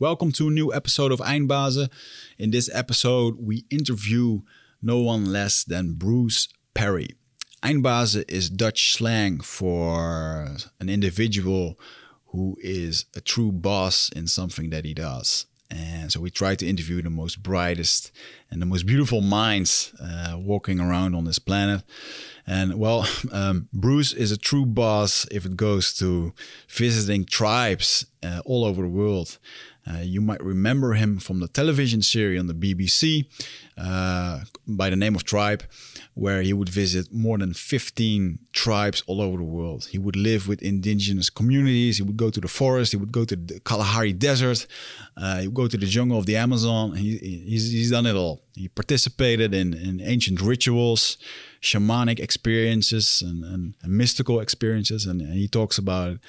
Welcome 0.00 0.30
to 0.34 0.46
a 0.46 0.52
new 0.52 0.72
episode 0.72 1.10
of 1.10 1.18
Eindbazen. 1.18 1.90
In 2.38 2.52
this 2.52 2.70
episode, 2.72 3.38
we 3.40 3.64
interview 3.68 4.42
no 4.80 5.00
one 5.00 5.32
less 5.32 5.64
than 5.64 5.94
Bruce 5.94 6.48
Parry. 6.72 7.16
Eindbazen 7.64 8.24
is 8.30 8.48
Dutch 8.48 8.92
slang 8.92 9.40
for 9.40 10.54
an 10.78 10.88
individual 10.88 11.80
who 12.26 12.56
is 12.60 13.06
a 13.16 13.20
true 13.20 13.50
boss 13.50 14.08
in 14.14 14.28
something 14.28 14.70
that 14.70 14.84
he 14.84 14.94
does. 14.94 15.46
And 15.70 16.10
so 16.10 16.20
we 16.20 16.30
try 16.30 16.54
to 16.54 16.66
interview 16.66 17.02
the 17.02 17.10
most 17.10 17.42
brightest 17.42 18.10
and 18.50 18.62
the 18.62 18.66
most 18.66 18.86
beautiful 18.86 19.20
minds 19.20 19.92
uh, 20.00 20.36
walking 20.38 20.80
around 20.80 21.14
on 21.14 21.24
this 21.24 21.38
planet. 21.38 21.82
And 22.46 22.78
well, 22.78 23.06
um, 23.32 23.68
Bruce 23.72 24.12
is 24.12 24.30
a 24.30 24.38
true 24.38 24.64
boss 24.64 25.26
if 25.30 25.44
it 25.44 25.56
goes 25.56 25.92
to 25.94 26.32
visiting 26.68 27.24
tribes 27.24 28.06
uh, 28.22 28.40
all 28.46 28.64
over 28.64 28.82
the 28.82 28.88
world. 28.88 29.38
Uh, 29.88 30.00
you 30.00 30.20
might 30.20 30.42
remember 30.42 30.92
him 30.94 31.18
from 31.18 31.40
the 31.40 31.48
television 31.48 32.02
series 32.02 32.38
on 32.38 32.46
the 32.46 32.54
BBC 32.54 33.26
uh, 33.78 34.40
by 34.66 34.90
the 34.90 34.96
name 34.96 35.14
of 35.14 35.24
Tribe, 35.24 35.62
where 36.14 36.42
he 36.42 36.52
would 36.52 36.68
visit 36.68 37.12
more 37.12 37.38
than 37.38 37.54
15 37.54 38.38
tribes 38.52 39.02
all 39.06 39.22
over 39.22 39.38
the 39.38 39.44
world. 39.44 39.86
He 39.90 39.98
would 39.98 40.16
live 40.16 40.46
with 40.46 40.60
indigenous 40.62 41.30
communities. 41.30 41.96
He 41.96 42.02
would 42.02 42.16
go 42.16 42.28
to 42.28 42.40
the 42.40 42.48
forest. 42.48 42.92
He 42.92 42.98
would 42.98 43.12
go 43.12 43.24
to 43.24 43.36
the 43.36 43.60
Kalahari 43.60 44.12
Desert. 44.12 44.66
Uh, 45.16 45.40
he 45.40 45.46
would 45.48 45.54
go 45.54 45.68
to 45.68 45.78
the 45.78 45.86
jungle 45.86 46.18
of 46.18 46.26
the 46.26 46.36
Amazon. 46.36 46.94
He, 46.94 47.16
he's, 47.18 47.70
he's 47.70 47.90
done 47.90 48.06
it 48.06 48.16
all. 48.16 48.42
He 48.54 48.68
participated 48.68 49.54
in, 49.54 49.72
in 49.72 50.00
ancient 50.02 50.40
rituals 50.42 51.16
shamanic 51.60 52.20
experiences 52.20 53.22
and, 53.22 53.44
and, 53.44 53.74
and 53.82 53.92
mystical 53.92 54.40
experiences. 54.40 55.06
And, 55.06 55.20
and, 55.20 55.34
he 55.34 55.48
talks 55.48 55.78
about 55.78 56.12
it 56.12 56.20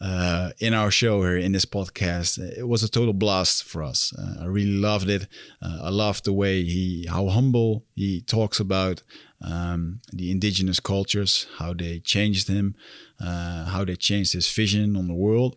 uh, 0.00 0.50
in 0.58 0.74
our 0.74 0.90
show 0.90 1.22
here 1.22 1.36
in 1.36 1.52
this 1.52 1.64
podcast. 1.64 2.38
It 2.38 2.68
was 2.68 2.82
a 2.82 2.88
total 2.88 3.12
blast 3.12 3.64
for 3.64 3.82
us. 3.82 4.12
Uh, 4.16 4.42
I 4.42 4.46
really 4.46 4.76
loved 4.76 5.08
it. 5.08 5.26
Uh, 5.62 5.78
I 5.84 5.90
loved 5.90 6.24
the 6.24 6.32
way 6.32 6.64
he, 6.64 7.06
how 7.08 7.28
humble 7.28 7.84
he 7.94 8.20
talks 8.20 8.60
about 8.60 9.02
um, 9.40 10.00
the 10.12 10.30
indigenous 10.30 10.80
cultures, 10.80 11.46
how 11.58 11.74
they 11.74 12.00
changed 12.00 12.48
him, 12.48 12.74
uh, 13.20 13.66
how 13.66 13.84
they 13.84 13.96
changed 13.96 14.32
his 14.32 14.50
vision 14.50 14.96
on 14.96 15.08
the 15.08 15.14
world. 15.14 15.56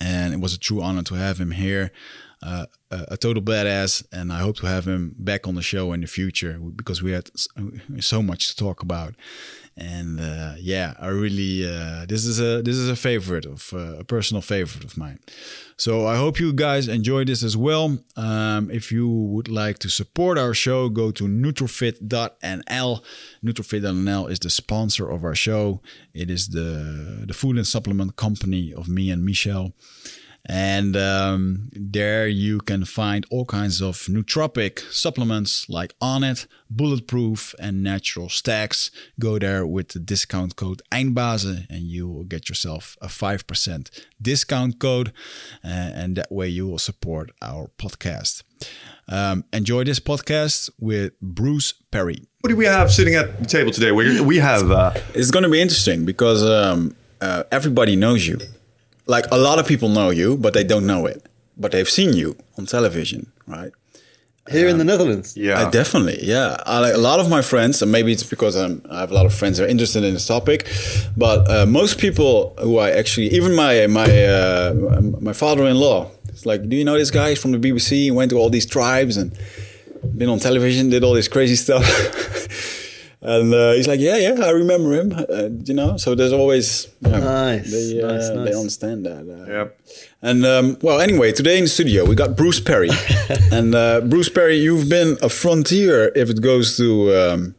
And 0.00 0.32
it 0.32 0.40
was 0.40 0.54
a 0.54 0.58
true 0.58 0.80
honor 0.80 1.02
to 1.02 1.14
have 1.14 1.38
him 1.38 1.50
here 1.50 1.90
uh, 2.42 2.66
a, 2.90 3.16
total 3.16 3.42
badass, 3.42 4.04
and 4.12 4.32
I 4.32 4.38
hope 4.38 4.56
to 4.58 4.66
have 4.66 4.86
him 4.86 5.14
back 5.18 5.48
on 5.48 5.56
the 5.56 5.62
show 5.62 5.92
in 5.92 6.00
the 6.00 6.06
future 6.06 6.58
because 6.58 7.02
we 7.02 7.12
had 7.12 7.30
so 8.00 8.22
much 8.22 8.48
to 8.48 8.56
talk 8.56 8.82
about. 8.82 9.14
And 9.76 10.20
uh, 10.20 10.54
yeah, 10.58 10.94
I 10.98 11.08
really 11.08 11.64
uh, 11.64 12.06
this 12.06 12.24
is 12.24 12.40
a 12.40 12.62
this 12.62 12.76
is 12.76 12.88
a 12.88 12.96
favorite 12.96 13.46
of 13.46 13.72
uh, 13.72 13.98
a 13.98 14.04
personal 14.04 14.40
favorite 14.40 14.84
of 14.84 14.96
mine. 14.96 15.20
So 15.76 16.06
I 16.06 16.16
hope 16.16 16.40
you 16.40 16.52
guys 16.52 16.88
enjoy 16.88 17.24
this 17.24 17.44
as 17.44 17.56
well. 17.56 17.98
Um, 18.16 18.70
if 18.70 18.90
you 18.90 19.08
would 19.08 19.48
like 19.48 19.78
to 19.80 19.88
support 19.88 20.36
our 20.36 20.52
show, 20.52 20.88
go 20.88 21.12
to 21.12 21.24
nutrofit.nl. 21.24 23.02
Nutrofit.nl 23.44 24.30
is 24.30 24.38
the 24.40 24.50
sponsor 24.50 25.08
of 25.08 25.24
our 25.24 25.36
show. 25.36 25.80
It 26.12 26.30
is 26.30 26.48
the 26.48 27.24
the 27.26 27.34
food 27.34 27.56
and 27.56 27.66
supplement 27.66 28.16
company 28.16 28.72
of 28.74 28.88
me 28.88 29.10
and 29.10 29.24
Michel. 29.24 29.74
And 30.48 30.96
um, 30.96 31.68
there 31.72 32.26
you 32.26 32.60
can 32.60 32.86
find 32.86 33.26
all 33.30 33.44
kinds 33.44 33.82
of 33.82 33.96
nootropic 34.06 34.80
supplements 34.90 35.68
like 35.68 35.98
Onnit, 36.00 36.46
Bulletproof, 36.70 37.54
and 37.60 37.82
Natural 37.82 38.30
Stacks. 38.30 38.90
Go 39.20 39.38
there 39.38 39.66
with 39.66 39.88
the 39.88 39.98
discount 39.98 40.56
code 40.56 40.80
Eindbazen 40.90 41.66
and 41.68 41.82
you 41.82 42.08
will 42.08 42.24
get 42.24 42.48
yourself 42.48 42.96
a 43.02 43.08
5% 43.08 43.90
discount 44.22 44.78
code. 44.78 45.12
Uh, 45.62 45.68
and 45.68 46.16
that 46.16 46.32
way 46.32 46.48
you 46.48 46.66
will 46.66 46.78
support 46.78 47.30
our 47.42 47.70
podcast. 47.76 48.42
Um, 49.06 49.44
enjoy 49.52 49.84
this 49.84 50.00
podcast 50.00 50.70
with 50.80 51.12
Bruce 51.20 51.74
Parry. 51.90 52.26
What 52.40 52.50
do 52.50 52.56
we 52.56 52.64
have 52.64 52.90
sitting 52.90 53.14
at 53.14 53.38
the 53.38 53.46
table 53.46 53.70
today? 53.70 53.92
We, 53.92 54.20
we 54.20 54.38
have. 54.38 54.70
Uh... 54.70 54.92
It's 55.14 55.30
going 55.30 55.42
to 55.42 55.50
be 55.50 55.60
interesting 55.60 56.04
because 56.06 56.42
um, 56.42 56.96
uh, 57.20 57.44
everybody 57.50 57.96
knows 57.96 58.26
you 58.26 58.38
like 59.08 59.24
a 59.32 59.36
lot 59.36 59.58
of 59.58 59.66
people 59.66 59.88
know 59.88 60.10
you, 60.10 60.36
but 60.36 60.54
they 60.54 60.62
don't 60.62 60.86
know 60.86 61.06
it. 61.06 61.26
But 61.56 61.72
they've 61.72 61.88
seen 61.88 62.12
you 62.12 62.36
on 62.56 62.66
television, 62.66 63.32
right? 63.48 63.72
Here 64.48 64.66
um, 64.66 64.72
in 64.72 64.76
the 64.78 64.82
um, 64.82 64.86
Netherlands. 64.86 65.36
Yeah, 65.36 65.60
uh, 65.60 65.70
definitely. 65.70 66.18
Yeah, 66.22 66.56
I, 66.64 66.78
like, 66.78 66.94
a 66.94 66.98
lot 66.98 67.18
of 67.18 67.28
my 67.28 67.42
friends, 67.42 67.82
and 67.82 67.90
maybe 67.90 68.12
it's 68.12 68.22
because 68.22 68.54
I'm, 68.54 68.82
i 68.90 69.00
have 69.00 69.10
a 69.10 69.14
lot 69.14 69.26
of 69.26 69.34
friends 69.34 69.58
that 69.58 69.64
are 69.64 69.68
interested 69.68 70.04
in 70.04 70.14
this 70.14 70.26
topic, 70.26 70.68
but 71.16 71.50
uh, 71.50 71.66
most 71.66 71.98
people 71.98 72.54
who 72.60 72.78
I 72.78 72.90
actually, 72.90 73.28
even 73.28 73.56
my 73.56 73.86
my 73.88 74.08
uh, 74.24 75.00
my 75.20 75.32
father-in-law, 75.32 76.10
it's 76.28 76.46
like, 76.46 76.68
do 76.68 76.76
you 76.76 76.84
know 76.84 76.96
this 76.96 77.10
guy 77.10 77.34
from 77.34 77.50
the 77.52 77.58
BBC? 77.58 77.90
He 77.90 78.10
went 78.10 78.30
to 78.30 78.38
all 78.38 78.50
these 78.50 78.66
tribes 78.66 79.16
and 79.16 79.36
been 80.16 80.28
on 80.28 80.38
television, 80.38 80.90
did 80.90 81.02
all 81.02 81.14
this 81.14 81.28
crazy 81.28 81.56
stuff. 81.56 81.84
And 83.20 83.52
uh, 83.52 83.72
he's 83.72 83.88
like, 83.88 83.98
yeah, 83.98 84.16
yeah, 84.16 84.44
I 84.44 84.50
remember 84.50 84.92
him. 84.92 85.12
Uh, 85.12 85.48
you 85.64 85.74
know, 85.74 85.96
so 85.96 86.14
there's 86.14 86.32
always 86.32 86.86
you 87.00 87.10
know, 87.10 87.18
nice, 87.18 87.70
they, 87.70 88.00
uh, 88.00 88.12
nice, 88.12 88.28
nice. 88.30 88.48
they 88.48 88.56
understand 88.56 89.06
that. 89.06 89.28
Uh, 89.28 89.52
yep. 89.52 89.80
And 90.22 90.46
um, 90.46 90.78
well, 90.82 91.00
anyway, 91.00 91.32
today 91.32 91.58
in 91.58 91.64
the 91.64 91.68
studio 91.68 92.04
we 92.04 92.14
got 92.14 92.36
Bruce 92.36 92.60
Parry, 92.60 92.90
and 93.52 93.74
uh, 93.74 94.02
Bruce 94.02 94.28
Parry, 94.28 94.56
you've 94.58 94.88
been 94.88 95.16
a 95.20 95.28
frontier 95.28 96.12
if 96.14 96.30
it 96.30 96.40
goes 96.40 96.76
to, 96.76 97.12
um, 97.14 97.54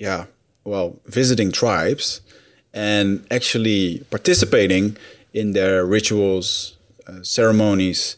yeah, 0.00 0.26
well, 0.64 0.98
visiting 1.06 1.52
tribes 1.52 2.22
and 2.72 3.26
actually 3.30 3.98
participating 4.10 4.96
in 5.34 5.52
their 5.52 5.84
rituals, 5.84 6.78
uh, 7.06 7.22
ceremonies, 7.22 8.16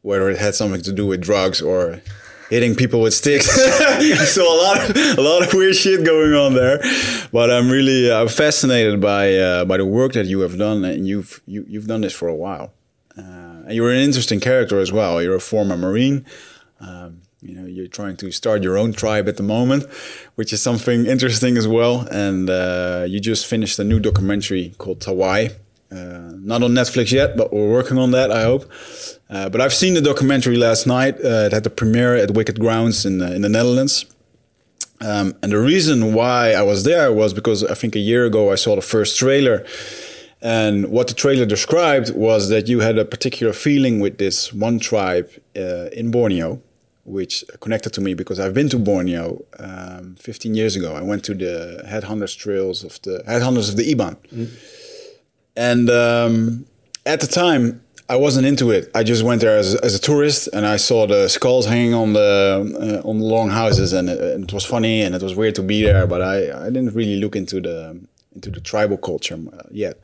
whether 0.00 0.28
it 0.30 0.38
had 0.38 0.54
something 0.56 0.82
to 0.82 0.92
do 0.92 1.06
with 1.06 1.20
drugs 1.20 1.62
or 1.62 2.00
hitting 2.52 2.74
people 2.74 3.00
with 3.00 3.14
sticks. 3.14 3.46
so 4.34 4.42
a 4.42 4.58
lot 4.64 4.90
of 4.90 5.18
a 5.18 5.22
lot 5.22 5.42
of 5.42 5.54
weird 5.54 5.74
shit 5.74 6.04
going 6.04 6.34
on 6.34 6.52
there. 6.54 6.78
But 7.32 7.50
I'm 7.50 7.70
really 7.70 8.10
uh, 8.10 8.28
fascinated 8.28 9.00
by 9.00 9.34
uh, 9.34 9.64
by 9.64 9.78
the 9.78 9.86
work 9.86 10.12
that 10.12 10.26
you 10.26 10.40
have 10.40 10.58
done, 10.58 10.84
and 10.84 11.08
you've 11.08 11.40
you, 11.46 11.64
you've 11.66 11.86
done 11.86 12.02
this 12.02 12.12
for 12.12 12.28
a 12.28 12.34
while. 12.34 12.74
Uh, 13.16 13.66
and 13.66 13.72
you're 13.72 13.90
an 13.90 13.98
interesting 13.98 14.40
character 14.40 14.78
as 14.78 14.92
well. 14.92 15.22
You're 15.22 15.36
a 15.36 15.40
former 15.40 15.76
Marine. 15.76 16.24
Um, 16.80 17.22
you 17.40 17.54
know, 17.56 17.66
you're 17.66 17.88
trying 17.88 18.16
to 18.18 18.30
start 18.30 18.62
your 18.62 18.76
own 18.78 18.92
tribe 18.92 19.28
at 19.28 19.36
the 19.36 19.42
moment, 19.42 19.84
which 20.36 20.52
is 20.52 20.62
something 20.62 21.06
interesting 21.06 21.56
as 21.56 21.66
well. 21.66 22.06
And 22.10 22.48
uh, 22.48 23.04
you 23.08 23.18
just 23.18 23.46
finished 23.46 23.78
a 23.78 23.84
new 23.84 23.98
documentary 23.98 24.74
called 24.78 25.00
Tawai. 25.00 25.52
Uh, 25.90 26.32
not 26.50 26.62
on 26.62 26.70
Netflix 26.72 27.12
yet, 27.12 27.36
but 27.36 27.52
we're 27.52 27.70
working 27.70 27.98
on 27.98 28.12
that. 28.12 28.30
I 28.30 28.42
hope. 28.44 28.64
Uh, 29.32 29.48
but 29.48 29.62
I've 29.62 29.72
seen 29.72 29.94
the 29.94 30.02
documentary 30.02 30.56
last 30.56 30.86
night. 30.86 31.14
Uh, 31.24 31.46
it 31.46 31.52
had 31.52 31.64
the 31.64 31.70
premiere 31.70 32.14
at 32.16 32.32
Wicked 32.32 32.60
Grounds 32.60 33.06
in 33.06 33.22
in 33.22 33.40
the 33.40 33.48
Netherlands. 33.48 34.04
Um, 35.00 35.34
and 35.42 35.50
the 35.50 35.58
reason 35.58 36.14
why 36.14 36.52
I 36.52 36.62
was 36.62 36.84
there 36.84 37.12
was 37.12 37.32
because 37.34 37.64
I 37.64 37.74
think 37.74 37.96
a 37.96 37.98
year 37.98 38.24
ago 38.24 38.52
I 38.52 38.56
saw 38.56 38.76
the 38.76 38.82
first 38.82 39.18
trailer. 39.18 39.64
And 40.40 40.88
what 40.90 41.08
the 41.08 41.14
trailer 41.14 41.46
described 41.46 42.14
was 42.14 42.48
that 42.50 42.68
you 42.68 42.80
had 42.80 42.98
a 42.98 43.04
particular 43.04 43.52
feeling 43.52 44.00
with 44.00 44.18
this 44.18 44.52
one 44.52 44.78
tribe 44.78 45.28
uh, 45.56 45.88
in 45.92 46.10
Borneo, 46.10 46.60
which 47.04 47.44
connected 47.60 47.92
to 47.94 48.00
me 48.00 48.14
because 48.14 48.38
I've 48.38 48.54
been 48.54 48.68
to 48.68 48.78
Borneo 48.78 49.44
um, 49.58 50.16
15 50.16 50.54
years 50.54 50.76
ago. 50.76 50.94
I 50.94 51.02
went 51.02 51.24
to 51.24 51.34
the 51.34 51.82
headhunters 51.86 52.36
trails 52.36 52.84
of 52.84 53.00
the 53.02 53.22
headhunters 53.26 53.70
of 53.70 53.76
the 53.76 53.94
Iban. 53.94 54.16
Mm. 54.32 54.48
And 55.56 55.90
um, 55.90 56.66
at 57.06 57.20
the 57.20 57.26
time, 57.26 57.81
I 58.12 58.16
wasn't 58.16 58.46
into 58.46 58.70
it. 58.70 58.90
I 58.94 59.04
just 59.04 59.22
went 59.22 59.40
there 59.40 59.56
as, 59.56 59.74
as 59.76 59.94
a 59.94 59.98
tourist, 59.98 60.46
and 60.52 60.66
I 60.66 60.76
saw 60.76 61.06
the 61.06 61.28
skulls 61.28 61.64
hanging 61.64 61.94
on 61.94 62.12
the 62.12 63.00
uh, 63.02 63.08
on 63.08 63.20
the 63.20 63.24
long 63.24 63.48
houses, 63.48 63.94
and 63.94 64.10
it, 64.10 64.20
it, 64.20 64.52
was 64.52 64.66
funny 64.66 65.00
and 65.00 65.14
it 65.14 65.22
was 65.22 65.34
weird 65.34 65.54
to 65.54 65.62
be 65.62 65.82
there. 65.82 66.06
But 66.06 66.20
I, 66.20 66.66
I 66.66 66.68
didn't 66.74 66.94
really 66.94 67.16
look 67.16 67.36
into 67.36 67.58
the 67.58 67.98
into 68.34 68.50
the 68.50 68.60
tribal 68.60 68.98
culture 68.98 69.38
uh, 69.50 69.62
yet. 69.70 69.94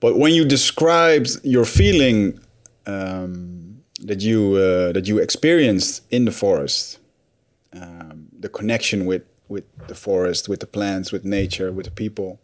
But 0.00 0.18
when 0.18 0.32
you 0.34 0.44
described 0.44 1.28
your 1.44 1.64
feeling 1.64 2.40
um, 2.84 3.80
that 4.00 4.22
you 4.22 4.40
uh, 4.56 4.90
that 4.90 5.06
you 5.06 5.18
experienced 5.18 6.02
in 6.10 6.24
the 6.24 6.32
forest, 6.32 6.98
um, 7.72 8.26
the 8.36 8.48
connection 8.48 9.06
with 9.06 9.22
with 9.46 9.66
the 9.86 9.94
forest, 9.94 10.48
with 10.48 10.58
the 10.58 10.66
plants, 10.76 11.12
with 11.12 11.24
nature, 11.24 11.70
with 11.70 11.84
the 11.84 11.92
people 11.92 12.40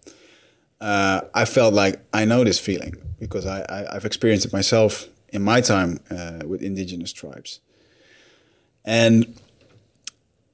uh, 0.83 1.21
I 1.33 1.45
felt 1.45 1.73
like 1.73 2.01
I 2.13 2.25
know 2.25 2.43
this 2.43 2.59
feeling 2.59 2.97
because 3.21 3.47
I, 3.47 3.65
I, 3.69 3.95
have 3.95 4.05
experienced 4.05 4.45
it 4.45 4.53
myself 4.53 5.07
in 5.29 5.41
my 5.41 5.61
time 5.61 6.01
uh, 6.11 6.41
with 6.45 6.61
indigenous 6.61 7.13
tribes. 7.13 7.61
And 8.85 9.39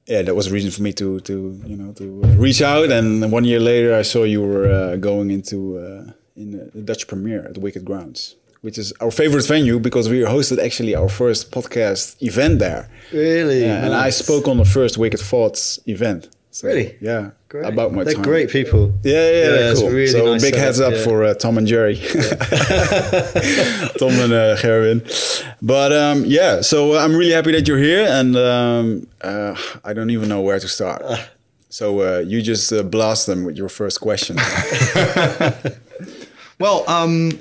yeah, 0.05 0.21
that 0.21 0.35
was 0.35 0.47
a 0.47 0.51
reason 0.51 0.69
for 0.69 0.83
me 0.83 0.93
to 0.93 1.19
to 1.21 1.61
you 1.65 1.75
know 1.75 1.93
to 1.93 2.21
reach 2.37 2.61
out. 2.61 2.91
And 2.91 3.31
one 3.31 3.43
year 3.43 3.59
later, 3.59 3.95
I 3.95 4.03
saw 4.03 4.23
you 4.23 4.43
were 4.43 4.71
uh, 4.71 4.95
going 4.97 5.31
into 5.31 5.79
uh, 5.79 6.11
in 6.35 6.51
the 6.75 6.81
Dutch 6.81 7.07
premiere 7.07 7.45
at 7.47 7.55
the 7.55 7.59
Wicked 7.59 7.83
Grounds, 7.83 8.35
which 8.61 8.77
is 8.77 8.93
our 9.01 9.09
favorite 9.09 9.47
venue 9.47 9.79
because 9.79 10.09
we 10.09 10.19
hosted 10.19 10.63
actually 10.63 10.93
our 10.95 11.09
first 11.09 11.51
podcast 11.51 12.21
event 12.21 12.59
there. 12.59 12.87
Really, 13.11 13.61
yeah, 13.61 13.79
nice. 13.79 13.85
and 13.85 13.93
I 13.95 14.09
spoke 14.11 14.47
on 14.47 14.57
the 14.57 14.65
first 14.65 14.99
Wicked 14.99 15.21
Thoughts 15.21 15.79
event. 15.87 16.29
So, 16.51 16.67
really? 16.67 16.97
Yeah, 17.01 17.31
Great. 17.49 17.65
about 17.65 17.93
my 17.93 18.03
They're 18.03 18.13
time. 18.13 18.23
great 18.23 18.49
people. 18.49 18.93
Yeah, 19.03 19.31
yeah, 19.31 19.55
Yeah, 19.69 19.73
cool. 19.73 19.89
really 19.89 20.07
so 20.07 20.25
nice 20.25 20.41
big 20.41 20.53
setup, 20.53 20.65
heads 20.65 20.79
up 20.79 20.93
yeah. 20.93 21.03
for 21.03 21.23
uh, 21.23 21.33
Tom 21.33 21.57
and 21.57 21.65
Jerry, 21.67 21.95
Tom 21.97 22.11
and 24.21 24.33
uh, 24.33 24.55
Gerwin. 24.57 25.01
But 25.61 25.91
um, 25.91 26.25
yeah, 26.25 26.61
so 26.61 26.95
I'm 26.97 27.15
really 27.15 27.31
happy 27.33 27.51
that 27.53 27.67
you're 27.67 27.79
here, 27.79 28.05
and 28.07 28.35
um, 28.37 29.07
uh, 29.21 29.55
I 29.83 29.93
don't 29.93 30.11
even 30.11 30.29
know 30.29 30.41
where 30.41 30.59
to 30.59 30.67
start. 30.67 31.03
So 31.69 32.01
uh, 32.01 32.19
you 32.19 32.41
just 32.41 32.71
uh, 32.71 32.83
blast 32.83 33.25
them 33.27 33.43
with 33.45 33.57
your 33.57 33.69
first 33.69 33.99
question. 33.99 34.37
Well, 36.59 36.83
um, 36.89 37.39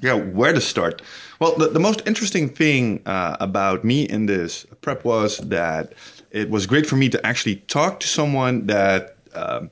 yeah, 0.00 0.14
where 0.14 0.52
to 0.52 0.60
start? 0.62 1.02
Well, 1.40 1.56
the, 1.56 1.68
the 1.68 1.78
most 1.80 2.02
interesting 2.06 2.48
thing 2.48 3.02
uh, 3.04 3.36
about 3.38 3.84
me 3.84 4.04
in 4.04 4.26
this 4.26 4.64
prep 4.80 5.04
was 5.04 5.38
that 5.38 5.92
it 6.30 6.48
was 6.48 6.66
great 6.66 6.86
for 6.86 6.96
me 6.96 7.10
to 7.10 7.26
actually 7.26 7.56
talk 7.56 8.00
to 8.00 8.08
someone 8.08 8.66
that, 8.66 9.15
um, 9.36 9.70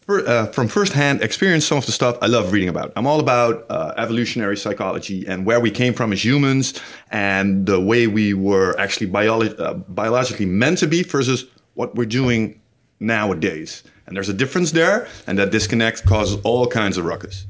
for, 0.00 0.26
uh, 0.28 0.46
from 0.46 0.66
firsthand, 0.66 1.22
experience 1.22 1.64
some 1.64 1.78
of 1.78 1.86
the 1.86 1.92
stuff 1.92 2.18
I 2.20 2.26
love 2.26 2.52
reading 2.52 2.68
about. 2.68 2.92
I'm 2.96 3.06
all 3.06 3.20
about 3.20 3.64
uh, 3.70 3.94
evolutionary 3.96 4.56
psychology 4.56 5.24
and 5.26 5.46
where 5.46 5.60
we 5.60 5.70
came 5.70 5.94
from 5.94 6.12
as 6.12 6.24
humans 6.24 6.74
and 7.10 7.66
the 7.66 7.80
way 7.80 8.06
we 8.06 8.34
were 8.34 8.78
actually 8.78 9.06
biolo- 9.06 9.58
uh, 9.60 9.74
biologically 9.74 10.46
meant 10.46 10.78
to 10.78 10.88
be 10.88 11.04
versus 11.04 11.44
what 11.74 11.94
we're 11.94 12.06
doing 12.06 12.60
nowadays. 12.98 13.84
And 14.06 14.16
there's 14.16 14.28
a 14.28 14.34
difference 14.34 14.72
there, 14.72 15.06
and 15.28 15.38
that 15.38 15.52
disconnect 15.52 16.04
causes 16.04 16.40
all 16.42 16.66
kinds 16.66 16.98
of 16.98 17.04
ruckus. 17.04 17.46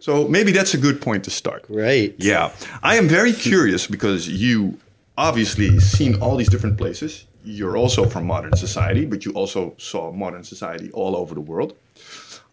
So 0.00 0.26
maybe 0.26 0.50
that's 0.50 0.74
a 0.74 0.78
good 0.78 1.00
point 1.00 1.24
to 1.24 1.30
start. 1.30 1.64
Right. 1.68 2.14
Yeah. 2.18 2.52
I 2.82 2.96
am 2.96 3.06
very 3.06 3.32
curious 3.32 3.86
because 3.86 4.28
you 4.28 4.78
obviously 5.16 5.78
seen 5.78 6.20
all 6.20 6.36
these 6.36 6.48
different 6.48 6.78
places. 6.78 7.26
You're 7.44 7.76
also 7.76 8.04
from 8.06 8.26
modern 8.26 8.54
society, 8.56 9.06
but 9.06 9.24
you 9.24 9.32
also 9.32 9.74
saw 9.78 10.12
modern 10.12 10.44
society 10.44 10.90
all 10.92 11.16
over 11.16 11.34
the 11.34 11.40
world. 11.40 11.74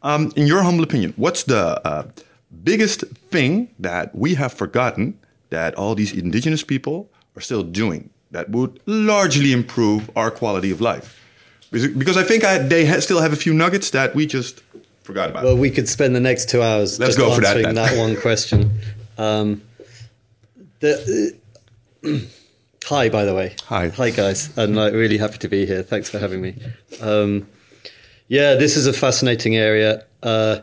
Um, 0.04 0.32
in 0.36 0.48
your 0.48 0.64
humble 0.64 0.84
opinion, 0.84 1.14
what's 1.18 1.44
the 1.44 1.82
uh, 1.88 2.04
biggest 2.64 3.02
thing 3.32 3.70
that 3.80 4.16
we 4.16 4.36
have 4.36 4.54
forgotten 4.54 5.18
that 5.50 5.76
all 5.76 5.96
these 5.96 6.14
indigenous 6.14 6.64
people 6.64 7.10
are 7.36 7.42
still 7.42 7.64
doing 7.64 8.10
that 8.32 8.50
would 8.50 8.80
largely 8.86 9.52
improve 9.52 10.10
our 10.16 10.32
quality 10.32 10.72
of 10.72 10.80
life? 10.82 11.20
Because- 11.72 11.94
Because 11.98 12.18
I 12.18 12.24
think 12.24 12.44
I, 12.46 12.58
they 12.60 12.86
ha- 12.86 13.00
still 13.02 13.20
have 13.22 13.34
a 13.34 13.38
few 13.38 13.54
nuggets 13.54 13.90
that 13.92 14.16
we 14.16 14.26
just 14.26 14.62
forgot 15.04 15.30
about. 15.30 15.44
Well, 15.44 15.58
we 15.58 15.70
could 15.72 15.90
spend 15.90 16.16
the 16.16 16.20
next 16.22 16.50
two 16.50 16.62
hours 16.62 17.00
Let's 17.00 17.16
just 17.16 17.20
go 17.20 17.34
for 17.36 17.42
that 17.42 17.58
answering 17.58 17.76
that, 17.76 17.98
one 17.98 18.16
question. 18.22 18.72
Um, 19.18 19.62
the, 20.80 21.34
uh, 22.06 22.10
hi, 22.88 23.10
by 23.10 23.26
the 23.26 23.36
way. 23.36 23.56
Hi. 23.66 23.90
Hi, 23.90 24.10
guys. 24.12 24.56
I'm 24.58 24.74
like, 24.74 24.94
really 24.94 25.18
happy 25.18 25.38
to 25.40 25.48
be 25.50 25.66
here. 25.66 25.84
Thanks 25.84 26.10
for 26.10 26.20
having 26.20 26.42
me. 26.42 26.56
Um, 27.02 27.48
yeah, 28.30 28.56
this 28.56 28.78
is 28.78 28.88
a 28.88 28.94
fascinating 28.94 29.56
area. 29.56 30.06
Uh, 30.24 30.60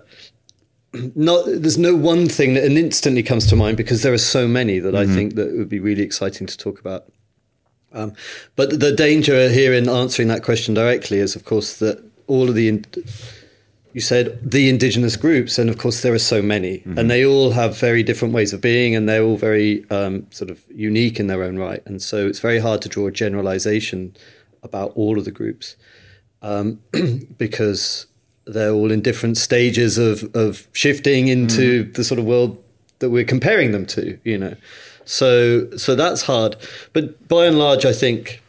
not, 1.14 1.44
there's 1.46 1.78
no 1.78 1.94
one 1.94 2.26
thing 2.28 2.54
that 2.54 2.64
instantly 2.64 3.22
comes 3.22 3.46
to 3.48 3.56
mind 3.56 3.76
because 3.76 4.02
there 4.02 4.12
are 4.12 4.18
so 4.18 4.48
many 4.48 4.78
that 4.78 4.94
Mm-hmm. 4.94 5.10
I 5.10 5.14
think 5.14 5.34
that 5.34 5.52
would 5.56 5.68
be 5.68 5.80
really 5.80 6.02
exciting 6.02 6.46
to 6.46 6.56
talk 6.56 6.80
about. 6.80 7.04
Um, 7.92 8.14
but 8.56 8.80
the 8.80 8.92
danger 8.92 9.48
here 9.50 9.72
in 9.72 9.88
answering 9.88 10.28
that 10.28 10.42
question 10.42 10.74
directly 10.74 11.18
is, 11.18 11.36
of 11.36 11.44
course, 11.44 11.76
that 11.78 12.02
all 12.26 12.48
of 12.48 12.54
the 12.54 12.68
in- 12.68 12.86
you 13.94 14.00
said 14.00 14.38
the 14.42 14.68
indigenous 14.68 15.16
groups, 15.16 15.56
and 15.56 15.70
of 15.70 15.78
course 15.78 16.02
there 16.02 16.12
are 16.12 16.18
so 16.18 16.42
many, 16.42 16.82
and 16.84 17.08
they 17.08 17.24
all 17.24 17.52
have 17.52 17.78
very 17.78 18.02
different 18.02 18.34
ways 18.34 18.52
of 18.52 18.60
being, 18.60 18.94
and 18.94 19.08
they're 19.08 19.22
all 19.22 19.36
very 19.36 19.88
um, 19.88 20.26
sort 20.30 20.50
of 20.50 20.60
unique 20.74 21.20
in 21.20 21.28
their 21.28 21.44
own 21.44 21.56
right, 21.56 21.80
and 21.86 22.02
so 22.02 22.26
it's 22.26 22.40
very 22.40 22.58
hard 22.58 22.82
to 22.82 22.88
draw 22.88 23.06
a 23.06 23.12
generalization 23.12 24.14
about 24.64 24.90
all 24.96 25.16
of 25.16 25.24
the 25.24 25.30
groups 25.30 25.76
um, 26.42 26.80
because 27.38 28.06
they're 28.46 28.72
all 28.72 28.90
in 28.90 29.00
different 29.00 29.38
stages 29.38 29.96
of 29.96 30.24
of 30.34 30.66
shifting 30.72 31.28
into 31.28 31.84
the 31.92 32.02
sort 32.02 32.18
of 32.18 32.24
world 32.24 32.62
that 32.98 33.10
we're 33.10 33.24
comparing 33.24 33.70
them 33.70 33.86
to, 33.86 34.18
you 34.24 34.36
know. 34.36 34.56
So 35.04 35.70
so 35.76 35.94
that's 35.94 36.22
hard, 36.22 36.56
but 36.92 37.28
by 37.28 37.46
and 37.46 37.60
large, 37.60 37.84
I 37.84 37.92
think 37.92 38.42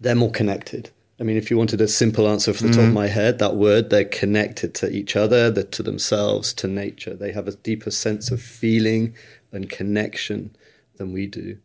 they're 0.00 0.14
more 0.14 0.30
connected. 0.30 0.90
I 1.18 1.22
mean, 1.22 1.36
if 1.38 1.50
you 1.50 1.56
wanted 1.56 1.80
a 1.80 1.88
simple 1.88 2.28
answer 2.28 2.50
off 2.50 2.58
the 2.58 2.68
top 2.68 2.80
of 2.80 2.90
mm. 2.90 2.92
my 2.92 3.06
head, 3.06 3.38
that 3.38 3.56
word, 3.56 3.88
they're 3.88 4.04
connected 4.04 4.74
to 4.74 4.90
each 4.90 5.16
other, 5.16 5.50
to 5.62 5.82
themselves, 5.82 6.52
to 6.54 6.68
nature. 6.68 7.14
They 7.14 7.32
have 7.32 7.48
a 7.48 7.52
deeper 7.52 7.90
sense 7.90 8.30
of 8.30 8.42
feeling 8.42 9.14
and 9.50 9.70
connection 9.70 10.54
than 10.96 11.12
we 11.12 11.26
do, 11.26 11.58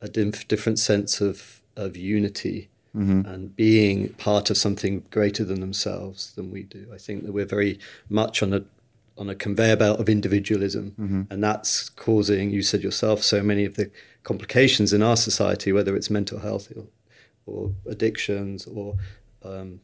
a 0.00 0.08
dif- 0.08 0.46
different 0.46 0.78
sense 0.78 1.20
of, 1.20 1.62
of 1.76 1.96
unity 1.96 2.68
mm-hmm. 2.96 3.26
and 3.28 3.56
being 3.56 4.10
part 4.10 4.50
of 4.50 4.56
something 4.56 5.04
greater 5.10 5.44
than 5.44 5.60
themselves 5.60 6.32
than 6.34 6.50
we 6.50 6.62
do. 6.62 6.86
I 6.94 6.98
think 6.98 7.24
that 7.24 7.32
we're 7.32 7.44
very 7.44 7.78
much 8.08 8.42
on 8.42 8.52
a 8.52 8.64
on 9.18 9.28
a 9.28 9.34
conveyor 9.34 9.76
belt 9.76 10.00
of 10.00 10.08
individualism, 10.08 10.94
mm-hmm. 10.98 11.22
and 11.30 11.44
that's 11.44 11.90
causing, 11.90 12.50
you 12.50 12.62
said 12.62 12.82
yourself, 12.82 13.22
so 13.22 13.42
many 13.42 13.66
of 13.66 13.74
the 13.74 13.90
complications 14.22 14.94
in 14.94 15.02
our 15.02 15.18
society, 15.18 15.70
whether 15.70 15.94
it's 15.94 16.08
mental 16.08 16.38
health 16.38 16.72
or, 17.46 17.72
addictions 17.88 18.66
or 18.66 18.96
um, 19.44 19.80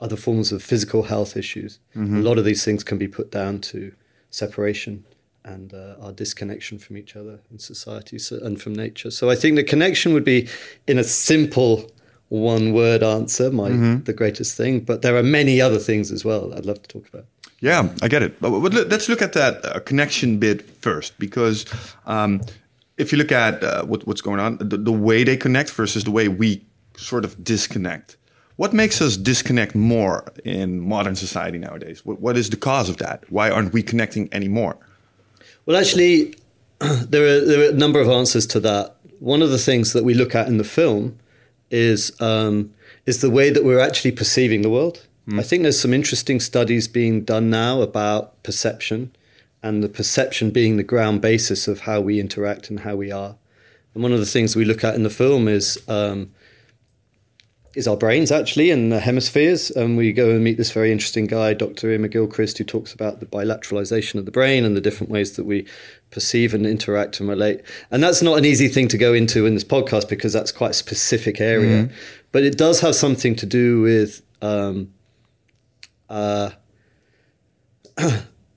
other 0.00 0.16
forms 0.16 0.52
of 0.52 0.62
physical 0.62 1.04
health 1.04 1.36
issues. 1.36 1.78
A 1.94 1.98
lot 2.00 2.38
of 2.38 2.44
these 2.44 2.64
things 2.64 2.84
can 2.84 2.98
be 2.98 3.08
put 3.08 3.30
down 3.30 3.60
to 3.72 3.92
separation 4.30 5.04
and 5.44 5.72
uh, 5.72 5.94
our 6.00 6.12
disconnection 6.12 6.78
from 6.78 6.96
each 6.96 7.16
other 7.16 7.40
and 7.50 7.60
society 7.60 8.18
so, 8.18 8.38
and 8.42 8.60
from 8.60 8.74
nature. 8.74 9.10
So 9.10 9.30
I 9.30 9.34
think 9.36 9.56
the 9.56 9.64
connection 9.64 10.12
would 10.12 10.24
be 10.24 10.48
in 10.86 10.98
a 10.98 11.04
simple 11.04 11.90
one 12.28 12.72
word 12.74 13.02
answer, 13.02 13.50
my 13.50 13.70
the 14.04 14.12
greatest 14.12 14.56
thing. 14.56 14.80
But 14.80 15.00
there 15.02 15.16
are 15.16 15.22
many 15.22 15.60
other 15.60 15.78
things 15.78 16.12
as 16.12 16.24
well 16.24 16.52
I'd 16.54 16.66
love 16.66 16.82
to 16.82 16.88
talk 16.88 17.08
about. 17.08 17.24
Yeah, 17.60 17.88
I 18.02 18.08
get 18.08 18.22
it. 18.22 18.38
But, 18.40 18.50
but 18.60 18.72
let- 18.74 18.88
let's 18.90 19.08
look 19.08 19.22
at 19.22 19.32
that 19.32 19.64
uh, 19.64 19.80
connection 19.80 20.38
bit 20.38 20.68
first, 20.82 21.18
because 21.18 21.64
um, 22.06 22.40
if 22.98 23.10
you 23.12 23.18
look 23.18 23.32
at 23.32 23.64
uh, 23.64 23.84
what, 23.84 24.06
what's 24.06 24.20
going 24.20 24.38
on, 24.40 24.58
the, 24.58 24.76
the 24.76 24.92
way 24.92 25.24
they 25.24 25.36
connect 25.36 25.70
versus 25.70 26.04
the 26.04 26.10
way 26.10 26.28
we 26.28 26.62
sort 26.98 27.24
of 27.24 27.42
disconnect. 27.42 28.16
What 28.56 28.72
makes 28.72 29.00
us 29.00 29.16
disconnect 29.16 29.74
more 29.74 30.32
in 30.44 30.80
modern 30.80 31.14
society 31.14 31.58
nowadays? 31.58 32.04
What, 32.04 32.20
what 32.20 32.36
is 32.36 32.50
the 32.50 32.56
cause 32.56 32.88
of 32.88 32.96
that? 32.96 33.24
Why 33.30 33.50
aren't 33.50 33.72
we 33.72 33.82
connecting 33.82 34.28
anymore? 34.32 34.76
Well, 35.64 35.76
actually, 35.76 36.34
there 36.78 37.24
are 37.24 37.44
there 37.44 37.66
are 37.66 37.70
a 37.70 37.72
number 37.72 38.00
of 38.00 38.08
answers 38.08 38.46
to 38.48 38.60
that. 38.60 38.96
One 39.20 39.42
of 39.42 39.50
the 39.50 39.58
things 39.58 39.92
that 39.92 40.04
we 40.04 40.14
look 40.14 40.34
at 40.34 40.48
in 40.48 40.58
the 40.58 40.64
film 40.64 41.18
is 41.70 42.20
um, 42.20 42.74
is 43.06 43.20
the 43.20 43.30
way 43.30 43.50
that 43.50 43.64
we're 43.64 43.80
actually 43.80 44.12
perceiving 44.12 44.62
the 44.62 44.70
world. 44.70 45.06
I 45.36 45.42
think 45.42 45.62
there's 45.62 45.78
some 45.78 45.92
interesting 45.92 46.40
studies 46.40 46.88
being 46.88 47.22
done 47.22 47.50
now 47.50 47.82
about 47.82 48.42
perception, 48.42 49.14
and 49.62 49.84
the 49.84 49.88
perception 49.88 50.50
being 50.50 50.78
the 50.78 50.82
ground 50.82 51.20
basis 51.20 51.68
of 51.68 51.80
how 51.80 52.00
we 52.00 52.18
interact 52.18 52.70
and 52.70 52.80
how 52.80 52.96
we 52.96 53.12
are. 53.12 53.36
And 53.92 54.02
one 54.02 54.12
of 54.12 54.20
the 54.20 54.26
things 54.26 54.56
we 54.56 54.64
look 54.64 54.84
at 54.84 54.94
in 54.94 55.02
the 55.02 55.10
film 55.10 55.46
is 55.46 55.78
um, 55.86 56.32
is 57.78 57.86
our 57.86 57.96
brains 57.96 58.32
actually 58.32 58.72
and 58.72 58.90
the 58.90 58.98
hemispheres. 58.98 59.70
And 59.70 59.96
we 59.96 60.12
go 60.12 60.30
and 60.30 60.42
meet 60.42 60.56
this 60.56 60.72
very 60.72 60.90
interesting 60.90 61.26
guy, 61.26 61.54
Dr. 61.54 61.92
Iain 61.92 62.02
McGilchrist, 62.02 62.58
who 62.58 62.64
talks 62.64 62.92
about 62.92 63.20
the 63.20 63.26
bilateralization 63.26 64.16
of 64.16 64.24
the 64.24 64.32
brain 64.32 64.64
and 64.64 64.76
the 64.76 64.80
different 64.80 65.12
ways 65.12 65.36
that 65.36 65.44
we 65.44 65.64
perceive 66.10 66.54
and 66.54 66.66
interact 66.66 67.20
and 67.20 67.28
relate. 67.28 67.62
And 67.92 68.02
that's 68.02 68.20
not 68.20 68.36
an 68.36 68.44
easy 68.44 68.66
thing 68.66 68.88
to 68.88 68.98
go 68.98 69.14
into 69.14 69.46
in 69.46 69.54
this 69.54 69.62
podcast 69.62 70.08
because 70.08 70.32
that's 70.32 70.50
quite 70.50 70.72
a 70.72 70.74
specific 70.74 71.40
area. 71.40 71.88
But 72.32 72.42
it 72.42 72.58
does 72.58 72.80
have 72.80 72.96
something 72.96 73.36
to 73.36 73.46
do 73.46 73.80
with 73.80 74.22
um, 74.42 74.92
uh, 76.10 76.50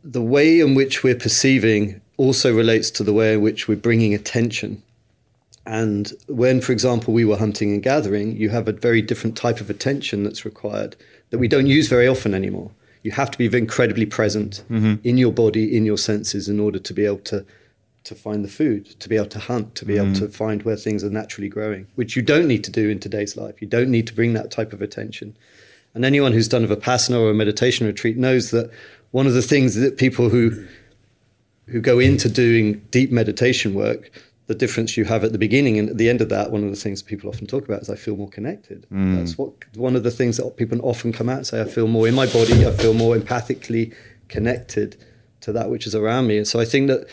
the 0.04 0.22
way 0.22 0.60
in 0.60 0.74
which 0.74 1.04
we're 1.04 1.16
perceiving 1.16 2.02
also 2.18 2.54
relates 2.54 2.90
to 2.92 3.04
the 3.04 3.14
way 3.14 3.36
in 3.36 3.42
which 3.42 3.68
we're 3.68 3.78
bringing 3.78 4.16
attention. 4.16 4.82
And 5.66 6.12
when, 6.28 6.60
for 6.60 6.72
example, 6.72 7.14
we 7.14 7.26
were 7.26 7.38
hunting 7.38 7.72
and 7.72 7.84
gathering, 7.84 8.36
you 8.36 8.50
have 8.50 8.68
a 8.68 8.72
very 8.72 9.02
different 9.02 9.38
type 9.38 9.62
of 9.62 9.70
attention 9.70 10.24
that's 10.24 10.44
required 10.44 10.96
that 11.30 11.38
we 11.38 11.48
don't 11.48 11.68
use 11.68 11.88
very 11.88 12.08
often 12.08 12.34
anymore. 12.34 12.72
You 13.04 13.12
have 13.12 13.32
to 13.32 13.38
be 13.38 13.46
incredibly 13.58 14.06
present 14.06 14.64
mm-hmm. 14.70 14.96
in 15.04 15.18
your 15.18 15.32
body, 15.32 15.76
in 15.76 15.86
your 15.86 15.98
senses, 15.98 16.50
in 16.50 16.60
order 16.60 16.80
to 16.80 16.94
be 16.94 17.06
able 17.06 17.20
to 17.20 17.46
to 18.04 18.16
find 18.16 18.44
the 18.44 18.50
food, 18.50 19.00
to 19.00 19.08
be 19.08 19.16
able 19.16 19.28
to 19.28 19.38
hunt, 19.38 19.76
to 19.76 19.86
be 19.86 19.96
able 19.96 20.08
mm-hmm. 20.08 20.26
to 20.26 20.28
find 20.28 20.64
where 20.64 20.76
things 20.76 21.04
are 21.04 21.10
naturally 21.12 21.48
growing, 21.48 21.86
which 21.94 22.16
you 22.16 22.24
don't 22.24 22.48
need 22.48 22.64
to 22.64 22.72
do 22.72 22.90
in 22.90 23.00
today's 23.00 23.38
life. 23.38 23.62
You 23.62 23.68
don't 23.68 23.92
need 23.92 24.08
to 24.08 24.14
bring 24.16 24.34
that 24.34 24.50
type 24.50 24.74
of 24.74 24.82
attention. 24.82 25.38
And 25.94 26.04
anyone 26.04 26.34
who's 26.34 26.48
done 26.48 26.64
a 26.64 26.68
vipassana 26.68 27.20
or 27.20 27.30
a 27.30 27.36
meditation 27.36 27.86
retreat 27.86 28.18
knows 28.18 28.50
that 28.52 28.72
one 29.12 29.28
of 29.28 29.34
the 29.34 29.42
things 29.42 29.76
that 29.76 29.98
people 29.98 30.30
who 30.30 30.66
who 31.68 31.80
go 31.80 32.00
into 32.00 32.28
doing 32.28 32.80
deep 32.92 33.12
meditation 33.12 33.74
work, 33.74 34.12
the 34.52 34.58
difference 34.66 34.98
you 34.98 35.06
have 35.06 35.24
at 35.24 35.32
the 35.32 35.38
beginning 35.48 35.80
and 35.80 35.90
at 35.90 35.98
the 35.98 36.10
end 36.10 36.20
of 36.20 36.28
that, 36.36 36.52
one 36.52 36.64
of 36.68 36.70
the 36.70 36.76
things 36.76 37.02
people 37.02 37.30
often 37.30 37.48
talk 37.48 37.64
about 37.64 37.82
is 37.84 37.90
I 37.90 37.96
feel 37.96 38.18
more 38.18 38.28
connected. 38.38 38.86
That's 39.16 39.38
what 39.38 39.52
one 39.76 39.96
of 39.96 40.04
the 40.04 40.12
things 40.12 40.36
that 40.38 40.58
people 40.58 40.78
often 40.84 41.14
come 41.14 41.30
out 41.30 41.38
and 41.38 41.48
say, 41.48 41.62
I 41.62 41.66
feel 41.78 41.88
more 41.88 42.06
in 42.12 42.16
my 42.16 42.26
body, 42.26 42.66
I 42.68 42.72
feel 42.72 42.94
more 42.94 43.16
empathically 43.16 43.94
connected 44.28 44.98
to 45.42 45.54
that 45.54 45.70
which 45.70 45.88
is 45.88 45.96
around 45.96 46.28
me. 46.28 46.36
And 46.38 46.48
so 46.48 46.60
I 46.60 46.66
think 46.66 46.90
that 46.90 47.08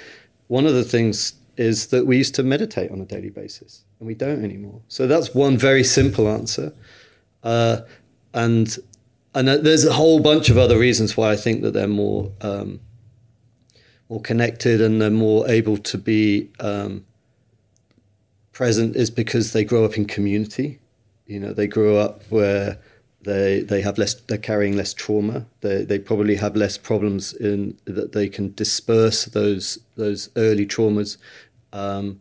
one 0.48 0.66
of 0.66 0.74
the 0.74 0.82
things 0.82 1.34
is 1.56 1.88
that 1.92 2.06
we 2.08 2.16
used 2.16 2.34
to 2.34 2.42
meditate 2.42 2.90
on 2.90 3.00
a 3.00 3.04
daily 3.04 3.30
basis 3.30 3.84
and 4.00 4.06
we 4.08 4.14
don't 4.14 4.42
anymore. 4.42 4.80
So 4.88 5.06
that's 5.06 5.32
one 5.32 5.56
very 5.56 5.84
simple 5.84 6.26
answer. 6.28 6.72
Uh, 7.44 7.82
and 8.34 8.76
and 9.34 9.48
uh, 9.48 9.58
there's 9.58 9.84
a 9.84 9.92
whole 9.92 10.18
bunch 10.18 10.50
of 10.50 10.58
other 10.58 10.78
reasons 10.78 11.16
why 11.16 11.30
I 11.30 11.36
think 11.36 11.62
that 11.62 11.72
they're 11.72 11.86
more 11.86 12.32
um, 12.40 12.80
more 14.08 14.20
connected 14.20 14.80
and 14.80 15.00
they're 15.00 15.10
more 15.28 15.48
able 15.48 15.76
to 15.76 15.98
be 15.98 16.50
um, 16.58 17.04
present 18.58 18.96
is 18.96 19.08
because 19.08 19.52
they 19.52 19.62
grow 19.62 19.84
up 19.84 19.96
in 19.96 20.04
community. 20.04 20.80
You 21.26 21.38
know, 21.38 21.52
they 21.52 21.68
grow 21.68 21.96
up 21.96 22.24
where 22.28 22.78
they 23.22 23.60
they 23.60 23.82
have 23.82 23.98
less 23.98 24.14
they're 24.14 24.46
carrying 24.50 24.76
less 24.76 24.92
trauma. 24.92 25.46
They 25.60 25.84
they 25.84 26.00
probably 26.00 26.34
have 26.36 26.56
less 26.56 26.76
problems 26.76 27.32
in 27.32 27.78
that 27.84 28.10
they 28.12 28.28
can 28.28 28.52
disperse 28.54 29.26
those 29.26 29.78
those 29.94 30.30
early 30.34 30.66
traumas 30.66 31.18
um, 31.72 32.20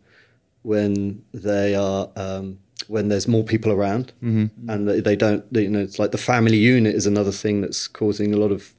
when 0.62 1.24
they 1.34 1.74
are 1.74 2.08
um, 2.14 2.60
when 2.86 3.08
there's 3.08 3.26
more 3.26 3.42
people 3.42 3.72
around 3.72 4.12
mm-hmm. 4.22 4.70
and 4.70 4.88
they, 4.88 5.00
they 5.00 5.16
don't 5.16 5.42
they, 5.52 5.62
you 5.62 5.70
know 5.70 5.80
it's 5.80 5.98
like 5.98 6.12
the 6.12 6.24
family 6.32 6.56
unit 6.56 6.94
is 6.94 7.06
another 7.06 7.32
thing 7.32 7.62
that's 7.62 7.88
causing 7.88 8.32
a 8.32 8.36
lot 8.36 8.52
of 8.52 8.74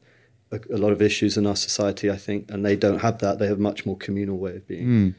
a, 0.51 0.59
a, 0.73 0.77
lot 0.77 0.93
of 0.93 1.01
issues 1.01 1.35
in 1.37 1.45
our 1.45 1.57
society 1.57 2.09
I 2.09 2.15
think 2.15 2.49
and 2.49 2.65
they 2.65 2.77
don't 2.77 2.99
have 2.99 3.19
that 3.19 3.37
they 3.37 3.47
have 3.47 3.59
a 3.59 3.67
much 3.69 3.85
more 3.85 3.97
communal 3.97 4.37
way 4.37 4.55
of 4.55 4.65
being 4.67 4.87
mm. 4.87 5.13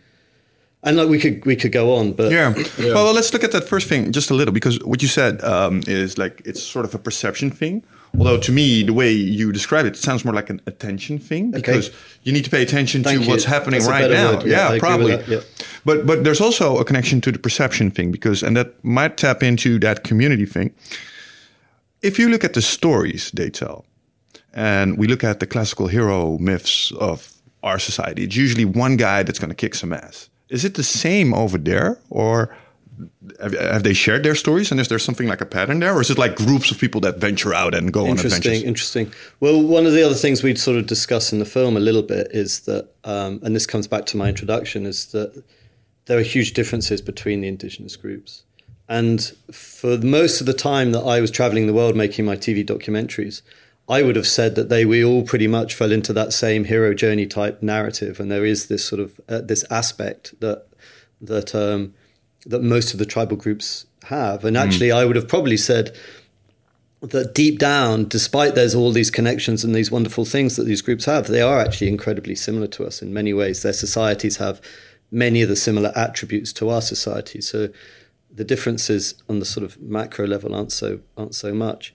And 0.83 0.97
like 0.97 1.09
we 1.09 1.19
could 1.19 1.45
we 1.45 1.57
could 1.57 1.73
go 1.73 1.95
on 1.95 2.13
but 2.13 2.31
yeah. 2.31 2.55
yeah. 2.79 2.95
well 2.95 3.13
let's 3.13 3.33
look 3.33 3.45
at 3.45 3.53
that 3.53 3.69
first 3.69 3.89
thing 3.89 4.13
just 4.13 4.31
a 4.31 4.35
little 4.35 4.53
because 4.53 4.83
what 4.85 5.03
you 5.03 5.09
said 5.09 5.43
um, 5.45 5.83
is 5.87 6.19
like 6.19 6.43
it's 6.45 6.63
sort 6.63 6.85
of 6.85 6.95
a 6.95 6.99
perception 6.99 7.51
thing 7.51 7.83
Although 8.19 8.39
to 8.39 8.53
me, 8.53 8.83
the 8.83 8.93
way 8.93 9.13
you 9.13 9.53
describe 9.53 9.87
it, 9.87 9.95
it 9.95 9.97
sounds 9.97 10.25
more 10.25 10.35
like 10.35 10.51
an 10.51 10.61
attention 10.67 11.19
thing 11.19 11.53
because 11.53 11.89
okay. 11.89 11.99
you 12.25 12.33
need 12.33 12.45
to 12.45 12.51
pay 12.51 12.63
attention 12.63 13.05
Thank 13.05 13.21
to 13.21 13.25
you. 13.25 13.31
what's 13.31 13.45
happening 13.45 13.81
That's 13.81 13.91
right 13.91 14.11
now. 14.11 14.37
Word. 14.37 14.47
Yeah, 14.47 14.73
yeah 14.73 14.79
probably. 14.79 15.23
Yeah. 15.27 15.41
But 15.85 16.07
but 16.07 16.25
there's 16.25 16.41
also 16.41 16.79
a 16.79 16.85
connection 16.85 17.21
to 17.23 17.33
the 17.33 17.39
perception 17.39 17.91
thing 17.91 18.11
because 18.11 18.43
and 18.43 18.57
that 18.57 18.83
might 18.85 19.17
tap 19.17 19.43
into 19.43 19.79
that 19.81 20.03
community 20.03 20.47
thing. 20.47 20.75
If 22.03 22.19
you 22.19 22.29
look 22.29 22.45
at 22.45 22.55
the 22.55 22.63
stories 22.63 23.31
they 23.31 23.51
tell, 23.51 23.85
and 24.53 24.99
we 24.99 25.07
look 25.07 25.23
at 25.23 25.39
the 25.39 25.47
classical 25.47 25.87
hero 25.87 26.39
myths 26.39 26.93
of 26.93 27.35
our 27.63 27.79
society, 27.79 28.25
it's 28.25 28.37
usually 28.37 28.65
one 28.65 28.97
guy 28.97 29.23
that's 29.23 29.39
going 29.39 29.51
to 29.51 29.55
kick 29.55 29.75
some 29.75 29.93
ass. 29.93 30.30
Is 30.51 30.65
it 30.65 30.75
the 30.75 30.83
same 30.83 31.33
over 31.33 31.57
there, 31.57 31.99
or 32.11 32.55
have, 33.41 33.83
they 33.83 33.95
shared 33.95 34.23
their 34.23 34.35
stories 34.35 34.71
and 34.71 34.81
is 34.81 34.89
there 34.89 34.99
something 34.99 35.29
like 35.29 35.41
a 35.41 35.47
pattern 35.47 35.79
there 35.79 35.95
or 35.95 36.01
is 36.01 36.11
it 36.11 36.19
like 36.19 36.37
groups 36.37 36.71
of 36.71 36.79
people 36.79 37.01
that 37.01 37.19
venture 37.19 37.55
out 37.55 37.75
and 37.75 37.93
go 37.93 38.07
on 38.07 38.13
adventures? 38.13 38.63
interesting. 38.63 39.13
Well 39.41 39.63
one 39.63 39.87
of 39.87 39.93
the 39.93 40.03
other 40.03 40.15
things 40.15 40.43
we'd 40.43 40.59
sort 40.59 40.77
of 40.77 40.87
discuss 40.87 41.33
in 41.33 41.39
the 41.39 41.45
film 41.45 41.77
a 41.77 41.81
little 41.81 42.03
bit 42.03 42.29
is 42.33 42.61
that 42.61 42.91
um, 43.05 43.41
and 43.43 43.55
this 43.55 43.67
comes 43.67 43.87
back 43.87 44.07
to 44.07 44.17
my 44.17 44.29
introduction 44.29 44.87
is 44.87 45.07
that 45.07 45.43
there 46.07 46.19
are 46.19 46.23
huge 46.23 46.53
differences 46.53 47.01
between 47.01 47.41
the 47.41 47.49
indigenous 47.49 47.97
groups. 47.97 48.43
And 48.89 49.23
for 49.53 49.97
most 49.99 50.41
of 50.41 50.47
the 50.47 50.53
time 50.53 50.93
that 50.93 51.03
i 51.03 51.21
was 51.21 51.31
traveling 51.31 51.67
the 51.67 51.75
world 51.75 51.97
making 51.97 52.25
my 52.25 52.37
tv 52.37 52.67
documentaries 52.67 53.43
I 53.91 54.03
would 54.03 54.15
have 54.15 54.27
said 54.27 54.55
that 54.55 54.69
they 54.69 54.85
we 54.85 55.05
all 55.05 55.25
pretty 55.25 55.49
much 55.49 55.75
fell 55.75 55.91
into 55.91 56.13
that 56.13 56.33
same 56.33 56.65
hero 56.65 56.95
journey 56.95 57.27
type 57.27 57.61
narrative, 57.61 58.21
and 58.21 58.31
there 58.31 58.45
is 58.45 58.69
this 58.69 58.85
sort 58.85 59.01
of 59.01 59.21
uh, 59.29 59.41
this 59.41 59.65
aspect 59.71 60.41
that 60.41 60.67
that 61.21 61.55
um, 61.55 61.93
that 62.47 62.63
most 62.63 62.93
of 62.93 62.99
the 62.99 63.05
tribal 63.05 63.37
groups 63.37 63.87
have. 64.05 64.45
And 64.45 64.57
actually, 64.57 64.89
mm. 64.89 64.97
I 64.97 65.05
would 65.05 65.17
have 65.17 65.29
probably 65.29 65.57
said 65.57 65.95
that 67.01 67.35
deep 67.35 67.59
down, 67.59 68.07
despite 68.07 68.55
there's 68.55 68.75
all 68.75 68.93
these 68.93 69.11
connections 69.11 69.65
and 69.65 69.75
these 69.75 69.91
wonderful 69.91 70.25
things 70.25 70.57
that 70.57 70.65
these 70.65 70.83
groups 70.83 71.07
have, 71.07 71.27
they 71.27 71.43
are 71.43 71.59
actually 71.59 71.89
incredibly 71.89 72.35
similar 72.35 72.67
to 72.69 72.85
us 72.85 73.03
in 73.03 73.13
many 73.13 73.33
ways. 73.33 73.63
Their 73.63 73.73
societies 73.73 74.37
have 74.37 74.61
many 75.11 75.43
of 75.43 75.49
the 75.49 75.57
similar 75.57 75.93
attributes 75.97 76.53
to 76.55 76.69
our 76.69 76.83
society. 76.83 77.41
So 77.41 77.71
the 78.33 78.45
differences 78.45 79.15
on 79.29 79.41
the 79.41 79.45
sort 79.45 79.65
of 79.65 79.81
macro 79.81 80.27
level 80.27 80.55
aren't 80.55 80.73
so 80.73 81.01
aren't 81.17 81.35
so 81.35 81.53
much. 81.53 81.95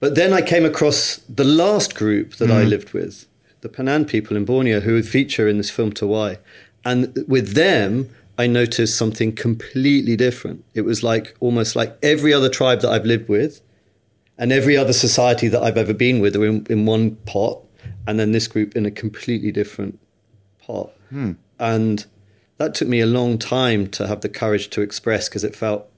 But 0.00 0.14
then 0.14 0.32
I 0.32 0.42
came 0.42 0.64
across 0.64 1.16
the 1.28 1.44
last 1.44 1.94
group 1.94 2.34
that 2.36 2.48
mm. 2.48 2.54
I 2.54 2.62
lived 2.62 2.92
with, 2.92 3.26
the 3.60 3.68
Penan 3.68 4.06
people 4.06 4.36
in 4.36 4.44
Borneo, 4.44 4.80
who 4.80 5.02
feature 5.02 5.48
in 5.48 5.56
this 5.56 5.70
film 5.70 5.92
Tawai. 5.92 6.38
And 6.84 7.24
with 7.26 7.54
them, 7.54 8.08
I 8.38 8.46
noticed 8.46 8.96
something 8.96 9.34
completely 9.34 10.16
different. 10.16 10.64
It 10.74 10.82
was 10.82 11.02
like 11.02 11.36
almost 11.40 11.74
like 11.74 11.98
every 12.02 12.32
other 12.32 12.48
tribe 12.48 12.80
that 12.82 12.90
I've 12.90 13.04
lived 13.04 13.28
with 13.28 13.60
and 14.38 14.52
every 14.52 14.76
other 14.76 14.92
society 14.92 15.48
that 15.48 15.60
I've 15.60 15.76
ever 15.76 15.92
been 15.92 16.20
with 16.20 16.36
are 16.36 16.46
in, 16.46 16.64
in 16.70 16.86
one 16.86 17.16
pot, 17.26 17.64
and 18.06 18.20
then 18.20 18.30
this 18.30 18.46
group 18.46 18.76
in 18.76 18.86
a 18.86 18.90
completely 18.90 19.50
different 19.50 19.98
pot. 20.60 20.92
Hmm. 21.10 21.32
And 21.58 22.06
that 22.58 22.74
took 22.76 22.86
me 22.86 23.00
a 23.00 23.06
long 23.06 23.38
time 23.38 23.88
to 23.88 24.06
have 24.06 24.20
the 24.20 24.28
courage 24.28 24.70
to 24.70 24.82
express 24.82 25.28
because 25.28 25.42
it 25.42 25.56
felt 25.56 25.88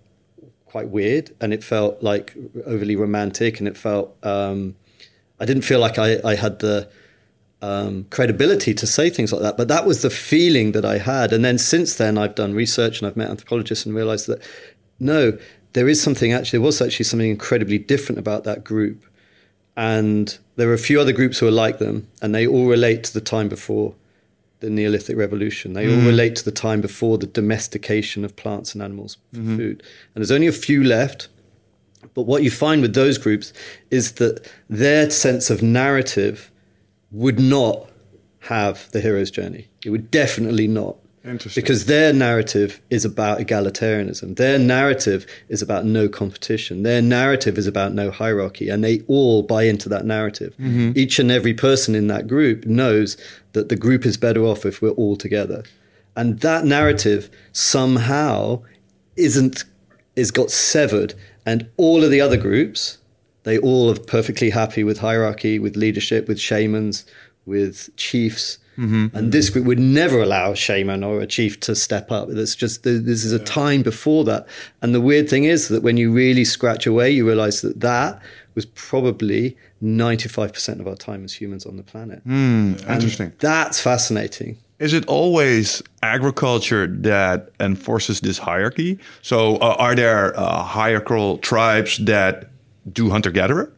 quite 0.70 0.88
weird 0.88 1.34
and 1.40 1.52
it 1.52 1.64
felt 1.64 2.00
like 2.02 2.36
overly 2.64 2.94
romantic 2.94 3.58
and 3.58 3.66
it 3.66 3.76
felt 3.76 4.16
um, 4.22 4.76
I 5.40 5.44
didn't 5.44 5.62
feel 5.62 5.80
like 5.80 5.98
I, 5.98 6.18
I 6.24 6.36
had 6.36 6.60
the 6.60 6.88
um, 7.60 8.06
credibility 8.10 8.72
to 8.74 8.86
say 8.86 9.10
things 9.10 9.32
like 9.32 9.42
that. 9.42 9.56
But 9.56 9.68
that 9.68 9.84
was 9.84 10.02
the 10.02 10.10
feeling 10.10 10.72
that 10.72 10.84
I 10.84 10.98
had. 10.98 11.32
And 11.32 11.44
then 11.44 11.58
since 11.58 11.96
then, 11.96 12.16
I've 12.16 12.34
done 12.34 12.54
research 12.54 13.00
and 13.00 13.08
I've 13.08 13.16
met 13.16 13.30
anthropologists 13.30 13.84
and 13.84 13.94
realized 13.94 14.26
that 14.28 14.42
no, 14.98 15.38
there 15.72 15.88
is 15.88 16.00
something 16.00 16.32
actually, 16.32 16.58
there 16.58 16.66
was 16.66 16.80
actually 16.80 17.04
something 17.04 17.30
incredibly 17.30 17.78
different 17.78 18.18
about 18.18 18.44
that 18.44 18.64
group. 18.64 19.06
And 19.76 20.36
there 20.56 20.68
are 20.68 20.74
a 20.74 20.78
few 20.78 21.00
other 21.00 21.12
groups 21.12 21.38
who 21.38 21.46
are 21.46 21.52
like 21.52 21.78
them, 21.78 22.08
and 22.20 22.34
they 22.34 22.46
all 22.46 22.66
relate 22.66 23.04
to 23.04 23.14
the 23.14 23.20
time 23.20 23.48
before 23.48 23.94
the 24.60 24.70
Neolithic 24.70 25.16
Revolution. 25.16 25.72
They 25.72 25.86
mm. 25.86 25.98
all 25.98 26.06
relate 26.06 26.36
to 26.36 26.44
the 26.44 26.52
time 26.52 26.80
before 26.80 27.18
the 27.18 27.26
domestication 27.26 28.24
of 28.24 28.36
plants 28.36 28.74
and 28.74 28.82
animals 28.82 29.16
for 29.32 29.40
mm-hmm. 29.40 29.56
food. 29.56 29.82
And 30.14 30.22
there's 30.22 30.30
only 30.30 30.46
a 30.46 30.52
few 30.52 30.84
left. 30.84 31.28
But 32.14 32.22
what 32.22 32.42
you 32.42 32.50
find 32.50 32.80
with 32.82 32.94
those 32.94 33.18
groups 33.18 33.52
is 33.90 34.12
that 34.12 34.50
their 34.68 35.10
sense 35.10 35.50
of 35.50 35.62
narrative 35.62 36.50
would 37.10 37.38
not 37.38 37.90
have 38.40 38.90
the 38.92 39.00
hero's 39.00 39.30
journey. 39.30 39.68
It 39.84 39.90
would 39.90 40.10
definitely 40.10 40.66
not. 40.66 40.96
Interesting. 41.24 41.60
Because 41.62 41.84
their 41.84 42.12
narrative 42.12 42.80
is 42.88 43.04
about 43.04 43.40
egalitarianism. 43.40 44.36
Their 44.36 44.58
narrative 44.58 45.26
is 45.48 45.60
about 45.60 45.84
no 45.84 46.08
competition. 46.08 46.82
Their 46.82 47.02
narrative 47.02 47.58
is 47.58 47.66
about 47.66 47.92
no 47.92 48.10
hierarchy. 48.10 48.70
And 48.70 48.82
they 48.82 49.00
all 49.02 49.42
buy 49.42 49.64
into 49.64 49.88
that 49.90 50.06
narrative. 50.06 50.54
Mm-hmm. 50.54 50.92
Each 50.96 51.18
and 51.18 51.30
every 51.30 51.52
person 51.52 51.94
in 51.94 52.06
that 52.06 52.26
group 52.26 52.64
knows 52.64 53.18
that 53.52 53.68
the 53.68 53.76
group 53.76 54.06
is 54.06 54.16
better 54.16 54.44
off 54.44 54.64
if 54.64 54.80
we're 54.80 54.90
all 54.90 55.16
together. 55.16 55.64
And 56.16 56.40
that 56.40 56.64
narrative 56.64 57.28
somehow 57.52 58.62
isn't 59.16 59.64
is 60.16 60.30
got 60.30 60.50
severed. 60.50 61.14
And 61.44 61.68
all 61.76 62.02
of 62.02 62.10
the 62.10 62.20
other 62.20 62.36
groups 62.36 62.98
they 63.42 63.58
all 63.58 63.90
are 63.90 63.98
perfectly 63.98 64.50
happy 64.50 64.84
with 64.84 64.98
hierarchy, 64.98 65.58
with 65.58 65.76
leadership, 65.76 66.28
with 66.28 66.38
shamans, 66.38 67.04
with 67.46 67.94
chiefs. 67.96 68.58
Mm-hmm. 68.78 69.16
And 69.16 69.32
this 69.32 69.50
group 69.50 69.66
would 69.66 69.78
never 69.78 70.22
allow 70.22 70.52
a 70.52 70.56
shaman 70.56 71.04
or 71.04 71.20
a 71.20 71.26
chief 71.26 71.60
to 71.60 71.74
step 71.74 72.10
up. 72.10 72.28
It's 72.30 72.54
just 72.54 72.82
this 72.82 73.24
is 73.24 73.32
a 73.32 73.38
time 73.38 73.82
before 73.82 74.24
that. 74.24 74.46
And 74.80 74.94
the 74.94 75.00
weird 75.00 75.28
thing 75.28 75.44
is 75.44 75.68
that 75.68 75.82
when 75.82 75.96
you 75.96 76.12
really 76.12 76.44
scratch 76.44 76.86
away, 76.86 77.10
you 77.10 77.26
realize 77.26 77.60
that 77.62 77.80
that 77.80 78.20
was 78.54 78.66
probably 78.66 79.56
95% 79.82 80.80
of 80.80 80.86
our 80.88 80.96
time 80.96 81.24
as 81.24 81.34
humans 81.34 81.66
on 81.66 81.76
the 81.76 81.82
planet. 81.82 82.26
Mm, 82.26 82.88
interesting. 82.88 83.32
That's 83.38 83.80
fascinating. 83.80 84.58
Is 84.78 84.94
it 84.94 85.04
always 85.06 85.82
agriculture 86.02 86.86
that 86.86 87.50
enforces 87.60 88.20
this 88.20 88.38
hierarchy? 88.38 88.98
So, 89.20 89.56
uh, 89.56 89.76
are 89.78 89.94
there 89.94 90.38
uh, 90.38 90.62
hierarchical 90.62 91.36
tribes 91.38 91.98
that 91.98 92.48
do 92.90 93.10
hunter 93.10 93.30
gatherer? 93.30 93.72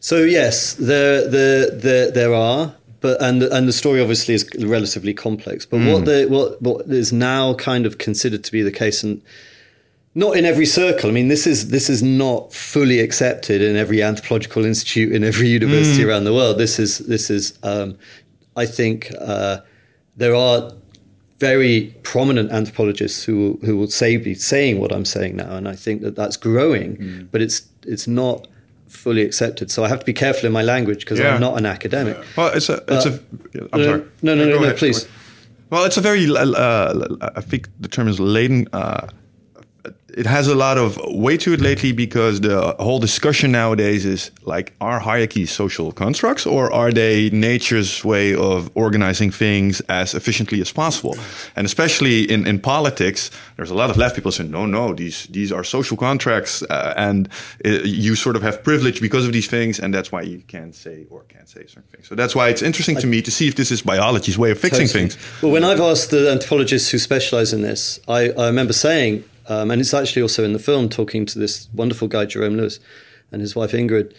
So 0.00 0.22
yes, 0.22 0.74
there 0.74 1.28
there 1.28 1.68
there, 1.70 2.10
there 2.12 2.34
are, 2.34 2.75
but 3.00 3.20
and 3.22 3.42
and 3.42 3.68
the 3.68 3.72
story 3.72 4.00
obviously 4.00 4.34
is 4.34 4.48
relatively 4.58 5.14
complex. 5.14 5.66
But 5.66 5.80
mm. 5.80 5.92
what 5.92 6.04
the 6.04 6.26
what 6.28 6.62
what 6.62 6.86
is 6.86 7.12
now 7.12 7.54
kind 7.54 7.86
of 7.86 7.98
considered 7.98 8.44
to 8.44 8.52
be 8.52 8.62
the 8.62 8.72
case 8.72 9.02
and 9.02 9.22
not 10.16 10.34
in 10.34 10.46
every 10.46 10.64
circle. 10.64 11.10
I 11.10 11.12
mean, 11.12 11.28
this 11.28 11.46
is 11.46 11.68
this 11.68 11.90
is 11.90 12.02
not 12.02 12.52
fully 12.52 13.00
accepted 13.00 13.60
in 13.60 13.76
every 13.76 14.02
anthropological 14.02 14.64
institute 14.64 15.12
in 15.12 15.22
every 15.22 15.48
university 15.48 16.02
mm. 16.02 16.08
around 16.08 16.24
the 16.24 16.32
world. 16.32 16.58
This 16.58 16.78
is 16.78 16.98
this 16.98 17.30
is 17.30 17.58
um, 17.62 17.98
I 18.56 18.64
think 18.64 19.12
uh, 19.20 19.58
there 20.16 20.34
are 20.34 20.72
very 21.38 21.94
prominent 22.02 22.50
anthropologists 22.50 23.24
who 23.24 23.58
who 23.62 23.76
will 23.76 23.88
say 23.88 24.16
be 24.16 24.34
saying 24.34 24.80
what 24.80 24.90
I'm 24.90 25.04
saying 25.04 25.36
now, 25.36 25.54
and 25.54 25.68
I 25.68 25.76
think 25.76 26.00
that 26.00 26.16
that's 26.16 26.38
growing, 26.38 26.96
mm. 26.96 27.28
but 27.30 27.42
it's 27.42 27.68
it's 27.82 28.08
not 28.08 28.48
fully 29.06 29.22
accepted. 29.22 29.70
So 29.70 29.84
I 29.84 29.88
have 29.88 30.00
to 30.00 30.04
be 30.04 30.12
careful 30.12 30.46
in 30.46 30.52
my 30.52 30.62
language 30.62 31.00
because 31.04 31.20
yeah. 31.20 31.34
I'm 31.34 31.40
not 31.40 31.56
an 31.56 31.64
academic. 31.64 32.16
Well, 32.36 32.50
it's 32.56 32.68
a 32.68 32.82
it's 32.88 33.06
a. 33.06 33.12
I'm 33.72 33.84
sorry. 33.84 34.02
No, 34.22 34.34
no, 34.34 34.44
no, 34.44 34.58
no, 34.58 34.58
no 34.58 34.72
please. 34.72 35.06
Well, 35.70 35.84
it's 35.84 35.96
a 35.96 36.00
very. 36.00 36.26
Uh, 36.28 37.16
I 37.40 37.40
think 37.40 37.68
the 37.78 37.86
term 37.86 38.08
is 38.08 38.18
laden. 38.18 38.66
Uh, 38.72 39.06
it 40.16 40.24
has 40.24 40.48
a 40.48 40.54
lot 40.54 40.78
of 40.78 40.98
weight 41.04 41.40
to 41.40 41.52
it 41.52 41.60
lately 41.60 41.92
because 41.92 42.40
the 42.40 42.74
whole 42.80 42.98
discussion 42.98 43.52
nowadays 43.52 44.06
is 44.06 44.30
like 44.44 44.72
are 44.80 44.98
hierarchies 44.98 45.50
social 45.50 45.92
constructs 45.92 46.46
or 46.46 46.72
are 46.72 46.90
they 46.90 47.28
nature's 47.30 48.02
way 48.02 48.34
of 48.34 48.70
organizing 48.74 49.30
things 49.30 49.80
as 49.90 50.14
efficiently 50.14 50.62
as 50.62 50.72
possible? 50.72 51.14
And 51.54 51.66
especially 51.66 52.24
in, 52.24 52.46
in 52.46 52.58
politics 52.58 53.30
there's 53.56 53.70
a 53.70 53.74
lot 53.74 53.90
of 53.90 53.98
left 53.98 54.14
people 54.16 54.32
saying 54.32 54.50
no 54.50 54.64
no 54.64 54.94
these 54.94 55.26
these 55.26 55.52
are 55.52 55.62
social 55.62 55.98
contracts 55.98 56.62
uh, 56.62 56.94
and 56.96 57.28
it, 57.60 57.84
you 57.84 58.14
sort 58.16 58.36
of 58.36 58.42
have 58.42 58.64
privilege 58.64 59.02
because 59.02 59.26
of 59.26 59.34
these 59.34 59.48
things 59.48 59.78
and 59.78 59.92
that's 59.92 60.10
why 60.10 60.22
you 60.22 60.38
can't 60.48 60.74
say 60.74 61.04
or 61.10 61.24
can't 61.24 61.46
say 61.46 61.66
certain 61.66 61.82
things. 61.92 62.08
So 62.08 62.14
that's 62.14 62.34
why 62.34 62.48
it's 62.48 62.62
interesting 62.62 62.96
to 62.96 63.06
me 63.06 63.20
to 63.20 63.30
see 63.30 63.48
if 63.48 63.54
this 63.54 63.70
is 63.70 63.82
biology's 63.82 64.38
way 64.38 64.50
of 64.50 64.58
fixing 64.58 64.86
Totally. 64.86 65.10
things. 65.10 65.42
Well, 65.42 65.52
when 65.52 65.62
I've 65.62 65.80
asked 65.80 66.10
the 66.10 66.30
anthropologists 66.30 66.90
who 66.90 66.98
specialize 66.98 67.52
in 67.52 67.60
this, 67.60 68.00
I, 68.08 68.30
I 68.30 68.46
remember 68.46 68.72
saying, 68.72 69.24
um, 69.48 69.70
and 69.70 69.80
it's 69.80 69.94
actually 69.94 70.22
also 70.22 70.44
in 70.44 70.52
the 70.52 70.58
film, 70.58 70.88
talking 70.88 71.26
to 71.26 71.38
this 71.38 71.68
wonderful 71.72 72.08
guy, 72.08 72.24
Jerome 72.24 72.56
Lewis, 72.56 72.80
and 73.32 73.40
his 73.40 73.54
wife 73.54 73.72
Ingrid. 73.72 74.12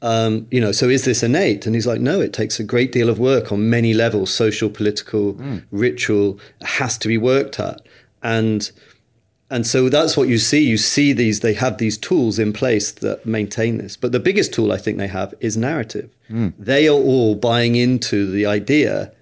Um, 0.00 0.48
you 0.50 0.60
know, 0.60 0.72
so 0.72 0.88
is 0.88 1.04
this 1.04 1.22
innate? 1.22 1.64
And 1.64 1.76
he's 1.76 1.86
like, 1.86 2.00
no, 2.00 2.20
it 2.20 2.32
takes 2.32 2.58
a 2.58 2.64
great 2.64 2.90
deal 2.90 3.08
of 3.08 3.20
work 3.20 3.52
on 3.52 3.70
many 3.70 3.94
levels 3.94 4.34
social, 4.34 4.68
political, 4.68 5.38
ritual, 5.70 6.40
has 6.62 6.98
to 6.98 7.08
be 7.08 7.18
worked 7.18 7.60
at. 7.60 7.80
And 8.22 8.70
and 9.48 9.66
so 9.66 9.90
that's 9.90 10.16
what 10.16 10.28
you 10.28 10.38
see. 10.38 10.66
You 10.66 10.78
see 10.78 11.12
these, 11.12 11.40
they 11.40 11.52
have 11.52 11.76
these 11.76 11.98
tools 11.98 12.38
in 12.38 12.54
place 12.54 12.90
that 12.90 13.26
maintain 13.26 13.76
this. 13.76 13.98
But 13.98 14.10
the 14.10 14.18
biggest 14.18 14.54
tool 14.54 14.72
I 14.72 14.78
think 14.78 14.96
they 14.96 15.08
have 15.08 15.34
is 15.40 15.58
narrative. 15.58 16.08
They 16.58 16.88
are 16.88 16.92
all 16.92 17.34
buying 17.34 17.76
into 17.76 18.30
the 18.30 18.46
idea 18.46 19.12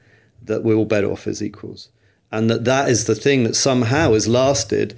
that 0.40 0.62
we're 0.62 0.76
all 0.76 0.84
better 0.84 1.10
off 1.10 1.26
as 1.26 1.42
equals. 1.42 1.88
And 2.30 2.48
that 2.48 2.64
that 2.64 2.88
is 2.88 3.06
the 3.06 3.16
thing 3.16 3.42
that 3.42 3.56
somehow 3.56 4.12
has 4.12 4.28
lasted 4.28 4.96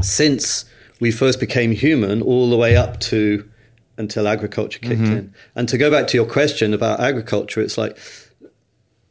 since 0.00 0.64
we 1.00 1.10
first 1.10 1.40
became 1.40 1.72
human 1.72 2.22
all 2.22 2.50
the 2.50 2.56
way 2.56 2.76
up 2.76 3.00
to 3.00 3.48
until 3.96 4.26
agriculture 4.26 4.78
kicked 4.80 5.00
mm-hmm. 5.00 5.12
in. 5.12 5.34
And 5.54 5.68
to 5.68 5.78
go 5.78 5.90
back 5.90 6.08
to 6.08 6.16
your 6.16 6.26
question 6.26 6.74
about 6.74 7.00
agriculture, 7.00 7.60
it's 7.60 7.78
like, 7.78 7.96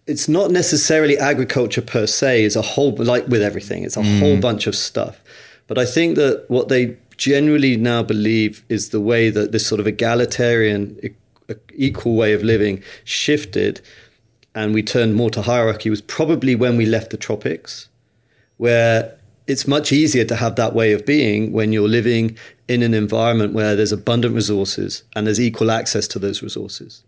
it's 0.06 0.28
not 0.28 0.52
necessarily 0.52 1.18
agriculture 1.18 1.82
per 1.82 2.06
se 2.06 2.44
is 2.44 2.56
a 2.56 2.62
whole 2.62 2.92
like 2.98 3.28
with 3.28 3.42
everything 3.42 3.84
it's 3.84 3.96
a 3.96 4.02
mm. 4.02 4.20
whole 4.20 4.38
bunch 4.38 4.68
of 4.68 4.76
stuff. 4.76 5.22
But 5.68 5.78
i 5.78 5.86
think 5.86 6.18
that 6.18 6.46
what 6.50 6.68
they 6.68 6.98
generally 7.18 7.78
now 7.78 8.04
believe 8.04 8.66
is 8.70 8.90
the 8.90 9.00
way 9.00 9.30
that 9.30 9.52
this 9.52 9.66
sort 9.66 9.80
of 9.80 9.88
egalitarian 9.88 11.00
equal 11.74 12.16
way 12.16 12.34
of 12.34 12.44
living 12.44 12.84
shifted 13.04 13.82
and 14.56 14.74
we 14.74 14.84
turned 14.84 15.16
more 15.16 15.30
to 15.30 15.42
hierarchy 15.42 15.90
was 15.90 16.02
probably 16.02 16.56
when 16.56 16.78
we 16.78 16.86
left 16.86 17.12
the 17.12 17.18
tropics 17.18 17.90
where 18.58 19.16
it's 19.46 19.68
much 19.68 19.92
easier 19.92 20.26
to 20.26 20.36
have 20.36 20.56
that 20.56 20.74
way 20.74 20.94
of 20.94 21.06
being 21.06 21.52
when 21.52 21.74
you're 21.74 21.90
living 21.90 22.38
in 22.68 22.82
an 22.82 22.94
environment 22.94 23.54
where 23.54 23.76
there's 23.76 23.92
abundant 23.92 24.34
resources 24.34 25.04
and 25.16 25.28
there's 25.28 25.40
equal 25.40 25.70
access 25.70 26.08
to 26.08 26.20
those 26.20 26.42
resources 26.42 27.04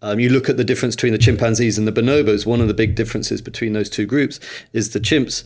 um, 0.00 0.20
you 0.20 0.28
look 0.28 0.48
at 0.48 0.56
the 0.56 0.64
difference 0.64 0.94
between 0.94 1.12
the 1.12 1.18
chimpanzees 1.18 1.76
and 1.78 1.86
the 1.86 1.92
bonobos. 1.92 2.46
One 2.46 2.60
of 2.60 2.68
the 2.68 2.74
big 2.74 2.94
differences 2.94 3.42
between 3.42 3.72
those 3.72 3.90
two 3.90 4.06
groups 4.06 4.38
is 4.72 4.90
the 4.90 5.00
chimps. 5.00 5.44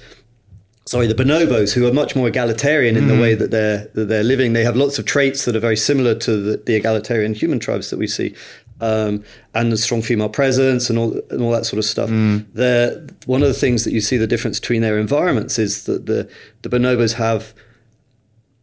Sorry, 0.84 1.06
the 1.06 1.14
bonobos, 1.14 1.74
who 1.74 1.86
are 1.86 1.92
much 1.92 2.16
more 2.16 2.28
egalitarian 2.28 2.96
in 2.96 3.06
the 3.06 3.18
way 3.18 3.34
that 3.34 3.52
they're 3.52 3.88
that 3.94 4.06
they're 4.06 4.24
living. 4.24 4.52
They 4.52 4.64
have 4.64 4.76
lots 4.76 4.98
of 4.98 5.06
traits 5.06 5.44
that 5.44 5.54
are 5.54 5.60
very 5.60 5.76
similar 5.76 6.14
to 6.16 6.36
the, 6.36 6.56
the 6.56 6.74
egalitarian 6.74 7.34
human 7.34 7.60
tribes 7.60 7.90
that 7.90 7.98
we 7.98 8.08
see, 8.08 8.34
um, 8.82 9.24
and 9.54 9.70
the 9.72 9.76
strong 9.76 10.02
female 10.02 10.28
presence 10.28 10.90
and 10.90 10.98
all 10.98 11.18
and 11.30 11.40
all 11.40 11.52
that 11.52 11.64
sort 11.64 11.78
of 11.78 11.84
stuff. 11.84 12.10
They're, 12.52 13.06
one 13.26 13.42
of 13.42 13.48
the 13.48 13.54
things 13.54 13.84
that 13.84 13.92
you 13.92 14.00
see 14.00 14.16
the 14.16 14.26
difference 14.26 14.60
between 14.60 14.82
their 14.82 14.98
environments 14.98 15.58
is 15.58 15.84
that 15.84 16.06
the 16.06 16.28
the 16.62 16.68
bonobos 16.68 17.14
have 17.14 17.54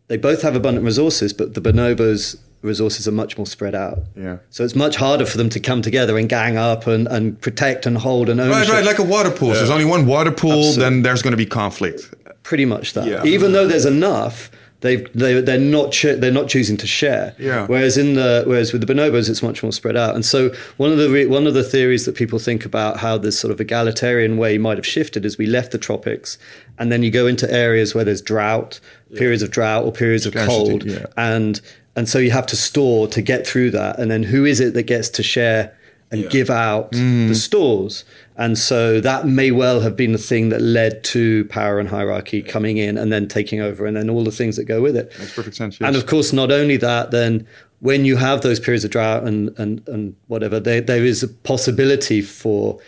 they 0.08 0.18
both 0.18 0.42
have 0.42 0.56
abundant 0.56 0.86
resources, 0.86 1.34
but 1.34 1.54
the 1.54 1.62
bonobos 1.62 2.38
resources 2.62 3.08
are 3.08 3.14
much 3.14 3.38
more 3.38 3.46
spread 3.46 3.74
out. 3.74 4.00
Yeah. 4.16 4.40
So 4.50 4.64
it's 4.66 4.76
much 4.76 4.98
harder 4.98 5.26
for 5.26 5.38
them 5.38 5.50
to 5.50 5.60
come 5.60 5.82
together 5.82 6.18
and 6.18 6.28
gang 6.28 6.58
up 6.58 6.88
and, 6.88 7.08
and 7.08 7.40
protect 7.40 7.86
and 7.86 7.98
hold 7.98 8.28
and 8.30 8.42
own. 8.42 8.50
Right, 8.50 8.68
right, 8.68 8.84
like 8.84 9.00
a 9.00 9.04
water 9.04 9.32
pool. 9.32 9.52
If 9.52 9.58
there's 9.58 9.70
only 9.70 9.86
one 9.86 10.06
water 10.06 10.32
pool, 10.32 10.74
then 10.74 11.04
there's 11.04 11.22
going 11.22 11.32
to 11.32 11.38
be 11.38 11.46
conflict. 11.46 12.14
Pretty 12.44 12.66
much 12.66 12.94
that. 12.94 13.08
Yeah. 13.08 13.24
Even 13.24 13.54
though 13.54 13.68
there's 13.68 13.86
enough, 13.86 14.52
they 14.82 14.96
they 15.14 15.42
they're 15.42 15.60
not 15.60 15.92
ch- 15.92 16.16
they're 16.18 16.32
not 16.32 16.48
choosing 16.48 16.78
to 16.78 16.88
share. 16.88 17.36
Yeah. 17.38 17.68
Whereas 17.68 17.98
in 17.98 18.14
the 18.14 18.44
whereas 18.48 18.72
with 18.72 18.86
the 18.86 18.92
bonobos, 18.94 19.30
it's 19.30 19.44
much 19.44 19.62
more 19.62 19.72
spread 19.74 19.98
out. 19.98 20.16
And 20.16 20.26
so 20.26 20.54
one 20.78 20.92
of 20.92 20.98
the 20.98 21.10
re- 21.10 21.26
one 21.26 21.48
of 21.48 21.54
the 21.54 21.64
theories 21.64 22.06
that 22.06 22.16
people 22.16 22.40
think 22.40 22.64
about 22.66 22.98
how 22.98 23.18
this 23.18 23.38
sort 23.38 23.52
of 23.52 23.60
egalitarian 23.60 24.38
way 24.38 24.58
might 24.58 24.78
have 24.78 24.86
shifted 24.88 25.26
is 25.26 25.38
we 25.38 25.46
left 25.48 25.72
the 25.72 25.78
tropics, 25.78 26.38
and 26.78 26.92
then 26.92 27.04
you 27.04 27.12
go 27.12 27.28
into 27.28 27.52
areas 27.52 27.94
where 27.94 28.06
there's 28.06 28.22
drought, 28.22 28.80
periods 29.16 29.44
of 29.44 29.52
drought 29.52 29.84
or 29.86 29.92
periods 29.92 30.26
of 30.26 30.32
Scarcity, 30.34 30.70
cold, 30.70 30.86
yeah. 30.86 31.06
and 31.18 31.60
and 31.96 32.08
so 32.08 32.18
you 32.18 32.32
have 32.32 32.46
to 32.48 32.56
store 32.56 33.08
to 33.10 33.22
get 33.22 33.46
through 33.46 33.72
that. 33.72 34.00
And 34.00 34.10
then 34.10 34.24
who 34.24 34.46
is 34.46 34.62
it 34.62 34.74
that 34.76 34.84
gets 34.84 35.10
to 35.10 35.24
share 35.24 35.76
and 36.12 36.30
give 36.30 36.50
out 36.50 36.92
Mm. 36.94 37.28
the 37.28 37.36
stores? 37.36 38.06
And 38.40 38.58
so 38.58 39.02
that 39.02 39.28
may 39.28 39.52
well 39.52 39.82
have 39.82 39.98
been 39.98 40.14
the 40.14 40.18
thing 40.18 40.48
that 40.48 40.62
led 40.62 41.04
to 41.04 41.44
power 41.50 41.78
and 41.78 41.90
hierarchy 41.90 42.42
coming 42.42 42.78
in 42.78 42.98
and 42.98 43.12
then 43.12 43.28
taking 43.28 43.60
over, 43.60 43.86
and 43.86 43.98
then 43.98 44.10
all 44.10 44.24
the 44.24 44.32
things 44.32 44.56
that 44.56 44.64
go 44.64 44.82
with 44.82 44.96
it. 44.96 45.12
Makes 45.20 45.36
perfect 45.36 45.58
sense. 45.58 45.78
And 45.82 45.94
of 45.98 46.06
course, 46.06 46.32
not 46.32 46.50
only 46.50 46.78
that, 46.78 47.12
then 47.12 47.46
when 47.82 48.06
you 48.06 48.16
have 48.16 48.40
those 48.42 48.58
periods 48.58 48.86
of 48.86 48.92
drought 48.92 49.24
and 49.26 49.54
and, 49.60 49.86
and 49.90 50.16
whatever, 50.28 50.58
there, 50.58 50.80
there 50.80 51.04
is 51.04 51.22
a 51.22 51.28
possibility 51.28 52.22
for 52.22 52.80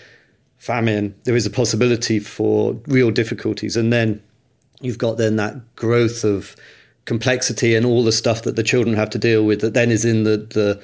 famine. 0.57 1.15
There 1.25 1.35
is 1.35 1.45
a 1.45 1.49
possibility 1.49 2.19
for 2.19 2.79
real 2.87 3.11
difficulties, 3.11 3.75
and 3.75 3.91
then 3.91 4.23
you've 4.79 4.99
got 4.99 5.17
then 5.17 5.35
that 5.35 5.75
growth 5.75 6.23
of 6.23 6.55
complexity 7.03 7.75
and 7.75 7.85
all 7.85 8.05
the 8.05 8.13
stuff 8.13 8.43
that 8.43 8.55
the 8.55 8.63
children 8.63 8.95
have 8.95 9.09
to 9.09 9.19
deal 9.19 9.43
with. 9.43 9.59
That 9.59 9.73
then 9.73 9.91
is 9.91 10.05
in 10.05 10.23
the 10.23 10.37
the. 10.37 10.81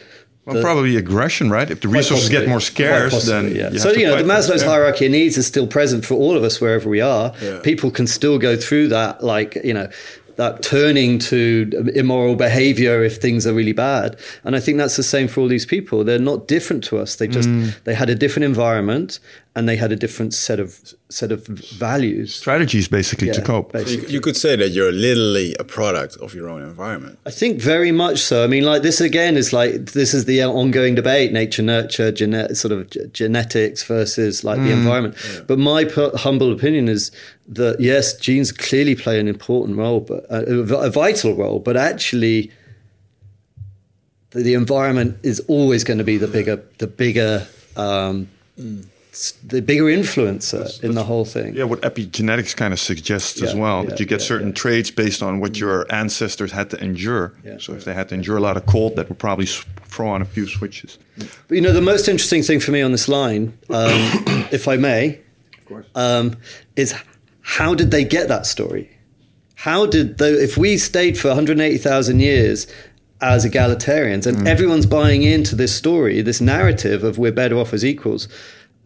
Well, 0.47 0.55
the- 0.55 0.61
probably 0.61 0.95
aggression, 0.95 1.49
right? 1.49 1.69
If 1.69 1.81
the 1.81 1.89
resources 1.89 2.29
get 2.29 2.47
more 2.47 2.61
scarce, 2.61 3.13
possibly, 3.13 3.49
then 3.49 3.55
yeah. 3.55 3.71
you 3.71 3.79
so 3.79 3.89
have 3.89 3.95
to 3.95 3.99
you 4.01 4.07
know 4.07 4.13
the 4.13 4.19
fight 4.23 4.25
for 4.25 4.31
it. 4.31 4.55
Maslow's 4.55 4.63
Yeah. 4.63 4.69
hierarchy 4.69 5.05
of 5.07 5.11
needs 5.11 5.37
is 5.37 5.45
still 5.45 5.67
present 5.67 6.05
for 6.05 6.13
all 6.15 6.37
of 6.37 6.43
us 6.43 6.61
wherever 6.61 6.87
we 6.89 7.01
are. 7.01 7.33
Yeah. 7.43 7.59
People 7.59 7.91
can 7.91 8.07
still 8.07 8.37
go 8.39 8.55
through 8.55 8.87
that, 8.87 9.23
like 9.23 9.57
you 9.63 9.73
know, 9.73 9.89
that 10.37 10.61
turning 10.61 11.17
to 11.17 11.89
immoral 11.95 12.35
behavior 12.35 13.03
if 13.03 13.17
things 13.17 13.45
are 13.45 13.53
really 13.53 13.73
bad. 13.73 14.15
And 14.45 14.55
I 14.55 14.59
think 14.61 14.77
that's 14.77 14.95
the 14.95 15.03
same 15.03 15.27
for 15.27 15.41
all 15.41 15.47
these 15.49 15.65
people. 15.65 16.03
They're 16.05 16.17
not 16.19 16.47
different 16.47 16.83
to 16.85 16.97
us. 16.99 17.15
They 17.15 17.27
just 17.27 17.49
Mm. 17.49 17.73
they 17.83 17.93
had 17.95 18.09
a 18.09 18.15
different 18.15 18.45
environment 18.45 19.19
and 19.57 19.67
they 19.67 19.75
had 19.75 19.91
a 19.91 19.95
different 19.95 20.33
set 20.35 20.59
of 20.59 20.69
set 21.09 21.31
of 21.31 21.39
values. 21.87 22.35
Strategies, 22.35 22.87
basically, 22.87 23.31
to 23.31 23.41
cope. 23.41 23.71
basically. 23.73 24.07
You, 24.07 24.13
you 24.15 24.21
could 24.21 24.37
say 24.37 24.55
that 24.61 24.69
you're 24.75 24.91
literally 24.91 25.55
a 25.59 25.63
product 25.63 26.13
of 26.25 26.35
your 26.37 26.47
own 26.53 26.61
environment. 26.61 27.17
I 27.25 27.31
think 27.31 27.59
very 27.59 27.91
much 27.91 28.19
so. 28.19 28.43
I 28.43 28.47
mean, 28.47 28.63
like 28.71 28.81
this 28.83 29.01
again 29.01 29.35
is 29.35 29.51
like 29.59 29.71
this 29.99 30.13
is 30.13 30.25
the 30.25 30.43
ongoing 30.43 30.93
debate: 30.95 31.31
nature, 31.41 31.63
nurture, 31.63 32.11
gene- 32.11 32.53
sort 32.53 32.71
of 32.75 32.79
g- 32.91 32.99
genetics 33.21 33.81
versus 33.83 34.43
like 34.43 34.59
the 34.59 34.71
environment. 34.79 35.15
But 35.47 35.57
my 35.59 35.85
per- 35.85 36.15
humble 36.25 36.51
opinion 36.57 36.87
is 36.87 37.11
that 37.59 37.79
yes, 37.79 38.15
genes 38.25 38.51
clearly 38.51 38.95
play 38.95 39.19
an 39.19 39.27
important 39.27 39.77
role, 39.77 40.01
but 40.01 40.21
uh, 40.29 40.43
a, 40.45 40.63
v- 40.63 40.85
a 40.89 40.91
vital 40.91 41.33
role. 41.35 41.59
But 41.59 41.75
actually, 41.77 42.51
the, 44.31 44.39
the 44.43 44.53
environment 44.53 45.17
is 45.23 45.39
always 45.47 45.83
going 45.83 45.97
to 45.97 46.03
be 46.03 46.17
the 46.17 46.27
bigger, 46.27 46.61
the 46.77 46.87
bigger, 46.87 47.47
um, 47.75 48.27
s- 48.59 48.87
the 49.43 49.61
bigger 49.61 49.85
influencer 49.85 50.83
in 50.83 50.93
the 50.93 51.03
whole 51.03 51.25
thing. 51.25 51.55
Yeah, 51.55 51.63
what 51.63 51.81
epigenetics 51.81 52.55
kind 52.55 52.73
of 52.73 52.79
suggests 52.79 53.41
as 53.41 53.55
well 53.55 53.83
yeah, 53.83 53.89
that 53.89 53.99
you 53.99 54.05
get 54.05 54.21
yeah, 54.21 54.27
certain 54.27 54.49
yeah. 54.49 54.53
traits 54.53 54.91
based 54.91 55.23
on 55.23 55.39
what 55.39 55.57
your 55.57 55.85
ancestors 55.91 56.51
had 56.51 56.69
to 56.71 56.83
endure. 56.83 57.33
Yeah. 57.43 57.57
so 57.59 57.73
if 57.73 57.85
they 57.85 57.93
had 57.93 58.09
to 58.09 58.15
endure 58.15 58.37
a 58.37 58.41
lot 58.41 58.57
of 58.57 58.65
cold, 58.65 58.95
that 58.95 59.09
would 59.09 59.19
probably 59.19 59.45
throw 59.45 60.09
on 60.09 60.21
a 60.21 60.25
few 60.25 60.47
switches. 60.47 60.97
But 61.17 61.55
you 61.55 61.61
know, 61.61 61.73
the 61.73 61.81
most 61.81 62.07
interesting 62.07 62.43
thing 62.43 62.59
for 62.59 62.71
me 62.71 62.81
on 62.81 62.91
this 62.91 63.07
line, 63.07 63.57
um, 63.69 63.89
if 64.51 64.67
I 64.67 64.77
may, 64.77 65.19
um, 65.95 66.37
is 66.75 66.93
how 67.41 67.73
did 67.73 67.91
they 67.91 68.03
get 68.03 68.27
that 68.27 68.45
story? 68.45 68.89
How 69.55 69.85
did 69.85 70.19
the 70.19 70.41
if 70.41 70.57
we 70.57 70.77
stayed 70.77 71.17
for 71.17 71.29
180,000 71.29 72.19
years 72.19 72.67
as 73.19 73.45
egalitarians 73.45 74.27
and 74.27 74.47
everyone's 74.47 74.85
buying 74.85 75.23
into 75.23 75.55
this 75.55 75.75
story, 75.75 76.21
this 76.21 76.39
narrative 76.39 77.03
of 77.03 77.17
we're 77.17 77.31
better 77.31 77.57
off 77.57 77.73
as 77.73 77.83
equals? 77.83 78.27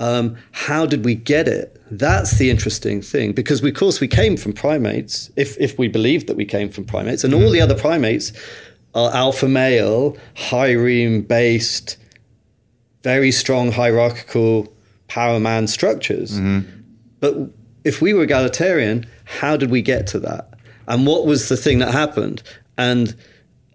Um, 0.01 0.35
how 0.51 0.87
did 0.87 1.05
we 1.05 1.13
get 1.13 1.47
it? 1.47 1.79
That's 1.91 2.39
the 2.39 2.49
interesting 2.49 3.03
thing 3.03 3.33
because, 3.33 3.61
we, 3.61 3.69
of 3.69 3.75
course, 3.75 4.01
we 4.01 4.07
came 4.07 4.35
from 4.35 4.51
primates. 4.51 5.29
If 5.35 5.57
if 5.59 5.77
we 5.77 5.87
believe 5.87 6.25
that 6.25 6.35
we 6.35 6.45
came 6.45 6.69
from 6.69 6.85
primates, 6.85 7.23
and 7.23 7.33
all 7.33 7.51
the 7.51 7.61
other 7.61 7.75
primates 7.75 8.33
are 8.95 9.13
alpha 9.13 9.47
male, 9.47 10.17
harem 10.33 11.21
based, 11.21 11.97
very 13.03 13.31
strong 13.31 13.71
hierarchical 13.71 14.73
power 15.07 15.39
man 15.39 15.67
structures. 15.67 16.39
But 17.19 17.35
if 17.83 18.01
we 18.01 18.13
were 18.13 18.23
egalitarian, 18.23 19.05
how 19.25 19.55
did 19.55 19.69
we 19.69 19.81
get 19.81 20.07
to 20.07 20.19
that? 20.19 20.49
And 20.87 21.05
what 21.05 21.25
was 21.27 21.47
the 21.47 21.57
thing 21.57 21.79
that 21.79 21.91
happened? 21.93 22.41
And 22.77 23.15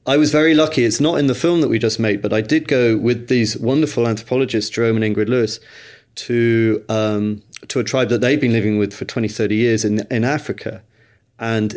I 0.06 0.16
was 0.16 0.30
very 0.32 0.54
lucky. 0.54 0.84
It's 0.84 1.00
not 1.00 1.18
in 1.18 1.28
the 1.28 1.34
film 1.34 1.60
that 1.60 1.68
we 1.68 1.78
just 1.78 2.00
made, 2.00 2.20
but 2.20 2.32
I 2.32 2.40
did 2.40 2.66
go 2.68 2.96
with 2.96 3.28
these 3.28 3.56
wonderful 3.58 4.08
anthropologists, 4.08 4.70
Jerome 4.70 5.00
and 5.00 5.16
Ingrid 5.16 5.28
Lewis, 5.28 5.60
to 6.16 6.84
um, 6.88 7.42
to 7.68 7.80
a 7.80 7.84
tribe 7.84 8.08
that 8.08 8.20
they've 8.20 8.40
been 8.40 8.52
living 8.52 8.78
with 8.78 8.92
for 8.92 9.04
20, 9.04 9.28
30 9.28 9.54
years 9.54 9.84
in 9.84 10.06
in 10.10 10.24
Africa. 10.24 10.82
And 11.38 11.76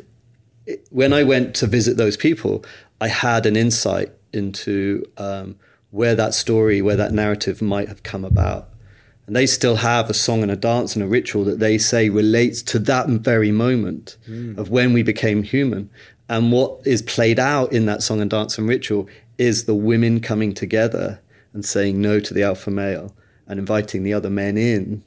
it, 0.65 0.88
when 0.89 1.13
I 1.13 1.23
went 1.23 1.56
to 1.56 1.67
visit 1.67 1.97
those 1.97 2.17
people, 2.17 2.63
I 3.02 3.08
had 3.08 3.45
an 3.45 3.56
insight 3.56 4.12
into 4.34 5.06
um, 5.17 5.56
where 5.91 6.15
that 6.15 6.34
story, 6.34 6.82
where 6.82 6.95
that 6.95 7.12
narrative 7.12 7.62
might 7.62 7.88
have 7.88 8.04
come 8.04 8.23
about. 8.23 8.69
And 9.28 9.36
they 9.36 9.45
still 9.45 9.78
have 9.78 10.10
a 10.10 10.13
song 10.13 10.41
and 10.41 10.52
a 10.52 10.56
dance 10.56 10.95
and 10.95 11.04
a 11.04 11.08
ritual 11.08 11.43
that 11.45 11.60
they 11.60 11.78
say 11.78 12.10
relates 12.10 12.63
to 12.63 12.80
that 12.80 13.08
very 13.08 13.52
moment 13.52 14.17
mm. 14.28 14.58
of 14.58 14.71
when 14.71 14.91
we 14.91 15.04
became 15.04 15.43
human. 15.43 15.89
And 16.28 16.52
what 16.52 16.82
is 16.86 17.02
played 17.02 17.39
out 17.39 17.71
in 17.71 17.86
that 17.86 18.02
song 18.02 18.21
and 18.21 18.30
dance 18.30 18.58
and 18.58 18.67
ritual 18.67 19.08
is 19.38 19.65
the 19.65 19.75
women 19.75 20.19
coming 20.19 20.54
together 20.54 21.21
and 21.54 21.63
saying 21.63 22.02
no 22.02 22.19
to 22.19 22.34
the 22.34 22.43
alpha 22.43 22.71
male 22.71 23.13
and 23.49 23.59
inviting 23.59 24.03
the 24.03 24.13
other 24.13 24.29
men 24.29 24.57
in 24.57 25.03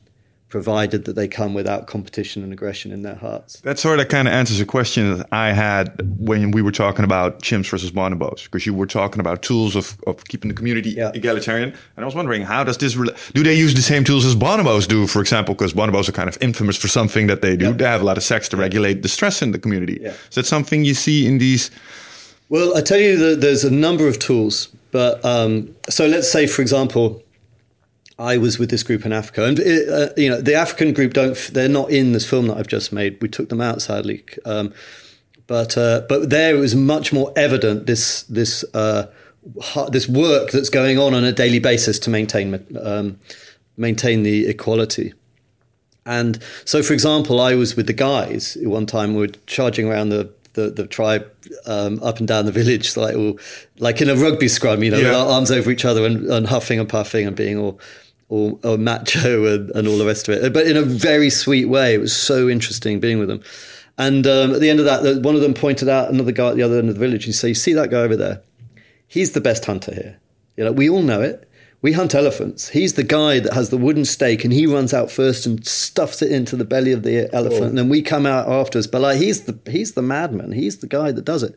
provided 0.52 1.06
that 1.06 1.14
they 1.14 1.26
come 1.26 1.54
without 1.54 1.86
competition 1.86 2.42
and 2.42 2.52
aggression 2.52 2.92
in 2.92 3.00
their 3.00 3.14
hearts. 3.14 3.58
That 3.60 3.78
sort 3.78 4.00
of 4.00 4.08
kind 4.08 4.28
of 4.28 4.34
answers 4.34 4.60
a 4.60 4.66
question 4.66 5.16
that 5.16 5.26
I 5.32 5.52
had 5.52 5.98
when 6.18 6.50
we 6.50 6.60
were 6.60 6.70
talking 6.70 7.06
about 7.06 7.40
chimps 7.40 7.70
versus 7.70 7.90
bonobos, 7.90 8.44
because 8.44 8.66
you 8.66 8.74
were 8.74 8.86
talking 8.86 9.18
about 9.18 9.40
tools 9.40 9.74
of, 9.74 9.96
of 10.06 10.22
keeping 10.26 10.48
the 10.48 10.54
community 10.54 10.90
yeah. 10.90 11.10
egalitarian. 11.14 11.70
And 11.96 12.04
I 12.04 12.04
was 12.04 12.14
wondering, 12.14 12.42
how 12.42 12.64
does 12.64 12.76
this, 12.76 12.92
do 12.92 13.42
they 13.42 13.54
use 13.54 13.74
the 13.74 13.80
same 13.80 14.04
tools 14.04 14.26
as 14.26 14.36
bonobos 14.36 14.86
do, 14.86 15.06
for 15.06 15.22
example? 15.22 15.54
Because 15.54 15.72
bonobos 15.72 16.10
are 16.10 16.12
kind 16.12 16.28
of 16.28 16.36
infamous 16.42 16.76
for 16.76 16.88
something 16.88 17.28
that 17.28 17.40
they 17.40 17.56
do. 17.56 17.68
Yep. 17.68 17.78
They 17.78 17.86
have 17.86 18.02
a 18.02 18.04
lot 18.04 18.18
of 18.18 18.22
sex 18.22 18.46
to 18.50 18.58
regulate 18.58 19.00
the 19.00 19.08
stress 19.08 19.40
in 19.40 19.52
the 19.52 19.58
community. 19.58 20.00
Yeah. 20.02 20.12
Is 20.28 20.34
that 20.34 20.44
something 20.44 20.84
you 20.84 20.92
see 20.92 21.26
in 21.26 21.38
these? 21.38 21.70
Well, 22.50 22.76
I 22.76 22.82
tell 22.82 23.00
you 23.00 23.16
that 23.16 23.40
there's 23.40 23.64
a 23.64 23.70
number 23.70 24.06
of 24.06 24.18
tools, 24.18 24.68
but 24.90 25.24
um, 25.24 25.74
so 25.88 26.06
let's 26.06 26.30
say, 26.30 26.46
for 26.46 26.60
example, 26.60 27.22
I 28.22 28.38
was 28.38 28.56
with 28.56 28.70
this 28.70 28.84
group 28.84 29.04
in 29.04 29.12
Africa, 29.12 29.44
and 29.44 29.58
it, 29.58 29.88
uh, 29.88 30.12
you 30.16 30.30
know 30.30 30.40
the 30.40 30.54
African 30.54 30.92
group 30.92 31.12
don't 31.12 31.36
they're 31.52 31.68
not 31.68 31.90
in 31.90 32.12
this 32.12 32.28
film 32.28 32.46
that 32.46 32.56
I've 32.56 32.68
just 32.68 32.92
made. 32.92 33.20
We 33.20 33.28
took 33.28 33.48
them 33.48 33.60
out 33.60 33.82
sadly, 33.82 34.24
um, 34.44 34.72
but 35.48 35.76
uh, 35.76 36.02
but 36.08 36.30
there 36.30 36.54
it 36.54 36.58
was 36.58 36.76
much 36.76 37.12
more 37.12 37.32
evident 37.34 37.86
this 37.86 38.22
this 38.24 38.64
uh, 38.74 39.06
this 39.90 40.08
work 40.08 40.52
that's 40.52 40.70
going 40.70 40.98
on 40.98 41.14
on 41.14 41.24
a 41.24 41.32
daily 41.32 41.58
basis 41.58 41.98
to 42.00 42.10
maintain 42.10 42.64
um, 42.80 43.18
maintain 43.76 44.22
the 44.22 44.46
equality. 44.46 45.14
And 46.06 46.40
so, 46.64 46.82
for 46.82 46.92
example, 46.92 47.40
I 47.40 47.54
was 47.54 47.76
with 47.76 47.86
the 47.86 47.92
guys 47.92 48.56
one 48.60 48.86
time. 48.86 49.14
We 49.14 49.20
were 49.20 49.34
charging 49.46 49.88
around 49.88 50.10
the 50.10 50.32
the, 50.54 50.70
the 50.70 50.86
tribe 50.86 51.28
um, 51.66 52.00
up 52.02 52.18
and 52.18 52.28
down 52.28 52.44
the 52.44 52.52
village, 52.52 52.96
like 52.96 53.16
all, 53.16 53.38
like 53.78 54.00
in 54.00 54.10
a 54.10 54.14
rugby 54.14 54.48
scrum, 54.48 54.82
you 54.82 54.90
know, 54.90 54.98
yeah. 54.98 55.04
with 55.04 55.14
our 55.14 55.28
arms 55.28 55.50
over 55.50 55.70
each 55.70 55.86
other 55.86 56.04
and, 56.04 56.26
and 56.26 56.46
huffing 56.46 56.78
and 56.78 56.88
puffing 56.88 57.26
and 57.26 57.34
being 57.34 57.58
all 57.58 57.80
or, 58.32 58.58
or 58.64 58.78
macho 58.78 59.44
and, 59.44 59.70
and, 59.74 59.86
all 59.86 59.98
the 59.98 60.06
rest 60.06 60.26
of 60.26 60.42
it, 60.42 60.54
but 60.54 60.66
in 60.66 60.74
a 60.74 60.82
very 60.82 61.28
sweet 61.28 61.66
way. 61.66 61.92
It 61.92 62.00
was 62.00 62.16
so 62.16 62.48
interesting 62.48 62.98
being 62.98 63.18
with 63.18 63.28
them. 63.28 63.42
And 63.98 64.26
um, 64.26 64.54
at 64.54 64.60
the 64.60 64.70
end 64.70 64.80
of 64.80 64.86
that, 64.86 65.20
one 65.22 65.34
of 65.34 65.42
them 65.42 65.52
pointed 65.52 65.86
out 65.86 66.08
another 66.08 66.32
guy 66.32 66.48
at 66.48 66.56
the 66.56 66.62
other 66.62 66.78
end 66.78 66.88
of 66.88 66.94
the 66.94 67.00
village. 67.00 67.26
He 67.26 67.32
said, 67.32 67.48
"You 67.48 67.54
see 67.54 67.74
that 67.74 67.90
guy 67.90 67.98
over 67.98 68.16
there? 68.16 68.40
He's 69.06 69.32
the 69.32 69.42
best 69.42 69.66
hunter 69.66 69.92
here. 69.92 70.18
You 70.56 70.64
know, 70.64 70.72
we 70.72 70.88
all 70.88 71.02
know 71.02 71.20
it. 71.20 71.46
We 71.82 71.92
hunt 71.92 72.14
elephants. 72.14 72.70
He's 72.70 72.94
the 72.94 73.02
guy 73.02 73.38
that 73.40 73.52
has 73.52 73.68
the 73.68 73.76
wooden 73.76 74.06
stake, 74.06 74.44
and 74.44 74.52
he 74.52 74.66
runs 74.66 74.94
out 74.94 75.10
first 75.10 75.44
and 75.44 75.66
stuffs 75.66 76.22
it 76.22 76.32
into 76.32 76.56
the 76.56 76.64
belly 76.64 76.92
of 76.92 77.02
the 77.02 77.28
elephant, 77.34 77.64
oh. 77.64 77.66
and 77.66 77.76
then 77.76 77.90
we 77.90 78.00
come 78.00 78.24
out 78.24 78.48
afterwards. 78.48 78.86
But 78.86 79.02
like, 79.02 79.18
he's 79.18 79.42
the 79.42 79.58
he's 79.70 79.92
the 79.92 80.00
madman. 80.00 80.52
He's 80.52 80.78
the 80.78 80.86
guy 80.86 81.12
that 81.12 81.26
does 81.26 81.42
it. 81.42 81.54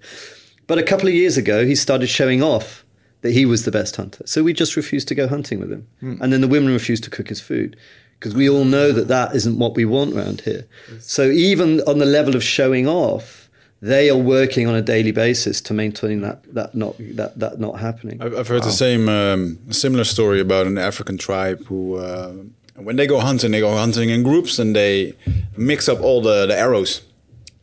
But 0.68 0.78
a 0.78 0.84
couple 0.84 1.08
of 1.08 1.14
years 1.14 1.38
ago, 1.38 1.66
he 1.66 1.74
started 1.74 2.08
showing 2.08 2.44
off 2.44 2.85
that 3.26 3.34
he 3.34 3.44
was 3.44 3.66
the 3.66 3.72
best 3.72 3.96
hunter. 3.96 4.22
So 4.28 4.44
we 4.44 4.54
just 4.54 4.76
refused 4.76 5.08
to 5.08 5.16
go 5.16 5.28
hunting 5.28 5.60
with 5.60 5.72
him. 5.72 5.88
Mm. 6.04 6.22
And 6.22 6.32
then 6.32 6.42
the 6.42 6.48
women 6.48 6.72
refused 6.72 7.04
to 7.06 7.10
cook 7.10 7.30
his 7.30 7.42
food 7.42 7.76
because 8.20 8.36
we 8.36 8.48
all 8.48 8.66
know 8.66 8.92
that 8.92 9.08
that 9.08 9.36
isn't 9.36 9.58
what 9.58 9.74
we 9.74 9.84
want 9.84 10.16
around 10.16 10.42
here. 10.42 10.68
So 11.00 11.24
even 11.32 11.82
on 11.82 11.98
the 11.98 12.06
level 12.06 12.36
of 12.36 12.44
showing 12.44 12.88
off, 12.88 13.50
they 13.82 14.12
are 14.12 14.18
working 14.18 14.68
on 14.68 14.76
a 14.76 14.82
daily 14.82 15.12
basis 15.12 15.60
to 15.62 15.74
maintain 15.74 16.22
that 16.22 16.44
that 16.54 16.76
not 16.76 16.96
that 17.00 17.40
that 17.40 17.60
not 17.60 17.80
happening. 17.80 18.22
I've, 18.22 18.38
I've 18.38 18.48
heard 18.48 18.62
wow. 18.62 18.68
the 18.68 18.74
same 18.74 19.10
um, 19.10 19.60
similar 19.72 20.04
story 20.04 20.40
about 20.40 20.68
an 20.68 20.78
African 20.78 21.18
tribe 21.18 21.66
who. 21.66 21.96
Uh, 21.96 22.34
when 22.76 22.98
they 22.98 23.08
go 23.08 23.22
hunting, 23.22 23.52
they 23.52 23.62
go 23.62 23.74
hunting 23.78 24.10
in 24.10 24.22
groups 24.22 24.60
and 24.60 24.76
they 24.76 25.14
mix 25.56 25.88
up 25.88 26.02
all 26.02 26.22
the, 26.22 26.46
the 26.46 26.58
arrows 26.58 27.04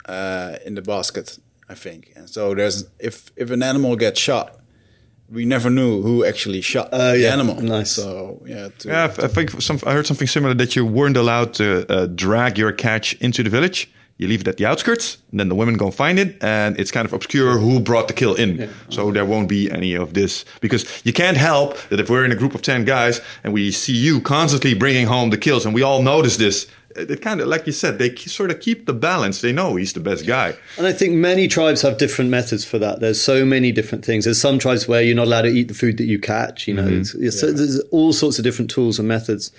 uh, 0.06 0.56
in 0.64 0.74
the 0.74 0.80
basket, 0.80 1.38
I 1.68 1.74
think. 1.74 2.12
And 2.16 2.30
so 2.30 2.54
there's 2.54 2.86
if 2.98 3.30
if 3.36 3.50
an 3.50 3.62
animal 3.62 3.94
gets 3.96 4.18
shot, 4.18 4.61
we 5.32 5.44
never 5.44 5.70
knew 5.70 6.02
who 6.02 6.24
actually 6.24 6.60
shot 6.60 6.88
uh, 6.92 7.12
the 7.12 7.20
yeah, 7.20 7.32
animal. 7.32 7.60
Nice. 7.60 7.92
So 7.92 8.42
yeah, 8.46 8.68
to, 8.78 8.88
yeah. 8.88 9.04
I 9.04 9.28
think 9.28 9.62
some, 9.62 9.78
I 9.86 9.92
heard 9.92 10.06
something 10.06 10.28
similar 10.28 10.54
that 10.54 10.76
you 10.76 10.84
weren't 10.84 11.16
allowed 11.16 11.54
to 11.54 11.90
uh, 11.90 12.06
drag 12.06 12.58
your 12.58 12.72
catch 12.72 13.14
into 13.14 13.42
the 13.42 13.50
village. 13.50 13.90
You 14.18 14.28
leave 14.28 14.42
it 14.42 14.48
at 14.48 14.56
the 14.56 14.66
outskirts, 14.66 15.18
and 15.30 15.40
then 15.40 15.48
the 15.48 15.54
women 15.54 15.76
go 15.76 15.90
find 15.90 16.18
it, 16.18 16.36
and 16.42 16.78
it's 16.78 16.92
kind 16.92 17.06
of 17.06 17.12
obscure 17.12 17.58
who 17.58 17.80
brought 17.80 18.06
the 18.06 18.14
kill 18.14 18.34
in. 18.34 18.56
Yeah. 18.56 18.66
So 18.90 19.10
there 19.10 19.24
won't 19.24 19.48
be 19.48 19.70
any 19.70 19.94
of 19.94 20.12
this 20.14 20.44
because 20.60 20.84
you 21.04 21.12
can't 21.12 21.36
help 21.36 21.76
that 21.88 21.98
if 21.98 22.08
we're 22.08 22.24
in 22.24 22.30
a 22.30 22.36
group 22.36 22.54
of 22.54 22.62
ten 22.62 22.84
guys 22.84 23.20
and 23.42 23.52
we 23.52 23.72
see 23.72 23.94
you 23.94 24.20
constantly 24.20 24.74
bringing 24.74 25.06
home 25.06 25.30
the 25.30 25.38
kills, 25.38 25.64
and 25.64 25.74
we 25.74 25.82
all 25.82 26.02
notice 26.02 26.36
this 26.36 26.68
it 26.96 27.22
kind 27.22 27.40
of 27.40 27.48
like 27.48 27.66
you 27.66 27.72
said 27.72 27.98
they 27.98 28.14
sort 28.16 28.50
of 28.50 28.60
keep 28.60 28.86
the 28.86 28.92
balance. 28.92 29.40
They 29.40 29.52
know 29.52 29.76
he's 29.76 29.92
the 29.92 30.00
best 30.00 30.26
guy. 30.26 30.54
And 30.76 30.86
i 30.86 30.92
think 30.92 31.14
many 31.14 31.48
tribes 31.48 31.82
have 31.82 31.98
different 31.98 32.30
methods 32.30 32.64
for 32.64 32.78
that. 32.78 33.00
There's 33.00 33.20
so 33.20 33.44
many 33.44 33.72
different 33.72 34.04
things. 34.04 34.24
There's 34.24 34.40
some 34.40 34.58
tribes 34.58 34.88
where 34.88 35.02
you're 35.02 35.16
not 35.16 35.26
allowed 35.26 35.42
to 35.42 35.48
eat 35.48 35.68
the 35.68 35.74
food 35.74 35.96
that 35.98 36.04
you 36.04 36.18
catch 36.18 36.68
you 36.68 36.74
know? 36.74 36.84
Mm-hmm. 36.84 37.00
it's, 37.00 37.14
it's, 37.14 37.42
yeah. 37.42 37.50
there's 37.50 37.80
all 37.90 38.12
sorts 38.12 38.38
of 38.38 38.44
different 38.44 38.70
tools 38.70 38.98
and 38.98 39.08
methods. 39.08 39.52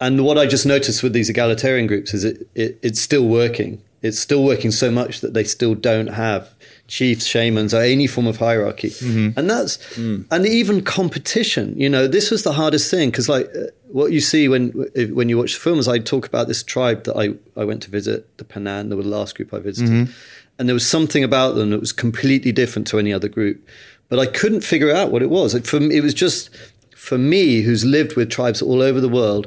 And 0.00 0.24
what 0.24 0.38
i 0.38 0.46
just 0.46 0.66
noticed 0.66 1.02
with 1.02 1.12
these 1.12 1.28
egalitarian 1.28 1.86
groups 1.86 2.12
is 2.14 2.24
it, 2.24 2.48
it 2.54 2.78
it's 2.82 3.00
still 3.00 3.26
working. 3.26 3.82
It's 4.02 4.18
still 4.18 4.42
working 4.44 4.72
so 4.72 4.90
much 4.90 5.20
that 5.20 5.32
they 5.32 5.44
still 5.44 5.74
don't 5.74 6.08
have 6.08 6.54
chiefs, 6.92 7.24
shamans, 7.24 7.72
or 7.72 7.80
any 7.80 8.06
form 8.06 8.26
of 8.26 8.36
hierarchy. 8.36 8.90
Mm-hmm. 8.90 9.38
And 9.38 9.48
that's, 9.48 9.78
mm. 9.94 10.26
and 10.30 10.46
even 10.46 10.82
competition, 10.82 11.74
you 11.78 11.88
know, 11.88 12.06
this 12.06 12.30
was 12.30 12.42
the 12.42 12.52
hardest 12.52 12.90
thing 12.90 13.08
because 13.08 13.30
like 13.30 13.46
uh, 13.56 13.68
what 13.88 14.12
you 14.12 14.20
see 14.20 14.46
when, 14.46 14.68
when 15.14 15.30
you 15.30 15.38
watch 15.38 15.54
the 15.54 15.60
films, 15.60 15.88
I 15.88 15.98
talk 16.00 16.26
about 16.26 16.48
this 16.48 16.62
tribe 16.62 17.04
that 17.04 17.16
I, 17.16 17.32
I 17.58 17.64
went 17.64 17.82
to 17.84 17.90
visit, 17.90 18.36
the 18.36 18.44
Penan, 18.44 18.90
they 18.90 18.94
were 18.94 19.02
the 19.02 19.08
last 19.08 19.34
group 19.36 19.54
I 19.54 19.58
visited. 19.60 19.90
Mm-hmm. 19.90 20.12
And 20.58 20.68
there 20.68 20.74
was 20.74 20.86
something 20.86 21.24
about 21.24 21.54
them 21.54 21.70
that 21.70 21.80
was 21.80 21.94
completely 21.94 22.52
different 22.52 22.86
to 22.88 22.98
any 22.98 23.10
other 23.10 23.28
group. 23.28 23.66
But 24.10 24.18
I 24.18 24.26
couldn't 24.26 24.60
figure 24.60 24.94
out 24.94 25.10
what 25.10 25.22
it 25.22 25.30
was. 25.30 25.54
It, 25.54 25.66
for, 25.66 25.78
it 25.80 26.02
was 26.02 26.12
just, 26.12 26.50
for 26.94 27.16
me, 27.16 27.62
who's 27.62 27.86
lived 27.86 28.16
with 28.16 28.28
tribes 28.28 28.60
all 28.60 28.82
over 28.82 29.00
the 29.00 29.08
world, 29.08 29.46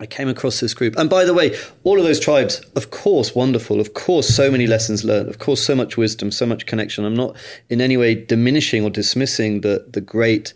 I 0.00 0.06
came 0.06 0.28
across 0.28 0.60
this 0.60 0.74
group. 0.74 0.96
And 0.96 1.10
by 1.10 1.24
the 1.24 1.34
way, 1.34 1.56
all 1.82 1.98
of 1.98 2.04
those 2.04 2.20
tribes, 2.20 2.60
of 2.76 2.90
course, 2.90 3.34
wonderful. 3.34 3.80
Of 3.80 3.94
course, 3.94 4.28
so 4.28 4.50
many 4.50 4.66
lessons 4.66 5.04
learned. 5.04 5.28
Of 5.28 5.38
course, 5.38 5.64
so 5.64 5.74
much 5.74 5.96
wisdom, 5.96 6.30
so 6.30 6.46
much 6.46 6.66
connection. 6.66 7.04
I'm 7.04 7.16
not 7.16 7.36
in 7.68 7.80
any 7.80 7.96
way 7.96 8.14
diminishing 8.14 8.84
or 8.84 8.90
dismissing 8.90 9.62
the, 9.62 9.86
the 9.88 10.00
great 10.00 10.54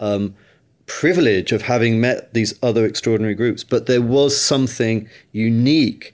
um, 0.00 0.34
privilege 0.86 1.50
of 1.52 1.62
having 1.62 2.00
met 2.00 2.34
these 2.34 2.54
other 2.62 2.84
extraordinary 2.84 3.34
groups. 3.34 3.64
But 3.64 3.86
there 3.86 4.02
was 4.02 4.38
something 4.40 5.08
unique 5.32 6.12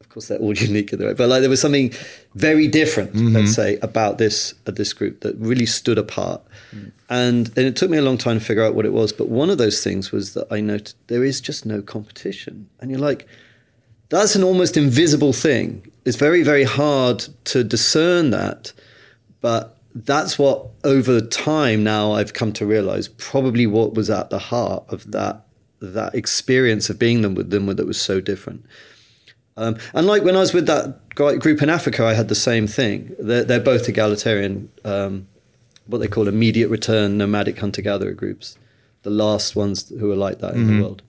Of 0.00 0.08
course, 0.08 0.28
they're 0.28 0.38
all 0.38 0.56
unique 0.68 0.92
in 0.92 0.98
their 0.98 1.08
way, 1.08 1.14
but 1.14 1.28
like 1.28 1.40
there 1.40 1.50
was 1.50 1.60
something 1.60 1.92
very 2.34 2.66
different, 2.68 3.12
mm-hmm. 3.14 3.34
let's 3.34 3.54
say, 3.54 3.78
about 3.82 4.18
this 4.18 4.54
uh, 4.66 4.72
this 4.72 4.92
group 4.92 5.20
that 5.20 5.36
really 5.36 5.66
stood 5.66 5.96
apart. 5.96 6.42
And, 7.12 7.48
and 7.58 7.66
it 7.66 7.76
took 7.76 7.90
me 7.90 7.98
a 7.98 8.02
long 8.02 8.16
time 8.16 8.38
to 8.38 8.44
figure 8.44 8.64
out 8.64 8.74
what 8.74 8.86
it 8.86 8.92
was. 8.94 9.12
But 9.12 9.28
one 9.28 9.50
of 9.50 9.58
those 9.58 9.84
things 9.84 10.12
was 10.12 10.32
that 10.32 10.46
I 10.50 10.62
noted 10.62 10.94
there 11.08 11.22
is 11.22 11.42
just 11.42 11.66
no 11.66 11.82
competition, 11.82 12.70
and 12.80 12.90
you're 12.90 13.00
like, 13.00 13.26
that's 14.08 14.34
an 14.34 14.42
almost 14.42 14.78
invisible 14.78 15.34
thing. 15.34 15.86
It's 16.06 16.16
very 16.16 16.42
very 16.42 16.64
hard 16.64 17.18
to 17.44 17.64
discern 17.64 18.30
that, 18.30 18.72
but 19.42 19.76
that's 19.94 20.38
what 20.38 20.68
over 20.84 21.20
time 21.20 21.84
now 21.84 22.12
I've 22.12 22.32
come 22.32 22.52
to 22.54 22.64
realize 22.64 23.08
probably 23.08 23.66
what 23.66 23.92
was 23.92 24.08
at 24.08 24.30
the 24.30 24.38
heart 24.38 24.84
of 24.88 25.10
that 25.12 25.44
that 25.80 26.14
experience 26.14 26.88
of 26.88 26.98
being 26.98 27.20
them 27.20 27.34
with 27.34 27.50
them 27.50 27.66
that 27.66 27.86
was 27.86 28.00
so 28.00 28.22
different. 28.22 28.64
Um, 29.58 29.76
and 29.92 30.06
like 30.06 30.22
when 30.22 30.34
I 30.34 30.40
was 30.40 30.54
with 30.54 30.66
that 30.66 31.14
group 31.14 31.60
in 31.60 31.68
Africa, 31.68 32.06
I 32.06 32.14
had 32.14 32.28
the 32.28 32.34
same 32.34 32.66
thing. 32.66 33.14
They're, 33.18 33.44
they're 33.44 33.60
both 33.60 33.86
egalitarian, 33.86 34.70
um, 34.84 35.28
what 35.86 35.98
they 35.98 36.08
call 36.08 36.28
immediate 36.28 36.68
return 36.68 37.18
nomadic 37.18 37.58
hunter 37.58 37.82
gatherer 37.82 38.12
groups, 38.12 38.58
the 39.02 39.10
last 39.10 39.56
ones 39.56 39.88
who 39.88 40.10
are 40.10 40.16
like 40.16 40.38
that 40.38 40.52
mm-hmm. 40.52 40.60
in 40.60 40.66
the 40.66 40.72
mm-hmm. 40.72 40.82
world. 40.82 41.02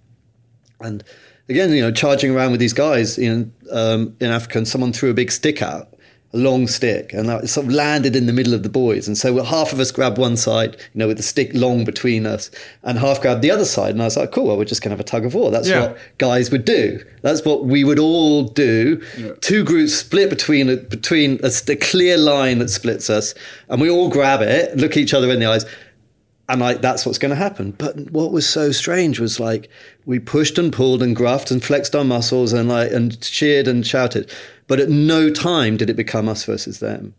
And 0.79 1.03
again, 1.47 1.71
you 1.71 1.81
know, 1.81 1.91
charging 1.91 2.35
around 2.35 2.51
with 2.51 2.59
these 2.59 2.73
guys 2.73 3.17
in 3.17 3.53
um, 3.71 4.15
in 4.19 4.31
Africa, 4.31 4.59
and 4.59 4.67
someone 4.67 4.93
threw 4.93 5.09
a 5.09 5.13
big 5.13 5.31
stick 5.31 5.61
out, 5.61 5.92
a 6.33 6.37
long 6.37 6.67
stick, 6.67 7.13
and 7.13 7.29
that 7.29 7.47
sort 7.47 7.67
of 7.67 7.71
landed 7.71 8.15
in 8.15 8.25
the 8.25 8.33
middle 8.33 8.53
of 8.53 8.63
the 8.63 8.69
boys. 8.69 9.07
And 9.07 9.17
so 9.17 9.43
half 9.43 9.71
of 9.71 9.79
us 9.79 9.91
grabbed 9.91 10.17
one 10.17 10.35
side, 10.35 10.75
you 10.93 10.99
know, 10.99 11.07
with 11.07 11.17
the 11.17 11.23
stick 11.23 11.51
long 11.53 11.85
between 11.85 12.25
us, 12.25 12.49
and 12.81 12.97
half 12.97 13.21
grabbed 13.21 13.41
the 13.43 13.51
other 13.51 13.65
side. 13.65 13.91
And 13.91 14.01
I 14.01 14.05
was 14.05 14.17
like, 14.17 14.31
cool, 14.31 14.47
well, 14.47 14.57
we're 14.57 14.65
just 14.65 14.81
going 14.81 14.89
to 14.89 14.93
have 14.93 14.99
a 14.99 15.03
tug 15.03 15.25
of 15.25 15.35
war. 15.35 15.51
That's 15.51 15.69
yeah. 15.69 15.81
what 15.89 15.97
guys 16.17 16.49
would 16.49 16.65
do. 16.65 17.05
That's 17.21 17.45
what 17.45 17.65
we 17.65 17.83
would 17.83 17.99
all 17.99 18.45
do. 18.45 19.03
Yeah. 19.17 19.33
Two 19.41 19.63
groups 19.63 19.93
split 19.93 20.29
between 20.29 20.69
a, 20.69 20.77
between 20.77 21.39
a, 21.43 21.51
a 21.69 21.75
clear 21.75 22.17
line 22.17 22.59
that 22.59 22.69
splits 22.69 23.09
us, 23.09 23.35
and 23.69 23.79
we 23.79 23.89
all 23.89 24.09
grab 24.09 24.41
it, 24.41 24.75
look 24.75 24.97
each 24.97 25.13
other 25.13 25.29
in 25.29 25.39
the 25.39 25.45
eyes. 25.45 25.65
and 26.49 26.59
like 26.61 26.81
that's 26.81 27.05
what's 27.05 27.17
going 27.17 27.29
to 27.29 27.35
happen. 27.35 27.71
But 27.71 28.11
what 28.11 28.31
was 28.31 28.47
so 28.47 28.71
strange 28.71 29.19
was 29.19 29.39
like 29.39 29.69
we 30.05 30.19
pushed 30.19 30.57
and 30.57 30.73
pulled 30.73 31.01
and 31.01 31.15
gruffed 31.15 31.51
and 31.51 31.63
flexed 31.63 31.95
our 31.95 32.03
muscles 32.03 32.53
and 32.53 32.67
like 32.69 32.91
and 32.91 33.19
cheered 33.21 33.67
and 33.67 33.85
shouted, 33.85 34.31
but 34.67 34.79
at 34.79 34.89
no 34.89 35.29
time 35.29 35.77
did 35.77 35.89
it 35.89 35.95
become 35.95 36.29
us 36.29 36.45
versus 36.45 36.79
them. 36.79 37.13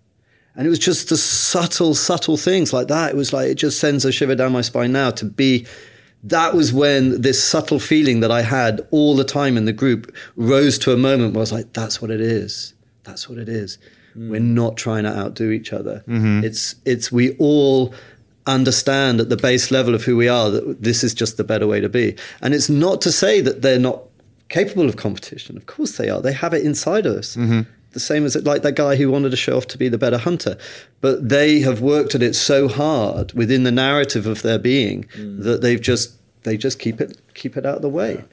And 0.57 0.67
it 0.67 0.71
was 0.71 0.79
just 0.79 1.09
the 1.09 1.17
subtle, 1.17 1.95
subtle 1.95 2.37
things 2.37 2.73
like 2.73 2.89
that. 2.89 3.11
It 3.11 3.17
was 3.17 3.33
like 3.33 3.49
it 3.49 3.57
just 3.57 3.81
sends 3.81 4.05
a 4.05 4.13
shiver 4.13 4.35
down 4.35 4.53
my 4.53 4.61
spine 4.61 4.93
now 4.93 5.11
to 5.13 5.25
be. 5.25 5.67
That 6.23 6.55
was 6.55 6.73
when 6.73 7.21
this 7.21 7.43
subtle 7.43 7.79
feeling 7.79 8.21
that 8.21 8.31
I 8.31 8.43
had 8.43 8.87
all 8.91 9.15
the 9.15 9.25
time 9.25 9.57
in 9.57 9.67
the 9.67 9.73
group 9.73 10.15
rose 10.37 10.79
to 10.79 10.93
a 10.93 10.97
moment 10.97 11.35
where 11.35 11.41
I 11.41 11.43
was 11.43 11.53
like, 11.53 11.73
"That's 11.73 12.01
what 12.01 12.11
it 12.11 12.21
is. 12.21 12.73
That's 13.03 13.29
what 13.29 13.37
it 13.37 13.49
is. 13.49 13.79
Mm. 14.17 14.31
We're 14.31 14.41
not 14.41 14.77
trying 14.77 15.03
to 15.05 15.11
outdo 15.11 15.51
each 15.51 15.73
other. 15.73 16.05
Mm-hmm. 16.07 16.45
It's 16.45 16.77
it's 16.85 17.11
we 17.13 17.37
all." 17.37 17.95
understand 18.47 19.21
at 19.21 19.31
the 19.31 19.39
base 19.39 19.71
level 19.71 19.95
of 19.95 20.05
who 20.05 20.19
we 20.19 20.29
are 20.29 20.51
that 20.51 20.83
this 20.83 21.03
is 21.03 21.15
just 21.15 21.39
the 21.39 21.45
better 21.45 21.67
way 21.67 21.81
to 21.81 21.89
be. 21.89 22.15
And 22.43 22.53
it's 22.53 22.69
not 22.69 23.01
to 23.01 23.11
say 23.11 23.41
that 23.41 23.63
they're 23.63 23.79
not 23.79 24.03
capable 24.49 24.89
of 24.89 24.97
competition. 24.97 25.57
Of 25.57 25.67
course 25.67 25.97
they 25.97 26.09
are. 26.09 26.21
They 26.21 26.33
have 26.33 26.55
it 26.55 26.65
inside 26.65 27.07
of 27.07 27.17
us. 27.17 27.37
Mm-hmm. 27.37 27.63
The 27.93 28.01
same 28.01 28.25
as 28.25 28.35
like 28.37 28.63
that 28.63 28.75
guy 28.75 28.97
who 28.97 29.11
wanted 29.11 29.31
to 29.31 29.37
show 29.37 29.57
off 29.57 29.69
to 29.69 29.79
be 29.79 29.89
the 29.89 29.99
better 29.99 30.19
hunter. 30.19 30.59
But 31.01 31.29
they 31.29 31.61
have 31.61 31.81
worked 31.81 32.15
at 32.15 32.23
it 32.23 32.35
so 32.35 32.69
hard 32.69 33.33
within 33.35 33.63
the 33.63 33.71
narrative 33.71 34.27
of 34.27 34.43
their 34.43 34.59
being 34.59 35.05
mm. 35.17 35.43
that 35.45 35.63
they've 35.63 35.81
just 35.81 36.17
they 36.43 36.57
just 36.57 36.81
keep 36.81 37.01
it 37.01 37.21
keep 37.35 37.57
it 37.57 37.65
out 37.65 37.77
of 37.77 37.83
the 37.83 37.89
way. 37.89 38.25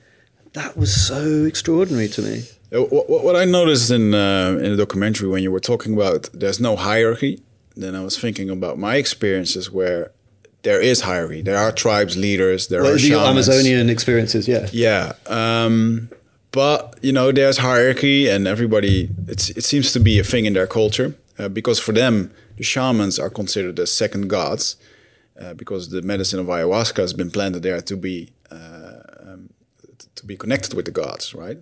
That 0.53 0.75
was 0.75 0.93
so 0.93 1.45
extraordinary 1.45 2.07
to 2.09 2.21
me. 2.23 2.43
Uh, 2.73 2.81
what, 2.85 3.23
what 3.23 3.35
I 3.35 3.45
noticed 3.45 3.91
in 3.91 4.15
uh, 4.15 4.57
in 4.59 4.71
the 4.71 4.77
documentary 4.77 5.29
when 5.29 5.43
you 5.43 5.51
were 5.51 5.59
talking 5.59 5.93
about 5.93 6.29
there's 6.33 6.59
no 6.59 6.75
hierarchy 6.75 7.43
then 7.75 7.95
I 7.95 8.01
was 8.01 8.17
thinking 8.17 8.49
about 8.49 8.77
my 8.77 8.95
experiences 8.95 9.71
where 9.71 10.11
there 10.63 10.81
is 10.81 11.01
hierarchy. 11.01 11.41
There 11.41 11.57
are 11.57 11.71
tribes 11.71 12.17
leaders. 12.17 12.67
There 12.67 12.83
well, 12.83 12.91
are 12.91 12.93
the 12.93 12.99
shamans. 12.99 13.49
Amazonian 13.49 13.89
experiences. 13.89 14.47
Yeah. 14.47 14.67
Yeah. 14.71 15.13
Um, 15.27 16.09
but 16.51 16.97
you 17.01 17.11
know, 17.11 17.31
there's 17.31 17.57
hierarchy, 17.57 18.27
and 18.27 18.47
everybody. 18.47 19.09
It's 19.27 19.49
it 19.51 19.63
seems 19.63 19.91
to 19.93 19.99
be 19.99 20.19
a 20.19 20.23
thing 20.23 20.45
in 20.45 20.53
their 20.53 20.67
culture 20.67 21.15
uh, 21.39 21.49
because 21.49 21.79
for 21.79 21.93
them, 21.93 22.31
the 22.57 22.63
shamans 22.63 23.19
are 23.19 23.29
considered 23.29 23.75
the 23.75 23.87
second 23.87 24.27
gods 24.27 24.75
uh, 25.39 25.53
because 25.53 25.89
the 25.89 26.01
medicine 26.01 26.39
of 26.39 26.47
ayahuasca 26.47 26.97
has 26.97 27.13
been 27.13 27.31
planted 27.31 27.63
there 27.63 27.81
to 27.81 27.95
be 27.97 28.31
uh, 28.51 28.99
um, 29.25 29.49
to 30.15 30.25
be 30.25 30.35
connected 30.35 30.73
with 30.73 30.85
the 30.85 30.91
gods, 30.91 31.33
right? 31.33 31.57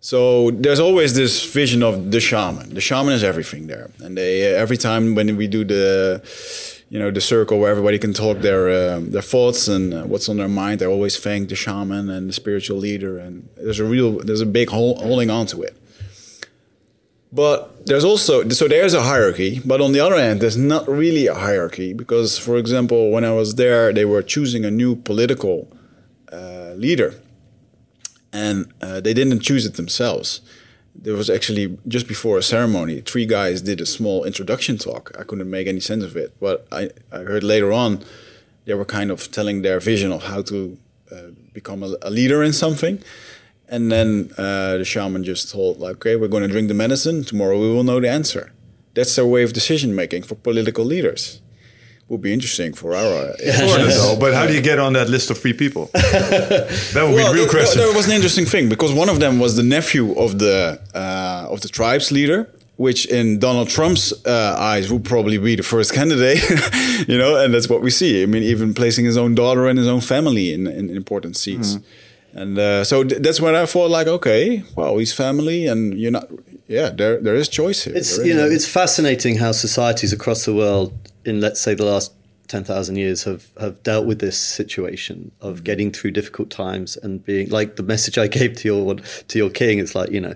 So 0.00 0.50
there's 0.50 0.80
always 0.80 1.14
this 1.14 1.44
vision 1.44 1.82
of 1.82 2.10
the 2.10 2.20
shaman. 2.20 2.74
The 2.74 2.80
shaman 2.80 3.12
is 3.12 3.22
everything 3.22 3.66
there, 3.66 3.90
and 4.00 4.16
they 4.16 4.42
every 4.42 4.76
time 4.76 5.14
when 5.14 5.36
we 5.36 5.46
do 5.46 5.64
the, 5.64 6.22
you 6.90 6.98
know, 6.98 7.10
the 7.10 7.20
circle 7.20 7.60
where 7.60 7.70
everybody 7.70 7.98
can 7.98 8.12
talk 8.12 8.38
their 8.38 8.68
uh, 8.68 9.00
their 9.00 9.22
thoughts 9.22 9.68
and 9.68 9.94
uh, 9.94 10.02
what's 10.02 10.28
on 10.28 10.36
their 10.36 10.48
mind, 10.48 10.80
they 10.80 10.86
always 10.86 11.16
thank 11.16 11.48
the 11.48 11.54
shaman 11.54 12.10
and 12.10 12.28
the 12.28 12.32
spiritual 12.32 12.76
leader, 12.76 13.16
and 13.16 13.48
there's 13.56 13.78
a 13.78 13.84
real 13.84 14.18
there's 14.18 14.40
a 14.42 14.46
big 14.46 14.68
hole, 14.70 14.96
holding 14.96 15.30
on 15.30 15.46
to 15.46 15.62
it. 15.62 15.76
But 17.32 17.86
there's 17.86 18.04
also 18.04 18.48
so 18.48 18.66
there's 18.66 18.92
a 18.92 19.02
hierarchy, 19.02 19.60
but 19.64 19.80
on 19.80 19.92
the 19.92 20.00
other 20.00 20.18
hand, 20.18 20.40
there's 20.40 20.56
not 20.56 20.88
really 20.88 21.28
a 21.28 21.34
hierarchy 21.34 21.92
because, 21.92 22.36
for 22.38 22.56
example, 22.56 23.12
when 23.12 23.24
I 23.24 23.32
was 23.32 23.54
there, 23.54 23.92
they 23.92 24.04
were 24.04 24.22
choosing 24.22 24.64
a 24.64 24.70
new 24.70 24.96
political 24.96 25.72
uh, 26.32 26.72
leader 26.74 27.14
and 28.32 28.72
uh, 28.80 29.00
they 29.00 29.14
didn't 29.14 29.40
choose 29.40 29.64
it 29.66 29.74
themselves. 29.74 30.40
There 31.02 31.14
was 31.14 31.30
actually 31.30 31.78
just 31.88 32.06
before 32.06 32.36
a 32.36 32.42
ceremony, 32.42 33.00
three 33.00 33.26
guys 33.26 33.62
did 33.62 33.80
a 33.80 33.86
small 33.86 34.24
introduction 34.24 34.76
talk. 34.76 35.12
I 35.18 35.24
couldn't 35.24 35.48
make 35.48 35.66
any 35.66 35.80
sense 35.80 36.04
of 36.04 36.16
it, 36.16 36.34
but 36.40 36.66
I, 36.70 36.90
I 37.10 37.18
heard 37.20 37.42
later 37.42 37.72
on 37.72 38.04
they 38.66 38.74
were 38.74 38.84
kind 38.84 39.10
of 39.10 39.30
telling 39.30 39.62
their 39.62 39.80
vision 39.80 40.12
of 40.12 40.24
how 40.24 40.42
to 40.42 40.78
uh, 41.10 41.30
become 41.52 41.82
a, 41.82 41.96
a, 42.02 42.10
leader 42.10 42.42
in 42.42 42.52
something. 42.52 43.02
And 43.68 43.90
then 43.90 44.30
uh, 44.36 44.76
the 44.78 44.84
shaman 44.84 45.24
just 45.24 45.50
told, 45.50 45.78
like, 45.78 45.96
okay, 45.96 46.16
we're 46.16 46.28
going 46.28 46.42
to 46.42 46.48
drink 46.48 46.68
the 46.68 46.74
medicine. 46.74 47.24
Tomorrow 47.24 47.58
we 47.58 47.72
will 47.72 47.84
know 47.84 48.00
the 48.00 48.10
answer. 48.10 48.52
That's 48.94 49.16
their 49.16 49.26
way 49.26 49.42
of 49.42 49.52
decision 49.52 49.94
making 49.94 50.24
for 50.24 50.34
political 50.34 50.84
leaders 50.84 51.40
would 52.10 52.20
be 52.20 52.32
interesting 52.32 52.74
for 52.74 52.94
our. 52.94 53.32
though, 53.38 54.16
but 54.18 54.34
how 54.34 54.46
do 54.46 54.52
you 54.52 54.60
get 54.60 54.78
on 54.80 54.92
that 54.94 55.08
list 55.08 55.30
of 55.30 55.38
three 55.38 55.52
people? 55.52 55.86
that 55.94 56.92
would 56.94 57.14
well, 57.14 57.32
be 57.32 57.38
the 57.38 57.44
real 57.44 57.48
question. 57.48 57.80
There 57.80 57.94
was 57.94 58.06
an 58.06 58.12
interesting 58.12 58.46
thing 58.46 58.68
because 58.68 58.92
one 58.92 59.08
of 59.08 59.20
them 59.20 59.38
was 59.38 59.56
the 59.56 59.62
nephew 59.62 60.18
of 60.18 60.40
the 60.40 60.80
uh, 60.92 61.46
of 61.48 61.60
the 61.60 61.68
tribe's 61.68 62.10
leader, 62.10 62.52
which 62.76 63.06
in 63.06 63.38
Donald 63.38 63.68
Trump's 63.68 64.12
uh, 64.26 64.56
eyes 64.58 64.92
would 64.92 65.04
probably 65.04 65.38
be 65.38 65.54
the 65.54 65.62
first 65.62 65.94
candidate, 65.98 66.42
you 67.08 67.16
know, 67.16 67.36
and 67.36 67.54
that's 67.54 67.68
what 67.68 67.80
we 67.80 67.90
see. 67.90 68.24
I 68.24 68.26
mean, 68.26 68.42
even 68.42 68.74
placing 68.74 69.04
his 69.04 69.16
own 69.16 69.36
daughter 69.36 69.68
and 69.68 69.78
his 69.78 69.86
own 69.86 70.00
family 70.00 70.52
in, 70.52 70.66
in 70.66 70.90
important 70.90 71.36
seats. 71.36 71.76
Mm. 71.76 71.82
And 72.32 72.58
uh, 72.58 72.84
so 72.84 73.04
th- 73.04 73.22
that's 73.22 73.40
when 73.40 73.54
I 73.54 73.66
thought, 73.66 73.90
like, 73.90 74.06
okay, 74.06 74.64
well, 74.76 74.98
he's 74.98 75.12
family, 75.12 75.66
and 75.66 75.98
you're 75.98 76.12
not. 76.12 76.28
Yeah, 76.66 76.90
there 76.90 77.20
there 77.20 77.34
is 77.34 77.48
choice 77.48 77.82
here. 77.84 77.96
It's 77.96 78.18
you 78.18 78.34
know, 78.34 78.46
it's 78.46 78.66
fascinating 78.66 79.38
how 79.38 79.50
societies 79.52 80.12
across 80.12 80.44
the 80.44 80.54
world 80.54 80.92
in 81.24 81.40
let's 81.40 81.60
say 81.60 81.74
the 81.74 81.84
last 81.84 82.12
10,000 82.48 82.96
years 82.96 83.24
have, 83.24 83.46
have 83.60 83.80
dealt 83.84 84.06
with 84.06 84.18
this 84.18 84.38
situation 84.38 85.30
of 85.40 85.56
mm-hmm. 85.56 85.64
getting 85.64 85.92
through 85.92 86.10
difficult 86.10 86.50
times 86.50 86.96
and 86.96 87.24
being 87.24 87.48
like 87.48 87.76
the 87.76 87.82
message 87.82 88.18
I 88.18 88.26
gave 88.26 88.56
to 88.56 88.68
your 88.68 88.96
to 88.96 89.38
your 89.38 89.50
king 89.50 89.78
it's 89.78 89.94
like 89.94 90.10
you 90.10 90.20
know 90.20 90.34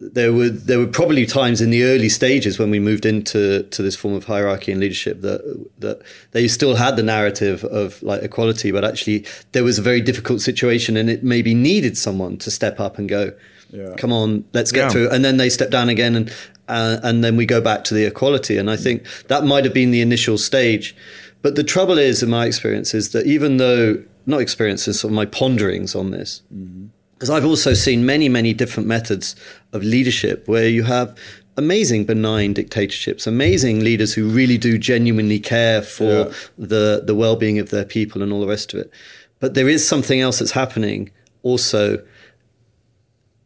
there 0.00 0.32
were 0.32 0.48
there 0.48 0.78
were 0.78 0.86
probably 0.86 1.26
times 1.26 1.60
in 1.60 1.70
the 1.70 1.82
early 1.82 2.08
stages 2.08 2.58
when 2.58 2.70
we 2.70 2.78
moved 2.78 3.04
into 3.04 3.64
to 3.64 3.82
this 3.82 3.96
form 3.96 4.14
of 4.14 4.24
hierarchy 4.24 4.70
and 4.70 4.80
leadership 4.80 5.22
that 5.22 5.40
that 5.78 6.02
they 6.32 6.46
still 6.46 6.76
had 6.76 6.96
the 6.96 7.02
narrative 7.02 7.64
of 7.64 8.00
like 8.02 8.22
equality 8.22 8.70
but 8.70 8.84
actually 8.84 9.26
there 9.52 9.64
was 9.64 9.78
a 9.78 9.82
very 9.82 10.00
difficult 10.00 10.40
situation 10.40 10.96
and 10.96 11.10
it 11.10 11.24
maybe 11.24 11.52
needed 11.52 11.96
someone 11.96 12.36
to 12.36 12.50
step 12.50 12.78
up 12.78 12.98
and 12.98 13.08
go 13.08 13.32
yeah. 13.70 13.94
come 13.96 14.12
on 14.12 14.44
let's 14.52 14.70
get 14.70 14.82
yeah. 14.82 14.90
through 14.90 15.10
and 15.10 15.24
then 15.24 15.36
they 15.36 15.48
step 15.48 15.70
down 15.70 15.88
again 15.88 16.14
and 16.14 16.32
uh, 16.68 17.00
and 17.02 17.24
then 17.24 17.36
we 17.36 17.46
go 17.46 17.60
back 17.60 17.84
to 17.84 17.94
the 17.94 18.04
equality. 18.04 18.58
And 18.58 18.70
I 18.70 18.76
think 18.76 19.04
that 19.28 19.44
might 19.44 19.64
have 19.64 19.74
been 19.74 19.90
the 19.90 20.00
initial 20.00 20.38
stage. 20.38 20.94
But 21.42 21.54
the 21.54 21.64
trouble 21.64 21.98
is, 21.98 22.22
in 22.22 22.30
my 22.30 22.46
experience, 22.46 22.94
is 22.94 23.10
that 23.10 23.26
even 23.26 23.56
though, 23.56 24.02
not 24.26 24.40
experiences, 24.40 25.00
sort 25.00 25.12
of 25.12 25.16
my 25.16 25.24
ponderings 25.24 25.94
on 25.94 26.10
this, 26.10 26.42
because 26.50 27.28
mm-hmm. 27.28 27.36
I've 27.36 27.44
also 27.44 27.74
seen 27.74 28.04
many, 28.04 28.28
many 28.28 28.52
different 28.52 28.88
methods 28.88 29.34
of 29.72 29.82
leadership 29.82 30.46
where 30.46 30.68
you 30.68 30.82
have 30.84 31.16
amazing 31.56 32.04
benign 32.04 32.52
dictatorships, 32.52 33.26
amazing 33.26 33.80
leaders 33.80 34.14
who 34.14 34.28
really 34.28 34.58
do 34.58 34.78
genuinely 34.78 35.40
care 35.40 35.82
for 35.82 36.04
yeah. 36.04 36.32
the, 36.56 37.02
the 37.04 37.14
well 37.14 37.36
being 37.36 37.58
of 37.58 37.70
their 37.70 37.84
people 37.84 38.22
and 38.22 38.32
all 38.32 38.40
the 38.40 38.46
rest 38.46 38.74
of 38.74 38.80
it. 38.80 38.90
But 39.40 39.54
there 39.54 39.68
is 39.68 39.86
something 39.86 40.20
else 40.20 40.40
that's 40.40 40.52
happening 40.52 41.10
also, 41.42 42.04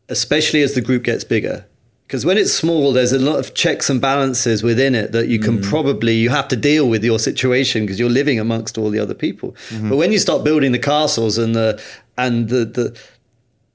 especially 0.09 0.63
as 0.63 0.75
the 0.75 0.81
group 0.81 1.05
gets 1.05 1.25
bigger 1.25 1.67
because 2.13 2.27
when 2.27 2.37
it's 2.37 2.53
small 2.53 2.93
there's 2.93 3.13
a 3.13 3.19
lot 3.19 3.39
of 3.39 3.55
checks 3.55 3.89
and 3.89 3.99
balances 3.99 4.63
within 4.63 4.95
it 4.95 5.13
that 5.13 5.29
you 5.29 5.39
can 5.39 5.57
mm. 5.57 5.65
probably 5.65 6.15
you 6.15 6.29
have 6.29 6.47
to 6.47 6.57
deal 6.57 6.87
with 6.87 7.03
your 7.03 7.19
situation 7.19 7.87
because 7.87 7.99
you're 7.99 8.11
living 8.11 8.39
amongst 8.39 8.77
all 8.77 8.91
the 8.91 8.99
other 8.99 9.15
people 9.15 9.53
mm-hmm. 9.71 9.89
but 9.89 9.97
when 9.97 10.13
you 10.13 10.19
start 10.19 10.45
building 10.45 10.73
the 10.73 10.79
castles 10.79 11.39
and 11.39 11.55
the 11.55 11.83
and 12.19 12.51
the 12.51 12.67
the 12.67 13.01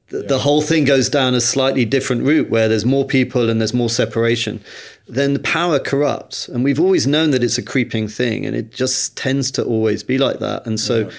the, 0.10 0.22
yeah. 0.22 0.28
the 0.28 0.38
whole 0.38 0.62
thing 0.62 0.86
goes 0.86 1.10
down 1.10 1.34
a 1.34 1.42
slightly 1.42 1.84
different 1.84 2.24
route 2.24 2.48
where 2.48 2.70
there's 2.70 2.86
more 2.86 3.06
people 3.06 3.50
and 3.50 3.60
there's 3.60 3.74
more 3.74 3.90
separation 3.90 4.62
then 5.08 5.34
the 5.34 5.40
power 5.40 5.80
corrupts 5.80 6.48
and 6.48 6.64
we've 6.64 6.80
always 6.80 7.08
known 7.08 7.32
that 7.32 7.44
it's 7.44 7.58
a 7.58 7.64
creeping 7.64 8.08
thing 8.08 8.46
and 8.46 8.56
it 8.56 8.72
just 8.72 9.18
tends 9.18 9.50
to 9.50 9.64
always 9.64 10.04
be 10.04 10.20
like 10.20 10.38
that 10.38 10.64
and 10.68 10.80
so 10.80 11.08
yeah 11.08 11.12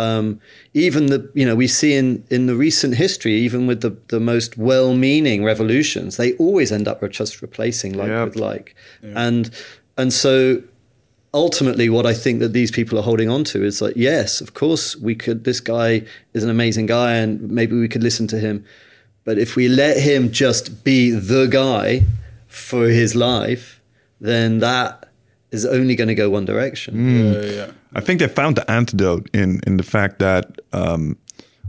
um, 0.00 0.40
even 0.74 1.06
the 1.06 1.30
you 1.34 1.44
know 1.46 1.54
we 1.54 1.66
see 1.66 1.94
in 1.94 2.24
in 2.30 2.46
the 2.46 2.56
recent 2.56 2.94
history, 2.96 3.34
even 3.34 3.66
with 3.66 3.80
the 3.80 3.96
the 4.08 4.20
most 4.20 4.56
well-meaning 4.56 5.44
revolutions, 5.44 6.16
they 6.16 6.32
always 6.34 6.72
end 6.72 6.88
up 6.88 6.98
just 7.10 7.42
replacing 7.42 7.92
like 7.92 8.08
yep. 8.08 8.28
with 8.28 8.36
like, 8.36 8.74
yeah. 9.02 9.26
and 9.26 9.50
and 9.96 10.12
so 10.12 10.62
ultimately 11.32 11.88
what 11.88 12.06
I 12.06 12.14
think 12.14 12.40
that 12.40 12.52
these 12.52 12.70
people 12.70 12.98
are 12.98 13.02
holding 13.02 13.28
on 13.28 13.44
to 13.44 13.64
is 13.64 13.80
like, 13.80 13.96
yes, 13.96 14.40
of 14.40 14.54
course 14.54 14.96
we 14.96 15.14
could. 15.14 15.44
This 15.44 15.60
guy 15.60 16.02
is 16.34 16.42
an 16.44 16.50
amazing 16.50 16.86
guy, 16.86 17.14
and 17.14 17.50
maybe 17.50 17.78
we 17.78 17.88
could 17.88 18.02
listen 18.02 18.26
to 18.28 18.38
him. 18.38 18.64
But 19.24 19.38
if 19.38 19.54
we 19.54 19.68
let 19.68 19.98
him 19.98 20.32
just 20.32 20.82
be 20.82 21.10
the 21.10 21.46
guy 21.46 22.04
for 22.48 22.88
his 22.88 23.14
life, 23.14 23.80
then 24.20 24.58
that 24.60 25.08
is 25.50 25.66
only 25.66 25.94
going 25.94 26.08
to 26.08 26.14
go 26.14 26.30
one 26.30 26.46
direction. 26.46 26.94
Mm. 26.94 27.34
Yeah, 27.34 27.50
yeah. 27.50 27.70
I 27.94 28.00
think 28.00 28.20
they 28.20 28.28
found 28.28 28.56
the 28.56 28.70
antidote 28.70 29.28
in 29.32 29.60
in 29.66 29.76
the 29.76 29.82
fact 29.82 30.18
that 30.18 30.60
um, 30.72 31.16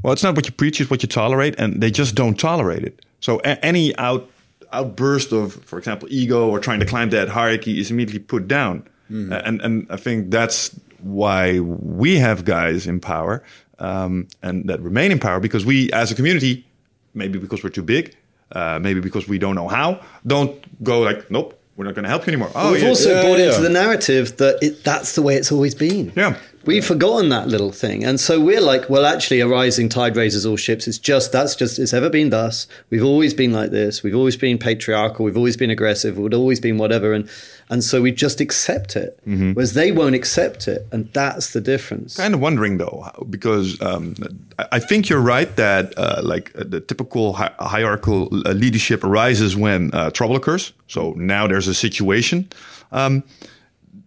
well, 0.04 0.14
it's 0.14 0.24
not 0.24 0.36
what 0.36 0.46
you 0.46 0.52
preach; 0.52 0.82
it's 0.82 0.90
what 0.90 1.04
you 1.04 1.10
tolerate, 1.10 1.56
and 1.58 1.82
they 1.82 1.92
just 1.92 2.16
don't 2.16 2.40
tolerate 2.40 2.84
it. 2.84 3.06
So 3.20 3.40
a- 3.40 3.64
any 3.66 3.96
out 3.98 4.30
outburst 4.74 5.34
of, 5.34 5.54
for 5.66 5.78
example, 5.78 6.08
ego 6.12 6.50
or 6.50 6.60
trying 6.60 6.80
to 6.80 6.86
climb 6.86 7.10
that 7.10 7.30
hierarchy 7.30 7.80
is 7.80 7.92
immediately 7.92 8.20
put 8.20 8.48
down. 8.48 8.88
Mm. 9.12 9.42
And 9.46 9.62
and 9.62 9.88
I 9.90 9.98
think 9.98 10.32
that's 10.32 10.80
why 11.00 11.60
we 11.60 12.18
have 12.20 12.46
guys 12.46 12.88
in 12.88 13.00
power 13.00 13.44
um, 13.82 14.28
and 14.42 14.70
that 14.70 14.80
remain 14.82 15.12
in 15.12 15.20
power 15.20 15.40
because 15.40 15.66
we, 15.66 15.92
as 15.92 16.12
a 16.12 16.16
community, 16.16 16.66
maybe 17.14 17.40
because 17.40 17.64
we're 17.64 17.72
too 17.72 17.84
big, 17.84 18.16
uh, 18.52 18.80
maybe 18.80 19.02
because 19.02 19.28
we 19.28 19.40
don't 19.40 19.56
know 19.56 19.68
how, 19.68 20.00
don't 20.26 20.84
go 20.84 21.02
like, 21.02 21.30
nope, 21.32 21.60
we're 21.82 21.88
not 21.88 21.96
going 21.96 22.04
to 22.04 22.10
help 22.10 22.28
you 22.28 22.34
anymore. 22.34 22.52
Oh, 22.54 22.74
we've 22.74 22.84
yeah, 22.84 22.90
also 22.90 23.10
yeah, 23.10 23.22
bought 23.24 23.40
yeah. 23.40 23.48
into 23.48 23.62
the 23.62 23.70
narrative 23.70 24.38
that 24.38 24.60
it, 24.62 24.84
that's 24.84 25.16
the 25.16 25.24
way 25.24 25.36
it's 25.36 25.52
always 25.52 25.74
been. 25.74 26.14
Yeah. 26.16 26.38
We've 26.66 26.86
forgotten 26.86 27.30
that 27.30 27.48
little 27.48 27.72
thing. 27.72 28.04
And 28.04 28.20
so 28.20 28.40
we're 28.40 28.62
like, 28.62 28.90
well, 28.90 29.06
actually, 29.06 29.40
a 29.40 29.48
rising 29.48 29.90
tide 29.90 30.16
raises 30.16 30.46
all 30.46 30.58
ships. 30.58 30.88
It's 30.88 31.00
just, 31.00 31.32
that's 31.32 31.56
just, 31.56 31.80
it's 31.80 31.94
ever 31.94 32.10
been 32.10 32.30
thus. 32.30 32.68
We've 32.90 33.04
always 33.04 33.34
been 33.34 33.52
like 33.52 33.72
this. 33.72 34.04
We've 34.04 34.16
always 34.16 34.38
been 34.38 34.58
patriarchal. 34.58 35.26
We've 35.26 35.38
always 35.38 35.58
been 35.58 35.72
aggressive. 35.72 36.18
We've 36.18 36.34
always 36.34 36.60
been 36.60 36.78
whatever. 36.78 37.14
And, 37.14 37.28
and 37.70 37.84
so 37.84 38.02
we 38.02 38.12
just 38.12 38.40
accept 38.42 38.96
it, 38.96 39.18
Mm-hmm. 39.28 39.54
whereas 39.54 39.74
they 39.74 39.92
won't 39.92 40.14
accept 40.16 40.68
it. 40.68 40.88
And 40.92 41.12
that's 41.14 41.54
the 41.54 41.62
difference. 41.62 42.18
kind 42.18 42.34
of 42.34 42.40
wondering 42.42 42.78
though, 42.78 43.10
because 43.30 43.82
um, 43.82 44.16
I 44.60 44.68
I 44.74 44.80
think 44.80 45.10
you're 45.10 45.22
right 45.22 45.56
that 45.56 45.94
uh, 45.98 46.22
like 46.24 46.52
uh, 46.56 46.64
the 46.68 46.80
typical 46.82 47.34
hi- 47.34 47.54
hierarchical 47.60 48.30
uh, 48.48 48.52
leadership 48.52 49.04
arises 49.04 49.56
when 49.56 49.92
uh, 49.94 50.10
trouble 50.12 50.36
occurs. 50.36 50.74
So 50.88 51.14
now 51.18 51.48
there's 51.48 51.68
a 51.68 51.74
situation. 51.74 52.50
Um, 52.92 53.24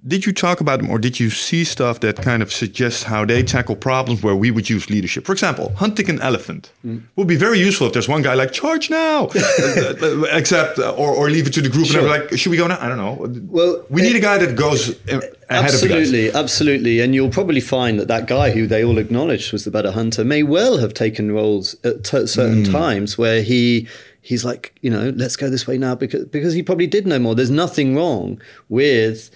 did 0.07 0.27
you 0.27 0.33
talk 0.35 0.61
about 0.61 0.81
them, 0.81 0.90
or 0.90 0.99
did 0.99 1.19
you 1.19 1.31
see 1.31 1.64
stuff 1.64 2.01
that 2.01 2.17
kind 2.21 2.43
of 2.43 2.53
suggests 2.53 3.05
how 3.05 3.25
they 3.25 3.43
tackle 3.43 3.75
problems 3.75 4.23
where 4.23 4.37
we 4.37 4.51
would 4.51 4.69
use 4.69 4.90
leadership? 4.90 5.25
For 5.25 5.33
example, 5.33 5.73
hunting 5.77 6.11
an 6.11 6.21
elephant 6.21 6.71
would 7.17 7.27
be 7.27 7.37
very 7.37 7.59
useful 7.59 7.87
if 7.87 7.93
there's 7.95 8.09
one 8.09 8.21
guy 8.23 8.35
like 8.35 8.53
charge 8.53 8.90
now, 8.90 9.29
Uh, 9.35 10.25
except 10.33 10.79
uh, 10.79 10.90
or, 10.93 11.11
or 11.14 11.31
leave 11.31 11.47
it 11.47 11.55
to 11.55 11.62
the 11.62 11.69
group 11.71 11.85
and 11.87 11.93
Sure. 11.93 12.03
they're 12.03 12.11
like, 12.21 12.37
should 12.38 12.51
we 12.51 12.57
go 12.59 12.67
now? 12.67 12.79
I 12.81 12.88
don't 12.88 12.99
know. 12.99 13.14
Well, 13.49 13.85
we 13.88 14.03
need 14.03 14.17
a 14.17 14.21
guy 14.21 14.37
that 14.38 14.57
goes 14.57 14.90
uh, 14.90 15.21
ahead 15.49 15.71
of. 15.71 15.75
Absolutely, 15.75 16.31
absolutely. 16.33 17.01
And 17.01 17.14
you'll 17.14 17.31
probably 17.31 17.61
find 17.61 17.99
that 17.99 18.09
that 18.09 18.27
guy 18.27 18.51
who 18.51 18.67
they 18.67 18.85
all 18.85 18.99
acknowledged 18.99 19.53
was 19.53 19.64
the 19.64 19.71
better 19.71 19.90
hunter 19.93 20.25
may 20.25 20.43
well 20.43 20.79
have 20.79 20.93
taken 20.93 21.33
roles 21.33 21.77
at 21.83 22.05
t- 22.05 22.27
certain 22.27 22.64
times 22.64 23.17
where 23.17 23.43
he 23.43 23.88
he's 24.21 24.45
like, 24.45 24.75
you 24.81 24.90
know, 24.90 25.12
let's 25.17 25.37
go 25.37 25.49
this 25.51 25.67
way 25.67 25.79
now 25.79 25.95
because 25.95 26.25
because 26.27 26.53
he 26.55 26.62
probably 26.62 26.87
did 26.87 27.07
know 27.07 27.19
more. 27.19 27.35
There's 27.35 27.51
nothing 27.51 27.95
wrong 27.97 28.40
with 28.69 29.31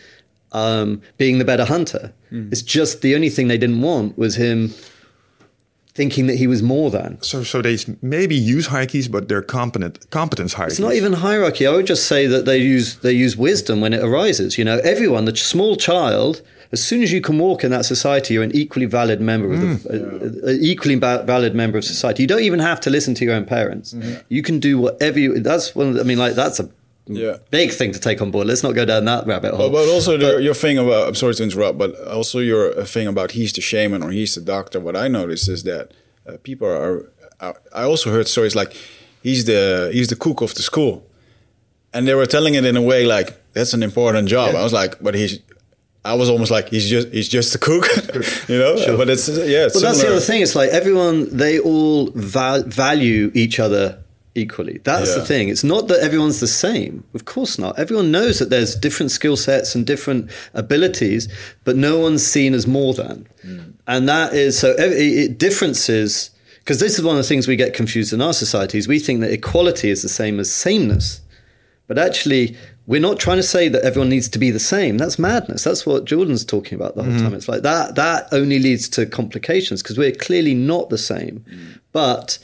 um, 0.52 1.00
being 1.16 1.38
the 1.38 1.44
better 1.44 1.64
hunter. 1.64 2.12
It's 2.30 2.60
just 2.62 3.00
the 3.00 3.14
only 3.14 3.30
thing 3.30 3.48
they 3.48 3.56
didn't 3.58 3.80
want 3.80 4.18
was 4.18 4.36
him 4.36 4.74
thinking 5.94 6.26
that 6.28 6.36
he 6.36 6.46
was 6.46 6.62
more 6.62 6.90
than. 6.90 7.20
So, 7.22 7.42
so 7.42 7.60
they 7.62 7.76
maybe 8.02 8.36
use 8.36 8.66
hierarchies, 8.68 9.08
but 9.08 9.28
they're 9.28 9.42
competent 9.42 10.08
competence 10.10 10.52
hierarchies. 10.54 10.78
It's 10.78 10.84
not 10.86 10.94
even 10.94 11.14
hierarchy. 11.14 11.66
I 11.66 11.72
would 11.72 11.86
just 11.86 12.06
say 12.06 12.26
that 12.26 12.44
they 12.44 12.58
use 12.58 12.96
they 12.98 13.12
use 13.12 13.36
wisdom 13.36 13.80
when 13.80 13.92
it 13.92 14.02
arises. 14.04 14.58
You 14.58 14.64
know, 14.64 14.78
everyone, 14.84 15.24
the 15.24 15.34
small 15.36 15.74
child, 15.76 16.42
as 16.70 16.84
soon 16.84 17.02
as 17.02 17.10
you 17.12 17.20
can 17.20 17.38
walk 17.38 17.64
in 17.64 17.70
that 17.72 17.84
society, 17.84 18.34
you're 18.34 18.44
an 18.44 18.54
equally 18.54 18.86
valid 18.86 19.20
member 19.20 19.52
of 19.54 19.58
Mm. 19.60 19.82
the, 19.82 20.40
a, 20.46 20.50
a 20.50 20.54
equally 20.60 20.96
ba- 20.96 21.24
valid 21.26 21.54
member 21.54 21.78
of 21.78 21.84
society. 21.84 22.22
You 22.22 22.28
don't 22.28 22.42
even 22.42 22.60
have 22.60 22.80
to 22.82 22.90
listen 22.90 23.14
to 23.14 23.24
your 23.24 23.34
own 23.34 23.46
parents. 23.46 23.94
Mm-hmm. 23.94 24.20
You 24.28 24.42
can 24.42 24.60
do 24.60 24.78
whatever 24.78 25.18
you. 25.18 25.40
That's 25.40 25.74
one. 25.74 25.88
Of 25.88 25.94
the, 25.94 26.00
I 26.00 26.04
mean, 26.04 26.18
like 26.18 26.34
that's 26.34 26.60
a 26.60 26.68
Yeah. 27.08 27.38
big 27.50 27.72
thing 27.72 27.92
to 27.92 27.98
take 27.98 28.20
on 28.20 28.30
board. 28.30 28.46
Let's 28.46 28.62
not 28.62 28.74
go 28.74 28.84
down 28.84 29.04
that 29.06 29.26
rabbit 29.26 29.54
hole. 29.54 29.70
But, 29.70 29.86
but 29.86 29.88
also 29.88 30.16
the, 30.16 30.42
your 30.42 30.54
thing 30.54 30.78
about 30.78 31.08
I'm 31.08 31.14
sorry 31.14 31.34
to 31.34 31.42
interrupt, 31.42 31.78
but 31.78 31.98
also 32.06 32.38
your 32.38 32.78
uh, 32.78 32.84
thing 32.84 33.06
about 33.06 33.32
he's 33.32 33.52
the 33.52 33.60
shaman 33.60 34.02
or 34.02 34.10
he's 34.10 34.34
the 34.34 34.40
doctor. 34.40 34.78
What 34.80 34.96
I 34.96 35.08
noticed 35.08 35.48
is 35.48 35.62
that 35.64 35.92
uh, 36.26 36.36
people 36.42 36.68
are. 36.68 37.10
are 37.40 37.56
I 37.72 37.84
also 37.84 38.10
heard 38.10 38.28
stories 38.28 38.54
like 38.54 38.74
he's 39.22 39.44
the 39.44 39.90
he's 39.92 40.08
the 40.08 40.16
cook 40.16 40.40
of 40.42 40.54
the 40.54 40.62
school, 40.62 41.06
and 41.92 42.06
they 42.06 42.14
were 42.14 42.26
telling 42.26 42.54
it 42.54 42.64
in 42.64 42.76
a 42.76 42.82
way 42.82 43.06
like 43.06 43.52
that's 43.52 43.72
an 43.74 43.82
important 43.82 44.28
job. 44.28 44.54
I 44.54 44.62
was 44.62 44.72
like, 44.72 45.02
but 45.02 45.14
he's. 45.14 45.40
I 46.04 46.14
was 46.14 46.30
almost 46.30 46.50
like 46.50 46.70
he's 46.70 46.88
just 46.88 47.08
he's 47.08 47.28
just 47.28 47.54
a 47.54 47.58
cook, 47.58 47.84
you 48.48 48.58
know. 48.58 48.96
But 48.96 49.10
it's 49.10 49.28
yeah. 49.28 49.66
It's 49.66 49.74
Well, 49.74 49.82
that's 49.82 50.00
the 50.00 50.08
other 50.08 50.20
thing. 50.20 50.42
It's 50.42 50.54
like 50.54 50.70
everyone, 50.70 51.36
they 51.36 51.58
all 51.58 52.10
val- 52.14 52.62
value 52.62 53.30
each 53.34 53.58
other 53.58 54.02
equally. 54.38 54.80
That's 54.84 55.14
the 55.14 55.24
thing. 55.24 55.48
It's 55.48 55.64
not 55.64 55.88
that 55.88 56.00
everyone's 56.00 56.40
the 56.40 56.46
same. 56.46 57.04
Of 57.14 57.24
course 57.24 57.58
not. 57.58 57.78
Everyone 57.78 58.10
knows 58.10 58.38
that 58.38 58.50
there's 58.50 58.74
different 58.74 59.10
skill 59.10 59.36
sets 59.36 59.74
and 59.74 59.86
different 59.86 60.30
abilities, 60.54 61.28
but 61.64 61.76
no 61.76 61.98
one's 61.98 62.26
seen 62.26 62.54
as 62.54 62.66
more 62.66 62.94
than. 62.94 63.26
Hmm. 63.42 63.58
And 63.86 64.08
that 64.08 64.32
is 64.32 64.58
so 64.58 64.70
it, 64.70 64.92
it 64.92 65.38
differences. 65.38 66.30
Because 66.60 66.80
this 66.80 66.98
is 66.98 67.04
one 67.04 67.16
of 67.16 67.22
the 67.22 67.28
things 67.28 67.48
we 67.48 67.56
get 67.56 67.72
confused 67.72 68.12
in 68.12 68.20
our 68.20 68.34
societies. 68.34 68.86
We 68.86 68.98
think 68.98 69.20
that 69.22 69.32
equality 69.32 69.88
is 69.88 70.02
the 70.02 70.08
same 70.08 70.38
as 70.38 70.52
sameness. 70.52 71.22
But 71.86 71.96
actually, 71.96 72.56
we're 72.86 73.00
not 73.00 73.18
trying 73.18 73.38
to 73.38 73.42
say 73.42 73.68
that 73.68 73.82
everyone 73.82 74.10
needs 74.10 74.28
to 74.28 74.38
be 74.38 74.50
the 74.50 74.58
same. 74.58 74.98
That's 74.98 75.18
madness. 75.18 75.64
That's 75.64 75.86
what 75.86 76.04
Jordan's 76.04 76.44
talking 76.44 76.76
about 76.76 76.94
the 76.94 77.02
whole 77.02 77.12
mm-hmm. 77.12 77.24
time. 77.24 77.34
It's 77.34 77.48
like 77.48 77.62
that. 77.62 77.94
That 77.96 78.28
only 78.32 78.58
leads 78.58 78.88
to 78.90 79.06
complications 79.06 79.82
because 79.82 79.98
we're 79.98 80.12
clearly 80.12 80.54
not 80.54 80.90
the 80.90 80.98
same. 80.98 81.44
Hmm. 81.48 81.72
But 81.92 82.38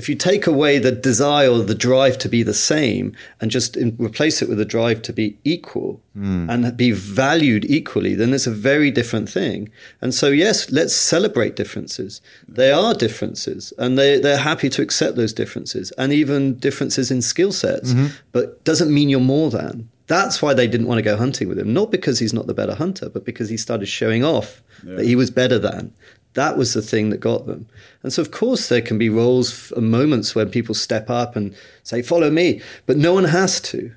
if 0.00 0.08
you 0.08 0.14
take 0.14 0.46
away 0.46 0.78
the 0.78 0.92
desire 0.92 1.50
or 1.50 1.58
the 1.58 1.74
drive 1.74 2.16
to 2.16 2.28
be 2.30 2.42
the 2.42 2.54
same 2.54 3.14
and 3.38 3.50
just 3.50 3.76
replace 3.98 4.40
it 4.40 4.48
with 4.48 4.58
a 4.58 4.64
drive 4.64 5.02
to 5.02 5.12
be 5.12 5.36
equal 5.44 6.00
hmm. 6.14 6.48
and 6.48 6.74
be 6.74 6.90
valued 6.90 7.66
equally, 7.66 8.14
then 8.14 8.32
it's 8.32 8.46
a 8.46 8.50
very 8.70 8.90
different 8.90 9.28
thing. 9.28 9.68
And 10.00 10.14
so, 10.14 10.28
yes, 10.28 10.72
let's 10.72 10.94
celebrate 10.94 11.54
differences. 11.54 12.22
They 12.48 12.72
are 12.72 12.94
differences, 12.94 13.74
and 13.76 13.98
they, 13.98 14.18
they're 14.18 14.38
happy 14.38 14.70
to 14.70 14.80
accept 14.80 15.16
those 15.16 15.34
differences 15.34 15.90
and 15.98 16.14
even 16.14 16.54
differences 16.58 17.10
in 17.10 17.20
skill 17.20 17.52
sets, 17.52 17.92
mm-hmm. 17.92 18.06
but 18.32 18.64
doesn't 18.64 18.94
mean 18.94 19.10
you're 19.10 19.20
more 19.20 19.50
than. 19.50 19.90
That's 20.06 20.40
why 20.40 20.54
they 20.54 20.66
didn't 20.66 20.86
want 20.86 20.96
to 20.96 21.02
go 21.02 21.18
hunting 21.18 21.46
with 21.46 21.58
him. 21.58 21.74
Not 21.74 21.90
because 21.90 22.20
he's 22.20 22.32
not 22.32 22.46
the 22.46 22.54
better 22.54 22.74
hunter, 22.74 23.10
but 23.10 23.26
because 23.26 23.50
he 23.50 23.58
started 23.58 23.86
showing 23.86 24.24
off 24.24 24.62
that 24.82 25.04
he 25.04 25.14
was 25.14 25.30
better 25.30 25.58
than. 25.58 25.92
That 26.34 26.56
was 26.56 26.74
the 26.74 26.82
thing 26.82 27.10
that 27.10 27.18
got 27.18 27.46
them. 27.46 27.66
And 28.02 28.12
so, 28.12 28.22
of 28.22 28.30
course, 28.30 28.68
there 28.68 28.80
can 28.80 28.98
be 28.98 29.08
roles 29.08 29.72
and 29.72 29.90
moments 29.90 30.34
when 30.34 30.48
people 30.48 30.74
step 30.74 31.10
up 31.10 31.34
and 31.34 31.54
say, 31.82 32.02
follow 32.02 32.30
me, 32.30 32.60
but 32.86 32.96
no 32.96 33.12
one 33.12 33.24
has 33.24 33.60
to. 33.62 33.92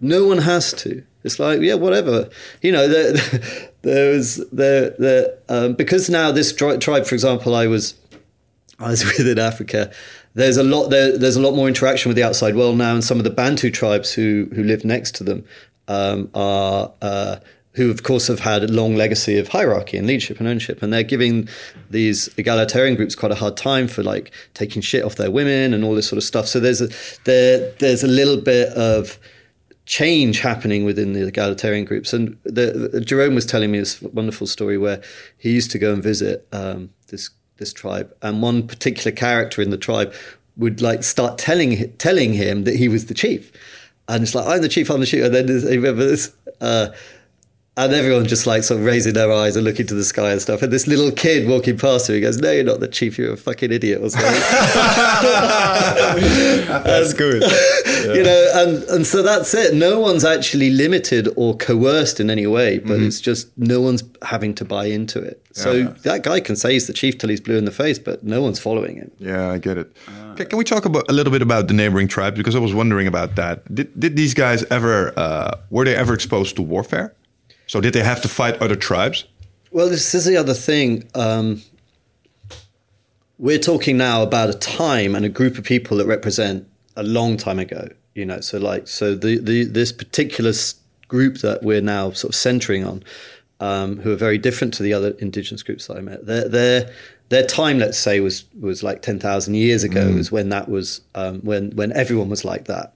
No 0.00 0.26
one 0.26 0.38
has 0.38 0.72
to. 0.74 1.04
It's 1.22 1.38
like, 1.38 1.60
yeah, 1.60 1.74
whatever. 1.74 2.30
You 2.62 2.72
know, 2.72 2.88
there, 2.88 3.12
there's 3.82 4.36
there, 4.52 4.90
there 4.90 5.38
um, 5.48 5.74
because 5.74 6.08
now 6.08 6.32
this 6.32 6.52
tri- 6.52 6.78
tribe, 6.78 7.04
for 7.04 7.14
example, 7.14 7.54
I 7.54 7.66
was 7.66 7.94
I 8.78 8.90
was 8.90 9.04
with 9.18 9.26
in 9.26 9.38
Africa. 9.38 9.92
There's 10.34 10.56
a 10.56 10.62
lot 10.62 10.88
there, 10.88 11.18
there's 11.18 11.36
a 11.36 11.42
lot 11.42 11.54
more 11.54 11.68
interaction 11.68 12.08
with 12.08 12.16
the 12.16 12.22
outside 12.22 12.56
world 12.56 12.78
now, 12.78 12.94
and 12.94 13.04
some 13.04 13.18
of 13.18 13.24
the 13.24 13.30
Bantu 13.30 13.70
tribes 13.70 14.14
who 14.14 14.48
who 14.54 14.62
live 14.62 14.84
next 14.84 15.14
to 15.16 15.24
them 15.24 15.44
um, 15.88 16.30
are. 16.34 16.92
Uh, 17.02 17.36
who, 17.74 17.88
of 17.90 18.02
course, 18.02 18.26
have 18.26 18.40
had 18.40 18.64
a 18.64 18.68
long 18.72 18.96
legacy 18.96 19.38
of 19.38 19.48
hierarchy 19.48 19.96
and 19.96 20.06
leadership 20.06 20.38
and 20.40 20.48
ownership, 20.48 20.82
and 20.82 20.92
they're 20.92 21.04
giving 21.04 21.48
these 21.88 22.28
egalitarian 22.36 22.96
groups 22.96 23.14
quite 23.14 23.30
a 23.30 23.36
hard 23.36 23.56
time 23.56 23.86
for 23.86 24.02
like 24.02 24.32
taking 24.54 24.82
shit 24.82 25.04
off 25.04 25.14
their 25.14 25.30
women 25.30 25.72
and 25.72 25.84
all 25.84 25.94
this 25.94 26.08
sort 26.08 26.16
of 26.18 26.24
stuff. 26.24 26.46
So 26.48 26.58
there's 26.58 26.80
a 26.80 26.88
there 27.24 27.70
there's 27.78 28.02
a 28.02 28.08
little 28.08 28.36
bit 28.38 28.68
of 28.70 29.18
change 29.86 30.40
happening 30.40 30.84
within 30.84 31.12
the 31.14 31.26
egalitarian 31.26 31.84
groups. 31.84 32.12
And 32.12 32.36
the, 32.44 32.90
the- 32.92 33.00
Jerome 33.00 33.34
was 33.34 33.46
telling 33.46 33.70
me 33.70 33.78
this 33.78 34.00
wonderful 34.02 34.46
story 34.46 34.78
where 34.78 35.02
he 35.38 35.50
used 35.52 35.70
to 35.72 35.78
go 35.78 35.92
and 35.92 36.02
visit 36.02 36.46
um, 36.52 36.90
this 37.08 37.30
this 37.58 37.72
tribe, 37.72 38.12
and 38.22 38.40
one 38.42 38.66
particular 38.66 39.12
character 39.14 39.60
in 39.62 39.70
the 39.70 39.76
tribe 39.76 40.12
would 40.56 40.80
like 40.80 41.04
start 41.04 41.38
telling 41.38 41.92
telling 41.98 42.32
him 42.32 42.64
that 42.64 42.76
he 42.76 42.88
was 42.88 43.06
the 43.06 43.14
chief, 43.14 43.52
and 44.08 44.22
it's 44.24 44.34
like 44.34 44.46
I'm 44.46 44.62
the 44.62 44.68
chief, 44.68 44.90
I'm 44.90 44.98
the 45.00 45.06
chief, 45.06 45.22
and 45.24 45.34
then 45.34 45.46
there's- 45.46 45.64
remember 45.64 46.04
this. 46.06 46.32
Uh, 46.60 46.88
and 47.84 47.92
everyone 47.94 48.26
just 48.26 48.46
like 48.46 48.62
sort 48.62 48.80
of 48.80 48.86
raising 48.86 49.14
their 49.14 49.32
eyes 49.32 49.56
and 49.56 49.64
looking 49.64 49.86
to 49.86 49.94
the 49.94 50.04
sky 50.04 50.32
and 50.32 50.40
stuff. 50.42 50.62
And 50.62 50.72
this 50.72 50.86
little 50.86 51.10
kid 51.12 51.48
walking 51.48 51.76
past 51.78 52.08
him, 52.08 52.14
he 52.16 52.20
goes, 52.20 52.38
"No, 52.38 52.50
you're 52.50 52.64
not 52.64 52.80
the 52.80 52.88
chief. 52.88 53.18
You're 53.18 53.32
a 53.34 53.36
fucking 53.36 53.72
idiot." 53.72 54.00
Or 54.02 54.10
something. 54.10 54.30
That's 56.84 57.12
good. 57.14 57.42
you 58.04 58.22
know 58.22 58.50
and 58.54 58.82
and 58.84 59.06
so 59.06 59.22
that's 59.22 59.52
it 59.52 59.74
no 59.74 60.00
one's 60.00 60.24
actually 60.24 60.70
limited 60.70 61.28
or 61.36 61.54
coerced 61.56 62.18
in 62.18 62.30
any 62.30 62.46
way 62.46 62.78
but 62.78 62.98
it's 62.98 63.20
just 63.20 63.46
no 63.58 63.78
one's 63.80 64.02
having 64.22 64.54
to 64.54 64.64
buy 64.64 64.86
into 64.86 65.18
it 65.20 65.44
so 65.52 65.72
Yeah. 65.72 65.94
that 66.04 66.22
guy 66.22 66.40
can 66.40 66.56
say 66.56 66.72
he's 66.72 66.86
the 66.86 66.92
chief 66.94 67.18
till 67.18 67.28
he's 67.28 67.40
blue 67.42 67.58
in 67.58 67.66
the 67.66 67.70
face 67.72 67.98
but 67.98 68.24
no 68.24 68.40
one's 68.40 68.58
following 68.58 68.96
him 68.96 69.10
Yeah, 69.18 69.50
I 69.50 69.58
get 69.58 69.76
it. 69.76 69.94
Can, 70.36 70.46
can 70.46 70.58
we 70.58 70.64
talk 70.64 70.84
about 70.86 71.10
a 71.10 71.12
little 71.12 71.30
bit 71.32 71.42
about 71.42 71.68
the 71.68 71.74
neighboring 71.74 72.08
tribes? 72.08 72.36
Because 72.38 72.56
I 72.56 72.58
was 72.60 72.72
wondering 72.72 73.06
about 73.06 73.36
that. 73.36 73.72
Did 73.74 73.88
did 74.00 74.16
these 74.16 74.32
guys 74.32 74.64
ever 74.70 75.12
uh, 75.18 75.56
were 75.68 75.84
they 75.84 75.94
ever 75.94 76.14
exposed 76.14 76.56
to 76.56 76.62
warfare? 76.62 77.14
So 77.70 77.80
did 77.80 77.94
they 77.94 78.02
have 78.02 78.20
to 78.22 78.28
fight 78.28 78.60
other 78.60 78.74
tribes? 78.74 79.26
well 79.70 79.88
this 79.88 80.12
is 80.12 80.24
the 80.24 80.36
other 80.36 80.54
thing. 80.54 81.08
Um, 81.14 81.62
we're 83.38 83.60
talking 83.60 83.96
now 83.96 84.24
about 84.24 84.50
a 84.50 84.58
time 84.58 85.14
and 85.14 85.24
a 85.24 85.28
group 85.28 85.56
of 85.56 85.62
people 85.62 85.96
that 85.98 86.06
represent 86.06 86.66
a 86.96 87.04
long 87.04 87.36
time 87.36 87.60
ago 87.60 87.88
you 88.14 88.26
know 88.26 88.40
so 88.40 88.58
like 88.58 88.88
so 88.88 89.14
the, 89.14 89.38
the 89.38 89.62
this 89.64 89.92
particular 89.92 90.52
group 91.06 91.38
that 91.38 91.62
we're 91.62 91.80
now 91.80 92.10
sort 92.10 92.30
of 92.30 92.34
centering 92.34 92.84
on 92.84 93.04
um, 93.60 93.98
who 93.98 94.10
are 94.12 94.16
very 94.16 94.38
different 94.38 94.74
to 94.74 94.82
the 94.82 94.92
other 94.92 95.10
indigenous 95.20 95.62
groups 95.62 95.86
that 95.86 95.96
I 95.96 96.00
met 96.00 96.26
their 96.26 96.48
their 96.48 96.92
their 97.28 97.46
time 97.46 97.78
let's 97.78 97.98
say 97.98 98.18
was 98.18 98.46
was 98.58 98.82
like 98.82 99.00
10,000 99.00 99.54
years 99.54 99.84
ago 99.84 100.12
was 100.12 100.32
when 100.32 100.48
that 100.48 100.68
was 100.68 101.02
um, 101.14 101.40
when 101.42 101.70
when 101.76 101.92
everyone 101.92 102.28
was 102.28 102.44
like 102.44 102.64
that 102.64 102.94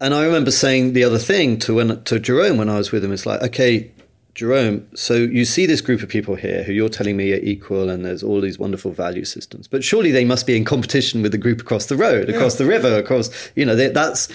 and 0.00 0.14
I 0.14 0.24
remember 0.24 0.50
saying 0.50 0.92
the 0.92 1.04
other 1.04 1.18
thing 1.18 1.58
to 1.60 1.74
when 1.74 2.02
to 2.04 2.18
Jerome 2.18 2.58
when 2.58 2.68
I 2.68 2.78
was 2.78 2.92
with 2.92 3.04
him. 3.04 3.12
It's 3.12 3.26
like, 3.26 3.42
okay, 3.42 3.90
Jerome, 4.34 4.86
so 4.94 5.14
you 5.14 5.46
see 5.46 5.64
this 5.64 5.80
group 5.80 6.02
of 6.02 6.10
people 6.10 6.34
here 6.34 6.62
who 6.62 6.72
you're 6.72 6.90
telling 6.90 7.16
me 7.16 7.32
are 7.32 7.36
equal, 7.36 7.88
and 7.88 8.04
there's 8.04 8.22
all 8.22 8.40
these 8.40 8.58
wonderful 8.58 8.92
value 8.92 9.24
systems, 9.24 9.66
but 9.66 9.82
surely 9.82 10.12
they 10.12 10.26
must 10.26 10.46
be 10.46 10.56
in 10.56 10.64
competition 10.64 11.22
with 11.22 11.32
the 11.32 11.38
group 11.38 11.60
across 11.60 11.86
the 11.86 11.96
road, 11.96 12.28
across 12.28 12.56
the 12.56 12.66
river, 12.66 12.98
across 12.98 13.50
you 13.54 13.64
know 13.64 13.74
they, 13.74 13.88
that's 13.88 14.28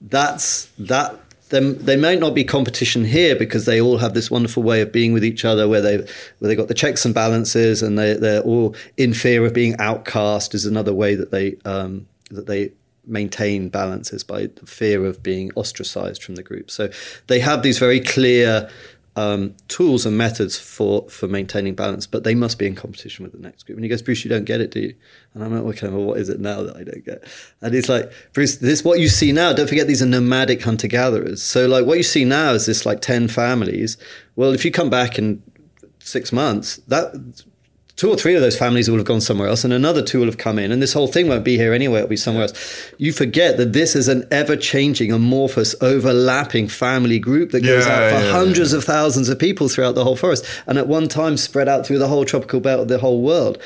that's 0.00 0.66
that 0.78 1.18
them, 1.50 1.76
they 1.84 1.96
might 1.96 2.20
not 2.20 2.32
be 2.32 2.44
competition 2.44 3.04
here 3.04 3.34
because 3.34 3.66
they 3.66 3.80
all 3.80 3.98
have 3.98 4.14
this 4.14 4.30
wonderful 4.30 4.62
way 4.62 4.80
of 4.80 4.92
being 4.92 5.12
with 5.12 5.24
each 5.24 5.44
other 5.44 5.68
where 5.68 5.80
they 5.80 5.96
where 5.96 6.48
they 6.48 6.54
got 6.54 6.68
the 6.68 6.74
checks 6.74 7.04
and 7.04 7.12
balances 7.12 7.82
and 7.82 7.98
they 7.98 8.14
they're 8.14 8.42
all 8.42 8.76
in 8.96 9.12
fear 9.12 9.44
of 9.44 9.52
being 9.52 9.74
outcast 9.80 10.54
is 10.54 10.64
another 10.64 10.94
way 10.94 11.16
that 11.16 11.32
they 11.32 11.56
um, 11.64 12.06
that 12.30 12.46
they 12.46 12.70
maintain 13.10 13.68
balances 13.68 14.22
by 14.24 14.48
fear 14.64 15.04
of 15.04 15.22
being 15.22 15.50
ostracized 15.56 16.22
from 16.22 16.36
the 16.36 16.42
group. 16.42 16.70
So 16.70 16.90
they 17.26 17.40
have 17.40 17.62
these 17.62 17.78
very 17.78 18.00
clear 18.00 18.70
um, 19.16 19.54
tools 19.68 20.06
and 20.06 20.16
methods 20.16 20.58
for 20.58 21.08
for 21.08 21.26
maintaining 21.26 21.74
balance, 21.74 22.06
but 22.06 22.22
they 22.22 22.34
must 22.34 22.58
be 22.58 22.66
in 22.66 22.74
competition 22.74 23.24
with 23.24 23.32
the 23.32 23.38
next 23.38 23.64
group. 23.64 23.76
And 23.76 23.84
he 23.84 23.88
goes, 23.88 24.02
Bruce, 24.02 24.24
you 24.24 24.30
don't 24.30 24.44
get 24.44 24.60
it, 24.60 24.70
do 24.70 24.80
you? 24.80 24.94
And 25.34 25.42
I'm 25.42 25.52
like, 25.52 25.76
okay, 25.76 25.88
well, 25.88 26.04
what 26.04 26.18
is 26.18 26.28
it 26.28 26.40
now 26.40 26.62
that 26.62 26.76
I 26.76 26.84
don't 26.84 27.04
get? 27.04 27.24
And 27.60 27.74
he's 27.74 27.88
like, 27.88 28.10
Bruce, 28.32 28.56
this 28.56 28.84
what 28.84 29.00
you 29.00 29.08
see 29.08 29.32
now. 29.32 29.52
Don't 29.52 29.68
forget 29.68 29.88
these 29.88 30.02
are 30.02 30.06
nomadic 30.06 30.62
hunter 30.62 30.86
gatherers. 30.86 31.42
So 31.42 31.66
like 31.66 31.86
what 31.86 31.98
you 31.98 32.04
see 32.04 32.24
now 32.24 32.52
is 32.52 32.66
this 32.66 32.86
like 32.86 33.00
ten 33.00 33.26
families. 33.26 33.96
Well, 34.36 34.52
if 34.52 34.64
you 34.64 34.70
come 34.70 34.90
back 34.90 35.18
in 35.18 35.42
six 35.98 36.32
months, 36.32 36.76
that 36.88 37.44
two 38.00 38.08
or 38.08 38.16
three 38.16 38.34
of 38.34 38.40
those 38.40 38.56
families 38.56 38.88
will 38.88 38.96
have 38.96 39.04
gone 39.04 39.20
somewhere 39.20 39.46
else 39.46 39.62
and 39.62 39.74
another 39.74 40.00
two 40.00 40.20
will 40.20 40.24
have 40.24 40.38
come 40.38 40.58
in 40.58 40.72
and 40.72 40.80
this 40.80 40.94
whole 40.94 41.06
thing 41.06 41.28
won't 41.28 41.44
be 41.44 41.58
here 41.58 41.74
anyway 41.74 41.98
it'll 41.98 42.08
be 42.08 42.16
somewhere 42.16 42.44
else. 42.44 42.92
You 42.96 43.12
forget 43.12 43.58
that 43.58 43.74
this 43.74 43.94
is 43.94 44.08
an 44.08 44.26
ever-changing 44.30 45.12
amorphous 45.12 45.74
overlapping 45.82 46.68
family 46.68 47.18
group 47.18 47.50
that 47.50 47.60
goes 47.60 47.86
Yeah, 47.86 47.92
out 47.92 48.10
for 48.10 48.24
yeah, 48.24 48.32
hundreds 48.32 48.72
of 48.72 48.84
thousands 48.84 49.28
of 49.28 49.38
people 49.38 49.68
throughout 49.68 49.96
the 49.96 50.04
whole 50.04 50.16
forest 50.16 50.46
and 50.66 50.78
at 50.78 50.86
one 50.86 51.08
time 51.08 51.36
spread 51.36 51.68
out 51.68 51.86
through 51.86 51.98
the 51.98 52.08
whole 52.08 52.24
tropical 52.24 52.58
belt 52.58 52.80
of 52.80 52.88
the 52.88 53.00
whole 53.00 53.20
world. 53.20 53.58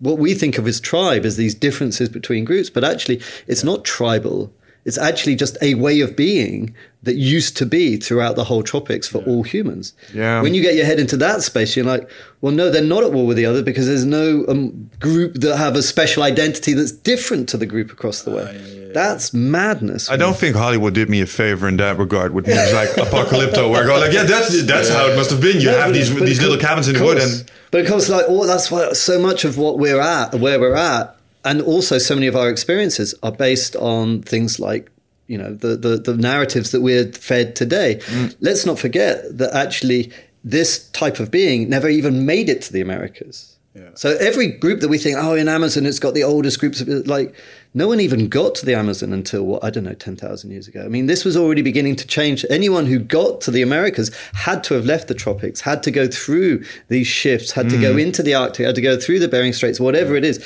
What 0.00 0.18
we 0.18 0.34
think 0.34 0.58
of 0.58 0.68
as 0.68 0.80
tribe 0.80 1.24
is 1.24 1.38
these 1.38 1.54
differences 1.54 2.10
between 2.10 2.44
groups 2.44 2.68
but 2.68 2.84
actually 2.84 3.22
it's 3.46 3.64
not 3.64 3.86
tribal 3.86 4.52
it's 4.84 4.98
actually 4.98 5.36
just 5.36 5.56
a 5.62 5.74
way 5.74 6.00
of 6.00 6.16
being 6.16 6.74
that 7.02 7.14
used 7.14 7.56
to 7.56 7.66
be 7.66 7.96
throughout 7.96 8.36
the 8.36 8.44
whole 8.44 8.62
tropics 8.62 9.06
for 9.06 9.18
all 9.24 9.42
humans. 9.42 9.92
Yeah. 10.12 10.42
When 10.42 10.54
you 10.54 10.62
get 10.62 10.74
your 10.74 10.84
head 10.84 10.98
into 10.98 11.16
that 11.18 11.42
space, 11.42 11.76
you're 11.76 11.86
like, 11.86 12.08
well, 12.40 12.52
no, 12.52 12.70
they're 12.70 12.82
not 12.82 13.04
at 13.04 13.12
war 13.12 13.26
with 13.26 13.36
the 13.36 13.46
other 13.46 13.62
because 13.62 13.86
there's 13.86 14.04
no 14.04 14.44
um, 14.48 14.90
group 14.98 15.34
that 15.34 15.56
have 15.56 15.76
a 15.76 15.82
special 15.82 16.22
identity 16.22 16.72
that's 16.72 16.92
different 16.92 17.48
to 17.50 17.56
the 17.56 17.66
group 17.66 17.92
across 17.92 18.22
the 18.22 18.30
way. 18.30 18.90
That's 18.92 19.32
madness. 19.34 20.10
I 20.10 20.16
don't 20.16 20.36
think 20.36 20.56
Hollywood 20.56 20.94
did 20.94 21.08
me 21.08 21.20
a 21.20 21.26
favor 21.26 21.68
in 21.68 21.76
that 21.76 21.98
regard 21.98 22.32
with 22.32 22.46
movies 22.46 22.72
like 22.72 22.88
Apocalypto, 22.96 23.70
where 23.70 23.84
I 23.84 23.86
go 23.86 23.98
like, 23.98 24.12
yeah, 24.12 24.24
that's 24.24 24.64
that's 24.66 24.88
how 24.88 25.06
it 25.08 25.16
must 25.16 25.30
have 25.30 25.40
been. 25.40 25.60
You 25.60 25.68
have 25.68 25.92
these 25.92 26.14
these 26.14 26.40
little 26.40 26.56
cabins 26.56 26.88
in 26.88 26.94
the 26.94 27.04
wood, 27.04 27.18
and 27.18 27.50
but 27.70 27.82
of 27.82 27.88
course, 27.88 28.08
like 28.08 28.28
all 28.28 28.46
that's 28.46 28.70
why 28.70 28.92
so 28.94 29.18
much 29.18 29.44
of 29.44 29.58
what 29.58 29.78
we're 29.78 30.00
at, 30.00 30.34
where 30.36 30.58
we're 30.58 30.74
at, 30.74 31.17
and 31.44 31.60
also 31.62 31.98
so 31.98 32.14
many 32.14 32.26
of 32.26 32.36
our 32.36 32.50
experiences 32.50 33.14
are 33.22 33.32
based 33.32 33.76
on 33.76 34.22
things 34.22 34.58
like 34.58 34.90
you 35.26 35.38
know 35.38 35.54
the 35.54 35.76
the, 35.76 35.96
the 35.98 36.16
narratives 36.16 36.70
that 36.72 36.80
we're 36.80 37.10
fed 37.12 37.54
today. 37.54 37.96
Mm. 38.06 38.36
Let's 38.40 38.66
not 38.66 38.78
forget 38.78 39.38
that 39.38 39.54
actually 39.54 40.12
this 40.44 40.88
type 40.90 41.20
of 41.20 41.30
being 41.30 41.68
never 41.68 41.88
even 41.88 42.24
made 42.24 42.48
it 42.48 42.62
to 42.62 42.72
the 42.72 42.80
Americas. 42.80 43.56
Yeah. 43.74 43.90
So 43.94 44.16
every 44.16 44.48
group 44.48 44.80
that 44.80 44.88
we 44.88 44.98
think, 44.98 45.16
oh, 45.18 45.34
in 45.34 45.48
Amazon, 45.48 45.86
it's 45.86 45.98
got 45.98 46.14
the 46.14 46.24
oldest 46.24 46.58
groups. 46.58 46.80
Of, 46.80 46.88
like, 47.06 47.34
no 47.74 47.86
one 47.86 48.00
even 48.00 48.28
got 48.28 48.54
to 48.56 48.66
the 48.66 48.74
Amazon 48.74 49.12
until 49.12 49.44
what 49.44 49.62
I 49.62 49.70
don't 49.70 49.84
know, 49.84 49.94
ten 49.94 50.16
thousand 50.16 50.50
years 50.50 50.66
ago. 50.66 50.84
I 50.84 50.88
mean, 50.88 51.06
this 51.06 51.24
was 51.24 51.36
already 51.36 51.62
beginning 51.62 51.94
to 51.96 52.06
change. 52.06 52.44
Anyone 52.50 52.86
who 52.86 52.98
got 52.98 53.40
to 53.42 53.50
the 53.50 53.62
Americas 53.62 54.14
had 54.32 54.64
to 54.64 54.74
have 54.74 54.84
left 54.84 55.06
the 55.06 55.14
tropics, 55.14 55.60
had 55.60 55.82
to 55.84 55.90
go 55.90 56.08
through 56.08 56.64
these 56.88 57.06
shifts, 57.06 57.52
had 57.52 57.68
to 57.70 57.80
go 57.80 57.96
into 57.96 58.22
the 58.22 58.34
Arctic, 58.34 58.66
had 58.66 58.74
to 58.74 58.80
go 58.80 58.98
through 58.98 59.20
the 59.20 59.28
Bering 59.28 59.52
Straits, 59.52 59.78
whatever 59.78 60.16
it 60.16 60.24
is. 60.24 60.44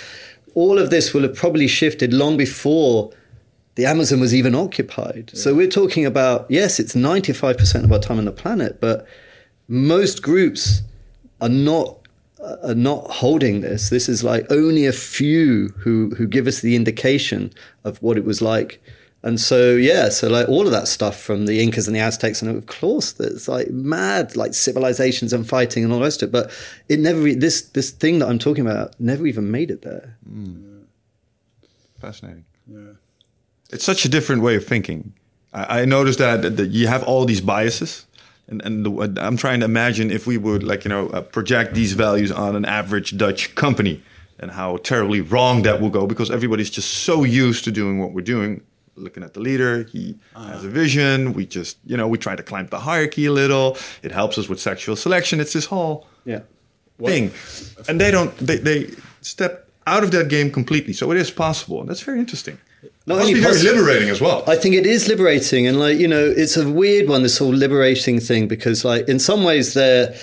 All 0.55 0.79
of 0.79 0.91
this 0.91 1.15
will 1.15 1.23
have 1.23 1.35
probably 1.35 1.67
shifted 1.67 2.13
long 2.13 2.37
before 2.37 3.13
the 3.75 3.87
Amazon 3.87 4.21
was 4.21 4.35
even 4.35 4.55
occupied. 4.55 5.31
So 5.35 5.55
we're 5.55 5.67
talking 5.67 6.05
about 6.05 6.47
yes, 6.51 6.79
it's 6.79 6.95
ninety 6.95 7.33
five 7.33 7.57
percent 7.57 7.85
of 7.85 7.93
our 7.93 7.99
time 7.99 8.19
on 8.19 8.27
the 8.27 8.33
planet, 8.33 8.81
but 8.81 9.07
most 9.69 10.23
groups 10.23 10.83
are 11.41 11.49
not 11.49 11.99
are 12.65 12.75
not 12.75 13.11
holding 13.11 13.61
this. 13.61 13.89
This 13.89 14.09
is 14.09 14.23
like 14.23 14.51
only 14.51 14.87
a 14.87 14.93
few 14.93 15.69
who 15.79 16.11
who 16.17 16.27
give 16.27 16.47
us 16.47 16.61
the 16.61 16.77
indication 16.77 17.53
of 17.85 18.03
what 18.03 18.17
it 18.19 18.25
was 18.25 18.43
like. 18.43 18.83
And 19.25 19.41
so 19.41 19.77
yeah, 19.77 20.09
so 20.09 20.29
like 20.29 20.49
all 20.49 20.67
of 20.67 20.73
that 20.73 20.89
stuff 20.89 21.21
from 21.21 21.47
the 21.47 21.63
Incas 21.63 21.87
and 21.87 21.95
the 21.95 22.01
Aztecs, 22.01 22.43
and 22.43 22.57
of 22.57 22.67
course, 22.67 23.19
it's 23.21 23.47
like 23.47 23.71
mad, 23.71 24.35
like 24.35 24.53
civilizations 24.53 25.33
and 25.33 25.49
fighting 25.49 25.85
and 25.85 25.93
all 25.93 26.01
the 26.01 26.05
rest 26.05 26.23
of 26.23 26.29
it. 26.29 26.33
But 26.33 26.51
it 26.89 26.99
never 26.99 27.33
this 27.33 27.63
this 27.63 27.91
thing 27.91 28.19
that 28.19 28.29
I'm 28.29 28.41
talking 28.41 28.67
about 28.67 28.99
never 28.99 29.27
even 29.27 29.51
made 29.51 29.71
it 29.71 29.83
there. 29.83 30.17
fascinating. 32.01 32.45
Yeah. 32.67 32.95
It's 33.71 33.85
such 33.85 34.05
a 34.05 34.09
different 34.09 34.43
way 34.43 34.57
of 34.57 34.67
thinking. 34.67 35.15
I, 35.53 35.83
I 35.83 35.85
noticed 35.85 36.19
that, 36.19 36.57
that 36.57 36.71
you 36.71 36.89
have 36.89 37.05
all 37.05 37.25
these 37.25 37.41
biases, 37.41 38.07
and 38.49 38.61
and 38.63 38.85
the, 38.85 39.23
I'm 39.23 39.37
trying 39.37 39.61
to 39.61 39.67
imagine 39.67 40.11
if 40.11 40.27
we 40.27 40.37
would 40.37 40.65
like 40.65 40.85
you 40.85 40.89
know 40.89 41.11
uh, 41.11 41.21
project 41.21 41.75
these 41.75 41.93
values 41.93 42.33
on 42.33 42.57
an 42.57 42.65
average 42.65 43.17
Dutch 43.17 43.55
company, 43.55 44.03
and 44.41 44.51
how 44.51 44.79
terribly 44.79 45.21
wrong 45.21 45.63
that 45.63 45.81
will 45.81 45.91
go 45.91 46.09
because 46.09 46.29
everybody's 46.29 46.71
just 46.71 46.91
so 47.05 47.23
used 47.23 47.63
to 47.65 47.71
doing 47.71 48.01
what 48.01 48.13
we're 48.13 48.23
doing. 48.23 48.63
Looking 48.95 49.23
at 49.23 49.33
the 49.33 49.41
leader, 49.41 49.85
he 49.85 50.19
uh-huh. 50.35 50.53
has 50.53 50.65
a 50.65 50.69
vision. 50.69 51.33
We 51.33 51.47
just 51.47 51.79
you 51.85 51.97
know 51.97 52.07
we 52.07 52.19
try 52.19 52.37
to 52.37 52.43
climb 52.43 52.67
the 52.67 52.81
hierarchy 52.81 53.27
a 53.27 53.33
little. 53.33 53.77
It 54.03 54.13
helps 54.13 54.37
us 54.39 54.49
with 54.49 54.61
sexual 54.61 54.97
selection. 54.97 55.41
It's 55.41 55.53
this 55.53 55.67
whole 55.67 56.07
Yeah. 56.25 56.41
thing, 57.03 57.33
and 57.89 58.01
they 58.01 58.11
don't. 58.11 58.37
They 58.37 58.59
they 58.59 58.91
step 59.23 59.71
out 59.87 60.05
of 60.05 60.11
that 60.11 60.29
game 60.29 60.51
completely. 60.51 60.93
So 60.93 61.11
it 61.11 61.17
is 61.17 61.31
possible, 61.31 61.81
and 61.81 61.89
that's 61.89 62.03
very 62.03 62.19
interesting. 62.19 62.59
Not 63.07 63.15
It 63.15 63.19
must 63.19 63.21
only 63.21 63.35
be 63.35 63.41
very 63.41 63.55
possi- 63.55 63.65
liberating 63.65 64.09
as 64.11 64.21
well. 64.21 64.45
I 64.47 64.57
think 64.57 64.75
it 64.75 64.87
is 64.87 65.09
liberating, 65.09 65.67
and 65.67 65.79
like 65.79 65.99
you 65.99 66.09
know, 66.09 66.25
it's 66.25 66.57
a 66.57 66.69
weird 66.69 67.09
one. 67.09 67.23
This 67.23 67.39
whole 67.39 67.55
liberating 67.55 68.21
thing, 68.21 68.47
because 68.47 68.85
like 68.85 69.09
in 69.09 69.19
some 69.19 69.43
ways 69.43 69.75
they're 69.75 70.15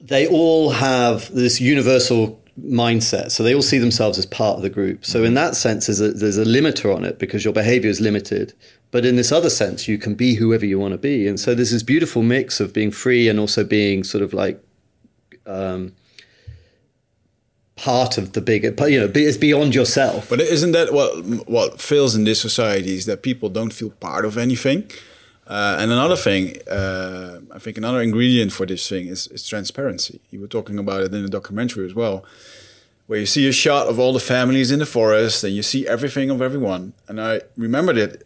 they 0.00 0.26
all 0.26 0.70
have 0.70 1.32
this 1.34 1.60
universal 1.60 2.40
mindset, 2.60 3.30
so 3.30 3.42
they 3.42 3.54
all 3.54 3.62
see 3.62 3.78
themselves 3.78 4.18
as 4.18 4.26
part 4.26 4.56
of 4.56 4.62
the 4.62 4.70
group. 4.70 5.04
So 5.04 5.24
in 5.24 5.34
that 5.34 5.56
sense, 5.56 5.86
there's 5.86 6.00
a, 6.00 6.12
there's 6.12 6.38
a 6.38 6.44
limiter 6.44 6.94
on 6.94 7.04
it 7.04 7.18
because 7.18 7.44
your 7.44 7.52
behavior 7.52 7.90
is 7.90 8.00
limited. 8.00 8.54
But 8.90 9.04
in 9.04 9.16
this 9.16 9.32
other 9.32 9.50
sense, 9.50 9.88
you 9.88 9.98
can 9.98 10.14
be 10.14 10.34
whoever 10.34 10.64
you 10.64 10.78
want 10.78 10.92
to 10.92 10.98
be, 10.98 11.26
and 11.26 11.38
so 11.38 11.54
there's 11.54 11.72
this 11.72 11.82
beautiful 11.82 12.22
mix 12.22 12.60
of 12.60 12.72
being 12.72 12.90
free 12.90 13.28
and 13.28 13.40
also 13.40 13.64
being 13.64 14.04
sort 14.04 14.22
of 14.22 14.32
like. 14.32 14.62
Um, 15.46 15.94
part 17.76 18.18
of 18.18 18.32
the 18.32 18.40
bigger, 18.40 18.70
but 18.70 18.92
you 18.92 19.00
know, 19.00 19.10
it's 19.12 19.36
beyond 19.36 19.74
yourself. 19.74 20.28
But 20.30 20.40
isn't 20.40 20.72
that 20.72 20.92
what 20.92 21.48
what 21.48 21.80
fails 21.80 22.14
in 22.14 22.24
this 22.24 22.40
society 22.40 22.94
is 22.94 23.06
that 23.06 23.22
people 23.22 23.48
don't 23.48 23.72
feel 23.72 23.90
part 23.90 24.24
of 24.24 24.38
anything? 24.38 24.88
Uh, 25.46 25.76
and 25.78 25.92
another 25.92 26.16
thing, 26.16 26.56
uh, 26.68 27.40
I 27.52 27.58
think 27.58 27.76
another 27.76 28.00
ingredient 28.00 28.52
for 28.52 28.64
this 28.64 28.88
thing 28.88 29.06
is, 29.08 29.26
is 29.28 29.46
transparency. 29.46 30.20
You 30.30 30.40
were 30.40 30.46
talking 30.46 30.78
about 30.78 31.02
it 31.02 31.12
in 31.12 31.22
the 31.22 31.28
documentary 31.28 31.86
as 31.86 31.94
well, 31.94 32.24
where 33.06 33.18
you 33.18 33.26
see 33.26 33.46
a 33.46 33.52
shot 33.52 33.86
of 33.86 33.98
all 33.98 34.14
the 34.14 34.20
families 34.20 34.70
in 34.70 34.78
the 34.78 34.86
forest 34.86 35.44
and 35.44 35.54
you 35.54 35.62
see 35.62 35.86
everything 35.86 36.30
of 36.30 36.40
everyone. 36.40 36.94
And 37.08 37.20
I 37.20 37.42
remember 37.56 37.92
that 37.92 38.22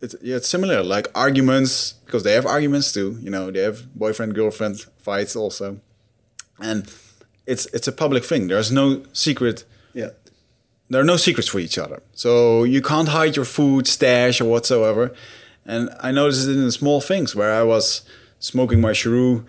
it's, 0.00 0.14
yeah, 0.22 0.36
it's 0.36 0.48
similar, 0.48 0.82
like 0.82 1.08
arguments, 1.14 1.94
because 2.04 2.22
they 2.22 2.32
have 2.32 2.46
arguments 2.46 2.92
too. 2.92 3.18
You 3.20 3.30
know, 3.30 3.50
they 3.50 3.60
have 3.60 3.92
boyfriend 3.94 4.34
girlfriend 4.34 4.80
fights 4.98 5.34
also, 5.34 5.80
and 6.60 6.92
it's 7.46 7.66
it's 7.66 7.88
a 7.88 7.92
public 7.92 8.24
thing. 8.24 8.48
There's 8.48 8.70
no 8.70 9.02
secret 9.12 9.64
yeah. 9.94 10.10
there 10.88 11.00
are 11.00 11.04
no 11.04 11.16
secrets 11.16 11.48
for 11.48 11.58
each 11.58 11.78
other. 11.78 12.02
So 12.12 12.62
you 12.64 12.80
can't 12.80 13.08
hide 13.08 13.34
your 13.34 13.44
food 13.44 13.86
stash 13.86 14.40
or 14.40 14.44
whatsoever. 14.44 15.14
And 15.68 15.90
I 16.00 16.10
noticed 16.12 16.48
it 16.48 16.52
in 16.52 16.64
the 16.64 16.72
small 16.72 17.00
things 17.02 17.36
where 17.36 17.52
I 17.52 17.62
was 17.62 18.02
smoking 18.38 18.80
my 18.80 18.94
cheroot, 18.94 19.44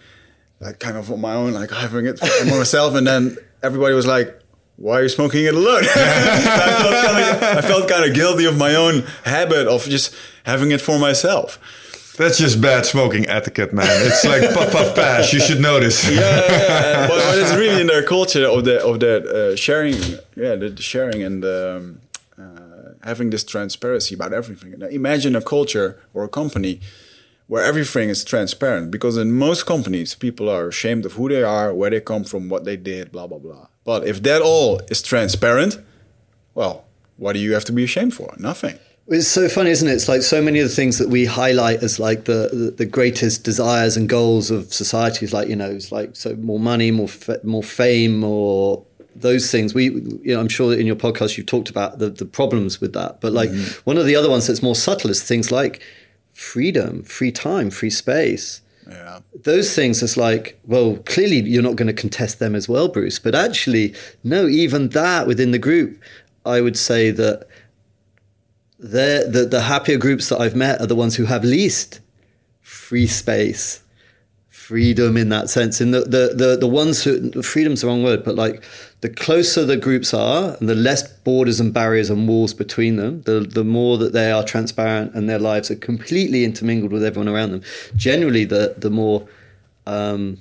like 0.60 0.80
kind 0.80 0.98
of 0.98 1.10
on 1.10 1.22
my 1.22 1.34
own, 1.34 1.54
like 1.54 1.72
having 1.72 2.06
it 2.06 2.20
for 2.20 2.46
myself, 2.46 2.94
and 2.94 3.08
then 3.08 3.38
everybody 3.64 3.94
was 3.94 4.06
like, 4.06 4.38
"Why 4.76 5.00
are 5.00 5.04
you 5.04 5.10
smoking 5.10 5.46
it 5.46 5.56
alone?" 5.56 5.84
I, 5.84 6.82
felt 6.82 7.06
kind 7.06 7.18
of, 7.24 7.58
I 7.58 7.62
felt 7.62 7.90
kind 7.90 8.10
of 8.10 8.14
guilty 8.14 8.44
of 8.44 8.58
my 8.58 8.76
own 8.76 9.04
habit 9.24 9.68
of 9.68 9.86
just 9.86 10.14
having 10.44 10.72
it 10.72 10.82
for 10.82 11.00
myself. 11.00 11.58
That's 12.18 12.38
just 12.38 12.60
bad 12.60 12.86
smoking 12.86 13.30
etiquette, 13.30 13.72
man. 13.72 13.88
It's 14.06 14.26
like 14.26 14.54
puff 14.54 14.74
puff 14.74 14.94
pass. 14.94 15.32
You 15.32 15.40
should 15.40 15.62
notice. 15.62 16.04
yeah, 16.04 16.20
yeah, 16.20 16.52
yeah. 16.52 17.08
But, 17.08 17.20
but 17.20 17.38
it's 17.38 17.56
really 17.56 17.80
in 17.80 17.88
their 17.88 18.04
culture 18.04 18.46
of 18.46 18.66
the 18.66 18.84
of 18.86 19.00
that 19.00 19.26
uh, 19.26 19.56
sharing, 19.56 19.96
yeah, 20.36 20.58
the, 20.58 20.70
the 20.70 20.82
sharing 20.82 21.24
and 21.24 21.46
um, 21.46 22.02
uh, 22.38 22.69
having 23.04 23.30
this 23.30 23.44
transparency 23.44 24.16
about 24.16 24.34
everything. 24.34 24.78
Now, 24.78 24.88
imagine 24.88 25.36
a 25.36 25.42
culture 25.42 26.02
or 26.14 26.24
a 26.24 26.30
company 26.30 26.80
where 27.48 27.64
everything 27.64 28.10
is 28.10 28.24
transparent, 28.24 28.92
because 28.92 29.18
in 29.18 29.32
most 29.32 29.66
companies, 29.66 30.14
people 30.14 30.48
are 30.50 30.68
ashamed 30.68 31.06
of 31.06 31.14
who 31.14 31.28
they 31.30 31.42
are, 31.42 31.74
where 31.74 31.90
they 31.90 32.00
come 32.00 32.24
from, 32.24 32.48
what 32.48 32.64
they 32.64 32.78
did, 32.78 33.12
blah 33.12 33.26
blah 33.26 33.40
blah. 33.40 33.68
But 33.84 34.06
if 34.06 34.22
that 34.24 34.42
all 34.42 34.82
is 34.90 35.02
transparent, 35.02 35.80
well, 36.54 36.86
what 37.18 37.34
do 37.34 37.40
you 37.40 37.54
have 37.54 37.66
to 37.66 37.72
be 37.72 37.84
ashamed 37.84 38.14
for? 38.14 38.36
Nothing. 38.38 38.78
It's 39.08 39.28
so 39.28 39.50
funny, 39.50 39.72
isn't 39.72 39.88
it? 39.88 39.94
It's 39.94 40.08
like 40.08 40.22
so 40.22 40.40
many 40.40 40.60
of 40.60 40.70
the 40.70 40.76
things 40.76 41.00
that 41.00 41.10
we 41.10 41.26
highlight 41.26 41.82
as 41.82 42.00
like 42.00 42.26
the, 42.26 42.50
the, 42.54 42.72
the 42.78 42.86
greatest 42.86 43.44
desires 43.44 43.98
and 43.98 44.08
goals 44.08 44.52
of 44.52 44.72
society 44.72 45.26
is 45.26 45.34
like, 45.34 45.48
you 45.48 45.56
know, 45.56 45.72
it's 45.72 45.92
like 45.92 46.16
so 46.16 46.36
more 46.36 46.60
money, 46.60 46.92
more 46.92 47.10
more 47.44 47.64
fame, 47.64 48.20
more 48.20 48.86
those 49.22 49.52
things. 49.52 49.74
We, 49.74 49.86
you 49.86 50.34
know, 50.34 50.40
I'm 50.40 50.50
sure 50.50 50.70
that 50.70 50.80
in 50.80 50.88
your 50.88 50.96
podcast 50.96 51.38
you've 51.38 51.46
talked 51.46 51.70
about 51.70 52.00
the, 52.00 52.10
the 52.10 52.26
problems 52.26 52.82
with 52.82 52.94
that. 52.94 53.22
But 53.22 53.34
like 53.34 53.50
mm-hmm. 53.50 53.82
one 53.84 53.98
of 53.98 54.06
the 54.06 54.16
other 54.16 54.30
ones 54.30 54.48
that's 54.48 54.64
more 54.64 54.76
subtle 54.76 55.10
is 55.10 55.24
things 55.24 55.52
like 55.52 55.82
freedom, 56.34 57.04
free 57.04 57.32
time, 57.32 57.70
free 57.70 57.90
space. 57.90 58.62
Yeah. 58.88 59.20
Those 59.44 59.76
things 59.76 60.02
is 60.02 60.18
like, 60.18 60.60
well, 60.66 60.98
clearly 61.06 61.42
you're 61.42 61.62
not 61.62 61.76
going 61.76 61.88
to 61.88 61.94
contest 61.94 62.40
them 62.40 62.56
as 62.56 62.68
well, 62.68 62.88
Bruce. 62.88 63.20
But 63.20 63.36
actually, 63.36 63.94
no, 64.24 64.48
even 64.48 64.90
that 64.90 65.28
within 65.28 65.52
the 65.52 65.60
group, 65.60 66.02
I 66.46 66.62
would 66.62 66.78
say 66.78 67.12
that 67.12 67.48
the 68.80 69.48
the 69.50 69.62
happier 69.62 69.98
groups 69.98 70.30
that 70.30 70.40
I've 70.40 70.56
met 70.56 70.82
are 70.82 70.88
the 70.88 70.96
ones 70.96 71.18
who 71.18 71.26
have 71.26 71.44
least 71.44 72.00
free 72.62 73.08
space, 73.08 73.84
freedom 74.50 75.18
in 75.18 75.30
that 75.30 75.50
sense. 75.50 75.82
In 75.82 75.92
the 75.92 76.02
the 76.02 76.34
the, 76.34 76.58
the 76.58 76.68
ones 76.68 77.04
who 77.04 77.42
freedom's 77.44 77.82
the 77.82 77.88
wrong 77.88 78.04
word, 78.04 78.24
but 78.24 78.36
like 78.36 78.64
the 79.02 79.10
closer 79.10 79.64
the 79.64 79.78
groups 79.78 80.14
are 80.14 80.58
and 80.60 80.68
the 80.68 80.76
less 80.76 81.08
borders 81.08 81.60
and 81.60 81.74
barriers 81.74 82.10
and 82.10 82.28
walls 82.28 82.54
between 82.54 82.98
them, 82.98 83.22
the, 83.22 83.40
the 83.40 83.64
more 83.64 83.98
that 83.98 84.12
they 84.12 84.32
are 84.32 84.44
transparent 84.44 85.14
and 85.14 85.30
their 85.30 85.40
lives 85.40 85.72
are 85.72 85.76
completely 85.76 86.44
intermingled 86.44 86.92
with 86.92 87.04
everyone 87.04 87.30
around 87.30 87.52
them, 87.52 87.62
generally 87.96 88.44
the, 88.44 88.76
the 88.78 88.90
more 88.90 89.28
um, 89.88 90.38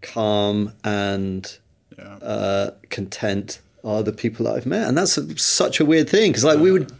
calm 0.00 0.72
and 0.84 1.58
yeah. 1.98 2.04
uh, 2.04 2.70
content 2.90 3.60
are 3.82 4.02
the 4.02 4.12
people 4.12 4.46
that 4.46 4.54
I've 4.54 4.66
met. 4.66 4.86
And 4.86 4.96
that's 4.96 5.18
a, 5.18 5.36
such 5.36 5.80
a 5.80 5.84
weird 5.84 6.08
thing 6.08 6.30
because 6.30 6.44
like 6.44 6.60
we 6.60 6.70
would 6.70 6.92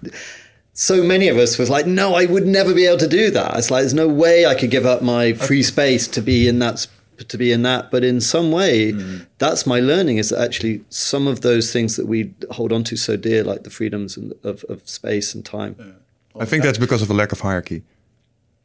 so 0.77 1.05
many 1.05 1.29
of 1.29 1.39
us 1.39 1.57
was 1.57 1.71
like, 1.71 1.87
no, 1.87 2.17
I 2.17 2.27
would 2.27 2.47
never 2.47 2.75
be 2.75 2.87
able 2.87 2.99
to 2.99 3.07
do 3.07 3.31
that. 3.31 3.57
It's 3.57 3.71
like 3.71 3.83
there's 3.83 3.95
no 3.95 4.09
way 4.09 4.45
I 4.45 4.57
could 4.57 4.73
give 4.73 4.85
up 4.85 5.03
my 5.03 5.33
free 5.33 5.63
space 5.63 6.09
to 6.09 6.21
be 6.21 6.49
in 6.49 6.59
that 6.59 6.89
to 7.19 7.39
be 7.39 7.53
in 7.53 7.63
that. 7.63 7.91
But 7.91 8.05
in 8.05 8.21
some 8.21 8.51
way, 8.51 8.93
mm. 8.93 9.27
that's 9.39 9.67
my 9.67 9.81
learning 9.81 10.19
is 10.19 10.31
that 10.31 10.41
actually 10.41 10.85
some 10.89 11.27
of 11.27 11.41
those 11.41 11.73
things 11.73 11.97
that 11.97 12.07
we 12.07 12.35
hold 12.51 12.73
on 12.73 12.85
to 12.85 12.97
so 12.97 13.17
dear, 13.17 13.45
like 13.45 13.65
the 13.65 13.71
freedoms 13.71 14.19
of, 14.43 14.65
of 14.65 14.89
space 14.89 15.35
and 15.35 15.45
time. 15.45 15.77
Yeah. 15.79 16.43
I 16.43 16.45
think 16.45 16.65
that's 16.65 16.79
because 16.79 17.03
of 17.03 17.11
a 17.11 17.15
lack 17.15 17.33
of 17.33 17.41
hierarchy. 17.41 17.83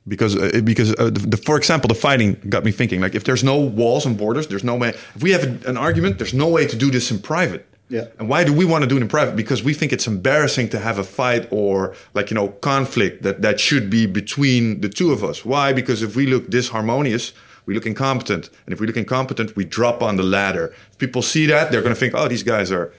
Because, 0.07 0.35
uh, 0.35 0.61
because 0.63 0.93
uh, 0.97 1.05
the, 1.05 1.19
the, 1.19 1.37
for 1.37 1.55
example, 1.55 1.87
the 1.87 1.93
fighting 1.93 2.41
got 2.49 2.63
me 2.63 2.71
thinking. 2.71 2.99
Like, 2.99 3.13
if 3.13 3.25
there's 3.25 3.43
no 3.43 3.59
walls 3.59 4.05
and 4.05 4.17
borders, 4.17 4.47
there's 4.47 4.63
no 4.63 4.75
way. 4.75 4.89
If 4.89 5.21
we 5.21 5.31
have 5.31 5.43
a, 5.43 5.69
an 5.69 5.77
argument, 5.77 6.17
there's 6.17 6.33
no 6.33 6.47
way 6.47 6.65
to 6.65 6.75
do 6.75 6.89
this 6.89 7.11
in 7.11 7.19
private. 7.19 7.67
Yeah. 7.89 8.05
And 8.19 8.29
why 8.29 8.43
do 8.43 8.53
we 8.53 8.65
want 8.65 8.83
to 8.83 8.87
do 8.87 8.97
it 8.97 9.01
in 9.01 9.07
private? 9.07 9.35
Because 9.35 9.63
we 9.63 9.73
think 9.73 9.91
it's 9.91 10.07
embarrassing 10.07 10.69
to 10.69 10.79
have 10.79 10.99
a 10.99 11.03
fight 11.03 11.47
or 11.51 11.95
like 12.13 12.29
you 12.29 12.35
know 12.35 12.49
conflict 12.49 13.23
that 13.23 13.41
that 13.41 13.59
should 13.59 13.89
be 13.89 14.05
between 14.05 14.81
the 14.81 14.89
two 14.89 15.11
of 15.11 15.23
us. 15.23 15.43
Why? 15.43 15.73
Because 15.73 16.03
if 16.03 16.15
we 16.15 16.27
look 16.27 16.49
disharmonious, 16.49 17.33
we 17.65 17.73
look 17.73 17.85
incompetent. 17.85 18.49
And 18.65 18.73
if 18.73 18.79
we 18.79 18.87
look 18.87 18.97
incompetent, 18.97 19.55
we 19.55 19.65
drop 19.65 20.01
on 20.01 20.17
the 20.17 20.23
ladder. 20.23 20.73
If 20.91 20.97
people 20.97 21.21
see 21.21 21.45
that, 21.47 21.71
they're 21.71 21.81
going 21.81 21.93
to 21.93 21.99
think, 21.99 22.13
oh, 22.15 22.27
these 22.27 22.43
guys 22.43 22.71
are 22.71 22.93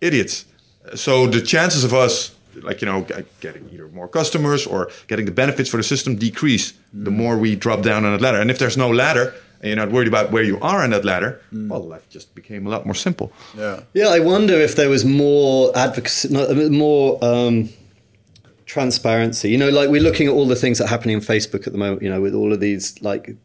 idiots. 0.00 0.44
So 0.94 1.26
the 1.26 1.40
chances 1.40 1.84
of 1.84 1.92
us, 1.92 2.34
like, 2.62 2.80
you 2.80 2.86
know, 2.86 3.06
getting 3.40 3.68
either 3.70 3.88
more 3.88 4.08
customers 4.08 4.66
or 4.66 4.90
getting 5.06 5.26
the 5.26 5.32
benefits 5.32 5.68
for 5.68 5.76
the 5.76 5.82
system 5.82 6.16
decrease 6.16 6.72
mm. 6.72 7.04
the 7.04 7.10
more 7.10 7.36
we 7.38 7.56
drop 7.56 7.82
down 7.82 8.04
on 8.04 8.12
that 8.12 8.20
ladder. 8.20 8.40
And 8.40 8.50
if 8.50 8.58
there's 8.58 8.76
no 8.76 8.90
ladder, 8.90 9.34
and 9.60 9.68
you're 9.68 9.76
not 9.76 9.92
worried 9.92 10.08
about 10.08 10.32
where 10.32 10.42
you 10.42 10.58
are 10.60 10.82
on 10.82 10.90
that 10.90 11.04
ladder, 11.04 11.40
mm. 11.52 11.68
well, 11.68 11.80
life 11.80 12.08
just 12.08 12.34
became 12.34 12.66
a 12.66 12.70
lot 12.70 12.86
more 12.86 12.94
simple. 12.94 13.30
Yeah. 13.56 13.80
Yeah, 13.92 14.08
I 14.08 14.20
wonder 14.20 14.54
if 14.54 14.74
there 14.74 14.88
was 14.88 15.04
more 15.04 15.76
advocacy, 15.76 16.28
more 16.70 17.22
um, 17.22 17.68
transparency. 18.64 19.50
You 19.50 19.58
know, 19.58 19.68
like 19.68 19.90
we're 19.90 20.00
looking 20.02 20.26
at 20.28 20.32
all 20.32 20.46
the 20.46 20.56
things 20.56 20.78
that 20.78 20.84
are 20.84 20.88
happening 20.88 21.16
in 21.16 21.22
Facebook 21.22 21.66
at 21.66 21.72
the 21.72 21.78
moment. 21.78 22.02
You 22.02 22.08
know, 22.08 22.20
with 22.22 22.34
all 22.34 22.52
of 22.52 22.60
these 22.60 23.00
like 23.02 23.36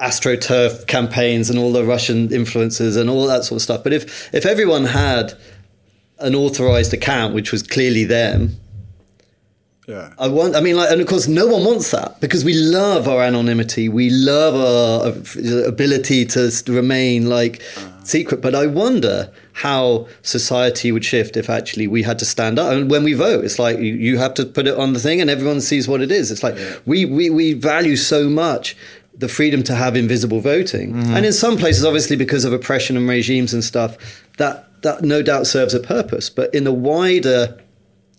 astroturf 0.00 0.86
campaigns 0.86 1.50
and 1.50 1.58
all 1.58 1.72
the 1.72 1.84
Russian 1.84 2.32
influences 2.32 2.96
and 2.96 3.08
all 3.10 3.26
that 3.26 3.44
sort 3.44 3.58
of 3.58 3.62
stuff. 3.62 3.82
But 3.82 3.92
if 3.92 4.34
if 4.34 4.46
everyone 4.46 4.84
had 4.84 5.34
an 6.18 6.34
authorized 6.34 6.92
account, 6.92 7.34
which 7.34 7.52
was 7.52 7.62
clearly 7.62 8.04
them, 8.04 8.56
yeah, 9.86 10.14
I 10.18 10.28
want. 10.28 10.56
I 10.56 10.60
mean, 10.60 10.76
like, 10.76 10.90
and 10.90 11.00
of 11.02 11.06
course, 11.06 11.28
no 11.28 11.46
one 11.46 11.62
wants 11.62 11.90
that 11.90 12.18
because 12.18 12.42
we 12.42 12.54
love 12.54 13.06
our 13.06 13.22
anonymity. 13.22 13.90
We 13.90 14.08
love 14.08 14.54
our 14.54 15.68
ability 15.68 16.24
to 16.26 16.50
remain 16.68 17.28
like 17.28 17.62
uh. 17.76 18.02
secret. 18.02 18.40
But 18.40 18.54
I 18.54 18.66
wonder 18.66 19.30
how 19.52 20.08
society 20.22 20.90
would 20.90 21.04
shift 21.04 21.36
if 21.36 21.50
actually 21.50 21.86
we 21.86 22.02
had 22.02 22.18
to 22.20 22.24
stand 22.24 22.58
up. 22.58 22.72
And 22.72 22.90
when 22.90 23.04
we 23.04 23.12
vote, 23.12 23.44
it's 23.44 23.58
like 23.58 23.78
you, 23.78 23.94
you 23.94 24.16
have 24.16 24.32
to 24.34 24.46
put 24.46 24.66
it 24.66 24.78
on 24.78 24.94
the 24.94 25.00
thing, 25.00 25.20
and 25.20 25.28
everyone 25.28 25.60
sees 25.60 25.86
what 25.86 26.00
it 26.00 26.10
is. 26.10 26.30
It's 26.30 26.42
like 26.42 26.56
yeah. 26.56 26.76
we, 26.86 27.04
we 27.04 27.28
we 27.28 27.52
value 27.52 27.96
so 27.96 28.30
much 28.30 28.76
the 29.16 29.28
freedom 29.28 29.62
to 29.64 29.74
have 29.74 29.96
invisible 29.96 30.40
voting. 30.40 30.92
Mm-hmm. 30.92 31.16
And 31.16 31.26
in 31.26 31.32
some 31.32 31.56
places, 31.56 31.84
obviously, 31.84 32.16
because 32.16 32.44
of 32.44 32.52
oppression 32.52 32.96
and 32.96 33.08
regimes 33.08 33.54
and 33.54 33.62
stuff, 33.62 33.96
that 34.38 34.68
that 34.82 35.02
no 35.02 35.22
doubt 35.22 35.46
serves 35.46 35.74
a 35.74 35.80
purpose. 35.80 36.28
But 36.28 36.54
in 36.54 36.66
a 36.66 36.72
wider 36.72 37.58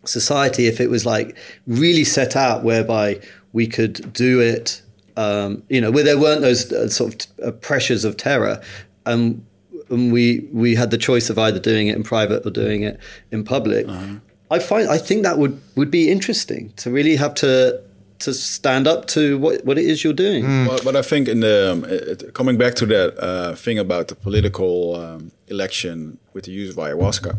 society, 0.05 0.67
if 0.67 0.79
it 0.79 0.89
was 0.89 1.05
like 1.05 1.35
really 1.67 2.03
set 2.03 2.35
out 2.35 2.63
whereby 2.63 3.19
we 3.53 3.67
could 3.67 4.13
do 4.13 4.39
it, 4.39 4.81
um, 5.17 5.63
you 5.69 5.79
know, 5.79 5.91
where 5.91 6.03
there 6.03 6.19
weren't 6.19 6.41
those 6.41 6.71
uh, 6.71 6.89
sort 6.89 7.27
of 7.39 7.47
uh, 7.47 7.51
pressures 7.51 8.03
of 8.03 8.17
terror, 8.17 8.61
um, 9.05 9.45
and 9.89 10.11
we 10.11 10.47
we 10.51 10.75
had 10.75 10.91
the 10.91 10.97
choice 10.97 11.29
of 11.29 11.37
either 11.37 11.59
doing 11.59 11.87
it 11.87 11.95
in 11.95 12.03
private 12.03 12.45
or 12.45 12.51
doing 12.51 12.83
it 12.83 12.99
in 13.31 13.43
public. 13.43 13.87
Uh-huh. 13.87 14.15
I 14.51 14.59
find 14.59 14.89
I 14.89 14.97
think 14.97 15.23
that 15.23 15.37
would 15.37 15.61
would 15.75 15.91
be 15.91 16.09
interesting 16.09 16.73
to 16.77 16.91
really 16.91 17.15
have 17.15 17.33
to 17.35 17.81
to 18.19 18.33
stand 18.33 18.87
up 18.87 19.07
to 19.07 19.37
what, 19.37 19.65
what 19.65 19.77
it 19.77 19.85
is 19.85 20.03
you're 20.03 20.13
doing. 20.13 20.43
Mm. 20.43 20.67
Well, 20.67 20.79
but 20.83 20.95
I 20.95 21.01
think 21.01 21.27
in 21.27 21.41
the 21.41 21.71
um, 21.71 21.85
it, 21.85 22.33
coming 22.33 22.57
back 22.57 22.75
to 22.75 22.85
that 22.87 23.17
uh, 23.21 23.55
thing 23.55 23.79
about 23.79 24.07
the 24.07 24.15
political 24.15 24.95
um, 24.95 25.31
election 25.47 26.17
with 26.33 26.45
the 26.45 26.51
use 26.51 26.69
of 26.71 26.75
ayahuasca, 26.77 27.37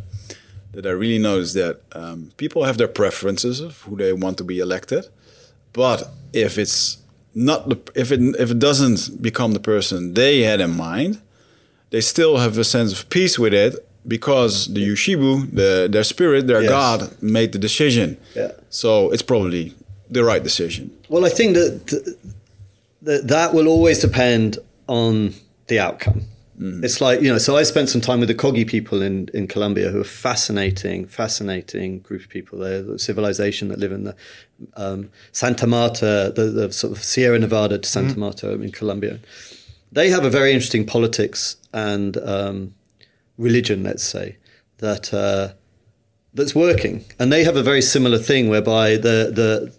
that 0.73 0.87
I 0.87 0.91
really 0.91 1.19
noticed 1.19 1.55
that 1.55 1.81
um, 1.93 2.33
people 2.37 2.65
have 2.65 2.79
their 2.79 2.89
preferences 2.89 3.61
of 3.61 3.81
who 3.83 3.97
they 3.97 4.13
want 4.13 4.39
to 4.39 4.45
be 4.45 4.59
elected, 4.59 5.09
but 5.73 6.11
if 6.33 6.59
it's 6.59 6.99
not 7.35 7.69
the 7.69 7.79
if 7.95 8.11
it 8.13 8.21
if 8.39 8.51
it 8.51 8.59
doesn't 8.59 9.23
become 9.23 9.53
the 9.53 9.61
person 9.61 10.15
they 10.15 10.43
had 10.43 10.61
in 10.61 10.77
mind, 10.77 11.21
they 11.91 12.01
still 12.01 12.39
have 12.39 12.59
a 12.59 12.65
sense 12.65 12.93
of 12.93 13.09
peace 13.09 13.39
with 13.39 13.55
it 13.55 13.87
because 14.07 14.73
the 14.73 14.87
Yushibu, 14.87 15.53
the 15.53 15.89
their 15.91 16.05
spirit, 16.05 16.47
their 16.47 16.63
yes. 16.63 16.71
God, 16.71 17.23
made 17.23 17.53
the 17.53 17.59
decision. 17.59 18.17
Yeah. 18.35 18.53
So 18.71 19.11
it's 19.11 19.23
probably 19.23 19.75
the 20.11 20.25
right 20.25 20.43
decision? 20.43 20.97
Well, 21.09 21.25
I 21.25 21.29
think 21.29 21.55
that 21.55 22.17
that, 23.03 23.29
that 23.29 23.55
will 23.55 23.69
always 23.69 24.01
depend 24.01 24.59
on 24.87 25.35
the 25.69 25.79
outcome. 25.79 26.23
Mm. 26.61 26.83
It's 26.85 27.01
like, 27.01 27.21
you 27.21 27.31
know, 27.31 27.39
so 27.39 27.57
I 27.57 27.65
spent 27.65 27.89
some 27.89 28.01
time 28.01 28.19
with 28.19 28.29
the 28.29 28.35
Kogi 28.35 28.67
people 28.67 29.03
in, 29.03 29.29
in 29.35 29.47
Colombia 29.47 29.91
who 29.91 30.01
are 30.01 30.05
fascinating, 30.05 31.07
fascinating 31.07 32.01
group 32.01 32.23
of 32.23 32.29
people. 32.29 32.59
They're 32.59 32.83
the 32.83 32.99
civilization 32.99 33.69
that 33.69 33.79
live 33.79 33.93
in 33.93 34.05
the 34.05 34.17
um, 34.75 35.11
Santa 35.33 35.67
Marta, 35.67 36.33
the, 36.35 36.45
the, 36.45 36.73
sort 36.73 36.97
of 36.97 37.05
Sierra 37.05 37.39
Nevada 37.39 37.79
de 37.79 37.87
Santa 37.87 38.15
mm. 38.15 38.19
Marta 38.19 38.53
in 38.53 38.73
Colombia. 38.73 39.21
They 39.93 40.09
have 40.09 40.25
a 40.25 40.31
very 40.31 40.53
interesting 40.53 40.87
politics 40.87 41.57
and 41.73 42.17
um, 42.19 42.75
religion, 43.37 43.83
let's 43.83 44.03
say, 44.03 44.39
that 44.79 45.13
uh, 45.13 45.53
that's 46.37 46.55
working, 46.55 47.05
and 47.19 47.33
they 47.33 47.45
have 47.45 47.57
a 47.57 47.63
very 47.63 47.83
similar 47.83 48.19
thing 48.19 48.49
whereby 48.49 48.97
the 48.97 49.31
the 49.33 49.73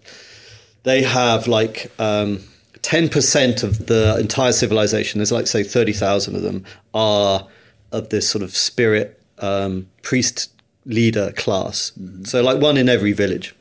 they 0.83 1.03
have 1.03 1.47
like. 1.47 1.91
Um, 1.99 2.41
10% 2.83 3.63
of 3.63 3.87
the 3.87 4.17
entire 4.17 4.53
civilization, 4.53 5.19
there's 5.19 5.31
like, 5.31 5.45
say, 5.45 5.61
30,000 5.61 6.35
of 6.37 6.41
them, 6.41 6.63
are 6.93 7.45
of 7.91 8.07
this 8.09 8.29
sort 8.29 8.41
of 8.41 8.55
spirit 8.55 9.21
um, 9.39 9.87
priest 10.03 10.51
leader 10.85 11.31
class. 11.33 11.91
Mm-hmm. 11.99 12.23
So, 12.23 12.41
like 12.41 12.61
one 12.61 12.77
in 12.77 12.89
every 12.89 13.11
village, 13.11 13.55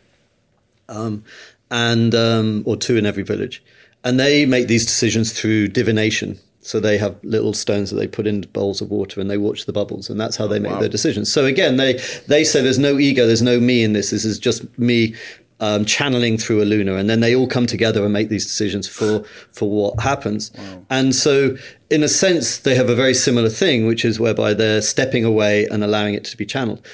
um, 0.89 1.25
and 1.71 2.15
um, 2.15 2.63
or 2.67 2.77
two 2.77 2.97
in 2.97 3.07
every 3.07 3.23
village. 3.23 3.63
And 4.05 4.21
they 4.21 4.47
make 4.47 4.69
these 4.69 4.87
decisions 4.87 5.33
through 5.33 5.69
divination. 5.69 6.39
So 6.67 6.81
they 6.81 6.99
have 6.99 7.17
little 7.23 7.55
stones 7.55 7.91
that 7.91 7.97
they 7.97 8.09
put 8.09 8.27
in 8.27 8.41
bowls 8.53 8.81
of 8.81 8.91
water 8.91 9.21
and 9.21 9.31
they 9.31 9.39
watch 9.39 9.67
the 9.67 9.73
bubbles, 9.73 10.11
and 10.11 10.21
that's 10.21 10.37
how 10.37 10.47
they 10.47 10.59
make 10.59 10.73
wow. 10.73 10.81
their 10.81 10.89
decisions. 10.89 11.33
So 11.33 11.45
again, 11.45 11.77
they 11.77 11.95
they 12.27 12.43
say 12.43 12.61
there's 12.61 12.79
no 12.79 12.99
ego, 12.99 13.27
there's 13.27 13.43
no 13.43 13.61
me 13.61 13.85
in 13.85 13.93
this. 13.93 14.11
This 14.11 14.25
is 14.25 14.39
just 14.39 14.77
me 14.79 15.15
um, 15.61 15.85
channeling 15.85 16.37
through 16.39 16.65
Aluna, 16.65 16.99
and 16.99 17.09
then 17.09 17.21
they 17.21 17.35
all 17.35 17.47
come 17.47 17.67
together 17.67 18.03
and 18.05 18.13
make 18.13 18.29
these 18.29 18.45
decisions 18.45 18.89
for 18.89 19.23
for 19.53 19.71
what 19.71 20.01
happens. 20.01 20.53
Wow. 20.53 20.87
And 20.91 21.15
so, 21.15 21.57
in 21.89 22.03
a 22.03 22.09
sense, 22.09 22.59
they 22.59 22.75
have 22.75 22.91
a 22.91 22.95
very 22.95 23.15
similar 23.15 23.49
thing, 23.49 23.87
which 23.87 24.05
is 24.05 24.19
whereby 24.19 24.53
they're 24.53 24.83
stepping 24.83 25.25
away 25.25 25.67
and 25.67 25.85
allowing 25.85 26.15
it 26.15 26.25
to 26.25 26.37
be 26.37 26.45
channeled. 26.45 26.85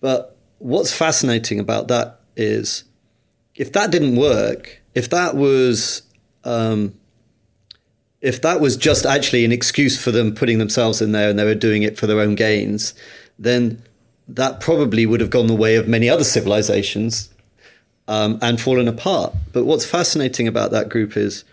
But 0.00 0.36
what's 0.58 0.92
fascinating 0.92 1.58
about 1.58 1.88
that 1.88 2.20
is, 2.36 2.84
if 3.56 3.72
that 3.72 3.90
didn't 3.90 4.16
work, 4.16 4.82
if 4.94 5.08
that 5.10 5.36
was 5.36 6.02
um, 6.44 6.94
if 8.20 8.40
that 8.42 8.60
was 8.60 8.76
just 8.76 9.06
actually 9.06 9.44
an 9.44 9.52
excuse 9.52 10.02
for 10.02 10.10
them 10.10 10.34
putting 10.34 10.58
themselves 10.58 11.00
in 11.00 11.12
there 11.12 11.30
and 11.30 11.38
they 11.38 11.44
were 11.44 11.54
doing 11.54 11.82
it 11.82 11.98
for 11.98 12.06
their 12.06 12.20
own 12.20 12.34
gains, 12.34 12.94
then 13.38 13.82
that 14.28 14.60
probably 14.60 15.06
would 15.06 15.20
have 15.20 15.30
gone 15.30 15.46
the 15.46 15.54
way 15.54 15.76
of 15.76 15.88
many 15.88 16.08
other 16.08 16.24
civilizations 16.24 17.30
um, 18.06 18.38
and 18.42 18.60
fallen 18.60 18.88
apart. 18.88 19.34
But 19.52 19.64
what's 19.64 19.86
fascinating 19.86 20.46
about 20.46 20.70
that 20.70 20.88
group 20.88 21.16
is 21.16 21.44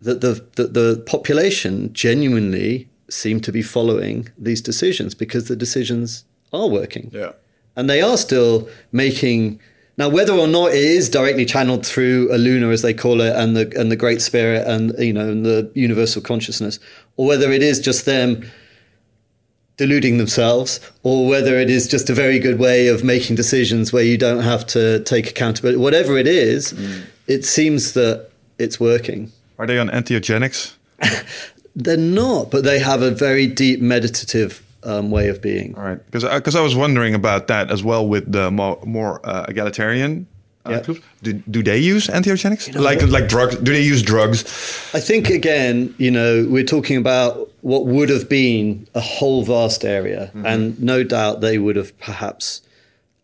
that 0.00 0.20
the, 0.20 0.44
the, 0.56 0.66
the 0.66 1.02
population 1.06 1.92
genuinely 1.92 2.88
seem 3.08 3.40
to 3.40 3.52
be 3.52 3.62
following 3.62 4.28
these 4.36 4.60
decisions 4.60 5.14
because 5.14 5.48
the 5.48 5.56
decisions 5.56 6.24
are 6.52 6.68
working. 6.68 7.10
Yeah. 7.12 7.32
And 7.76 7.88
they 7.88 8.00
are 8.00 8.16
still 8.16 8.68
making 8.90 9.60
now 9.98 10.08
whether 10.08 10.32
or 10.32 10.46
not 10.46 10.68
it 10.68 10.82
is 10.82 11.08
directly 11.08 11.44
channeled 11.44 11.86
through 11.86 12.28
Aluna 12.28 12.72
as 12.72 12.82
they 12.82 12.94
call 12.94 13.20
it 13.20 13.34
and 13.34 13.56
the 13.56 13.72
and 13.78 13.90
the 13.90 13.96
great 13.96 14.22
spirit 14.22 14.66
and 14.66 14.94
you 14.98 15.12
know 15.12 15.28
and 15.28 15.44
the 15.44 15.70
universal 15.74 16.22
consciousness 16.22 16.78
or 17.16 17.26
whether 17.26 17.50
it 17.50 17.62
is 17.62 17.80
just 17.80 18.04
them 18.04 18.48
deluding 19.76 20.18
themselves 20.18 20.80
or 21.02 21.28
whether 21.28 21.58
it 21.58 21.68
is 21.68 21.86
just 21.86 22.08
a 22.08 22.14
very 22.14 22.38
good 22.38 22.58
way 22.58 22.88
of 22.88 23.04
making 23.04 23.36
decisions 23.36 23.92
where 23.92 24.02
you 24.02 24.16
don't 24.16 24.42
have 24.42 24.66
to 24.66 25.02
take 25.04 25.28
accountability 25.28 25.78
whatever 25.78 26.16
it 26.16 26.26
is 26.26 26.72
mm. 26.72 27.02
it 27.26 27.44
seems 27.44 27.92
that 27.92 28.30
it's 28.58 28.80
working 28.80 29.30
are 29.58 29.66
they 29.66 29.78
on 29.78 29.88
entheogenics 29.90 30.74
they're 31.76 31.96
not 31.96 32.50
but 32.50 32.64
they 32.64 32.78
have 32.78 33.02
a 33.02 33.10
very 33.10 33.46
deep 33.46 33.80
meditative 33.80 34.65
um, 34.86 35.10
way 35.10 35.28
of 35.28 35.42
being 35.42 35.74
all 35.76 35.82
right 35.82 36.04
because 36.06 36.24
because 36.24 36.56
I, 36.56 36.60
I, 36.60 36.62
was 36.62 36.74
wondering 36.74 37.14
about 37.14 37.48
that 37.48 37.70
as 37.70 37.82
well 37.82 38.06
with 38.06 38.30
the 38.30 38.50
more, 38.50 38.78
more 38.84 39.20
uh, 39.24 39.44
egalitarian 39.48 40.26
uh, 40.66 40.94
do, 41.22 41.32
do 41.32 41.62
they 41.62 41.78
use 41.78 42.08
entheogenics? 42.08 42.66
You 42.66 42.74
know, 42.74 42.80
like 42.80 43.02
like 43.02 43.28
drugs? 43.28 43.56
Do 43.56 43.72
they 43.72 43.82
use 43.82 44.02
drugs? 44.02 44.42
I 44.94 45.00
think 45.00 45.30
again, 45.30 45.94
you 45.98 46.10
know, 46.10 46.46
we're 46.48 46.64
talking 46.64 46.96
about 46.96 47.50
what 47.60 47.86
would 47.86 48.08
have 48.08 48.28
been 48.28 48.86
a 48.94 49.00
whole 49.00 49.44
vast 49.44 49.84
area, 49.84 50.30
mm-hmm. 50.34 50.46
and 50.46 50.80
no 50.82 51.04
doubt 51.04 51.40
they 51.40 51.58
would 51.58 51.76
have 51.76 51.96
perhaps 51.98 52.62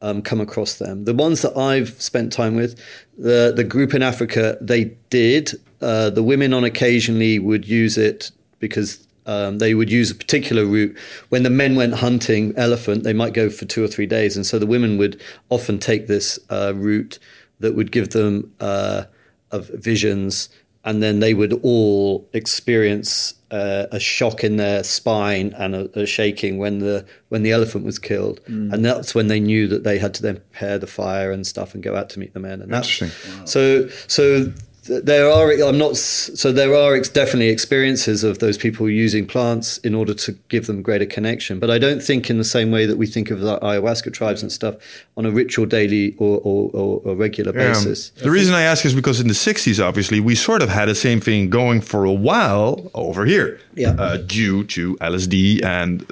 um, 0.00 0.22
come 0.22 0.40
across 0.40 0.74
them. 0.74 1.04
The 1.04 1.14
ones 1.14 1.42
that 1.42 1.56
I've 1.56 2.00
spent 2.00 2.32
time 2.32 2.54
with, 2.54 2.78
the 3.18 3.52
the 3.54 3.64
group 3.64 3.94
in 3.94 4.02
Africa, 4.02 4.56
they 4.60 4.96
did. 5.10 5.52
Uh, 5.80 6.10
the 6.10 6.22
women 6.22 6.54
on 6.54 6.62
occasionally 6.62 7.40
would 7.40 7.66
use 7.66 7.98
it 7.98 8.30
because 8.60 9.01
um, 9.26 9.58
they 9.58 9.74
would 9.74 9.90
use 9.90 10.10
a 10.10 10.14
particular 10.14 10.64
route. 10.64 10.96
When 11.28 11.42
the 11.42 11.50
men 11.50 11.76
went 11.76 11.94
hunting 11.94 12.52
elephant, 12.56 13.04
they 13.04 13.12
might 13.12 13.32
go 13.32 13.50
for 13.50 13.64
two 13.64 13.84
or 13.84 13.88
three 13.88 14.06
days, 14.06 14.36
and 14.36 14.44
so 14.44 14.58
the 14.58 14.66
women 14.66 14.98
would 14.98 15.20
often 15.48 15.78
take 15.78 16.06
this 16.06 16.38
uh, 16.50 16.72
route 16.74 17.18
that 17.60 17.74
would 17.74 17.92
give 17.92 18.10
them 18.10 18.52
uh, 18.60 19.04
of 19.50 19.68
visions, 19.68 20.48
and 20.84 21.02
then 21.02 21.20
they 21.20 21.34
would 21.34 21.52
all 21.62 22.28
experience 22.32 23.34
uh, 23.52 23.86
a 23.92 24.00
shock 24.00 24.42
in 24.42 24.56
their 24.56 24.82
spine 24.82 25.54
and 25.58 25.74
a, 25.74 26.00
a, 26.00 26.06
shaking 26.06 26.56
when 26.58 26.78
the 26.78 27.06
when 27.28 27.42
the 27.42 27.52
elephant 27.52 27.84
was 27.84 27.98
killed, 27.98 28.40
mm. 28.48 28.72
and 28.72 28.84
that's 28.84 29.14
when 29.14 29.28
they 29.28 29.38
knew 29.38 29.68
that 29.68 29.84
they 29.84 29.98
had 29.98 30.14
to 30.14 30.22
then 30.22 30.36
prepare 30.36 30.78
the 30.78 30.86
fire 30.86 31.30
and 31.30 31.46
stuff 31.46 31.74
and 31.74 31.82
go 31.82 31.94
out 31.94 32.08
to 32.10 32.18
meet 32.18 32.32
the 32.32 32.40
men. 32.40 32.62
And 32.62 32.72
Interesting. 32.72 33.10
Wow. 33.38 33.44
So 33.44 33.88
so 34.08 34.52
there 34.84 35.30
are 35.30 35.52
i'm 35.68 35.78
not 35.78 35.96
so 35.96 36.50
there 36.50 36.74
are 36.74 36.98
definitely 37.00 37.48
experiences 37.48 38.24
of 38.24 38.40
those 38.40 38.58
people 38.58 38.90
using 38.90 39.24
plants 39.24 39.78
in 39.78 39.94
order 39.94 40.12
to 40.12 40.32
give 40.48 40.66
them 40.66 40.82
greater 40.82 41.06
connection 41.06 41.60
but 41.60 41.70
i 41.70 41.78
don't 41.78 42.02
think 42.02 42.28
in 42.28 42.36
the 42.36 42.44
same 42.44 42.72
way 42.72 42.84
that 42.84 42.96
we 42.96 43.06
think 43.06 43.30
of 43.30 43.40
the 43.40 43.58
ayahuasca 43.60 44.12
tribes 44.12 44.42
and 44.42 44.50
stuff 44.50 44.74
on 45.16 45.24
a 45.24 45.30
ritual 45.30 45.66
daily 45.66 46.16
or, 46.18 46.38
or, 46.42 46.70
or, 46.72 47.00
or 47.04 47.14
regular 47.14 47.52
yeah. 47.52 47.68
basis 47.68 48.10
the 48.10 48.30
reason 48.30 48.54
i 48.54 48.62
ask 48.62 48.84
is 48.84 48.94
because 48.94 49.20
in 49.20 49.28
the 49.28 49.34
60s 49.34 49.82
obviously 49.82 50.18
we 50.18 50.34
sort 50.34 50.62
of 50.62 50.68
had 50.68 50.86
the 50.86 50.94
same 50.94 51.20
thing 51.20 51.48
going 51.48 51.80
for 51.80 52.04
a 52.04 52.12
while 52.12 52.90
over 52.94 53.24
here 53.24 53.60
yeah. 53.74 53.90
Uh, 53.90 54.16
due 54.16 54.64
to 54.64 54.96
lsd 54.96 55.62
and 55.64 56.04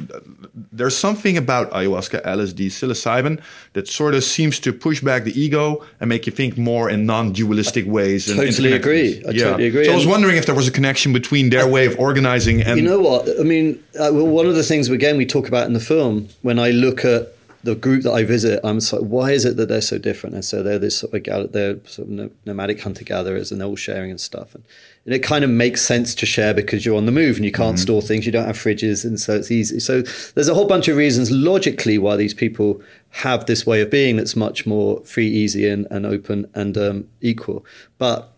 there's 0.72 0.96
something 0.96 1.36
about 1.36 1.70
ayahuasca, 1.70 2.24
LSD, 2.24 2.66
psilocybin 2.66 3.40
that 3.72 3.88
sort 3.88 4.14
of 4.14 4.24
seems 4.24 4.58
to 4.60 4.72
push 4.72 5.00
back 5.00 5.24
the 5.24 5.38
ego 5.40 5.84
and 6.00 6.08
make 6.08 6.26
you 6.26 6.32
think 6.32 6.56
more 6.56 6.90
in 6.90 7.06
non-dualistic 7.06 7.86
ways. 7.86 8.30
I 8.30 8.46
totally 8.46 8.59
agree. 8.68 9.22
I 9.26 9.30
yeah. 9.30 9.44
totally 9.44 9.68
agree. 9.68 9.84
So 9.84 9.92
I 9.92 9.96
was 9.96 10.06
wondering 10.06 10.36
if 10.36 10.46
there 10.46 10.54
was 10.54 10.68
a 10.68 10.72
connection 10.72 11.12
between 11.12 11.50
their 11.50 11.66
I, 11.66 11.70
way 11.70 11.86
of 11.86 11.98
organizing 11.98 12.62
and. 12.62 12.78
You 12.78 12.86
know 12.86 13.00
what? 13.00 13.28
I 13.38 13.42
mean, 13.42 13.82
uh, 13.98 14.11
well, 14.12 14.26
one 14.26 14.46
of 14.46 14.54
the 14.54 14.62
things 14.62 14.88
again 14.88 15.16
we 15.16 15.26
talk 15.26 15.48
about 15.48 15.66
in 15.66 15.72
the 15.72 15.80
film 15.80 16.28
when 16.42 16.58
I 16.58 16.70
look 16.70 17.04
at 17.04 17.34
the 17.62 17.74
group 17.74 18.04
that 18.04 18.12
I 18.12 18.24
visit, 18.24 18.61
I'm 18.64 18.78
like, 18.78 19.02
why 19.02 19.32
is 19.32 19.44
it 19.44 19.56
that 19.58 19.68
they're 19.68 19.82
so 19.82 19.98
different? 19.98 20.34
And 20.34 20.44
so 20.44 20.62
they're 20.62 20.78
this 20.78 20.98
sort 20.98 21.12
of 21.14 21.52
they're 21.52 21.76
sort 21.84 22.08
of 22.08 22.30
nomadic 22.46 22.80
hunter 22.80 23.04
gatherers, 23.04 23.52
and 23.52 23.61
they're 23.61 23.68
all 23.68 23.76
sharing 23.76 24.11
and 24.11 24.20
stuff. 24.20 24.54
And, 24.54 24.64
and, 25.04 25.14
it 25.14 25.18
kind 25.18 25.44
of 25.44 25.50
makes 25.50 25.82
sense 25.82 26.14
to 26.16 26.26
share 26.26 26.54
because 26.54 26.86
you're 26.86 26.96
on 26.96 27.04
the 27.06 27.12
move 27.12 27.36
and 27.36 27.44
you 27.44 27.52
can't 27.52 27.76
mm-hmm. 27.76 27.82
store 27.82 28.02
things, 28.02 28.24
you 28.24 28.32
don't 28.32 28.46
have 28.46 28.56
fridges, 28.56 29.04
and 29.04 29.20
so 29.20 29.34
it's 29.34 29.50
easy. 29.50 29.78
So 29.78 30.02
there's 30.02 30.48
a 30.48 30.54
whole 30.54 30.66
bunch 30.66 30.88
of 30.88 30.96
reasons 30.96 31.30
logically 31.30 31.98
why 31.98 32.16
these 32.16 32.34
people 32.34 32.80
have 33.11 33.44
this 33.44 33.66
way 33.66 33.82
of 33.82 33.90
being 33.90 34.16
that's 34.16 34.36
much 34.36 34.66
more 34.66 35.00
free, 35.04 35.28
easy, 35.28 35.68
and, 35.68 35.86
and 35.90 36.06
open 36.06 36.50
and 36.54 36.78
um, 36.78 37.08
equal. 37.20 37.64
But 37.98 38.32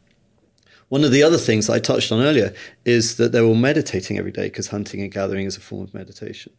one 0.93 1.05
of 1.05 1.11
the 1.11 1.23
other 1.23 1.39
things 1.39 1.71
I 1.71 1.79
touched 1.79 2.13
on 2.13 2.21
earlier 2.21 2.53
is 2.85 3.17
that 3.17 3.33
they're 3.33 3.45
all 3.45 3.55
meditating 3.55 4.19
every 4.19 4.31
day 4.31 4.49
because 4.49 4.67
hunting 4.69 5.01
and 5.01 5.11
gathering 5.11 5.47
is 5.47 5.57
a 5.57 5.61
form 5.61 5.85
of 5.85 5.95
meditation. 5.95 6.53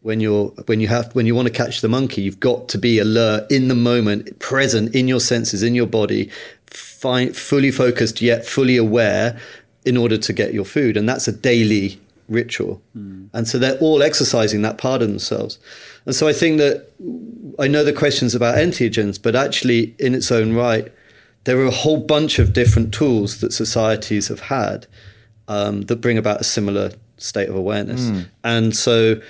When 0.00 0.18
you're 0.18 0.46
when 0.64 0.80
you 0.80 0.88
have 0.88 1.14
when 1.14 1.26
you 1.26 1.34
want 1.34 1.46
to 1.48 1.52
catch 1.52 1.82
the 1.82 1.88
monkey 1.88 2.22
you've 2.22 2.40
got 2.40 2.70
to 2.70 2.78
be 2.78 2.98
alert 2.98 3.52
in 3.52 3.68
the 3.68 3.74
moment 3.74 4.38
present 4.38 4.94
in 4.94 5.08
your 5.08 5.20
senses 5.20 5.62
in 5.62 5.74
your 5.74 5.86
body 5.86 6.30
fully 6.64 7.70
focused 7.70 8.22
yet 8.22 8.46
fully 8.46 8.78
aware 8.78 9.38
in 9.84 9.98
order 9.98 10.16
to 10.16 10.32
get 10.32 10.54
your 10.54 10.64
food 10.64 10.96
and 10.96 11.06
that's 11.06 11.28
a 11.28 11.32
daily 11.32 12.00
ritual. 12.30 12.80
Mm. 12.96 13.28
and 13.34 13.46
so 13.46 13.58
they're 13.58 13.76
all 13.80 14.02
exercising 14.02 14.62
that 14.62 14.78
part 14.78 15.02
of 15.02 15.08
themselves. 15.08 15.58
And 16.06 16.14
so 16.14 16.26
i 16.26 16.32
think 16.32 16.56
that 16.56 16.88
i 17.58 17.68
know 17.68 17.84
the 17.84 17.92
questions 17.92 18.34
about 18.34 18.56
entheogens 18.56 19.20
but 19.20 19.36
actually 19.36 19.94
in 19.98 20.14
its 20.14 20.32
own 20.32 20.54
right 20.54 20.90
there 21.44 21.58
are 21.58 21.66
a 21.66 21.70
whole 21.70 21.98
bunch 21.98 22.38
of 22.38 22.52
different 22.52 22.92
tools 22.92 23.40
that 23.40 23.52
societies 23.52 24.28
have 24.28 24.40
had 24.40 24.86
um, 25.48 25.82
that 25.82 25.96
bring 25.96 26.18
about 26.18 26.40
a 26.40 26.44
similar 26.44 26.92
state 27.16 27.48
of 27.48 27.54
awareness 27.54 28.02
mm. 28.02 28.26
and 28.44 28.76
so 28.76 29.20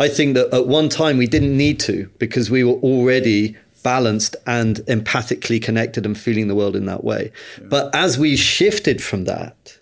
I 0.00 0.08
think 0.08 0.34
that 0.34 0.52
at 0.54 0.66
one 0.66 0.88
time 0.88 1.18
we 1.18 1.26
didn't 1.26 1.54
need 1.54 1.78
to 1.80 2.10
because 2.18 2.50
we 2.50 2.64
were 2.64 2.80
already 2.80 3.56
balanced 3.82 4.34
and 4.46 4.76
empathically 4.86 5.62
connected 5.62 6.06
and 6.06 6.18
feeling 6.18 6.48
the 6.48 6.54
world 6.54 6.74
in 6.74 6.86
that 6.86 7.04
way. 7.04 7.32
Yeah. 7.60 7.66
But 7.68 7.94
as 7.94 8.18
we 8.18 8.34
shifted 8.36 9.02
from 9.02 9.24
that, 9.24 9.78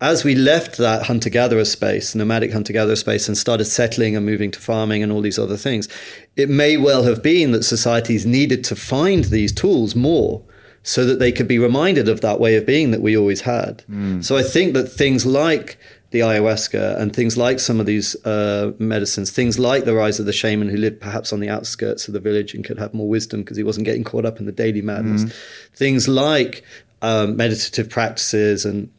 as 0.00 0.24
we 0.24 0.34
left 0.34 0.76
that 0.76 1.04
hunter 1.04 1.30
gatherer 1.30 1.64
space, 1.64 2.14
nomadic 2.14 2.52
hunter 2.52 2.74
gatherer 2.74 2.96
space, 2.96 3.26
and 3.26 3.38
started 3.38 3.64
settling 3.64 4.14
and 4.14 4.26
moving 4.26 4.50
to 4.50 4.60
farming 4.60 5.02
and 5.02 5.10
all 5.10 5.22
these 5.22 5.38
other 5.38 5.56
things, 5.56 5.88
it 6.36 6.50
may 6.50 6.76
well 6.76 7.04
have 7.04 7.22
been 7.22 7.52
that 7.52 7.62
societies 7.62 8.26
needed 8.26 8.62
to 8.64 8.76
find 8.76 9.24
these 9.24 9.52
tools 9.52 9.94
more 9.94 10.42
so 10.84 11.04
that 11.06 11.18
they 11.18 11.32
could 11.32 11.48
be 11.48 11.58
reminded 11.58 12.08
of 12.08 12.20
that 12.20 12.38
way 12.38 12.54
of 12.56 12.66
being 12.66 12.90
that 12.92 13.00
we 13.00 13.16
always 13.16 13.40
had. 13.40 13.82
Mm. 13.90 14.22
So 14.22 14.36
I 14.36 14.42
think 14.42 14.74
that 14.74 14.84
things 14.86 15.24
like 15.24 15.78
the 16.10 16.20
ayahuasca 16.20 17.00
and 17.00 17.16
things 17.16 17.36
like 17.36 17.58
some 17.58 17.80
of 17.80 17.86
these 17.86 18.14
uh, 18.26 18.72
medicines, 18.78 19.30
things 19.30 19.58
like 19.58 19.86
the 19.86 19.94
rise 19.94 20.20
of 20.20 20.26
the 20.26 20.32
shaman 20.32 20.68
who 20.68 20.76
lived 20.76 21.00
perhaps 21.00 21.32
on 21.32 21.40
the 21.40 21.48
outskirts 21.48 22.06
of 22.06 22.12
the 22.12 22.20
village 22.20 22.54
and 22.54 22.64
could 22.64 22.78
have 22.78 22.92
more 22.92 23.08
wisdom 23.08 23.40
because 23.40 23.56
he 23.56 23.62
wasn't 23.62 23.86
getting 23.86 24.04
caught 24.04 24.26
up 24.26 24.38
in 24.38 24.46
the 24.46 24.52
daily 24.52 24.82
madness. 24.82 25.24
Mm. 25.24 25.32
Things 25.74 26.06
like 26.06 26.62
um, 27.00 27.34
meditative 27.34 27.88
practices 27.88 28.66
and 28.66 28.90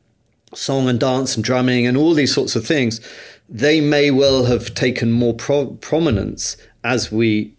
song 0.55 0.89
and 0.89 0.99
dance 0.99 1.35
and 1.35 1.43
drumming 1.43 1.85
and 1.85 1.95
all 1.95 2.15
these 2.15 2.33
sorts 2.33 2.55
of 2.55 2.65
things, 2.65 2.99
they 3.47 3.79
may 3.79 4.09
well 4.09 4.45
have 4.45 4.73
taken 4.73 5.11
more 5.11 5.35
pro- 5.35 5.67
prominence 5.67 6.57
as 6.83 7.11
we 7.11 7.53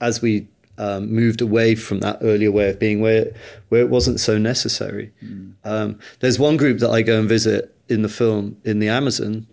as 0.00 0.20
we 0.20 0.48
um, 0.78 1.12
moved 1.12 1.40
away 1.40 1.74
from 1.74 2.00
that 2.00 2.18
earlier 2.20 2.50
way 2.50 2.68
of 2.68 2.78
being, 2.78 3.00
where 3.00 3.32
where 3.68 3.80
it 3.80 3.90
wasn't 3.90 4.20
so 4.20 4.38
necessary. 4.38 5.12
Mm. 5.24 5.54
Um, 5.64 5.98
there's 6.20 6.38
one 6.38 6.56
group 6.56 6.78
that 6.80 6.90
I 6.90 7.02
go 7.02 7.18
and 7.18 7.28
visit 7.28 7.74
in 7.88 8.02
the 8.02 8.08
film 8.08 8.56
in 8.64 8.78
the 8.78 8.88
Amazon. 8.88 9.46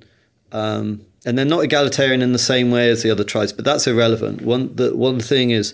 Um, 0.52 1.02
and 1.26 1.38
they're 1.38 1.46
not 1.46 1.64
egalitarian 1.64 2.22
in 2.22 2.34
the 2.34 2.40
same 2.40 2.70
way 2.70 2.90
as 2.90 3.02
the 3.02 3.10
other 3.10 3.24
tribes, 3.24 3.54
but 3.54 3.66
that's 3.66 3.88
irrelevant. 3.88 4.42
One 4.42 4.76
the 4.76 4.96
one 4.96 5.20
thing 5.20 5.52
is 5.52 5.74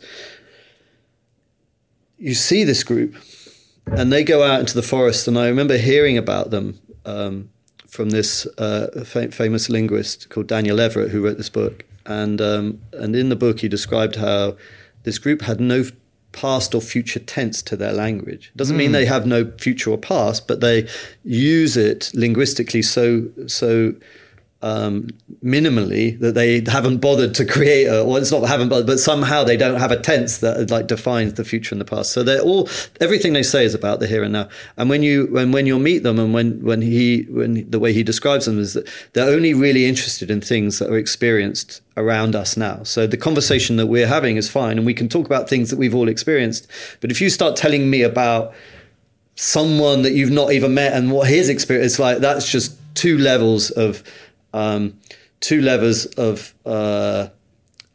you 2.17 2.33
see 2.33 2.63
this 2.63 2.83
group 2.83 3.15
and 3.85 4.11
they 4.11 4.23
go 4.23 4.43
out 4.43 4.59
into 4.59 4.75
the 4.75 4.83
forest 4.83 5.27
and 5.27 5.39
I 5.39 5.47
remember 5.47 5.77
hearing 5.77 6.17
about 6.17 6.51
them 6.51 6.79
um, 7.05 7.49
from 7.87 8.09
this 8.09 8.45
uh, 8.57 9.03
fam- 9.05 9.31
famous 9.31 9.69
linguist 9.69 10.29
called 10.29 10.47
Daniel 10.47 10.79
Everett 10.79 11.11
who 11.11 11.23
wrote 11.23 11.37
this 11.37 11.49
book 11.49 11.85
and 12.05 12.41
um, 12.41 12.81
and 12.93 13.15
in 13.15 13.29
the 13.29 13.35
book 13.35 13.61
he 13.61 13.67
described 13.67 14.17
how 14.17 14.57
this 15.03 15.17
group 15.17 15.41
had 15.41 15.59
no 15.59 15.83
past 16.31 16.75
or 16.75 16.81
future 16.81 17.19
tense 17.19 17.61
to 17.63 17.75
their 17.75 17.91
language. 17.91 18.51
It 18.53 18.57
doesn't 18.57 18.75
mm. 18.75 18.79
mean 18.79 18.91
they 18.91 19.05
have 19.05 19.25
no 19.25 19.51
future 19.57 19.91
or 19.91 19.97
past, 19.97 20.47
but 20.47 20.61
they 20.61 20.87
use 21.23 21.75
it 21.75 22.11
linguistically 22.13 22.81
so 22.81 23.27
so 23.47 23.93
um, 24.61 25.07
minimally 25.41 26.19
that 26.19 26.33
they 26.35 26.61
haven't 26.67 26.97
bothered 26.97 27.33
to 27.35 27.45
create 27.45 27.85
a, 27.85 28.03
well 28.03 28.17
it's 28.17 28.31
not 28.31 28.45
haven't 28.45 28.67
bothered 28.67 28.87
but 28.87 28.99
somehow 28.99 29.43
they 29.43 29.55
don't 29.55 29.79
have 29.79 29.91
a 29.91 29.99
tense 29.99 30.39
that 30.39 30.69
like 30.69 30.87
defines 30.87 31.35
the 31.35 31.45
future 31.45 31.73
and 31.73 31.79
the 31.79 31.85
past. 31.85 32.11
So 32.11 32.23
they're 32.23 32.41
all 32.41 32.67
everything 32.99 33.33
they 33.33 33.43
say 33.43 33.63
is 33.63 33.73
about 33.73 34.01
the 34.01 34.07
here 34.07 34.23
and 34.23 34.33
now. 34.33 34.49
And 34.75 34.89
when 34.89 35.01
you 35.01 35.27
when 35.27 35.53
when 35.53 35.65
you 35.65 35.79
meet 35.79 35.99
them 36.03 36.19
and 36.19 36.33
when 36.33 36.61
when 36.61 36.81
he 36.81 37.25
when 37.29 37.69
the 37.69 37.79
way 37.79 37.93
he 37.93 38.03
describes 38.03 38.45
them 38.45 38.59
is 38.59 38.73
that 38.73 38.87
they're 39.13 39.33
only 39.33 39.53
really 39.53 39.85
interested 39.85 40.29
in 40.29 40.41
things 40.41 40.79
that 40.79 40.89
are 40.89 40.97
experienced 40.97 41.81
around 41.95 42.35
us 42.35 42.57
now. 42.57 42.83
So 42.83 43.07
the 43.07 43.17
conversation 43.17 43.77
that 43.77 43.87
we're 43.87 44.07
having 44.07 44.35
is 44.35 44.49
fine 44.49 44.77
and 44.77 44.85
we 44.85 44.93
can 44.93 45.07
talk 45.07 45.25
about 45.25 45.47
things 45.47 45.69
that 45.69 45.79
we've 45.79 45.95
all 45.95 46.09
experienced 46.09 46.67
but 46.99 47.11
if 47.11 47.21
you 47.21 47.29
start 47.29 47.55
telling 47.55 47.89
me 47.89 48.01
about 48.01 48.53
someone 49.35 50.01
that 50.01 50.11
you've 50.11 50.31
not 50.31 50.51
even 50.51 50.73
met 50.73 50.93
and 50.93 51.11
what 51.11 51.29
his 51.29 51.47
experience 51.47 51.93
is 51.93 51.99
like 51.99 52.17
that's 52.17 52.49
just 52.49 52.77
two 52.93 53.17
levels 53.17 53.71
of 53.71 54.03
um, 54.53 54.97
two 55.39 55.61
levers 55.61 56.05
of, 56.05 56.53
uh, 56.65 57.27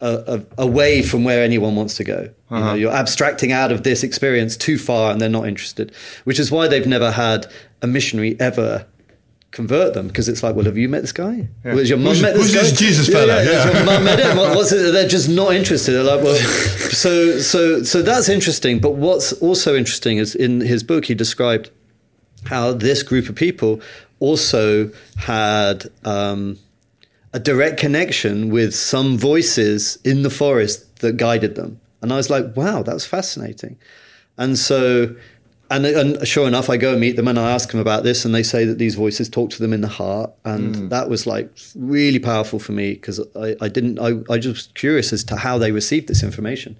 of 0.01 0.47
away 0.59 1.03
from 1.03 1.25
where 1.25 1.43
anyone 1.43 1.77
wants 1.77 1.95
to 1.97 2.05
go. 2.05 2.31
You 2.51 2.61
know, 2.61 2.75
you're 2.75 2.93
abstracting 2.93 3.51
out 3.51 3.73
of 3.73 3.83
this 3.83 4.05
experience 4.05 4.57
too 4.57 4.79
far, 4.79 5.11
and 5.11 5.21
they're 5.21 5.29
not 5.29 5.49
interested. 5.49 5.93
Which 6.23 6.39
is 6.39 6.53
why 6.53 6.69
they've 6.69 6.87
never 6.87 7.11
had 7.11 7.51
a 7.83 7.89
missionary 7.89 8.39
ever 8.39 8.87
convert 9.55 9.95
them 9.95 10.09
because 10.09 10.29
it's 10.29 10.43
like, 10.43 10.55
well, 10.55 10.65
have 10.67 10.77
you 10.77 10.89
met 10.89 11.01
this 11.01 11.13
guy? 11.13 11.49
Yeah. 11.65 11.75
Was 11.75 11.89
your 11.89 11.99
mum 11.99 12.21
met 12.21 12.35
this 12.35 12.53
who's 12.53 12.55
guy? 12.55 12.63
this 12.63 12.79
Jesus 12.79 13.09
fella? 13.09 13.43
Yeah, 13.43 13.51
Yeah. 13.51 13.63
Has 13.63 13.75
your 13.75 13.85
mum 13.85 14.05
met 14.05 14.19
him? 14.19 14.37
What, 14.37 14.55
what's 14.55 14.73
it? 14.73 14.93
They're 14.93 15.09
just 15.09 15.29
not 15.29 15.55
interested. 15.55 15.93
They're 15.93 16.03
like, 16.03 16.23
well, 16.23 16.37
so 16.37 17.39
so 17.39 17.83
so 17.83 18.03
that's 18.03 18.29
interesting. 18.29 18.81
But 18.81 18.93
what's 18.97 19.33
also 19.35 19.75
interesting 19.75 20.19
is 20.19 20.35
in 20.35 20.61
his 20.61 20.83
book 20.83 21.07
he 21.07 21.15
described 21.15 21.71
how 22.47 22.73
this 22.73 23.03
group 23.03 23.29
of 23.29 23.35
people 23.35 23.81
also 24.21 24.91
had 25.17 25.85
um, 26.05 26.59
a 27.33 27.39
direct 27.39 27.79
connection 27.79 28.51
with 28.51 28.75
some 28.75 29.19
voices 29.19 29.99
in 30.05 30.23
the 30.23 30.31
forest 30.31 30.97
that 31.01 31.17
guided 31.17 31.55
them. 31.57 31.81
And 32.01 32.13
I 32.13 32.17
was 32.17 32.31
like, 32.31 32.57
wow, 32.57 32.83
that's 32.83 33.05
fascinating. 33.05 33.77
And 34.37 34.59
so, 34.59 35.15
and, 35.71 35.87
and 35.87 36.27
sure 36.27 36.47
enough, 36.47 36.69
I 36.69 36.77
go 36.77 36.93
and 36.93 37.01
meet 37.01 37.17
them 37.17 37.29
and 37.29 37.39
I 37.39 37.51
ask 37.51 37.71
them 37.71 37.81
about 37.81 38.03
this, 38.05 38.25
and 38.25 38.35
they 38.35 38.43
say 38.43 38.65
that 38.65 38.79
these 38.79 38.95
voices 38.95 39.29
talk 39.29 39.51
to 39.51 39.59
them 39.59 39.73
in 39.73 39.81
the 39.81 39.89
heart. 39.89 40.31
And 40.45 40.91
that 40.91 41.09
was 41.09 41.27
like 41.27 41.51
really 41.75 42.19
powerful 42.19 42.59
for 42.59 42.73
me 42.73 42.93
because 42.93 43.21
I, 43.35 43.57
I 43.61 43.69
didn't, 43.69 43.99
I, 43.99 44.21
I 44.33 44.39
just 44.39 44.55
was 44.55 44.69
curious 44.75 45.13
as 45.13 45.25
to 45.25 45.37
how 45.37 45.59
they 45.59 45.73
received 45.73 46.09
this 46.09 46.23
information. 46.23 46.77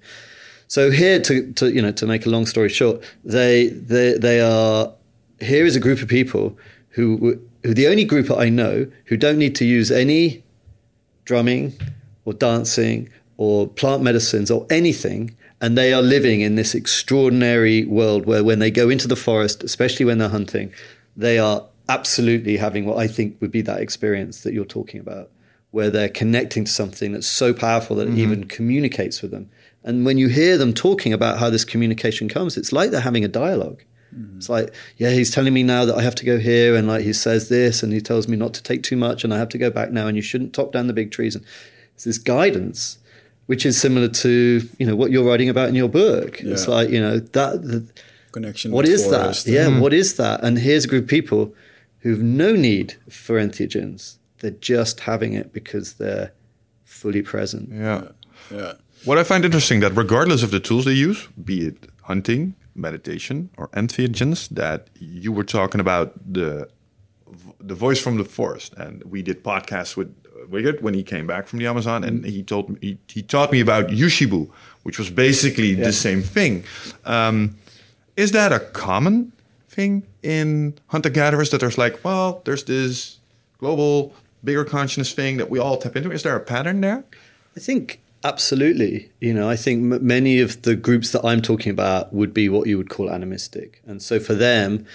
So 0.67 0.91
here, 0.91 1.19
to, 1.21 1.53
to 1.53 1.73
you 1.73 1.81
know, 1.81 1.91
to 1.91 2.07
make 2.07 2.25
a 2.25 2.29
long 2.29 2.45
story 2.45 2.69
short, 2.69 3.03
they 3.23 3.67
they 3.67 4.17
they 4.17 4.41
are 4.41 4.91
here 5.39 5.65
is 5.65 5.75
a 5.75 5.79
group 5.79 6.01
of 6.01 6.07
people 6.07 6.57
who 6.89 7.39
who 7.63 7.73
the 7.73 7.87
only 7.87 8.05
group 8.05 8.31
I 8.31 8.49
know 8.49 8.87
who 9.05 9.17
don't 9.17 9.37
need 9.37 9.55
to 9.55 9.65
use 9.65 9.91
any 9.91 10.43
drumming 11.25 11.73
or 12.25 12.33
dancing 12.33 13.09
or 13.37 13.67
plant 13.67 14.01
medicines 14.03 14.49
or 14.49 14.65
anything, 14.69 15.35
and 15.59 15.77
they 15.77 15.93
are 15.93 16.01
living 16.01 16.41
in 16.41 16.55
this 16.55 16.73
extraordinary 16.73 17.85
world 17.85 18.25
where 18.25 18.43
when 18.43 18.59
they 18.59 18.71
go 18.71 18.89
into 18.89 19.07
the 19.07 19.15
forest, 19.15 19.63
especially 19.63 20.05
when 20.05 20.19
they're 20.19 20.29
hunting, 20.29 20.71
they 21.17 21.37
are 21.39 21.65
absolutely 21.89 22.57
having 22.57 22.85
what 22.85 22.97
I 22.97 23.07
think 23.07 23.39
would 23.41 23.51
be 23.51 23.61
that 23.61 23.81
experience 23.81 24.41
that 24.43 24.53
you're 24.53 24.65
talking 24.65 24.99
about, 24.99 25.29
where 25.71 25.89
they're 25.89 26.09
connecting 26.09 26.65
to 26.65 26.71
something 26.71 27.11
that's 27.11 27.27
so 27.27 27.53
powerful 27.53 27.95
that 27.97 28.07
it 28.07 28.17
even 28.17 28.41
mm-hmm. 28.41 28.47
communicates 28.47 29.21
with 29.21 29.31
them. 29.31 29.49
And 29.83 30.05
when 30.05 30.17
you 30.17 30.29
hear 30.29 30.57
them 30.57 30.73
talking 30.73 31.13
about 31.13 31.37
how 31.39 31.49
this 31.49 31.65
communication 31.65 32.27
comes, 32.27 32.57
it's 32.57 32.71
like 32.71 32.91
they're 32.91 33.01
having 33.01 33.25
a 33.25 33.29
dialogue. 33.29 33.83
It's 34.37 34.49
like, 34.49 34.73
yeah, 34.97 35.09
he's 35.11 35.31
telling 35.31 35.53
me 35.53 35.63
now 35.63 35.85
that 35.85 35.95
I 35.95 36.01
have 36.01 36.15
to 36.15 36.25
go 36.25 36.37
here, 36.37 36.75
and 36.75 36.87
like 36.87 37.03
he 37.03 37.13
says 37.13 37.49
this, 37.49 37.83
and 37.83 37.91
he 37.91 38.01
tells 38.01 38.27
me 38.27 38.37
not 38.37 38.53
to 38.55 38.63
take 38.63 38.83
too 38.83 38.95
much, 38.95 39.23
and 39.23 39.33
I 39.33 39.37
have 39.37 39.49
to 39.49 39.57
go 39.57 39.69
back 39.69 39.91
now, 39.91 40.07
and 40.07 40.15
you 40.15 40.23
shouldn't 40.23 40.53
top 40.53 40.71
down 40.71 40.87
the 40.87 40.93
big 40.93 41.11
trees. 41.11 41.35
And 41.35 41.45
it's 41.93 42.03
this 42.05 42.17
guidance, 42.17 42.97
which 43.47 43.65
is 43.65 43.79
similar 43.79 44.07
to 44.07 44.67
you 44.77 44.85
know 44.85 44.95
what 44.95 45.11
you're 45.11 45.25
writing 45.25 45.49
about 45.49 45.69
in 45.69 45.75
your 45.75 45.89
book. 45.89 46.41
It's 46.41 46.67
like 46.67 46.89
you 46.89 47.01
know 47.01 47.19
that. 47.19 47.61
The, 47.61 47.85
Connection. 48.31 48.73
What 48.73 48.83
is 48.83 49.05
with 49.05 49.13
is 49.13 49.15
forest. 49.15 49.45
that? 49.45 49.51
Yeah, 49.51 49.79
what 49.79 49.93
is 49.93 50.17
that? 50.17 50.43
And 50.43 50.59
here's 50.59 50.83
a 50.83 50.87
group 50.89 51.03
of 51.03 51.09
people 51.09 51.53
who've 51.99 52.21
no 52.21 52.53
need 52.53 52.95
for 53.09 53.39
entheogens. 53.39 54.17
They're 54.39 54.51
just 54.51 54.99
having 55.01 55.31
it 55.31 55.53
because 55.53 55.93
they're 55.93 56.33
fully 56.83 57.21
present. 57.21 57.69
Yeah. 57.71 58.09
Yeah. 58.51 58.73
What 59.05 59.17
I 59.17 59.23
find 59.23 59.45
interesting 59.45 59.79
that 59.79 59.93
regardless 59.95 60.43
of 60.43 60.51
the 60.51 60.59
tools 60.59 60.83
they 60.85 60.91
use, 60.93 61.27
be 61.43 61.67
it 61.67 61.87
hunting, 62.03 62.55
meditation, 62.75 63.49
or 63.57 63.69
entheogens, 63.69 64.49
that 64.49 64.89
you 64.99 65.31
were 65.31 65.43
talking 65.43 65.81
about 65.81 66.13
the 66.33 66.69
the 67.59 67.73
voice 67.75 67.99
from 67.99 68.17
the 68.17 68.25
forest, 68.25 68.73
and 68.77 69.03
we 69.03 69.21
did 69.21 69.43
podcasts 69.43 69.97
with 69.97 70.13
Wiggett 70.49 70.81
when 70.81 70.93
he 70.93 71.03
came 71.03 71.25
back 71.25 71.47
from 71.47 71.59
the 71.59 71.67
Amazon, 71.67 72.03
and 72.03 72.25
he 72.25 72.43
told 72.43 72.69
me 72.69 72.77
he, 72.81 72.97
he 73.07 73.21
taught 73.21 73.51
me 73.51 73.59
about 73.59 73.87
Yushibu, 73.87 74.49
which 74.83 74.99
was 74.99 75.09
basically 75.09 75.73
the 75.73 75.91
same 75.91 76.21
thing. 76.21 76.63
Um, 77.05 77.57
is 78.15 78.31
that 78.31 78.51
a 78.51 78.59
common 78.59 79.31
thing 79.69 80.03
in 80.21 80.75
hunter 80.87 81.09
gatherers 81.09 81.49
that 81.49 81.59
there's 81.59 81.77
like, 81.77 82.03
well, 82.03 82.41
there's 82.45 82.63
this 82.63 83.19
global 83.57 84.13
bigger 84.43 84.63
consciousness 84.63 85.11
thing 85.13 85.37
that 85.37 85.49
we 85.49 85.59
all 85.59 85.77
tap 85.77 85.95
into? 85.95 86.11
Is 86.11 86.23
there 86.23 86.35
a 86.35 86.39
pattern 86.39 86.81
there? 86.81 87.03
I 87.55 87.59
think 87.59 87.99
absolutely. 88.29 89.11
You 89.19 89.33
know, 89.33 89.47
I 89.49 89.55
think 89.55 89.77
m- 89.93 90.05
many 90.05 90.39
of 90.41 90.61
the 90.63 90.75
groups 90.75 91.11
that 91.13 91.23
I'm 91.29 91.41
talking 91.41 91.71
about 91.71 92.13
would 92.13 92.33
be 92.33 92.49
what 92.49 92.67
you 92.67 92.77
would 92.77 92.89
call 92.89 93.09
animistic, 93.09 93.81
and 93.85 94.01
so 94.01 94.19
for 94.19 94.35
them, 94.35 94.85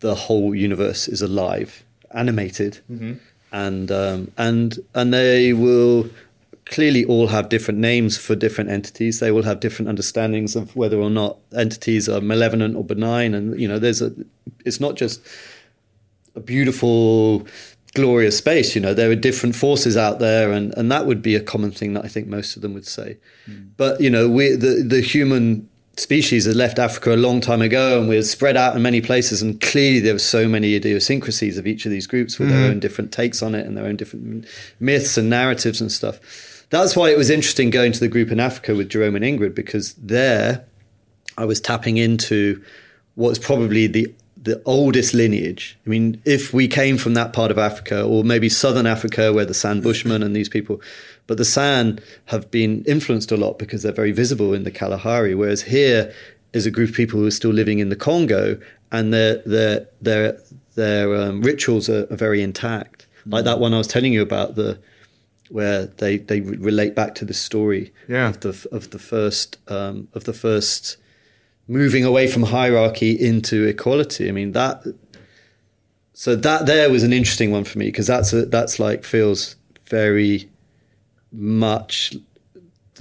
the 0.00 0.14
whole 0.14 0.54
universe 0.54 1.08
is 1.08 1.20
alive, 1.22 1.84
animated, 2.22 2.80
and 3.52 3.90
um, 3.90 4.30
and 4.36 4.78
and 4.94 5.12
they 5.12 5.52
will 5.52 6.08
clearly 6.64 7.04
all 7.04 7.26
have 7.26 7.48
different 7.48 7.80
names 7.80 8.16
for 8.16 8.34
different 8.34 8.70
entities. 8.70 9.20
They 9.20 9.30
will 9.30 9.42
have 9.42 9.60
different 9.60 9.88
understandings 9.88 10.56
of 10.56 10.74
whether 10.76 10.98
or 10.98 11.10
not 11.10 11.36
entities 11.54 12.08
are 12.08 12.20
malevolent 12.20 12.76
or 12.76 12.84
benign, 12.84 13.34
and 13.34 13.60
you 13.60 13.68
know, 13.68 13.78
there's 13.78 14.02
a. 14.02 14.12
It's 14.64 14.80
not 14.80 14.94
just 14.96 15.20
a 16.34 16.40
beautiful, 16.40 17.46
glorious 17.94 18.38
space. 18.38 18.74
You 18.74 18.80
know, 18.80 18.94
there 18.94 19.10
are 19.10 19.16
different 19.16 19.54
forces 19.54 19.96
out 19.96 20.18
there, 20.18 20.52
and, 20.52 20.72
and 20.76 20.90
that 20.90 21.06
would 21.06 21.22
be 21.22 21.34
a 21.34 21.40
common 21.40 21.70
thing 21.70 21.94
that 21.94 22.04
I 22.04 22.08
think 22.08 22.26
most 22.26 22.56
of 22.56 22.62
them 22.62 22.74
would 22.74 22.86
say. 22.86 23.18
Hmm. 23.46 23.68
But 23.76 24.00
you 24.00 24.10
know, 24.10 24.28
we 24.28 24.54
the 24.56 24.84
the 24.86 25.00
human 25.00 25.68
species 25.96 26.46
had 26.46 26.56
left 26.56 26.78
Africa 26.78 27.14
a 27.14 27.16
long 27.16 27.40
time 27.40 27.62
ago, 27.62 28.00
and 28.00 28.08
we're 28.08 28.22
spread 28.22 28.56
out 28.56 28.74
in 28.74 28.82
many 28.82 29.00
places. 29.00 29.42
And 29.42 29.60
clearly, 29.60 30.00
there 30.00 30.14
were 30.14 30.18
so 30.18 30.48
many 30.48 30.74
idiosyncrasies 30.74 31.58
of 31.58 31.66
each 31.66 31.84
of 31.84 31.92
these 31.92 32.06
groups 32.06 32.38
with 32.38 32.48
their 32.48 32.64
hmm. 32.66 32.72
own 32.72 32.80
different 32.80 33.12
takes 33.12 33.42
on 33.42 33.54
it 33.54 33.66
and 33.66 33.76
their 33.76 33.86
own 33.86 33.96
different 33.96 34.46
myths 34.80 35.16
and 35.16 35.28
narratives 35.28 35.80
and 35.80 35.92
stuff. 35.92 36.20
That's 36.70 36.96
why 36.96 37.10
it 37.10 37.18
was 37.18 37.28
interesting 37.28 37.68
going 37.68 37.92
to 37.92 38.00
the 38.00 38.08
group 38.08 38.30
in 38.30 38.40
Africa 38.40 38.74
with 38.74 38.88
Jerome 38.88 39.14
and 39.14 39.24
Ingrid 39.24 39.54
because 39.54 39.92
there 39.94 40.64
I 41.36 41.44
was 41.44 41.60
tapping 41.60 41.98
into 41.98 42.62
what's 43.14 43.38
probably 43.38 43.86
the 43.86 44.14
the 44.42 44.60
oldest 44.64 45.14
lineage. 45.14 45.78
I 45.86 45.90
mean, 45.90 46.20
if 46.24 46.52
we 46.52 46.66
came 46.66 46.98
from 46.98 47.14
that 47.14 47.32
part 47.32 47.50
of 47.52 47.58
Africa, 47.58 48.02
or 48.02 48.24
maybe 48.24 48.48
southern 48.48 48.86
Africa, 48.86 49.32
where 49.32 49.44
the 49.44 49.54
San 49.54 49.80
Bushmen 49.80 50.22
and 50.22 50.34
these 50.34 50.48
people, 50.48 50.80
but 51.28 51.38
the 51.38 51.44
San 51.44 52.00
have 52.26 52.50
been 52.50 52.84
influenced 52.84 53.30
a 53.30 53.36
lot 53.36 53.58
because 53.58 53.82
they're 53.82 53.92
very 53.92 54.12
visible 54.12 54.52
in 54.52 54.64
the 54.64 54.70
Kalahari. 54.72 55.34
Whereas 55.34 55.62
here 55.62 56.12
is 56.52 56.66
a 56.66 56.70
group 56.70 56.90
of 56.90 56.96
people 56.96 57.20
who 57.20 57.26
are 57.26 57.30
still 57.30 57.52
living 57.52 57.78
in 57.78 57.88
the 57.88 57.96
Congo, 57.96 58.58
and 58.90 59.12
their 59.14 59.38
their 59.46 59.86
their 60.00 60.38
their 60.74 61.14
um, 61.14 61.40
rituals 61.42 61.88
are, 61.88 62.06
are 62.12 62.16
very 62.16 62.42
intact. 62.42 63.06
Like 63.24 63.44
that 63.44 63.60
one 63.60 63.72
I 63.72 63.78
was 63.78 63.86
telling 63.86 64.12
you 64.12 64.22
about 64.22 64.56
the 64.56 64.78
where 65.50 65.86
they 65.86 66.16
they 66.18 66.40
relate 66.40 66.94
back 66.96 67.14
to 67.16 67.24
the 67.24 67.34
story 67.34 67.92
Yeah. 68.08 68.28
of 68.28 68.40
the 68.40 68.68
of 68.72 68.90
the 68.90 68.98
first 68.98 69.58
um, 69.68 70.08
of 70.14 70.24
the 70.24 70.32
first 70.32 70.96
moving 71.72 72.04
away 72.04 72.26
from 72.26 72.44
hierarchy 72.44 73.12
into 73.12 73.64
equality. 73.64 74.28
I 74.28 74.32
mean 74.32 74.52
that. 74.52 74.84
So 76.12 76.36
that 76.36 76.66
there 76.66 76.90
was 76.90 77.02
an 77.02 77.12
interesting 77.12 77.50
one 77.50 77.64
for 77.64 77.78
me 77.78 77.86
because 77.86 78.06
that's 78.06 78.32
a, 78.32 78.44
that's 78.44 78.78
like 78.78 79.02
feels 79.02 79.56
very 79.86 80.48
much 81.32 82.14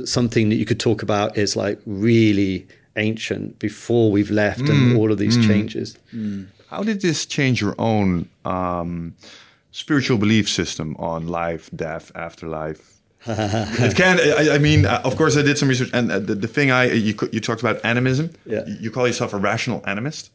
something 0.06 0.50
that 0.50 0.56
you 0.56 0.66
could 0.66 0.80
talk 0.80 1.04
about 1.04 1.38
is 1.38 1.56
like 1.56 1.80
really 1.86 2.68
ancient 2.96 3.60
before 3.60 4.12
we've 4.12 4.32
left 4.32 4.62
and 4.62 4.94
mm, 4.94 4.98
all 4.98 5.12
of 5.12 5.18
these 5.18 5.38
mm, 5.38 5.46
changes. 5.46 5.98
Mm. 6.14 6.48
How 6.70 6.84
did 6.84 7.02
this 7.02 7.26
change 7.26 7.62
your 7.62 7.76
own 7.78 8.30
um, 8.46 9.16
spiritual 9.72 10.18
belief 10.18 10.50
system 10.50 10.96
on 10.98 11.28
life, 11.28 11.70
death, 11.76 12.12
afterlife? 12.16 12.91
it 13.28 13.96
can. 13.96 14.20
I, 14.20 14.56
I 14.56 14.58
mean, 14.58 14.86
uh, 14.86 15.02
of 15.04 15.16
course, 15.16 15.38
I 15.38 15.42
did 15.44 15.58
some 15.58 15.70
research, 15.70 15.90
and 15.94 16.12
uh, 16.12 16.20
the, 16.20 16.34
the 16.36 16.48
thing 16.48 16.72
I 16.72 16.86
you 16.92 17.14
you 17.32 17.40
talked 17.40 17.62
about 17.62 17.80
animism. 17.86 18.32
Yeah. 18.46 18.66
You, 18.66 18.76
you 18.82 18.92
call 18.92 19.06
yourself 19.08 19.34
a 19.34 19.38
rational 19.38 19.82
animist. 19.82 20.30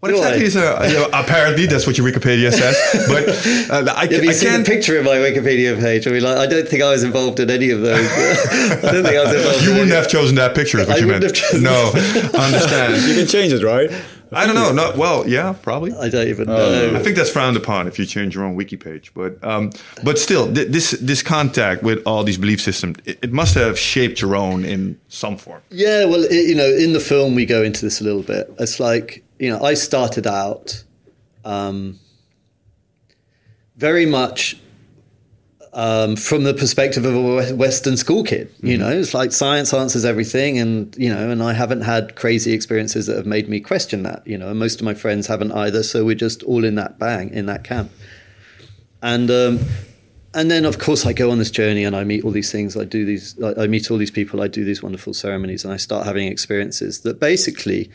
What 0.00 0.08
Do 0.08 0.14
exactly 0.16 0.44
I? 0.44 0.46
is 0.46 0.56
a? 0.56 0.88
You 0.88 0.94
know, 0.94 1.08
apparently, 1.12 1.66
that's 1.66 1.86
what 1.86 1.98
your 1.98 2.06
Wikipedia 2.10 2.50
says. 2.50 2.74
But 3.06 3.28
uh, 3.70 3.92
I, 3.96 4.06
Have 4.06 4.24
you 4.24 4.30
I 4.30 4.34
can't. 4.34 4.64
the 4.64 4.72
picture 4.72 4.98
of 4.98 5.04
my 5.04 5.16
Wikipedia 5.16 5.78
page? 5.78 6.06
I 6.06 6.10
mean, 6.12 6.22
like, 6.22 6.38
I 6.38 6.46
don't 6.46 6.66
think 6.66 6.82
I 6.82 6.88
was 6.90 7.02
involved 7.04 7.38
in 7.38 7.50
any 7.50 7.68
of 7.68 7.82
those. 7.82 7.98
I 8.10 8.90
don't 8.92 9.04
think 9.04 9.16
I 9.16 9.24
was 9.24 9.34
involved. 9.34 9.60
You 9.62 9.70
in 9.72 9.76
wouldn't 9.76 9.92
any- 9.92 10.00
have 10.00 10.08
chosen 10.08 10.36
that 10.36 10.54
picture, 10.54 10.78
is 10.78 10.88
what 10.88 10.96
I 10.96 11.00
you 11.00 11.06
meant. 11.08 11.22
have 11.24 11.34
chosen 11.34 11.62
no, 11.64 11.92
understand. 12.38 13.02
You 13.06 13.14
can 13.14 13.26
change 13.26 13.52
it, 13.52 13.62
right? 13.62 13.90
I 14.32 14.46
don't 14.46 14.54
know. 14.54 14.72
No, 14.72 14.92
well, 14.96 15.28
yeah, 15.28 15.54
probably. 15.60 15.92
I 15.92 16.08
don't 16.08 16.28
even 16.28 16.46
know. 16.46 16.96
I 16.96 17.02
think 17.02 17.16
that's 17.16 17.30
frowned 17.30 17.56
upon 17.56 17.88
if 17.88 17.98
you 17.98 18.06
change 18.06 18.34
your 18.34 18.44
own 18.44 18.54
wiki 18.54 18.76
page. 18.76 19.12
But 19.14 19.42
um, 19.44 19.70
but 20.04 20.18
still, 20.18 20.52
th- 20.52 20.68
this 20.68 20.92
this 20.92 21.22
contact 21.22 21.82
with 21.82 22.02
all 22.06 22.22
these 22.22 22.38
belief 22.38 22.60
systems, 22.60 22.96
it, 23.04 23.18
it 23.22 23.32
must 23.32 23.54
have 23.54 23.78
shaped 23.78 24.20
your 24.20 24.36
own 24.36 24.64
in 24.64 25.00
some 25.08 25.36
form. 25.36 25.62
Yeah, 25.70 26.04
well, 26.04 26.24
it, 26.24 26.48
you 26.48 26.54
know, 26.54 26.68
in 26.68 26.92
the 26.92 27.00
film 27.00 27.34
we 27.34 27.46
go 27.46 27.62
into 27.62 27.84
this 27.84 28.00
a 28.00 28.04
little 28.04 28.22
bit. 28.22 28.52
It's 28.58 28.78
like 28.78 29.24
you 29.38 29.50
know, 29.50 29.62
I 29.62 29.74
started 29.74 30.26
out 30.26 30.84
um, 31.44 31.98
very 33.76 34.06
much 34.06 34.60
um, 35.72 36.16
from 36.16 36.44
the 36.44 36.54
perspective 36.54 37.04
of 37.04 37.14
a 37.14 37.54
Western 37.54 37.96
school 37.96 38.24
kid. 38.24 38.52
You 38.60 38.76
know, 38.76 38.90
it's 38.90 39.14
like 39.14 39.32
science 39.32 39.72
answers 39.72 40.04
everything, 40.04 40.58
and 40.58 40.94
you 40.96 41.12
know, 41.12 41.30
and 41.30 41.42
I 41.42 41.52
haven't 41.52 41.82
had 41.82 42.16
crazy 42.16 42.52
experiences 42.52 43.06
that 43.06 43.16
have 43.16 43.26
made 43.26 43.48
me 43.48 43.60
question 43.60 44.02
that. 44.02 44.26
You 44.26 44.38
know, 44.38 44.50
and 44.50 44.58
most 44.58 44.80
of 44.80 44.84
my 44.84 44.94
friends 44.94 45.26
haven't 45.26 45.52
either. 45.52 45.82
So 45.82 46.04
we're 46.04 46.14
just 46.14 46.42
all 46.42 46.64
in 46.64 46.74
that 46.76 46.98
bang 46.98 47.30
in 47.30 47.46
that 47.46 47.64
camp. 47.64 47.92
And 49.02 49.30
um, 49.30 49.60
and 50.34 50.50
then 50.50 50.64
of 50.64 50.78
course 50.78 51.06
I 51.06 51.12
go 51.12 51.30
on 51.30 51.38
this 51.38 51.50
journey 51.50 51.84
and 51.84 51.96
I 51.96 52.04
meet 52.04 52.24
all 52.24 52.30
these 52.30 52.52
things. 52.52 52.76
I 52.76 52.84
do 52.84 53.04
these. 53.04 53.40
I, 53.42 53.62
I 53.62 53.66
meet 53.66 53.90
all 53.90 53.98
these 53.98 54.10
people. 54.10 54.42
I 54.42 54.48
do 54.48 54.64
these 54.64 54.82
wonderful 54.82 55.14
ceremonies, 55.14 55.64
and 55.64 55.72
I 55.72 55.76
start 55.76 56.06
having 56.06 56.26
experiences 56.26 57.00
that 57.00 57.20
basically 57.20 57.90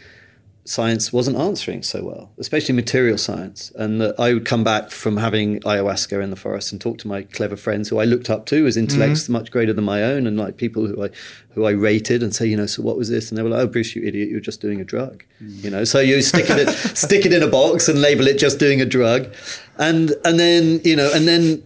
science 0.68 1.14
wasn't 1.14 1.38
answering 1.38 1.84
so 1.84 2.04
well, 2.04 2.32
especially 2.40 2.74
material 2.74 3.20
science. 3.20 3.72
And 3.76 4.02
that 4.02 4.20
I 4.20 4.34
would 4.34 4.46
come 4.46 4.64
back 4.64 4.90
from 4.90 5.18
having 5.18 5.60
ayahuasca 5.60 6.22
in 6.24 6.32
the 6.32 6.36
forest 6.36 6.72
and 6.72 6.82
talk 6.82 6.98
to 7.00 7.08
my 7.08 7.22
clever 7.22 7.56
friends 7.56 7.90
who 7.90 8.00
I 8.00 8.06
looked 8.06 8.32
up 8.32 8.48
to 8.48 8.66
as 8.66 8.76
intellects 8.76 9.24
mm-hmm. 9.24 9.34
much 9.34 9.52
greater 9.52 9.74
than 9.74 9.86
my 9.86 10.02
own, 10.04 10.26
and 10.26 10.38
like 10.38 10.58
people 10.58 10.88
who 10.88 11.06
I 11.06 11.10
who 11.54 11.66
I 11.66 11.72
rated, 11.72 12.24
and 12.24 12.36
say, 12.36 12.48
you 12.48 12.58
know, 12.58 12.66
so 12.66 12.82
what 12.82 12.98
was 12.98 13.10
this? 13.10 13.30
And 13.30 13.38
they 13.38 13.44
were 13.44 13.50
like, 13.50 13.62
oh, 13.62 13.68
Bruce, 13.68 13.96
you 13.96 14.04
idiot, 14.04 14.30
you're 14.30 14.40
just 14.40 14.60
doing 14.60 14.82
a 14.82 14.84
drug. 14.84 15.24
Mm. 15.42 15.64
You 15.64 15.70
know, 15.70 15.84
so 15.84 16.00
you 16.00 16.22
stick 16.22 16.48
it 16.50 16.70
stick 16.98 17.26
it 17.26 17.32
in 17.32 17.44
a 17.44 17.48
box 17.48 17.88
and 17.88 18.02
label 18.02 18.28
it 18.28 18.40
just 18.40 18.60
doing 18.60 18.82
a 18.82 18.86
drug, 18.86 19.34
and 19.78 20.14
and 20.26 20.40
then 20.40 20.82
you 20.84 20.96
know, 20.96 21.12
and 21.14 21.28
then 21.28 21.64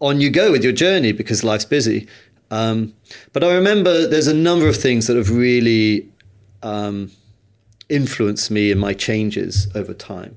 on 0.00 0.20
you 0.20 0.30
go 0.30 0.50
with 0.50 0.64
your 0.64 0.72
journey 0.72 1.12
because 1.12 1.44
life's 1.44 1.64
busy. 1.64 2.08
Um, 2.50 2.94
but 3.32 3.44
I 3.44 3.54
remember 3.54 4.08
there's 4.08 4.26
a 4.26 4.34
number 4.34 4.66
of 4.66 4.76
things 4.76 5.06
that 5.06 5.16
have 5.16 5.30
really 5.30 6.08
um, 6.64 7.12
influenced 7.90 8.50
me 8.50 8.70
in 8.70 8.78
my 8.78 8.94
changes 8.94 9.68
over 9.74 9.92
time. 9.92 10.36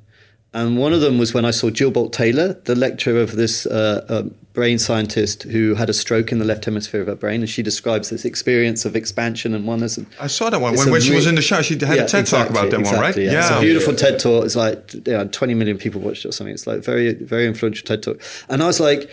And 0.54 0.78
one 0.78 0.94
of 0.94 1.02
them 1.02 1.18
was 1.18 1.34
when 1.34 1.46
I 1.46 1.52
saw 1.52 1.72
Jill 1.72 1.92
Bolte 1.92 2.12
Taylor, 2.12 2.54
the 2.66 2.76
lecturer 2.76 3.20
of 3.22 3.36
this 3.36 3.66
uh, 3.66 4.06
uh, 4.08 4.24
brain 4.54 4.78
scientist 4.78 5.44
who 5.44 5.74
had 5.74 5.90
a 5.90 5.94
stroke 5.94 6.32
in 6.32 6.38
the 6.38 6.46
left 6.46 6.66
hemisphere 6.66 7.02
of 7.02 7.08
her 7.08 7.16
brain, 7.16 7.42
and 7.42 7.50
she 7.50 7.64
describes 7.64 8.12
this 8.12 8.24
experience 8.24 8.86
of 8.86 8.96
expansion 8.96 9.56
and 9.56 9.66
oneness. 9.66 9.98
And 9.98 10.06
I 10.20 10.28
saw 10.28 10.52
that 10.52 10.62
one 10.62 10.76
when, 10.76 10.92
when 10.92 11.02
she 11.02 11.16
was 11.16 11.26
in 11.26 11.34
the 11.34 11.42
show. 11.42 11.64
She 11.64 11.74
had 11.74 11.82
yeah, 11.82 12.04
a 12.04 12.08
TED 12.08 12.22
exactly, 12.22 12.38
talk 12.38 12.50
about 12.52 12.70
that 12.70 12.80
exactly, 12.82 12.98
one, 12.98 13.02
right? 13.02 13.18
Yeah, 13.18 13.32
yeah. 13.32 13.40
it's 13.40 13.50
a 13.50 13.62
beautiful 13.62 13.96
TED 13.96 14.20
talk. 14.20 14.46
It's 14.46 14.56
like 14.56 14.94
you 14.94 15.02
know, 15.08 15.28
20 15.28 15.56
million 15.56 15.80
people 15.80 16.02
watched 16.02 16.24
it 16.24 16.30
or 16.30 16.32
something. 16.32 16.54
It's 16.54 16.68
like 16.68 16.84
very, 16.84 17.16
very 17.16 17.48
influential 17.48 17.86
TED 17.86 18.04
talk. 18.04 18.22
And 18.48 18.62
I 18.62 18.68
was 18.68 18.80
like, 18.80 19.10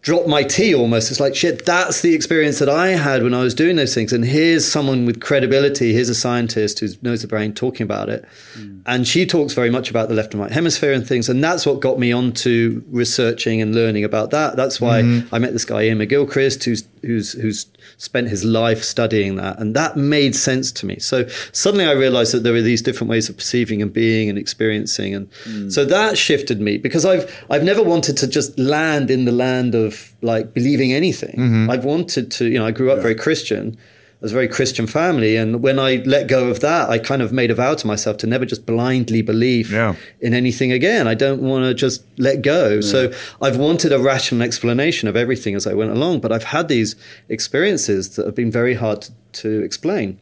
drop 0.00 0.26
my 0.26 0.42
tea 0.42 0.74
almost. 0.74 1.10
It's 1.10 1.20
like, 1.20 1.34
shit, 1.34 1.66
that's 1.66 2.00
the 2.02 2.14
experience 2.14 2.58
that 2.60 2.68
I 2.68 2.88
had 2.88 3.22
when 3.22 3.34
I 3.34 3.42
was 3.42 3.54
doing 3.54 3.76
those 3.76 3.94
things. 3.94 4.12
And 4.12 4.24
here's 4.24 4.70
someone 4.70 5.06
with 5.06 5.20
credibility. 5.20 5.92
Here's 5.92 6.08
a 6.08 6.14
scientist 6.14 6.78
who 6.78 6.88
knows 7.02 7.22
the 7.22 7.28
brain 7.28 7.52
talking 7.52 7.84
about 7.84 8.08
it. 8.08 8.24
Mm. 8.54 8.82
And 8.86 9.06
she 9.06 9.26
talks 9.26 9.54
very 9.54 9.70
much 9.70 9.90
about 9.90 10.08
the 10.08 10.14
left 10.14 10.34
and 10.34 10.42
right 10.42 10.52
hemisphere 10.52 10.92
and 10.92 11.06
things. 11.06 11.28
And 11.28 11.42
that's 11.42 11.66
what 11.66 11.80
got 11.80 11.98
me 11.98 12.12
onto 12.12 12.82
researching 12.88 13.60
and 13.60 13.74
learning 13.74 14.04
about 14.04 14.30
that. 14.30 14.56
That's 14.56 14.80
why 14.80 15.02
mm-hmm. 15.02 15.34
I 15.34 15.38
met 15.38 15.52
this 15.52 15.64
guy, 15.64 15.82
Iain 15.82 15.98
McGilchrist, 15.98 16.64
who's, 16.64 16.84
who's, 17.02 17.32
who's 17.32 17.66
spent 17.96 18.28
his 18.28 18.44
life 18.44 18.82
studying 18.82 19.36
that. 19.36 19.58
And 19.58 19.74
that 19.76 19.96
made 19.96 20.34
sense 20.34 20.72
to 20.72 20.86
me. 20.86 20.98
So 20.98 21.26
suddenly 21.52 21.86
I 21.86 21.92
realized 21.92 22.32
that 22.32 22.40
there 22.40 22.52
were 22.52 22.62
these 22.62 22.82
different 22.82 23.10
ways 23.10 23.28
of 23.28 23.36
perceiving 23.36 23.82
and 23.82 23.92
being 23.92 24.28
and 24.28 24.38
experiencing. 24.38 25.14
And 25.14 25.30
mm. 25.44 25.72
so 25.72 25.84
that 25.84 26.18
shifted 26.18 26.60
me 26.60 26.78
because 26.78 27.04
I've, 27.04 27.44
I've 27.50 27.64
never 27.64 27.82
wanted 27.82 28.16
to 28.18 28.26
just 28.26 28.58
land 28.58 29.10
in 29.10 29.24
the 29.24 29.32
land 29.32 29.74
of 29.74 30.12
like 30.22 30.54
believing 30.54 30.92
anything. 30.92 31.36
Mm-hmm. 31.36 31.70
I've 31.70 31.84
wanted 31.84 32.30
to, 32.32 32.46
you 32.46 32.58
know, 32.58 32.66
I 32.66 32.70
grew 32.70 32.90
up 32.90 32.96
yeah. 32.96 33.02
very 33.02 33.14
Christian. 33.14 33.76
I 34.20 34.24
was 34.24 34.32
a 34.32 34.34
very 34.34 34.48
Christian 34.48 34.88
family. 34.88 35.36
And 35.36 35.62
when 35.62 35.78
I 35.78 36.02
let 36.04 36.26
go 36.26 36.48
of 36.48 36.58
that, 36.58 36.90
I 36.90 36.98
kind 36.98 37.22
of 37.22 37.32
made 37.32 37.52
a 37.52 37.54
vow 37.54 37.74
to 37.74 37.86
myself 37.86 38.16
to 38.18 38.26
never 38.26 38.44
just 38.44 38.66
blindly 38.66 39.22
believe 39.22 39.70
yeah. 39.70 39.94
in 40.20 40.34
anything 40.34 40.72
again. 40.72 41.06
I 41.06 41.14
don't 41.14 41.40
want 41.40 41.64
to 41.64 41.72
just 41.72 42.02
let 42.18 42.42
go. 42.42 42.74
Yeah. 42.74 42.80
So 42.80 43.12
I've 43.40 43.56
wanted 43.56 43.92
a 43.92 44.00
rational 44.00 44.42
explanation 44.42 45.08
of 45.08 45.14
everything 45.14 45.54
as 45.54 45.68
I 45.68 45.74
went 45.74 45.92
along, 45.92 46.18
but 46.18 46.32
I've 46.32 46.44
had 46.44 46.66
these 46.66 46.96
experiences 47.28 48.16
that 48.16 48.26
have 48.26 48.34
been 48.34 48.50
very 48.50 48.74
hard 48.74 49.02
to, 49.02 49.12
to 49.34 49.62
explain. 49.62 50.18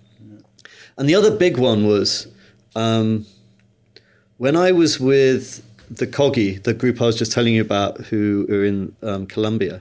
And 0.99 1.09
the 1.09 1.15
other 1.15 1.35
big 1.35 1.57
one 1.57 1.87
was 1.87 2.29
um, 2.75 3.25
when 4.37 4.57
I 4.57 4.73
was 4.73 5.01
with 5.01 5.65
the 5.91 6.07
Kogi, 6.07 6.63
the 6.63 6.75
group 6.75 7.01
I 7.01 7.07
was 7.07 7.17
just 7.17 7.33
telling 7.33 7.55
you 7.55 7.63
about, 7.63 7.99
who 8.07 8.47
are 8.51 8.65
in 8.65 8.95
um, 9.03 9.27
Colombia 9.27 9.81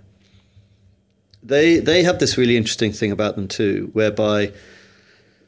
they 1.45 1.79
they 1.79 2.03
have 2.03 2.19
this 2.19 2.37
really 2.37 2.57
interesting 2.57 2.91
thing 2.91 3.11
about 3.11 3.35
them 3.35 3.47
too, 3.47 3.89
whereby 3.93 4.51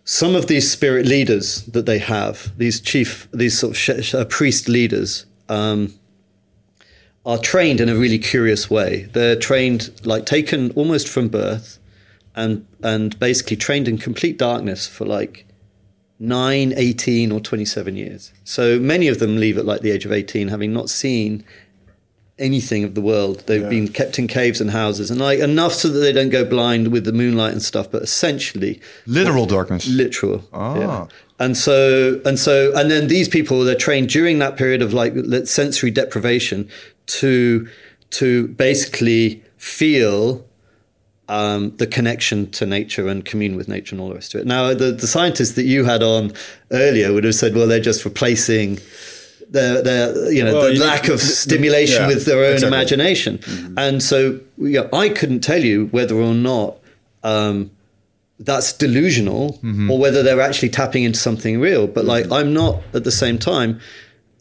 some 0.03 0.35
of 0.35 0.47
these 0.47 0.71
spirit 0.71 1.05
leaders 1.05 1.63
that 1.65 1.85
they 1.85 1.99
have, 1.99 2.57
these 2.57 2.79
chief, 2.79 3.27
these 3.33 3.57
sort 3.57 3.71
of 3.71 3.77
sh- 3.77 4.13
uh, 4.13 4.23
priest 4.25 4.69
leaders, 4.69 5.25
um, 5.49 5.93
are 7.25 7.37
trained 7.37 7.81
in 7.81 7.89
a 7.89 7.95
really 7.95 8.19
curious 8.19 8.69
way. 8.69 9.09
They're 9.11 9.35
trained 9.35 9.91
like 10.05 10.25
taken 10.25 10.71
almost 10.71 11.09
from 11.09 11.27
birth, 11.27 11.79
and 12.35 12.65
and 12.83 13.19
basically 13.19 13.57
trained 13.57 13.87
in 13.87 13.97
complete 13.97 14.37
darkness 14.37 14.87
for 14.87 15.05
like 15.05 15.45
9, 16.19 16.73
18, 16.75 17.31
or 17.31 17.39
27 17.39 17.95
years. 17.95 18.33
So 18.43 18.79
many 18.79 19.07
of 19.07 19.19
them 19.19 19.37
leave 19.37 19.57
at 19.57 19.65
like 19.65 19.81
the 19.81 19.91
age 19.91 20.05
of 20.05 20.11
18, 20.11 20.47
having 20.47 20.73
not 20.73 20.89
seen 20.89 21.43
anything 22.39 22.83
of 22.83 22.95
the 22.95 23.01
world. 23.01 23.43
They've 23.47 23.61
yeah. 23.61 23.69
been 23.69 23.87
kept 23.87 24.19
in 24.19 24.27
caves 24.27 24.61
and 24.61 24.71
houses, 24.71 25.11
and 25.11 25.19
like 25.19 25.39
enough 25.39 25.73
so 25.73 25.89
that 25.89 25.99
they 25.99 26.13
don't 26.13 26.29
go 26.29 26.45
blind 26.45 26.89
with 26.89 27.05
the 27.05 27.13
moonlight 27.13 27.53
and 27.53 27.61
stuff. 27.61 27.91
But 27.91 28.03
essentially, 28.03 28.81
literal 29.05 29.45
darkness, 29.45 29.87
literal. 29.87 30.43
Ah. 30.53 30.77
Yeah. 30.77 31.07
And 31.39 31.55
so, 31.55 32.19
and 32.25 32.39
so, 32.39 32.75
and 32.75 32.89
then 32.89 33.07
these 33.07 33.29
people 33.29 33.63
they're 33.63 33.75
trained 33.75 34.09
during 34.09 34.39
that 34.39 34.57
period 34.57 34.81
of 34.81 34.93
like 34.93 35.13
sensory 35.45 35.91
deprivation 35.91 36.69
to 37.07 37.67
to 38.09 38.47
basically 38.49 39.43
feel 39.57 40.45
um, 41.29 41.75
the 41.77 41.87
connection 41.87 42.49
to 42.51 42.65
nature 42.65 43.07
and 43.07 43.25
commune 43.25 43.55
with 43.55 43.67
nature 43.67 43.93
and 43.93 44.01
all 44.01 44.09
the 44.09 44.15
rest 44.15 44.33
of 44.33 44.41
it. 44.41 44.47
Now, 44.47 44.73
the, 44.73 44.91
the 44.91 45.07
scientists 45.07 45.53
that 45.53 45.65
you 45.65 45.83
had 45.83 46.01
on 46.01 46.33
earlier 46.71 47.11
would 47.13 47.25
have 47.25 47.35
said, 47.35 47.53
well, 47.53 47.67
they're 47.67 47.79
just 47.79 48.05
replacing 48.05 48.79
the, 49.49 50.13
the 50.23 50.33
you 50.33 50.43
know 50.43 50.53
well, 50.53 50.63
the 50.63 50.75
you 50.75 50.79
lack 50.81 51.07
of 51.07 51.19
stimulation 51.19 52.01
yeah, 52.01 52.07
with 52.07 52.25
their 52.25 52.43
own 52.43 52.53
exactly. 52.53 52.67
imagination, 52.67 53.37
mm-hmm. 53.39 53.77
and 53.77 54.03
so 54.03 54.39
you 54.57 54.81
know, 54.81 54.89
I 54.93 55.09
couldn't 55.09 55.41
tell 55.41 55.63
you 55.63 55.87
whether 55.87 56.15
or 56.15 56.33
not 56.33 56.77
um, 57.23 57.71
that's 58.39 58.73
delusional 58.73 59.53
mm-hmm. 59.53 59.89
or 59.89 59.99
whether 59.99 60.23
they're 60.23 60.41
actually 60.41 60.69
tapping 60.69 61.03
into 61.03 61.19
something 61.19 61.59
real. 61.59 61.87
But 61.87 62.05
like, 62.05 62.25
mm-hmm. 62.25 62.33
I'm 62.33 62.53
not 62.53 62.81
at 62.93 63.03
the 63.03 63.11
same 63.11 63.39
time. 63.39 63.79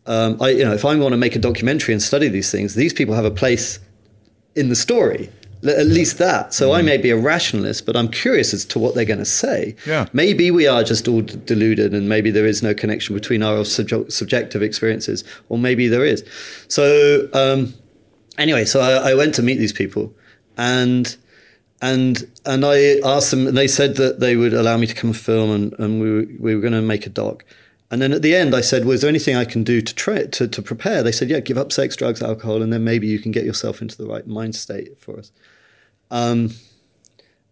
Um, 0.07 0.41
I, 0.41 0.51
you 0.51 0.65
know, 0.65 0.73
if 0.73 0.85
I 0.85 0.95
want 0.97 1.13
to 1.13 1.17
make 1.17 1.35
a 1.35 1.41
documentary 1.41 1.93
and 1.93 2.03
study 2.03 2.29
these 2.29 2.51
things, 2.51 2.75
these 2.75 2.93
people 2.93 3.15
have 3.15 3.25
a 3.25 3.31
place 3.31 3.81
in 4.55 4.69
the 4.69 4.77
story 4.77 5.31
at 5.69 5.87
least 5.87 6.19
that. 6.19 6.55
So 6.55 6.71
mm. 6.71 6.79
I 6.79 6.83
may 6.83 6.97
be 6.99 7.11
a 7.11 7.17
rationalist, 7.17 7.87
but 7.87 7.97
I'm 7.97 8.09
curious 8.09 8.53
as 8.55 8.65
to 8.67 8.79
what 8.79 8.95
they're 8.95 9.05
going 9.05 9.19
to 9.19 9.25
say. 9.25 9.77
Yeah. 9.87 10.07
Maybe 10.13 10.51
we 10.51 10.67
are 10.67 10.83
just 10.85 11.09
all 11.09 11.23
deluded, 11.23 11.95
and 11.95 12.09
maybe 12.09 12.31
there 12.31 12.47
is 12.47 12.63
no 12.63 12.75
connection 12.75 13.15
between 13.15 13.43
our 13.43 13.65
sub- 13.65 14.11
subjective 14.11 14.63
experiences, 14.63 15.25
or 15.49 15.59
maybe 15.59 15.89
there 15.89 16.05
is. 16.05 16.25
So 16.69 17.29
um, 17.33 17.75
anyway, 18.39 18.65
so 18.65 18.81
I, 18.81 19.11
I, 19.11 19.15
went 19.15 19.35
to 19.37 19.43
meet 19.43 19.59
these 19.59 19.73
people, 19.73 20.15
and 20.57 21.17
and 21.81 22.31
and 22.45 22.65
I 22.65 22.99
asked 23.05 23.31
them, 23.31 23.47
and 23.47 23.57
they 23.57 23.69
said 23.69 23.97
that 23.97 24.21
they 24.21 24.37
would 24.37 24.55
allow 24.55 24.77
me 24.77 24.87
to 24.87 24.95
come 24.95 25.13
film, 25.13 25.51
and, 25.51 25.73
and 25.79 26.01
we 26.01 26.11
were, 26.11 26.27
we 26.39 26.55
were 26.55 26.61
going 26.61 26.73
to 26.73 26.83
make 26.83 27.07
a 27.07 27.11
doc. 27.11 27.45
And 27.91 28.03
then 28.03 28.13
at 28.13 28.23
the 28.23 28.35
end, 28.35 28.55
I 28.55 28.63
said, 28.63 28.85
"Was 28.85 28.99
well, 28.99 29.01
there 29.03 29.09
anything 29.11 29.37
I 29.37 29.45
can 29.45 29.63
do 29.63 29.81
to 29.81 29.95
try 29.95 30.25
to, 30.25 30.49
to 30.49 30.63
prepare?" 30.63 31.03
They 31.03 31.13
said, 31.13 31.31
"Yeah, 31.31 31.41
give 31.41 31.59
up 31.59 31.73
sex, 31.73 31.95
drugs, 31.97 32.23
alcohol, 32.23 32.63
and 32.63 32.73
then 32.73 32.85
maybe 32.85 33.07
you 33.07 33.19
can 33.19 33.33
get 33.33 33.45
yourself 33.45 33.81
into 33.81 33.97
the 33.97 34.07
right 34.07 34.27
mind 34.27 34.57
state 34.57 34.99
for 34.99 35.19
us." 35.19 35.31
Um, 36.11 36.51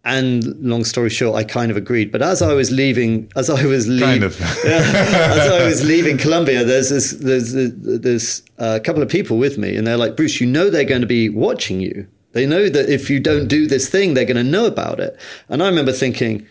and 0.04 0.44
long 0.60 0.84
story 0.84 1.08
short, 1.08 1.34
I 1.34 1.44
kind 1.44 1.70
of 1.70 1.78
agreed. 1.78 2.12
But 2.12 2.20
as 2.20 2.42
I 2.42 2.52
was 2.52 2.70
leaving, 2.70 3.32
as 3.36 3.48
I 3.48 3.64
was 3.64 3.88
leaving, 3.88 4.06
kind 4.06 4.24
of. 4.24 4.40
as 4.64 5.50
I 5.50 5.64
was 5.66 5.84
leaving 5.86 6.18
Colombia, 6.18 6.62
there's 6.62 6.90
this, 6.90 7.12
there's 7.12 7.52
there's 7.54 8.42
a 8.58 8.80
couple 8.80 9.02
of 9.02 9.08
people 9.08 9.38
with 9.38 9.56
me, 9.56 9.76
and 9.76 9.86
they're 9.86 9.96
like, 9.96 10.14
Bruce, 10.14 10.40
you 10.40 10.46
know 10.46 10.68
they're 10.68 10.84
going 10.84 11.00
to 11.00 11.06
be 11.06 11.30
watching 11.30 11.80
you. 11.80 12.06
They 12.32 12.46
know 12.46 12.68
that 12.68 12.90
if 12.90 13.08
you 13.08 13.18
don't 13.20 13.48
do 13.48 13.66
this 13.66 13.88
thing, 13.88 14.14
they're 14.14 14.24
going 14.24 14.36
to 14.36 14.44
know 14.44 14.66
about 14.66 15.00
it. 15.00 15.16
And 15.48 15.62
I 15.62 15.68
remember 15.68 15.92
thinking, 15.92 16.46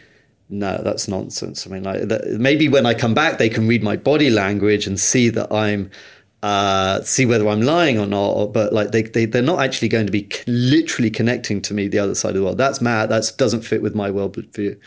no, 0.50 0.82
that's 0.82 1.08
nonsense. 1.08 1.68
I 1.68 1.70
mean, 1.70 1.84
like 1.84 2.08
that, 2.08 2.26
maybe 2.40 2.70
when 2.70 2.86
I 2.86 2.94
come 2.94 3.14
back, 3.14 3.38
they 3.38 3.50
can 3.50 3.68
read 3.68 3.84
my 3.84 3.98
body 3.98 4.30
language 4.30 4.88
and 4.88 5.00
see 5.00 5.30
that 5.30 5.52
I'm 5.52 5.92
uh, 6.44 7.02
see 7.04 7.26
whether 7.26 7.48
I'm 7.48 7.62
lying 7.62 7.98
or 7.98 8.06
not. 8.06 8.54
But 8.54 8.74
like 8.74 8.92
they, 8.92 9.04
they 9.04 9.26
they're 9.26 9.42
not 9.42 9.64
actually 9.64 9.88
going 9.88 10.06
to 10.06 10.12
be 10.12 10.30
literally 10.46 11.10
connecting 11.10 11.62
to 11.64 11.74
me 11.74 11.88
the 11.88 12.00
other 12.00 12.14
side 12.14 12.30
of 12.30 12.36
the 12.36 12.44
world. 12.44 12.58
That's 12.58 12.82
mad. 12.82 13.10
That 13.10 13.32
doesn't 13.38 13.62
fit 13.62 13.82
with 13.82 13.96
my 13.96 14.12
worldview. 14.12 14.78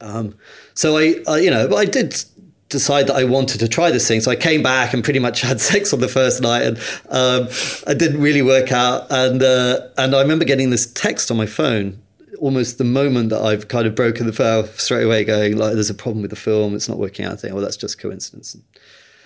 Um, 0.00 0.34
so 0.74 0.98
I, 0.98 1.16
I, 1.28 1.38
you 1.38 1.50
know, 1.50 1.76
I 1.76 1.84
did 1.84 2.24
decide 2.68 3.06
that 3.06 3.16
I 3.16 3.24
wanted 3.24 3.60
to 3.60 3.68
try 3.68 3.90
this 3.90 4.08
thing. 4.08 4.20
So 4.20 4.30
I 4.30 4.36
came 4.36 4.62
back 4.62 4.92
and 4.94 5.04
pretty 5.04 5.20
much 5.20 5.40
had 5.42 5.60
sex 5.60 5.92
on 5.92 6.00
the 6.00 6.08
first 6.08 6.40
night, 6.40 6.62
and 6.62 6.78
um, 7.10 7.48
it 7.86 7.98
didn't 7.98 8.20
really 8.20 8.42
work 8.42 8.72
out. 8.72 9.06
And 9.10 9.42
uh, 9.42 9.88
and 9.98 10.14
I 10.16 10.22
remember 10.22 10.46
getting 10.46 10.70
this 10.70 10.90
text 10.92 11.30
on 11.30 11.36
my 11.36 11.46
phone 11.46 12.00
almost 12.40 12.78
the 12.78 12.84
moment 12.84 13.30
that 13.30 13.40
I've 13.40 13.68
kind 13.68 13.86
of 13.86 13.94
broken 13.94 14.26
the 14.26 14.32
vow 14.32 14.64
straight 14.64 15.04
away, 15.04 15.24
going 15.24 15.56
like, 15.58 15.74
"There's 15.74 15.90
a 15.90 15.94
problem 15.94 16.22
with 16.22 16.30
the 16.30 16.36
film. 16.36 16.74
It's 16.74 16.88
not 16.88 16.98
working 16.98 17.26
out." 17.26 17.32
I 17.32 17.36
think, 17.36 17.54
"Oh, 17.54 17.60
that's 17.60 17.76
just 17.76 17.98
coincidence." 17.98 18.56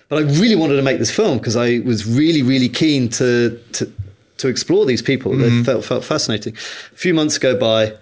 But 0.09 0.19
I 0.19 0.23
really 0.41 0.57
wanted 0.57 0.77
to 0.77 0.83
make 0.83 0.99
this 0.99 1.11
film 1.11 1.39
because 1.39 1.55
I 1.57 1.81
was 1.81 2.07
really, 2.07 2.43
really 2.43 2.69
keen 2.69 3.09
to 3.11 3.61
to 3.73 3.93
to 4.39 4.49
explore 4.49 4.87
these 4.87 5.03
people. 5.03 5.33
Mm-hmm. 5.33 5.59
They 5.59 5.65
felt 5.65 5.85
felt 5.85 6.05
fascinating. 6.05 6.55
A 6.55 6.97
few 6.97 7.13
months 7.13 7.37
go 7.39 7.57
by, 7.59 7.93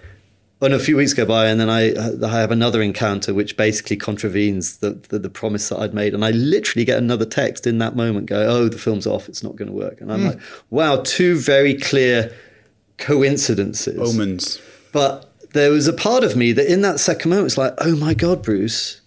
and 0.61 0.72
a 0.72 0.78
few 0.78 0.96
weeks 0.96 1.14
go 1.14 1.24
by, 1.26 1.46
and 1.46 1.59
then 1.61 1.68
I, 1.68 1.94
I 2.24 2.30
have 2.40 2.50
another 2.52 2.80
encounter 2.80 3.34
which 3.34 3.57
basically 3.57 3.96
contravenes 3.96 4.78
the, 4.78 4.90
the, 5.09 5.18
the 5.18 5.28
promise 5.30 5.68
that 5.70 5.78
I'd 5.78 5.94
made, 5.94 6.14
and 6.14 6.24
I 6.24 6.30
literally 6.30 6.84
get 6.84 6.98
another 6.98 7.24
text 7.26 7.66
in 7.66 7.78
that 7.78 7.96
moment, 7.96 8.26
go, 8.26 8.46
"Oh, 8.46 8.68
the 8.68 8.78
film's 8.78 9.07
off; 9.07 9.28
it's 9.28 9.42
not 9.42 9.57
going 9.57 9.68
to 9.68 9.74
work." 9.74 10.00
And 10.00 10.12
I'm 10.12 10.20
Hmm. 10.20 10.26
like, 10.28 10.38
"Wow, 10.70 11.02
two 11.04 11.36
very 11.38 11.74
clear 11.74 12.32
coincidences." 12.98 13.98
Omens. 13.98 14.61
But 14.92 15.30
there 15.52 15.70
was 15.70 15.86
a 15.88 15.92
part 15.92 16.24
of 16.24 16.36
me 16.36 16.52
that 16.52 16.70
in 16.72 16.82
that 16.82 17.00
second 17.00 17.30
moment 17.30 17.44
was 17.44 17.59
like, 17.59 17.74
oh 17.78 17.96
my 17.96 18.14
God, 18.14 18.42
Bruce, 18.42 19.00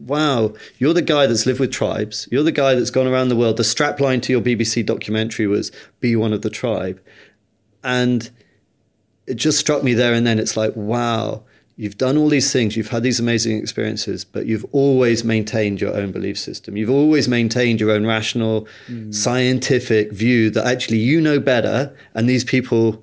wow, 0.00 0.54
you're 0.78 0.94
the 0.94 1.02
guy 1.02 1.26
that's 1.26 1.46
lived 1.46 1.60
with 1.60 1.72
tribes. 1.72 2.28
You're 2.30 2.42
the 2.42 2.52
guy 2.52 2.74
that's 2.74 2.90
gone 2.90 3.06
around 3.06 3.28
the 3.28 3.36
world. 3.36 3.56
The 3.56 3.62
strapline 3.62 4.22
to 4.22 4.32
your 4.32 4.40
BBC 4.40 4.84
documentary 4.84 5.46
was 5.46 5.70
be 6.00 6.16
one 6.16 6.32
of 6.32 6.42
the 6.42 6.50
tribe. 6.50 7.00
And 7.82 8.30
it 9.26 9.34
just 9.34 9.58
struck 9.58 9.82
me 9.82 9.94
there 9.94 10.12
and 10.12 10.26
then. 10.26 10.38
It's 10.38 10.56
like, 10.56 10.74
wow, 10.74 11.44
you've 11.76 11.96
done 11.96 12.18
all 12.18 12.28
these 12.28 12.52
things, 12.52 12.76
you've 12.76 12.90
had 12.90 13.02
these 13.02 13.18
amazing 13.18 13.56
experiences, 13.56 14.22
but 14.22 14.44
you've 14.44 14.66
always 14.72 15.24
maintained 15.24 15.80
your 15.80 15.96
own 15.96 16.12
belief 16.12 16.38
system. 16.38 16.76
You've 16.76 16.90
always 16.90 17.26
maintained 17.26 17.80
your 17.80 17.90
own 17.90 18.06
rational, 18.06 18.68
mm. 18.86 19.14
scientific 19.14 20.12
view 20.12 20.50
that 20.50 20.66
actually 20.66 20.98
you 20.98 21.22
know 21.22 21.40
better, 21.40 21.96
and 22.12 22.28
these 22.28 22.44
people 22.44 23.02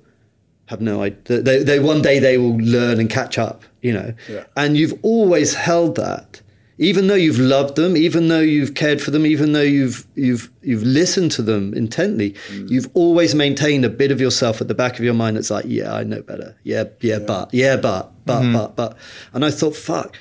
have 0.66 0.80
no 0.80 1.02
idea. 1.02 1.40
They, 1.40 1.62
they 1.62 1.80
one 1.80 2.02
day 2.02 2.18
they 2.18 2.38
will 2.38 2.56
learn 2.58 3.00
and 3.00 3.10
catch 3.10 3.36
up, 3.36 3.64
you 3.82 3.92
know. 3.92 4.14
Yeah. 4.28 4.44
And 4.56 4.76
you've 4.76 4.98
always 5.02 5.54
held 5.54 5.96
that, 5.96 6.40
even 6.78 7.08
though 7.08 7.14
you've 7.14 7.38
loved 7.38 7.76
them, 7.76 7.96
even 7.96 8.28
though 8.28 8.40
you've 8.40 8.74
cared 8.74 9.02
for 9.02 9.10
them, 9.10 9.26
even 9.26 9.52
though 9.52 9.60
you've 9.60 10.06
you've 10.14 10.50
you've 10.62 10.84
listened 10.84 11.32
to 11.32 11.42
them 11.42 11.74
intently. 11.74 12.32
Mm. 12.48 12.70
You've 12.70 12.88
always 12.94 13.34
maintained 13.34 13.84
a 13.84 13.90
bit 13.90 14.10
of 14.12 14.20
yourself 14.20 14.60
at 14.60 14.68
the 14.68 14.74
back 14.74 14.98
of 14.98 15.04
your 15.04 15.14
mind 15.14 15.36
that's 15.36 15.50
like, 15.50 15.64
yeah, 15.66 15.92
I 15.92 16.04
know 16.04 16.22
better. 16.22 16.56
Yeah, 16.62 16.84
yeah, 17.00 17.18
but 17.18 17.52
yeah, 17.52 17.76
but 17.76 18.12
but 18.24 18.42
mm-hmm. 18.42 18.52
but 18.52 18.76
but. 18.76 18.96
And 19.32 19.44
I 19.44 19.50
thought, 19.50 19.74
fuck, 19.74 20.16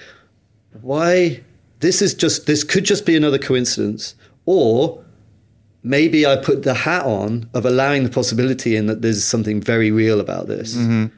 why? 0.81 1.43
This 1.79 2.01
is 2.01 2.15
just 2.15 2.47
this 2.47 2.63
could 2.63 2.85
just 2.85 3.05
be 3.05 3.15
another 3.15 3.37
coincidence, 3.37 4.15
or 4.45 5.03
maybe 5.83 6.25
I 6.25 6.35
put 6.37 6.63
the 6.63 6.73
hat 6.73 7.05
on 7.05 7.49
of 7.53 7.65
allowing 7.65 8.03
the 8.03 8.09
possibility 8.09 8.75
in 8.75 8.87
that 8.87 9.03
there's 9.03 9.23
something 9.23 9.61
very 9.61 9.91
real 9.91 10.19
about 10.19 10.47
this. 10.47 10.75
Mm-hmm. 10.75 11.15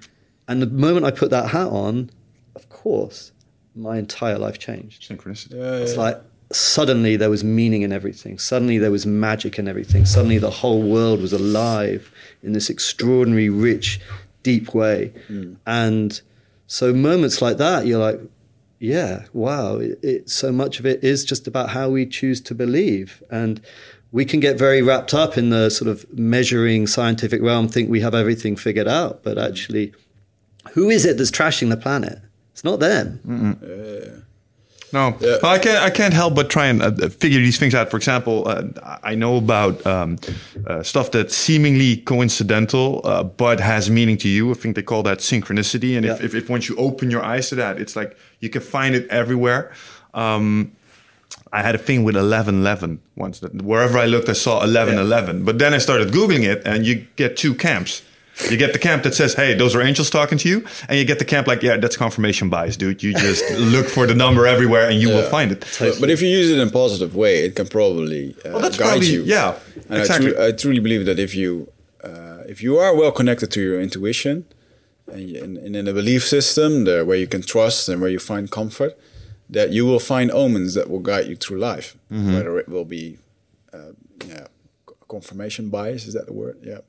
And 0.50 0.62
the 0.62 0.68
moment 0.68 1.06
I 1.06 1.12
put 1.12 1.30
that 1.30 1.52
hat 1.52 1.68
on, 1.68 2.10
of 2.56 2.68
course, 2.68 3.32
my 3.80 3.98
entire 3.98 4.38
life 4.38 4.60
changed. 4.60 5.10
Synchronicity. 5.10 5.54
It's 5.82 5.98
like 5.98 6.22
suddenly 6.52 7.16
there 7.16 7.30
was 7.30 7.44
meaning 7.44 7.84
in 7.84 7.92
everything. 7.92 8.40
Suddenly 8.40 8.78
there 8.78 8.92
was 8.92 9.06
magic 9.06 9.60
in 9.60 9.68
everything. 9.68 10.06
Suddenly 10.06 10.38
the 10.40 10.50
whole 10.50 10.82
world 10.82 11.22
was 11.22 11.34
alive 11.34 12.12
in 12.42 12.54
this 12.54 12.70
extraordinary, 12.70 13.50
rich, 13.50 14.00
deep 14.44 14.74
way. 14.74 15.14
Mm. 15.30 15.58
And 15.66 16.22
so 16.68 16.94
moments 16.94 17.42
like 17.42 17.58
that, 17.58 17.86
you're 17.86 18.00
like, 18.00 18.20
yeah, 18.80 19.26
wow. 19.34 19.78
It, 19.78 20.00
it, 20.02 20.30
so 20.30 20.52
much 20.52 20.80
of 20.80 20.86
it 20.86 21.04
is 21.04 21.26
just 21.26 21.48
about 21.48 21.70
how 21.70 21.90
we 21.90 22.06
choose 22.06 22.42
to 22.42 22.56
believe. 22.56 23.22
And 23.30 23.62
we 24.12 24.26
can 24.26 24.40
get 24.40 24.58
very 24.58 24.82
wrapped 24.82 25.14
up 25.14 25.38
in 25.38 25.50
the 25.50 25.70
sort 25.70 25.90
of 25.90 26.12
measuring 26.18 26.88
scientific 26.88 27.42
realm, 27.42 27.68
think 27.68 27.90
we 27.90 28.02
have 28.02 28.16
everything 28.16 28.56
figured 28.56 28.88
out. 28.88 29.22
But 29.24 29.38
actually, 29.38 29.94
who 30.72 30.90
is 30.90 31.06
it 31.06 31.18
that's 31.18 31.32
trashing 31.32 31.70
the 31.70 31.78
planet? 31.78 32.20
It's 32.60 32.66
not 32.66 32.82
them. 32.82 34.26
No, 34.92 35.16
well, 35.22 35.46
I 35.46 35.60
can't. 35.60 35.82
I 35.82 35.90
can't 35.92 36.14
help 36.14 36.36
but 36.36 36.50
try 36.50 36.66
and 36.66 36.82
uh, 36.82 36.92
figure 37.08 37.40
these 37.40 37.58
things 37.58 37.74
out. 37.74 37.90
For 37.90 37.96
example, 37.96 38.46
uh, 38.48 38.64
I 39.04 39.16
know 39.16 39.38
about 39.38 39.86
um, 39.86 40.18
uh, 40.68 40.84
stuff 40.84 41.12
that's 41.12 41.34
seemingly 41.38 41.98
coincidental, 41.98 43.00
uh, 43.06 43.24
but 43.24 43.62
has 43.62 43.90
meaning 43.90 44.18
to 44.18 44.28
you. 44.28 44.52
I 44.52 44.56
think 44.56 44.76
they 44.76 44.82
call 44.82 45.04
that 45.04 45.20
synchronicity. 45.20 45.96
And 45.96 46.06
if, 46.06 46.20
Yeah. 46.20 46.26
if, 46.26 46.36
if 46.36 46.50
once 46.50 46.68
you 46.68 46.76
open 46.76 47.10
your 47.12 47.24
eyes 47.24 47.48
to 47.50 47.56
that, 47.56 47.80
it's 47.80 47.96
like 47.96 48.18
you 48.42 48.50
can 48.50 48.62
find 48.62 48.94
it 48.94 49.08
everywhere. 49.10 49.72
Um, 50.14 50.72
I 51.54 51.62
had 51.62 51.76
a 51.76 51.80
thing 51.88 52.04
with 52.04 52.16
1111 52.16 53.00
once. 53.16 53.40
That 53.40 53.62
wherever 53.62 53.98
I 53.98 54.06
looked, 54.08 54.28
I 54.28 54.34
saw 54.34 54.58
1111. 54.58 55.46
But 55.46 55.60
then 55.60 55.74
I 55.74 55.78
started 55.78 56.10
googling 56.10 56.44
it, 56.44 56.64
and 56.66 56.86
you 56.86 57.06
get 57.16 57.38
two 57.38 57.54
camps. 57.54 58.02
You 58.50 58.56
get 58.58 58.72
the 58.74 58.80
camp 58.80 59.04
that 59.04 59.14
says, 59.14 59.34
"Hey, 59.34 59.54
those 59.54 59.76
are 59.76 59.82
angels 59.82 60.10
talking 60.10 60.38
to 60.38 60.48
you," 60.50 60.64
and 60.88 60.98
you 60.98 61.04
get 61.06 61.20
the 61.20 61.26
camp 61.26 61.46
like, 61.48 61.62
"Yeah, 61.62 61.78
that's 61.78 61.98
confirmation 61.98 62.50
bias, 62.50 62.78
dude. 62.78 63.04
You 63.04 63.14
just 63.14 63.44
look 63.76 63.88
for 63.88 64.08
the 64.08 64.16
number 64.16 64.48
everywhere, 64.48 64.90
and 64.90 65.00
you 65.02 65.10
will 65.10 65.30
find 65.30 65.52
it." 65.52 65.60
But, 65.80 66.00
but 66.00 66.10
if 66.10 66.22
you 66.22 66.30
use 66.30 66.50
it 66.50 66.58
in 66.60 66.68
a 66.68 66.72
positive 66.72 67.16
way, 67.16 67.44
it 67.46 67.56
can 67.56 67.68
probably 67.68 68.36
uh, 68.46 68.52
Well, 68.52 68.60
that's 68.60 68.78
guide 68.78 68.90
probably- 68.92 69.08
you. 69.12 69.24
yeah, 69.24 69.58
and 69.90 70.00
exactly. 70.00 70.30
I, 70.30 70.34
tru- 70.36 70.46
I 70.48 70.52
truly 70.54 70.80
believe 70.80 71.06
that 71.06 71.20
if 71.20 71.36
you 71.36 71.70
uh, 72.04 72.44
if 72.48 72.64
you 72.64 72.78
are 72.78 72.96
well 72.96 73.12
connected 73.12 73.52
to 73.52 73.62
your 73.62 73.82
intuition 73.82 74.46
and, 75.12 75.36
and, 75.36 75.58
and 75.58 75.76
in 75.76 75.88
a 75.88 75.94
belief 75.94 76.24
system 76.26 76.86
there 76.86 77.04
where 77.04 77.18
you 77.18 77.28
can 77.28 77.42
trust 77.42 77.90
and 77.90 78.00
where 78.02 78.10
you 78.10 78.20
find 78.20 78.50
comfort, 78.50 78.98
that 79.50 79.72
you 79.72 79.86
will 79.86 80.00
find 80.00 80.32
omens 80.32 80.76
that 80.76 80.90
will 80.90 81.00
guide 81.12 81.28
you 81.28 81.36
through 81.36 81.60
life. 81.60 81.98
Mm-hmm. 82.12 82.34
Whether 82.36 82.58
it 82.60 82.70
will 82.70 82.86
be 82.86 83.18
uh, 83.74 83.92
yeah 84.26 84.48
confirmation 85.10 85.70
bias 85.70 86.06
is 86.08 86.14
that 86.14 86.26
the 86.28 86.34
word? 86.34 86.58
Yeah. 86.64 86.80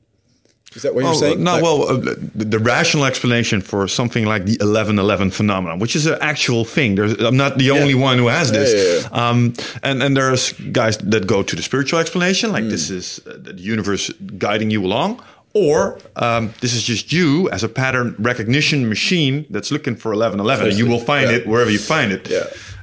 Is 0.77 0.83
that 0.83 0.95
what 0.95 1.03
you're 1.03 1.11
Oh, 1.15 1.17
saying? 1.17 1.43
no, 1.43 1.55
Like- 1.55 1.63
well, 1.63 1.83
uh, 1.89 1.97
the, 1.97 2.45
the 2.45 2.59
rational 2.61 3.05
explanation 3.05 3.61
for 3.61 3.89
something 3.89 4.25
like 4.25 4.45
the 4.45 4.57
1111 4.61 5.31
phenomenon, 5.33 5.81
which 5.81 5.97
is 5.97 6.07
an 6.07 6.17
actual 6.21 6.65
thing. 6.65 6.95
There's, 6.95 7.15
I'm 7.21 7.37
not 7.37 7.59
the 7.59 7.71
only 7.73 7.95
one 7.95 8.19
who 8.19 8.29
has 8.29 8.53
this. 8.53 8.71
Yeah, 8.73 9.09
yeah, 9.13 9.29
Um, 9.31 9.55
and, 9.83 10.01
and 10.03 10.17
there's 10.17 10.53
guys 10.73 10.97
that 10.99 11.27
go 11.27 11.43
to 11.43 11.57
the 11.57 11.63
spiritual 11.63 11.99
explanation, 11.99 12.53
like 12.53 12.65
Hmm. 12.65 12.71
this 12.71 12.89
is 12.91 13.21
uh, 13.27 13.37
the 13.43 13.55
universe 13.55 14.13
guiding 14.39 14.71
you 14.71 14.85
along. 14.85 15.21
Or 15.53 15.99
um, 16.15 16.55
this 16.61 16.73
is 16.73 16.85
just 16.85 17.13
you 17.13 17.51
as 17.51 17.65
a 17.65 17.69
pattern 17.69 18.15
recognition 18.21 18.89
machine 18.89 19.47
that's 19.51 19.73
looking 19.73 19.97
for 19.97 20.11
1111. 20.11 20.69
and 20.69 20.79
you 20.79 20.87
will 20.87 21.01
find 21.01 21.29
it 21.33 21.45
wherever 21.49 21.69
you 21.73 21.81
find 21.81 22.13
it. 22.13 22.29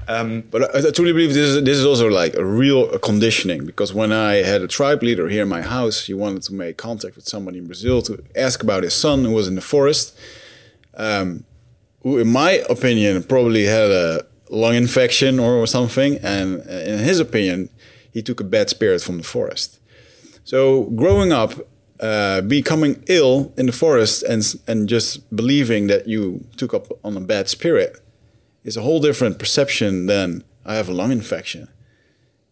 Um, 0.07 0.43
But 0.51 0.75
I, 0.75 0.87
I 0.87 0.91
truly 0.91 1.11
believe 1.11 1.33
this 1.33 1.49
is 1.49 1.63
this 1.63 1.77
is 1.77 1.85
also 1.85 2.07
like 2.07 2.33
a 2.35 2.45
real 2.45 2.97
conditioning 2.99 3.65
because 3.65 3.93
when 3.93 4.11
I 4.11 4.35
had 4.43 4.61
a 4.61 4.67
tribe 4.67 5.03
leader 5.03 5.27
here 5.27 5.43
in 5.43 5.49
my 5.49 5.61
house, 5.61 6.05
he 6.05 6.13
wanted 6.13 6.43
to 6.43 6.53
make 6.53 6.77
contact 6.77 7.15
with 7.15 7.27
somebody 7.27 7.57
in 7.57 7.65
Brazil 7.67 8.01
to 8.03 8.23
ask 8.35 8.63
about 8.63 8.83
his 8.83 8.93
son 8.93 9.25
who 9.25 9.33
was 9.33 9.47
in 9.47 9.55
the 9.55 9.61
forest, 9.61 10.17
um, 10.95 11.43
who, 12.03 12.19
in 12.19 12.27
my 12.27 12.63
opinion, 12.69 13.23
probably 13.23 13.65
had 13.65 13.91
a 13.91 14.25
lung 14.49 14.75
infection 14.75 15.39
or 15.39 15.67
something, 15.67 16.17
and 16.23 16.61
uh, 16.61 16.93
in 16.93 16.99
his 16.99 17.19
opinion, 17.19 17.69
he 18.13 18.21
took 18.21 18.39
a 18.39 18.43
bad 18.45 18.69
spirit 18.69 19.01
from 19.01 19.17
the 19.17 19.23
forest. 19.23 19.79
So 20.45 20.83
growing 20.95 21.33
up, 21.33 21.51
uh, 21.99 22.41
becoming 22.41 23.03
ill 23.07 23.51
in 23.57 23.65
the 23.65 23.71
forest 23.71 24.23
and 24.23 24.41
and 24.67 24.87
just 24.87 25.35
believing 25.35 25.87
that 25.87 26.07
you 26.07 26.45
took 26.55 26.73
up 26.73 26.85
on 27.03 27.17
a 27.17 27.19
bad 27.19 27.49
spirit 27.49 27.99
is 28.63 28.77
a 28.77 28.81
whole 28.81 28.99
different 28.99 29.39
perception 29.39 30.05
than 30.07 30.43
I 30.65 30.75
have 30.75 30.89
a 30.89 30.93
lung 30.93 31.11
infection. 31.11 31.67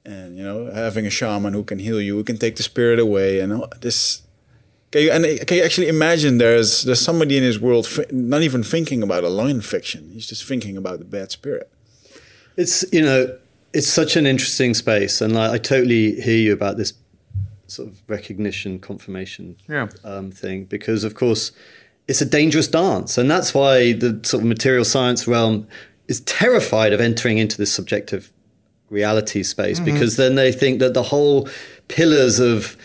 And 0.06 0.38
you 0.38 0.44
know, 0.44 0.72
having 0.72 1.06
a 1.06 1.10
shaman 1.10 1.54
who 1.54 1.64
can 1.64 1.80
heal 1.80 2.00
you, 2.00 2.16
who 2.16 2.24
can 2.24 2.38
take 2.38 2.56
the 2.58 2.64
spirit 2.64 3.00
away, 3.00 3.40
and 3.40 3.52
all 3.54 3.68
this. 3.82 4.22
Can 4.92 5.02
you, 5.02 5.12
and 5.12 5.26
can 5.48 5.58
you 5.58 5.64
actually 5.64 5.88
imagine 5.88 6.38
there's 6.38 6.84
there's 6.84 7.02
somebody 7.02 7.38
in 7.38 7.44
his 7.44 7.60
world 7.60 7.88
fi- 7.88 8.06
not 8.12 8.44
even 8.44 8.62
thinking 8.64 9.02
about 9.04 9.24
a 9.24 9.30
lung 9.30 9.50
infection. 9.50 10.12
He's 10.14 10.28
just 10.28 10.46
thinking 10.46 10.78
about 10.78 11.00
the 11.00 11.06
bad 11.06 11.32
spirit. 11.32 11.70
It's 12.56 12.86
you 12.94 13.02
know, 13.02 13.36
it's 13.74 13.88
such 13.88 14.16
an 14.16 14.26
interesting 14.28 14.74
space, 14.76 15.22
and 15.22 15.34
like, 15.34 15.52
I 15.52 15.58
totally 15.58 16.22
hear 16.22 16.38
you 16.38 16.54
about 16.54 16.78
this 16.78 16.94
sort 17.68 17.90
of 17.90 17.98
recognition 18.08 18.78
confirmation 18.80 19.56
Yeah. 19.68 19.88
um, 20.04 20.30
thing 20.32 20.66
because, 20.66 21.04
of 21.04 21.16
course, 21.16 21.52
it's 22.08 22.22
a 22.22 22.26
dangerous 22.26 22.68
dance, 22.68 23.18
and 23.18 23.30
that's 23.30 23.56
why 23.56 23.94
the 23.94 24.20
sort 24.24 24.44
of 24.44 24.48
material 24.48 24.86
science 24.86 25.28
realm 25.28 25.68
is 26.08 26.22
terrified 26.22 26.94
of 26.94 27.02
entering 27.02 27.38
into 27.38 27.58
this 27.58 27.72
subjective 27.72 28.32
reality 28.90 29.44
space 29.44 29.80
mm-hmm. 29.80 29.94
because 29.94 30.16
then 30.18 30.36
they 30.36 30.52
think 30.52 30.80
that 30.80 30.94
the 30.94 31.04
whole 31.04 31.50
pillars 31.88 32.40
of 32.40 32.78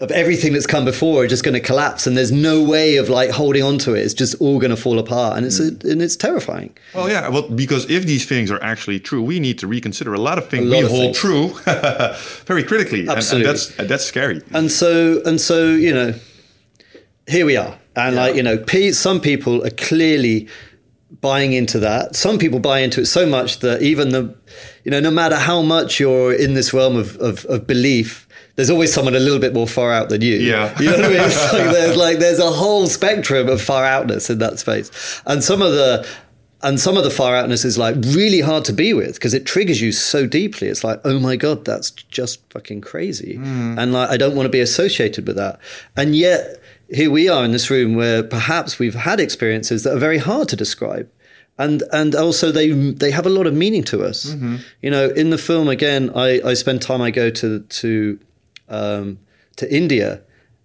of 0.00 0.10
everything 0.10 0.52
that's 0.52 0.66
come 0.66 0.84
before 0.84 1.22
are 1.22 1.26
just 1.28 1.44
going 1.44 1.54
to 1.54 1.60
collapse 1.60 2.06
and 2.06 2.16
there's 2.16 2.32
no 2.32 2.62
way 2.62 2.96
of 2.96 3.08
like 3.08 3.30
holding 3.30 3.62
on 3.62 3.78
to 3.78 3.94
it 3.94 4.00
it's 4.00 4.12
just 4.12 4.34
all 4.40 4.58
going 4.58 4.70
to 4.70 4.76
fall 4.76 4.98
apart 4.98 5.36
and 5.36 5.46
it's 5.46 5.60
mm. 5.60 5.84
and 5.90 6.02
it's 6.02 6.16
terrifying 6.16 6.76
Well, 6.94 7.08
yeah, 7.08 7.28
well, 7.28 7.48
because 7.48 7.88
if 7.88 8.04
these 8.04 8.26
things 8.26 8.50
are 8.50 8.62
actually 8.62 8.98
true, 8.98 9.22
we 9.22 9.38
need 9.38 9.58
to 9.60 9.68
reconsider 9.68 10.12
a 10.12 10.18
lot 10.18 10.36
of 10.36 10.48
things 10.48 10.66
lot 10.66 10.78
we 10.78 10.84
of 10.84 10.90
hold 10.90 11.16
things. 11.16 11.18
true 11.18 11.48
very 12.44 12.64
critically, 12.64 13.00
And- 13.00 13.10
Absolutely. 13.10 13.48
And, 13.48 13.56
that's 13.56 13.78
and 13.78 13.88
that's 13.88 14.04
scary. 14.04 14.42
and 14.52 14.70
so 14.70 15.22
and 15.24 15.40
so 15.40 15.68
you 15.70 15.94
know 15.94 16.14
here 17.28 17.46
we 17.46 17.56
are 17.56 17.78
and 17.94 18.16
like 18.16 18.34
you 18.34 18.42
know 18.42 18.56
some 18.90 19.20
people 19.20 19.64
are 19.64 19.70
clearly 19.70 20.48
buying 21.20 21.52
into 21.52 21.78
that 21.78 22.16
some 22.16 22.38
people 22.38 22.58
buy 22.58 22.80
into 22.80 23.00
it 23.00 23.06
so 23.06 23.24
much 23.26 23.60
that 23.60 23.82
even 23.82 24.10
the 24.10 24.34
you 24.84 24.90
know 24.90 25.00
no 25.00 25.10
matter 25.10 25.36
how 25.36 25.62
much 25.62 26.00
you're 26.00 26.32
in 26.32 26.54
this 26.54 26.72
realm 26.72 26.96
of, 26.96 27.16
of, 27.16 27.44
of 27.46 27.66
belief 27.66 28.24
there's 28.56 28.70
always 28.70 28.92
someone 28.92 29.14
a 29.14 29.20
little 29.20 29.40
bit 29.40 29.52
more 29.52 29.66
far 29.66 29.92
out 29.92 30.08
than 30.08 30.20
you. 30.20 30.36
Yeah. 30.36 30.74
You 30.80 30.90
know 30.90 30.96
what 30.96 31.04
I 31.04 31.08
mean? 31.08 31.20
It's 31.20 31.52
like 31.52 31.70
there's 31.72 31.96
like 31.96 32.18
there's 32.18 32.38
a 32.38 32.50
whole 32.50 32.86
spectrum 32.86 33.48
of 33.48 33.60
far 33.60 33.84
outness 33.84 34.30
in 34.30 34.38
that 34.38 34.58
space. 34.58 35.22
And 35.26 35.42
some 35.42 35.62
of 35.62 35.72
the 35.72 36.06
and 36.62 36.80
some 36.80 36.96
of 36.96 37.04
the 37.04 37.10
far 37.10 37.34
outness 37.34 37.64
is 37.64 37.76
like 37.76 37.96
really 37.98 38.40
hard 38.40 38.64
to 38.66 38.72
be 38.72 38.94
with 38.94 39.14
because 39.14 39.34
it 39.34 39.44
triggers 39.44 39.80
you 39.80 39.92
so 39.92 40.26
deeply. 40.26 40.68
It's 40.68 40.84
like, 40.84 41.00
oh 41.04 41.18
my 41.18 41.36
God, 41.36 41.64
that's 41.64 41.90
just 41.90 42.40
fucking 42.50 42.80
crazy. 42.80 43.36
Hmm. 43.36 43.78
And 43.78 43.92
like 43.92 44.10
I 44.10 44.16
don't 44.16 44.36
want 44.36 44.46
to 44.46 44.50
be 44.50 44.60
associated 44.60 45.26
with 45.26 45.36
that. 45.36 45.58
And 45.96 46.14
yet 46.14 46.60
here 46.94 47.10
we 47.10 47.28
are 47.28 47.44
in 47.44 47.52
this 47.52 47.70
room 47.70 47.94
where 47.94 48.22
perhaps 48.22 48.78
we've 48.78 48.94
had 48.94 49.20
experiences 49.20 49.82
that 49.82 49.94
are 49.94 49.98
very 49.98 50.18
hard 50.18 50.48
to 50.48 50.56
describe. 50.56 51.10
And 51.56 51.82
and 51.92 52.14
also 52.14 52.50
they 52.50 52.70
they 52.70 53.12
have 53.12 53.26
a 53.26 53.30
lot 53.30 53.46
of 53.46 53.54
meaning 53.54 53.84
to 53.84 54.04
us. 54.04 54.26
Mm-hmm. 54.26 54.56
You 54.82 54.90
know, 54.90 55.10
in 55.10 55.30
the 55.30 55.38
film 55.38 55.68
again, 55.68 56.10
I, 56.14 56.40
I 56.44 56.54
spend 56.54 56.82
time 56.82 57.00
I 57.00 57.10
go 57.12 57.30
to 57.30 57.60
to 57.60 58.18
um, 58.68 59.18
to 59.56 59.72
India 59.72 60.22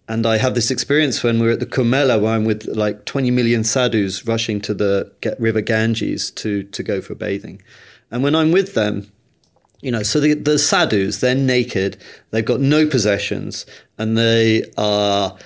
and 0.09 0.25
I 0.25 0.37
have 0.37 0.55
this 0.55 0.71
experience 0.71 1.21
when 1.21 1.39
we're 1.39 1.51
at 1.51 1.59
the 1.59 1.67
Kumbh 1.67 1.89
Mela, 1.89 2.17
where 2.17 2.33
I'm 2.33 2.43
with 2.43 2.65
like 2.65 3.05
20 3.05 3.29
million 3.29 3.63
sadhus 3.63 4.25
rushing 4.25 4.59
to 4.61 4.73
the 4.73 5.11
river 5.37 5.61
Ganges 5.61 6.31
to, 6.31 6.63
to 6.63 6.81
go 6.81 6.99
for 6.99 7.13
bathing. 7.13 7.61
And 8.09 8.23
when 8.23 8.33
I'm 8.33 8.51
with 8.51 8.73
them, 8.73 9.11
you 9.81 9.91
know, 9.91 10.01
so 10.01 10.19
the, 10.19 10.33
the 10.33 10.57
sadhus, 10.57 11.19
they're 11.19 11.35
naked, 11.35 11.97
they've 12.31 12.43
got 12.43 12.59
no 12.59 12.87
possessions, 12.87 13.67
and 13.99 14.17
they 14.17 14.63
are 14.79 15.37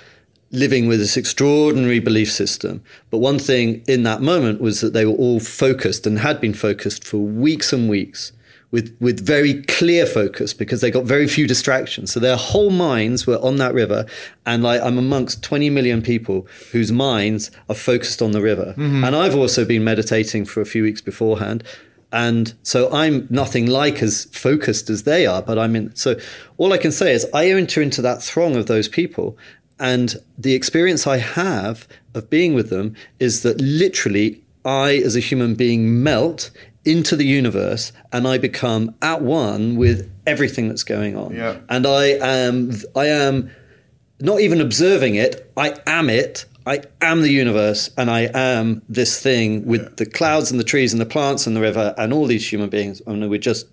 living 0.54 0.86
with 0.86 1.00
this 1.00 1.16
extraordinary 1.16 1.98
belief 1.98 2.30
system. 2.30 2.82
But 3.10 3.18
one 3.18 3.38
thing 3.38 3.82
in 3.86 4.04
that 4.04 4.22
moment 4.22 4.60
was 4.60 4.80
that 4.80 4.92
they 4.92 5.04
were 5.04 5.14
all 5.14 5.40
focused 5.40 6.06
and 6.06 6.20
had 6.20 6.40
been 6.40 6.54
focused 6.54 7.04
for 7.04 7.18
weeks 7.18 7.72
and 7.72 7.88
weeks 7.88 8.32
with, 8.74 8.96
with 8.98 9.24
very 9.24 9.62
clear 9.62 10.04
focus 10.04 10.52
because 10.52 10.80
they 10.80 10.90
got 10.90 11.04
very 11.04 11.28
few 11.28 11.46
distractions. 11.46 12.12
So 12.12 12.18
their 12.18 12.36
whole 12.36 12.70
minds 12.70 13.24
were 13.24 13.38
on 13.38 13.56
that 13.56 13.72
river. 13.72 14.04
And 14.44 14.64
like, 14.64 14.82
I'm 14.82 14.98
amongst 14.98 15.44
20 15.44 15.70
million 15.70 16.02
people 16.02 16.48
whose 16.72 16.90
minds 16.90 17.52
are 17.68 17.76
focused 17.76 18.20
on 18.20 18.32
the 18.32 18.40
river. 18.40 18.74
Mm-hmm. 18.76 19.04
And 19.04 19.14
I've 19.14 19.36
also 19.36 19.64
been 19.64 19.84
meditating 19.84 20.46
for 20.46 20.60
a 20.60 20.66
few 20.66 20.82
weeks 20.82 21.00
beforehand. 21.00 21.62
And 22.10 22.54
so 22.62 22.92
I'm 22.92 23.28
nothing 23.30 23.66
like 23.66 24.02
as 24.02 24.24
focused 24.26 24.90
as 24.90 25.04
they 25.04 25.24
are, 25.24 25.42
but 25.42 25.56
I'm 25.56 25.76
in. 25.76 25.94
So 25.94 26.16
all 26.58 26.72
I 26.72 26.78
can 26.78 26.90
say 26.90 27.12
is 27.12 27.26
I 27.32 27.50
enter 27.50 27.80
into 27.80 28.02
that 28.02 28.22
throng 28.22 28.56
of 28.56 28.66
those 28.66 28.88
people. 28.88 29.36
And 29.78 30.16
the 30.38 30.54
experience 30.54 31.06
I 31.06 31.18
have 31.18 31.88
of 32.14 32.30
being 32.30 32.54
with 32.54 32.70
them 32.70 32.94
is 33.18 33.42
that 33.42 33.60
literally 33.60 34.42
I, 34.64 34.96
as 34.96 35.16
a 35.16 35.20
human 35.20 35.54
being, 35.54 36.02
melt 36.02 36.50
into 36.84 37.16
the 37.16 37.26
universe 37.26 37.92
and 38.12 38.26
I 38.28 38.38
become 38.38 38.94
at 39.00 39.22
one 39.22 39.76
with 39.76 40.10
everything 40.26 40.68
that's 40.68 40.84
going 40.84 41.16
on. 41.16 41.34
Yeah. 41.34 41.58
And 41.68 41.86
I 41.86 42.04
am 42.20 42.72
I 42.94 43.06
am 43.06 43.50
not 44.20 44.40
even 44.40 44.60
observing 44.60 45.16
it, 45.16 45.50
I 45.56 45.76
am 45.86 46.08
it. 46.10 46.46
I 46.66 46.82
am 47.02 47.20
the 47.20 47.30
universe 47.30 47.90
and 47.98 48.10
I 48.10 48.30
am 48.32 48.80
this 48.88 49.20
thing 49.20 49.66
with 49.66 49.82
yeah. 49.82 49.88
the 49.96 50.06
clouds 50.06 50.50
and 50.50 50.58
the 50.58 50.64
trees 50.64 50.94
and 50.94 51.00
the 51.00 51.06
plants 51.06 51.46
and 51.46 51.54
the 51.54 51.60
river 51.60 51.94
and 51.98 52.10
all 52.10 52.24
these 52.24 52.50
human 52.50 52.70
beings. 52.70 53.02
I 53.06 53.10
mean, 53.10 53.28
we're 53.28 53.38
just 53.38 53.66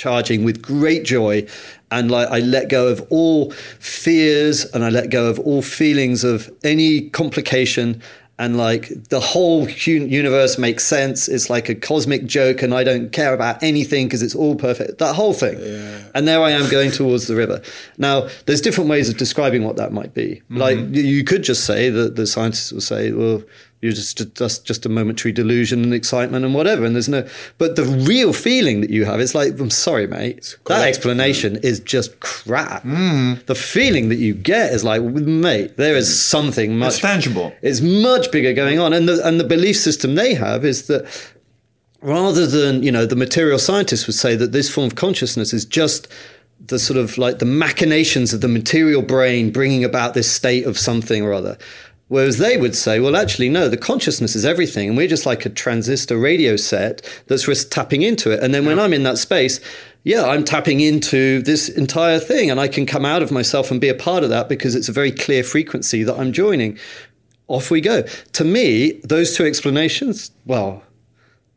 charging 0.00 0.44
with 0.44 0.62
great 0.62 1.04
joy 1.04 1.46
and 1.90 2.10
like 2.10 2.26
I 2.28 2.38
let 2.38 2.70
go 2.70 2.88
of 2.88 3.06
all 3.10 3.50
fears 3.78 4.64
and 4.64 4.82
I 4.82 4.88
let 4.88 5.10
go 5.10 5.26
of 5.26 5.38
all 5.40 5.60
feelings 5.60 6.24
of 6.24 6.50
any 6.64 7.10
complication 7.10 8.00
and 8.38 8.56
like 8.56 8.88
the 9.10 9.20
whole 9.20 9.68
universe 9.68 10.56
makes 10.56 10.84
sense. 10.86 11.28
It's 11.28 11.50
like 11.50 11.68
a 11.68 11.74
cosmic 11.74 12.24
joke, 12.24 12.62
and 12.62 12.72
I 12.72 12.84
don't 12.84 13.12
care 13.12 13.34
about 13.34 13.62
anything 13.62 14.06
because 14.06 14.22
it's 14.22 14.34
all 14.34 14.56
perfect. 14.56 14.96
That 14.96 15.14
whole 15.14 15.34
thing. 15.34 15.58
Yeah. 15.60 16.04
And 16.14 16.26
there 16.26 16.42
I 16.42 16.52
am 16.52 16.70
going 16.70 16.90
towards 16.90 17.26
the 17.26 17.36
river. 17.36 17.60
Now, 17.98 18.28
there's 18.46 18.62
different 18.62 18.88
ways 18.88 19.10
of 19.10 19.18
describing 19.18 19.62
what 19.62 19.76
that 19.76 19.92
might 19.92 20.14
be. 20.14 20.36
Mm-hmm. 20.36 20.56
Like 20.56 20.78
you 20.92 21.22
could 21.22 21.42
just 21.42 21.66
say 21.66 21.90
that 21.90 22.16
the 22.16 22.26
scientists 22.26 22.72
will 22.72 22.80
say, 22.80 23.12
well, 23.12 23.42
you're 23.80 23.92
just 23.92 24.34
just 24.34 24.66
just 24.66 24.84
a 24.84 24.88
momentary 24.90 25.32
delusion 25.32 25.82
and 25.82 25.94
excitement 25.94 26.44
and 26.44 26.54
whatever. 26.54 26.84
And 26.84 26.94
there's 26.94 27.08
no, 27.08 27.26
but 27.56 27.76
the 27.76 27.84
real 27.84 28.32
feeling 28.32 28.82
that 28.82 28.90
you 28.90 29.06
have 29.06 29.20
is 29.20 29.34
like, 29.34 29.58
I'm 29.58 29.70
sorry, 29.70 30.06
mate. 30.06 30.56
That 30.66 30.86
explanation 30.86 31.56
is 31.56 31.80
just 31.80 32.20
crap. 32.20 32.82
Mm. 32.84 33.44
The 33.46 33.54
feeling 33.54 34.10
that 34.10 34.16
you 34.16 34.34
get 34.34 34.72
is 34.72 34.84
like, 34.84 35.02
mate, 35.02 35.78
there 35.78 35.96
is 35.96 36.22
something 36.22 36.78
much 36.78 36.94
it's 36.94 37.00
tangible. 37.00 37.54
It's 37.62 37.80
much 37.80 38.30
bigger 38.30 38.52
going 38.52 38.78
on, 38.78 38.92
and 38.92 39.08
the 39.08 39.26
and 39.26 39.40
the 39.40 39.44
belief 39.44 39.76
system 39.76 40.14
they 40.14 40.34
have 40.34 40.64
is 40.64 40.86
that 40.88 41.06
rather 42.02 42.46
than 42.46 42.82
you 42.82 42.92
know 42.92 43.06
the 43.06 43.16
material 43.16 43.58
scientists 43.58 44.06
would 44.06 44.16
say 44.16 44.36
that 44.36 44.52
this 44.52 44.68
form 44.68 44.86
of 44.86 44.94
consciousness 44.94 45.54
is 45.54 45.64
just 45.64 46.06
the 46.66 46.78
sort 46.78 46.98
of 46.98 47.16
like 47.16 47.38
the 47.38 47.46
machinations 47.46 48.34
of 48.34 48.42
the 48.42 48.48
material 48.48 49.00
brain 49.02 49.50
bringing 49.50 49.84
about 49.84 50.12
this 50.12 50.30
state 50.30 50.66
of 50.66 50.78
something 50.78 51.22
or 51.22 51.32
other. 51.32 51.56
Whereas 52.10 52.38
they 52.38 52.56
would 52.56 52.74
say, 52.74 52.98
well, 52.98 53.14
actually, 53.14 53.48
no, 53.48 53.68
the 53.68 53.76
consciousness 53.76 54.34
is 54.34 54.44
everything. 54.44 54.88
And 54.88 54.96
we're 54.96 55.06
just 55.06 55.26
like 55.26 55.46
a 55.46 55.48
transistor 55.48 56.18
radio 56.18 56.56
set 56.56 57.08
that's 57.28 57.44
just 57.44 57.70
tapping 57.70 58.02
into 58.02 58.32
it. 58.32 58.42
And 58.42 58.52
then 58.52 58.66
when 58.66 58.80
I'm 58.80 58.92
in 58.92 59.04
that 59.04 59.16
space, 59.16 59.60
yeah, 60.02 60.24
I'm 60.24 60.42
tapping 60.42 60.80
into 60.80 61.40
this 61.42 61.68
entire 61.68 62.18
thing 62.18 62.50
and 62.50 62.58
I 62.58 62.66
can 62.66 62.84
come 62.84 63.04
out 63.04 63.22
of 63.22 63.30
myself 63.30 63.70
and 63.70 63.80
be 63.80 63.88
a 63.88 63.94
part 63.94 64.24
of 64.24 64.30
that 64.30 64.48
because 64.48 64.74
it's 64.74 64.88
a 64.88 64.92
very 64.92 65.12
clear 65.12 65.44
frequency 65.44 66.02
that 66.02 66.18
I'm 66.18 66.32
joining. 66.32 66.76
Off 67.46 67.70
we 67.70 67.80
go. 67.80 68.02
To 68.02 68.44
me, 68.44 69.00
those 69.04 69.36
two 69.36 69.46
explanations, 69.46 70.32
well, 70.44 70.82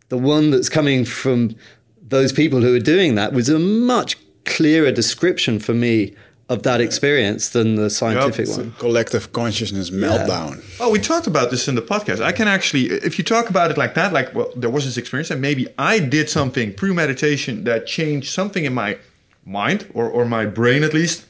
the 0.10 0.20
one 0.20 0.52
that's 0.52 0.70
coming 0.70 1.04
from 1.04 1.56
those 2.00 2.32
people 2.32 2.62
who 2.62 2.76
are 2.76 2.80
doing 2.80 3.16
that 3.16 3.34
was 3.34 3.50
a 3.50 3.58
much 3.58 4.18
clearer 4.46 4.92
description 4.92 5.58
for 5.58 5.74
me 5.74 6.14
of 6.50 6.64
that 6.64 6.82
experience 6.82 7.50
than 7.50 7.76
the 7.76 7.90
scientific 7.90 8.48
yep. 8.48 8.58
one. 8.58 8.72
collective 8.74 9.32
consciousness 9.32 9.90
meltdown. 9.90 10.58
Yeah. 10.58 10.86
Oh, 10.86 10.92
we 10.92 11.00
talked 11.00 11.26
about 11.26 11.52
this 11.52 11.68
in 11.68 11.76
the 11.76 11.82
podcast. 11.82 12.22
I 12.22 12.34
can 12.34 12.48
actually, 12.48 12.88
if 12.88 13.18
you 13.18 13.24
talk 13.24 13.50
about 13.50 13.72
it 13.72 13.78
like 13.78 13.94
that, 13.94 14.12
like, 14.12 14.36
well, 14.36 14.52
there 14.56 14.70
was 14.70 14.86
this 14.86 14.98
experience, 14.98 15.32
and 15.32 15.42
maybe 15.42 15.68
I 15.78 16.00
did 16.00 16.30
something 16.30 16.74
pre 16.74 16.94
meditation 16.94 17.64
that 17.64 17.88
changed 17.88 18.30
something 18.30 18.66
in 18.66 18.74
my 18.74 18.98
mind 19.46 19.90
or, 19.94 20.10
or 20.10 20.26
my 20.26 20.46
brain 20.46 20.84
at 20.84 20.94
least. 20.94 21.26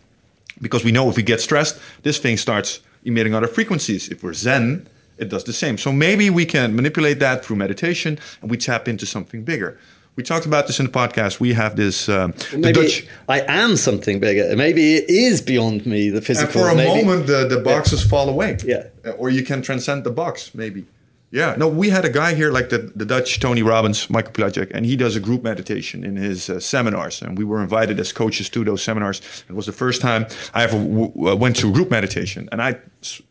Because 0.61 0.83
we 0.83 0.91
know 0.91 1.09
if 1.09 1.17
we 1.17 1.23
get 1.23 1.41
stressed, 1.41 1.79
this 2.03 2.19
thing 2.19 2.37
starts 2.37 2.79
emitting 3.03 3.33
other 3.33 3.47
frequencies. 3.47 4.07
If 4.09 4.23
we're 4.23 4.33
Zen, 4.33 4.87
it 5.17 5.29
does 5.29 5.43
the 5.43 5.53
same. 5.53 5.77
So 5.77 5.91
maybe 5.91 6.29
we 6.29 6.45
can 6.45 6.75
manipulate 6.75 7.19
that 7.19 7.43
through 7.43 7.55
meditation 7.57 8.19
and 8.41 8.49
we 8.49 8.57
tap 8.57 8.87
into 8.87 9.05
something 9.05 9.43
bigger 9.43 9.79
we 10.15 10.23
talked 10.23 10.45
about 10.45 10.67
this 10.67 10.79
in 10.79 10.85
the 10.85 10.91
podcast. 10.91 11.39
We 11.39 11.53
have 11.53 11.75
this. 11.75 12.07
Um, 12.07 12.33
maybe 12.55 12.73
Dutch, 12.73 13.07
I 13.27 13.41
am 13.41 13.75
something 13.75 14.19
bigger. 14.19 14.55
Maybe 14.55 14.95
it 14.95 15.09
is 15.09 15.41
beyond 15.41 15.85
me, 15.85 16.09
the 16.09 16.21
physical. 16.21 16.61
And 16.61 16.69
for 16.69 16.73
a 16.73 16.75
maybe. 16.75 17.03
moment, 17.03 17.27
the, 17.27 17.47
the 17.47 17.61
boxes 17.61 18.03
yeah. 18.03 18.09
fall 18.09 18.29
away. 18.29 18.57
Yeah. 18.63 18.87
Uh, 19.05 19.11
or 19.11 19.29
you 19.29 19.43
can 19.43 19.61
transcend 19.61 20.03
the 20.03 20.11
box, 20.11 20.53
maybe. 20.53 20.85
Yeah. 21.31 21.55
No, 21.57 21.67
we 21.67 21.89
had 21.89 22.05
a 22.05 22.11
guy 22.11 22.35
here, 22.35 22.51
like 22.51 22.69
the, 22.69 22.91
the 22.95 23.05
Dutch 23.05 23.39
Tony 23.39 23.63
Robbins, 23.63 24.07
Michael 24.07 24.33
Pilarczyk, 24.33 24.69
and 24.71 24.85
he 24.85 24.95
does 24.95 25.15
a 25.15 25.19
group 25.19 25.41
meditation 25.41 26.03
in 26.03 26.15
his 26.15 26.47
uh, 26.47 26.59
seminars. 26.59 27.23
And 27.23 27.35
we 27.35 27.43
were 27.43 27.59
invited 27.59 27.99
as 27.99 28.13
coaches 28.13 28.49
to 28.49 28.63
those 28.63 28.83
seminars. 28.83 29.19
It 29.49 29.53
was 29.53 29.65
the 29.65 29.71
first 29.71 29.99
time 29.99 30.27
I 30.53 30.63
ever 30.63 30.77
w- 30.77 31.27
uh, 31.27 31.35
went 31.35 31.55
to 31.55 31.73
group 31.73 31.89
meditation. 31.89 32.49
And 32.51 32.61
I, 32.61 32.77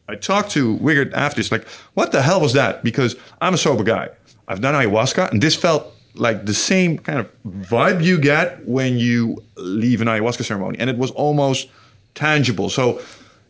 I 0.08 0.16
talked 0.16 0.50
to 0.52 0.76
Wichert 0.78 1.12
after 1.12 1.36
this, 1.36 1.52
like, 1.52 1.64
what 1.94 2.10
the 2.10 2.22
hell 2.22 2.40
was 2.40 2.54
that? 2.54 2.82
Because 2.82 3.14
I'm 3.40 3.54
a 3.54 3.58
sober 3.58 3.84
guy. 3.84 4.08
I've 4.48 4.60
done 4.60 4.74
ayahuasca, 4.74 5.30
and 5.30 5.40
this 5.40 5.54
felt 5.54 5.94
like 6.14 6.46
the 6.46 6.54
same 6.54 6.98
kind 6.98 7.18
of 7.18 7.30
vibe 7.46 8.02
you 8.02 8.18
get 8.18 8.66
when 8.66 8.98
you 8.98 9.42
leave 9.56 10.00
an 10.00 10.08
ayahuasca 10.08 10.44
ceremony, 10.44 10.78
and 10.78 10.90
it 10.90 10.98
was 10.98 11.10
almost 11.12 11.68
tangible. 12.14 12.68
So, 12.68 13.00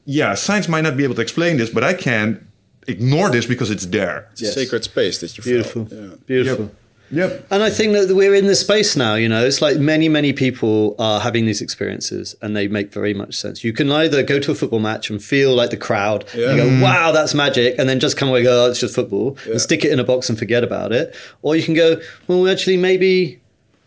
yeah, 0.05 0.35
science 0.35 0.69
might 0.69 0.83
not 0.83 0.97
be 0.97 1.05
able 1.05 1.15
to 1.17 1.23
explain 1.23 1.57
this, 1.57 1.71
but 1.71 1.83
I 1.85 1.95
can 1.95 2.47
ignore 2.87 3.31
this 3.31 3.47
because 3.47 3.71
it's 3.71 3.87
there. 3.87 4.29
It's 4.33 4.43
yes. 4.43 4.57
a 4.57 4.61
sacred 4.61 4.85
space 4.85 5.21
that 5.21 5.37
you 5.37 5.45
beautiful, 5.45 5.87
feel. 5.87 5.99
Yeah. 5.99 6.15
beautiful. 6.27 6.65
Yep. 6.67 6.75
Yep. 7.13 7.47
And 7.51 7.63
I 7.63 7.69
think 7.69 7.93
that 7.93 8.15
we're 8.15 8.35
in 8.35 8.47
this 8.47 8.61
space 8.61 8.97
now, 8.97 9.15
you 9.17 9.29
know, 9.29 9.45
it's 9.45 9.61
like 9.61 9.77
many, 9.77 10.09
many 10.09 10.33
people 10.33 10.97
are 10.99 11.21
having 11.21 11.45
these 11.45 11.61
experiences 11.61 12.35
and 12.41 12.57
they 12.57 12.69
make 12.69 12.91
very 12.91 13.13
much 13.13 13.35
sense. 13.35 13.63
You 13.63 13.75
can 13.75 13.93
either 13.93 14.23
go 14.23 14.41
to 14.41 14.51
a 14.51 14.55
football 14.55 14.81
match 14.81 15.11
and 15.11 15.23
feel 15.23 15.55
like 15.55 15.71
the 15.71 15.77
crowd 15.77 16.25
yeah. 16.35 16.49
and 16.49 16.57
go, 16.57 16.69
mm. 16.69 16.83
wow, 16.83 17.13
that's 17.13 17.35
magic. 17.35 17.79
And 17.79 17.87
then 17.87 18.01
just 18.01 18.17
come 18.17 18.31
away 18.31 18.43
go, 18.43 18.65
oh, 18.65 18.71
it's 18.71 18.81
just 18.81 18.95
football 18.95 19.37
yeah. 19.45 19.53
and 19.53 19.61
stick 19.61 19.85
it 19.85 19.93
in 19.93 20.01
a 20.01 20.05
box 20.05 20.31
and 20.31 20.39
forget 20.39 20.65
about 20.65 20.91
it. 20.91 21.15
Or 21.43 21.55
you 21.55 21.63
can 21.63 21.75
go, 21.75 22.01
well, 22.29 22.49
actually, 22.49 22.79
maybe 22.79 23.41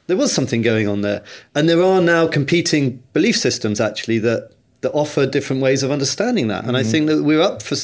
there 0.06 0.18
was 0.18 0.32
something 0.32 0.62
going 0.62 0.88
on 0.88 1.02
there. 1.02 1.24
And 1.56 1.68
there 1.68 1.82
are 1.82 2.02
now 2.02 2.28
competing 2.28 3.02
belief 3.14 3.38
systems 3.38 3.82
actually 3.82 4.20
that, 4.20 4.52
that 4.82 4.92
offer 4.92 5.26
different 5.26 5.64
ways 5.64 5.82
of 5.82 5.90
understanding 5.90 6.48
that. 6.50 6.66
And 6.66 6.74
mm. 6.74 6.80
I 6.80 6.84
think 6.84 7.08
that 7.08 7.24
we're 7.24 7.42
up 7.42 7.64
for 7.64 7.76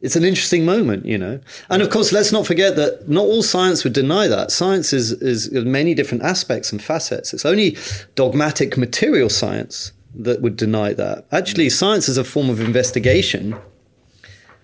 it's 0.00 0.16
an 0.16 0.24
interesting 0.24 0.64
moment, 0.64 1.06
you 1.06 1.18
know. 1.18 1.40
And 1.68 1.82
of 1.82 1.90
course, 1.90 2.12
let's 2.12 2.30
not 2.30 2.46
forget 2.46 2.76
that 2.76 3.08
not 3.08 3.22
all 3.22 3.42
science 3.42 3.82
would 3.84 3.92
deny 3.92 4.28
that. 4.28 4.52
Science 4.52 4.92
is, 4.92 5.12
is 5.12 5.50
many 5.50 5.94
different 5.94 6.22
aspects 6.22 6.70
and 6.70 6.82
facets. 6.82 7.34
It's 7.34 7.44
only 7.44 7.76
dogmatic 8.14 8.76
material 8.76 9.28
science 9.28 9.92
that 10.14 10.40
would 10.40 10.56
deny 10.56 10.92
that. 10.92 11.26
Actually, 11.32 11.70
science 11.70 12.08
as 12.08 12.16
a 12.16 12.24
form 12.24 12.48
of 12.48 12.60
investigation 12.60 13.56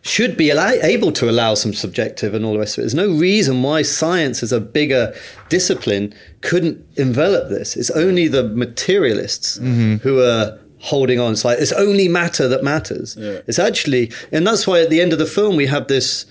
should 0.03 0.37
be 0.37 0.51
able 0.51 1.11
to 1.11 1.31
allow 1.31 1.55
some 1.55 1.73
subjective 1.73 2.35
and 2.35 2.45
all 2.45 2.53
the 2.53 2.59
rest 2.59 2.77
of 2.77 2.83
it. 2.83 2.83
There's 2.83 2.95
no 2.95 3.11
reason 3.11 3.63
why 3.63 3.81
science 3.83 4.43
as 4.43 4.53
a 4.53 4.61
bigger 4.61 5.15
discipline 5.49 6.15
couldn't 6.43 6.85
envelop 6.97 7.49
this. 7.49 7.75
It's 7.75 7.91
only 7.91 8.29
the 8.29 8.45
materialists 8.45 9.59
mm-hmm. 9.59 9.97
who 9.97 10.21
are 10.23 10.59
holding 10.85 11.19
on. 11.19 11.32
It's 11.32 11.44
like 11.44 11.59
it's 11.59 11.73
only 11.73 12.09
matter 12.09 12.48
that 12.48 12.62
matters. 12.62 13.16
Yeah. 13.19 13.40
It's 13.47 13.59
actually, 13.59 14.12
and 14.32 14.47
that's 14.47 14.66
why 14.66 14.81
at 14.81 14.90
the 14.90 15.01
end 15.01 15.12
of 15.12 15.19
the 15.19 15.27
film 15.27 15.56
we 15.56 15.66
have 15.66 15.89
this. 15.89 16.27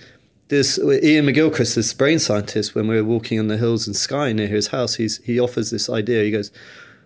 This 0.49 0.77
Iain 0.77 1.25
McGilchrist, 1.25 1.75
this 1.75 1.93
brain 1.93 2.19
scientist, 2.19 2.75
when 2.75 2.87
we 2.87 2.97
were 2.97 3.03
walking 3.03 3.39
on 3.39 3.47
the 3.47 3.57
hills 3.57 3.87
in 3.87 3.93
Skye 3.95 4.33
near 4.33 4.45
his 4.47 4.67
house, 4.67 4.95
he's, 4.95 5.17
he 5.23 5.39
offers 5.39 5.71
this 5.71 5.89
idea. 5.89 6.23
He 6.23 6.31
goes, 6.31 6.51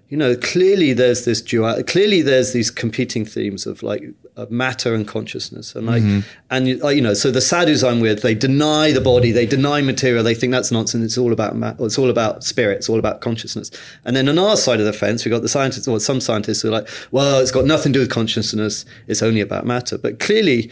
you 0.09 0.17
know, 0.17 0.35
clearly 0.35 0.91
there's 0.91 1.23
this 1.23 1.41
dual. 1.41 1.81
Clearly 1.83 2.21
there's 2.21 2.51
these 2.51 2.71
competing 2.71 3.25
themes 3.25 3.65
of 3.65 3.83
like 3.83 4.03
matter 4.49 4.93
and 4.93 5.07
consciousness, 5.07 5.75
and 5.75 5.87
like, 5.87 6.03
Mm-hmm. 6.03 6.19
and 6.51 6.67
you 6.67 6.89
you 6.89 7.01
know, 7.01 7.13
so 7.15 7.31
the 7.31 7.41
sadhus 7.41 7.83
I'm 7.83 7.99
with, 7.99 8.21
they 8.21 8.35
deny 8.35 8.91
the 8.91 9.01
body, 9.01 9.31
they 9.31 9.45
deny 9.47 9.81
material, 9.81 10.23
they 10.23 10.35
think 10.35 10.51
that's 10.51 10.71
nonsense. 10.71 11.03
It's 11.03 11.17
all 11.17 11.33
about 11.33 11.55
ma- 11.55 11.73
it's 11.79 11.97
all 11.97 12.09
about 12.09 12.43
spirit, 12.43 12.77
it's 12.77 12.89
all 12.89 12.99
about 12.99 13.21
consciousness. 13.21 13.71
And 14.05 14.15
then 14.15 14.29
on 14.29 14.37
our 14.37 14.55
side 14.55 14.79
of 14.79 14.85
the 14.85 14.93
fence, 14.93 15.25
we 15.25 15.31
got 15.31 15.41
the 15.41 15.49
scientists, 15.49 15.87
or 15.87 15.99
some 15.99 16.21
scientists 16.21 16.61
who 16.61 16.67
are 16.67 16.71
like, 16.71 16.87
well, 17.11 17.39
it's 17.39 17.51
got 17.51 17.65
nothing 17.65 17.91
to 17.93 17.97
do 17.99 18.03
with 18.03 18.11
consciousness, 18.11 18.85
it's 19.07 19.23
only 19.23 19.41
about 19.41 19.65
matter. 19.65 19.97
But 19.97 20.19
clearly, 20.19 20.69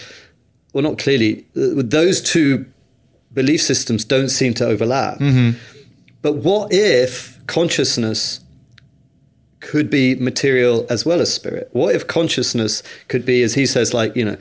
well, 0.73 0.83
not 0.83 0.97
clearly, 0.99 1.45
uh, 1.57 1.81
those 1.83 2.21
two 2.21 2.65
belief 3.33 3.61
systems 3.61 4.05
don't 4.05 4.29
seem 4.29 4.53
to 4.53 4.65
overlap. 4.65 5.17
But 6.21 6.33
what 6.37 6.71
if 6.71 7.39
consciousness 7.47 8.39
could 9.59 9.89
be 9.89 10.15
material 10.15 10.85
as 10.89 11.05
well 11.05 11.21
as 11.21 11.33
spirit? 11.33 11.69
What 11.73 11.95
if 11.95 12.07
consciousness 12.07 12.83
could 13.07 13.25
be, 13.25 13.43
as 13.43 13.55
he 13.55 13.65
says, 13.65 13.93
like, 13.93 14.15
you 14.15 14.25
know, 14.25 14.37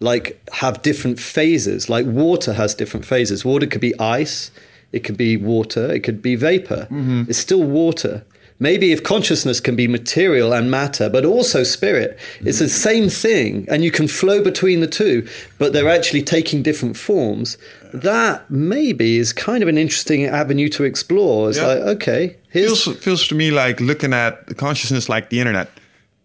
like 0.00 0.40
have 0.52 0.82
different 0.82 1.18
phases, 1.18 1.88
like 1.88 2.06
water 2.06 2.52
has 2.54 2.74
different 2.74 3.04
phases. 3.04 3.44
Water 3.44 3.66
could 3.66 3.80
be 3.80 3.98
ice, 3.98 4.50
it 4.92 5.00
could 5.00 5.16
be 5.16 5.36
water, 5.36 5.92
it 5.92 6.00
could 6.00 6.22
be 6.22 6.36
vapor. 6.36 6.86
Mm-hmm. 6.90 7.24
It's 7.28 7.38
still 7.38 7.62
water. 7.62 8.24
Maybe 8.60 8.90
if 8.90 9.04
consciousness 9.04 9.60
can 9.60 9.76
be 9.76 9.86
material 9.86 10.52
and 10.52 10.68
matter, 10.68 11.08
but 11.08 11.24
also 11.24 11.62
spirit, 11.62 12.18
it's 12.40 12.58
the 12.58 12.68
same 12.68 13.08
thing, 13.08 13.66
and 13.70 13.84
you 13.84 13.92
can 13.92 14.08
flow 14.08 14.42
between 14.42 14.80
the 14.80 14.88
two, 14.88 15.28
but 15.58 15.72
they're 15.72 15.88
actually 15.88 16.22
taking 16.22 16.62
different 16.64 16.96
forms. 16.96 17.56
That 17.94 18.50
maybe 18.50 19.18
is 19.18 19.32
kind 19.32 19.62
of 19.62 19.68
an 19.68 19.78
interesting 19.78 20.24
avenue 20.26 20.68
to 20.70 20.82
explore. 20.84 21.48
It's 21.48 21.58
Yeah. 21.58 21.66
like, 21.68 21.78
okay, 21.96 22.36
here's 22.50 22.82
feels 22.84 22.98
feels 22.98 23.28
to 23.28 23.34
me 23.36 23.50
like 23.52 23.80
looking 23.80 24.12
at 24.12 24.56
consciousness 24.56 25.08
like 25.08 25.30
the 25.30 25.38
internet. 25.38 25.68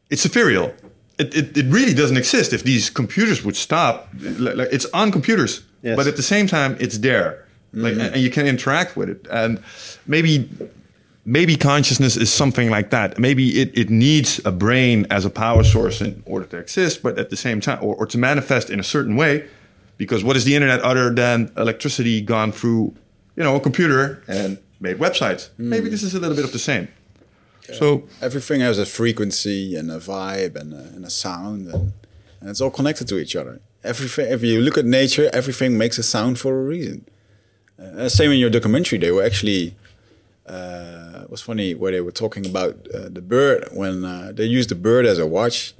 It's 0.10 0.26
ethereal. 0.26 0.74
It, 1.20 1.36
it, 1.36 1.58
it 1.58 1.66
really 1.68 1.94
doesn't 1.94 2.18
exist. 2.18 2.52
If 2.54 2.64
these 2.64 2.90
computers 2.90 3.44
would 3.46 3.56
stop, 3.56 4.10
it's 4.20 4.86
on 4.94 5.12
computers, 5.12 5.62
Yes. 5.84 5.96
but 5.96 6.08
at 6.08 6.16
the 6.16 6.24
same 6.24 6.48
time, 6.48 6.76
it's 6.80 6.98
there, 6.98 7.46
like, 7.74 7.94
mm-hmm. 7.94 8.02
and, 8.02 8.14
and 8.16 8.24
you 8.24 8.32
can 8.32 8.48
interact 8.48 8.98
with 8.98 9.10
it. 9.10 9.28
And 9.30 9.60
maybe 10.08 10.50
maybe 11.26 11.56
consciousness 11.56 12.18
is 12.18 12.32
something 12.32 12.70
like 12.70 12.90
that. 12.90 13.18
Maybe 13.18 13.62
it, 13.62 13.78
it 13.78 13.90
needs 13.90 14.41
a 14.45 14.52
brain 14.52 15.08
as 15.10 15.26
a 15.26 15.30
power 15.30 15.64
source 15.64 16.02
in 16.02 16.24
order 16.26 16.45
to 16.48 16.58
exist, 16.58 17.02
but 17.02 17.18
at 17.18 17.30
the 17.30 17.38
same 17.38 17.62
time, 17.62 17.80
or, 17.82 17.95
or 17.95 18.06
to 18.08 18.18
manifest 18.18 18.70
in 18.70 18.80
a 18.80 18.84
certain 18.84 19.16
way. 19.16 19.48
Because 19.98 20.24
what 20.24 20.36
is 20.36 20.44
the 20.44 20.56
internet 20.56 20.82
other 20.82 21.14
than 21.14 21.52
electricity 21.56 22.20
gone 22.20 22.52
through, 22.52 22.95
you 23.36 23.44
know, 23.44 23.56
a 23.56 23.60
computer 23.60 24.24
and 24.28 24.58
made 24.80 24.98
websites? 24.98 25.50
Maybe 25.58 25.88
this 25.88 26.04
is 26.04 26.16
a 26.16 26.20
little 26.20 26.36
bit 26.36 26.45
of 26.45 26.52
the 26.52 26.60
same. 26.60 26.88
So 27.74 28.04
Everything 28.22 28.60
has 28.62 28.78
a 28.80 28.86
frequency 28.86 29.76
and 29.78 29.90
a 29.90 30.00
vibe 30.00 30.56
and 30.58 30.74
a, 30.74 30.78
and 30.95 31.06
a 31.06 31.10
sound, 31.10 31.68
and, 31.68 31.94
and 32.41 32.50
it's 32.50 32.60
all 32.60 32.72
connected 32.72 33.08
to 33.08 33.18
each 33.18 33.36
other. 33.38 33.62
Everything. 33.84 34.32
If 34.32 34.44
you 34.44 34.60
look 34.60 34.78
at 34.78 34.86
nature, 34.86 35.30
everything 35.32 35.78
makes 35.78 35.98
a 35.98 36.04
sound 36.04 36.40
for 36.40 36.60
a 36.60 36.64
reason. 36.64 37.06
Uh, 37.80 38.10
same 38.10 38.32
in 38.32 38.40
your 38.40 38.50
documentary. 38.50 38.98
They 39.00 39.12
were 39.12 39.24
actually. 39.24 39.76
Uh, 40.45 41.12
was 41.34 41.42
funny 41.42 41.76
where 41.76 41.92
they 41.92 42.02
were 42.02 42.12
talking 42.12 42.46
about 42.46 42.88
uh, 42.94 43.10
the 43.10 43.22
bird 43.22 43.68
when 43.74 44.06
uh, 44.06 44.32
they 44.34 44.46
used 44.46 44.70
the 44.70 44.76
bird 44.76 45.06
as 45.06 45.20
a 45.20 45.28
watch. 45.28 45.74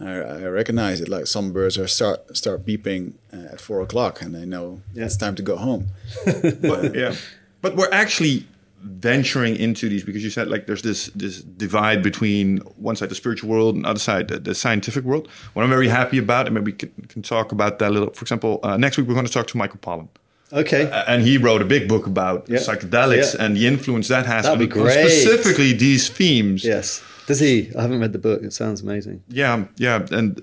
I, 0.00 0.12
I 0.44 0.44
recognize 0.60 1.00
it. 1.00 1.08
Like 1.08 1.26
some 1.26 1.52
birds 1.52 1.78
are 1.78 1.88
start 1.88 2.36
start 2.36 2.66
beeping 2.66 3.14
uh, 3.32 3.54
at 3.54 3.60
four 3.60 3.80
o'clock, 3.80 4.20
and 4.22 4.34
they 4.34 4.44
know 4.44 4.82
yeah. 4.94 5.06
it's 5.06 5.16
time 5.16 5.34
to 5.36 5.42
go 5.42 5.56
home. 5.56 5.88
but 6.70 6.94
yeah 6.94 7.14
but 7.60 7.76
we're 7.76 7.90
actually 7.92 8.46
venturing 8.80 9.56
into 9.56 9.88
these 9.88 10.04
because 10.04 10.22
you 10.22 10.30
said 10.30 10.48
like 10.48 10.66
there's 10.66 10.82
this 10.82 11.06
this 11.08 11.42
divide 11.42 12.00
between 12.00 12.58
one 12.76 12.94
side 12.94 13.08
the 13.08 13.14
spiritual 13.14 13.50
world 13.50 13.74
and 13.74 13.84
other 13.84 13.98
side 13.98 14.28
the, 14.28 14.38
the 14.38 14.54
scientific 14.54 15.04
world 15.04 15.28
what 15.54 15.64
i'm 15.64 15.68
very 15.68 15.88
happy 15.88 16.16
about 16.16 16.46
and 16.46 16.54
maybe 16.54 16.66
we 16.66 16.72
can, 16.72 16.90
can 17.08 17.20
talk 17.20 17.50
about 17.50 17.80
that 17.80 17.90
a 17.90 17.92
little 17.92 18.10
for 18.10 18.22
example 18.22 18.60
uh, 18.62 18.76
next 18.76 18.96
week 18.96 19.08
we're 19.08 19.14
going 19.14 19.26
to 19.26 19.32
talk 19.32 19.48
to 19.48 19.56
michael 19.56 19.80
pollan 19.80 20.08
okay. 20.52 20.90
Uh, 20.90 21.04
and 21.06 21.22
he 21.22 21.38
wrote 21.38 21.62
a 21.62 21.64
big 21.64 21.88
book 21.88 22.06
about 22.06 22.46
Yeah. 22.48 22.58
psychedelics 22.58 23.34
Yeah. 23.34 23.44
and 23.44 23.56
the 23.56 23.66
influence 23.66 24.08
that 24.08 24.26
has 24.26 24.44
That'd 24.44 24.60
on, 24.60 24.68
great. 24.68 24.92
specifically 25.10 25.72
these 25.72 26.08
themes 26.08 26.64
Yes. 26.64 27.02
Does 27.26 27.40
he? 27.40 27.70
I 27.76 27.82
haven't 27.82 28.00
read 28.00 28.12
the 28.14 28.18
book. 28.18 28.42
It 28.42 28.52
sounds 28.54 28.80
amazing. 28.82 29.20
yeah, 29.28 29.64
yeah, 29.76 30.06
and 30.18 30.40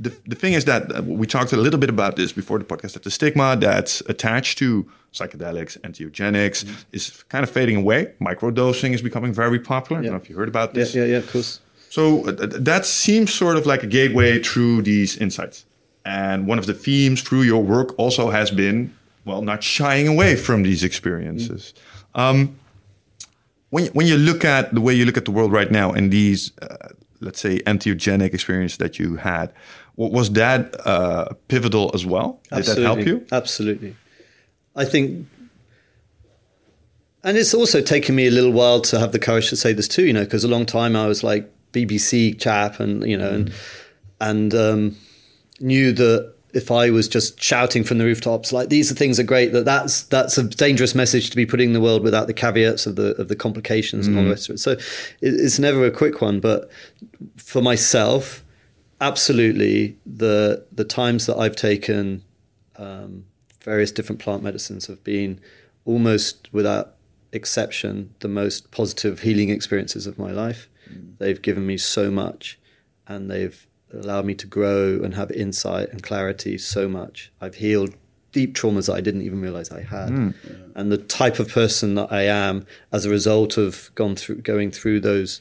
the 0.00 0.12
the 0.28 0.36
thing 0.36 0.52
is 0.54 0.64
that 0.64 0.82
uh, 0.96 1.02
we 1.02 1.26
talked 1.26 1.52
a 1.52 1.56
little 1.56 1.80
bit 1.80 1.90
about 1.90 2.14
this 2.14 2.32
before 2.32 2.58
the 2.60 2.64
podcast. 2.64 2.92
That 2.92 3.02
the 3.02 3.10
stigma 3.10 3.56
that's 3.56 4.02
attached 4.08 4.58
to 4.58 4.86
psychedelics, 5.12 5.76
entheogenics, 5.80 6.58
Mm-hmm. 6.64 6.96
is 6.96 7.24
kind 7.28 7.42
of 7.42 7.50
fading 7.50 7.76
away. 7.76 8.00
Microdosing 8.20 8.92
is 8.94 9.02
becoming 9.02 9.32
very 9.34 9.58
popular. 9.58 10.00
I 10.00 10.04
don't 10.04 10.12
know 10.12 10.22
if 10.22 10.30
you 10.30 10.36
heard 10.36 10.48
about 10.48 10.74
this. 10.74 10.94
yeah, 10.94 11.06
yeah, 11.12 11.18
of 11.18 11.32
course. 11.32 11.60
So 11.90 12.28
uh, 12.28 12.32
that 12.70 12.86
seems 12.86 13.34
sort 13.34 13.56
of 13.56 13.66
like 13.66 13.82
a 13.82 13.88
gateway 13.88 14.40
through 14.42 14.82
these 14.82 15.16
insights. 15.16 15.64
And 16.04 16.46
one 16.46 16.58
of 16.60 16.66
the 16.66 16.74
themes 16.74 17.22
through 17.22 17.42
your 17.42 17.62
work 17.64 17.88
also 17.98 18.30
has 18.30 18.50
been, 18.52 18.92
well, 19.24 19.42
not 19.42 19.62
shying 19.62 20.08
away 20.08 20.36
from 20.36 20.62
these 20.62 20.82
experiences. 20.82 21.74
Um, 22.14 22.58
when, 23.70 23.86
when 23.88 24.06
you 24.06 24.16
look 24.16 24.44
at 24.44 24.74
the 24.74 24.80
way 24.80 24.94
you 24.94 25.04
look 25.04 25.16
at 25.16 25.24
the 25.24 25.30
world 25.30 25.52
right 25.52 25.70
now 25.70 25.92
and 25.92 26.10
these, 26.10 26.52
uh, 26.62 26.88
let's 27.20 27.40
say, 27.40 27.60
entheogenic 27.60 28.32
experience 28.32 28.78
that 28.78 28.98
you 28.98 29.16
had, 29.16 29.52
was 29.96 30.30
that 30.32 30.74
uh, 30.86 31.28
pivotal 31.48 31.90
as 31.92 32.06
well? 32.06 32.40
Did 32.54 32.64
that 32.64 32.78
help 32.78 33.00
you? 33.00 33.26
Absolutely. 33.32 33.96
I 34.76 34.84
think, 34.84 35.26
and 37.24 37.36
it's 37.36 37.52
also 37.52 37.82
taken 37.82 38.14
me 38.14 38.28
a 38.28 38.30
little 38.30 38.52
while 38.52 38.80
to 38.82 39.00
have 39.00 39.10
the 39.10 39.18
courage 39.18 39.48
to 39.50 39.56
say 39.56 39.72
this 39.72 39.88
too. 39.88 40.06
You 40.06 40.12
know, 40.12 40.22
because 40.22 40.44
a 40.44 40.48
long 40.48 40.66
time 40.66 40.94
I 40.94 41.08
was 41.08 41.24
like 41.24 41.50
BBC 41.72 42.40
chap, 42.40 42.78
and 42.78 43.04
you 43.04 43.18
know, 43.18 43.28
and 43.28 43.52
and 44.20 44.54
um, 44.54 44.96
knew 45.58 45.90
that 45.92 46.32
if 46.54 46.70
I 46.70 46.90
was 46.90 47.08
just 47.08 47.42
shouting 47.42 47.84
from 47.84 47.98
the 47.98 48.04
rooftops 48.04 48.52
like 48.52 48.68
these 48.68 48.90
are 48.90 48.94
things 48.94 49.20
are 49.20 49.24
great, 49.24 49.52
that 49.52 49.64
that's 49.64 50.02
that's 50.02 50.38
a 50.38 50.44
dangerous 50.44 50.94
message 50.94 51.30
to 51.30 51.36
be 51.36 51.46
putting 51.46 51.68
in 51.68 51.72
the 51.74 51.80
world 51.80 52.02
without 52.02 52.26
the 52.26 52.34
caveats 52.34 52.86
of 52.86 52.96
the 52.96 53.14
of 53.20 53.28
the 53.28 53.36
complications 53.36 54.06
and 54.06 54.16
all 54.16 54.24
the 54.24 54.30
rest 54.30 54.48
of 54.48 54.54
it. 54.54 54.58
So 54.58 54.72
it, 54.72 54.80
it's 55.20 55.58
never 55.58 55.84
a 55.84 55.90
quick 55.90 56.20
one, 56.20 56.40
but 56.40 56.70
for 57.36 57.60
myself, 57.60 58.44
absolutely 59.00 59.96
the 60.06 60.64
the 60.72 60.84
times 60.84 61.26
that 61.26 61.36
I've 61.36 61.56
taken 61.56 62.22
um, 62.76 63.24
various 63.60 63.92
different 63.92 64.20
plant 64.20 64.42
medicines 64.42 64.86
have 64.86 65.04
been 65.04 65.40
almost 65.84 66.48
without 66.52 66.94
exception 67.32 68.14
the 68.20 68.28
most 68.28 68.70
positive 68.70 69.20
healing 69.20 69.50
experiences 69.50 70.06
of 70.06 70.18
my 70.18 70.30
life. 70.30 70.68
They've 71.18 71.42
given 71.42 71.66
me 71.66 71.76
so 71.76 72.10
much, 72.10 72.58
and 73.06 73.30
they've 73.30 73.66
allowed 73.92 74.24
me 74.24 74.34
to 74.34 74.46
grow 74.46 75.00
and 75.02 75.14
have 75.14 75.30
insight 75.30 75.90
and 75.90 76.02
clarity 76.02 76.58
so 76.58 76.88
much. 76.88 77.30
I've 77.40 77.56
healed 77.56 77.94
deep 78.32 78.54
traumas 78.54 78.86
that 78.86 78.94
I 78.94 79.00
didn't 79.00 79.22
even 79.22 79.40
realize 79.40 79.70
I 79.70 79.82
had, 79.82 80.10
hmm. 80.10 80.30
and 80.74 80.92
the 80.92 80.98
type 80.98 81.38
of 81.38 81.48
person 81.48 81.94
that 81.94 82.12
I 82.12 82.22
am 82.22 82.66
as 82.92 83.04
a 83.04 83.10
result 83.10 83.56
of 83.56 83.90
gone 83.94 84.16
through 84.16 84.36
going 84.42 84.70
through 84.70 85.00
those 85.00 85.40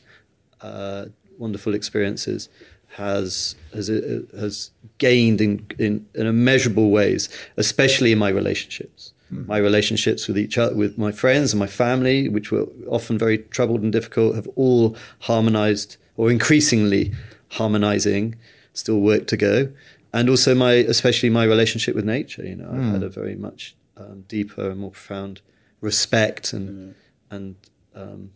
uh, 0.61 1.05
wonderful 1.37 1.73
experiences 1.73 2.49
has 2.95 3.55
has 3.73 3.89
uh, 3.89 4.21
has 4.39 4.71
gained 4.97 5.41
in, 5.41 5.65
in 5.77 6.07
in 6.13 6.27
immeasurable 6.27 6.89
ways, 6.89 7.29
especially 7.57 8.11
in 8.11 8.17
my 8.17 8.29
relationships. 8.29 9.13
Hmm. 9.29 9.45
My 9.45 9.57
relationships 9.57 10.27
with 10.27 10.37
each 10.37 10.57
other, 10.57 10.73
with 10.73 10.97
my 10.97 11.11
friends 11.11 11.51
and 11.53 11.59
my 11.59 11.67
family, 11.67 12.29
which 12.29 12.51
were 12.51 12.67
often 12.87 13.17
very 13.17 13.39
troubled 13.39 13.81
and 13.81 13.91
difficult, 13.91 14.35
have 14.35 14.47
all 14.55 14.95
harmonized 15.19 15.97
or 16.15 16.31
increasingly 16.31 17.13
harmonizing. 17.51 18.35
Still 18.73 18.99
work 18.99 19.25
to 19.27 19.37
go, 19.37 19.69
and 20.13 20.29
also 20.29 20.53
my 20.53 20.73
especially 20.73 21.29
my 21.29 21.43
relationship 21.43 21.95
with 21.95 22.05
nature. 22.05 22.45
You 22.45 22.55
know, 22.57 22.69
I've 22.71 22.91
had 22.93 23.03
a 23.03 23.09
very 23.09 23.35
much 23.35 23.75
um, 23.97 24.23
deeper 24.27 24.69
and 24.69 24.79
more 24.79 24.91
profound 24.91 25.41
respect 25.81 26.53
and 26.53 26.93
and 27.31 27.55
um, 27.95 28.31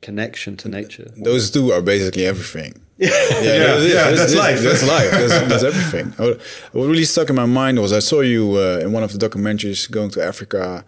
connection 0.00 0.56
to 0.58 0.68
nature. 0.68 1.10
Those 1.16 1.50
two 1.50 1.72
are 1.72 1.80
basically 1.82 2.26
everything. 2.26 2.74
Yeah, 2.96 3.10
Yeah, 3.42 3.78
yeah, 3.78 4.10
that's 4.12 4.36
life. 4.36 4.60
That's 4.62 4.86
life. 4.86 5.10
That's, 5.10 5.48
that's 5.50 5.64
everything. 5.64 6.06
What 6.16 6.40
what 6.72 6.86
really 6.86 7.04
stuck 7.04 7.28
in 7.28 7.34
my 7.34 7.46
mind 7.46 7.80
was 7.80 7.92
I 7.92 7.98
saw 7.98 8.20
you 8.20 8.44
uh, 8.56 8.78
in 8.84 8.92
one 8.92 9.02
of 9.02 9.10
the 9.12 9.18
documentaries 9.26 9.90
going 9.90 10.10
to 10.10 10.24
Africa, 10.24 10.84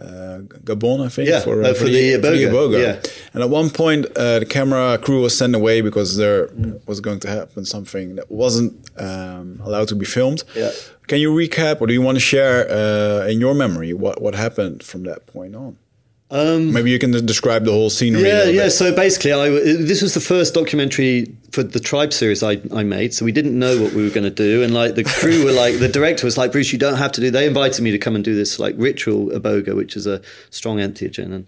uh, 0.00 0.40
Gabon, 0.64 1.04
I 1.04 1.08
think, 1.08 1.28
Yeah, 1.28 1.36
uh, 1.36 1.74
for 1.74 1.84
the 1.84 2.14
Iboga, 2.14 2.82
yeah. 2.82 3.10
And 3.32 3.42
at 3.42 3.50
one 3.50 3.70
point, 3.70 4.06
uh, 4.16 4.40
the 4.40 4.46
camera 4.46 4.98
crew 4.98 5.22
was 5.22 5.36
sent 5.36 5.54
away 5.54 5.80
because 5.82 6.16
there 6.16 6.50
was 6.86 7.00
going 7.00 7.20
to 7.20 7.28
happen 7.28 7.64
something 7.64 8.16
that 8.16 8.30
wasn't 8.30 8.72
um, 8.98 9.60
allowed 9.64 9.88
to 9.88 9.94
be 9.94 10.04
filmed. 10.04 10.42
Yeah. 10.56 10.70
Can 11.06 11.18
you 11.20 11.30
recap, 11.32 11.80
or 11.80 11.86
do 11.86 11.92
you 11.92 12.02
want 12.02 12.16
to 12.16 12.20
share 12.20 12.68
uh, 12.70 13.26
in 13.26 13.38
your 13.38 13.54
memory 13.54 13.92
what 13.92 14.20
what 14.22 14.34
happened 14.34 14.82
from 14.82 15.04
that 15.04 15.26
point 15.26 15.54
on? 15.54 15.76
Um, 16.34 16.72
Maybe 16.72 16.90
you 16.90 16.98
can 16.98 17.12
describe 17.24 17.64
the 17.64 17.70
whole 17.70 17.90
scenery. 17.90 18.24
yeah, 18.24 18.42
yeah. 18.46 18.64
bit. 18.64 18.70
So 18.72 18.92
basically, 18.92 19.32
I 19.32 19.48
this 19.50 20.02
was 20.02 20.14
the 20.14 20.20
first 20.20 20.52
documentary 20.52 21.32
for 21.52 21.62
the 21.62 21.78
Tribe 21.78 22.12
series 22.12 22.42
I, 22.42 22.60
I 22.74 22.82
made. 22.82 23.14
So 23.14 23.24
we 23.24 23.30
didn't 23.30 23.56
know 23.56 23.80
what 23.80 23.92
we 23.92 24.02
were 24.02 24.10
going 24.10 24.24
to 24.24 24.30
do, 24.30 24.64
and 24.64 24.74
like 24.74 24.96
the 24.96 25.04
crew 25.04 25.44
were 25.44 25.52
like, 25.52 25.78
the 25.78 25.88
director 25.88 26.26
was 26.26 26.36
like, 26.36 26.50
Bruce, 26.50 26.72
you 26.72 26.78
don't 26.78 26.96
have 26.96 27.12
to 27.12 27.20
do. 27.20 27.30
They 27.30 27.46
invited 27.46 27.82
me 27.82 27.92
to 27.92 27.98
come 27.98 28.16
and 28.16 28.24
do 28.24 28.34
this 28.34 28.58
like 28.58 28.74
ritual 28.76 29.28
iboga, 29.28 29.76
which 29.76 29.94
is 29.94 30.08
a 30.08 30.22
strong 30.50 30.78
entheogen, 30.78 31.32
and 31.32 31.46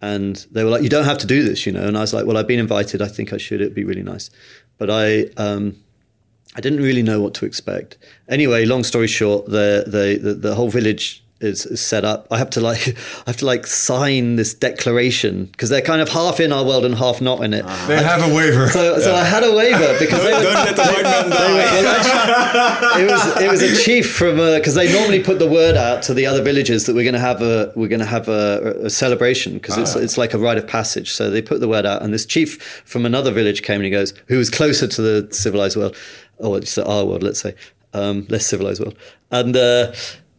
and 0.00 0.46
they 0.52 0.62
were 0.62 0.70
like, 0.70 0.84
"You 0.84 0.88
don't 0.88 1.04
have 1.04 1.18
to 1.18 1.26
do 1.26 1.42
this," 1.42 1.66
you 1.66 1.72
know. 1.72 1.88
And 1.88 1.98
I 1.98 2.02
was 2.02 2.14
like, 2.14 2.24
"Well, 2.24 2.36
I've 2.36 2.46
been 2.46 2.60
invited. 2.60 3.02
I 3.02 3.08
think 3.08 3.32
I 3.32 3.38
should. 3.38 3.60
It'd 3.60 3.74
be 3.74 3.82
really 3.82 4.04
nice." 4.04 4.30
But 4.78 4.88
I, 4.90 5.22
um, 5.36 5.74
I 6.54 6.60
didn't 6.60 6.80
really 6.80 7.02
know 7.02 7.20
what 7.20 7.34
to 7.34 7.44
expect. 7.44 7.98
Anyway, 8.28 8.64
long 8.64 8.84
story 8.84 9.08
short, 9.08 9.46
the 9.46 9.82
the 9.84 10.20
the, 10.22 10.34
the 10.34 10.54
whole 10.54 10.70
village 10.70 11.24
is, 11.40 11.66
is, 11.66 11.80
set 11.80 12.04
up. 12.04 12.26
I 12.30 12.38
have 12.38 12.50
to 12.50 12.60
like 12.60 12.88
I 13.26 13.30
have 13.30 13.36
to 13.38 13.46
like 13.46 13.66
sign 13.66 14.36
this 14.36 14.54
declaration 14.54 15.46
because 15.46 15.68
they're 15.70 15.82
kind 15.82 16.00
of 16.02 16.08
half 16.08 16.40
in 16.40 16.52
our 16.52 16.64
world 16.64 16.84
and 16.84 16.94
half 16.94 17.20
not 17.20 17.42
in 17.42 17.54
it. 17.54 17.64
They 17.86 17.96
I, 17.96 18.02
have 18.02 18.30
a 18.30 18.34
waiver. 18.34 18.68
So, 18.68 18.98
so 18.98 19.14
I 19.14 19.24
had 19.24 19.44
a 19.44 19.54
waiver 19.54 19.98
because 19.98 20.22
don't, 20.22 20.42
don't 20.42 20.54
let 20.54 20.76
the 20.76 20.82
white 20.82 21.02
man 21.02 21.30
die. 21.30 23.00
it 23.00 23.10
was 23.10 23.42
it 23.42 23.50
was 23.50 23.62
a 23.62 23.82
chief 23.82 24.12
from 24.12 24.36
because 24.36 24.74
they 24.74 24.92
normally 24.92 25.22
put 25.22 25.38
the 25.38 25.48
word 25.48 25.76
out 25.76 26.02
to 26.04 26.14
the 26.14 26.26
other 26.26 26.42
villages 26.42 26.86
that 26.86 26.94
we're 26.94 27.04
going 27.04 27.14
to 27.14 27.20
have 27.20 27.42
a 27.42 27.72
we're 27.76 27.88
going 27.88 28.00
to 28.00 28.06
have 28.06 28.28
a, 28.28 28.86
a 28.86 28.90
celebration 28.90 29.54
because 29.54 29.78
ah. 29.78 29.82
it's 29.82 29.96
it's 29.96 30.18
like 30.18 30.34
a 30.34 30.38
rite 30.38 30.58
of 30.58 30.66
passage. 30.66 31.12
So 31.12 31.30
they 31.30 31.42
put 31.42 31.60
the 31.60 31.68
word 31.68 31.86
out, 31.86 32.02
and 32.02 32.12
this 32.12 32.26
chief 32.26 32.82
from 32.84 33.06
another 33.06 33.30
village 33.30 33.62
came 33.62 33.76
and 33.76 33.84
he 33.84 33.90
goes, 33.90 34.12
who 34.26 34.38
was 34.38 34.50
closer 34.50 34.86
to 34.88 35.02
the 35.02 35.32
civilized 35.32 35.76
world, 35.76 35.96
or 36.38 36.58
it's 36.58 36.76
our 36.78 37.04
world, 37.04 37.22
let's 37.22 37.40
say, 37.40 37.54
um, 37.94 38.26
less 38.28 38.46
civilized 38.46 38.80
world, 38.80 38.96
and. 39.30 39.56
Uh, 39.56 39.92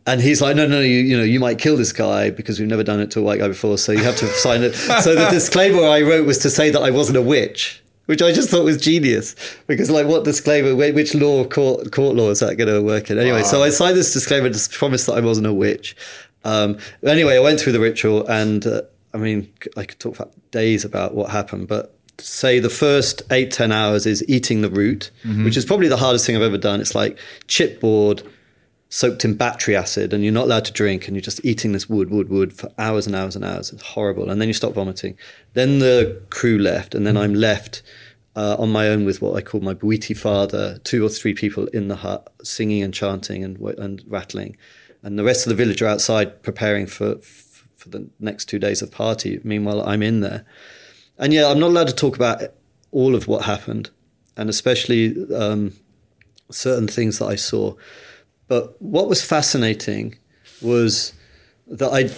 and 0.10 0.22
he's 0.22 0.41
like, 0.41 0.56
no, 0.56 0.65
no, 0.65 0.80
you, 0.80 0.98
you 0.98 1.15
know, 1.15 1.23
you 1.23 1.40
might 1.40 1.60
kill 1.60 1.77
this 1.77 1.94
guy 1.94 2.31
because 2.31 2.60
we've 2.60 2.68
never 2.68 2.84
done 2.84 2.99
it 2.99 3.11
to 3.11 3.19
a 3.19 3.22
white 3.22 3.38
guy 3.38 3.48
before, 3.48 3.77
so 3.77 3.91
you 3.91 4.03
have 4.03 4.18
to 4.18 4.27
sign 4.27 4.64
it. 4.64 4.76
So 4.99 5.14
the 5.14 5.30
disclaimer 5.30 5.84
I 5.84 6.02
wrote 6.02 6.26
was 6.26 6.40
to 6.40 6.49
say 6.49 6.72
that 6.72 6.81
I 6.81 6.90
wasn't 6.90 7.18
a 7.18 7.22
witch, 7.22 7.81
which 8.07 8.22
I 8.22 8.31
just 8.31 8.49
thought 8.49 8.65
was 8.65 8.77
genius 8.77 9.36
because, 9.68 9.91
like, 9.91 10.07
what 10.07 10.23
disclaimer? 10.23 10.76
Which 10.76 11.14
law, 11.14 11.45
court, 11.45 11.91
court 11.91 12.15
law 12.15 12.31
is 12.31 12.40
that 12.40 12.56
going 12.56 12.68
to 12.68 12.81
work 12.81 13.11
in? 13.11 13.19
Anyway, 13.19 13.41
wow. 13.41 13.48
so 13.48 13.64
I 13.64 13.69
signed 13.69 13.95
this 13.95 14.11
disclaimer 14.11 14.49
to 14.49 14.69
promise 14.77 15.06
that 15.06 15.14
I 15.14 15.22
wasn't 15.22 15.45
a 15.45 15.53
witch. 15.53 15.95
Um, 16.44 16.80
anyway, 17.03 17.38
I 17.38 17.40
went 17.40 17.60
through 17.60 17.73
the 17.73 17.80
ritual, 17.80 18.26
and 18.27 18.65
uh, 18.65 18.81
I 19.14 19.18
mean, 19.18 19.53
I 19.77 19.86
could 19.86 19.99
talk 19.99 20.15
for 20.15 20.27
days 20.49 20.84
about 20.84 21.14
what 21.14 21.30
happened, 21.30 21.68
but 21.68 21.95
say 22.18 22.60
the 22.60 22.69
first 22.69 23.22
eight 23.31 23.52
ten 23.52 23.72
hours 23.72 24.07
is 24.07 24.27
eating 24.27 24.61
the 24.61 24.69
root, 24.72 25.11
mm-hmm. 25.23 25.45
which 25.45 25.56
is 25.56 25.65
probably 25.65 25.88
the 25.88 25.98
hardest 25.98 26.26
thing 26.26 26.36
I've 26.36 26.41
ever 26.41 26.57
done. 26.57 26.81
It's 26.81 26.95
like 26.95 27.19
chipboard 27.48 28.27
soaked 28.90 29.24
in 29.24 29.36
battery 29.36 29.76
acid 29.76 30.14
and 30.14 30.24
you're 30.24 30.34
not 30.34 30.45
allowed 30.45 30.66
to 30.66 30.74
drink 30.74 31.07
and 31.07 31.16
you're 31.16 31.22
just 31.22 31.44
eating 31.45 31.72
this 31.72 31.88
wood, 31.88 32.10
wood, 32.10 32.28
wood 32.28 32.52
for 32.52 32.72
hours 32.78 33.06
and 33.06 33.16
hours 33.16 33.36
and 33.36 33.45
hours. 33.45 33.72
It's 33.72 33.84
horrible. 33.84 34.30
And 34.30 34.41
then 34.41 34.48
you 34.48 34.53
stop 34.53 34.74
vomiting. 34.74 35.18
Then 35.53 35.78
the 35.80 36.22
crew 36.32 36.57
left 36.57 36.95
and 36.95 37.06
then 37.06 37.16
I'm 37.16 37.36
left 37.36 37.84
uh, 38.36 38.56
on 38.57 38.72
my 38.72 38.88
own 38.88 39.06
with 39.06 39.22
what 39.22 39.36
I 39.36 39.41
call 39.41 39.61
my 39.61 39.76
Bwiti 39.76 40.18
father, 40.18 40.80
two 40.84 41.06
or 41.06 41.10
three 41.10 41.36
people 41.36 41.68
in 41.68 41.88
the 41.88 41.98
hut 41.98 42.34
singing 42.44 42.82
and 42.82 42.94
chanting 42.94 43.44
and, 43.44 43.57
and 43.78 44.03
rattling. 44.07 44.57
And 45.03 45.20
the 45.20 45.24
rest 45.24 45.45
of 45.45 45.49
the 45.49 45.56
village 45.56 45.82
are 45.84 45.88
outside 45.88 46.41
preparing 46.41 46.88
for, 46.88 47.18
for 47.78 47.90
the 47.90 48.10
next 48.20 48.45
two 48.45 48.57
days 48.57 48.82
of 48.82 48.91
party. 48.91 49.40
Meanwhile, 49.44 49.88
I'm 49.88 50.02
in 50.02 50.22
there. 50.22 50.45
And 51.18 51.32
yeah, 51.32 51.48
I'm 51.48 51.60
not 51.60 51.70
allowed 51.70 51.90
to 51.90 51.95
talk 51.95 52.16
about 52.16 52.41
all 52.91 53.14
of 53.14 53.28
what 53.28 53.45
happened 53.45 53.91
and 54.36 54.49
especially 54.49 55.16
um, 55.36 55.74
certain 56.49 56.88
things 56.88 57.20
that 57.20 57.26
I 57.26 57.36
saw. 57.36 57.76
But 58.50 58.82
what 58.82 59.08
was 59.08 59.24
fascinating 59.24 60.18
was 60.62 61.14
that 61.68 61.92
I, 61.94 62.10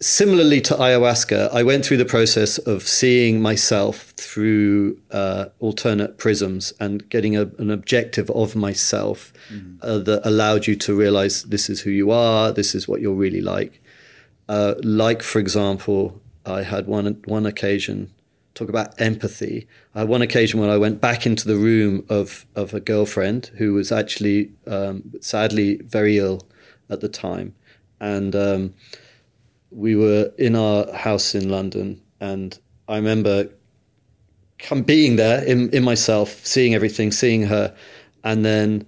similarly 0.00 0.60
to 0.62 0.74
ayahuasca, 0.74 1.54
I 1.54 1.62
went 1.62 1.86
through 1.86 1.98
the 1.98 2.04
process 2.04 2.58
of 2.58 2.82
seeing 2.82 3.40
myself 3.40 4.12
through 4.16 4.98
uh, 5.12 5.46
alternate 5.60 6.18
prisms 6.18 6.74
and 6.80 7.08
getting 7.08 7.36
a, 7.36 7.42
an 7.58 7.70
objective 7.70 8.28
of 8.30 8.56
myself 8.56 9.32
mm-hmm. 9.50 9.76
uh, 9.80 9.98
that 9.98 10.26
allowed 10.26 10.66
you 10.66 10.74
to 10.76 10.94
realize 10.94 11.44
this 11.44 11.70
is 11.70 11.80
who 11.82 11.90
you 11.90 12.10
are, 12.10 12.52
this 12.52 12.74
is 12.74 12.88
what 12.88 13.00
you're 13.00 13.14
really 13.14 13.40
like. 13.40 13.80
Uh, 14.48 14.74
like, 14.82 15.22
for 15.22 15.38
example, 15.38 16.20
I 16.44 16.62
had 16.62 16.86
one 16.86 17.22
one 17.26 17.46
occasion 17.46 18.10
talk 18.58 18.68
about 18.68 19.00
empathy. 19.00 19.66
I 19.94 20.00
had 20.00 20.08
one 20.08 20.22
occasion 20.22 20.60
when 20.60 20.70
I 20.70 20.76
went 20.76 21.00
back 21.00 21.26
into 21.26 21.46
the 21.46 21.56
room 21.56 22.04
of 22.08 22.46
of 22.54 22.74
a 22.74 22.80
girlfriend 22.80 23.46
who 23.58 23.74
was 23.74 23.92
actually 23.92 24.52
um, 24.66 25.12
sadly 25.20 25.76
very 25.76 26.18
ill 26.18 26.46
at 26.90 27.00
the 27.00 27.08
time, 27.08 27.54
and 28.00 28.34
um, 28.34 28.74
we 29.70 29.94
were 29.94 30.32
in 30.38 30.56
our 30.56 30.92
house 30.92 31.34
in 31.34 31.48
London, 31.48 32.00
and 32.20 32.58
I 32.88 32.96
remember 32.96 33.48
come 34.58 34.82
being 34.82 35.16
there 35.16 35.44
in 35.44 35.70
in 35.70 35.84
myself, 35.84 36.44
seeing 36.44 36.74
everything, 36.74 37.12
seeing 37.12 37.44
her, 37.44 37.74
and 38.24 38.44
then 38.44 38.86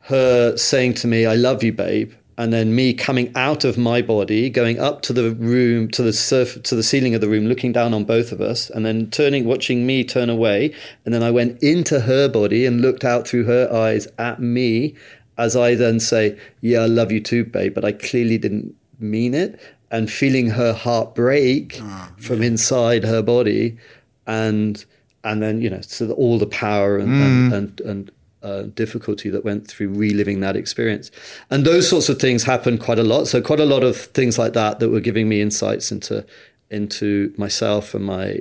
her 0.00 0.56
saying 0.56 0.94
to 0.94 1.06
me, 1.06 1.26
"I 1.26 1.34
love 1.34 1.62
you, 1.62 1.72
babe." 1.72 2.12
And 2.40 2.54
then 2.54 2.74
me 2.74 2.94
coming 2.94 3.30
out 3.36 3.64
of 3.64 3.76
my 3.76 4.00
body, 4.00 4.48
going 4.48 4.80
up 4.80 5.02
to 5.02 5.12
the 5.12 5.30
room, 5.32 5.90
to 5.90 6.02
the 6.02 6.10
surf, 6.10 6.62
to 6.62 6.74
the 6.74 6.82
ceiling 6.82 7.14
of 7.14 7.20
the 7.20 7.28
room, 7.28 7.46
looking 7.46 7.70
down 7.70 7.92
on 7.92 8.02
both 8.02 8.32
of 8.32 8.40
us, 8.40 8.70
and 8.70 8.86
then 8.86 9.10
turning, 9.10 9.44
watching 9.44 9.86
me 9.86 10.02
turn 10.02 10.30
away, 10.30 10.74
and 11.04 11.12
then 11.12 11.22
I 11.22 11.30
went 11.30 11.62
into 11.62 12.00
her 12.00 12.30
body 12.30 12.64
and 12.64 12.80
looked 12.80 13.04
out 13.04 13.28
through 13.28 13.44
her 13.44 13.70
eyes 13.70 14.08
at 14.18 14.40
me, 14.40 14.94
as 15.36 15.54
I 15.54 15.74
then 15.74 16.00
say, 16.00 16.38
"Yeah, 16.62 16.80
I 16.80 16.86
love 16.86 17.12
you 17.12 17.20
too, 17.20 17.44
babe," 17.44 17.74
but 17.74 17.84
I 17.84 17.92
clearly 17.92 18.38
didn't 18.38 18.74
mean 18.98 19.34
it, 19.34 19.60
and 19.90 20.10
feeling 20.10 20.48
her 20.48 20.72
heart 20.72 21.14
break 21.14 21.78
oh, 21.82 22.08
from 22.16 22.42
inside 22.42 23.04
her 23.04 23.20
body, 23.20 23.76
and 24.26 24.82
and 25.22 25.42
then 25.42 25.60
you 25.60 25.68
know, 25.68 25.82
so 25.82 26.10
all 26.12 26.38
the 26.38 26.46
power 26.46 26.96
and 26.96 27.10
mm. 27.10 27.22
and, 27.22 27.52
and, 27.52 27.80
and 27.82 28.10
uh, 28.42 28.62
difficulty 28.62 29.30
that 29.30 29.44
went 29.44 29.66
through 29.66 29.88
reliving 29.88 30.40
that 30.40 30.56
experience. 30.56 31.10
And 31.50 31.64
those 31.64 31.88
sorts 31.88 32.08
of 32.08 32.18
things 32.18 32.44
happen 32.44 32.78
quite 32.78 32.98
a 32.98 33.02
lot. 33.02 33.26
So 33.26 33.40
quite 33.40 33.60
a 33.60 33.66
lot 33.66 33.84
of 33.84 33.96
things 33.96 34.38
like 34.38 34.54
that 34.54 34.80
that 34.80 34.88
were 34.88 35.00
giving 35.00 35.28
me 35.28 35.40
insights 35.40 35.92
into 35.92 36.24
into 36.70 37.34
myself 37.36 37.94
and 37.94 38.04
my 38.04 38.40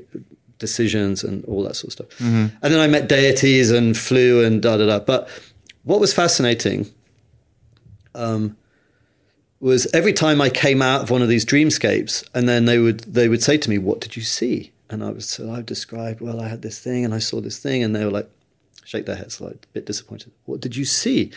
decisions 0.59 1.23
and 1.23 1.43
all 1.45 1.63
that 1.63 1.75
sort 1.75 1.87
of 1.87 1.93
stuff. 1.93 2.19
Mm-hmm. 2.19 2.55
And 2.61 2.73
then 2.73 2.79
I 2.79 2.87
met 2.87 3.09
deities 3.09 3.71
and 3.71 3.97
flew 3.97 4.43
and 4.43 4.61
da 4.61 4.77
da 4.77 4.85
da. 4.85 4.99
But 4.99 5.27
what 5.83 5.99
was 5.99 6.13
fascinating 6.13 6.87
um, 8.13 8.55
was 9.59 9.87
every 9.93 10.13
time 10.13 10.39
I 10.41 10.49
came 10.49 10.81
out 10.81 11.01
of 11.01 11.09
one 11.09 11.21
of 11.21 11.29
these 11.29 11.45
dreamscapes, 11.45 12.27
and 12.33 12.47
then 12.47 12.65
they 12.65 12.77
would 12.77 13.01
they 13.01 13.27
would 13.27 13.43
say 13.43 13.57
to 13.57 13.69
me, 13.69 13.77
"What 13.77 13.99
did 13.99 14.15
you 14.15 14.21
see?" 14.21 14.71
And 14.89 15.03
I 15.03 15.11
was 15.11 15.27
so 15.29 15.51
I 15.51 15.61
described, 15.61 16.19
well, 16.19 16.39
I 16.39 16.47
had 16.47 16.61
this 16.61 16.79
thing 16.79 17.05
and 17.05 17.13
I 17.13 17.19
saw 17.19 17.41
this 17.41 17.59
thing, 17.59 17.83
and 17.83 17.95
they 17.95 18.05
were 18.05 18.11
like, 18.11 18.29
shake 18.89 19.05
their 19.05 19.15
heads 19.15 19.39
like 19.39 19.53
a 19.53 19.73
bit 19.73 19.85
disappointed. 19.85 20.31
What 20.45 20.61
did 20.61 20.75
you 20.75 20.83
see? 20.83 21.31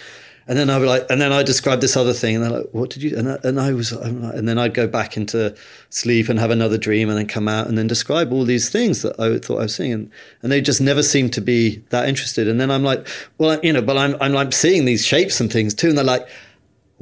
And 0.49 0.59
then 0.59 0.71
I 0.71 0.79
would 0.79 0.85
be 0.85 0.89
like, 0.89 1.07
and 1.11 1.21
then 1.21 1.33
I 1.33 1.43
described 1.43 1.83
this 1.83 1.97
other 1.97 2.15
thing, 2.15 2.35
and 2.35 2.43
they're 2.43 2.59
like, 2.59 2.69
"What 2.73 2.91
did 2.91 3.03
you?" 3.03 3.17
And 3.17 3.29
I, 3.29 3.39
and 3.45 3.61
I 3.61 3.73
was, 3.73 3.93
like, 3.93 4.11
and 4.11 4.49
then 4.49 4.59
I'd 4.59 4.75
go 4.75 4.89
back 4.89 5.17
into 5.17 5.55
sleep 5.91 6.29
and 6.29 6.39
have 6.39 6.51
another 6.51 6.79
dream, 6.79 7.09
and 7.11 7.19
then 7.19 7.27
come 7.27 7.47
out 7.47 7.69
and 7.69 7.77
then 7.79 7.87
describe 7.87 8.33
all 8.33 8.45
these 8.45 8.69
things 8.71 9.03
that 9.03 9.21
I 9.21 9.39
thought 9.39 9.59
I 9.59 9.65
was 9.65 9.75
seeing, 9.75 9.93
and, 9.93 10.11
and 10.43 10.51
they 10.51 10.61
just 10.61 10.81
never 10.81 11.03
seemed 11.03 11.33
to 11.35 11.41
be 11.41 11.85
that 11.91 12.09
interested. 12.09 12.49
And 12.49 12.61
then 12.61 12.71
I'm 12.71 12.83
like, 12.83 13.07
"Well, 13.39 13.61
you 13.63 13.73
know, 13.73 13.83
but 13.83 13.97
I'm 13.97 14.17
I'm 14.21 14.33
like 14.33 14.53
seeing 14.53 14.85
these 14.85 15.07
shapes 15.07 15.41
and 15.41 15.53
things 15.53 15.75
too," 15.75 15.91
and 15.91 15.99
they're 15.99 16.05
like, 16.05 16.27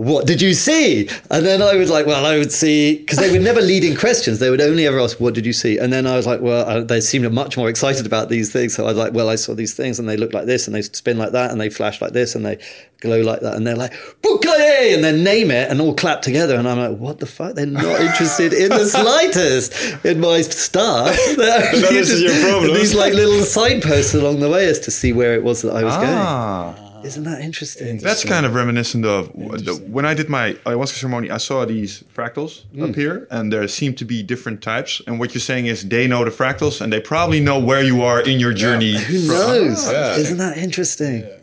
what 0.00 0.26
did 0.26 0.40
you 0.40 0.54
see? 0.54 1.10
And 1.30 1.44
then 1.44 1.60
I 1.60 1.76
was 1.76 1.90
like, 1.90 2.06
well, 2.06 2.24
I 2.24 2.38
would 2.38 2.52
see, 2.52 2.96
because 2.96 3.18
they 3.18 3.30
were 3.30 3.44
never 3.44 3.60
leading 3.60 3.94
questions. 3.94 4.38
They 4.38 4.48
would 4.48 4.62
only 4.62 4.86
ever 4.86 4.98
ask, 4.98 5.20
what 5.20 5.34
did 5.34 5.44
you 5.44 5.52
see? 5.52 5.76
And 5.76 5.92
then 5.92 6.06
I 6.06 6.16
was 6.16 6.26
like, 6.26 6.40
well, 6.40 6.66
I, 6.66 6.80
they 6.80 7.02
seemed 7.02 7.30
much 7.30 7.58
more 7.58 7.68
excited 7.68 8.06
about 8.06 8.30
these 8.30 8.50
things. 8.50 8.74
So 8.74 8.84
I 8.84 8.88
was 8.88 8.96
like, 8.96 9.12
well, 9.12 9.28
I 9.28 9.34
saw 9.34 9.52
these 9.54 9.74
things 9.74 9.98
and 9.98 10.08
they 10.08 10.16
look 10.16 10.32
like 10.32 10.46
this 10.46 10.66
and 10.66 10.74
they 10.74 10.80
spin 10.80 11.18
like 11.18 11.32
that 11.32 11.50
and 11.50 11.60
they 11.60 11.68
flash 11.68 12.00
like 12.00 12.14
this 12.14 12.34
and 12.34 12.46
they 12.46 12.58
glow 13.00 13.20
like 13.20 13.40
that. 13.40 13.56
And 13.56 13.66
they're 13.66 13.76
like, 13.76 13.92
Bouclier! 14.22 14.94
And 14.94 15.04
then 15.04 15.22
name 15.22 15.50
it 15.50 15.70
and 15.70 15.82
all 15.82 15.94
clap 15.94 16.22
together. 16.22 16.56
And 16.56 16.66
I'm 16.66 16.78
like, 16.78 16.98
what 16.98 17.18
the 17.18 17.26
fuck? 17.26 17.54
They're 17.54 17.66
not 17.66 18.00
interested 18.00 18.54
in 18.54 18.70
the 18.70 18.86
slightest 18.86 20.02
in 20.02 20.18
my 20.18 20.40
stuff. 20.40 21.14
is 21.28 22.22
your 22.22 22.32
problem. 22.40 22.72
These 22.72 22.94
like 22.94 23.12
little 23.12 23.44
signposts 23.44 24.14
along 24.14 24.40
the 24.40 24.48
way 24.48 24.66
as 24.66 24.80
to 24.80 24.90
see 24.90 25.12
where 25.12 25.34
it 25.34 25.42
was 25.42 25.60
that 25.60 25.76
I 25.76 25.84
was 25.84 25.92
ah. 25.94 26.72
going. 26.74 26.89
Isn't 27.04 27.24
that 27.24 27.40
interesting? 27.40 27.98
That's 27.98 28.24
kind 28.24 28.46
of 28.46 28.54
reminiscent 28.54 29.04
of 29.04 29.34
when 29.34 30.06
I 30.06 30.14
did 30.14 30.28
my 30.28 30.52
ayahuasca 30.64 31.00
ceremony. 31.00 31.30
I 31.30 31.38
saw 31.38 31.64
these 31.64 32.04
fractals 32.14 32.64
mm. 32.66 32.88
appear, 32.88 33.26
and 33.30 33.52
there 33.52 33.66
seem 33.68 33.94
to 33.94 34.04
be 34.04 34.22
different 34.22 34.62
types. 34.62 35.00
And 35.06 35.18
what 35.18 35.34
you're 35.34 35.40
saying 35.40 35.66
is 35.66 35.88
they 35.88 36.06
know 36.06 36.24
the 36.24 36.30
fractals, 36.30 36.80
and 36.80 36.92
they 36.92 37.00
probably 37.00 37.40
know 37.40 37.58
where 37.58 37.82
you 37.82 38.02
are 38.02 38.20
in 38.20 38.40
your 38.40 38.52
journey. 38.52 38.92
Yeah. 38.92 38.98
Who 38.98 39.28
knows? 39.28 39.88
Oh, 39.88 39.92
yeah. 39.92 40.16
Isn't 40.16 40.38
that 40.38 40.58
interesting? 40.58 41.20
Yeah. 41.20 41.36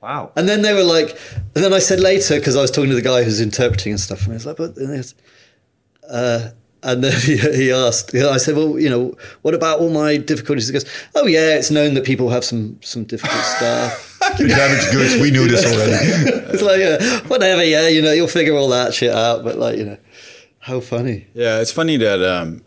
Wow. 0.00 0.32
And 0.34 0.48
then 0.48 0.62
they 0.62 0.74
were 0.74 0.82
like, 0.82 1.16
and 1.54 1.64
then 1.64 1.72
I 1.72 1.78
said 1.78 2.00
later 2.00 2.38
because 2.38 2.56
I 2.56 2.60
was 2.60 2.70
talking 2.70 2.90
to 2.90 2.96
the 2.96 3.02
guy 3.02 3.22
who's 3.22 3.40
interpreting 3.40 3.92
and 3.92 4.00
stuff, 4.00 4.22
and 4.24 4.32
I 4.32 4.34
was 4.34 4.46
like, 4.46 4.56
but. 4.56 4.76
Uh, 6.08 6.50
and 6.82 7.04
then 7.04 7.20
he, 7.20 7.36
he 7.36 7.72
asked, 7.72 8.14
I 8.14 8.36
said, 8.36 8.56
well, 8.56 8.78
you 8.78 8.90
know, 8.90 9.14
what 9.42 9.54
about 9.54 9.80
all 9.80 9.90
my 9.90 10.16
difficulties? 10.16 10.66
He 10.66 10.72
goes, 10.72 10.86
oh 11.14 11.26
yeah, 11.26 11.56
it's 11.56 11.70
known 11.70 11.94
that 11.94 12.04
people 12.04 12.30
have 12.30 12.44
some 12.44 12.78
some 12.82 13.04
difficult 13.04 13.42
stuff. 13.42 14.11
Damaged 14.38 14.92
goods. 14.92 15.20
We 15.20 15.30
knew 15.30 15.48
this 15.48 15.64
already. 15.64 15.92
it's 16.52 16.62
like, 16.62 16.80
yeah, 16.80 17.20
whatever, 17.28 17.64
yeah, 17.64 17.88
you 17.88 18.02
know, 18.02 18.12
you'll 18.12 18.28
figure 18.28 18.54
all 18.54 18.68
that 18.68 18.94
shit 18.94 19.12
out. 19.12 19.44
But 19.44 19.58
like, 19.58 19.78
you 19.78 19.84
know, 19.84 19.98
how 20.60 20.80
funny. 20.80 21.26
Yeah, 21.34 21.60
it's 21.60 21.72
funny 21.72 21.96
that 21.98 22.22
um, 22.22 22.62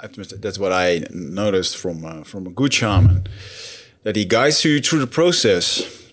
that's 0.00 0.58
what 0.58 0.72
I 0.72 1.06
noticed 1.10 1.76
from 1.76 2.04
uh, 2.04 2.24
from 2.24 2.46
a 2.46 2.50
good 2.50 2.72
shaman 2.72 3.26
that 4.02 4.16
he 4.16 4.24
guides 4.24 4.64
you 4.64 4.80
through 4.80 5.00
the 5.00 5.06
process 5.06 6.06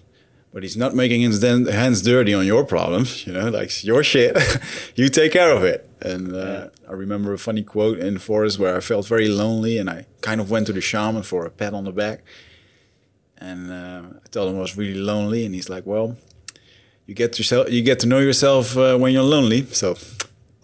but 0.53 0.61
he's 0.61 0.78
not 0.78 0.94
making 0.94 1.22
his 1.22 1.41
hands 1.41 2.03
dirty 2.03 2.34
on 2.34 2.45
your 2.45 2.64
problems. 2.64 3.26
You 3.26 3.34
know, 3.34 3.49
like 3.49 3.84
your 3.84 4.03
shit, 4.03 4.38
you 4.95 5.10
take 5.10 5.34
care 5.34 5.52
of 5.52 5.64
it. 5.64 5.90
And 5.99 6.36
uh, 6.36 6.70
I 6.88 6.91
remember 6.91 7.34
a 7.34 7.40
funny 7.40 7.64
quote 7.64 7.98
in 7.98 8.14
the 8.14 8.20
forest 8.20 8.60
where 8.60 8.78
I 8.78 8.80
felt 8.80 9.07
very 9.07 9.28
lonely, 9.28 9.80
and 9.80 9.90
I 9.90 10.06
kind 10.22 10.40
of 10.40 10.52
went 10.52 10.68
to 10.68 10.74
the 10.74 10.82
shaman 10.82 11.24
for 11.24 11.45
a 11.45 11.49
pat 11.49 11.74
on 11.74 11.86
the 11.86 11.91
back. 11.91 12.24
And 13.44 13.70
uh, 13.72 14.02
I 14.26 14.28
told 14.32 14.49
him 14.52 14.57
I 14.57 14.61
was 14.61 14.78
really 14.78 14.99
lonely, 15.11 15.45
and 15.45 15.53
he's 15.53 15.70
like, 15.70 15.86
"Well, 15.86 16.15
you 17.07 17.14
get 17.14 17.38
yourself, 17.38 17.70
you 17.70 17.82
get 17.84 17.99
to 17.99 18.07
know 18.07 18.20
yourself 18.20 18.78
uh, 18.78 18.98
when 18.98 19.11
you're 19.11 19.30
lonely." 19.36 19.65
So 19.65 19.95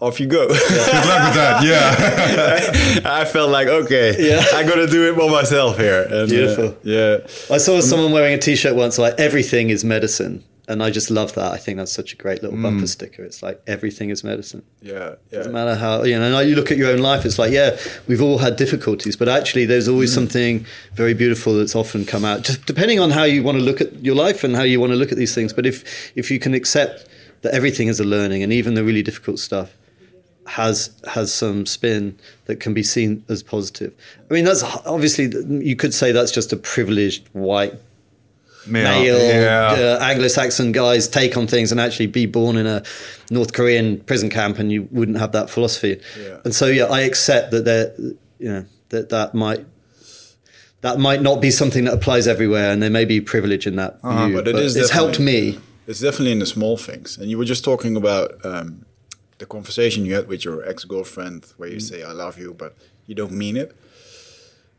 off 0.00 0.18
you 0.18 0.26
go. 0.26 0.48
Good 0.48 1.06
luck 1.10 1.22
with 1.26 1.36
that. 1.36 1.62
Yeah. 1.62 3.00
I 3.20 3.24
felt 3.26 3.50
like 3.50 3.68
okay, 3.68 4.16
Yeah. 4.18 4.42
I 4.58 4.62
gotta 4.64 4.86
do 4.86 5.12
it 5.12 5.16
by 5.18 5.28
myself 5.28 5.76
here. 5.76 6.02
And, 6.04 6.12
uh, 6.14 6.26
Beautiful. 6.26 6.76
yeah, 6.82 7.18
I 7.54 7.58
saw 7.58 7.80
someone 7.80 8.12
wearing 8.12 8.32
a 8.34 8.38
T-shirt 8.38 8.74
once 8.74 8.96
like 8.98 9.14
"Everything 9.20 9.68
is 9.70 9.84
medicine," 9.84 10.42
and 10.70 10.84
I 10.84 10.90
just 10.90 11.10
love 11.10 11.34
that. 11.34 11.52
I 11.52 11.56
think 11.56 11.78
that's 11.78 11.92
such 11.92 12.12
a 12.12 12.16
great 12.16 12.42
little 12.42 12.56
mm. 12.56 12.62
bumper 12.62 12.86
sticker. 12.86 13.24
It's 13.24 13.42
like 13.42 13.60
everything 13.66 14.10
is 14.10 14.22
medicine. 14.22 14.62
yeah, 14.80 15.16
yeah. 15.30 15.38
Doesn't 15.38 15.52
matter 15.52 15.74
how 15.74 16.04
you 16.04 16.16
know. 16.16 16.38
And 16.38 16.48
you 16.48 16.54
look 16.54 16.70
at 16.70 16.78
your 16.78 16.92
own 16.92 17.00
life. 17.00 17.24
It's 17.24 17.40
like 17.40 17.50
yeah, 17.50 17.76
we've 18.06 18.22
all 18.22 18.38
had 18.38 18.54
difficulties, 18.54 19.16
but 19.16 19.28
actually, 19.28 19.66
there's 19.66 19.88
always 19.88 20.12
mm. 20.12 20.14
something 20.14 20.66
very 20.94 21.12
beautiful 21.12 21.54
that's 21.58 21.74
often 21.74 22.04
come 22.04 22.24
out. 22.24 22.42
Just 22.42 22.66
depending 22.66 23.00
on 23.00 23.10
how 23.10 23.24
you 23.24 23.42
want 23.42 23.58
to 23.58 23.64
look 23.64 23.80
at 23.80 24.04
your 24.04 24.14
life 24.14 24.44
and 24.44 24.54
how 24.54 24.62
you 24.62 24.78
want 24.78 24.92
to 24.92 24.96
look 24.96 25.10
at 25.10 25.18
these 25.18 25.34
things. 25.34 25.52
But 25.52 25.66
if 25.66 26.16
if 26.16 26.30
you 26.30 26.38
can 26.38 26.54
accept 26.54 27.04
that 27.42 27.52
everything 27.52 27.88
is 27.88 27.98
a 27.98 28.04
learning, 28.04 28.44
and 28.44 28.52
even 28.52 28.74
the 28.74 28.84
really 28.84 29.02
difficult 29.02 29.40
stuff 29.40 29.74
has 30.46 30.90
has 31.08 31.34
some 31.34 31.66
spin 31.66 32.16
that 32.44 32.60
can 32.60 32.74
be 32.74 32.84
seen 32.84 33.24
as 33.28 33.42
positive. 33.42 33.92
I 34.30 34.34
mean, 34.34 34.44
that's 34.44 34.62
obviously 34.86 35.26
you 35.64 35.74
could 35.74 35.94
say 35.94 36.12
that's 36.12 36.30
just 36.30 36.52
a 36.52 36.56
privileged 36.56 37.28
white 37.32 37.74
male 38.66 39.18
Yeah. 39.18 39.96
uh, 39.98 39.98
Anglo-Saxon 40.02 40.72
guys 40.72 41.08
take 41.08 41.36
on 41.36 41.46
things, 41.46 41.70
and 41.72 41.80
actually 41.80 42.06
be 42.08 42.26
born 42.26 42.56
in 42.56 42.66
a 42.66 42.82
North 43.30 43.52
Korean 43.52 43.98
prison 44.00 44.30
camp, 44.30 44.58
and 44.58 44.70
you 44.70 44.88
wouldn't 44.90 45.18
have 45.18 45.32
that 45.32 45.50
philosophy. 45.50 46.00
Yeah. 46.20 46.38
And 46.44 46.54
so, 46.54 46.66
yeah, 46.66 46.84
I 46.84 47.00
accept 47.00 47.50
that 47.52 47.64
there, 47.64 47.92
you 48.38 48.48
know, 48.52 48.64
that 48.90 49.08
that 49.10 49.34
might 49.34 49.64
that 50.82 50.98
might 50.98 51.20
not 51.20 51.42
be 51.42 51.50
something 51.50 51.84
that 51.84 51.92
applies 51.94 52.26
everywhere, 52.26 52.70
and 52.72 52.82
there 52.82 52.90
may 52.90 53.04
be 53.04 53.20
privilege 53.20 53.66
in 53.66 53.76
that 53.76 53.98
Uh-huh, 54.02 54.26
view. 54.26 54.36
but 54.36 54.48
it 54.48 54.56
is 54.56 54.76
it's 54.76 54.90
helped 54.90 55.20
me. 55.20 55.58
It's 55.86 56.00
definitely 56.00 56.32
in 56.32 56.38
the 56.38 56.46
small 56.46 56.76
things. 56.76 57.18
And 57.18 57.30
you 57.30 57.36
were 57.36 57.44
just 57.44 57.64
talking 57.64 57.96
about 57.96 58.32
um, 58.44 58.86
the 59.38 59.46
conversation 59.46 60.06
you 60.06 60.14
had 60.14 60.26
with 60.28 60.44
your 60.44 60.66
ex 60.68 60.84
girlfriend, 60.84 61.46
where 61.58 61.68
you 61.68 61.80
say 61.80 62.02
"I 62.02 62.12
love 62.12 62.38
you," 62.38 62.54
but 62.56 62.76
you 63.06 63.14
don't 63.14 63.32
mean 63.32 63.56
it. 63.56 63.72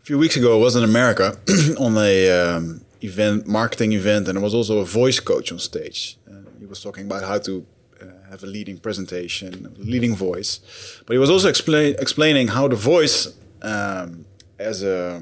A 0.02 0.06
few 0.06 0.18
weeks 0.18 0.36
ago, 0.36 0.58
I 0.58 0.60
was 0.60 0.76
in 0.76 0.84
America 0.84 1.38
on 1.78 1.96
a 1.98 2.32
um, 2.32 2.82
event, 3.02 3.48
marketing 3.48 3.94
event, 3.94 4.28
and 4.28 4.38
there 4.38 4.44
was 4.44 4.54
also 4.54 4.80
a 4.80 4.86
voice 4.86 5.20
coach 5.20 5.52
on 5.52 5.60
stage. 5.60 6.18
Uh, 6.30 6.34
he 6.60 6.66
was 6.66 6.82
talking 6.82 7.06
about 7.06 7.24
how 7.24 7.38
to 7.40 7.66
uh, 8.02 8.06
have 8.30 8.44
a 8.44 8.48
leading 8.48 8.78
presentation, 8.78 9.74
a 9.80 9.84
leading 9.84 10.16
voice, 10.16 10.60
but 11.06 11.14
he 11.14 11.20
was 11.20 11.30
also 11.30 11.50
explain, 11.50 11.96
explaining 12.00 12.48
how 12.50 12.68
the 12.68 12.76
voice, 12.76 13.34
um, 13.62 14.26
as 14.60 14.84
a 14.84 15.22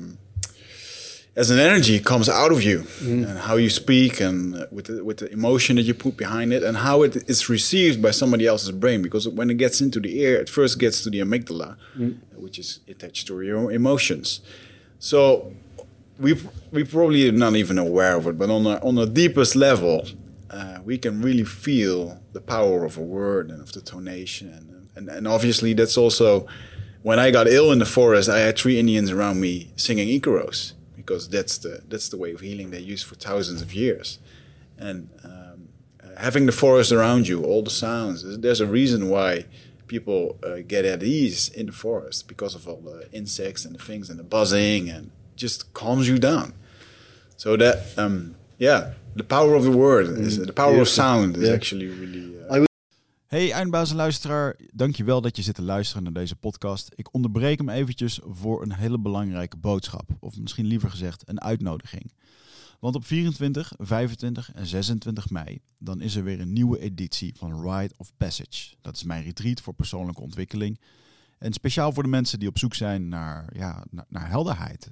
as 1.35 1.49
an 1.51 1.59
energy 1.59 1.99
comes 1.99 2.27
out 2.27 2.51
of 2.51 2.61
you. 2.61 2.85
And 3.01 3.39
how 3.39 3.55
you 3.55 3.69
speak 3.69 4.19
and 4.19 4.55
uh, 4.55 4.65
with 4.71 4.87
the, 4.87 5.03
with 5.05 5.17
the 5.19 5.31
emotion 5.31 5.77
that 5.77 5.83
you 5.83 5.93
put 5.93 6.17
behind 6.17 6.51
it 6.51 6.63
and 6.63 6.75
how 6.77 7.01
it 7.03 7.29
is 7.29 7.47
received 7.47 8.01
by 8.01 8.11
somebody 8.11 8.45
else's 8.45 8.71
brain. 8.71 9.01
Because 9.01 9.25
when 9.25 9.49
it 9.49 9.57
gets 9.57 9.79
into 9.79 10.01
the 10.01 10.19
ear 10.19 10.35
it 10.41 10.49
first 10.49 10.79
gets 10.79 11.01
to 11.03 11.09
the 11.09 11.19
amygdala 11.19 11.77
which 12.35 12.59
is 12.59 12.79
attached 12.89 13.27
to 13.27 13.41
your 13.41 13.71
emotions. 13.71 14.41
So 14.99 15.53
we 16.19 16.35
we 16.71 16.83
probably 16.83 17.27
are 17.27 17.31
not 17.31 17.55
even 17.55 17.77
aware 17.77 18.15
of 18.15 18.27
it 18.27 18.37
but 18.37 18.49
on 18.49 18.65
a, 18.65 18.79
on 18.85 18.95
the 18.95 19.05
deepest 19.05 19.55
level 19.55 20.05
uh, 20.49 20.79
we 20.83 20.97
can 20.97 21.21
really 21.21 21.43
feel 21.43 22.19
the 22.33 22.41
power 22.41 22.85
of 22.85 22.97
a 22.97 23.01
word 23.01 23.49
and 23.51 23.61
of 23.61 23.71
the 23.73 23.79
tonation 23.81 24.57
and, 24.57 24.89
and, 24.95 25.09
and 25.09 25.27
obviously 25.27 25.73
that's 25.73 25.97
also 25.97 26.47
when 27.01 27.17
I 27.19 27.31
got 27.31 27.47
ill 27.47 27.71
in 27.71 27.79
the 27.79 27.85
forest 27.85 28.29
I 28.29 28.39
had 28.39 28.57
three 28.57 28.77
Indians 28.79 29.09
around 29.11 29.39
me 29.39 29.71
singing 29.75 30.07
Icaros 30.09 30.73
because 30.95 31.29
that's 31.29 31.57
the 31.57 31.81
that's 31.87 32.09
the 32.09 32.17
way 32.17 32.33
of 32.33 32.41
healing 32.41 32.69
they 32.71 32.79
use 32.79 33.01
for 33.01 33.15
thousands 33.15 33.63
of 33.63 33.73
years, 33.73 34.19
and 34.77 35.09
um, 35.23 35.69
uh, 36.03 36.19
having 36.21 36.45
the 36.45 36.51
forest 36.51 36.91
around 36.91 37.27
you, 37.27 37.43
all 37.43 37.63
the 37.63 37.71
sounds. 37.71 38.37
there's- 38.37 38.59
a 38.59 38.67
reason 38.67 39.09
why 39.09 39.45
people 39.87 40.37
uh, 40.43 40.57
get 40.67 40.85
at 40.85 41.01
ease 41.01 41.49
in 41.49 41.65
the 41.65 41.71
forest 41.71 42.27
because 42.27 42.53
of 42.53 42.67
all 42.67 42.81
the 42.81 43.09
insects 43.11 43.65
and 43.65 43.73
the 43.73 43.83
things 43.83 44.09
and 44.11 44.19
the 44.19 44.23
buzzing 44.23 44.87
and 44.87 45.09
just 45.35 45.73
calms 45.73 46.07
you 46.07 46.19
down. 46.19 46.53
So 47.39 47.55
that 47.55 47.77
um, 47.97 48.35
yeah, 48.57 48.87
the 49.15 49.23
power 49.23 49.55
of 49.55 49.63
the 49.63 49.71
word 49.71 50.17
is 50.17 50.35
the 50.35 50.53
power 50.53 50.79
of 50.81 50.87
sound 50.87 51.37
is 51.37 51.43
Yeah. 51.43 51.53
actually 51.55 51.87
really. 51.87 52.17
Uh, 52.35 52.43
I 52.45 52.47
would- 52.47 52.67
Hey 53.27 53.51
eindbazenluisteraar, 53.51 54.55
dankjewel 54.73 55.21
dat 55.21 55.35
je 55.35 55.41
zit 55.41 55.55
te 55.55 55.61
luisteren 55.61 56.03
naar 56.03 56.13
deze 56.13 56.35
podcast. 56.35 56.91
Ik 56.95 57.13
onderbreek 57.13 57.57
hem 57.57 57.69
eventjes 57.69 58.19
voor 58.23 58.61
een 58.61 58.73
hele 58.73 58.99
belangrijke 58.99 59.57
boodschap. 59.57 60.09
Of 60.19 60.37
misschien 60.37 60.65
liever 60.65 60.89
gezegd 60.89 61.29
een 61.29 61.41
uitnodiging. 61.41 62.11
Want 62.79 62.95
op 62.95 63.05
24, 63.05 63.73
25 63.77 64.51
en 64.53 64.65
26 64.65 65.29
mei, 65.29 65.59
dan 65.77 66.01
is 66.01 66.15
er 66.15 66.23
weer 66.23 66.39
een 66.39 66.53
nieuwe 66.53 66.79
editie 66.79 67.33
van 67.37 67.61
Rite 67.71 67.93
of 67.97 68.11
Passage. 68.17 68.75
Dat 68.81 68.95
is 68.95 69.03
mijn 69.03 69.23
retreat 69.23 69.61
voor 69.61 69.73
persoonlijke 69.73 70.21
ontwikkeling. 70.21 70.79
En 71.37 71.53
speciaal 71.53 71.91
voor 71.93 72.03
de 72.03 72.09
mensen 72.09 72.39
die 72.39 72.47
op 72.49 72.57
zoek 72.57 72.75
zijn 72.75 73.07
naar, 73.07 73.49
ja, 73.55 73.85
naar, 73.91 74.05
naar 74.09 74.29
helderheid. 74.29 74.91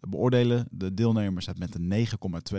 beoordelen 0.00 0.68
de 0.70 0.94
deelnemers 0.94 1.48
met 1.58 1.74
een 1.74 2.06
9,2. 2.52 2.58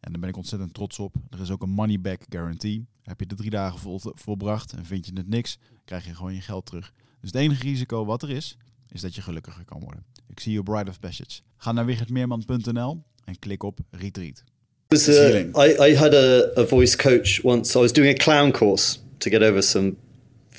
En 0.00 0.12
daar 0.12 0.20
ben 0.20 0.28
ik 0.28 0.36
ontzettend 0.36 0.74
trots 0.74 0.98
op. 0.98 1.14
Er 1.30 1.40
is 1.40 1.50
ook 1.50 1.62
een 1.62 1.70
money 1.70 2.00
back 2.00 2.22
guarantee. 2.28 2.86
Heb 3.02 3.20
je 3.20 3.26
de 3.26 3.34
drie 3.34 3.50
dagen 3.50 3.78
vol, 3.78 4.00
volbracht 4.02 4.72
en 4.72 4.84
vind 4.84 5.06
je 5.06 5.12
het 5.14 5.28
niks, 5.28 5.58
krijg 5.84 6.06
je 6.06 6.14
gewoon 6.14 6.34
je 6.34 6.40
geld 6.40 6.66
terug. 6.66 6.92
Dus 7.20 7.30
het 7.30 7.40
enige 7.40 7.62
risico 7.62 8.04
wat 8.04 8.22
er 8.22 8.30
is, 8.30 8.56
is 8.88 9.00
dat 9.00 9.14
je 9.14 9.22
gelukkiger 9.22 9.64
kan 9.64 9.80
worden. 9.80 10.04
Ik 10.26 10.40
zie 10.40 10.52
je 10.52 10.62
Bride 10.62 10.90
of 10.90 11.00
Passage. 11.00 11.40
Ga 11.56 11.72
naar 11.72 11.84
wichertmeerman.nl 11.84 13.02
en 13.24 13.38
klik 13.38 13.62
op 13.62 13.78
Retreat. 13.90 14.44
was, 14.88 15.08
uh. 15.08 15.40
I, 15.40 15.90
I 15.90 15.96
had 15.96 16.14
a, 16.14 16.50
a 16.56 16.66
voice 16.66 16.96
coach 16.96 17.44
once. 17.44 17.78
I 17.78 17.80
was 17.80 17.92
doing 17.92 18.20
a 18.20 18.24
clown 18.24 18.50
course 18.50 18.98
to 19.18 19.30
get 19.30 19.42
over 19.42 19.62
some 19.62 19.96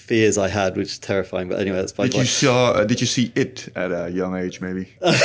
fears 0.10 0.40
I 0.40 0.48
had, 0.48 0.76
which 0.76 0.88
is 0.88 0.98
terrifying. 0.98 1.49
But 1.49 1.60
anyway, 1.60 1.77
that's 1.77 1.91
by 1.91 2.07
Did 2.07 2.15
you 2.15 2.26
saw? 2.26 2.72
Uh, 2.72 2.84
did 2.84 2.99
you 2.99 3.06
see 3.06 3.31
it 3.36 3.69
at 3.76 3.91
a 3.91 4.10
young 4.10 4.36
age? 4.36 4.60
Maybe. 4.60 4.91
is, 5.02 5.22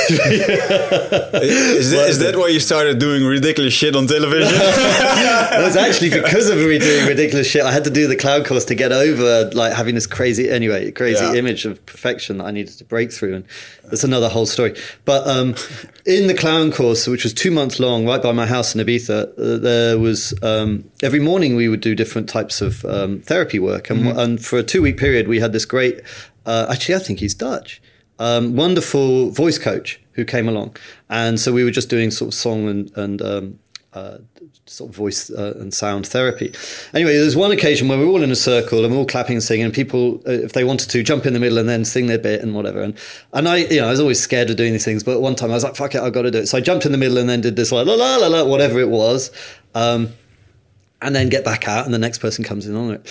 that, 1.91 2.05
is 2.07 2.19
that 2.19 2.35
why 2.37 2.49
you 2.49 2.59
started 2.59 2.99
doing 2.99 3.25
ridiculous 3.25 3.73
shit 3.73 3.95
on 3.95 4.05
television? 4.05 4.47
it 4.53 5.63
was 5.63 5.75
actually 5.75 6.11
because 6.11 6.51
of 6.51 6.59
me 6.59 6.77
doing 6.77 7.07
ridiculous 7.07 7.49
shit. 7.49 7.63
I 7.63 7.71
had 7.71 7.83
to 7.85 7.89
do 7.89 8.05
the 8.05 8.15
clown 8.15 8.43
course 8.43 8.65
to 8.65 8.75
get 8.75 8.91
over 8.91 9.49
like 9.55 9.73
having 9.73 9.95
this 9.95 10.05
crazy, 10.05 10.51
anyway, 10.51 10.91
crazy 10.91 11.25
Yeah. 11.25 11.33
image 11.33 11.65
of 11.65 11.83
perfection 11.87 12.37
that 12.37 12.45
I 12.45 12.51
needed 12.51 12.77
to 12.77 12.83
break 12.83 13.11
through, 13.11 13.37
and 13.37 13.45
that's 13.85 14.03
another 14.03 14.29
whole 14.29 14.45
story. 14.45 14.75
But 15.03 15.27
um, 15.27 15.55
in 16.05 16.27
the 16.27 16.35
clown 16.35 16.71
course, 16.71 17.07
which 17.07 17.23
was 17.23 17.33
two 17.33 17.49
months 17.49 17.79
long, 17.79 18.05
right 18.05 18.21
by 18.21 18.33
my 18.33 18.45
house 18.45 18.75
in 18.75 18.85
Ibiza, 18.85 19.33
uh, 19.39 19.57
there 19.57 19.97
was 19.97 20.35
um, 20.43 20.87
every 21.01 21.19
morning 21.19 21.55
we 21.55 21.69
would 21.69 21.81
do 21.81 21.95
different 21.95 22.29
types 22.29 22.61
of 22.61 22.85
um, 22.85 23.21
therapy 23.21 23.57
work, 23.57 23.89
and, 23.89 24.05
and 24.07 24.45
for 24.45 24.59
a 24.59 24.63
two-week 24.75 24.97
period, 24.97 25.29
we 25.29 25.39
had 25.39 25.53
this 25.53 25.63
great. 25.63 26.01
Uh, 26.45 26.67
actually, 26.69 26.95
I 26.95 26.99
think 26.99 27.19
he's 27.19 27.33
Dutch. 27.33 27.81
Um, 28.19 28.55
wonderful 28.57 29.29
voice 29.29 29.57
coach 29.57 30.01
who 30.13 30.25
came 30.25 30.49
along, 30.49 30.75
and 31.09 31.39
so 31.39 31.53
we 31.53 31.63
were 31.63 31.71
just 31.71 31.89
doing 31.89 32.11
sort 32.11 32.29
of 32.29 32.33
song 32.33 32.67
and 32.67 32.91
and 32.97 33.21
um, 33.21 33.59
uh, 33.93 34.17
sort 34.65 34.89
of 34.89 34.95
voice 34.95 35.29
uh, 35.29 35.53
and 35.59 35.73
sound 35.73 36.05
therapy. 36.07 36.53
Anyway, 36.93 37.13
there's 37.13 37.35
one 37.37 37.51
occasion 37.51 37.87
where 37.87 37.97
we're 37.97 38.05
all 38.05 38.21
in 38.21 38.31
a 38.31 38.35
circle 38.35 38.83
and 38.83 38.93
we're 38.93 38.99
all 38.99 39.05
clapping 39.05 39.35
and 39.35 39.43
singing, 39.43 39.65
and 39.65 39.73
people, 39.73 40.21
uh, 40.27 40.31
if 40.31 40.51
they 40.53 40.63
wanted 40.65 40.89
to, 40.89 41.03
jump 41.03 41.25
in 41.25 41.33
the 41.33 41.39
middle 41.39 41.57
and 41.57 41.69
then 41.69 41.85
sing 41.85 42.07
their 42.07 42.19
bit 42.19 42.41
and 42.41 42.53
whatever. 42.53 42.81
And 42.81 42.97
and 43.31 43.47
I, 43.47 43.57
you 43.57 43.79
know, 43.79 43.87
I 43.87 43.91
was 43.91 44.01
always 44.01 44.19
scared 44.19 44.49
of 44.49 44.57
doing 44.57 44.73
these 44.73 44.85
things, 44.85 45.03
but 45.03 45.21
one 45.21 45.35
time 45.35 45.51
I 45.51 45.53
was 45.53 45.63
like, 45.63 45.75
"Fuck 45.75 45.95
it, 45.95 46.01
I've 46.01 46.13
got 46.13 46.23
to 46.23 46.31
do 46.31 46.39
it." 46.39 46.47
So 46.47 46.57
I 46.57 46.61
jumped 46.61 46.85
in 46.85 46.91
the 46.91 46.97
middle 46.97 47.17
and 47.17 47.29
then 47.29 47.39
did 47.39 47.55
this 47.55 47.71
like 47.71 47.85
la 47.85 47.95
la 47.95 48.17
la 48.17 48.27
la, 48.27 48.43
whatever 48.43 48.79
it 48.79 48.89
was, 48.89 49.31
um, 49.73 50.09
and 51.01 51.15
then 51.15 51.29
get 51.29 51.45
back 51.45 51.67
out, 51.67 51.85
and 51.85 51.93
the 51.93 51.99
next 51.99 52.19
person 52.19 52.43
comes 52.43 52.67
in 52.67 52.75
on 52.75 52.91
it. 52.95 53.01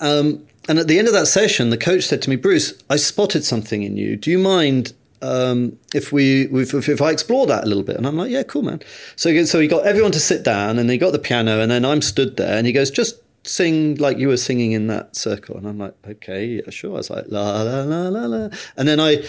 Um, 0.00 0.46
and 0.68 0.78
at 0.78 0.88
the 0.88 0.98
end 0.98 1.08
of 1.08 1.14
that 1.14 1.26
session, 1.26 1.70
the 1.70 1.78
coach 1.78 2.04
said 2.04 2.22
to 2.22 2.30
me, 2.30 2.36
"Bruce, 2.36 2.74
I 2.88 2.96
spotted 2.96 3.44
something 3.44 3.82
in 3.82 3.96
you. 3.96 4.16
Do 4.16 4.30
you 4.30 4.38
mind?" 4.38 4.92
um, 5.24 5.78
if 5.94 6.12
we 6.12 6.42
if, 6.52 6.74
if, 6.74 7.00
I 7.00 7.10
explore 7.10 7.46
that 7.46 7.64
a 7.64 7.66
little 7.66 7.82
bit, 7.82 7.96
and 7.96 8.06
I'm 8.06 8.16
like, 8.16 8.30
yeah, 8.30 8.42
cool, 8.42 8.62
man. 8.62 8.80
So 9.16 9.44
so 9.44 9.58
he 9.58 9.66
got 9.66 9.86
everyone 9.86 10.12
to 10.12 10.20
sit 10.20 10.44
down, 10.44 10.78
and 10.78 10.90
he 10.90 10.98
got 10.98 11.12
the 11.12 11.18
piano, 11.18 11.60
and 11.60 11.70
then 11.70 11.84
I'm 11.84 12.02
stood 12.02 12.36
there, 12.36 12.58
and 12.58 12.66
he 12.66 12.74
goes, 12.74 12.90
just 12.90 13.20
sing 13.44 13.94
like 13.96 14.18
you 14.18 14.28
were 14.28 14.36
singing 14.36 14.72
in 14.72 14.86
that 14.88 15.16
circle, 15.16 15.56
and 15.56 15.66
I'm 15.66 15.78
like, 15.78 15.94
okay, 16.06 16.44
yeah, 16.46 16.68
sure. 16.68 16.92
I 16.92 16.96
was 16.96 17.10
like, 17.10 17.24
la 17.28 17.62
la 17.62 17.82
la 17.82 18.08
la 18.08 18.26
la, 18.26 18.48
and 18.76 18.86
then 18.86 19.00
I, 19.00 19.24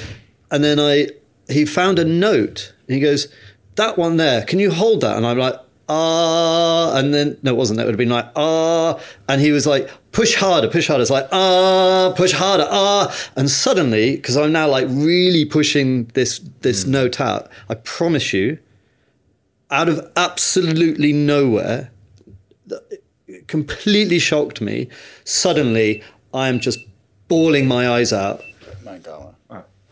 and 0.51 0.63
then 0.63 0.79
I, 0.79 1.07
he 1.47 1.65
found 1.65 1.97
a 1.97 2.05
note, 2.05 2.73
and 2.87 2.95
he 2.95 2.99
goes, 2.99 3.29
that 3.75 3.97
one 3.97 4.17
there, 4.17 4.43
can 4.43 4.59
you 4.59 4.71
hold 4.71 4.99
that? 5.01 5.15
And 5.15 5.25
I'm 5.25 5.37
like, 5.37 5.55
ah, 5.87 6.97
and 6.97 7.13
then 7.13 7.37
no, 7.41 7.51
it 7.51 7.57
wasn't. 7.57 7.77
That 7.77 7.85
would 7.85 7.93
have 7.93 7.99
been 7.99 8.09
like 8.09 8.29
ah, 8.35 8.99
and 9.29 9.39
he 9.39 9.51
was 9.51 9.65
like, 9.65 9.89
push 10.15 10.35
harder, 10.35 10.69
push 10.69 10.87
harder. 10.87 11.01
It's 11.01 11.11
like 11.11 11.27
ah, 11.31 12.13
push 12.15 12.31
harder, 12.31 12.65
ah, 12.69 13.13
and 13.35 13.49
suddenly, 13.49 14.15
because 14.15 14.37
I'm 14.37 14.53
now 14.53 14.67
like 14.67 14.87
really 14.89 15.45
pushing 15.45 16.05
this 16.13 16.39
this 16.61 16.85
mm. 16.85 16.89
note 16.89 17.19
out. 17.19 17.49
I 17.69 17.75
promise 17.75 18.33
you, 18.33 18.57
out 19.69 19.89
of 19.89 20.09
absolutely 20.15 21.11
nowhere, 21.13 21.91
it 23.27 23.47
completely 23.47 24.17
shocked 24.17 24.61
me. 24.61 24.87
Suddenly, 25.25 26.01
I 26.33 26.47
am 26.47 26.59
just 26.59 26.79
bawling 27.27 27.67
my 27.67 27.89
eyes 27.89 28.13
out. 28.13 28.41
My 28.83 28.97
God. 28.97 29.34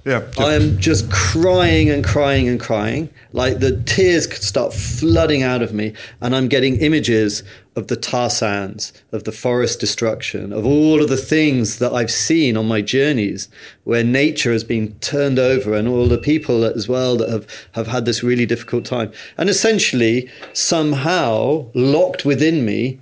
Yeah, 0.05 0.23
I 0.38 0.55
am 0.55 0.80
just 0.80 1.09
crying 1.09 1.89
and 1.89 2.03
crying 2.03 2.49
and 2.49 2.59
crying. 2.59 3.09
Like 3.31 3.59
the 3.59 3.81
tears 3.84 4.27
could 4.27 4.43
start 4.43 4.73
flooding 4.73 5.43
out 5.43 5.61
of 5.61 5.73
me, 5.73 5.93
and 6.19 6.35
I'm 6.35 6.49
getting 6.49 6.75
images 6.75 7.41
of 7.77 7.88
the 7.88 7.95
tar 7.95 8.30
sands, 8.30 8.91
of 9.13 9.23
the 9.23 9.31
forest 9.31 9.80
destruction, 9.80 10.51
of 10.51 10.65
all 10.65 11.01
of 11.01 11.07
the 11.07 11.15
things 11.15 11.80
that 11.80 11.93
I've 11.93 12.11
seen 12.11 12.57
on 12.57 12.67
my 12.67 12.81
journeys, 12.81 13.47
where 13.85 14.03
nature 14.03 14.51
has 14.51 14.65
been 14.65 14.93
turned 14.99 15.39
over, 15.39 15.73
and 15.73 15.88
all 15.88 16.09
the 16.09 16.17
people 16.17 16.65
as 16.65 16.89
well 16.89 17.15
that 17.15 17.30
have, 17.30 17.47
have 17.71 17.88
had 17.88 18.03
this 18.03 18.21
really 18.21 18.45
difficult 18.45 18.84
time. 18.84 19.09
And 19.38 19.49
essentially, 19.49 20.30
somehow 20.51 21.67
locked 21.73 22.25
within 22.25 22.65
me 22.65 22.99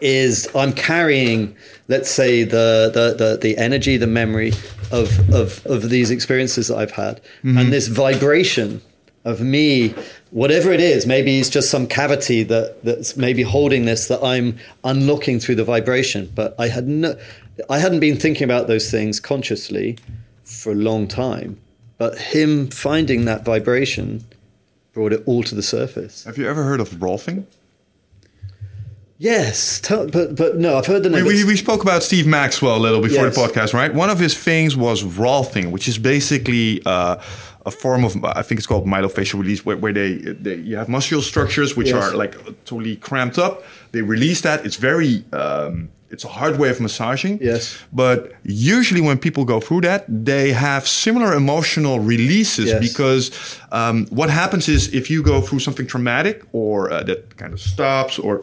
is 0.00 0.48
I'm 0.54 0.72
carrying, 0.72 1.54
let's 1.88 2.10
say, 2.10 2.44
the 2.44 2.90
the 2.92 3.14
the, 3.16 3.36
the 3.36 3.56
energy, 3.58 3.96
the 3.96 4.06
memory 4.06 4.52
of, 4.90 5.32
of 5.32 5.64
of 5.66 5.90
these 5.90 6.10
experiences 6.10 6.68
that 6.68 6.78
I've 6.78 6.92
had, 6.92 7.20
mm-hmm. 7.42 7.58
and 7.58 7.72
this 7.72 7.88
vibration 7.88 8.82
of 9.24 9.40
me, 9.40 9.94
whatever 10.30 10.72
it 10.72 10.80
is, 10.80 11.06
maybe 11.06 11.38
it's 11.38 11.48
just 11.48 11.70
some 11.70 11.86
cavity 11.86 12.42
that 12.42 12.82
that's 12.82 13.16
maybe 13.16 13.42
holding 13.42 13.84
this 13.84 14.08
that 14.08 14.22
I'm 14.22 14.58
unlocking 14.84 15.38
through 15.38 15.56
the 15.56 15.64
vibration. 15.64 16.30
But 16.34 16.54
I 16.58 16.68
had 16.68 16.88
no, 16.88 17.16
I 17.70 17.78
hadn't 17.78 18.00
been 18.00 18.16
thinking 18.16 18.44
about 18.44 18.66
those 18.66 18.90
things 18.90 19.20
consciously 19.20 19.98
for 20.42 20.72
a 20.72 20.76
long 20.76 21.06
time. 21.08 21.60
But 21.98 22.18
him 22.18 22.68
finding 22.68 23.26
that 23.26 23.44
vibration 23.44 24.24
brought 24.92 25.12
it 25.12 25.22
all 25.24 25.42
to 25.44 25.54
the 25.54 25.62
surface. 25.62 26.24
Have 26.24 26.36
you 26.36 26.48
ever 26.48 26.64
heard 26.64 26.80
of 26.80 26.90
Rolfing? 26.90 27.46
Yes, 29.22 29.80
but 29.88 30.34
but 30.34 30.56
no, 30.56 30.78
I've 30.78 30.86
heard 30.86 31.04
the 31.04 31.08
name. 31.08 31.24
We, 31.24 31.44
we, 31.44 31.44
we 31.44 31.56
spoke 31.56 31.80
about 31.80 32.02
Steve 32.02 32.26
Maxwell 32.26 32.76
a 32.76 32.82
little 32.82 33.00
before 33.00 33.26
yes. 33.26 33.36
the 33.36 33.40
podcast, 33.40 33.72
right? 33.72 33.94
One 33.94 34.10
of 34.10 34.18
his 34.18 34.36
things 34.36 34.76
was 34.76 35.04
Rolfing, 35.04 35.70
which 35.70 35.86
is 35.86 35.96
basically 35.96 36.82
uh, 36.84 37.22
a 37.64 37.70
form 37.70 38.04
of 38.04 38.16
I 38.24 38.42
think 38.42 38.58
it's 38.58 38.66
called 38.66 38.84
myofascial 38.84 39.38
release, 39.38 39.64
where, 39.64 39.76
where 39.76 39.92
they, 39.92 40.14
they 40.14 40.56
you 40.56 40.76
have 40.76 40.88
muscular 40.88 41.22
structures 41.22 41.76
which 41.76 41.90
yes. 41.90 42.02
are 42.02 42.16
like 42.16 42.34
totally 42.64 42.96
cramped 42.96 43.38
up. 43.38 43.62
They 43.92 44.02
release 44.02 44.40
that. 44.40 44.66
It's 44.66 44.74
very 44.74 45.24
um, 45.32 45.90
it's 46.10 46.24
a 46.24 46.28
hard 46.28 46.58
way 46.58 46.70
of 46.70 46.80
massaging. 46.80 47.38
Yes. 47.40 47.78
But 47.92 48.32
usually 48.42 49.00
when 49.00 49.18
people 49.18 49.44
go 49.44 49.60
through 49.60 49.82
that, 49.82 50.04
they 50.08 50.50
have 50.50 50.88
similar 50.88 51.32
emotional 51.32 52.00
releases 52.00 52.70
yes. 52.70 52.80
because 52.80 53.30
um, 53.70 54.06
what 54.06 54.30
happens 54.30 54.68
is 54.68 54.92
if 54.92 55.10
you 55.10 55.22
go 55.22 55.40
through 55.40 55.60
something 55.60 55.86
traumatic 55.86 56.42
or 56.50 56.90
uh, 56.90 57.04
that 57.04 57.36
kind 57.36 57.52
of 57.52 57.60
stops 57.60 58.18
or 58.18 58.40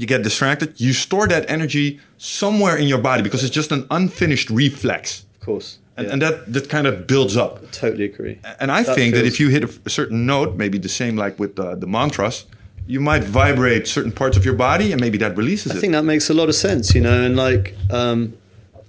you 0.00 0.06
get 0.06 0.22
distracted, 0.22 0.80
you 0.80 0.94
store 0.94 1.28
that 1.28 1.44
energy 1.50 2.00
somewhere 2.16 2.74
in 2.74 2.88
your 2.88 2.98
body 2.98 3.22
because 3.22 3.44
it's 3.44 3.54
just 3.54 3.70
an 3.70 3.86
unfinished 3.90 4.48
reflex. 4.48 5.26
Of 5.34 5.44
course. 5.44 5.78
And, 5.98 6.06
yeah. 6.06 6.12
and 6.14 6.22
that, 6.22 6.52
that 6.54 6.70
kind 6.70 6.86
of 6.86 7.06
builds 7.06 7.36
up. 7.36 7.58
I 7.62 7.66
totally 7.66 8.04
agree. 8.04 8.38
And 8.58 8.72
I 8.72 8.82
that 8.82 8.94
think 8.94 9.14
feels... 9.14 9.24
that 9.24 9.28
if 9.28 9.38
you 9.38 9.48
hit 9.50 9.62
a, 9.64 9.90
certain 9.90 10.24
note, 10.24 10.56
maybe 10.56 10.78
the 10.78 10.88
same 10.88 11.16
like 11.16 11.38
with 11.38 11.58
uh, 11.58 11.74
the 11.74 11.86
mantras, 11.86 12.46
you 12.86 12.98
might 12.98 13.22
vibrate 13.24 13.86
certain 13.86 14.10
parts 14.10 14.38
of 14.38 14.44
your 14.44 14.54
body 14.54 14.92
and 14.92 15.00
maybe 15.00 15.18
that 15.18 15.36
releases 15.36 15.72
I 15.72 15.74
it. 15.74 15.78
I 15.78 15.80
think 15.82 15.92
that 15.92 16.04
makes 16.04 16.30
a 16.30 16.34
lot 16.34 16.48
of 16.48 16.54
sense, 16.54 16.94
you 16.94 17.02
know, 17.02 17.22
and 17.22 17.36
like 17.36 17.74
um, 17.90 18.32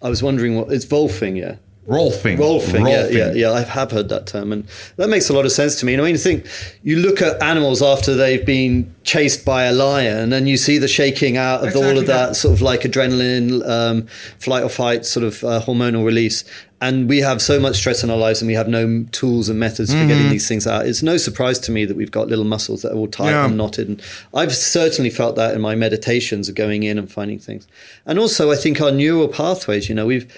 I 0.02 0.08
was 0.08 0.24
wondering 0.24 0.56
what 0.56 0.72
it's 0.72 0.86
Volfing, 0.86 1.38
yeah. 1.38 1.58
Rolfing. 1.92 2.38
Rolfing, 2.38 2.90
yeah, 2.90 3.08
yeah, 3.10 3.34
yeah. 3.34 3.52
I 3.52 3.64
have 3.64 3.92
heard 3.92 4.08
that 4.10 4.26
term, 4.26 4.54
and 4.54 4.66
that 4.96 5.10
makes 5.10 5.30
a 5.30 5.34
lot 5.34 5.46
of 5.46 5.52
sense 5.52 5.78
to 5.82 5.86
me. 5.86 5.94
And 5.94 6.02
I 6.02 6.06
mean, 6.06 6.14
you 6.14 6.20
think 6.20 6.48
you 6.84 6.98
look 6.98 7.22
at 7.22 7.42
animals 7.44 7.82
after 7.82 8.16
they've 8.16 8.46
been 8.46 8.96
chased 9.04 9.44
by 9.44 9.64
a 9.64 9.74
lion, 9.74 10.32
and 10.32 10.48
you 10.48 10.56
see 10.56 10.78
the 10.78 10.88
shaking 10.88 11.36
out 11.36 11.60
of 11.60 11.68
exactly 11.68 11.90
all 11.90 11.98
of 11.98 12.06
that, 12.08 12.28
that, 12.30 12.36
sort 12.36 12.54
of 12.54 12.62
like 12.62 12.82
adrenaline, 12.82 13.68
um, 13.68 14.08
flight 14.40 14.64
or 14.64 14.70
fight, 14.70 15.06
sort 15.06 15.26
of 15.26 15.44
uh, 15.44 15.62
hormonal 15.62 16.06
release. 16.06 16.46
And 16.84 17.08
we 17.08 17.20
have 17.20 17.44
so 17.44 17.60
much 17.60 17.76
stress 17.76 18.04
in 18.04 18.10
our 18.10 18.18
lives, 18.18 18.42
and 18.42 18.48
we 18.48 18.56
have 18.56 18.68
no 18.68 19.04
tools 19.12 19.50
and 19.50 19.60
methods 19.60 19.92
mm-hmm. 19.92 20.02
for 20.02 20.08
getting 20.08 20.24
mm-hmm. 20.24 20.32
these 20.32 20.48
things 20.48 20.66
out. 20.66 20.88
It's 20.88 21.04
no 21.04 21.18
surprise 21.18 21.60
to 21.60 21.72
me 21.72 21.86
that 21.86 21.96
we've 21.96 22.10
got 22.10 22.28
little 22.28 22.46
muscles 22.46 22.82
that 22.82 22.94
are 22.94 22.96
all 22.96 23.08
tight 23.08 23.30
yeah. 23.30 23.46
and 23.46 23.56
knotted. 23.56 23.88
And 23.88 24.02
I've 24.34 24.56
certainly 24.56 25.12
felt 25.12 25.36
that 25.36 25.54
in 25.54 25.62
my 25.62 25.76
meditations 25.76 26.50
of 26.50 26.56
going 26.56 26.82
in 26.82 26.98
and 26.98 27.12
finding 27.12 27.38
things. 27.38 27.68
And 28.06 28.18
also, 28.18 28.50
I 28.50 28.56
think 28.56 28.82
our 28.82 28.92
neural 28.92 29.28
pathways. 29.28 29.90
You 29.90 29.96
know, 29.96 30.08
we've 30.08 30.34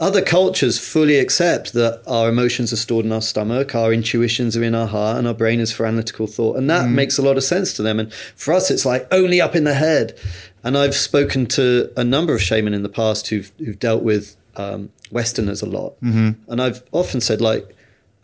other 0.00 0.22
cultures 0.22 0.78
fully 0.78 1.18
accept 1.18 1.72
that 1.72 2.02
our 2.06 2.28
emotions 2.28 2.72
are 2.72 2.76
stored 2.76 3.04
in 3.04 3.12
our 3.12 3.22
stomach, 3.22 3.74
our 3.74 3.92
intuitions 3.92 4.56
are 4.56 4.62
in 4.62 4.74
our 4.74 4.86
heart, 4.86 5.18
and 5.18 5.26
our 5.26 5.34
brain 5.34 5.60
is 5.60 5.72
for 5.72 5.86
analytical 5.86 6.26
thought. 6.26 6.56
And 6.56 6.68
that 6.70 6.86
mm. 6.86 6.92
makes 6.92 7.18
a 7.18 7.22
lot 7.22 7.36
of 7.36 7.44
sense 7.44 7.72
to 7.74 7.82
them. 7.82 7.98
And 7.98 8.12
for 8.12 8.54
us, 8.54 8.70
it's 8.70 8.84
like 8.84 9.06
only 9.10 9.40
up 9.40 9.54
in 9.54 9.64
the 9.64 9.74
head. 9.74 10.18
And 10.64 10.76
I've 10.76 10.94
spoken 10.94 11.46
to 11.46 11.92
a 11.96 12.04
number 12.04 12.34
of 12.34 12.42
shaman 12.42 12.74
in 12.74 12.82
the 12.82 12.88
past 12.88 13.28
who've, 13.28 13.50
who've 13.58 13.78
dealt 13.78 14.02
with 14.02 14.36
um, 14.56 14.90
Westerners 15.10 15.62
a 15.62 15.66
lot. 15.66 16.00
Mm-hmm. 16.00 16.50
And 16.50 16.62
I've 16.62 16.82
often 16.92 17.20
said, 17.20 17.40
like, 17.40 17.74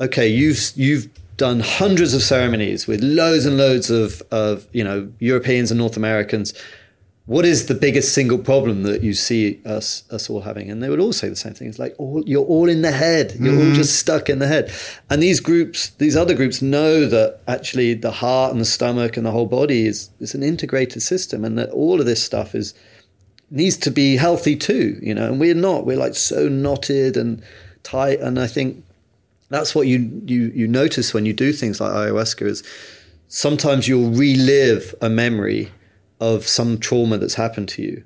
okay, 0.01 0.29
you've, 0.29 0.73
you've 0.75 1.09
done 1.37 1.61
hundreds 1.61 2.15
of 2.15 2.23
ceremonies 2.23 2.87
with 2.87 3.03
loads 3.03 3.47
and 3.47 3.57
loads 3.57 3.91
of, 3.91 4.23
of 4.31 4.67
you 4.73 4.85
know, 4.85 5.11
Europeans 5.19 5.71
and 5.71 5.79
North 5.79 5.97
Americans 5.97 6.53
what 7.25 7.45
is 7.45 7.67
the 7.67 7.75
biggest 7.75 8.13
single 8.13 8.39
problem 8.39 8.83
that 8.83 9.03
you 9.03 9.15
see 9.15 9.61
us 9.65 10.03
us 10.11 10.29
all 10.29 10.41
having? 10.41 10.71
And 10.71 10.83
they 10.83 10.89
would 10.89 10.99
all 10.99 11.13
say 11.13 11.29
the 11.29 11.37
same 11.37 11.55
thing. 11.55 11.69
It's 11.69 11.79
like 11.79 11.95
all 11.99 12.23
you're 12.27 12.45
all 12.45 12.69
in 12.69 12.83
the 12.83 12.91
head. 12.91 13.37
You're 13.39 13.53
mm-hmm. 13.55 13.69
all 13.69 13.75
just 13.75 13.97
stuck 13.97 14.29
in 14.29 14.41
the 14.41 14.49
head. 14.49 14.73
And 15.09 15.23
these 15.23 15.39
groups, 15.39 15.91
these 15.91 16.17
other 16.17 16.35
groups, 16.35 16.61
know 16.61 17.07
that 17.07 17.41
actually 17.47 17.95
the 17.95 18.11
heart 18.11 18.51
and 18.51 18.61
the 18.61 18.65
stomach 18.65 19.17
and 19.17 19.25
the 19.25 19.31
whole 19.31 19.47
body 19.47 19.87
is 19.87 20.11
is 20.19 20.35
an 20.35 20.43
integrated 20.43 21.01
system, 21.03 21.45
and 21.45 21.57
that 21.59 21.71
all 21.71 22.01
of 22.01 22.07
this 22.07 22.23
stuff 22.23 22.57
is 22.57 22.75
needs 23.51 23.77
to 23.77 23.91
be 23.93 24.17
healthy 24.17 24.57
too. 24.57 24.99
You 25.01 25.15
know, 25.15 25.27
and 25.27 25.39
we're 25.39 25.55
not. 25.55 25.87
We're 25.87 25.99
like 25.99 26.17
so 26.17 26.49
knotted 26.49 27.17
and 27.17 27.41
tight. 27.85 28.19
And 28.19 28.37
I 28.41 28.49
think 28.49 28.85
that's 29.49 29.77
what 29.77 29.87
you 29.87 30.23
you 30.27 30.51
you 30.53 30.67
notice 30.67 31.15
when 31.15 31.25
you 31.25 31.33
do 31.33 31.53
things 31.53 31.81
like 31.81 31.93
ayahuasca 31.93 32.47
is 32.47 32.65
sometimes 33.29 33.87
you'll 33.87 34.11
relive 34.11 34.93
a 35.01 35.09
memory 35.09 35.71
of 36.23 36.47
some 36.47 36.79
trauma 36.79 37.19
that's 37.19 37.35
happened 37.35 37.69
to 37.69 37.83
you 37.83 38.05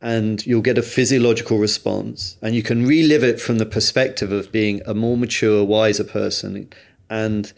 and 0.00 0.46
you'll 0.46 0.62
get 0.62 0.78
a 0.78 0.82
physiological 0.82 1.58
response 1.58 2.38
and 2.40 2.54
you 2.54 2.62
can 2.62 2.86
relive 2.86 3.24
it 3.24 3.40
from 3.40 3.58
the 3.58 3.66
perspective 3.66 4.30
of 4.30 4.52
being 4.52 4.80
a 4.86 4.94
more 4.94 5.16
mature 5.16 5.64
wiser 5.64 6.04
person 6.04 6.68
and 7.10 7.52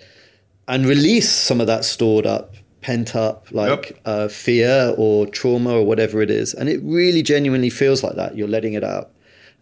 and 0.67 0.87
release 0.87 1.29
some 1.29 1.61
of 1.61 1.67
that 1.67 1.85
stored 1.85 2.25
up 2.25 2.55
pent 2.81 3.15
up 3.15 3.49
like 3.51 3.91
yep. 3.91 4.01
uh, 4.07 4.29
fear 4.29 4.95
or 4.97 5.27
trauma 5.27 5.75
or 5.75 5.85
whatever 5.85 6.23
it 6.23 6.31
is 6.31 6.55
and 6.55 6.71
it 6.71 6.81
really 6.83 7.23
genuinely 7.23 7.69
feels 7.69 8.03
like 8.03 8.15
that 8.15 8.35
you're 8.35 8.49
letting 8.49 8.73
it 8.73 8.83
out 8.83 9.11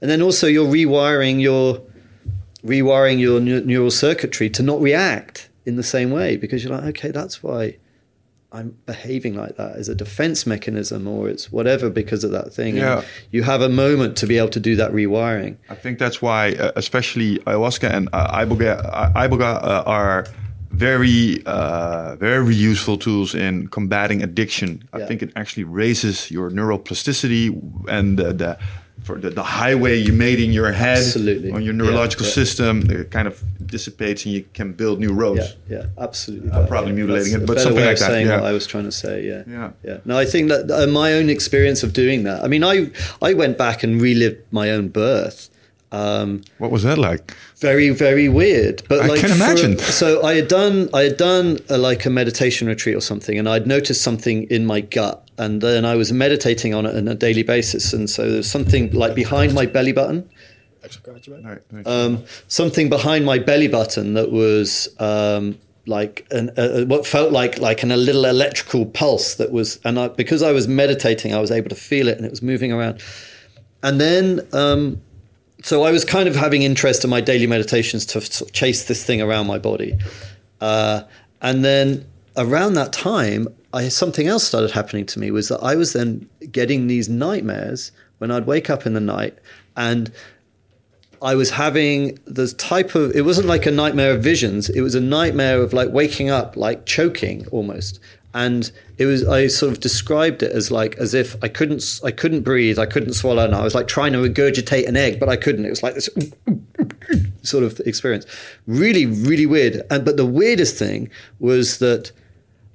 and 0.00 0.08
then 0.08 0.22
also 0.22 0.46
you're 0.46 0.72
rewiring 0.72 1.42
your 1.42 1.82
rewiring 2.64 3.18
your 3.18 3.40
neural 3.40 3.90
circuitry 3.90 4.48
to 4.48 4.62
not 4.62 4.80
react 4.80 5.48
in 5.64 5.74
the 5.74 5.82
same 5.82 6.12
way 6.12 6.36
because 6.36 6.62
you're 6.62 6.72
like 6.72 6.84
okay 6.84 7.10
that's 7.10 7.42
why 7.42 7.76
I'm 8.56 8.70
behaving 8.86 9.34
like 9.42 9.54
that 9.60 9.72
as 9.80 9.88
a 9.88 9.94
defense 9.94 10.46
mechanism 10.46 11.06
or 11.06 11.28
it's 11.32 11.46
whatever 11.52 11.86
because 11.90 12.22
of 12.24 12.30
that 12.38 12.48
thing. 12.58 12.76
Yeah. 12.76 12.98
And 12.98 13.06
you 13.30 13.42
have 13.52 13.60
a 13.60 13.68
moment 13.68 14.16
to 14.20 14.26
be 14.26 14.36
able 14.38 14.48
to 14.58 14.60
do 14.60 14.74
that 14.76 14.90
rewiring. 14.92 15.56
I 15.68 15.74
think 15.82 15.98
that's 15.98 16.20
why, 16.26 16.42
uh, 16.52 16.72
especially 16.76 17.30
ayahuasca 17.40 17.88
and 17.96 18.08
uh, 18.12 18.40
iboga, 18.44 18.72
uh, 18.84 19.12
iboga 19.26 19.50
uh, 19.62 19.82
are 19.98 20.26
very 20.70 21.42
uh, 21.46 22.16
very 22.16 22.54
useful 22.54 22.96
tools 22.98 23.34
in 23.34 23.68
combating 23.68 24.22
addiction. 24.22 24.70
I 24.92 24.98
Yeah. 24.98 25.06
think 25.08 25.22
it 25.22 25.30
actually 25.40 25.64
raises 25.64 26.30
your 26.30 26.50
neuroplasticity 26.50 27.44
and 27.88 28.18
the, 28.18 28.32
the 28.42 28.58
for 29.06 29.16
the, 29.20 29.30
the 29.30 29.42
highway 29.62 29.96
you 29.96 30.12
made 30.12 30.38
in 30.40 30.50
your 30.52 30.72
head 30.72 30.98
Absolutely. 30.98 31.52
on 31.52 31.62
your 31.62 31.72
neurological 31.80 32.26
yeah. 32.26 32.32
system 32.40 32.90
it 32.90 33.10
kind 33.12 33.28
of 33.28 33.34
dissipates 33.64 34.24
and 34.24 34.34
you 34.34 34.44
can 34.58 34.72
build 34.72 34.98
new 34.98 35.12
roads. 35.12 35.48
Yeah, 35.68 35.76
yeah, 35.78 35.86
absolutely. 36.06 36.50
I'm 36.50 36.66
probably 36.66 36.92
mutilating 36.92 37.32
That's 37.32 37.44
it, 37.44 37.46
but 37.46 37.58
something 37.60 37.76
way 37.82 37.86
like 37.86 37.98
that, 37.98 38.10
saying 38.10 38.26
yeah. 38.26 38.40
what 38.40 38.46
I 38.50 38.52
was 38.52 38.66
trying 38.66 38.84
to 38.84 38.92
say. 38.92 39.14
Yeah, 39.24 39.42
Yeah. 39.46 39.70
yeah. 39.84 39.98
No, 40.04 40.18
I 40.18 40.24
think 40.24 40.48
that 40.48 40.70
uh, 40.70 40.86
my 41.02 41.12
own 41.14 41.28
experience 41.30 41.82
of 41.86 41.92
doing 41.92 42.24
that. 42.24 42.42
I 42.44 42.48
mean, 42.48 42.64
I 42.64 42.90
I 43.22 43.32
went 43.42 43.56
back 43.58 43.82
and 43.84 44.00
relived 44.00 44.38
my 44.50 44.70
own 44.70 44.88
birth. 44.88 45.50
Um, 45.92 46.42
What 46.58 46.70
was 46.72 46.82
that 46.82 46.98
like? 46.98 47.34
very 47.58 47.88
very 47.90 48.28
weird 48.28 48.82
but 48.88 49.00
I 49.00 49.06
like 49.06 49.20
can 49.20 49.30
for- 49.30 49.36
imagine. 49.36 49.78
so 50.02 50.22
i 50.22 50.34
had 50.34 50.46
done 50.48 50.90
i 50.92 51.02
had 51.08 51.16
done 51.16 51.58
a, 51.70 51.78
like 51.78 52.04
a 52.04 52.10
meditation 52.10 52.68
retreat 52.68 52.94
or 52.94 53.00
something 53.00 53.38
and 53.38 53.48
i'd 53.48 53.66
noticed 53.66 54.02
something 54.02 54.42
in 54.50 54.66
my 54.66 54.80
gut 54.82 55.25
and 55.38 55.60
then 55.60 55.84
i 55.84 55.94
was 55.94 56.12
meditating 56.12 56.74
on 56.74 56.86
it 56.86 56.96
on 56.96 57.08
a 57.08 57.14
daily 57.14 57.42
basis 57.42 57.92
and 57.92 58.08
so 58.08 58.30
there's 58.30 58.50
something 58.50 58.90
like 58.92 59.14
behind 59.14 59.54
my 59.54 59.66
belly 59.66 59.92
button. 59.92 60.28
Right, 61.44 61.62
right. 61.72 61.86
um, 61.86 62.24
something 62.46 62.88
behind 62.88 63.24
my 63.24 63.40
belly 63.40 63.66
button 63.66 64.14
that 64.14 64.30
was 64.30 64.88
um, 65.00 65.58
like 65.86 66.26
an, 66.30 66.50
uh, 66.56 66.84
what 66.84 67.06
felt 67.06 67.32
like 67.32 67.58
like 67.58 67.82
an, 67.82 67.90
a 67.90 67.96
little 67.96 68.24
electrical 68.24 68.86
pulse 68.86 69.34
that 69.34 69.50
was 69.50 69.80
and 69.84 69.98
I, 69.98 70.08
because 70.08 70.42
I 70.42 70.52
was 70.52 70.68
meditating 70.68 71.34
I 71.34 71.40
was 71.40 71.50
able 71.50 71.68
to 71.70 71.74
feel 71.74 72.08
it 72.08 72.16
and 72.16 72.24
it 72.24 72.30
was 72.30 72.42
moving 72.42 72.72
around. 72.72 73.02
And 73.82 74.00
then 74.00 74.46
um, 74.52 75.02
so 75.62 75.82
I 75.82 75.90
was 75.90 76.04
kind 76.04 76.28
of 76.28 76.36
having 76.36 76.62
interest 76.62 77.04
in 77.04 77.10
my 77.10 77.20
daily 77.20 77.46
meditations 77.46 78.06
to 78.06 78.20
sort 78.20 78.48
of 78.48 78.54
chase 78.54 78.84
this 78.84 79.04
thing 79.04 79.20
around 79.20 79.46
my 79.46 79.58
body. 79.58 79.98
Uh, 80.60 81.02
and 81.42 81.64
then 81.64 82.06
around 82.36 82.74
that 82.74 82.92
time 82.92 83.48
I, 83.76 83.88
something 83.88 84.26
else 84.26 84.44
started 84.44 84.70
happening 84.70 85.04
to 85.06 85.18
me 85.18 85.30
was 85.30 85.48
that 85.48 85.62
I 85.62 85.74
was 85.74 85.92
then 85.92 86.30
getting 86.50 86.86
these 86.86 87.10
nightmares 87.10 87.92
when 88.18 88.30
I'd 88.30 88.46
wake 88.46 88.70
up 88.70 88.86
in 88.86 88.94
the 88.94 89.00
night 89.00 89.38
and 89.76 90.10
I 91.20 91.34
was 91.34 91.50
having 91.50 92.18
this 92.26 92.54
type 92.54 92.94
of 92.94 93.14
it 93.14 93.26
wasn't 93.26 93.46
like 93.46 93.66
a 93.66 93.70
nightmare 93.70 94.12
of 94.12 94.22
visions. 94.22 94.70
It 94.70 94.80
was 94.80 94.94
a 94.94 95.00
nightmare 95.00 95.60
of 95.60 95.74
like 95.74 95.90
waking 95.90 96.30
up 96.30 96.56
like 96.56 96.86
choking 96.86 97.46
almost. 97.48 98.00
And 98.32 98.70
it 98.96 99.04
was 99.04 99.28
I 99.28 99.46
sort 99.48 99.72
of 99.72 99.80
described 99.80 100.42
it 100.42 100.52
as 100.52 100.70
like 100.70 100.96
as 100.96 101.12
if 101.12 101.36
I 101.42 101.48
couldn't 101.48 102.00
I 102.02 102.12
couldn't 102.12 102.42
breathe 102.42 102.78
I 102.78 102.86
couldn't 102.86 103.12
swallow 103.12 103.44
and 103.44 103.54
I 103.54 103.62
was 103.62 103.74
like 103.74 103.88
trying 103.88 104.12
to 104.12 104.18
regurgitate 104.18 104.88
an 104.88 104.96
egg 104.96 105.20
but 105.20 105.28
I 105.28 105.36
couldn't. 105.36 105.66
It 105.66 105.70
was 105.70 105.82
like 105.82 105.94
this 105.94 106.08
sort 107.42 107.64
of 107.64 107.78
experience. 107.80 108.24
Really 108.66 109.04
really 109.04 109.44
weird. 109.44 109.82
And 109.90 110.02
but 110.02 110.16
the 110.16 110.26
weirdest 110.26 110.78
thing 110.78 111.10
was 111.38 111.78
that 111.78 112.12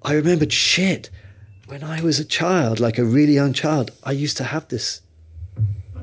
I 0.01 0.13
remembered 0.13 0.51
shit. 0.51 1.09
When 1.67 1.83
I 1.83 2.01
was 2.01 2.19
a 2.19 2.25
child 2.25 2.79
like 2.79 2.97
a 2.97 3.05
really 3.05 3.33
young 3.33 3.53
child 3.53 3.91
I 4.03 4.11
used 4.11 4.35
to 4.37 4.43
have 4.43 4.67
this 4.67 5.01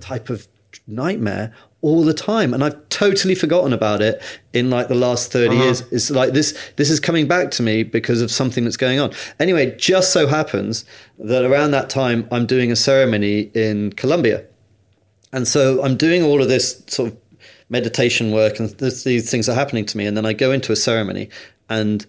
type 0.01 0.31
of 0.31 0.47
nightmare 0.87 1.53
all 1.81 2.03
the 2.03 2.15
time 2.15 2.55
and 2.55 2.65
I've 2.65 2.89
totally 2.89 3.35
forgotten 3.35 3.73
about 3.73 4.01
it 4.01 4.23
in 4.53 4.71
like 4.71 4.89
the 4.89 4.95
last 4.95 5.31
30 5.31 5.49
uh-huh. 5.49 5.65
years. 5.65 5.81
It's 5.93 6.11
like 6.11 6.33
this 6.33 6.59
this 6.77 6.91
is 6.91 6.99
coming 6.99 7.29
back 7.29 7.51
to 7.53 7.63
me 7.63 7.83
because 7.83 8.23
of 8.23 8.31
something 8.31 8.65
that's 8.65 8.77
going 8.77 8.99
on. 8.99 9.13
Anyway 9.39 9.77
just 9.77 10.13
so 10.13 10.27
happens 10.27 10.85
that 11.19 11.45
around 11.45 11.71
that 11.73 11.91
time 11.91 12.27
I'm 12.33 12.47
doing 12.47 12.73
a 12.73 12.77
ceremony 12.77 13.51
in 13.55 13.93
Colombia. 13.93 14.45
And 15.33 15.47
so 15.47 15.83
I'm 15.85 15.97
doing 15.97 16.23
all 16.23 16.41
of 16.41 16.49
this 16.49 16.83
sort 16.87 17.13
of 17.13 17.19
meditation 17.69 18.33
work 18.33 18.59
and 18.59 18.71
this, 18.71 19.05
these 19.05 19.31
things 19.31 19.49
are 19.49 19.55
happening 19.55 19.85
to 19.85 19.99
me 19.99 20.07
and 20.07 20.17
then 20.17 20.25
I 20.25 20.33
go 20.33 20.51
into 20.51 20.73
a 20.73 20.77
ceremony 20.77 21.29
and 21.69 22.07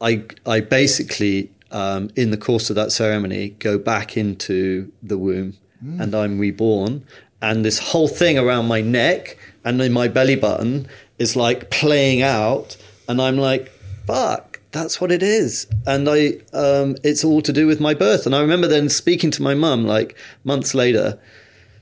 I 0.00 0.24
I 0.46 0.60
basically 0.60 1.50
um, 1.70 2.10
in 2.16 2.30
the 2.30 2.36
course 2.36 2.70
of 2.70 2.76
that 2.76 2.92
ceremony 2.92 3.50
go 3.50 3.78
back 3.78 4.16
into 4.16 4.90
the 5.02 5.18
womb 5.18 5.54
and 6.00 6.14
I'm 6.14 6.38
reborn. 6.38 7.04
And 7.40 7.64
this 7.64 7.78
whole 7.78 8.08
thing 8.08 8.36
around 8.36 8.66
my 8.66 8.80
neck 8.80 9.38
and 9.64 9.80
in 9.80 9.92
my 9.92 10.08
belly 10.08 10.34
button 10.34 10.88
is 11.18 11.36
like 11.36 11.70
playing 11.70 12.22
out. 12.22 12.76
And 13.08 13.20
I'm 13.20 13.36
like 13.36 13.70
fuck 14.06 14.60
that's 14.70 15.00
what 15.00 15.10
it 15.10 15.22
is. 15.22 15.66
And 15.86 16.08
I 16.08 16.38
um, 16.52 16.96
it's 17.02 17.24
all 17.24 17.42
to 17.42 17.52
do 17.52 17.66
with 17.66 17.80
my 17.80 17.94
birth. 17.94 18.26
And 18.26 18.34
I 18.34 18.40
remember 18.40 18.66
then 18.66 18.88
speaking 18.88 19.30
to 19.32 19.42
my 19.42 19.54
mum 19.54 19.86
like 19.86 20.16
months 20.44 20.74
later 20.74 21.18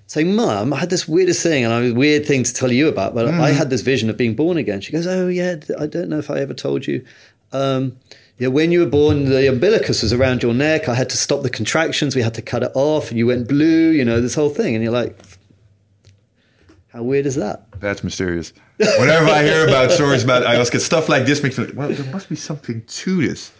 saying, 0.06 0.34
Mum, 0.34 0.72
I 0.72 0.78
had 0.78 0.90
this 0.90 1.08
weirdest 1.08 1.42
thing, 1.42 1.64
and 1.64 1.72
I 1.72 1.80
was 1.80 1.92
weird 1.92 2.26
thing 2.26 2.44
to 2.44 2.54
tell 2.54 2.70
you 2.70 2.88
about, 2.88 3.14
but 3.14 3.26
I 3.26 3.50
had 3.50 3.70
this 3.70 3.80
vision 3.80 4.08
of 4.08 4.16
being 4.16 4.36
born 4.36 4.56
again. 4.56 4.80
She 4.80 4.92
goes, 4.92 5.06
Oh, 5.06 5.28
yeah, 5.28 5.56
I 5.78 5.86
don't 5.86 6.08
know 6.08 6.18
if 6.18 6.30
I 6.30 6.38
ever 6.38 6.54
told 6.54 6.86
you. 6.86 7.04
Um, 7.52 7.98
yeah, 8.38 8.48
when 8.48 8.70
you 8.70 8.80
were 8.80 8.90
born, 8.90 9.26
the 9.26 9.48
umbilicus 9.48 10.02
was 10.02 10.12
around 10.12 10.42
your 10.42 10.52
neck. 10.52 10.88
I 10.88 10.94
had 10.94 11.08
to 11.10 11.16
stop 11.16 11.42
the 11.42 11.50
contractions. 11.50 12.14
We 12.14 12.22
had 12.22 12.34
to 12.34 12.42
cut 12.42 12.62
it 12.62 12.72
off, 12.74 13.08
and 13.10 13.18
you 13.18 13.26
went 13.26 13.48
blue, 13.48 13.90
you 13.90 14.04
know, 14.04 14.20
this 14.20 14.34
whole 14.34 14.50
thing. 14.50 14.74
And 14.74 14.84
you're 14.84 14.92
like, 14.92 15.18
How 16.88 17.02
weird 17.02 17.24
is 17.24 17.36
that? 17.36 17.80
That's 17.80 18.04
mysterious. 18.04 18.52
Whenever 18.76 19.26
I 19.26 19.42
hear 19.42 19.66
about 19.66 19.90
stories 19.90 20.22
about 20.22 20.42
ayahuasca, 20.42 20.80
stuff 20.80 21.08
like 21.08 21.24
this 21.24 21.42
makes 21.42 21.56
me 21.56 21.66
well, 21.74 21.88
there 21.88 22.12
must 22.12 22.28
be 22.28 22.36
something 22.36 22.82
to 22.86 23.26
this. 23.26 23.52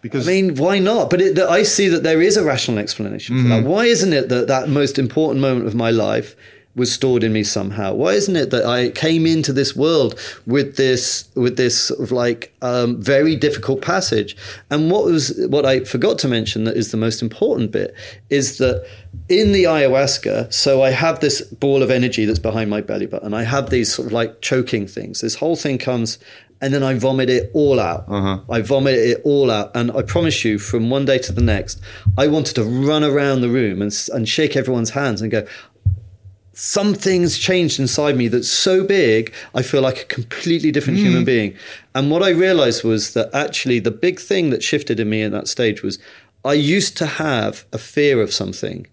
Because 0.00 0.26
I 0.26 0.32
mean, 0.32 0.56
why 0.56 0.78
not? 0.78 1.10
But 1.10 1.20
it, 1.20 1.38
I 1.38 1.62
see 1.62 1.88
that 1.88 2.02
there 2.02 2.20
is 2.20 2.36
a 2.36 2.42
rational 2.42 2.78
explanation 2.78 3.42
for 3.42 3.48
that. 3.50 3.64
Why 3.64 3.84
isn't 3.84 4.12
it 4.12 4.28
that 4.30 4.48
that 4.48 4.68
most 4.68 4.98
important 4.98 5.40
moment 5.40 5.66
of 5.66 5.74
my 5.74 5.90
life 5.90 6.34
was 6.74 6.92
stored 6.92 7.22
in 7.22 7.32
me 7.32 7.44
somehow? 7.44 7.92
Why 7.94 8.12
isn't 8.12 8.34
it 8.34 8.50
that 8.50 8.64
I 8.64 8.90
came 8.90 9.26
into 9.26 9.52
this 9.52 9.76
world 9.76 10.18
with 10.46 10.76
this 10.76 11.28
with 11.34 11.56
this 11.56 11.78
sort 11.88 12.00
of 12.00 12.12
like 12.12 12.54
um, 12.62 13.00
very 13.00 13.36
difficult 13.36 13.82
passage? 13.82 14.36
And 14.70 14.90
what 14.90 15.04
was 15.04 15.38
what 15.48 15.66
I 15.66 15.80
forgot 15.80 16.18
to 16.20 16.28
mention 16.28 16.64
that 16.64 16.76
is 16.76 16.90
the 16.90 16.96
most 16.96 17.22
important 17.22 17.72
bit 17.72 17.94
is 18.30 18.58
that 18.58 18.86
in 19.28 19.52
the 19.52 19.64
ayahuasca, 19.64 20.52
so 20.52 20.82
I 20.82 20.90
have 20.90 21.20
this 21.20 21.42
ball 21.42 21.82
of 21.82 21.90
energy 21.90 22.24
that's 22.24 22.38
behind 22.38 22.70
my 22.70 22.80
belly 22.80 23.06
button. 23.06 23.34
I 23.34 23.42
have 23.42 23.70
these 23.70 23.92
sort 23.92 24.06
of 24.06 24.12
like 24.12 24.40
choking 24.40 24.86
things. 24.86 25.20
This 25.20 25.36
whole 25.36 25.56
thing 25.56 25.78
comes 25.78 26.18
and 26.62 26.72
then 26.72 26.84
I 26.84 26.94
vomit 26.94 27.28
it 27.28 27.50
all 27.54 27.80
out. 27.80 28.04
I 28.48 28.62
vomit 28.62 28.94
it 28.94 29.20
all 29.24 29.50
out, 29.50 29.72
and 29.74 29.90
I 29.90 30.02
promise 30.02 30.44
you, 30.44 30.60
from 30.60 30.90
one 30.90 31.04
day 31.04 31.18
to 31.18 31.32
the 31.32 31.42
next, 31.42 31.80
I 32.16 32.28
wanted 32.28 32.54
to 32.54 32.62
run 32.62 33.02
around 33.02 33.40
the 33.40 33.48
room 33.48 33.82
and 33.82 33.92
and 34.14 34.28
shake 34.28 34.56
everyone's 34.56 34.90
hands 34.90 35.20
and 35.20 35.30
go. 35.30 35.44
Something's 36.54 37.38
changed 37.38 37.80
inside 37.80 38.16
me 38.16 38.28
that's 38.28 38.50
so 38.50 38.84
big, 38.84 39.32
I 39.54 39.62
feel 39.62 39.80
like 39.80 40.02
a 40.02 40.04
completely 40.04 40.70
different 40.70 40.98
human 40.98 41.20
hmm. 41.20 41.24
being. 41.24 41.56
And 41.94 42.10
what 42.10 42.22
I 42.22 42.30
realized 42.30 42.84
was 42.84 43.14
that 43.14 43.30
actually 43.34 43.78
the 43.78 43.90
big 43.90 44.20
thing 44.20 44.50
that 44.50 44.62
shifted 44.62 45.00
in 45.00 45.08
me 45.08 45.22
at 45.22 45.32
that 45.32 45.48
stage 45.48 45.82
was 45.82 45.98
I 46.44 46.54
used 46.54 46.96
to 46.98 47.06
have 47.06 47.64
a 47.72 47.78
fear 47.78 48.20
of 48.20 48.32
something 48.32 48.86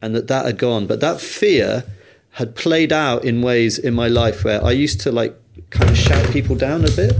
and 0.00 0.14
that 0.14 0.28
that 0.28 0.46
had 0.46 0.58
gone. 0.58 0.86
But 0.86 1.00
that 1.00 1.20
fear 1.20 1.84
had 2.32 2.54
played 2.54 2.92
out 2.92 3.24
in 3.24 3.42
ways 3.42 3.78
in 3.78 3.94
my 3.94 4.08
life 4.08 4.44
where 4.44 4.62
I 4.62 4.72
used 4.72 5.00
to 5.02 5.12
like 5.12 5.38
kind 5.70 5.90
of 5.90 5.96
shout 5.96 6.30
people 6.30 6.56
down 6.56 6.84
a 6.84 6.90
bit. 6.90 7.14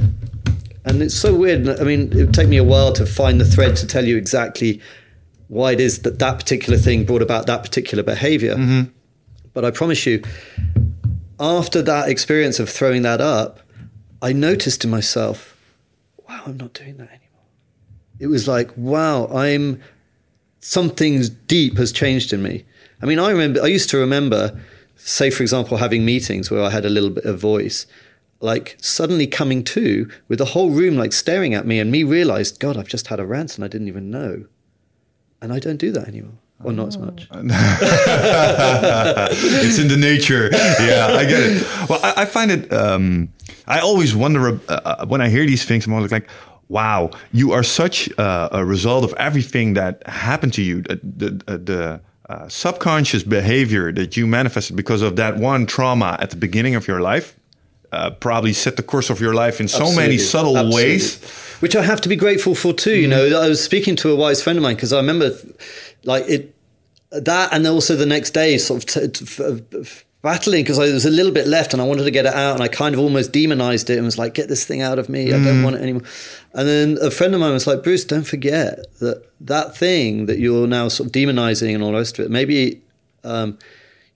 And 0.84 1.00
it's 1.00 1.14
so 1.14 1.34
weird. 1.34 1.68
I 1.68 1.84
mean, 1.84 2.12
it 2.12 2.16
would 2.16 2.34
take 2.34 2.48
me 2.48 2.56
a 2.56 2.64
while 2.64 2.92
to 2.94 3.06
find 3.06 3.40
the 3.40 3.44
thread 3.44 3.76
to 3.76 3.86
tell 3.86 4.04
you 4.04 4.16
exactly 4.16 4.80
why 5.48 5.72
it 5.72 5.80
is 5.80 6.00
that 6.00 6.18
that 6.18 6.38
particular 6.38 6.78
thing 6.78 7.04
brought 7.04 7.22
about 7.22 7.46
that 7.46 7.62
particular 7.62 8.02
behavior. 8.02 8.56
Mm-hmm. 8.56 8.90
But 9.54 9.64
I 9.64 9.70
promise 9.70 10.06
you, 10.06 10.22
after 11.38 11.82
that 11.82 12.08
experience 12.08 12.58
of 12.58 12.68
throwing 12.68 13.02
that 13.02 13.20
up, 13.20 13.60
I 14.20 14.32
noticed 14.32 14.84
in 14.84 14.90
myself, 14.90 15.56
wow, 16.28 16.42
I'm 16.46 16.56
not 16.56 16.72
doing 16.72 16.96
that 16.98 17.08
anymore. 17.08 17.46
It 18.18 18.28
was 18.28 18.46
like, 18.46 18.70
wow, 18.76 19.26
I'm 19.28 19.80
something 20.60 21.22
deep 21.46 21.76
has 21.76 21.92
changed 21.92 22.32
in 22.32 22.42
me. 22.42 22.64
I 23.02 23.06
mean, 23.06 23.18
I 23.18 23.30
remember, 23.30 23.62
I 23.62 23.66
used 23.66 23.90
to 23.90 23.98
remember, 23.98 24.58
say, 24.94 25.30
for 25.30 25.42
example, 25.42 25.76
having 25.76 26.04
meetings 26.04 26.50
where 26.50 26.62
I 26.62 26.70
had 26.70 26.84
a 26.84 26.90
little 26.90 27.10
bit 27.10 27.24
of 27.24 27.38
voice, 27.38 27.86
like 28.40 28.76
suddenly 28.80 29.26
coming 29.26 29.64
to 29.64 30.08
with 30.28 30.38
the 30.38 30.46
whole 30.46 30.70
room 30.70 30.96
like 30.96 31.12
staring 31.12 31.52
at 31.52 31.66
me, 31.66 31.80
and 31.80 31.90
me 31.90 32.04
realized, 32.04 32.60
God, 32.60 32.76
I've 32.76 32.88
just 32.88 33.08
had 33.08 33.18
a 33.18 33.26
rant 33.26 33.56
and 33.56 33.64
I 33.64 33.68
didn't 33.68 33.88
even 33.88 34.10
know. 34.10 34.46
And 35.40 35.52
I 35.52 35.58
don't 35.58 35.78
do 35.78 35.90
that 35.90 36.06
anymore, 36.06 36.38
or 36.64 36.72
not 36.72 36.88
as 36.88 36.98
much. 36.98 37.28
it's 39.64 39.78
in 39.78 39.88
the 39.88 39.96
nature. 39.96 40.50
Yeah, 40.52 41.16
I 41.18 41.24
get 41.24 41.42
it. 41.42 41.88
Well, 41.88 42.00
I, 42.02 42.22
I 42.22 42.24
find 42.24 42.50
it. 42.50 42.72
Um, 42.72 43.28
I 43.66 43.80
always 43.80 44.14
wonder 44.14 44.60
uh, 44.68 44.80
uh, 44.84 45.06
when 45.06 45.20
I 45.20 45.28
hear 45.28 45.46
these 45.46 45.64
things. 45.64 45.86
I'm 45.86 45.92
always 45.92 46.12
like, 46.12 46.28
"Wow, 46.68 47.10
you 47.32 47.52
are 47.52 47.62
such 47.62 48.10
uh, 48.18 48.48
a 48.52 48.64
result 48.64 49.04
of 49.04 49.14
everything 49.14 49.74
that 49.74 50.06
happened 50.06 50.54
to 50.54 50.62
you." 50.62 50.82
The 50.82 51.00
the, 51.02 51.44
uh, 51.46 51.56
the 51.56 52.00
uh, 52.28 52.48
subconscious 52.48 53.22
behavior 53.22 53.92
that 53.92 54.16
you 54.16 54.26
manifested 54.26 54.76
because 54.76 55.02
of 55.02 55.16
that 55.16 55.36
one 55.36 55.66
trauma 55.66 56.16
at 56.20 56.30
the 56.30 56.36
beginning 56.36 56.74
of 56.74 56.86
your 56.86 57.00
life 57.00 57.36
uh, 57.92 58.10
probably 58.10 58.52
set 58.52 58.76
the 58.76 58.82
course 58.82 59.10
of 59.10 59.20
your 59.20 59.34
life 59.34 59.60
in 59.60 59.68
so 59.68 59.92
many 59.92 60.18
subtle 60.18 60.56
Absolutely. 60.56 60.82
ways. 60.82 61.51
Which 61.62 61.76
I 61.76 61.82
have 61.82 62.00
to 62.00 62.08
be 62.08 62.16
grateful 62.16 62.56
for 62.56 62.72
too. 62.72 62.96
You 62.96 63.06
know, 63.06 63.40
I 63.40 63.48
was 63.48 63.62
speaking 63.62 63.94
to 63.96 64.10
a 64.10 64.16
wise 64.16 64.42
friend 64.42 64.58
of 64.58 64.64
mine 64.64 64.74
because 64.74 64.92
I 64.92 64.96
remember, 64.96 65.30
like 66.02 66.24
it, 66.28 66.52
that, 67.12 67.52
and 67.52 67.64
also 67.68 67.94
the 67.94 68.04
next 68.04 68.30
day, 68.32 68.58
sort 68.58 68.82
of 68.82 68.88
t- 68.88 69.08
t- 69.08 69.24
f- 69.24 69.62
f- 69.72 70.04
battling 70.22 70.64
because 70.64 70.80
I 70.80 70.92
was 70.92 71.06
a 71.06 71.10
little 71.10 71.30
bit 71.30 71.46
left 71.46 71.72
and 71.72 71.80
I 71.80 71.84
wanted 71.84 72.02
to 72.02 72.10
get 72.10 72.26
it 72.26 72.34
out 72.34 72.54
and 72.54 72.64
I 72.64 72.66
kind 72.66 72.96
of 72.96 73.00
almost 73.00 73.30
demonized 73.30 73.90
it 73.90 73.96
and 73.96 74.04
was 74.04 74.18
like, 74.18 74.34
get 74.34 74.48
this 74.48 74.64
thing 74.64 74.82
out 74.82 74.98
of 74.98 75.08
me. 75.08 75.32
I 75.32 75.38
don't 75.44 75.62
want 75.62 75.76
it 75.76 75.82
anymore. 75.82 76.02
And 76.52 76.66
then 76.66 76.98
a 77.00 77.12
friend 77.12 77.32
of 77.32 77.40
mine 77.40 77.52
was 77.52 77.68
like, 77.68 77.84
Bruce, 77.84 78.04
don't 78.04 78.26
forget 78.26 78.84
that 78.98 79.24
that 79.40 79.76
thing 79.76 80.26
that 80.26 80.40
you're 80.40 80.66
now 80.66 80.88
sort 80.88 81.06
of 81.06 81.12
demonizing 81.12 81.74
and 81.74 81.84
all 81.84 81.92
the 81.92 81.98
rest 81.98 82.18
of 82.18 82.24
it, 82.24 82.30
maybe 82.32 82.82
um, 83.22 83.56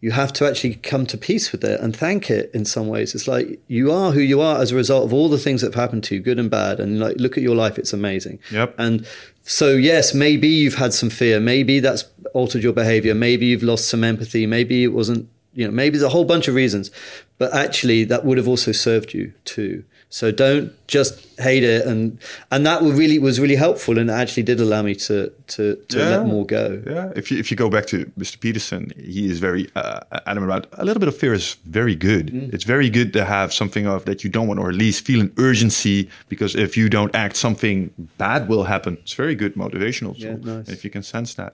you 0.06 0.12
have 0.12 0.32
to 0.32 0.46
actually 0.46 0.76
come 0.76 1.04
to 1.04 1.18
peace 1.18 1.50
with 1.50 1.64
it 1.64 1.80
and 1.80 1.96
thank 1.96 2.30
it 2.30 2.48
in 2.54 2.64
some 2.64 2.86
ways. 2.86 3.12
It's 3.12 3.26
like 3.26 3.58
you 3.66 3.90
are 3.90 4.12
who 4.12 4.20
you 4.20 4.40
are 4.40 4.60
as 4.62 4.70
a 4.70 4.76
result 4.76 5.04
of 5.04 5.12
all 5.12 5.28
the 5.28 5.36
things 5.36 5.62
that 5.62 5.74
have 5.74 5.82
happened 5.82 6.04
to 6.04 6.14
you, 6.14 6.20
good 6.20 6.38
and 6.38 6.48
bad. 6.48 6.78
And 6.78 7.00
like, 7.00 7.16
look 7.16 7.36
at 7.36 7.42
your 7.42 7.56
life; 7.56 7.76
it's 7.76 7.92
amazing. 7.92 8.38
Yep. 8.52 8.76
And 8.78 9.04
so, 9.42 9.72
yes, 9.72 10.14
maybe 10.14 10.46
you've 10.46 10.76
had 10.76 10.94
some 10.94 11.10
fear. 11.10 11.40
Maybe 11.40 11.80
that's 11.80 12.04
altered 12.34 12.62
your 12.62 12.72
behavior. 12.72 13.16
Maybe 13.16 13.46
you've 13.46 13.64
lost 13.64 13.88
some 13.88 14.04
empathy. 14.04 14.46
Maybe 14.46 14.84
it 14.84 14.92
wasn't. 14.92 15.28
You 15.54 15.66
know, 15.66 15.72
maybe 15.72 15.98
there's 15.98 16.08
a 16.08 16.10
whole 16.10 16.24
bunch 16.24 16.46
of 16.46 16.54
reasons, 16.54 16.92
but 17.36 17.52
actually, 17.52 18.04
that 18.04 18.24
would 18.24 18.38
have 18.38 18.46
also 18.46 18.70
served 18.70 19.12
you 19.12 19.32
too. 19.44 19.82
So 20.18 20.30
don't 20.32 20.72
just 20.88 21.12
hate 21.38 21.62
it, 21.62 21.86
and 21.86 22.18
and 22.50 22.64
that 22.64 22.80
really 22.80 23.18
was 23.18 23.38
really 23.38 23.56
helpful, 23.56 23.98
and 23.98 24.08
it 24.08 24.12
actually 24.14 24.44
did 24.44 24.60
allow 24.60 24.80
me 24.82 24.94
to 25.08 25.16
to, 25.54 25.62
to 25.90 25.98
Yeah. 25.98 26.10
let 26.16 26.26
more 26.26 26.46
go. 26.46 26.64
Yeah, 26.86 27.12
if 27.20 27.30
you 27.30 27.38
if 27.38 27.50
you 27.50 27.56
go 27.64 27.68
back 27.68 27.84
to 27.92 27.96
Mr. 28.18 28.40
Peterson, 28.40 28.82
he 28.96 29.22
is 29.32 29.40
very 29.40 29.64
uh, 29.76 30.00
adamant 30.24 30.50
about 30.50 30.64
a 30.82 30.84
little 30.86 31.00
bit 31.00 31.08
of 31.08 31.16
fear 31.18 31.34
is 31.34 31.56
very 31.66 31.94
good. 31.94 32.24
Mm. 32.32 32.54
It's 32.54 32.64
very 32.64 32.88
good 32.88 33.12
to 33.12 33.24
have 33.26 33.52
something 33.52 33.86
of 33.86 34.04
that 34.06 34.18
you 34.24 34.30
don't 34.30 34.48
want, 34.48 34.58
or 34.60 34.68
at 34.70 34.76
least 34.76 35.04
feel 35.06 35.20
an 35.20 35.30
urgency 35.36 36.08
because 36.30 36.52
if 36.66 36.76
you 36.78 36.88
don't 36.88 37.14
act, 37.14 37.36
something 37.36 37.90
bad 38.16 38.48
will 38.48 38.64
happen. 38.64 38.96
It's 39.02 39.16
very 39.24 39.34
good 39.34 39.54
motivational 39.54 40.14
tool 40.20 40.38
Yeah, 40.40 40.54
nice. 40.56 40.68
if 40.74 40.82
you 40.84 40.90
can 40.90 41.02
sense 41.02 41.34
that. 41.34 41.52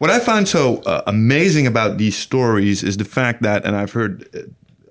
What 0.00 0.10
I 0.16 0.20
find 0.20 0.48
so 0.48 0.60
uh, 0.86 1.02
amazing 1.06 1.66
about 1.66 1.98
these 1.98 2.16
stories 2.16 2.82
is 2.82 2.96
the 2.96 3.04
fact 3.18 3.42
that, 3.42 3.66
and 3.66 3.76
I've 3.76 3.92
heard. 3.92 4.14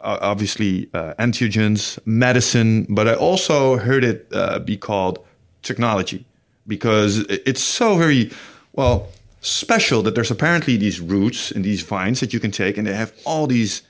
Obviously, 0.01 0.89
uh, 0.93 1.13
entheogens, 1.19 1.99
medicine, 2.05 2.85
but 2.89 3.07
I 3.07 3.13
also 3.15 3.77
heard 3.77 4.03
it 4.03 4.27
uh, 4.31 4.59
be 4.59 4.77
called 4.77 5.19
technology 5.61 6.25
because 6.67 7.19
it's 7.29 7.61
so 7.61 7.97
very 7.97 8.31
well 8.73 9.07
special 9.41 10.01
that 10.03 10.15
there's 10.15 10.31
apparently 10.31 10.77
these 10.77 10.99
roots 10.99 11.51
and 11.51 11.63
these 11.63 11.81
vines 11.81 12.19
that 12.19 12.33
you 12.33 12.39
can 12.39 12.51
take 12.51 12.77
and 12.77 12.85
they 12.87 12.93
have 12.93 13.13
all 13.25 13.47
these 13.47 13.81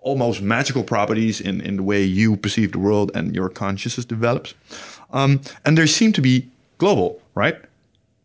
almost 0.00 0.40
magical 0.42 0.82
properties 0.82 1.40
in, 1.40 1.60
in 1.60 1.76
the 1.76 1.82
way 1.82 2.02
you 2.02 2.36
perceive 2.36 2.72
the 2.72 2.78
world 2.78 3.10
and 3.14 3.34
your 3.34 3.48
consciousness 3.48 4.04
develops. 4.04 4.54
Um, 5.12 5.40
and 5.64 5.76
they 5.76 5.86
seem 5.86 6.12
to 6.14 6.22
be 6.22 6.48
global 6.78 7.20
right? 7.34 7.56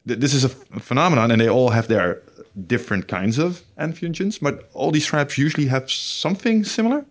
This 0.05 0.33
is 0.33 0.43
a 0.43 0.49
phenomenon 0.49 1.31
and 1.31 1.41
they 1.41 1.49
all 1.49 1.71
have 1.71 1.87
their 1.87 2.21
different 2.65 3.07
kinds 3.07 3.37
of 3.37 3.61
entheogens 3.77 4.39
but 4.41 4.69
all 4.73 4.91
these 4.91 5.05
tribes 5.05 5.37
usually 5.37 5.67
have 5.67 5.91
something 5.91 6.63
similar 6.63 7.05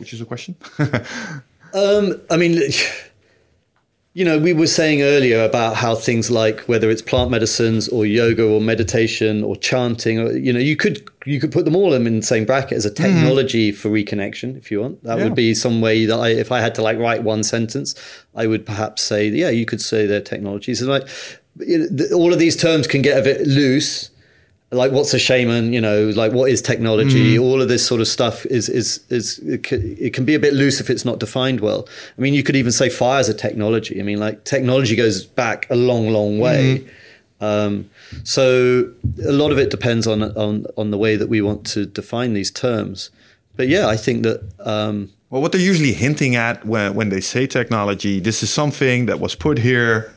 which 0.00 0.12
is 0.12 0.20
a 0.20 0.24
question 0.24 0.56
Um, 1.72 2.20
I 2.28 2.36
mean, 2.36 2.60
you 4.12 4.24
know, 4.24 4.40
we 4.40 4.52
were 4.52 4.66
saying 4.66 5.02
earlier 5.02 5.44
about 5.44 5.76
how 5.76 5.94
things 5.94 6.32
like 6.32 6.62
whether 6.62 6.90
it's 6.90 7.00
plant 7.00 7.30
medicines 7.30 7.88
or 7.88 8.04
yoga 8.04 8.44
or 8.44 8.60
meditation 8.60 9.44
or 9.44 9.54
chanting, 9.54 10.18
or 10.18 10.32
you 10.32 10.52
know, 10.52 10.58
you 10.58 10.74
could 10.74 11.08
you 11.26 11.38
could 11.38 11.52
put 11.52 11.64
them 11.64 11.76
all 11.76 11.94
in 11.94 12.02
the 12.02 12.22
same 12.22 12.44
bracket 12.44 12.76
as 12.76 12.84
a 12.84 12.90
technology 12.90 13.70
for 13.70 13.88
reconnection, 13.88 14.56
if 14.56 14.72
you 14.72 14.80
want. 14.80 15.04
That 15.04 15.18
Yeah. 15.18 15.24
would 15.24 15.36
be 15.36 15.54
some 15.54 15.80
way 15.80 16.06
that 16.06 16.18
I, 16.18 16.30
if 16.30 16.50
I 16.50 16.60
had 16.60 16.74
to 16.74 16.82
like 16.82 16.98
write 16.98 17.22
one 17.22 17.44
sentence, 17.44 17.94
I 18.34 18.48
would 18.48 18.66
perhaps 18.66 19.00
say, 19.02 19.28
yeah, 19.28 19.50
you 19.50 19.64
could 19.64 19.80
say 19.80 20.06
they're 20.06 20.20
technologies. 20.20 20.80
And 20.82 20.90
like 20.90 21.06
you 21.58 21.88
know, 21.88 22.16
all 22.16 22.32
of 22.32 22.40
these 22.40 22.56
terms 22.56 22.88
can 22.88 23.02
get 23.02 23.16
a 23.16 23.22
bit 23.22 23.46
loose 23.46 24.10
like 24.72 24.92
what's 24.92 25.12
a 25.14 25.18
shaman 25.18 25.72
you 25.72 25.80
know 25.80 26.10
like 26.10 26.32
what 26.32 26.50
is 26.50 26.62
technology? 26.62 27.38
All 27.38 27.60
of 27.60 27.68
this 27.68 27.84
sort 27.84 28.00
of 28.00 28.08
stuff 28.08 28.46
is 28.46 28.68
is 28.68 29.00
is 29.08 29.38
it 29.40 29.64
can, 29.64 29.96
it 29.98 30.14
can 30.14 30.24
be 30.24 30.34
a 30.34 30.38
bit 30.38 30.54
loose 30.54 30.80
if 30.80 30.88
it's 30.90 31.04
not 31.04 31.18
defined 31.18 31.60
well. 31.60 31.88
I 32.16 32.20
mean 32.20 32.34
you 32.34 32.42
could 32.42 32.56
even 32.56 32.72
say 32.72 32.88
fire 32.88 33.20
is 33.20 33.28
a 33.28 33.34
technology. 33.34 33.98
I 34.00 34.04
mean 34.04 34.18
like 34.18 34.44
technology 34.44 34.94
goes 34.96 35.24
back 35.24 35.68
a 35.70 35.76
long 35.76 36.08
long 36.10 36.38
way. 36.38 36.86
Um, 37.40 37.88
so 38.22 38.92
a 39.24 39.32
lot 39.32 39.50
of 39.50 39.58
it 39.58 39.70
depends 39.70 40.06
on 40.06 40.22
on 40.22 40.66
on 40.76 40.90
the 40.90 40.98
way 40.98 41.16
that 41.16 41.28
we 41.28 41.40
want 41.40 41.66
to 41.68 41.86
define 41.86 42.34
these 42.34 42.50
terms. 42.50 43.10
But 43.56 43.68
yeah 43.68 43.88
i 43.88 43.96
think 43.96 44.22
that 44.22 44.40
um, 44.60 45.10
Well, 45.30 45.42
what 45.42 45.52
they're 45.52 45.60
usually 45.60 45.92
hinting 45.92 46.34
at 46.36 46.64
when, 46.64 46.94
when 46.94 47.08
they 47.08 47.20
say 47.20 47.46
technology, 47.46 48.20
this 48.20 48.42
is 48.42 48.50
something 48.52 49.06
that 49.06 49.20
was 49.20 49.34
put 49.34 49.58
here 49.58 50.12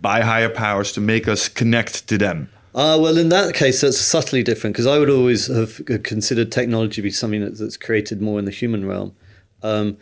by 0.00 0.20
higher 0.20 0.48
powers 0.48 0.92
to 0.92 1.00
make 1.00 1.28
us 1.28 1.48
connect 1.48 2.06
to 2.08 2.18
them. 2.18 2.48
Ah, 2.74 2.96
well, 2.98 3.16
in 3.16 3.28
that 3.30 3.54
case, 3.54 3.80
that's 3.80 3.98
subtly 3.98 4.42
different 4.42 4.74
because 4.74 4.86
I 4.86 4.98
would 4.98 5.10
always 5.10 5.46
have 5.46 5.82
considered 6.02 6.52
technology 6.52 6.96
to 6.96 7.02
be 7.02 7.10
something 7.10 7.40
that, 7.40 7.58
that's 7.58 7.76
created 7.76 8.20
more 8.20 8.38
in 8.38 8.44
the 8.44 8.50
human 8.50 8.86
realm. 8.86 9.14
Um, 9.62 9.96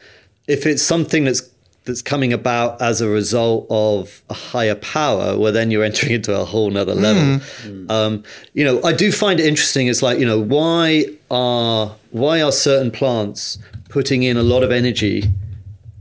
if 0.47 0.66
it's 0.66 0.82
something 0.82 1.24
that's 1.24 1.48
that's 1.84 2.02
coming 2.02 2.32
about 2.32 2.82
as 2.82 3.01
a 3.01 3.09
result 3.09 3.66
of 3.70 4.20
a 4.28 4.34
higher 4.34 4.74
power, 4.74 5.38
well, 5.38 5.52
then 5.52 5.70
you're 5.70 5.84
entering 5.84 6.12
into 6.14 6.38
a 6.38 6.44
whole 6.44 6.68
nother 6.70 6.94
level. 6.94 7.40
Um, 7.88 8.24
you 8.55 8.64
know, 8.64 8.82
I 8.82 8.93
do 8.93 9.12
find 9.12 9.38
it 9.38 9.47
interesting. 9.47 9.86
It's 9.86 10.02
like 10.02 10.18
you 10.18 10.26
know, 10.26 10.40
why 10.40 11.06
are 11.30 11.94
why 12.10 12.43
are 12.43 12.52
certain 12.52 12.90
plants 12.90 13.59
putting 13.88 14.24
in 14.24 14.36
a 14.36 14.43
lot 14.43 14.62
of 14.64 14.72
energy 14.72 15.30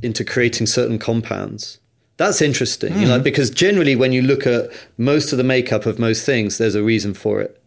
into 0.01 0.25
creating 0.25 0.65
certain 0.67 0.97
compounds? 0.99 1.77
That's 2.17 2.41
interesting, 2.41 2.93
you 2.97 3.07
know, 3.07 3.15
mm-hmm. 3.15 3.23
because 3.23 3.49
generally 3.49 3.95
when 3.95 4.13
you 4.13 4.21
look 4.21 4.47
at 4.47 4.71
most 4.97 5.33
of 5.33 5.37
the 5.37 5.43
makeup 5.43 5.85
of 5.85 5.99
most 5.99 6.25
things, 6.25 6.57
there's 6.57 6.75
a 6.75 6.83
reason 6.83 7.13
for 7.13 7.41
it. 7.41 7.61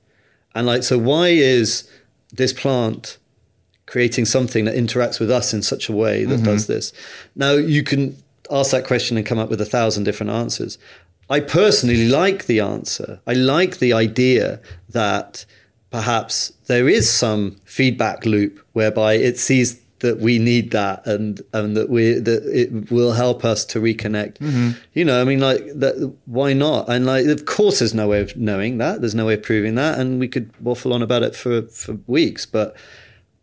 And 0.55 0.67
like, 0.67 0.83
so 0.83 0.97
why 0.97 1.29
is 1.29 1.89
this 2.33 2.55
plant 2.55 3.19
creating 3.87 4.25
something 4.25 4.65
that 4.65 4.75
interacts 4.75 5.21
with 5.21 5.31
us 5.31 5.53
in 5.53 5.63
such 5.63 5.91
a 5.91 5.93
way 5.93 6.25
that 6.25 6.43
does 6.43 6.65
mm-hmm. 6.65 6.73
this? 6.73 6.93
Now, 7.37 7.53
you 7.53 7.83
can 7.83 8.17
ask 8.51 8.71
that 8.71 8.87
question 8.87 9.19
and 9.19 9.27
come 9.27 9.39
up 9.39 9.51
with 9.51 9.61
a 9.61 9.67
thousand 9.67 10.05
different 10.05 10.33
answers. 10.33 10.79
I 11.29 11.41
personally 11.41 12.09
like 12.09 12.47
the 12.47 12.61
answer. 12.61 13.21
I 13.27 13.35
like 13.35 13.79
the 13.79 13.93
idea 13.93 14.61
that 14.89 15.45
perhaps 15.91 16.53
there 16.67 16.89
is 16.89 17.11
some 17.11 17.57
feedback 17.65 18.25
loop 18.25 18.65
whereby 18.73 19.15
it 19.15 19.39
sees 19.39 19.81
that 20.01 20.19
we 20.19 20.39
need 20.39 20.71
that 20.71 21.07
and 21.07 21.43
and 21.53 21.77
that 21.77 21.89
we 21.91 22.15
that 22.15 22.45
it 22.47 22.91
will 22.91 23.13
help 23.13 23.45
us 23.45 23.65
to 23.67 23.81
reconnect. 23.81 24.39
Mm-hmm. 24.39 24.71
You 24.95 25.05
know, 25.05 25.21
I 25.21 25.25
mean, 25.25 25.41
like 25.41 25.65
that. 25.75 26.15
Why 26.27 26.53
not? 26.53 26.89
And 26.89 27.07
like, 27.07 27.27
of 27.27 27.47
course, 27.47 27.81
there's 27.81 27.95
no 27.95 28.09
way 28.09 28.21
of 28.21 28.37
knowing 28.37 28.79
that. 28.79 29.01
There's 29.01 29.15
no 29.15 29.27
way 29.27 29.35
of 29.35 29.43
proving 29.43 29.75
that, 29.75 29.99
and 29.99 30.21
we 30.21 30.29
could 30.29 30.51
waffle 30.61 30.93
on 30.93 31.03
about 31.03 31.23
it 31.23 31.35
for 31.35 31.63
for 31.63 31.99
weeks. 32.07 32.47
But 32.47 32.77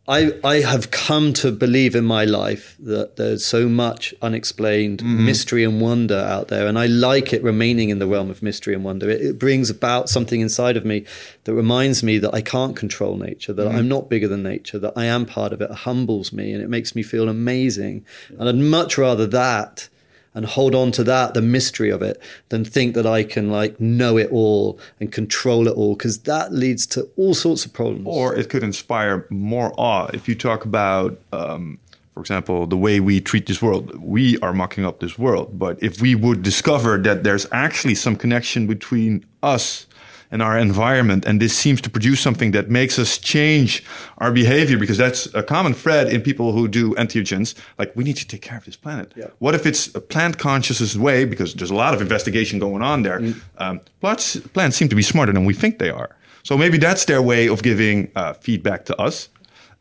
I 0.08 0.34
I 0.44 0.58
have 0.58 0.92
come 0.92 1.34
to 1.34 1.52
believe 1.52 1.96
in 1.96 2.06
my 2.06 2.26
life 2.26 2.76
that 2.80 3.16
there's 3.16 3.44
so 3.44 3.68
much 3.68 4.14
unexplained 4.22 5.00
mm-hmm. 5.00 5.26
mystery 5.26 5.64
and 5.64 5.82
wonder 5.82 6.18
out 6.18 6.50
there, 6.50 6.68
and 6.68 6.78
I 6.78 6.86
like 6.86 7.34
it 7.34 7.42
remaining 7.44 7.90
in 7.90 8.00
the 8.00 8.08
realm 8.08 8.30
of 8.30 8.44
mystery 8.44 8.76
and 8.76 8.84
wonder. 8.84 9.10
It, 9.10 9.22
it 9.22 9.40
brings 9.40 9.70
about 9.70 10.10
something 10.10 10.42
inside 10.42 10.78
of 10.78 10.86
me 10.86 11.06
that 11.46 11.54
reminds 11.54 12.04
me 12.04 12.20
that 12.20 12.34
I 12.34 12.42
can't 12.42 12.76
control 12.76 13.18
nature, 13.18 13.54
that 13.54 13.68
mm-hmm. 13.68 13.78
I'm 13.78 13.88
not 13.88 14.10
bigger 14.10 14.28
than 14.28 14.44
nature, 14.44 14.78
that 14.80 14.94
I 14.96 15.06
am 15.06 15.26
part 15.26 15.54
of 15.54 15.62
it. 15.62 15.72
It 15.72 15.78
humbles 15.78 16.32
me, 16.32 16.54
and 16.54 16.62
it 16.62 16.70
makes 16.70 16.96
me 16.96 17.02
feel 17.02 17.28
amazing. 17.28 18.06
And 18.38 18.48
I'd 18.48 18.56
much 18.56 18.98
rather 18.98 19.26
that 19.28 19.90
and 20.36 20.46
hold 20.46 20.76
on 20.76 20.92
to 20.92 21.04
that, 21.06 21.34
the 21.34 21.42
mystery 21.42 21.90
of 21.90 22.02
it, 22.02 22.22
than 22.50 22.64
think 22.64 22.94
that 22.94 23.08
I 23.08 23.24
can 23.24 23.50
like 23.50 23.80
know 23.80 24.18
it 24.18 24.30
all 24.32 24.78
and 25.00 25.12
control 25.12 25.68
it 25.68 25.72
all, 25.72 25.96
because 25.96 26.20
that 26.20 26.54
leads 26.54 26.86
to 26.88 27.10
all 27.16 27.34
sorts 27.34 27.66
of 27.66 27.74
problems. 27.74 28.06
Or 28.06 28.36
it 28.36 28.50
could 28.50 28.62
inspire 28.64 29.26
more 29.30 29.74
awe. 29.78 30.10
If 30.14 30.28
you 30.28 30.36
talk 30.36 30.66
about, 30.66 31.18
um, 31.32 31.80
for 32.14 32.20
example, 32.20 32.68
the 32.68 32.78
way 32.78 33.00
we 33.00 33.22
treat 33.22 33.48
this 33.48 33.62
world, 33.62 33.98
we 34.04 34.38
are 34.40 34.54
mucking 34.54 34.86
up 34.86 35.00
this 35.00 35.18
world. 35.18 35.58
But 35.58 35.82
if 35.82 36.02
we 36.02 36.16
would 36.16 36.44
discover 36.44 36.98
that 37.00 37.24
there's 37.24 37.48
actually 37.52 37.96
some 37.96 38.16
connection 38.16 38.68
between 38.68 39.26
us 39.42 39.88
and 40.32 40.42
our 40.42 40.58
environment, 40.58 41.26
and 41.26 41.40
this 41.40 41.58
seems 41.58 41.82
to 41.82 41.90
produce 41.90 42.20
something 42.20 42.52
that 42.52 42.70
makes 42.70 43.00
us 43.00 43.18
change 43.18 43.84
our 44.18 44.32
behavior, 44.32 44.78
because 44.78 44.98
that's 44.98 45.34
a 45.34 45.44
common 45.44 45.74
thread 45.74 46.08
in 46.08 46.22
people 46.22 46.52
who 46.52 46.68
do 46.68 46.94
entheogens. 46.96 47.56
Like, 47.78 47.96
we 47.96 48.04
need 48.04 48.18
to 48.18 48.28
take 48.28 48.42
care 48.42 48.58
of 48.58 48.66
this 48.66 48.76
planet. 48.76 49.14
Yeah. 49.16 49.28
What 49.40 49.56
if 49.56 49.66
it's 49.66 49.94
a 49.96 50.02
plant 50.02 50.38
consciousness 50.38 50.96
way? 50.96 51.26
Because 51.26 51.54
there's 51.54 51.72
a 51.72 51.76
lot 51.76 51.94
of 51.94 52.02
investigation 52.02 52.60
going 52.60 52.82
on 52.82 53.04
there. 53.04 53.22
Um, 53.58 53.82
plants, 54.02 54.38
plants 54.54 54.78
seem 54.78 54.90
to 54.90 54.96
be 54.96 55.04
smarter 55.04 55.34
than 55.34 55.46
we 55.46 55.54
think 55.54 55.80
they 55.80 55.90
are. 55.90 56.16
So 56.44 56.58
maybe 56.58 56.78
that's 56.78 57.06
their 57.06 57.22
way 57.22 57.48
of 57.48 57.64
giving 57.64 58.12
uh, 58.16 58.34
feedback 58.34 58.86
to 58.86 59.02
us. 59.02 59.30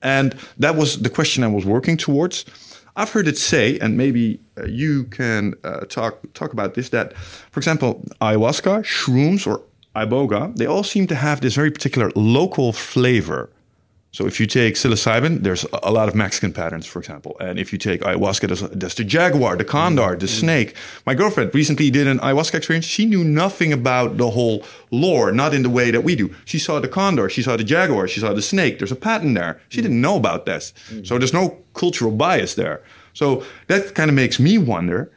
And 0.01 0.35
that 0.59 0.77
was 0.77 1.01
the 1.01 1.11
question 1.11 1.45
I 1.45 1.49
was 1.49 1.65
working 1.65 1.97
towards. 1.97 2.45
I've 2.97 3.11
heard 3.11 3.27
it 3.27 3.37
say, 3.37 3.79
and 3.81 3.97
maybe 3.97 4.39
uh, 4.57 4.66
you 4.66 5.05
can 5.05 5.55
uh, 5.65 5.81
talk 5.81 6.21
talk 6.33 6.53
about 6.53 6.75
this. 6.75 6.91
That, 6.91 7.16
for 7.16 7.59
example, 7.59 8.05
ayahuasca, 8.21 8.85
shrooms, 8.85 9.47
or 9.47 9.62
iboga, 9.95 10.57
they 10.57 10.66
all 10.66 10.85
seem 10.85 11.07
to 11.09 11.15
have 11.15 11.41
this 11.41 11.55
very 11.55 11.71
particular 11.71 12.11
local 12.15 12.73
flavor. 12.73 13.51
So 14.15 14.27
if 14.27 14.39
you 14.39 14.47
take 14.47 14.77
psilocybin, 14.77 15.43
there's 15.43 15.66
a 15.83 15.91
lot 15.91 16.07
of 16.09 16.15
Mexican 16.15 16.53
patterns, 16.53 16.87
for 16.87 17.01
example. 17.01 17.37
And 17.41 17.59
if 17.59 17.73
you 17.73 17.79
take 17.81 18.01
ayahuasca, 18.03 18.47
there's, 18.47 18.61
there's 18.61 18.95
the 18.95 19.03
jaguar, 19.03 19.57
the 19.57 19.65
condor, 19.65 20.15
the 20.15 20.27
mm. 20.27 20.41
snake. 20.41 20.77
My 21.05 21.15
girlfriend 21.15 21.53
recently 21.53 21.91
did 21.91 22.07
an 22.07 22.21
ayahuasca 22.21 22.55
experience. 22.55 22.85
She 22.85 23.07
knew 23.07 23.25
nothing 23.25 23.73
about 23.73 24.16
the 24.16 24.31
whole 24.31 24.62
lore, 24.93 25.33
not 25.33 25.53
in 25.53 25.65
the 25.65 25.69
way 25.69 25.91
that 25.91 26.03
we 26.03 26.15
do. 26.15 26.33
She 26.45 26.61
saw 26.61 26.79
the 26.79 26.87
condor, 26.87 27.29
she 27.29 27.43
saw 27.43 27.57
the 27.57 27.65
jaguar, 27.65 28.07
she 28.07 28.21
saw 28.21 28.33
the 28.33 28.41
snake. 28.41 28.79
There's 28.79 28.93
a 28.93 28.97
pattern 28.97 29.35
there. 29.35 29.61
She 29.69 29.83
didn't 29.83 30.01
know 30.01 30.16
about 30.16 30.47
this. 30.47 30.73
Mm. 30.91 31.05
So 31.05 31.19
there's 31.19 31.35
no 31.35 31.59
cultural 31.75 32.12
bias 32.12 32.55
there. 32.55 32.85
So 33.15 33.43
that 33.66 33.97
kind 33.97 34.09
of 34.09 34.15
makes 34.15 34.39
me 34.39 34.59
wonder 34.59 35.11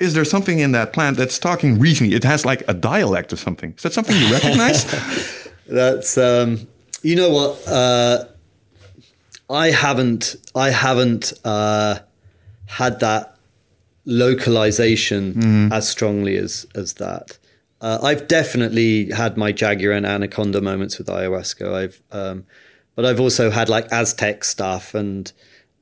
is 0.00 0.14
there 0.14 0.24
something 0.24 0.58
in 0.58 0.72
that 0.72 0.92
plant 0.92 1.16
that's 1.16 1.38
talking 1.38 1.78
regionally? 1.78 2.12
It 2.12 2.24
has 2.24 2.44
like 2.44 2.62
a 2.68 2.74
dialect 2.74 3.32
or 3.32 3.36
something. 3.36 3.74
Is 3.76 3.82
that 3.82 3.92
something 3.92 4.16
you 4.16 4.32
recognize? 4.32 4.84
That's 5.66 6.18
um, 6.18 6.66
you 7.02 7.16
know 7.16 7.30
what 7.30 7.66
uh, 7.66 8.24
I 9.48 9.70
haven't 9.70 10.36
I 10.54 10.70
haven't 10.70 11.32
uh, 11.44 12.00
had 12.66 13.00
that 13.00 13.36
localization 14.04 15.72
as 15.72 15.88
strongly 15.88 16.36
as 16.36 16.66
as 16.74 16.94
that. 16.94 17.38
Uh, 17.80 17.98
I've 18.02 18.28
definitely 18.28 19.10
had 19.10 19.36
my 19.36 19.52
jaguar 19.52 19.92
and 19.92 20.06
anaconda 20.06 20.60
moments 20.60 20.98
with 20.98 21.06
ayahuasca. 21.06 21.72
I've 21.72 22.02
um, 22.12 22.46
but 22.94 23.04
I've 23.04 23.20
also 23.20 23.50
had 23.50 23.68
like 23.68 23.90
Aztec 23.92 24.44
stuff 24.44 24.94
and 24.94 25.32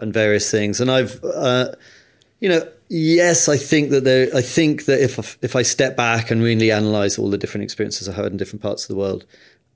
and 0.00 0.12
various 0.12 0.50
things, 0.50 0.80
and 0.80 0.90
I've 0.90 1.22
uh, 1.24 1.72
you 2.42 2.48
know 2.50 2.62
yes, 2.92 3.48
I 3.48 3.56
think 3.56 3.90
that 3.90 4.04
there. 4.04 4.28
I 4.34 4.42
think 4.42 4.84
that 4.84 5.00
if 5.00 5.38
if 5.42 5.56
I 5.56 5.62
step 5.62 5.96
back 5.96 6.30
and 6.30 6.42
really 6.42 6.70
analyze 6.70 7.18
all 7.18 7.30
the 7.30 7.38
different 7.38 7.64
experiences 7.64 8.08
I 8.08 8.12
had 8.12 8.26
in 8.26 8.36
different 8.36 8.62
parts 8.62 8.84
of 8.84 8.88
the 8.88 8.96
world, 8.96 9.24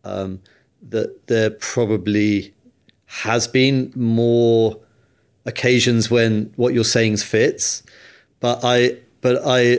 um, 0.04 0.40
that 0.82 1.26
there 1.26 1.50
probably 1.50 2.54
has 3.06 3.48
been 3.48 3.92
more 3.96 4.78
occasions 5.46 6.10
when 6.10 6.52
what 6.56 6.74
you're 6.74 6.84
saying 6.84 7.16
fits, 7.16 7.82
but 8.40 8.60
I 8.62 8.98
but 9.22 9.40
I 9.44 9.78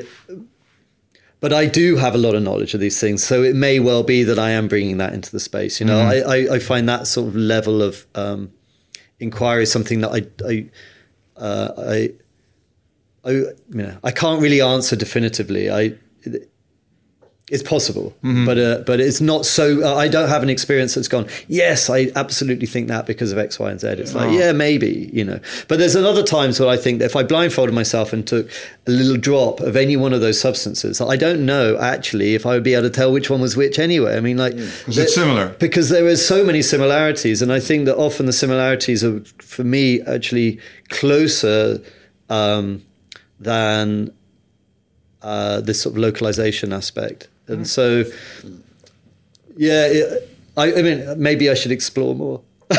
but 1.39 1.53
I 1.53 1.67
do 1.67 1.97
have 1.97 2.15
a 2.15 2.17
lot 2.17 2.33
of 2.33 2.41
knowledge 2.41 2.73
of 2.73 2.79
these 2.79 2.99
things, 2.99 3.23
so 3.23 3.43
it 3.43 3.55
may 3.55 3.79
well 3.79 4.01
be 4.01 4.23
that 4.23 4.39
I 4.39 4.49
am 4.51 4.67
bringing 4.67 4.97
that 4.97 5.13
into 5.13 5.31
the 5.31 5.39
space. 5.39 5.79
You 5.79 5.85
know, 5.85 5.99
I, 5.99 6.15
I, 6.15 6.55
I 6.55 6.59
find 6.59 6.89
that 6.89 7.05
sort 7.05 7.27
of 7.27 7.35
level 7.35 7.83
of 7.83 8.07
um, 8.15 8.51
inquiry 9.19 9.67
something 9.67 10.01
that 10.01 10.11
I 10.11 10.25
I 10.47 10.69
uh, 11.37 11.71
I, 11.77 12.13
I 13.27 13.31
you 13.31 13.53
know 13.69 13.97
I 14.03 14.11
can't 14.11 14.41
really 14.41 14.61
answer 14.61 14.95
definitively. 14.95 15.69
I 15.69 15.95
it's 17.49 17.63
possible, 17.63 18.13
but 18.21 18.57
uh, 18.57 18.83
but 18.85 18.99
it's 18.99 19.21
not 19.21 19.45
so. 19.45 19.81
Uh, 19.81 19.95
I 19.95 20.09
don't 20.09 20.27
have 20.27 20.43
an 20.43 20.49
experience 20.49 20.95
that's 20.95 21.07
gone. 21.07 21.27
Yes, 21.47 21.89
I 21.89 22.11
absolutely 22.13 22.67
think 22.67 22.89
that 22.89 23.05
because 23.05 23.31
of 23.31 23.37
X, 23.37 23.57
Y, 23.57 23.71
and 23.71 23.79
Z. 23.79 23.87
It's 23.87 24.13
like 24.13 24.37
yeah, 24.37 24.51
maybe 24.51 25.09
you 25.13 25.23
know. 25.23 25.39
But 25.69 25.79
there's 25.79 25.95
another 25.95 26.23
times 26.23 26.59
where 26.59 26.67
I 26.67 26.75
think 26.75 26.99
that 26.99 27.05
if 27.05 27.15
I 27.15 27.23
blindfolded 27.23 27.73
myself 27.73 28.11
and 28.11 28.27
took 28.27 28.49
a 28.85 28.91
little 28.91 29.15
drop 29.15 29.61
of 29.61 29.77
any 29.77 29.95
one 29.95 30.11
of 30.11 30.19
those 30.19 30.41
substances, 30.41 30.99
I 30.99 31.15
don't 31.15 31.45
know 31.45 31.77
actually 31.77 32.35
if 32.35 32.45
I 32.45 32.49
would 32.49 32.63
be 32.63 32.73
able 32.73 32.83
to 32.83 32.89
tell 32.89 33.13
which 33.13 33.29
one 33.29 33.39
was 33.39 33.55
which 33.55 33.79
anyway. 33.79 34.17
I 34.17 34.19
mean, 34.19 34.35
like 34.35 34.55
Is 34.55 34.97
it 34.97 35.09
similar? 35.09 35.55
because 35.57 35.87
there 35.87 36.05
is 36.05 36.27
so 36.27 36.43
many 36.43 36.61
similarities, 36.61 37.41
and 37.41 37.53
I 37.53 37.61
think 37.61 37.85
that 37.85 37.95
often 37.95 38.25
the 38.25 38.33
similarities 38.33 39.05
are 39.05 39.21
for 39.39 39.63
me 39.63 40.01
actually 40.01 40.59
closer 40.89 41.81
um, 42.29 42.81
than 43.39 44.13
uh, 45.21 45.61
this 45.61 45.81
sort 45.81 45.95
of 45.95 45.99
localization 45.99 46.73
aspect. 46.73 47.27
And 47.47 47.67
so, 47.67 48.03
yeah, 49.55 49.87
it, 49.87 50.29
I, 50.55 50.73
I 50.73 50.81
mean, 50.81 51.21
maybe 51.21 51.49
I 51.49 51.53
should 51.53 51.71
explore 51.71 52.15
more. 52.15 52.41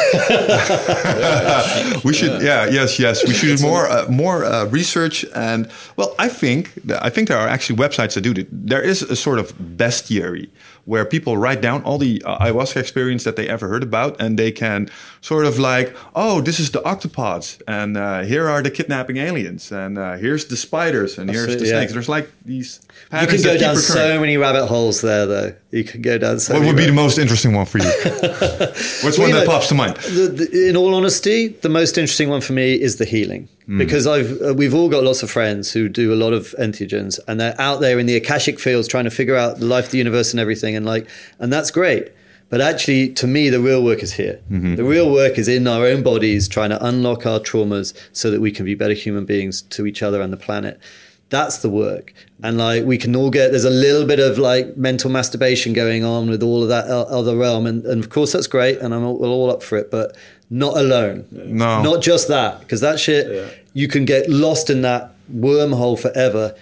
we 2.05 2.13
should, 2.13 2.43
yeah. 2.43 2.67
yes, 2.67 2.99
yes. 2.99 3.27
We 3.27 3.33
should 3.33 3.57
do 3.57 3.63
more, 3.63 3.89
uh, 3.89 4.07
more 4.11 4.45
uh, 4.45 4.67
research, 4.67 5.25
and 5.35 5.71
well, 5.97 6.15
I 6.19 6.29
think 6.29 6.73
I 7.01 7.09
think 7.09 7.29
there 7.29 7.39
are 7.39 7.49
actually 7.49 7.79
websites 7.79 8.13
that 8.13 8.21
do 8.21 8.33
it. 8.33 8.49
There 8.51 8.83
is 8.83 9.01
a 9.01 9.17
sort 9.17 9.39
of 9.39 9.57
bestiary 9.57 10.51
where 10.89 11.05
people 11.05 11.37
write 11.37 11.61
down 11.61 11.83
all 11.83 11.99
the 11.99 12.23
uh, 12.25 12.39
ayahuasca 12.39 12.81
experience 12.81 13.23
that 13.25 13.37
they 13.37 13.47
ever 13.47 13.69
heard 13.69 13.83
about, 13.83 14.19
and 14.19 14.39
they 14.39 14.51
can 14.51 14.89
sort 15.21 15.45
of 15.45 15.59
like, 15.59 15.95
oh, 16.15 16.41
this 16.41 16.59
is 16.59 16.71
the 16.71 16.81
octopods, 16.81 17.61
and 17.69 17.99
uh, 17.99 18.23
here 18.23 18.49
are 18.49 18.63
the 18.63 18.71
kidnapping 18.71 19.19
aliens, 19.19 19.71
and 19.71 19.99
uh, 19.99 20.17
here's 20.17 20.47
the 20.47 20.57
spiders, 20.57 21.19
and 21.19 21.29
here's 21.29 21.59
the 21.59 21.67
yeah. 21.67 21.73
snakes. 21.73 21.93
There's 21.93 22.09
like 22.09 22.31
these. 22.43 22.81
You 23.13 23.27
can 23.27 23.43
go 23.43 23.59
down 23.59 23.77
so 23.77 24.19
many 24.19 24.39
rabbit 24.39 24.67
holes 24.67 25.03
there, 25.03 25.27
though. 25.27 25.55
You 25.71 25.85
can 25.85 26.01
go 26.01 26.17
down 26.17 26.41
so 26.41 26.55
What 26.55 26.65
would 26.65 26.77
be 26.77 26.87
the 26.87 26.93
most 26.93 27.19
interesting 27.19 27.53
one 27.55 27.67
for 27.67 27.79
you? 27.79 27.85
What's 29.05 29.19
Well, 29.19 29.27
one 29.27 29.29
you 29.29 29.35
that 29.35 29.47
know, 29.47 29.53
pops 29.53 29.69
to 29.69 29.75
mind? 29.75 29.97
The, 29.97 30.29
the, 30.29 30.69
in 30.71 30.77
all 30.77 30.95
honesty, 30.95 31.49
the 31.49 31.69
most 31.69 31.99
interesting 31.99 32.31
one 32.31 32.41
for 32.41 32.55
me 32.55 32.73
is 32.73 32.97
the 32.97 33.05
healing 33.05 33.51
because 33.77 34.07
I've 34.07 34.41
uh, 34.41 34.55
we've 34.55 34.75
all 34.75 34.89
got 34.89 35.05
lots 35.05 35.23
of 35.23 35.31
friends 35.31 35.73
who 35.73 35.91
do 35.91 36.13
a 36.13 36.17
lot 36.17 36.33
of 36.33 36.55
entheogens 36.59 37.21
and 37.29 37.39
they're 37.39 37.61
out 37.61 37.81
there 37.81 37.99
in 37.99 38.07
the 38.07 38.17
akashic 38.17 38.59
fields 38.59 38.89
trying 38.89 39.05
to 39.05 39.11
figure 39.11 39.37
out 39.37 39.59
the 39.59 39.67
life 39.67 39.87
of 39.87 39.91
the 39.91 39.99
universe 39.99 40.33
and 40.33 40.41
everything 40.41 40.75
and 40.75 40.87
like 40.87 41.07
and 41.39 41.53
that's 41.53 41.71
great. 41.71 42.13
But 42.51 42.63
actually, 42.63 43.11
to 43.11 43.27
me, 43.27 43.51
the 43.51 43.61
real 43.61 43.85
work 43.85 44.03
is 44.03 44.15
here. 44.15 44.41
The 44.77 44.85
real 44.85 45.13
work 45.13 45.37
is 45.37 45.49
in 45.49 45.67
our 45.67 45.85
own 45.85 46.03
bodies, 46.03 46.49
trying 46.49 46.71
to 46.71 46.83
unlock 46.83 47.27
our 47.27 47.41
traumas 47.41 47.93
so 48.13 48.31
that 48.31 48.41
we 48.41 48.51
can 48.51 48.65
be 48.65 48.75
better 48.75 48.95
human 48.95 49.27
beings 49.27 49.61
to 49.61 49.87
each 49.87 50.03
other 50.03 50.23
and 50.23 50.33
the 50.33 50.39
planet. 50.39 50.81
That's 51.29 51.59
the 51.59 51.69
work. 51.69 52.15
And 52.43 52.57
like 52.57 52.85
we 52.85 52.97
can 52.97 53.15
all 53.15 53.29
get, 53.29 53.51
there's 53.51 53.67
a 53.67 53.71
little 53.71 54.07
bit 54.07 54.19
of 54.19 54.39
like 54.39 54.79
mental 54.79 55.11
masturbation 55.11 55.75
going 55.75 56.05
on 56.07 56.31
with 56.31 56.43
all 56.43 56.63
of 56.63 56.71
that 56.71 56.87
other 56.87 57.37
realm. 57.37 57.67
And, 57.67 57.85
and 57.85 58.03
of 58.03 58.09
course, 58.09 58.33
that's 58.33 58.47
great. 58.47 58.79
And 58.79 58.95
I'm 58.95 59.05
all, 59.05 59.19
we're 59.19 59.29
all 59.29 59.51
up 59.51 59.63
for 59.63 59.77
it, 59.77 59.91
but 59.91 60.17
not 60.51 60.77
alone. 60.77 61.27
No. 61.31 61.83
Not 61.83 62.03
just 62.03 62.29
that, 62.29 62.61
because 62.61 62.81
that 62.81 62.99
shit, 63.01 63.65
you 63.75 63.89
can 63.89 64.05
get 64.05 64.29
lost 64.29 64.71
in 64.71 64.83
that 64.83 65.13
wormhole 65.33 65.99
forever. 65.99 66.55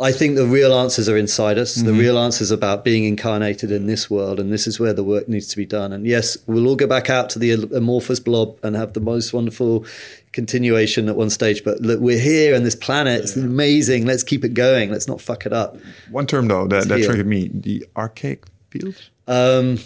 I 0.00 0.10
think 0.10 0.34
the 0.34 0.46
real 0.46 0.74
answers 0.74 1.08
are 1.08 1.16
inside 1.16 1.58
us. 1.58 1.76
The 1.76 1.92
real 1.92 2.18
answers 2.18 2.50
about 2.50 2.82
being 2.84 3.04
incarnated 3.04 3.70
in 3.70 3.86
this 3.86 4.10
world, 4.10 4.40
and 4.40 4.52
this 4.52 4.66
is 4.66 4.80
where 4.80 4.92
the 4.92 5.04
work 5.04 5.28
needs 5.28 5.46
to 5.48 5.56
be 5.56 5.64
done. 5.66 5.92
And 5.92 6.04
yes, 6.06 6.36
we'll 6.48 6.66
all 6.66 6.74
go 6.74 6.88
back 6.88 7.08
out 7.08 7.30
to 7.30 7.38
the 7.38 7.52
amorphous 7.52 8.18
blob 8.18 8.58
and 8.64 8.74
have 8.74 8.94
the 8.94 9.00
most 9.00 9.32
wonderful 9.32 9.84
continuation 10.32 11.08
at 11.08 11.14
one 11.14 11.30
stage. 11.30 11.62
But 11.62 11.82
look, 11.82 12.00
we're 12.00 12.18
here 12.18 12.56
on 12.56 12.64
this 12.64 12.74
planet. 12.74 13.20
It's 13.22 13.36
amazing. 13.36 14.04
Let's 14.04 14.24
keep 14.24 14.44
it 14.44 14.54
going. 14.54 14.90
Let's 14.90 15.06
not 15.06 15.20
fuck 15.20 15.46
it 15.46 15.52
up. 15.52 15.76
One 16.10 16.26
term 16.26 16.48
though 16.48 16.66
that, 16.66 16.88
that 16.88 16.98
Yeah. 16.98 17.06
triggered 17.06 17.26
me: 17.28 17.50
the 17.54 17.86
archaic 17.96 18.44
fields. 18.70 19.10
Um, 19.28 19.78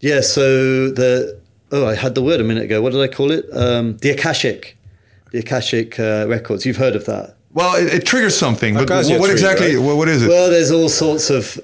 yeah. 0.00 0.20
So 0.20 0.90
the 0.90 1.40
oh, 1.72 1.86
I 1.86 1.94
had 1.94 2.14
the 2.14 2.22
word 2.22 2.40
a 2.40 2.44
minute 2.44 2.64
ago. 2.64 2.80
What 2.82 2.92
did 2.92 3.00
I 3.00 3.08
call 3.08 3.30
it? 3.30 3.46
Um, 3.52 3.96
the 3.98 4.10
akashic, 4.10 4.76
the 5.32 5.38
akashic 5.40 5.98
uh, 5.98 6.26
records. 6.28 6.64
You've 6.66 6.76
heard 6.76 6.96
of 6.96 7.06
that? 7.06 7.36
Well, 7.52 7.74
it, 7.76 7.92
it 7.92 8.06
triggers 8.06 8.36
something, 8.36 8.74
but 8.74 8.88
what, 8.88 9.06
what 9.08 9.18
tree, 9.26 9.30
exactly? 9.32 9.76
right? 9.76 9.84
What, 9.84 9.96
what 9.96 10.08
is 10.08 10.22
it? 10.22 10.28
Well, 10.28 10.50
there's 10.50 10.70
all 10.70 10.88
sorts 10.88 11.30
of, 11.30 11.58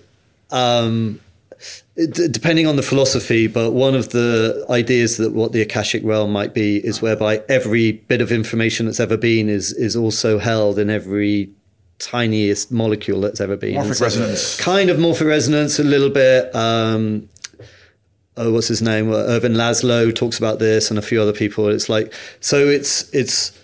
um, 0.51 1.21
d- 1.97 2.29
depending 2.29 2.67
on 2.67 2.77
the 2.77 2.83
philosophy, 2.83 3.47
but 3.47 3.73
one 3.73 3.95
of 3.95 4.09
the 4.11 4.65
ideas 4.71 5.19
that 5.19 5.33
what 5.33 5.53
the 5.53 5.61
Akashic 5.61 6.03
realm 6.05 6.33
might 6.33 6.55
be 6.55 6.85
is 6.85 7.03
whereby 7.03 7.43
every 7.49 7.93
bit 7.93 8.21
of 8.21 8.33
information 8.33 8.87
that's 8.87 9.01
ever 9.01 9.17
been 9.17 9.49
is 9.49 9.73
is 9.73 9.95
also 9.95 10.39
held 10.39 10.79
in 10.79 10.91
every 10.91 11.51
tiniest 11.99 12.73
molecule 12.73 13.21
that's 13.21 13.41
ever 13.41 13.57
been. 13.57 13.75
Morphic 13.77 13.97
so- 13.97 14.05
resonance. 14.05 14.61
Kind 14.61 14.91
of 14.91 14.99
morphic 14.99 15.27
resonance, 15.27 15.79
a 15.79 15.85
little 15.85 16.11
bit. 16.11 16.55
Um, 16.55 17.29
oh, 18.37 18.53
what's 18.53 18.69
his 18.69 18.83
name? 18.83 19.11
Uh, 19.11 19.17
Ervin 19.17 19.55
Laszlo 19.55 20.15
talks 20.15 20.39
about 20.39 20.59
this, 20.59 20.91
and 20.91 20.99
a 20.99 21.03
few 21.03 21.21
other 21.21 21.33
people. 21.33 21.69
It's 21.69 21.89
like 21.89 22.13
so. 22.41 22.69
It's 22.69 23.13
it's 23.15 23.59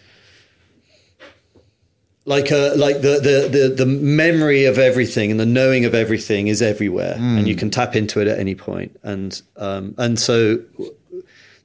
like 2.24 2.52
uh, 2.52 2.74
like 2.76 2.96
the, 2.96 3.18
the 3.20 3.58
the 3.58 3.74
the 3.74 3.86
memory 3.86 4.64
of 4.64 4.78
everything 4.78 5.30
and 5.30 5.40
the 5.40 5.46
knowing 5.46 5.84
of 5.84 5.94
everything 5.94 6.48
is 6.48 6.62
everywhere, 6.62 7.16
and 7.18 7.48
you 7.48 7.56
can 7.56 7.70
tap 7.70 7.96
into 7.96 8.20
it 8.20 8.28
at 8.28 8.38
any 8.38 8.54
point. 8.54 8.98
And 9.02 9.40
um, 9.56 9.94
and 9.98 10.18
so 10.18 10.60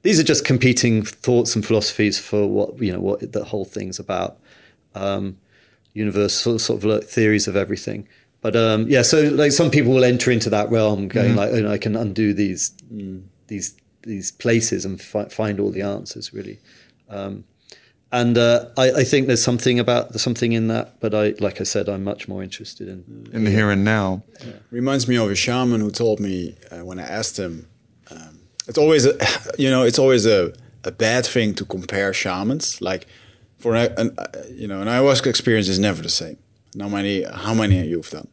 these 0.02 0.20
are 0.20 0.24
just 0.24 0.46
competing 0.46 1.04
thoughts 1.04 1.56
and 1.56 1.66
philosophies 1.66 2.20
for 2.20 2.48
what 2.48 2.82
you 2.82 2.92
know 2.92 3.00
what 3.00 3.32
the 3.32 3.44
whole 3.44 3.66
thing's 3.66 4.00
about. 4.00 4.38
Um, 4.94 5.38
universal 5.94 6.60
sort 6.60 6.80
of 6.80 6.86
like 6.86 7.04
theories 7.04 7.48
of 7.48 7.56
everything. 7.56 8.08
But 8.46 8.56
um, 8.56 8.86
yeah, 8.88 9.02
so 9.02 9.24
like 9.24 9.52
some 9.52 9.72
people 9.72 9.92
will 9.92 10.04
enter 10.04 10.30
into 10.30 10.52
that 10.52 10.70
realm, 10.70 11.08
going 11.08 11.36
like, 11.36 11.50
oh, 11.52 11.62
no, 11.62 11.72
I 11.72 11.80
can 11.80 11.96
undo 11.96 12.32
these 12.32 12.74
these 13.48 13.76
these 14.04 14.32
places 14.34 14.86
and 14.86 15.02
fi- 15.02 15.30
find 15.30 15.60
all 15.60 15.72
the 15.72 15.82
answers 15.82 16.32
really. 16.32 16.60
Um, 17.10 17.46
and 18.12 18.38
uh, 18.38 18.68
I, 18.78 18.92
I 18.92 19.04
think 19.04 19.26
there's 19.26 19.42
something 19.42 19.80
about 19.80 20.10
there's 20.10 20.22
something 20.22 20.52
in 20.52 20.68
that, 20.68 21.00
but 21.00 21.16
I, 21.16 21.34
like 21.40 21.60
I 21.60 21.64
said, 21.64 21.90
I'm 21.90 22.04
much 22.04 22.28
more 22.28 22.44
interested 22.44 22.88
in. 22.88 23.28
in 23.34 23.46
the 23.46 23.50
here 23.50 23.72
and 23.72 23.84
now. 23.84 24.22
Reminds 24.70 25.08
me 25.08 25.16
of 25.16 25.32
a 25.32 25.36
shaman 25.36 25.82
who 25.82 25.90
told 25.90 26.20
me 26.20 26.56
uh, 26.72 26.86
when 26.86 27.00
I 27.00 27.08
asked 27.08 27.40
him, 27.40 27.68
um, 28.12 28.42
it's 28.68 28.78
always 28.78 29.08
a, 29.08 29.18
you 29.58 29.72
know, 29.72 29.82
it's 29.82 29.98
always 29.98 30.28
a, 30.28 30.54
a 30.84 30.92
bad 30.92 31.26
thing 31.26 31.56
to 31.56 31.66
compare 31.66 32.14
shamans. 32.14 32.80
Like 32.80 33.08
for 33.58 33.76
an, 33.76 33.92
an 33.98 34.14
uh, 34.20 34.28
you 34.52 34.68
know, 34.68 34.82
an 34.82 34.88
ayahuasca 34.88 35.26
experience 35.26 35.68
is 35.68 35.80
never 35.80 36.04
the 36.04 36.10
same. 36.10 36.38
No 36.76 36.90
many, 36.90 37.24
how 37.24 37.54
many 37.54 37.80
of 37.80 37.86
you've 37.86 38.10
done, 38.10 38.28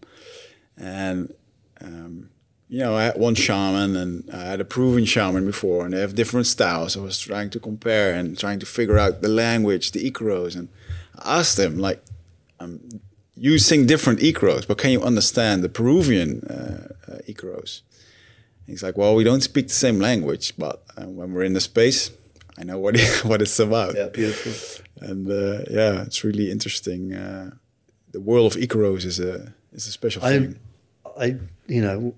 and 0.76 1.34
um, 1.80 2.30
you 2.72 2.78
know, 2.78 2.96
I 2.96 3.04
had 3.04 3.18
one 3.18 3.34
shaman 3.34 3.96
and 3.96 4.30
I 4.32 4.44
had 4.44 4.60
a 4.60 4.64
Peruvian 4.64 5.04
shaman 5.04 5.44
before, 5.44 5.84
and 5.84 5.92
they 5.92 6.00
have 6.00 6.14
different 6.14 6.46
styles. 6.46 6.96
I 6.96 7.00
was 7.00 7.18
trying 7.18 7.50
to 7.50 7.60
compare 7.60 8.14
and 8.14 8.38
trying 8.38 8.60
to 8.60 8.66
figure 8.66 8.98
out 8.98 9.20
the 9.20 9.28
language, 9.28 9.92
the 9.92 10.10
Icaros, 10.10 10.56
and 10.56 10.70
I 11.18 11.40
asked 11.40 11.58
them 11.58 11.78
like, 11.78 12.02
um, 12.60 12.80
you 13.36 13.58
sing 13.58 13.84
different 13.84 14.20
Icaros, 14.20 14.66
but 14.66 14.78
can 14.78 14.90
you 14.90 15.02
understand 15.02 15.62
the 15.62 15.68
Peruvian 15.68 16.44
uh, 16.44 17.12
uh, 17.12 17.18
Icaros? 17.28 17.82
He's 18.66 18.82
like, 18.82 18.96
well, 18.96 19.14
we 19.14 19.24
don't 19.24 19.42
speak 19.42 19.68
the 19.68 19.74
same 19.74 19.98
language, 19.98 20.54
but 20.56 20.82
uh, 20.96 21.04
when 21.04 21.34
we're 21.34 21.42
in 21.42 21.52
the 21.52 21.60
space, 21.60 22.10
I 22.58 22.64
know 22.64 22.78
what 22.78 22.96
it, 22.98 23.22
what 23.22 23.42
it's 23.42 23.58
about. 23.58 23.96
Yeah, 23.96 24.08
beautiful. 24.08 24.52
And 25.00 25.28
uh, 25.28 25.64
yeah, 25.70 26.04
it's 26.04 26.24
really 26.24 26.50
interesting. 26.50 27.12
Uh, 27.12 27.50
the 28.12 28.20
world 28.20 28.54
of 28.54 28.62
Icaros 28.62 29.04
is 29.04 29.20
a 29.20 29.52
is 29.72 29.86
a 29.86 29.92
special 29.92 30.24
I, 30.24 30.30
thing. 30.30 30.58
I, 31.18 31.36
you 31.66 31.82
know, 31.82 32.14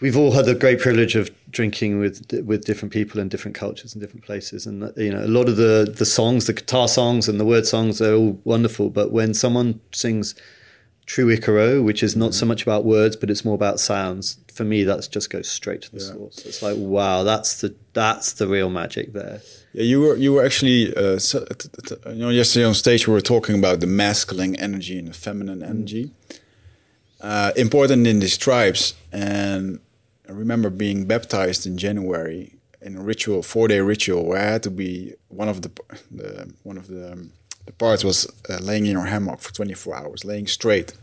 we've 0.00 0.16
all 0.16 0.32
had 0.32 0.44
the 0.46 0.54
great 0.54 0.80
privilege 0.80 1.16
of 1.16 1.30
drinking 1.50 1.98
with 1.98 2.30
with 2.44 2.64
different 2.64 2.92
people 2.92 3.20
and 3.20 3.30
different 3.30 3.54
cultures 3.54 3.94
and 3.94 4.02
different 4.02 4.24
places, 4.24 4.66
and 4.66 4.92
you 4.96 5.10
know, 5.10 5.24
a 5.24 5.28
lot 5.28 5.48
of 5.48 5.56
the 5.56 5.92
the 5.96 6.06
songs, 6.06 6.46
the 6.46 6.52
guitar 6.52 6.88
songs 6.88 7.28
and 7.28 7.40
the 7.40 7.44
word 7.44 7.66
songs, 7.66 8.00
are 8.00 8.14
all 8.14 8.40
wonderful. 8.44 8.90
But 8.90 9.12
when 9.12 9.34
someone 9.34 9.80
sings 9.92 10.34
true 11.06 11.34
Icaro, 11.34 11.82
which 11.82 12.02
is 12.02 12.16
not 12.16 12.30
mm-hmm. 12.30 12.40
so 12.40 12.46
much 12.46 12.62
about 12.62 12.84
words, 12.84 13.16
but 13.16 13.30
it's 13.30 13.44
more 13.44 13.54
about 13.54 13.80
sounds. 13.80 14.38
For 14.52 14.64
me, 14.64 14.82
that 14.84 15.08
just 15.10 15.30
goes 15.30 15.48
straight 15.48 15.82
to 15.82 15.92
the 15.92 16.00
Yeah. 16.00 16.12
source. 16.12 16.44
It's 16.44 16.62
like, 16.62 16.76
wow, 16.76 17.22
that's 17.22 17.60
the 17.60 17.74
that's 17.92 18.32
the 18.32 18.46
real 18.46 18.68
magic 18.68 19.12
there. 19.12 19.40
Yeah, 19.76 19.82
you 19.82 20.00
were 20.00 20.16
you 20.16 20.32
were 20.32 20.42
actually 20.42 20.96
uh, 20.96 21.18
so, 21.18 21.44
t- 21.44 21.68
t- 21.68 21.82
t- 21.86 22.10
you 22.12 22.20
know 22.24 22.30
yesterday 22.30 22.64
on 22.64 22.72
stage 22.72 23.06
we 23.06 23.12
were 23.12 23.20
talking 23.20 23.58
about 23.58 23.80
the 23.80 23.86
masculine 23.86 24.56
energy 24.56 24.98
and 24.98 25.08
the 25.08 25.12
feminine 25.12 25.62
energy, 25.62 26.12
uh, 27.20 27.52
important 27.56 28.06
in 28.06 28.20
these 28.20 28.38
tribes. 28.38 28.94
And 29.12 29.80
I 30.26 30.32
remember 30.32 30.70
being 30.70 31.04
baptized 31.04 31.66
in 31.66 31.76
January 31.76 32.54
in 32.80 32.96
a 32.96 33.02
ritual, 33.02 33.42
four 33.42 33.68
day 33.68 33.80
ritual, 33.80 34.24
where 34.24 34.38
I 34.38 34.52
had 34.52 34.62
to 34.62 34.70
be 34.70 35.12
one 35.28 35.50
of 35.50 35.60
the, 35.60 35.70
the 36.10 36.54
one 36.62 36.78
of 36.78 36.86
the 36.88 37.12
um, 37.12 37.32
the 37.66 37.72
parts 37.72 38.02
was 38.02 38.26
uh, 38.48 38.56
laying 38.62 38.86
in 38.86 38.92
your 38.92 39.04
hammock 39.04 39.40
for 39.40 39.52
twenty 39.52 39.74
four 39.74 39.94
hours, 39.94 40.24
laying 40.24 40.46
straight, 40.46 40.94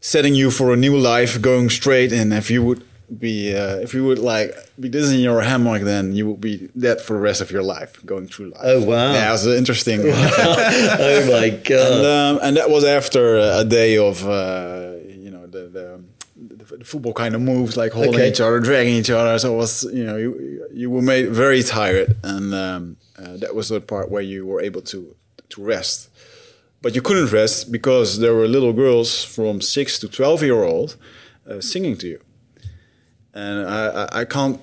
setting 0.00 0.34
you 0.34 0.50
for 0.50 0.72
a 0.72 0.76
new 0.76 0.98
life, 0.98 1.40
going 1.40 1.70
straight. 1.70 2.12
And 2.12 2.32
if 2.32 2.50
you 2.50 2.64
would 2.64 2.82
be 3.18 3.54
uh, 3.54 3.76
if 3.76 3.94
you 3.94 4.04
would 4.04 4.18
like 4.18 4.54
be 4.80 4.88
this 4.88 5.10
in 5.12 5.20
your 5.20 5.40
hammock, 5.42 5.82
then 5.82 6.12
you 6.14 6.26
would 6.28 6.40
be 6.40 6.68
dead 6.78 7.00
for 7.00 7.14
the 7.14 7.20
rest 7.20 7.40
of 7.40 7.50
your 7.50 7.62
life, 7.62 8.04
going 8.04 8.26
through 8.28 8.50
life. 8.50 8.60
Oh, 8.64 8.82
wow. 8.84 9.12
Yeah, 9.12 9.28
it 9.28 9.32
was 9.32 9.46
an 9.46 9.54
interesting. 9.56 10.00
oh 10.04 11.28
my 11.30 11.50
god! 11.64 11.92
and, 11.92 12.06
um, 12.06 12.38
and 12.42 12.56
that 12.56 12.70
was 12.70 12.84
after 12.84 13.36
a 13.36 13.64
day 13.64 13.96
of 13.98 14.26
uh, 14.26 14.94
you 15.08 15.30
know 15.30 15.46
the, 15.46 15.68
the 15.68 16.00
the 16.38 16.84
football 16.84 17.12
kind 17.14 17.34
of 17.34 17.40
moves 17.40 17.76
like 17.76 17.92
holding 17.92 18.14
Okay. 18.14 18.28
each 18.28 18.40
other, 18.40 18.60
dragging 18.60 18.94
each 18.94 19.10
other. 19.10 19.38
So 19.38 19.54
it 19.54 19.56
was 19.56 19.84
you 19.92 20.04
know 20.04 20.16
you 20.16 20.66
you 20.72 20.90
were 20.90 21.02
made 21.02 21.30
very 21.30 21.62
tired, 21.62 22.16
and 22.22 22.52
um, 22.54 22.96
uh, 23.18 23.36
that 23.38 23.54
was 23.54 23.68
the 23.68 23.80
part 23.80 24.10
where 24.10 24.22
you 24.22 24.46
were 24.46 24.60
able 24.60 24.82
to 24.82 25.14
to 25.50 25.62
rest. 25.62 26.10
But 26.82 26.94
you 26.94 27.02
couldn't 27.02 27.32
rest 27.32 27.72
because 27.72 28.18
there 28.18 28.34
were 28.34 28.46
little 28.46 28.72
girls 28.72 29.24
from 29.24 29.60
six 29.60 29.98
to 30.00 30.08
twelve 30.08 30.42
year 30.42 30.62
old 30.64 30.96
uh, 31.48 31.60
singing 31.60 31.96
to 31.98 32.06
you. 32.08 32.20
And 33.38 33.68
I, 33.68 33.86
I, 34.04 34.20
I 34.20 34.24
can't. 34.24 34.56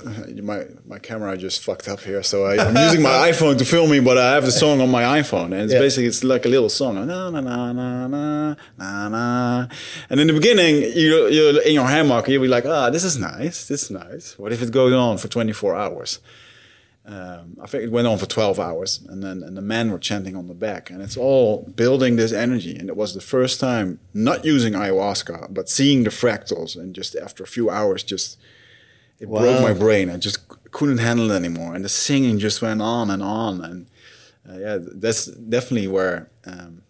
My 0.44 0.66
my 0.94 0.98
camera 0.98 1.38
just 1.38 1.62
fucked 1.64 1.88
up 1.88 2.00
here, 2.10 2.24
so 2.24 2.46
I, 2.46 2.54
I'm 2.66 2.76
using 2.88 3.04
my 3.04 3.10
iPhone 3.32 3.56
to 3.60 3.66
film 3.66 3.92
me. 3.92 4.00
But 4.00 4.18
I 4.18 4.34
have 4.34 4.46
the 4.46 4.52
song 4.52 4.82
on 4.82 4.90
my 4.90 5.04
iPhone, 5.22 5.50
and 5.54 5.62
it's 5.66 5.74
Yeah. 5.74 5.80
basically 5.86 6.08
it's 6.08 6.24
like 6.24 6.44
a 6.46 6.50
little 6.50 6.70
song. 6.70 6.96
Na 6.96 7.06
na 7.06 7.30
na 7.30 7.72
na 7.72 8.08
na 8.08 8.56
na 8.80 9.10
na. 9.10 9.68
And 10.10 10.20
in 10.20 10.26
the 10.26 10.34
beginning, 10.34 10.76
you 11.02 11.28
you're 11.36 11.62
in 11.62 11.74
your 11.76 11.86
hammock, 11.96 12.28
you'll 12.30 12.42
be 12.42 12.48
like, 12.58 12.66
ah, 12.66 12.90
this 12.90 13.04
is 13.04 13.16
nice, 13.18 13.68
this 13.68 13.84
is 13.84 13.92
nice. 13.92 14.40
What 14.40 14.52
if 14.52 14.62
it 14.64 14.72
goes 14.72 14.92
on 14.94 15.18
for 15.20 15.28
24 15.28 15.76
hours? 15.76 16.20
Um, 17.06 17.58
I 17.62 17.68
think 17.68 17.84
it 17.84 17.92
went 17.92 18.08
on 18.08 18.18
for 18.18 18.26
12 18.26 18.60
hours, 18.60 19.02
and 19.10 19.22
then 19.22 19.44
and 19.44 19.56
the 19.58 19.62
men 19.62 19.92
were 19.92 20.00
chanting 20.00 20.36
on 20.36 20.48
the 20.48 20.54
back, 20.56 20.90
and 20.90 21.00
it's 21.02 21.18
all 21.18 21.64
building 21.76 22.16
this 22.16 22.32
energy. 22.32 22.76
And 22.80 22.90
it 22.90 22.96
was 22.96 23.14
the 23.14 23.22
first 23.22 23.60
time 23.60 24.00
not 24.14 24.46
using 24.46 24.74
ayahuasca, 24.74 25.54
but 25.54 25.70
seeing 25.70 26.06
the 26.06 26.10
fractals, 26.12 26.76
and 26.76 26.96
just 26.96 27.16
after 27.16 27.44
a 27.44 27.48
few 27.48 27.70
hours, 27.70 28.04
just 28.04 28.38
it 29.20 29.30
broke 29.30 29.62
my 29.62 29.74
brain. 29.74 30.10
I 30.10 30.18
just 30.18 30.48
couldn't 30.72 30.98
handle 30.98 31.32
it 31.32 31.36
anymore, 31.36 31.76
and 31.76 31.86
the 31.86 31.90
singing 31.90 32.40
just 32.40 32.62
went 32.62 32.82
on 32.82 33.10
and 33.10 33.24
on. 33.24 33.64
And 33.64 33.88
uh, 34.50 34.58
yeah, 34.58 34.78
that's 34.80 35.26
definitely 35.26 35.88
where 35.88 36.30
um, 36.46 36.84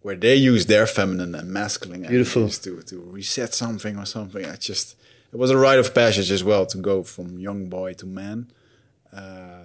where 0.00 0.16
they 0.16 0.34
use 0.34 0.66
their 0.66 0.86
feminine 0.86 1.34
and 1.34 1.50
masculine 1.50 2.02
Beautiful. 2.02 2.48
to 2.48 2.82
to 2.82 3.00
reset 3.00 3.54
something 3.54 3.96
or 3.96 4.06
something. 4.06 4.44
I 4.44 4.56
just 4.56 4.96
it 5.32 5.36
was 5.36 5.50
a 5.50 5.56
rite 5.56 5.78
of 5.78 5.94
passage 5.94 6.30
as 6.30 6.42
well 6.42 6.66
to 6.66 6.78
go 6.78 7.02
from 7.02 7.38
young 7.38 7.68
boy 7.68 7.94
to 7.94 8.06
man. 8.06 8.50
Uh, 9.12 9.57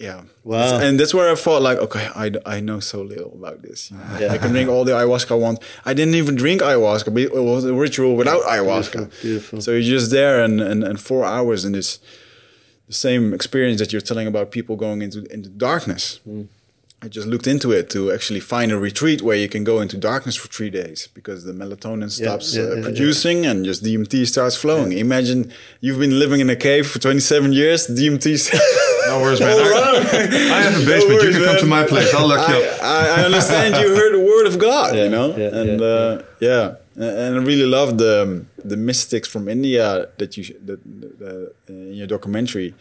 yeah, 0.00 0.22
Wow. 0.44 0.78
and 0.80 0.98
that's 0.98 1.12
where 1.12 1.30
I 1.30 1.34
thought 1.34 1.60
like, 1.62 1.78
okay, 1.78 2.08
I, 2.14 2.30
I 2.46 2.60
know 2.60 2.80
so 2.80 3.02
little 3.02 3.32
about 3.34 3.62
this. 3.62 3.90
Yeah. 4.20 4.32
I 4.32 4.38
can 4.38 4.52
drink 4.52 4.70
all 4.70 4.84
the 4.84 4.92
ayahuasca 4.92 5.32
I 5.32 5.34
want. 5.34 5.58
I 5.84 5.92
didn't 5.94 6.14
even 6.14 6.34
drink 6.36 6.60
ayahuasca, 6.62 7.12
but 7.12 7.22
it 7.22 7.34
was 7.34 7.64
a 7.64 7.74
ritual 7.74 8.14
without 8.16 8.42
ayahuasca. 8.42 8.92
Beautiful, 8.92 9.20
beautiful. 9.22 9.60
So 9.60 9.72
you're 9.72 9.82
just 9.98 10.10
there 10.10 10.42
and, 10.44 10.60
and, 10.60 10.84
and 10.84 11.00
four 11.00 11.24
hours 11.24 11.64
in 11.64 11.72
this 11.72 11.98
the 12.86 12.94
same 12.94 13.34
experience 13.34 13.78
that 13.80 13.92
you're 13.92 14.00
telling 14.00 14.26
about 14.26 14.50
people 14.50 14.74
going 14.76 15.02
into 15.02 15.26
into 15.32 15.48
darkness. 15.50 16.20
Hmm. 16.24 16.42
I 17.00 17.06
just 17.06 17.28
looked 17.28 17.46
into 17.46 17.70
it 17.70 17.90
to 17.90 18.10
actually 18.10 18.40
find 18.40 18.72
a 18.72 18.78
retreat 18.78 19.22
where 19.22 19.36
you 19.36 19.48
can 19.48 19.62
go 19.62 19.80
into 19.80 19.96
darkness 19.96 20.34
for 20.34 20.48
three 20.48 20.68
days 20.68 21.08
because 21.14 21.44
the 21.44 21.52
melatonin 21.52 22.10
stops 22.10 22.56
yeah, 22.56 22.64
uh, 22.64 22.74
yeah, 22.74 22.82
producing 22.82 23.46
and 23.46 23.64
just 23.64 23.84
DMT 23.84 24.26
starts 24.26 24.56
flowing. 24.56 24.90
Imagine 24.92 25.52
you've 25.80 26.00
been 26.00 26.18
living 26.18 26.40
in 26.40 26.50
a 26.50 26.56
cave 26.56 26.88
for 26.90 26.98
27 26.98 27.52
years, 27.52 27.86
DMT. 27.86 28.52
No 29.08 29.22
worries, 29.22 29.40
man. 29.40 29.48
I, 29.58 30.58
I 30.58 30.60
have 30.64 30.82
a 30.82 30.84
basement. 30.84 31.22
you 31.22 31.30
can 31.30 31.42
come 31.42 31.56
to 31.56 31.64
my 31.64 31.82
place. 31.86 32.12
I'll 32.12 32.28
lock 32.28 32.46
you 32.46 32.56
up. 32.56 32.82
I, 32.82 33.08
I 33.08 33.24
understand 33.24 33.76
you 33.76 33.96
heard 33.96 34.12
the 34.14 34.20
word 34.20 34.46
of 34.46 34.58
God, 34.58 34.94
Yeah, 34.94 35.04
you 35.04 35.08
know, 35.08 35.34
yeah, 35.34 35.60
and 35.60 35.80
yeah, 35.80 35.86
uh, 35.86 36.22
yeah, 36.40 36.74
and 36.96 37.36
I 37.36 37.38
really 37.42 37.64
love 37.64 37.96
the 37.96 38.44
the 38.62 38.76
mystics 38.76 39.26
from 39.26 39.48
India 39.48 40.08
that 40.18 40.36
you 40.36 40.44
that, 40.66 40.80
that, 41.20 41.54
uh, 41.70 41.72
in 41.72 41.94
your 41.94 42.06
documentary. 42.06 42.74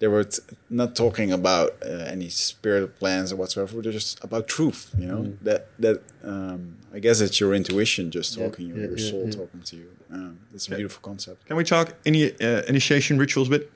They 0.00 0.08
were 0.08 0.24
t- 0.24 0.42
not 0.70 0.96
talking 0.96 1.30
about 1.30 1.70
uh, 1.84 1.88
any 2.14 2.28
spiritual 2.30 2.88
plans 2.98 3.32
or 3.32 3.36
whatsoever. 3.36 3.80
They're 3.82 3.92
just 3.92 4.22
about 4.24 4.48
truth, 4.48 4.80
you 4.98 5.06
know. 5.06 5.22
That 5.42 5.68
that 5.78 6.02
um, 6.24 6.76
I 6.94 6.98
guess 7.00 7.20
it's 7.20 7.38
your 7.38 7.54
intuition 7.54 8.10
just 8.10 8.36
Yeah, 8.36 8.46
talking, 8.48 8.66
your, 8.68 8.78
yeah, 8.78 8.86
your 8.88 8.98
yeah, 8.98 9.10
soul 9.10 9.24
yeah. 9.26 9.30
talking 9.40 9.60
to 9.70 9.76
you. 9.76 9.88
Um, 10.12 10.38
it's 10.54 10.66
a 10.68 10.74
beautiful 10.74 11.02
concept. 11.02 11.46
Can 11.46 11.56
we 11.56 11.64
talk 11.64 11.86
any 12.06 12.32
uh, 12.40 12.62
initiation 12.72 13.18
rituals 13.18 13.48
bit? 13.50 13.70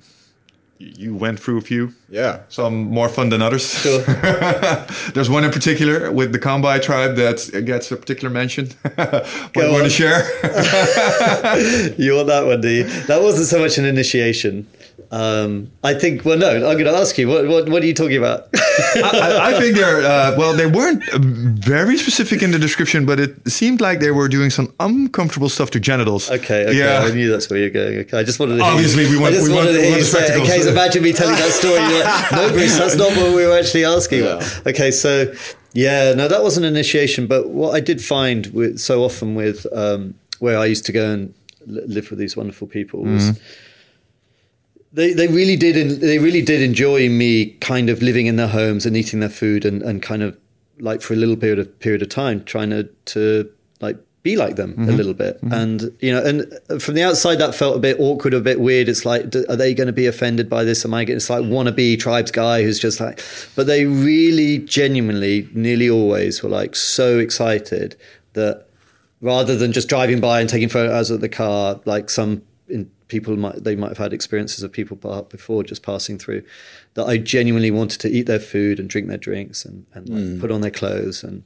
You 0.78 0.92
you 0.96 1.14
went 1.14 1.38
through 1.38 1.58
a 1.58 1.60
few. 1.60 1.92
Yeah, 2.10 2.40
Some 2.48 2.74
more 2.98 3.08
fun 3.08 3.28
than 3.28 3.40
others. 3.42 3.64
There's 5.14 5.30
one 5.30 5.44
in 5.44 5.52
particular 5.52 6.10
with 6.10 6.32
the 6.32 6.38
Kombai 6.38 6.80
tribe 6.82 7.14
that 7.16 7.36
gets 7.64 7.92
a 7.92 7.96
particular 7.96 8.28
mention. 8.30 8.66
what 8.94 9.52
Go 9.54 9.66
you 9.66 9.72
want 9.72 9.84
to 9.84 9.90
share? 9.90 10.20
you 11.96 12.14
want 12.16 12.26
that 12.28 12.44
one, 12.46 12.60
do 12.60 12.68
you? 12.68 12.84
That 13.06 13.22
wasn't 13.22 13.46
so 13.46 13.58
much 13.60 13.78
an 13.78 13.84
initiation. 13.84 14.66
Um, 15.10 15.70
I 15.84 15.94
think. 15.94 16.24
Well, 16.24 16.38
no. 16.38 16.50
I'm 16.56 16.60
going 16.78 16.84
to 16.86 16.92
ask 16.96 17.16
you. 17.18 17.28
What, 17.28 17.46
what 17.46 17.68
What 17.68 17.82
are 17.82 17.86
you 17.86 17.94
talking 17.94 18.16
about? 18.16 18.48
I, 18.54 19.52
I 19.52 19.52
think 19.60 19.76
they're 19.76 20.00
uh, 20.04 20.34
well. 20.36 20.54
They 20.54 20.66
weren't 20.66 21.02
uh, 21.12 21.18
very 21.20 21.96
specific 21.96 22.42
in 22.42 22.50
the 22.50 22.58
description, 22.58 23.06
but 23.06 23.20
it 23.20 23.48
seemed 23.48 23.80
like 23.80 24.00
they 24.00 24.10
were 24.10 24.28
doing 24.28 24.50
some 24.50 24.72
uncomfortable 24.80 25.48
stuff 25.48 25.70
to 25.70 25.80
genitals. 25.80 26.30
Okay, 26.30 26.64
okay. 26.66 26.76
Yeah. 26.78 27.00
I 27.04 27.12
knew 27.14 27.30
that's 27.30 27.48
where 27.50 27.58
you're 27.60 27.70
going. 27.70 27.98
Okay, 27.98 28.18
I 28.18 28.24
just 28.24 28.40
wanted 28.40 28.56
to. 28.56 28.62
Obviously, 28.64 29.06
we 29.08 29.16
want- 29.18 29.34
I 29.34 29.36
just 29.38 29.48
we 29.48 29.54
want- 29.54 29.66
wanted 29.66 29.78
to 29.78 29.78
we 29.78 29.84
hear 29.84 29.90
want 29.92 30.04
you 30.04 30.10
the 30.10 30.26
say 30.26 30.58
it. 30.58 30.62
In 30.66 30.72
imagine 30.72 31.02
me 31.02 31.12
telling 31.12 31.36
that 31.36 31.50
story. 31.52 31.78
Like, 31.78 32.32
no, 32.32 32.52
Bruce, 32.56 32.76
that's 32.78 32.96
not 32.96 33.10
what 33.16 33.36
we 33.36 33.46
were 33.46 33.56
actually 33.56 33.84
asking 33.84 34.22
about. 34.22 34.66
Okay, 34.66 34.90
so 34.90 35.32
yeah, 35.74 36.12
no, 36.14 36.26
that 36.28 36.42
wasn't 36.42 36.66
an 36.66 36.72
initiation. 36.72 37.26
But 37.26 37.50
what 37.50 37.74
I 37.74 37.80
did 37.80 38.02
find 38.02 38.46
with 38.48 38.78
so 38.78 39.04
often 39.04 39.34
with 39.34 39.66
um, 39.72 40.14
where 40.40 40.58
I 40.58 40.66
used 40.66 40.86
to 40.86 40.92
go 40.92 41.08
and 41.12 41.34
live 41.66 42.10
with 42.10 42.18
these 42.18 42.36
wonderful 42.36 42.66
people 42.66 43.02
was. 43.04 43.30
Mm-hmm. 43.30 43.40
They, 44.94 45.12
they 45.12 45.26
really 45.26 45.56
did 45.56 46.00
they 46.00 46.18
really 46.18 46.40
did 46.42 46.62
enjoy 46.62 47.08
me 47.08 47.46
kind 47.60 47.90
of 47.90 48.00
living 48.00 48.26
in 48.26 48.36
their 48.36 48.48
homes 48.48 48.86
and 48.86 48.96
eating 48.96 49.18
their 49.20 49.28
food 49.28 49.64
and, 49.64 49.82
and 49.82 50.00
kind 50.00 50.22
of 50.22 50.38
like 50.78 51.02
for 51.02 51.14
a 51.14 51.16
little 51.16 51.36
period 51.36 51.58
of 51.58 51.78
period 51.80 52.00
of 52.02 52.08
time 52.08 52.44
trying 52.44 52.70
to 52.70 52.84
to 53.06 53.50
like 53.80 53.96
be 54.22 54.36
like 54.36 54.54
them 54.56 54.72
Mm-hmm. 54.74 54.88
a 54.88 54.92
little 54.92 55.12
bit. 55.14 55.38
And 55.42 55.96
you 56.00 56.12
know 56.12 56.22
and 56.24 56.82
from 56.82 56.94
the 56.94 57.02
outside 57.02 57.36
that 57.36 57.54
felt 57.54 57.76
a 57.76 57.80
bit 57.80 57.98
awkward 57.98 58.34
a 58.34 58.40
bit 58.40 58.58
weird. 58.60 58.88
It's 58.88 59.04
like 59.04 59.30
d- 59.30 59.44
are 59.48 59.56
they 59.56 59.74
going 59.74 59.88
to 59.88 59.92
be 59.92 60.06
offended 60.06 60.48
by 60.48 60.62
this? 60.64 60.84
Am 60.84 60.94
I 60.94 61.02
getting 61.04 61.16
it's 61.16 61.28
like 61.28 61.42
wannabe 61.44 61.98
tribes 61.98 62.30
guy 62.30 62.62
who's 62.62 62.78
just 62.78 63.00
like 63.00 63.20
but 63.56 63.66
they 63.66 63.84
really 63.86 64.58
genuinely 64.58 65.48
nearly 65.54 65.90
always 65.90 66.42
were 66.42 66.48
like 66.60 66.74
so 66.76 67.18
excited 67.18 67.96
that 68.34 68.66
rather 69.20 69.56
than 69.56 69.72
just 69.72 69.88
driving 69.88 70.20
by 70.20 70.40
and 70.40 70.48
taking 70.48 70.68
photos 70.68 71.10
of 71.10 71.20
the 71.20 71.28
car, 71.28 71.80
like 71.84 72.10
some 72.10 72.42
in, 72.68 72.90
people 73.08 73.36
might 73.36 73.64
they 73.64 73.76
might 73.76 73.88
have 73.88 73.98
had 73.98 74.12
experiences 74.12 74.62
of 74.62 74.72
people 74.72 74.96
before 75.24 75.62
just 75.62 75.82
passing 75.82 76.18
through, 76.18 76.42
that 76.94 77.06
I 77.06 77.18
genuinely 77.18 77.70
wanted 77.70 78.00
to 78.00 78.08
eat 78.08 78.26
their 78.26 78.40
food 78.40 78.78
and 78.78 78.88
drink 78.88 79.08
their 79.08 79.18
drinks 79.18 79.64
and, 79.64 79.86
and 79.92 80.08
like 80.08 80.40
put 80.40 80.50
on 80.50 80.60
their 80.60 80.70
clothes 80.70 81.22
and 81.22 81.44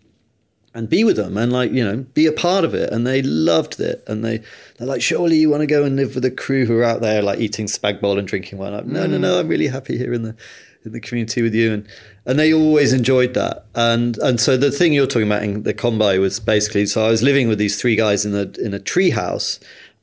and 0.75 0.89
be 0.89 1.03
with 1.03 1.17
them 1.17 1.37
and 1.37 1.53
like 1.53 1.73
you 1.73 1.85
know 1.85 1.99
be 2.15 2.27
a 2.27 2.33
part 2.33 2.65
of 2.65 2.75
it. 2.75 2.93
And 2.93 3.07
they 3.07 3.23
loved 3.23 3.81
it. 3.81 4.05
And 4.07 4.25
they 4.25 4.43
they're 4.77 4.87
like 4.87 5.03
surely 5.03 5.37
you 5.37 5.51
want 5.51 5.63
to 5.63 5.67
go 5.67 5.85
and 5.85 5.97
live 5.97 6.15
with 6.15 6.23
the 6.23 6.31
crew 6.31 6.67
who 6.67 6.79
are 6.79 6.85
out 6.85 7.01
there 7.01 7.23
like 7.23 7.41
eating 7.41 7.67
spag 7.67 8.01
bowl 8.01 8.19
and 8.19 8.29
drinking 8.29 8.59
wine? 8.59 8.73
Like, 8.73 8.87
no 8.87 9.07
no 9.07 9.19
no 9.19 9.41
i'm 9.41 9.49
really 9.49 9.69
happy 9.69 9.99
here 9.99 10.13
in 10.13 10.23
the 10.23 10.37
in 10.85 10.93
the 10.93 11.01
community 11.01 11.43
with 11.43 11.55
you. 11.55 11.73
And 11.73 11.89
and 12.27 12.39
they 12.39 12.53
always 12.53 12.93
enjoyed 12.93 13.35
that. 13.35 13.67
And 13.75 14.17
and 14.19 14.41
so 14.41 14.57
the 14.57 14.71
thing 14.71 14.93
you're 14.93 15.07
talking 15.07 15.29
about 15.29 15.43
in 15.43 15.63
the 15.65 15.75
Kombai 15.75 16.21
was 16.21 16.39
basically 16.39 16.87
so 16.87 17.05
i 17.05 17.09
was 17.09 17.23
living 17.23 17.49
with 17.49 17.59
these 17.59 17.81
three 17.81 17.97
guys 17.97 18.25
in 18.25 18.35
a 18.35 18.51
in 18.65 18.75
a 18.75 18.79
tree 18.79 19.11
house 19.11 19.59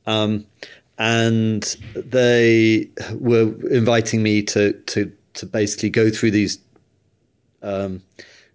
um, 0.06 0.46
and 0.98 1.76
they 1.94 2.88
were 3.18 3.54
inviting 3.70 4.22
me 4.22 4.42
to 4.42 4.72
to 4.72 5.12
to 5.34 5.46
basically 5.46 5.90
go 5.90 6.10
through 6.10 6.30
these 6.30 6.58
um, 7.62 8.02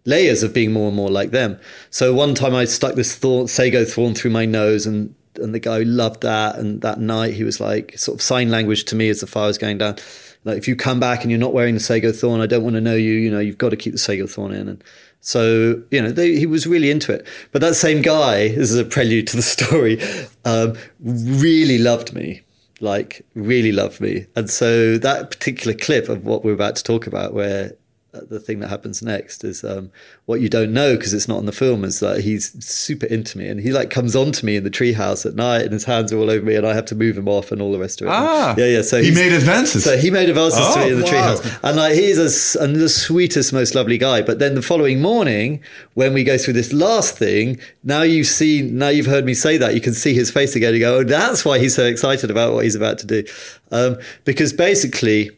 layers 0.05 0.43
of 0.43 0.53
being 0.53 0.71
more 0.71 0.87
and 0.87 0.95
more 0.95 1.09
like 1.09 1.31
them. 1.31 1.59
So 1.89 2.13
one 2.13 2.33
time 2.33 2.55
I 2.55 2.65
stuck 2.65 2.95
this 2.95 3.15
thorn, 3.15 3.47
sago 3.47 3.85
thorn 3.85 4.15
through 4.15 4.31
my 4.31 4.45
nose, 4.45 4.85
and 4.85 5.13
and 5.35 5.53
the 5.53 5.59
guy 5.59 5.79
loved 5.79 6.21
that. 6.21 6.55
And 6.55 6.81
that 6.81 6.99
night 6.99 7.33
he 7.33 7.43
was 7.43 7.59
like 7.59 7.97
sort 7.97 8.15
of 8.15 8.21
sign 8.21 8.49
language 8.49 8.85
to 8.85 8.95
me 8.95 9.09
as 9.09 9.21
the 9.21 9.27
fire 9.27 9.47
was 9.47 9.57
going 9.57 9.77
down. 9.77 9.97
Like 10.43 10.57
if 10.57 10.67
you 10.67 10.75
come 10.75 10.99
back 10.99 11.21
and 11.21 11.29
you're 11.29 11.39
not 11.39 11.53
wearing 11.53 11.75
the 11.75 11.79
sago 11.79 12.11
thorn, 12.11 12.41
I 12.41 12.47
don't 12.47 12.63
want 12.63 12.75
to 12.75 12.81
know 12.81 12.95
you. 12.95 13.13
You 13.13 13.29
know, 13.29 13.39
you've 13.39 13.59
got 13.59 13.69
to 13.69 13.77
keep 13.77 13.93
the 13.93 13.99
sago 13.99 14.25
thorn 14.25 14.53
in. 14.53 14.67
And 14.67 14.83
so 15.21 15.81
you 15.91 16.01
know, 16.01 16.11
they, 16.11 16.35
he 16.37 16.45
was 16.45 16.67
really 16.67 16.91
into 16.91 17.13
it. 17.13 17.25
But 17.51 17.61
that 17.61 17.75
same 17.75 18.01
guy, 18.01 18.49
this 18.49 18.71
is 18.71 18.77
a 18.77 18.85
prelude 18.85 19.27
to 19.27 19.35
the 19.37 19.41
story, 19.41 20.01
um, 20.45 20.77
really 20.99 21.77
loved 21.77 22.13
me 22.13 22.43
like 22.81 23.23
really 23.35 23.71
loved 23.71 24.01
me. 24.01 24.25
And 24.35 24.49
so 24.49 24.97
that 24.97 25.29
particular 25.29 25.77
clip 25.77 26.09
of 26.09 26.25
what 26.25 26.43
we're 26.43 26.53
about 26.53 26.75
to 26.77 26.83
talk 26.83 27.07
about, 27.07 27.33
where 27.33 27.73
the 28.13 28.39
thing 28.41 28.59
that 28.59 28.67
happens 28.67 29.01
next 29.01 29.43
is 29.45 29.63
um, 29.63 29.89
what 30.25 30.41
you 30.41 30.49
don't 30.49 30.73
know 30.73 30.97
because 30.97 31.13
it's 31.13 31.29
not 31.29 31.39
in 31.39 31.45
the 31.45 31.51
film 31.53 31.85
is 31.85 32.01
that 32.01 32.19
he's 32.21 32.51
super 32.63 33.05
into 33.05 33.37
me 33.37 33.47
and 33.47 33.61
he 33.61 33.71
like 33.71 33.89
comes 33.89 34.17
on 34.17 34.33
to 34.33 34.45
me 34.45 34.57
in 34.57 34.65
the 34.65 34.69
treehouse 34.69 35.25
at 35.25 35.33
night 35.35 35.61
and 35.61 35.71
his 35.71 35.85
hands 35.85 36.11
are 36.11 36.17
all 36.17 36.29
over 36.29 36.45
me 36.45 36.55
and 36.55 36.67
I 36.67 36.73
have 36.73 36.83
to 36.87 36.95
move 36.95 37.17
him 37.17 37.29
off 37.29 37.53
and 37.53 37.61
all 37.61 37.71
the 37.71 37.79
rest 37.79 38.01
of 38.01 38.07
it. 38.07 38.11
Ah, 38.11 38.53
yeah, 38.57 38.65
yeah. 38.65 38.81
So 38.81 39.01
he 39.01 39.11
made 39.11 39.31
advances. 39.31 39.85
So 39.85 39.97
he 39.97 40.11
made 40.11 40.27
advances 40.29 40.59
to 40.59 40.81
Oh, 40.81 40.85
me 40.85 40.91
in 40.91 40.97
the 40.99 41.05
wow. 41.05 41.11
treehouse, 41.11 41.59
and 41.63 41.77
like 41.77 41.93
he's 41.93 42.17
a, 42.57 42.61
and 42.63 42.75
the 42.75 42.89
sweetest, 42.89 43.53
most 43.53 43.75
lovely 43.75 43.97
guy. 43.97 44.21
But 44.21 44.39
then 44.39 44.55
the 44.55 44.61
following 44.61 45.01
morning, 45.01 45.61
when 45.93 46.13
we 46.13 46.23
go 46.25 46.37
through 46.37 46.53
this 46.53 46.73
last 46.73 47.17
thing, 47.17 47.59
now 47.83 48.01
you've 48.01 48.27
seen, 48.27 48.77
now 48.77 48.89
you've 48.89 49.05
heard 49.05 49.23
me 49.25 49.33
say 49.33 49.55
that, 49.57 49.73
you 49.73 49.79
can 49.81 49.93
see 49.93 50.13
his 50.13 50.29
face 50.31 50.55
again. 50.55 50.73
You 50.73 50.79
go, 50.81 50.97
oh, 50.97 51.03
that's 51.05 51.45
why 51.45 51.59
he's 51.59 51.75
so 51.75 51.85
excited 51.85 52.29
about 52.29 52.53
what 52.53 52.65
he's 52.65 52.75
about 52.75 52.99
to 52.99 53.07
do, 53.07 53.23
um, 53.71 53.97
because 54.25 54.51
basically, 54.53 55.31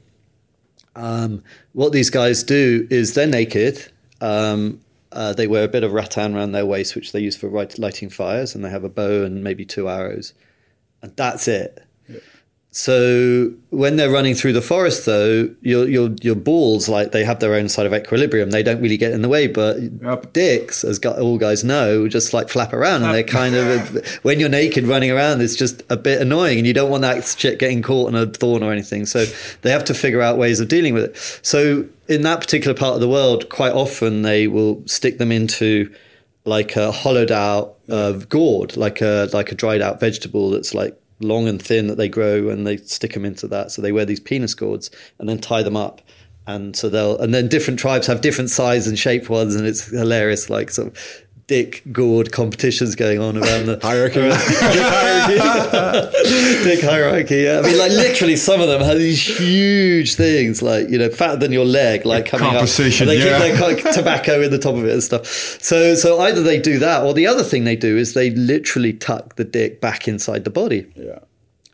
um, 0.95 1.43
what 1.73 1.91
these 1.91 2.09
guys 2.09 2.43
do 2.43 2.87
is 2.89 3.13
they're 3.13 3.27
naked. 3.27 3.91
Um, 4.21 4.81
uh, 5.11 5.33
they 5.33 5.47
wear 5.47 5.63
a 5.63 5.67
bit 5.67 5.83
of 5.83 5.93
rattan 5.93 6.35
around 6.35 6.53
their 6.53 6.65
waist, 6.65 6.95
which 6.95 7.11
they 7.11 7.19
use 7.19 7.35
for 7.35 7.47
light- 7.49 7.77
lighting 7.77 8.09
fires, 8.09 8.55
and 8.55 8.65
they 8.65 8.69
have 8.69 8.83
a 8.83 8.89
bow 8.89 9.23
and 9.23 9.43
maybe 9.43 9.65
two 9.65 9.87
arrows, 9.87 10.33
and 11.01 11.15
that's 11.15 11.47
it. 11.47 11.83
So 12.75 13.51
when 13.69 13.97
they're 13.97 14.09
running 14.09 14.33
through 14.33 14.53
the 14.53 14.61
forest, 14.61 15.05
though, 15.05 15.47
your 15.61 15.87
your 15.87 16.09
your 16.23 16.33
balls 16.33 16.89
like 16.89 17.11
they 17.11 17.23
have 17.23 17.39
their 17.39 17.53
own 17.53 17.69
side 17.69 17.85
of 17.85 17.93
equilibrium. 17.93 18.49
They 18.49 18.63
don't 18.63 18.81
really 18.81 18.97
get 18.97 19.11
in 19.11 19.21
the 19.21 19.29
way, 19.29 19.45
but 19.45 19.77
Yep. 19.79 20.33
dicks, 20.33 20.83
as 20.83 20.97
gu- 20.97 21.11
all 21.11 21.37
guys 21.37 21.63
know, 21.63 22.07
just 22.07 22.33
like 22.33 22.49
flap 22.49 22.73
around, 22.73 23.03
and 23.03 23.13
they're 23.13 23.23
kind 23.23 23.53
of 23.53 24.03
when 24.23 24.39
you're 24.39 24.49
naked 24.49 24.85
running 24.85 25.11
around, 25.11 25.41
it's 25.41 25.55
just 25.55 25.83
a 25.91 25.95
bit 25.97 26.19
annoying, 26.19 26.57
and 26.57 26.65
you 26.65 26.73
don't 26.73 26.89
want 26.89 27.03
that 27.03 27.23
shit 27.37 27.59
getting 27.59 27.83
caught 27.83 28.09
in 28.09 28.15
a 28.15 28.25
thorn 28.25 28.63
or 28.63 28.71
anything. 28.71 29.05
So 29.05 29.25
they 29.61 29.69
have 29.69 29.85
to 29.85 29.93
figure 29.93 30.21
out 30.23 30.39
ways 30.39 30.59
of 30.59 30.67
dealing 30.67 30.95
with 30.95 31.03
it. 31.03 31.39
So 31.45 31.85
in 32.07 32.23
that 32.23 32.39
particular 32.41 32.73
part 32.75 32.95
of 32.95 33.01
the 33.01 33.07
world, 33.07 33.49
quite 33.49 33.73
often 33.73 34.23
they 34.23 34.47
will 34.47 34.81
stick 34.87 35.19
them 35.19 35.31
into 35.31 35.93
like 36.45 36.75
a 36.75 36.91
hollowed 36.91 37.31
out 37.31 37.75
uh, 37.87 38.13
gourd, 38.13 38.75
like 38.77 38.99
a 38.99 39.29
like 39.31 39.51
a 39.51 39.55
dried 39.55 39.83
out 39.83 39.99
vegetable 39.99 40.49
that's 40.49 40.73
like 40.73 40.97
long 41.19 41.47
and 41.47 41.61
thin 41.61 41.87
that 41.87 41.95
they 41.95 42.09
grow, 42.09 42.49
and 42.49 42.65
they 42.65 42.77
stick 42.77 43.13
them 43.13 43.25
into 43.25 43.47
that. 43.47 43.71
So 43.71 43.81
they 43.81 43.91
wear 43.91 44.05
these 44.05 44.19
penis 44.19 44.53
gourds 44.53 44.89
and 45.19 45.27
then 45.29 45.39
tie 45.39 45.63
them 45.63 45.77
up, 45.77 46.01
and 46.45 46.75
so 46.75 46.89
they'll 46.89 47.17
and 47.17 47.33
then 47.33 47.47
different 47.47 47.79
tribes 47.79 48.07
have 48.07 48.21
different 48.21 48.49
size 48.49 48.87
and 48.87 48.97
shape 48.97 49.29
ones, 49.29 49.55
and 49.55 49.65
it's 49.65 49.85
hilarious, 49.85 50.49
like 50.49 50.77
of 50.77 50.97
dick 51.47 51.83
gourd 51.91 52.31
competitions 52.31 52.95
going 52.95 53.19
on 53.19 53.37
around 53.37 53.65
the 53.65 53.79
Hierarchy. 53.81 54.21
dick 54.21 54.31
hierarchy. 55.41 56.63
dick 56.63 56.81
hierarchy. 56.81 57.35
Yeah, 57.37 57.59
I 57.59 57.61
mean, 57.61 57.77
like 57.77 57.91
literally, 57.91 58.35
some 58.35 58.61
of 58.61 58.67
them 58.67 58.81
have 58.81 58.97
these 58.97 59.21
huge 59.21 60.15
things, 60.15 60.61
like 60.61 60.89
you 60.89 60.97
know, 60.97 61.09
fatter 61.09 61.37
than 61.37 61.51
your 61.51 61.65
leg, 61.65 62.05
like 62.05 62.25
coming 62.25 62.49
Composition, 62.49 63.07
up. 63.07 63.13
And 63.13 63.21
they 63.21 63.25
yeah. 63.25 63.39
keep 63.39 63.57
their 63.57 63.83
like, 63.83 63.93
tobacco 63.95 64.41
in 64.41 64.51
the 64.51 64.59
top 64.59 64.75
of 64.75 64.85
it 64.85 64.93
and 64.93 65.03
stuff. 65.03 65.25
So, 65.25 65.95
so 65.95 66.19
either 66.21 66.41
they 66.41 66.59
do 66.59 66.79
that, 66.79 67.03
or 67.03 67.13
the 67.13 67.27
other 67.27 67.43
thing 67.43 67.63
they 67.63 67.75
do 67.75 67.97
is 67.97 68.13
they 68.13 68.29
literally 68.31 68.93
tuck 68.93 69.35
the 69.35 69.43
dick 69.43 69.81
back 69.81 70.07
inside 70.07 70.43
the 70.43 70.49
body. 70.49 70.85
Yeah. 70.95 71.19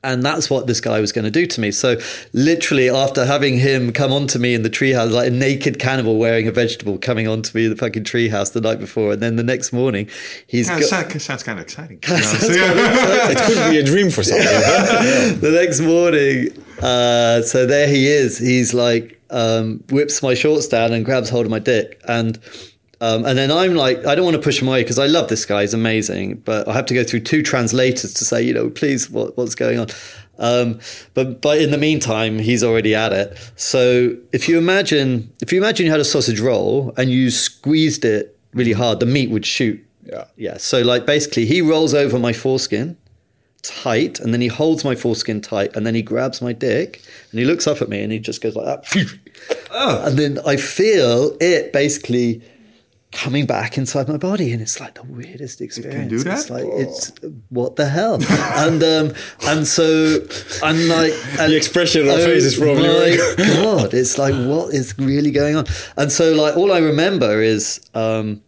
And 0.04 0.24
that's 0.24 0.50
what 0.50 0.68
this 0.68 0.80
guy 0.80 1.00
was 1.00 1.12
going 1.12 1.26
to 1.26 1.32
do 1.32 1.46
to 1.46 1.62
me. 1.62 1.72
So, 1.72 1.98
literally, 2.34 2.90
after 2.90 3.26
having 3.26 3.58
him 3.58 3.92
come 3.92 4.12
onto 4.12 4.40
me 4.40 4.54
in 4.54 4.64
the 4.64 4.70
treehouse, 4.70 5.12
like 5.12 5.28
a 5.28 5.32
naked 5.32 5.80
cannibal 5.80 6.18
wearing 6.18 6.48
a 6.48 6.52
vegetable 6.52 6.98
coming 6.98 7.28
onto 7.28 7.58
me 7.58 7.66
in 7.66 7.72
the 7.72 7.76
fucking 7.76 8.04
treehouse 8.06 8.54
the 8.54 8.62
night 8.62 8.80
before, 8.80 9.14
and 9.14 9.22
then 9.22 9.36
the 9.36 9.44
next 9.44 9.74
morning, 9.74 10.10
he's 10.48 10.70
Yeah, 10.70 10.80
got, 10.80 10.90
sounds, 10.90 11.24
sounds 11.24 11.44
kind 11.44 11.60
of 11.60 11.64
exciting. 11.64 12.00
It 12.02 13.38
could 13.38 13.72
be 13.72 13.78
a 13.80 13.84
dream 13.84 14.10
for 14.10 14.24
somebody. 14.24 14.50
the 15.40 15.52
next 15.52 15.80
morning, 15.82 16.50
uh, 16.82 17.42
so 17.42 17.66
there 17.66 17.88
he 17.88 18.08
is. 18.08 18.38
He's 18.38 18.74
like 18.74 19.20
um, 19.30 19.84
whips 19.90 20.24
my 20.24 20.34
shorts 20.34 20.68
down 20.68 20.94
and 20.94 21.06
grabs 21.06 21.30
hold 21.30 21.46
of 21.46 21.52
my 21.52 21.60
dick, 21.60 22.02
and 22.08 22.40
um, 23.02 23.26
and 23.26 23.38
then 23.38 23.52
I'm 23.52 23.76
like, 23.76 24.06
I 24.06 24.14
don't 24.16 24.26
want 24.26 24.36
to 24.36 24.42
push 24.42 24.62
him 24.62 24.68
away 24.68 24.84
because 24.84 25.00
I 25.00 25.08
love 25.08 25.30
this 25.30 25.46
guy. 25.46 25.62
He's 25.62 25.74
amazing, 25.74 26.36
but 26.46 26.68
I 26.68 26.74
have 26.74 26.86
to 26.88 26.94
go 26.94 27.04
through 27.04 27.22
two 27.22 27.42
translators 27.42 28.14
to 28.16 28.26
say, 28.26 28.42
you 28.42 28.54
know, 28.54 28.70
please, 28.70 29.10
what, 29.10 29.38
what's 29.38 29.56
going 29.56 29.80
on? 29.80 29.88
Um, 30.38 30.80
but 31.14 31.42
but 31.42 31.62
in 31.62 31.72
the 31.72 31.78
meantime, 31.78 32.40
he's 32.40 32.64
already 32.64 32.96
at 32.96 33.12
it. 33.12 33.38
So 33.56 34.16
if 34.32 34.48
you 34.48 34.58
imagine, 34.58 35.32
if 35.42 35.52
you 35.52 35.60
imagine 35.60 35.86
you 35.86 35.92
had 35.92 36.00
a 36.00 36.06
sausage 36.06 36.40
roll 36.40 36.94
and 36.98 37.10
you 37.10 37.30
squeezed 37.30 38.06
it 38.06 38.38
really 38.54 38.74
hard, 38.74 39.00
the 39.00 39.06
meat 39.06 39.30
would 39.30 39.46
shoot. 39.46 39.86
Yeah. 40.06 40.26
Yeah. 40.38 40.58
So 40.58 40.82
like 40.82 41.06
basically, 41.06 41.46
he 41.46 41.62
rolls 41.62 41.94
over 41.94 42.18
my 42.18 42.34
foreskin 42.34 42.96
tight, 43.62 44.20
and 44.22 44.34
then 44.34 44.40
he 44.40 44.48
holds 44.48 44.86
my 44.86 44.96
foreskin 44.96 45.42
tight, 45.42 45.76
and 45.76 45.86
then 45.86 45.94
he 45.94 46.02
grabs 46.02 46.42
my 46.42 46.54
dick, 46.54 47.02
and 47.32 47.40
he 47.40 47.46
looks 47.46 47.68
up 47.68 47.82
at 47.82 47.90
me, 47.90 48.02
and 48.02 48.12
he 48.12 48.18
just 48.20 48.42
goes 48.42 48.56
like 48.56 48.66
that, 48.66 49.20
Oh. 49.72 50.06
and 50.06 50.18
then 50.18 50.40
I 50.46 50.56
feel 50.56 51.36
it 51.42 51.74
basically 51.74 52.42
coming 53.12 53.46
back 53.46 53.78
inside 53.78 54.08
my 54.08 54.18
body, 54.18 54.52
and 54.54 54.62
it's 54.62 54.80
like 54.80 54.94
the 54.96 55.04
weirdest 55.04 55.62
experience. 55.62 56.10
do 56.10 56.20
that? 56.20 56.40
It's 56.40 56.50
like 56.50 56.66
it's 56.68 57.12
what 57.50 57.76
the 57.76 57.88
hell, 57.90 58.20
and 58.30 58.84
um, 58.84 59.14
and 59.48 59.68
so 59.68 60.20
I'm 60.64 60.88
like 60.88 61.14
and- 61.40 61.52
The 61.52 61.58
expression 61.58 62.08
on 62.08 62.20
her 62.20 62.26
face 62.26 62.44
is 62.44 62.58
probably 62.58 63.18
my 63.18 63.18
god, 63.64 63.94
it's 63.94 64.18
like 64.18 64.34
what 64.48 64.74
is 64.74 64.98
really 65.00 65.32
going 65.32 65.56
on, 65.56 65.66
and 65.98 66.12
so 66.12 66.34
like 66.34 66.56
all 66.58 66.72
I 66.72 66.80
remember 66.80 67.42
is. 67.42 67.80
Um, 67.94 68.42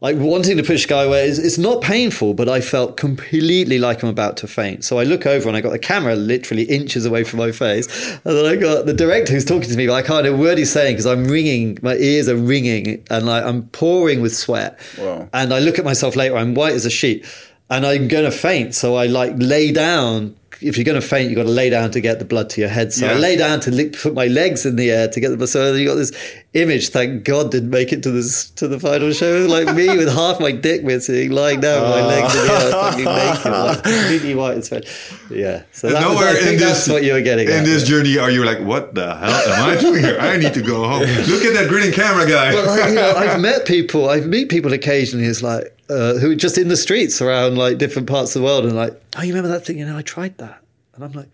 like 0.00 0.16
wanting 0.16 0.56
to 0.56 0.62
push 0.62 0.86
guy 0.86 1.02
away, 1.02 1.28
it's, 1.28 1.38
it's 1.38 1.58
not 1.58 1.82
painful, 1.82 2.32
but 2.32 2.48
I 2.48 2.62
felt 2.62 2.96
completely 2.96 3.78
like 3.78 4.02
I'm 4.02 4.08
about 4.08 4.38
to 4.38 4.46
faint. 4.46 4.82
So 4.82 4.98
I 4.98 5.04
look 5.04 5.26
over 5.26 5.46
and 5.46 5.56
I 5.56 5.60
got 5.60 5.70
the 5.70 5.78
camera 5.78 6.16
literally 6.16 6.62
inches 6.62 7.04
away 7.04 7.22
from 7.22 7.38
my 7.38 7.52
face, 7.52 7.86
and 8.24 8.36
then 8.36 8.46
I 8.46 8.56
got 8.56 8.86
the 8.86 8.94
director 8.94 9.34
who's 9.34 9.44
talking 9.44 9.68
to 9.68 9.76
me, 9.76 9.86
but 9.86 9.92
I 9.92 10.02
can't 10.02 10.24
hear 10.24 10.34
a 10.34 10.38
word 10.38 10.56
he's 10.56 10.72
saying 10.72 10.94
because 10.94 11.06
I'm 11.06 11.26
ringing, 11.26 11.78
my 11.82 11.96
ears 11.96 12.28
are 12.30 12.36
ringing, 12.36 13.04
and 13.10 13.26
like 13.26 13.44
I'm 13.44 13.64
pouring 13.68 14.22
with 14.22 14.34
sweat. 14.34 14.80
Wow. 14.98 15.28
And 15.34 15.52
I 15.52 15.58
look 15.58 15.78
at 15.78 15.84
myself 15.84 16.16
later, 16.16 16.36
I'm 16.36 16.54
white 16.54 16.74
as 16.74 16.86
a 16.86 16.90
sheet, 16.90 17.26
and 17.70 17.86
I'm 17.86 18.08
going 18.08 18.24
to 18.24 18.32
faint. 18.32 18.74
So 18.74 18.96
I 18.96 19.06
like 19.06 19.34
lay 19.36 19.72
down. 19.72 20.36
If 20.60 20.76
you're 20.76 20.84
going 20.84 21.00
to 21.00 21.06
faint, 21.06 21.30
you've 21.30 21.38
got 21.38 21.44
to 21.44 21.48
lay 21.48 21.70
down 21.70 21.90
to 21.92 22.02
get 22.02 22.18
the 22.18 22.26
blood 22.26 22.50
to 22.50 22.60
your 22.60 22.68
head. 22.68 22.92
So 22.92 23.08
I 23.08 23.14
lay 23.14 23.34
down 23.34 23.60
to 23.60 23.70
li- 23.70 23.88
put 23.88 24.12
my 24.12 24.26
legs 24.26 24.66
in 24.66 24.76
the 24.76 24.90
air 24.90 25.08
to 25.08 25.18
get 25.18 25.30
the. 25.30 25.38
blood. 25.38 25.48
So 25.48 25.72
you 25.72 25.88
got 25.88 25.94
this 25.94 26.12
image. 26.52 26.90
Thank 26.90 27.24
God 27.24 27.50
didn't 27.50 27.70
make 27.70 27.94
it 27.94 28.02
to 28.02 28.10
this 28.10 28.50
to 28.50 28.68
the 28.68 28.78
final 28.78 29.10
show. 29.12 29.46
Like 29.48 29.74
me 29.74 29.86
with 29.96 30.12
half 30.12 30.38
my 30.38 30.52
dick 30.52 30.84
missing, 30.84 31.30
lying 31.30 31.60
down 31.60 31.80
with 31.82 31.90
my 31.92 32.06
legs 32.06 32.34
in 32.34 32.46
the 32.46 32.52
air, 32.52 32.70
ah. 32.74 32.90
fucking 32.90 33.04
naked, 33.06 33.52
like 33.52 33.82
completely 33.84 34.34
white 34.34 34.58
as 34.58 34.66
sweat. 34.66 34.84
Yeah. 35.30 35.62
So 35.72 35.88
that 35.88 36.06
was, 36.06 36.14
Nowhere 36.14 36.28
I 36.28 36.34
think 36.34 36.52
in 36.54 36.58
that's 36.58 36.84
this 36.84 36.92
what 36.92 37.04
you 37.04 37.14
were 37.14 37.22
getting 37.22 37.48
in 37.48 37.54
at. 37.54 37.64
this 37.64 37.88
yeah. 37.88 37.96
journey 37.96 38.18
are 38.18 38.30
you 38.30 38.44
like, 38.44 38.60
what 38.60 38.94
the 38.94 39.16
hell 39.16 39.30
am 39.30 39.70
I 39.70 39.80
doing 39.80 40.02
here? 40.02 40.18
I 40.20 40.36
need 40.36 40.52
to 40.52 40.62
go 40.62 40.86
home. 40.86 41.00
Look 41.30 41.44
at 41.44 41.54
that 41.54 41.68
grinning 41.70 41.92
camera 41.92 42.28
guy. 42.28 42.52
But 42.52 42.66
like, 42.66 42.90
you 42.90 42.96
know, 42.96 43.14
I've 43.16 43.40
met 43.40 43.64
people. 43.64 44.10
I've 44.10 44.26
meet 44.26 44.50
people 44.50 44.74
occasionally. 44.74 45.24
It's 45.24 45.42
like 45.42 45.74
uh, 45.90 46.14
who 46.18 46.30
are 46.30 46.34
just 46.36 46.56
in 46.56 46.68
the 46.68 46.76
streets 46.76 47.20
around 47.20 47.58
like 47.58 47.78
different 47.78 48.08
parts 48.08 48.34
of 48.36 48.42
the 48.42 48.46
world, 48.46 48.64
and 48.64 48.76
like, 48.76 49.00
oh, 49.16 49.22
you 49.22 49.34
remember 49.34 49.48
that 49.48 49.66
thing? 49.66 49.78
You 49.78 49.86
know, 49.86 49.98
I 49.98 50.02
tried 50.02 50.38
that, 50.38 50.62
and 50.94 51.04
I'm 51.04 51.12
like, 51.12 51.28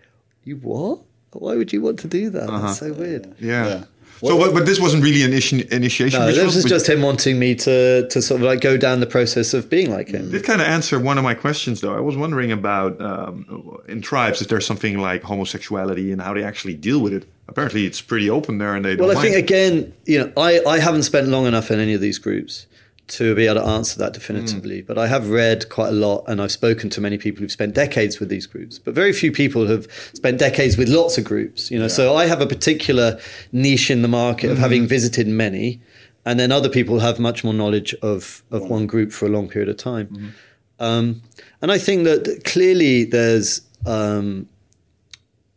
you 0.44 0.56
what? 0.56 1.00
Why 1.32 1.54
would 1.56 1.72
you 1.72 1.82
want 1.82 1.98
to 2.00 2.08
do 2.08 2.30
that? 2.30 2.46
That's 2.48 2.78
so 2.78 2.92
weird. 2.92 3.34
yeah. 3.38 3.66
Yeah. 3.66 3.84
So, 4.20 4.38
but, 4.38 4.54
but 4.54 4.64
this 4.64 4.80
wasn't 4.80 5.02
really 5.02 5.22
an 5.24 5.32
initi- 5.32 5.70
initiation 5.70 6.18
No, 6.20 6.26
ritual. 6.26 6.46
this 6.46 6.54
was 6.54 6.64
but 6.64 6.68
just 6.70 6.88
him 6.88 7.02
wanting 7.02 7.38
me 7.38 7.54
to 7.56 8.08
to 8.08 8.22
sort 8.22 8.40
of 8.40 8.46
like 8.46 8.62
go 8.62 8.78
down 8.78 9.00
the 9.00 9.06
process 9.06 9.52
of 9.52 9.68
being 9.68 9.90
like 9.90 10.08
him. 10.08 10.30
Did 10.30 10.42
kind 10.42 10.62
of 10.62 10.66
answer 10.66 10.98
one 10.98 11.18
of 11.18 11.24
my 11.24 11.34
questions 11.34 11.82
though. 11.82 11.94
I 11.94 12.00
was 12.00 12.16
wondering 12.16 12.50
about 12.50 12.98
um, 12.98 13.78
in 13.88 14.00
tribes 14.00 14.40
if 14.40 14.48
there's 14.48 14.64
something 14.64 14.98
like 14.98 15.22
homosexuality 15.22 16.12
and 16.12 16.22
how 16.22 16.32
they 16.32 16.42
actually 16.42 16.74
deal 16.74 17.00
with 17.00 17.12
it. 17.12 17.28
Apparently, 17.46 17.84
it's 17.84 18.00
pretty 18.00 18.30
open 18.30 18.56
there, 18.56 18.74
and 18.74 18.86
they. 18.86 18.96
Don't 18.96 19.06
Well, 19.06 19.18
I 19.18 19.20
think 19.20 19.36
again, 19.36 19.92
you 20.06 20.18
know, 20.20 20.32
I, 20.38 20.62
I 20.66 20.78
haven't 20.78 21.02
spent 21.02 21.28
long 21.28 21.44
enough 21.44 21.70
in 21.70 21.78
any 21.78 21.92
of 21.92 22.00
these 22.00 22.18
groups 22.18 22.66
to 23.08 23.34
be 23.34 23.46
able 23.46 23.60
to 23.60 23.66
answer 23.66 23.98
that 24.00 24.12
definitively. 24.12 24.82
But 24.82 24.98
I 24.98 25.06
have 25.06 25.30
read 25.30 25.68
quite 25.68 25.88
a 25.88 25.92
lot 25.92 26.24
and 26.26 26.40
I've 26.42 26.50
spoken 26.50 26.90
to 26.90 27.00
many 27.00 27.18
people 27.18 27.40
who've 27.40 27.52
spent 27.52 27.74
decades 27.74 28.18
with 28.18 28.28
these 28.28 28.46
groups. 28.46 28.78
But 28.78 28.94
very 28.94 29.12
few 29.12 29.30
people 29.30 29.66
have 29.68 29.86
spent 30.12 30.38
decades 30.38 30.76
with 30.76 30.88
lots 30.88 31.16
of 31.16 31.24
groups, 31.24 31.70
you 31.70 31.78
know. 31.78 31.88
So 31.88 32.16
I 32.16 32.26
have 32.26 32.40
a 32.40 32.46
particular 32.46 33.18
niche 33.52 33.90
in 33.90 34.02
the 34.02 34.08
market 34.08 34.50
of 34.50 34.58
having 34.58 34.86
visited 34.88 35.28
many. 35.28 35.80
And 36.24 36.40
then 36.40 36.50
other 36.50 36.68
people 36.68 36.98
have 36.98 37.20
much 37.20 37.44
more 37.44 37.54
knowledge 37.54 37.94
of, 38.02 38.42
of 38.50 38.68
one 38.68 38.88
group 38.88 39.12
for 39.12 39.26
a 39.26 39.28
long 39.28 39.48
period 39.48 39.68
of 39.68 39.76
time. 39.76 40.34
Um, 40.80 41.22
and 41.62 41.70
I 41.70 41.78
think 41.78 42.04
that 42.04 42.42
clearly 42.44 43.04
there's 43.04 43.60
um, 43.86 44.48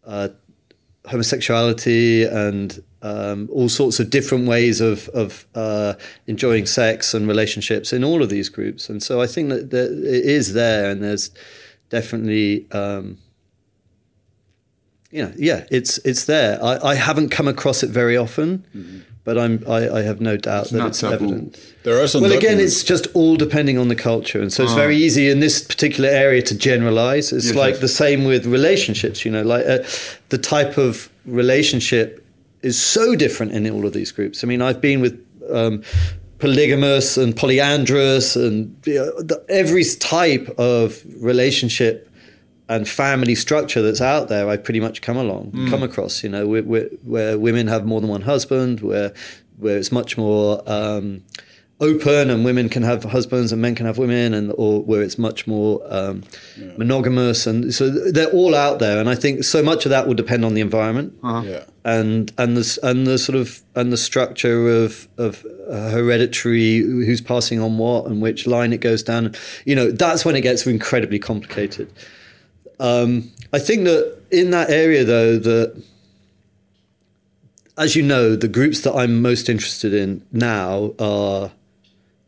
uh, 0.05 0.30
homosexuality 1.07 2.23
and 2.23 2.84
um, 3.01 3.47
all 3.51 3.69
sorts 3.69 3.99
of 3.99 4.09
different 4.09 4.47
ways 4.47 4.81
of, 4.81 5.07
of 5.09 5.45
uh, 5.55 5.93
enjoying 6.27 6.65
sex 6.65 7.13
and 7.13 7.27
relationships 7.27 7.93
in 7.93 8.03
all 8.03 8.21
of 8.21 8.30
these 8.30 8.49
groups. 8.49 8.89
And 8.89 9.01
so 9.01 9.21
I 9.21 9.27
think 9.27 9.49
that, 9.49 9.69
that 9.71 9.91
it 9.91 10.26
is 10.26 10.53
there, 10.53 10.89
and 10.89 11.01
there's 11.01 11.31
definitely, 11.89 12.69
um, 12.71 13.17
you 15.11 15.23
know, 15.23 15.34
yeah, 15.38 15.65
it's 15.71 15.97
it's 15.99 16.26
there. 16.26 16.63
I, 16.63 16.77
I 16.91 16.95
haven't 16.95 17.30
come 17.30 17.47
across 17.47 17.81
it 17.84 17.89
very 17.89 18.15
often, 18.15 19.05
but 19.23 19.38
I'm 19.39 19.63
I, 19.67 19.89
I 19.89 20.01
have 20.03 20.21
no 20.21 20.38
doubt 20.38 20.69
that 20.69 20.85
it's 20.85 20.99
taboo. 20.99 21.15
evident. 21.15 21.73
There 21.84 21.99
are 22.01 22.07
some 22.07 22.21
Well, 22.21 22.31
again, 22.34 22.59
it's 22.59 22.84
just 22.84 23.07
all 23.15 23.35
depending 23.35 23.77
on 23.80 23.88
the 23.88 23.95
culture, 23.95 24.39
and 24.39 24.53
so 24.53 24.63
it's 24.63 24.73
very 24.73 24.97
easy 24.97 25.30
in 25.30 25.39
this 25.39 25.61
particular 25.63 26.09
area 26.09 26.43
to 26.43 26.55
generalize. 26.55 27.31
It's 27.34 27.47
Yes, 27.47 27.55
like 27.55 27.73
yes. 27.76 27.81
the 27.81 27.88
same 27.88 28.23
with 28.26 28.45
relationships. 28.45 29.26
You 29.26 29.31
know, 29.31 29.41
like 29.41 29.65
uh, 29.65 29.80
the 30.30 30.38
type 30.38 30.77
of 30.77 31.09
relationship 31.26 32.18
is 32.61 32.81
so 32.81 33.15
different 33.15 33.53
in 33.53 33.69
all 33.69 33.86
of 33.86 33.94
these 33.94 34.11
groups. 34.11 34.44
I 34.44 34.48
mean, 34.48 34.61
I've 34.61 34.81
been 34.81 35.02
with 35.02 35.26
um, 35.52 35.84
polygamous 36.40 37.18
and 37.18 37.36
polyandrous, 37.36 38.36
and 38.36 38.76
you 38.86 38.95
know, 38.95 39.22
the, 39.22 39.44
every 39.49 39.84
type 39.99 40.49
of 40.57 41.03
relationship 41.22 42.10
and 42.68 42.88
family 42.88 43.36
structure 43.36 43.81
that's 43.81 44.02
out 44.02 44.27
there, 44.30 44.48
I've 44.48 44.64
pretty 44.64 44.80
much 44.80 45.02
come 45.02 45.18
along, 45.18 45.52
come 45.69 45.84
across. 45.84 46.23
You 46.23 46.30
know, 46.30 46.48
where, 46.48 46.64
where, 46.64 46.86
where 47.03 47.40
women 47.40 47.68
have 47.68 47.86
more 47.86 47.99
than 47.99 48.10
one 48.10 48.22
husband, 48.22 48.81
where 48.81 49.14
where 49.57 49.77
it's 49.77 49.91
much 49.91 50.18
more 50.18 50.61
um, 50.68 51.23
open, 51.80 52.30
and 52.30 52.43
women 52.43 52.69
can 52.69 52.84
have 52.84 53.03
husbands 53.06 53.51
and 53.51 53.61
men 53.61 53.76
can 53.76 53.85
have 53.85 53.97
women, 53.97 54.34
and 54.34 54.53
or 54.57 54.81
where 54.84 55.01
it's 55.01 55.18
much 55.18 55.47
more 55.47 55.81
um, 55.89 56.23
monogamous, 56.77 57.47
and 57.47 57.73
so 57.73 57.89
they're 57.89 58.31
all 58.31 58.56
out 58.56 58.80
there. 58.80 58.99
And 58.99 59.10
I 59.10 59.15
think 59.15 59.43
so 59.43 59.64
much 59.64 59.85
of 59.85 59.89
that 59.89 60.07
will 60.07 60.15
depend 60.15 60.45
on 60.45 60.53
the 60.53 60.61
environment. 60.61 61.18
Yeah. 61.23 61.64
and 61.85 62.31
and 62.38 62.57
the 62.57 62.80
and 62.84 63.07
the 63.07 63.18
sort 63.18 63.38
of 63.38 63.61
and 63.76 63.91
the 63.91 63.97
structure 63.97 64.84
of 64.84 65.07
of 65.18 65.45
uh, 65.69 65.89
hereditary 65.89 66.80
who's 66.80 67.22
passing 67.22 67.60
on 67.60 67.77
what 67.77 68.06
and 68.06 68.22
which 68.22 68.45
line 68.45 68.73
it 68.73 68.81
goes 68.81 69.03
down. 69.03 69.34
You 69.65 69.76
know 69.76 69.91
that's 69.91 70.26
when 70.26 70.35
it 70.35 70.41
gets 70.41 70.68
incredibly 70.68 71.19
complicated. 71.19 71.91
Um, 72.80 73.31
I 73.51 73.60
think 73.60 73.85
that 73.85 74.22
in 74.31 74.51
that 74.51 74.69
area 74.69 75.03
though 75.03 75.38
that 75.38 75.81
as 77.77 77.95
you 77.95 78.03
know 78.03 78.35
the 78.35 78.47
groups 78.47 78.81
that 78.81 78.93
I'm 78.93 79.22
most 79.22 79.49
interested 79.49 79.93
in 79.93 80.26
now 80.31 80.93
are 80.99 81.51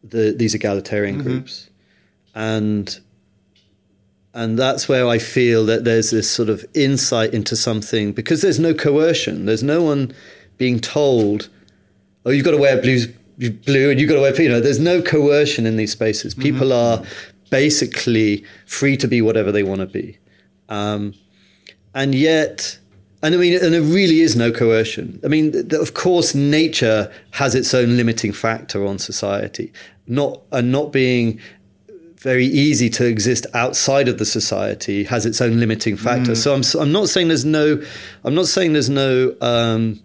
the 0.04 0.34
these 0.36 0.54
egalitarian 0.54 1.22
groups 1.22 1.70
and 2.34 3.00
and 4.34 4.58
that's 4.58 4.88
where 4.88 5.08
I 5.08 5.18
feel 5.18 5.66
that 5.66 5.84
there's 5.84 6.12
this 6.12 6.30
sort 6.30 6.50
of 6.50 6.66
insight 6.74 7.34
into 7.34 7.56
something 7.56 8.14
because 8.14 8.42
there's 8.42 8.60
no 8.60 8.74
coercion. 8.74 9.46
There's 9.46 9.64
no 9.64 9.82
one 9.84 10.14
being 10.58 10.80
told, 10.80 11.50
"Oh, 12.26 12.30
you've 12.30 12.46
got 12.46 12.52
to 12.52 12.58
wear 12.58 12.82
blue, 12.82 13.08
blue, 13.38 13.92
and 13.92 14.00
you've 14.00 14.08
got 14.08 14.16
to 14.16 14.22
wear." 14.22 14.42
You 14.42 14.50
know, 14.50 14.62
there's 14.62 14.80
no 14.80 15.02
coercion 15.02 15.66
in 15.66 15.76
these 15.76 15.92
spaces. 15.92 16.34
People 16.34 16.72
are 16.72 17.04
basically 17.50 18.46
free 18.66 18.96
to 18.96 19.08
be 19.08 19.22
whatever 19.22 19.52
they 19.52 19.64
want 19.64 19.82
to 19.82 19.88
be, 19.88 20.18
um, 20.70 21.14
and 21.94 22.16
yet. 22.16 22.78
And 23.24 23.36
I 23.36 23.38
mean, 23.38 23.54
and 23.54 23.74
there 23.74 23.82
really 23.82 24.22
is 24.22 24.36
no 24.36 24.52
coercion. 24.52 25.20
I 25.24 25.28
mean, 25.28 25.52
th- 25.52 25.74
of 25.74 25.94
course, 25.94 26.34
nature 26.34 27.12
has 27.32 27.54
its 27.54 27.74
own 27.74 27.96
limiting 27.96 28.32
factor 28.32 28.86
on 28.86 28.98
society. 28.98 29.72
Not 30.08 30.42
and 30.52 30.72
not 30.72 30.92
being 30.92 31.40
very 32.18 32.46
easy 32.46 32.88
to 32.88 33.06
exist 33.06 33.48
outside 33.56 34.08
of 34.08 34.20
the 34.20 34.26
society 34.26 35.04
has 35.06 35.26
its 35.26 35.42
own 35.42 35.60
limiting 35.60 35.98
factor. 35.98 36.36
So 36.36 36.54
I'm 36.54 36.62
I'm 36.80 36.92
not 36.92 37.10
saying 37.10 37.30
there's 37.30 37.46
no 37.46 37.82
I'm 38.24 38.36
not 38.36 38.46
saying 38.46 38.74
there's 38.74 38.92
no 38.92 39.36
um, 39.42 40.00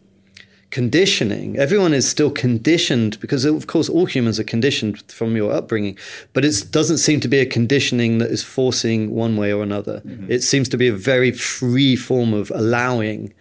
conditioning. 0.76 1.58
Everyone 1.58 1.94
is 1.94 2.06
still 2.06 2.30
conditioned 2.30 3.18
because 3.18 3.46
of 3.46 3.66
course 3.66 3.88
all 3.88 4.04
humans 4.04 4.38
are 4.38 4.44
conditioned 4.44 5.10
from 5.10 5.34
your 5.34 5.50
upbringing, 5.50 5.96
but 6.34 6.44
it 6.44 6.66
doesn't 6.70 6.98
seem 6.98 7.18
to 7.20 7.28
be 7.28 7.38
a 7.38 7.46
conditioning 7.46 8.18
that 8.18 8.30
is 8.30 8.42
forcing 8.42 9.10
one 9.10 9.38
way 9.38 9.50
or 9.54 9.62
another. 9.62 10.02
It 10.28 10.42
seems 10.42 10.68
to 10.68 10.76
be 10.76 10.88
a 10.88 10.92
very 10.92 11.32
free 11.32 11.96
form 11.96 12.34
of 12.34 12.52
allowing. 12.54 13.32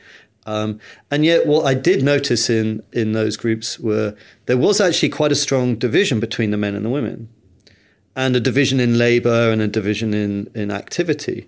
Um, 0.45 0.79
and 1.11 1.25
yet, 1.25 1.45
what 1.45 1.65
I 1.65 1.73
did 1.73 2.03
notice 2.03 2.49
in 2.49 2.81
in 2.93 3.11
those 3.11 3.35
groups 3.35 3.79
were 3.79 4.15
there 4.45 4.61
was 4.67 4.79
actually 4.79 5.09
quite 5.09 5.33
a 5.33 5.41
strong 5.45 5.75
division 5.75 6.21
between 6.21 6.51
the 6.51 6.61
men 6.65 6.73
and 6.73 6.85
the 6.85 6.93
women 6.99 7.27
and 8.15 8.33
a 8.37 8.39
division 8.39 8.79
in 8.79 8.97
labor 8.97 9.51
and 9.51 9.61
a 9.61 9.67
division 9.67 10.13
in 10.13 10.49
in 10.55 10.71
activity. 10.71 11.39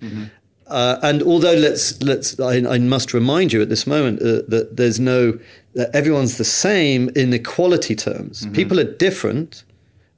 Uh, 0.67 0.99
and 1.01 1.23
although 1.23 1.53
let's 1.53 2.01
let's 2.03 2.39
I, 2.39 2.55
I 2.57 2.77
must 2.79 3.13
remind 3.13 3.53
you 3.53 3.61
at 3.61 3.69
this 3.69 3.87
moment 3.87 4.21
uh, 4.21 4.41
that 4.47 4.71
there's 4.73 4.99
no 4.99 5.39
that 5.73 5.93
everyone's 5.95 6.37
the 6.37 6.45
same 6.45 7.09
in 7.15 7.33
equality 7.33 7.95
terms. 7.95 8.45
People 8.47 8.79
are 8.79 8.83
different, 8.83 9.63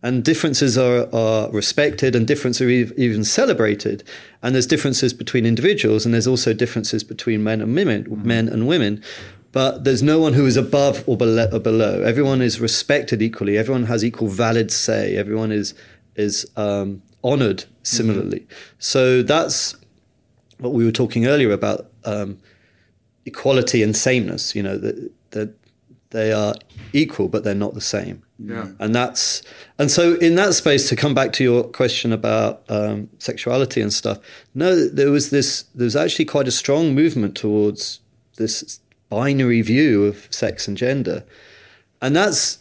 and 0.01 0.23
differences 0.23 0.77
are 0.77 1.07
are 1.13 1.51
respected, 1.51 2.15
and 2.15 2.26
differences 2.27 2.61
are 2.61 2.69
ev- 2.69 2.93
even 2.97 3.23
celebrated. 3.23 4.03
And 4.41 4.55
there's 4.55 4.67
differences 4.67 5.13
between 5.13 5.45
individuals, 5.45 6.05
and 6.05 6.13
there's 6.13 6.27
also 6.27 6.53
differences 6.53 7.03
between 7.03 7.43
men 7.43 7.61
and 7.61 7.76
women, 7.76 8.07
men 8.23 8.49
and 8.49 8.67
women. 8.67 9.03
But 9.51 9.84
there's 9.84 10.03
no 10.03 10.19
one 10.19 10.34
who 10.34 10.45
is 10.45 10.57
above 10.57 11.03
or 11.07 11.17
below, 11.17 11.49
or 11.51 11.59
below. 11.59 12.01
Everyone 12.03 12.41
is 12.41 12.59
respected 12.59 13.21
equally. 13.21 13.57
Everyone 13.57 13.85
has 13.85 14.03
equal 14.03 14.27
valid 14.27 14.71
say. 14.71 15.15
Everyone 15.15 15.51
is 15.51 15.73
is 16.15 16.49
um, 16.55 17.01
honored 17.23 17.65
similarly. 17.84 18.47
So 18.77 19.21
that's 19.23 19.76
what 20.60 20.73
we 20.73 20.86
were 20.86 20.91
talking 20.91 21.26
earlier 21.26 21.52
about 21.52 21.88
um, 22.06 22.38
equality 23.26 23.81
and 23.81 23.95
sameness. 23.95 24.56
You 24.56 24.64
know 24.64 24.77
that 24.77 25.11
that 25.31 25.53
they 26.11 26.31
are 26.31 26.56
equal, 26.94 27.27
but 27.27 27.44
they're 27.44 27.56
not 27.56 27.73
the 27.73 27.81
same. 27.81 28.23
Yeah. 28.40 28.69
And 28.80 28.95
that's 28.95 29.41
and 29.77 29.91
so 29.91 30.15
in 30.15 30.36
that 30.36 30.53
space 30.53 30.88
to 30.90 30.95
come 30.95 31.14
back 31.14 31.34
to 31.34 31.44
your 31.44 31.64
question 31.64 32.14
about 32.14 32.64
um, 32.69 33.10
sexuality 33.19 33.81
and 33.81 33.94
stuff. 33.94 34.19
No, 34.56 34.88
there 34.88 35.11
was 35.11 35.30
this. 35.30 35.64
There 35.76 35.86
was 35.86 35.95
actually 35.95 36.26
quite 36.26 36.48
a 36.48 36.52
strong 36.52 36.95
movement 36.95 37.36
towards 37.36 37.99
this 38.38 38.80
binary 39.10 39.61
view 39.61 40.06
of 40.06 40.27
sex 40.30 40.68
and 40.68 40.77
gender, 40.77 41.26
and 42.02 42.15
that's 42.15 42.60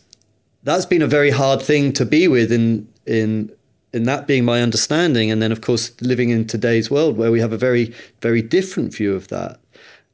that's 0.65 0.87
been 0.87 1.03
a 1.03 1.07
very 1.07 1.31
hard 1.31 1.63
thing 1.63 1.93
to 1.93 2.05
be 2.05 2.27
with 2.27 2.51
in 2.51 2.89
in 3.07 3.53
in 3.93 4.05
that 4.05 4.27
being 4.27 4.45
my 4.45 4.61
understanding 4.61 5.31
and 5.31 5.41
then 5.41 5.53
of 5.53 5.61
course 5.61 5.93
living 6.01 6.31
in 6.31 6.47
today's 6.47 6.91
world 6.91 7.17
where 7.17 7.31
we 7.31 7.41
have 7.41 7.53
a 7.53 7.59
very 7.59 7.95
very 8.21 8.43
different 8.43 8.95
view 8.95 9.15
of 9.15 9.29
that. 9.29 9.59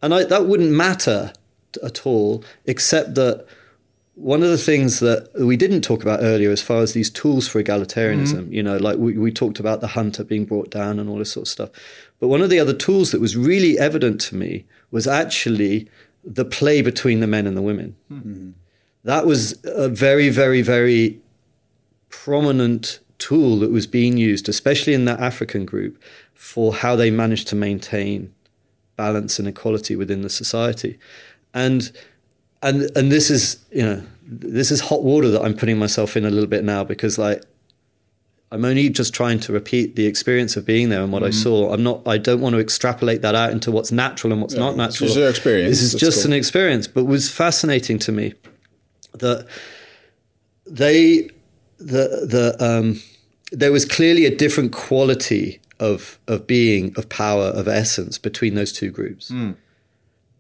And 0.02 0.14
I, 0.14 0.24
that 0.24 0.46
wouldn't 0.46 0.70
matter 0.70 1.32
at 1.82 2.06
all 2.06 2.44
except 2.66 3.14
that 3.14 3.46
one 4.14 4.44
of 4.44 4.48
the 4.48 4.58
things 4.58 5.00
that 5.00 5.28
we 5.34 5.56
didn't 5.56 5.80
talk 5.80 6.02
about 6.02 6.20
earlier 6.22 6.50
as 6.50 6.62
far 6.62 6.82
as 6.82 6.92
these 6.92 7.10
tools 7.10 7.48
for 7.48 7.60
egalitarianism 7.60 8.44
mm-hmm. 8.44 8.52
you 8.52 8.62
know 8.62 8.76
like 8.76 8.96
we, 8.96 9.18
we 9.18 9.32
talked 9.32 9.58
about 9.58 9.80
the 9.80 9.88
hunter 9.88 10.22
being 10.22 10.44
brought 10.44 10.70
down 10.70 11.00
and 11.00 11.08
all 11.08 11.18
this 11.18 11.32
sort 11.32 11.46
of 11.46 11.50
stuff. 11.50 11.70
But 12.20 12.28
one 12.28 12.42
of 12.42 12.50
the 12.50 12.60
other 12.60 12.72
tools 12.72 13.10
that 13.10 13.20
was 13.20 13.36
really 13.36 13.78
evident 13.78 14.20
to 14.22 14.36
me 14.36 14.66
was 14.90 15.06
actually 15.06 15.88
the 16.24 16.44
play 16.44 16.80
between 16.80 17.20
the 17.20 17.26
men 17.26 17.46
and 17.46 17.56
the 17.56 17.62
women. 17.62 17.96
Hmm. 18.08 18.18
Mm-hmm. 18.18 18.50
That 19.04 19.26
was 19.26 19.58
a 19.64 19.88
very, 19.88 20.30
very, 20.30 20.62
very 20.62 21.20
prominent 22.08 23.00
tool 23.18 23.58
that 23.60 23.70
was 23.70 23.86
being 23.86 24.16
used, 24.16 24.48
especially 24.48 24.94
in 24.94 25.04
that 25.04 25.20
African 25.20 25.64
group, 25.64 26.02
for 26.34 26.74
how 26.74 26.96
they 26.96 27.10
managed 27.10 27.48
to 27.48 27.56
maintain 27.56 28.34
balance 28.96 29.38
and 29.38 29.48
equality 29.48 29.96
within 29.96 30.22
the 30.22 30.30
society. 30.30 30.98
And 31.52 31.90
and 32.62 32.90
and 32.96 33.12
this 33.12 33.30
is 33.30 33.64
you 33.70 33.82
know 33.82 34.02
this 34.26 34.70
is 34.70 34.80
hot 34.80 35.02
water 35.02 35.28
that 35.28 35.42
I'm 35.42 35.54
putting 35.54 35.78
myself 35.78 36.16
in 36.16 36.24
a 36.24 36.30
little 36.30 36.48
bit 36.48 36.64
now 36.64 36.82
because 36.84 37.18
like 37.18 37.42
I'm 38.54 38.64
only 38.64 38.88
just 38.88 39.12
trying 39.12 39.40
to 39.40 39.52
repeat 39.52 39.96
the 39.96 40.06
experience 40.06 40.56
of 40.56 40.64
being 40.64 40.88
there 40.88 41.02
and 41.02 41.12
what 41.12 41.24
I 41.24 41.30
mm-hmm. 41.30 41.42
saw. 41.42 41.72
I'm 41.72 41.82
not. 41.82 42.06
I 42.06 42.18
don't 42.18 42.40
want 42.40 42.54
to 42.54 42.60
extrapolate 42.60 43.20
that 43.22 43.34
out 43.34 43.50
into 43.50 43.72
what's 43.72 43.90
natural 43.90 44.32
and 44.32 44.40
what's 44.40 44.54
not 44.54 44.70
it's 44.70 44.76
natural. 44.76 45.08
just 45.08 45.18
your 45.18 45.28
experience. 45.28 45.70
This 45.70 45.82
is 45.82 45.92
That's 45.92 46.00
just 46.00 46.22
cool. 46.22 46.32
an 46.32 46.38
experience, 46.38 46.86
but 46.86 47.04
was 47.04 47.30
fascinating 47.30 47.98
to 48.00 48.12
me 48.12 48.34
that 49.14 49.46
they 50.66 51.30
the 51.78 52.26
the 52.26 52.56
um, 52.60 53.00
there 53.52 53.72
was 53.72 53.84
clearly 53.84 54.24
a 54.24 54.34
different 54.34 54.72
quality 54.72 55.60
of 55.80 56.18
of 56.26 56.46
being 56.46 56.94
of 56.96 57.08
power 57.08 57.46
of 57.46 57.68
essence 57.68 58.18
between 58.18 58.54
those 58.54 58.72
two 58.72 58.90
groups 58.90 59.30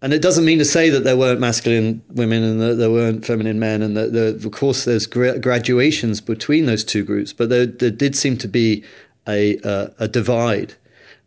and 0.04 0.12
it 0.12 0.20
doesn't 0.20 0.44
mean 0.44 0.58
to 0.58 0.66
say 0.66 0.90
that 0.90 1.02
there 1.04 1.16
weren't 1.16 1.40
masculine 1.40 2.02
women 2.10 2.42
and 2.42 2.60
that 2.60 2.74
there 2.74 2.90
weren't 2.90 3.24
feminine 3.24 3.58
men, 3.58 3.80
and 3.80 3.96
that 3.96 4.12
there, 4.12 4.28
of 4.28 4.50
course 4.50 4.84
there's 4.84 5.06
gra- 5.06 5.38
graduations 5.38 6.20
between 6.20 6.66
those 6.66 6.84
two 6.84 7.02
groups, 7.02 7.32
but 7.32 7.48
there, 7.48 7.64
there 7.64 7.90
did 7.90 8.14
seem 8.14 8.36
to 8.36 8.46
be 8.46 8.84
a, 9.26 9.58
uh, 9.60 9.88
a 9.98 10.06
divide, 10.06 10.74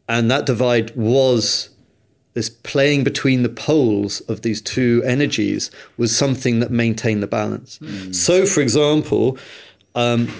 and 0.07 0.29
that 0.29 0.45
divide 0.45 0.95
was 0.95 1.71
this 2.35 2.51
playing 2.51 3.03
between 3.03 3.41
the 3.41 3.49
poles 3.49 4.19
of 4.29 4.43
these 4.43 4.61
two 4.61 5.01
energies 5.07 5.71
was 5.97 6.15
something 6.15 6.59
that 6.59 6.69
maintained 6.69 7.23
the 7.23 7.27
balance. 7.27 7.79
Mm. 7.79 8.13
So, 8.13 8.45
for 8.45 8.61
example, 8.61 9.39
um, 9.97 10.31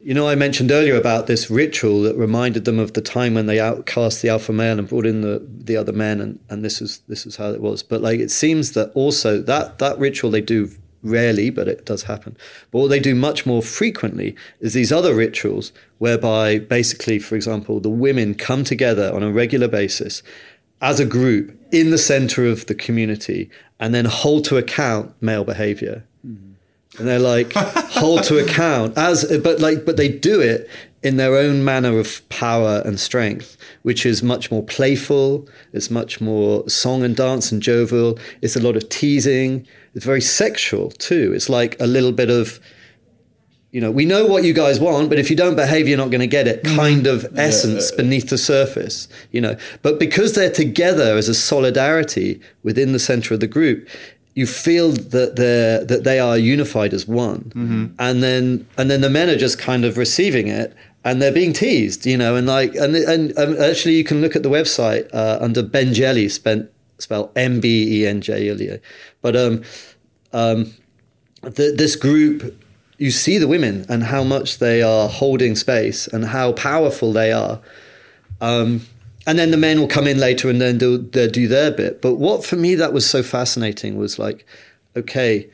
you 0.00 0.14
know, 0.14 0.26
I 0.26 0.34
mentioned 0.34 0.72
earlier 0.72 0.96
about 0.96 1.26
this 1.26 1.50
ritual 1.50 2.02
that 2.02 2.16
reminded 2.16 2.64
them 2.64 2.78
of 2.78 2.94
the 2.94 3.02
time 3.02 3.34
when 3.34 3.46
they 3.46 3.60
outcast 3.60 4.22
the 4.22 4.30
alpha 4.30 4.52
male 4.52 4.78
and 4.78 4.88
brought 4.88 5.06
in 5.06 5.20
the, 5.20 5.46
the 5.46 5.76
other 5.76 5.92
men, 5.92 6.20
and, 6.20 6.40
and 6.48 6.64
this 6.64 6.80
was 6.80 6.98
this 7.06 7.24
was 7.24 7.36
how 7.36 7.50
it 7.50 7.60
was. 7.60 7.82
But 7.82 8.00
like, 8.00 8.18
it 8.18 8.30
seems 8.30 8.72
that 8.72 8.90
also 8.94 9.40
that 9.42 9.78
that 9.78 9.98
ritual 9.98 10.30
they 10.30 10.40
do 10.40 10.70
rarely, 11.02 11.50
but 11.50 11.68
it 11.68 11.84
does 11.84 12.04
happen. 12.04 12.36
But 12.70 12.78
what 12.78 12.88
they 12.88 12.98
do 12.98 13.14
much 13.14 13.44
more 13.44 13.62
frequently 13.62 14.34
is 14.60 14.72
these 14.72 14.90
other 14.90 15.14
rituals, 15.14 15.70
whereby 15.98 16.58
basically, 16.60 17.18
for 17.18 17.36
example, 17.36 17.78
the 17.78 17.90
women 17.90 18.34
come 18.34 18.64
together 18.64 19.12
on 19.14 19.22
a 19.22 19.30
regular 19.30 19.68
basis 19.68 20.22
as 20.80 20.98
a 20.98 21.04
group 21.04 21.56
in 21.70 21.90
the 21.90 21.98
center 21.98 22.46
of 22.46 22.66
the 22.66 22.74
community 22.74 23.50
and 23.78 23.94
then 23.94 24.06
hold 24.06 24.44
to 24.46 24.56
account 24.56 25.14
male 25.20 25.44
behavior. 25.44 26.04
Mm-hmm 26.26 26.51
and 26.98 27.08
they're 27.08 27.18
like 27.18 27.52
hold 27.92 28.22
to 28.24 28.38
account 28.38 28.96
as 28.96 29.24
but 29.38 29.60
like 29.60 29.84
but 29.84 29.96
they 29.96 30.08
do 30.08 30.40
it 30.40 30.68
in 31.02 31.16
their 31.16 31.36
own 31.36 31.64
manner 31.64 31.98
of 31.98 32.26
power 32.28 32.82
and 32.84 33.00
strength 33.00 33.56
which 33.82 34.06
is 34.06 34.22
much 34.22 34.50
more 34.50 34.62
playful 34.62 35.48
it's 35.72 35.90
much 35.90 36.20
more 36.20 36.68
song 36.68 37.02
and 37.02 37.16
dance 37.16 37.50
and 37.50 37.62
jovial 37.62 38.18
it's 38.40 38.56
a 38.56 38.60
lot 38.60 38.76
of 38.76 38.88
teasing 38.88 39.66
it's 39.94 40.04
very 40.04 40.20
sexual 40.20 40.90
too 40.90 41.32
it's 41.34 41.48
like 41.48 41.78
a 41.80 41.86
little 41.86 42.12
bit 42.12 42.30
of 42.30 42.60
you 43.72 43.80
know 43.80 43.90
we 43.90 44.04
know 44.04 44.26
what 44.26 44.44
you 44.44 44.52
guys 44.52 44.78
want 44.78 45.08
but 45.08 45.18
if 45.18 45.30
you 45.30 45.36
don't 45.36 45.56
behave 45.56 45.88
you're 45.88 45.98
not 45.98 46.10
going 46.10 46.20
to 46.20 46.26
get 46.26 46.46
it 46.46 46.62
mm-hmm. 46.62 46.76
kind 46.76 47.06
of 47.06 47.26
essence 47.36 47.90
yeah. 47.90 47.96
beneath 47.96 48.28
the 48.28 48.38
surface 48.38 49.08
you 49.32 49.40
know 49.40 49.56
but 49.80 49.98
because 49.98 50.34
they're 50.34 50.52
together 50.52 51.16
as 51.16 51.28
a 51.28 51.34
solidarity 51.34 52.40
within 52.62 52.92
the 52.92 52.98
center 52.98 53.34
of 53.34 53.40
the 53.40 53.46
group 53.46 53.88
you 54.34 54.46
feel 54.46 54.92
that 54.92 55.36
they 55.36 55.84
that 55.86 56.04
they 56.04 56.18
are 56.18 56.38
unified 56.38 56.94
as 56.94 57.06
one, 57.06 57.52
mm-hmm. 57.54 57.86
and 57.98 58.22
then 58.22 58.66
and 58.78 58.90
then 58.90 59.00
the 59.00 59.10
men 59.10 59.28
are 59.28 59.36
just 59.36 59.58
kind 59.58 59.84
of 59.84 59.96
receiving 59.96 60.48
it, 60.48 60.74
and 61.04 61.20
they're 61.20 61.32
being 61.32 61.52
teased, 61.52 62.06
you 62.06 62.16
know, 62.16 62.36
and 62.36 62.46
like 62.46 62.74
and 62.74 62.96
and, 62.96 63.32
and 63.32 63.58
actually 63.58 63.94
you 63.94 64.04
can 64.04 64.20
look 64.20 64.34
at 64.34 64.42
the 64.42 64.50
website 64.50 65.08
uh, 65.12 65.38
under 65.40 65.62
Mbendjele, 65.62 66.30
spent 66.30 66.70
spell 66.98 67.30
M 67.36 67.60
B 67.60 68.02
E 68.02 68.06
N 68.06 68.20
J 68.20 68.48
L 68.48 68.60
E, 68.60 68.78
but 69.20 69.36
um 69.36 69.62
um 70.32 70.72
the, 71.42 71.74
this 71.76 71.96
group 71.96 72.56
you 73.02 73.10
see 73.10 73.36
the 73.36 73.48
women 73.48 73.84
and 73.88 74.04
how 74.04 74.22
much 74.22 74.58
they 74.58 74.80
are 74.80 75.08
holding 75.08 75.56
space 75.56 76.06
and 76.06 76.26
how 76.26 76.52
powerful 76.52 77.12
they 77.12 77.32
are. 77.32 77.60
Um, 78.40 78.86
and 79.26 79.38
then 79.38 79.50
the 79.50 79.56
men 79.56 79.80
will 79.80 79.88
come 79.88 80.06
in 80.06 80.18
later 80.18 80.48
and 80.50 80.60
then 80.60 80.78
do, 80.78 80.98
they'll 80.98 81.30
do 81.30 81.48
their 81.48 81.70
bit. 81.70 82.02
But 82.02 82.16
what 82.16 82.44
for 82.44 82.56
me 82.56 82.74
that 82.74 82.92
was 82.92 83.08
so 83.08 83.22
fascinating 83.22 83.96
was 83.96 84.18
like, 84.18 84.44
okay, 84.96 85.48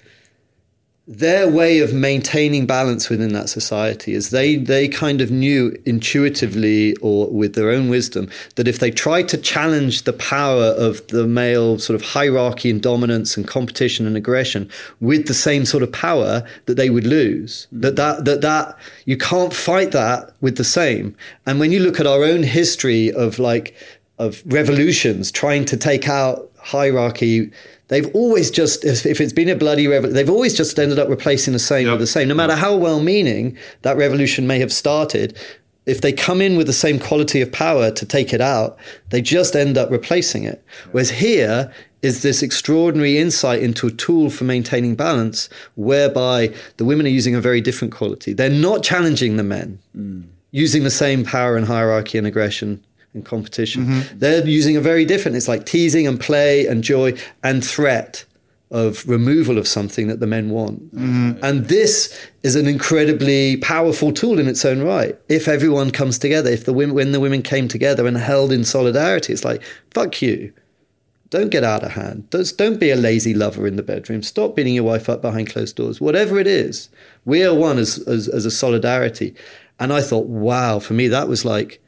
their 1.08 1.48
way 1.48 1.78
of 1.78 1.94
maintaining 1.94 2.66
balance 2.66 3.08
within 3.08 3.32
that 3.32 3.48
society 3.48 4.12
is 4.12 4.28
they 4.28 4.56
they 4.56 4.86
kind 4.86 5.22
of 5.22 5.30
knew 5.30 5.74
intuitively 5.86 6.94
or 6.96 7.30
with 7.30 7.54
their 7.54 7.70
own 7.70 7.88
wisdom 7.88 8.28
that 8.56 8.68
if 8.68 8.78
they 8.78 8.90
tried 8.90 9.26
to 9.26 9.38
challenge 9.38 10.02
the 10.02 10.12
power 10.12 10.66
of 10.76 11.04
the 11.06 11.26
male 11.26 11.78
sort 11.78 11.94
of 11.94 12.08
hierarchy 12.08 12.68
and 12.68 12.82
dominance 12.82 13.38
and 13.38 13.48
competition 13.48 14.06
and 14.06 14.18
aggression 14.18 14.68
with 15.00 15.26
the 15.28 15.34
same 15.34 15.64
sort 15.64 15.82
of 15.82 15.90
power 15.92 16.46
that 16.66 16.74
they 16.74 16.90
would 16.90 17.06
lose 17.06 17.66
mm-hmm. 17.68 17.80
that 17.80 17.96
that 17.96 18.26
that 18.26 18.42
that 18.42 18.78
you 19.06 19.16
can't 19.16 19.54
fight 19.54 19.92
that 19.92 20.34
with 20.42 20.58
the 20.58 20.64
same 20.64 21.16
and 21.46 21.58
when 21.58 21.72
you 21.72 21.80
look 21.80 21.98
at 21.98 22.06
our 22.06 22.22
own 22.22 22.42
history 22.42 23.10
of 23.12 23.38
like 23.38 23.74
of 24.18 24.42
revolutions 24.44 25.32
trying 25.32 25.64
to 25.64 25.76
take 25.76 26.06
out 26.06 26.47
hierarchy. 26.68 27.50
They've 27.88 28.14
always 28.14 28.50
just 28.50 28.84
if, 28.84 29.20
it's 29.20 29.32
been 29.32 29.48
a 29.48 29.56
bloody 29.56 29.86
revolution 29.86 30.14
they've 30.14 30.30
always 30.30 30.54
just 30.54 30.78
ended 30.78 30.98
up 30.98 31.08
replacing 31.08 31.54
the 31.54 31.58
same 31.58 31.86
yep. 31.86 31.92
with 31.92 32.00
the 32.00 32.06
same. 32.06 32.28
No 32.28 32.34
matter 32.34 32.54
how 32.54 32.76
well 32.76 33.00
meaning 33.00 33.56
that 33.82 33.96
revolution 33.96 34.46
may 34.46 34.58
have 34.58 34.72
started 34.72 35.36
if 35.86 36.02
they 36.02 36.12
come 36.12 36.42
in 36.42 36.58
with 36.58 36.66
the 36.66 36.74
same 36.74 36.98
quality 36.98 37.40
of 37.40 37.50
power 37.50 37.90
to 37.90 38.04
take 38.04 38.34
it 38.34 38.42
out 38.42 38.76
they 39.08 39.22
just 39.22 39.56
end 39.56 39.78
up 39.78 39.90
replacing 39.90 40.44
it. 40.44 40.62
Whereas 40.92 41.10
here 41.10 41.72
is 42.02 42.22
this 42.22 42.42
extraordinary 42.42 43.16
insight 43.16 43.62
into 43.62 43.86
a 43.86 43.90
tool 43.90 44.28
for 44.28 44.44
maintaining 44.44 44.94
balance 44.94 45.48
whereby 45.74 46.54
the 46.76 46.84
women 46.84 47.06
are 47.06 47.16
using 47.20 47.34
a 47.34 47.40
very 47.40 47.62
different 47.62 47.94
quality. 47.94 48.34
They're 48.34 48.50
not 48.50 48.82
challenging 48.82 49.38
the 49.38 49.42
men 49.42 49.78
mm. 49.96 50.24
using 50.50 50.84
the 50.84 50.90
same 50.90 51.24
power 51.24 51.56
and 51.56 51.66
hierarchy 51.66 52.18
and 52.18 52.26
aggression 52.26 52.84
and 53.14 53.24
competition. 53.24 53.86
Mm-hmm. 53.86 54.18
They're 54.18 54.46
using 54.46 54.76
a 54.76 54.80
very 54.80 55.04
different, 55.04 55.36
it's 55.36 55.48
like 55.48 55.66
teasing 55.66 56.06
and 56.06 56.20
play 56.20 56.66
and 56.66 56.84
joy 56.84 57.14
and 57.42 57.64
threat 57.64 58.24
of 58.70 59.08
removal 59.08 59.56
of 59.56 59.66
something 59.66 60.08
that 60.08 60.20
the 60.20 60.26
men 60.26 60.50
want. 60.50 60.94
Mm-hmm. 60.94 61.42
And 61.42 61.66
this 61.68 62.28
is 62.42 62.54
an 62.54 62.66
incredibly 62.66 63.56
powerful 63.56 64.12
tool 64.12 64.38
in 64.38 64.46
its 64.46 64.64
own 64.64 64.82
right. 64.82 65.18
If 65.28 65.48
everyone 65.48 65.90
comes 65.90 66.18
together, 66.18 66.50
if 66.50 66.66
the 66.66 66.74
women, 66.74 66.94
when 66.94 67.12
the 67.12 67.20
women 67.20 67.42
came 67.42 67.66
together 67.66 68.06
and 68.06 68.18
held 68.18 68.52
in 68.52 68.64
solidarity, 68.64 69.32
it's 69.32 69.44
like, 69.44 69.62
fuck 69.90 70.20
you. 70.20 70.52
Don't 71.30 71.50
get 71.50 71.64
out 71.64 71.82
of 71.82 71.92
hand. 71.92 72.28
Don't, 72.30 72.52
don't 72.56 72.80
be 72.80 72.90
a 72.90 72.96
lazy 72.96 73.34
lover 73.34 73.66
in 73.66 73.76
the 73.76 73.82
bedroom. 73.82 74.22
Stop 74.22 74.56
beating 74.56 74.74
your 74.74 74.84
wife 74.84 75.08
up 75.08 75.22
behind 75.22 75.50
closed 75.50 75.76
doors. 75.76 76.00
Whatever 76.00 76.38
it 76.38 76.46
is, 76.46 76.88
we 77.24 77.44
are 77.44 77.54
one 77.54 77.78
as, 77.78 77.98
as, 78.06 78.28
as 78.28 78.46
a 78.46 78.50
solidarity. 78.50 79.34
And 79.80 79.92
I 79.92 80.02
thought, 80.02 80.26
wow, 80.26 80.78
for 80.78 80.94
me, 80.94 81.08
that 81.08 81.28
was 81.28 81.44
like, 81.44 81.82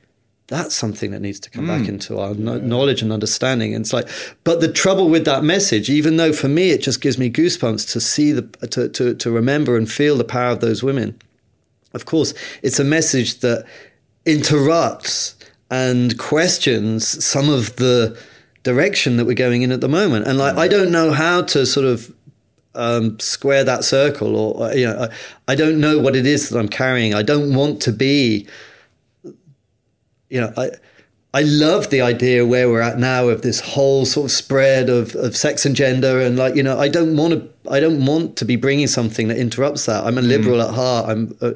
that's 0.50 0.74
something 0.74 1.12
that 1.12 1.20
needs 1.20 1.38
to 1.40 1.48
come 1.48 1.64
mm. 1.64 1.68
back 1.68 1.88
into 1.88 2.18
our 2.18 2.32
yeah. 2.32 2.58
knowledge 2.58 3.02
and 3.02 3.12
understanding. 3.12 3.72
And 3.72 3.84
it's 3.84 3.92
like, 3.92 4.08
but 4.42 4.60
the 4.60 4.70
trouble 4.70 5.08
with 5.08 5.24
that 5.24 5.44
message, 5.44 5.88
even 5.88 6.16
though 6.16 6.32
for 6.32 6.48
me 6.48 6.70
it 6.70 6.82
just 6.82 7.00
gives 7.00 7.16
me 7.16 7.30
goosebumps 7.30 7.90
to 7.92 8.00
see 8.00 8.32
the 8.32 8.42
to 8.66 8.88
to, 8.90 9.14
to 9.14 9.30
remember 9.30 9.76
and 9.76 9.90
feel 9.90 10.16
the 10.16 10.24
power 10.24 10.50
of 10.50 10.60
those 10.60 10.82
women. 10.82 11.18
Of 11.94 12.04
course, 12.04 12.34
it's 12.62 12.80
a 12.80 12.84
message 12.84 13.38
that 13.40 13.64
interrupts 14.26 15.36
and 15.70 16.18
questions 16.18 17.24
some 17.24 17.48
of 17.48 17.76
the 17.76 18.18
direction 18.64 19.16
that 19.16 19.24
we're 19.24 19.34
going 19.34 19.62
in 19.62 19.70
at 19.70 19.80
the 19.80 19.88
moment. 19.88 20.26
And 20.26 20.36
like, 20.36 20.56
I 20.56 20.68
don't 20.68 20.90
know 20.90 21.12
how 21.12 21.42
to 21.42 21.64
sort 21.64 21.86
of 21.86 22.12
um, 22.74 23.18
square 23.20 23.62
that 23.64 23.84
circle, 23.84 24.36
or 24.36 24.72
you 24.74 24.86
know, 24.86 25.08
I, 25.48 25.52
I 25.52 25.54
don't 25.54 25.80
know 25.80 26.00
what 26.00 26.16
it 26.16 26.26
is 26.26 26.48
that 26.48 26.58
I'm 26.58 26.68
carrying. 26.68 27.14
I 27.14 27.22
don't 27.22 27.54
want 27.54 27.80
to 27.82 27.92
be 27.92 28.48
you 30.30 30.40
know, 30.40 30.52
I, 30.56 30.70
I 31.32 31.42
love 31.42 31.90
the 31.90 32.00
idea 32.00 32.44
where 32.44 32.68
we're 32.68 32.80
at 32.80 32.98
now 32.98 33.28
of 33.28 33.42
this 33.42 33.60
whole 33.60 34.04
sort 34.04 34.26
of 34.26 34.30
spread 34.32 34.88
of, 34.88 35.14
of 35.14 35.36
sex 35.36 35.64
and 35.64 35.76
gender 35.76 36.20
and 36.20 36.36
like 36.36 36.56
you 36.56 36.62
know 36.62 36.78
I 36.78 36.88
don't 36.88 37.16
want 37.16 37.34
to 37.34 37.70
I 37.70 37.78
don't 37.78 38.04
want 38.04 38.36
to 38.36 38.44
be 38.44 38.56
bringing 38.56 38.88
something 38.88 39.28
that 39.28 39.36
interrupts 39.36 39.86
that 39.86 40.04
I'm 40.04 40.18
a 40.18 40.22
liberal 40.22 40.58
mm. 40.58 40.68
at 40.68 40.74
heart 40.74 41.08
I'm 41.08 41.36
uh, 41.40 41.52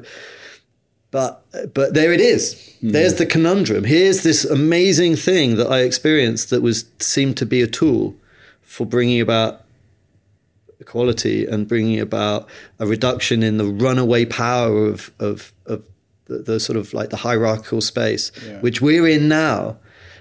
but 1.11 1.45
but 1.73 1.93
there 1.93 2.13
it 2.13 2.21
is 2.21 2.55
mm. 2.81 2.93
there's 2.93 3.15
the 3.15 3.25
conundrum 3.25 3.83
here's 3.83 4.23
this 4.23 4.45
amazing 4.45 5.17
thing 5.17 5.57
that 5.57 5.69
I 5.69 5.81
experienced 5.81 6.51
that 6.51 6.61
was 6.61 6.85
seemed 6.99 7.35
to 7.37 7.45
be 7.45 7.61
a 7.61 7.67
tool 7.67 8.15
for 8.61 8.85
bringing 8.85 9.19
about 9.19 9.65
equality 10.79 11.45
and 11.45 11.67
bringing 11.67 11.99
about 11.99 12.47
a 12.79 12.87
reduction 12.87 13.43
in 13.43 13.57
the 13.57 13.65
runaway 13.65 14.23
power 14.23 14.85
of 14.85 15.11
of, 15.19 15.51
of 15.51 15.51
the, 16.25 16.39
the 16.39 16.59
sort 16.59 16.77
of 16.77 16.93
like 16.93 17.09
the 17.09 17.17
hierarchical 17.17 17.81
space, 17.81 18.31
yeah. 18.45 18.59
which 18.59 18.81
we're 18.81 19.07
in 19.07 19.27
now. 19.27 19.77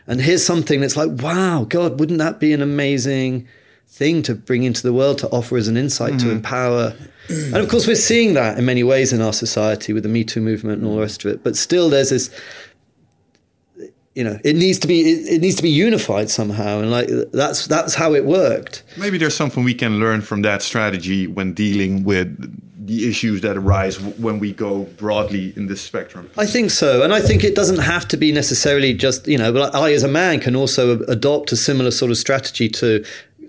And 0.07 0.21
here's 0.21 0.45
something 0.45 0.81
that's 0.81 0.97
like, 0.97 1.11
wow, 1.23 1.65
God, 1.65 1.99
wouldn't 1.99 2.19
that 2.19 2.39
be 2.39 2.53
an 2.53 2.61
amazing 2.61 3.49
thing 3.89 4.23
to 4.23 4.35
bring 4.35 4.65
into 4.65 4.83
the 4.83 4.93
world 4.93 5.19
to 5.19 5.29
offer 5.29 5.57
as 5.57 5.69
an 5.69 5.77
insight 5.77 6.15
mm-hmm. 6.15 6.29
to 6.29 6.31
empower? 6.31 6.95
And 7.29 7.57
of 7.57 7.69
course, 7.71 7.87
we're 7.87 7.97
seeing 7.97 8.35
that 8.35 8.59
in 8.59 8.67
many 8.67 8.83
ways 8.83 9.13
in 9.13 9.23
our 9.23 9.33
society 9.33 9.95
with 9.95 10.03
the 10.03 10.11
Me 10.11 10.25
Too 10.25 10.43
movement 10.43 10.79
and 10.79 10.87
all 10.87 10.97
the 10.97 11.01
rest 11.01 11.25
of 11.25 11.31
it. 11.33 11.43
But 11.43 11.57
still, 11.57 11.89
there's 11.89 12.11
this 12.11 12.31
you 14.15 14.23
know 14.23 14.39
it 14.45 14.55
needs 14.55 14.79
to 14.79 14.87
be 14.87 15.01
it, 15.01 15.35
it, 15.35 15.41
needs 15.41 15.57
to 15.57 15.63
be 15.63 15.71
unified 15.71 16.31
somehow 16.31 16.79
and 16.79 16.91
like 16.91 17.09
that's 17.33 17.67
that's 17.67 17.95
how 17.95 18.15
it 18.15 18.25
worked 18.25 18.85
maybe 18.97 19.19
there's 19.19 19.35
something 19.35 19.65
we 19.65 19.75
can 19.75 19.99
learn 19.99 20.21
from 20.21 20.43
that 20.43 20.63
strategy 20.63 21.27
when 21.27 21.53
dealing 21.53 22.05
with 22.05 22.64
the 22.87 23.09
issues 23.09 23.41
that 23.41 23.57
arise 23.57 24.01
when 24.01 24.39
we 24.39 24.53
go 24.53 24.85
broadly 24.97 25.53
in 25.57 25.67
this 25.67 25.81
spectrum 25.81 26.31
i 26.37 26.47
think 26.47 26.71
so 26.71 27.03
and 27.03 27.13
i 27.13 27.21
think 27.21 27.45
it 27.45 27.55
doesn't 27.55 27.79
have 27.79 28.07
to 28.07 28.17
be 28.17 28.33
necessarily 28.33 28.93
just 28.93 29.27
you 29.27 29.39
know 29.39 29.53
but 29.53 29.75
i 29.75 29.93
as 29.93 30.03
a 30.03 30.09
man 30.09 30.41
can 30.41 30.55
also 30.55 31.01
adopt 31.03 31.53
a 31.53 31.57
similar 31.57 31.91
sort 31.91 32.11
of 32.11 32.17
strategy 32.17 32.69
to 32.69 33.05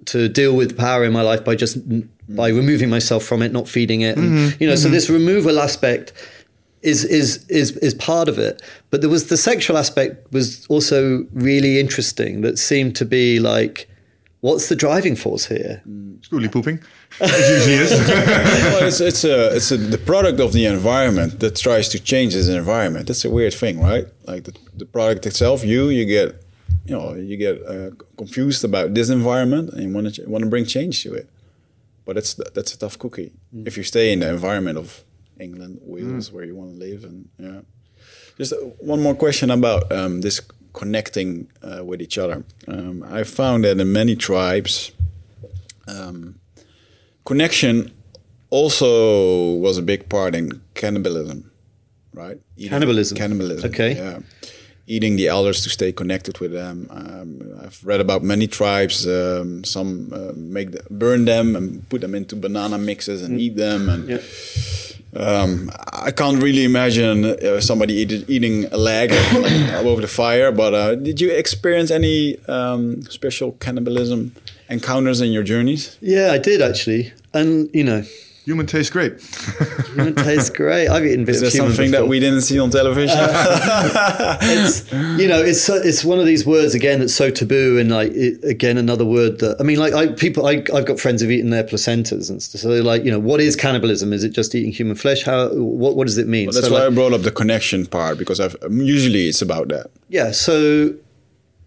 to 0.06 0.30
deal 0.30 0.56
with 0.56 0.78
power 0.78 1.04
in 1.04 1.12
my 1.12 1.22
life 1.22 1.44
by 1.44 1.56
just 1.56 1.78
by 2.36 2.50
removing 2.50 2.90
myself 2.90 3.24
from 3.24 3.42
it 3.42 3.52
not 3.52 3.68
feeding 3.68 4.02
it 4.02 4.18
and, 4.18 4.30
mm-hmm. 4.30 4.64
you 4.64 4.68
know 4.68 4.74
mm-hmm. 4.74 4.84
so 4.84 4.90
this 4.90 5.10
removal 5.10 5.60
aspect 5.60 6.14
is 6.86 7.04
is 7.04 7.46
is 7.50 7.76
is 7.78 7.94
part 7.96 8.30
of 8.30 8.38
it. 8.38 8.62
But 8.92 9.02
there 9.02 9.10
was 9.10 9.28
the 9.28 9.38
sexual 9.38 9.78
aspect 9.78 10.32
was 10.32 10.66
also 10.68 11.26
really 11.34 11.80
interesting. 11.80 12.42
That 12.42 12.58
seemed 12.60 12.96
to 12.98 13.06
be 13.06 13.40
like 13.40 13.90
what's 14.42 14.70
the 14.70 14.76
driving 14.76 15.16
force 15.16 15.48
here? 15.48 15.82
Stoolie 16.22 16.52
pooping. 16.52 16.80
It 17.20 17.50
usually 17.56 17.76
is. 17.76 17.92
well, 18.72 18.84
it's 18.88 19.00
it's 19.02 19.24
a 19.24 19.56
it's 19.56 19.72
a, 19.72 19.78
the 19.78 19.98
product 19.98 20.40
of 20.40 20.52
the 20.54 20.66
environment 20.66 21.40
that 21.40 21.56
tries 21.56 21.88
to 21.90 22.00
change 22.00 22.34
this 22.34 22.48
environment. 22.48 23.08
That's 23.08 23.26
a 23.26 23.30
weird 23.30 23.54
thing, 23.54 23.80
right? 23.82 24.06
Like 24.28 24.44
the, 24.44 24.54
the 24.76 24.86
product 24.86 25.26
itself, 25.26 25.64
you 25.64 25.90
you 25.90 26.06
get 26.06 26.44
you 26.86 26.96
know 26.98 27.14
you 27.14 27.38
get 27.38 27.62
uh, 27.66 27.92
confused 28.18 28.64
about 28.64 28.94
this 28.94 29.10
environment 29.10 29.70
and 29.74 29.84
you 29.84 29.94
want 29.94 30.16
to 30.16 30.26
want 30.30 30.44
to 30.44 30.50
bring 30.50 30.66
change 30.66 31.04
to 31.04 31.14
it. 31.14 31.30
But 32.06 32.16
that's 32.16 32.34
that's 32.56 32.74
a 32.74 32.78
tough 32.78 32.98
cookie 33.00 33.32
Mm. 33.56 33.68
if 33.68 33.78
you 33.78 33.84
stay 33.84 34.12
in 34.14 34.20
the 34.20 34.30
environment 34.30 34.78
of 34.78 35.04
England, 35.40 35.80
Wales, 35.82 36.32
where 36.32 36.44
you 36.46 36.56
want 36.56 36.72
to 36.74 36.78
live, 36.78 37.04
and 37.04 37.30
yeah. 37.40 37.62
Just 38.38 38.52
uh, 38.54 38.58
one 38.80 39.02
more 39.02 39.16
question 39.16 39.50
about 39.50 39.90
um, 39.92 40.22
this 40.22 40.42
connecting 40.74 41.48
uh, 41.64 41.84
with 41.86 42.02
each 42.02 42.18
other. 42.18 42.44
Um, 42.68 43.02
I 43.10 43.24
found 43.24 43.64
that 43.64 43.80
in 43.80 43.92
many 43.94 44.16
tribes, 44.16 44.92
um, 45.88 46.36
connection 47.26 47.92
also 48.50 49.54
was 49.56 49.78
a 49.78 49.82
big 49.82 50.08
part 50.10 50.36
in 50.36 50.62
cannibalism, 50.76 51.52
right? 52.14 52.38
Eating- 52.58 52.70
Cannibalism. 52.70 53.18
Cannibalism. 53.18 53.70
Okay. 53.70 53.96
Yeah. 53.96 54.20
Eating 54.88 55.16
the 55.16 55.28
elders 55.28 55.64
to 55.64 55.70
stay 55.70 55.92
connected 55.92 56.38
with 56.40 56.52
them. 56.52 56.88
Um, 56.92 57.60
I've 57.64 57.84
read 57.84 58.00
about 58.02 58.22
many 58.24 58.46
tribes. 58.46 59.08
Um, 59.08 59.64
some 59.64 60.14
uh, 60.14 60.32
make 60.36 60.72
the, 60.74 60.84
burn 60.92 61.26
them 61.26 61.56
and 61.56 61.90
put 61.90 62.02
them 62.02 62.14
into 62.14 62.36
banana 62.36 62.78
mixes 62.78 63.24
and 63.24 63.42
eat 63.42 63.56
them. 63.56 63.90
And 63.90 64.08
Yeah. 64.08 64.20
Um, 65.16 65.72
I 65.94 66.12
can't 66.12 66.42
really 66.42 66.64
imagine 66.64 67.26
uh, 67.26 67.62
somebody 67.62 67.94
eat, 67.96 68.30
eating 68.30 68.66
a 68.66 68.78
leg 68.78 69.12
over 69.86 70.02
the 70.02 70.08
fire. 70.08 70.52
But 70.52 70.74
uh, 70.74 70.96
did 70.96 71.22
you 71.22 71.32
experience 71.32 71.92
any 71.92 72.38
um, 72.46 73.02
special 73.04 73.54
cannibalism 73.54 74.36
encounters 74.70 75.22
in 75.22 75.32
your 75.32 75.44
journeys? 75.44 75.98
Yeah, 76.02 76.32
I 76.32 76.38
did 76.38 76.62
actually. 76.62 77.14
And, 77.34 77.70
you 77.74 77.84
know, 77.84 78.04
Human 78.46 78.68
tastes 78.68 78.92
great. 78.92 79.20
human 79.94 80.14
tastes 80.16 80.50
great. 80.52 80.88
I've 80.88 81.04
eaten 81.06 81.24
a 81.24 81.26
bit 81.26 81.36
Is 81.36 81.42
there 81.42 81.48
of 81.48 81.54
human 81.54 81.72
something 81.74 81.92
that 81.92 82.08
we 82.08 82.20
didn't 82.20 82.42
see 82.42 82.60
on 82.60 82.70
television? 82.70 83.18
it's 83.20 84.92
you 85.20 85.28
know 85.28 85.42
it's 85.42 85.62
so- 85.62 85.76
it's 85.84 86.04
one 86.04 86.20
of 86.20 86.26
these 86.26 86.46
words 86.46 86.74
again 86.76 87.00
that's 87.00 87.14
so 87.14 87.30
taboo 87.30 87.78
and 87.80 87.92
like 87.92 88.12
it, 88.14 88.44
again 88.44 88.78
another 88.78 89.06
word 89.06 89.40
that 89.40 89.58
I 89.60 89.64
mean 89.64 89.80
like 89.80 89.94
I 89.94 90.08
people 90.08 90.46
I, 90.48 90.64
I've 90.74 90.86
got 90.86 91.00
friends 91.00 91.22
who've 91.22 91.32
eaten 91.32 91.50
their 91.50 91.64
placentas 91.64 92.30
and 92.30 92.42
stuff 92.42 92.62
so 92.62 92.70
they're 92.70 92.84
like 92.84 93.04
you 93.04 93.12
know 93.12 93.20
what 93.20 93.40
is 93.42 93.56
cannibalism 93.56 94.14
is 94.14 94.24
it 94.24 94.30
just 94.30 94.54
eating 94.56 94.72
human 94.72 94.96
flesh 94.96 95.24
how 95.24 95.50
what 95.56 95.96
what 95.96 96.08
does 96.08 96.18
it 96.18 96.28
mean 96.28 96.48
Well, 96.48 96.54
that's 96.54 96.68
So, 96.68 96.74
why 96.74 96.80
like, 96.84 96.92
I 96.92 96.96
brought 96.96 97.14
up 97.14 97.22
the 97.22 97.32
connection 97.32 97.86
part 97.86 98.18
because 98.18 98.40
I've 98.40 98.56
um, 98.62 98.82
usually 98.82 99.28
it's 99.28 99.42
about 99.42 99.70
that. 99.70 99.88
yeah 100.10 100.32
so 100.32 100.94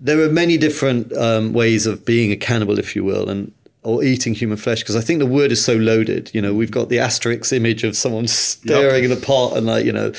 there 0.01 0.21
are 0.21 0.31
many 0.31 0.57
different 0.57 1.13
um, 1.17 1.53
ways 1.53 1.85
of 1.87 2.05
being 2.05 2.31
a 2.31 2.37
cannibal 2.37 2.79
if 2.79 2.95
you 2.95 3.03
will 3.03 3.29
and 3.29 3.53
or 3.83 4.03
eating 4.03 4.35
human 4.35 4.57
flesh 4.57 4.81
because 4.81 4.97
I 4.97 5.01
think 5.01 5.19
the 5.19 5.27
word 5.27 5.53
is 5.53 5.65
so 5.65 5.75
loaded 5.75 6.31
you 6.35 6.43
know 6.43 6.55
we've 6.55 6.71
got 6.71 6.89
the 6.89 6.99
asterisk 6.99 7.53
image 7.53 7.85
of 7.85 7.97
someone 7.97 8.27
staring 8.29 9.05
in 9.05 9.13
a 9.13 9.17
pot 9.17 9.57
and 9.57 9.67
like 9.67 9.85
you 9.85 9.93
know 9.93 10.13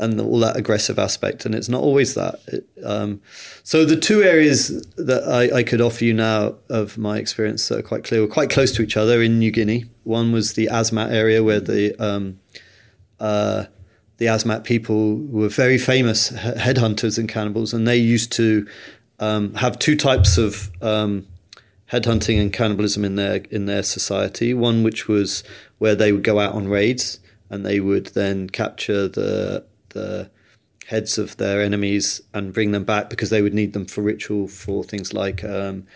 and 0.00 0.18
all 0.18 0.38
that 0.38 0.56
aggressive 0.56 0.98
aspect 0.98 1.44
and 1.44 1.54
it's 1.54 1.68
not 1.68 1.82
always 1.82 2.14
that. 2.14 2.40
It, 2.46 2.66
um, 2.84 3.20
so 3.62 3.84
the 3.84 3.96
two 3.96 4.22
areas 4.22 4.84
that 4.96 5.22
I, 5.28 5.58
I 5.58 5.62
could 5.62 5.80
offer 5.80 6.04
you 6.04 6.14
now 6.14 6.56
of 6.70 6.96
my 6.96 7.18
experience 7.18 7.68
that 7.68 7.78
are 7.78 7.82
quite 7.82 8.02
clear 8.02 8.22
were 8.22 8.26
quite 8.26 8.50
close 8.50 8.72
to 8.72 8.82
each 8.82 8.96
other 8.96 9.22
in 9.22 9.38
New 9.38 9.50
Guinea. 9.50 9.84
One 10.04 10.32
was 10.32 10.54
the 10.54 10.68
Asmat 10.72 11.12
area 11.12 11.44
where 11.44 11.60
the 11.60 11.94
um, 12.02 12.40
uh, 13.20 13.66
the 14.16 14.26
Asmat 14.26 14.64
people 14.64 15.16
were 15.16 15.48
very 15.48 15.78
famous 15.78 16.30
headhunters 16.30 17.18
and 17.18 17.28
cannibals, 17.28 17.74
and 17.74 17.86
they 17.86 17.96
used 17.96 18.32
to 18.32 18.66
um, 19.18 19.54
have 19.54 19.78
two 19.78 19.96
types 19.96 20.38
of 20.38 20.70
um, 20.82 21.26
headhunting 21.92 22.40
and 22.40 22.52
cannibalism 22.52 23.04
in 23.04 23.16
their 23.16 23.36
in 23.50 23.66
their 23.66 23.82
society. 23.82 24.54
One 24.54 24.82
which 24.82 25.08
was 25.08 25.42
where 25.78 25.94
they 25.94 26.12
would 26.12 26.24
go 26.24 26.38
out 26.38 26.54
on 26.54 26.68
raids 26.68 27.20
and 27.48 27.66
they 27.66 27.80
would 27.80 28.06
then 28.06 28.48
capture 28.48 29.08
the 29.08 29.64
the 29.90 30.30
heads 30.86 31.18
of 31.18 31.36
their 31.36 31.62
enemies 31.62 32.20
and 32.34 32.52
bring 32.52 32.72
them 32.72 32.84
back 32.84 33.10
because 33.10 33.30
they 33.30 33.42
would 33.42 33.54
need 33.54 33.72
them 33.72 33.86
for 33.86 34.02
ritual 34.02 34.48
for 34.48 34.82
things 34.82 35.14
like 35.14 35.44
um, 35.44 35.86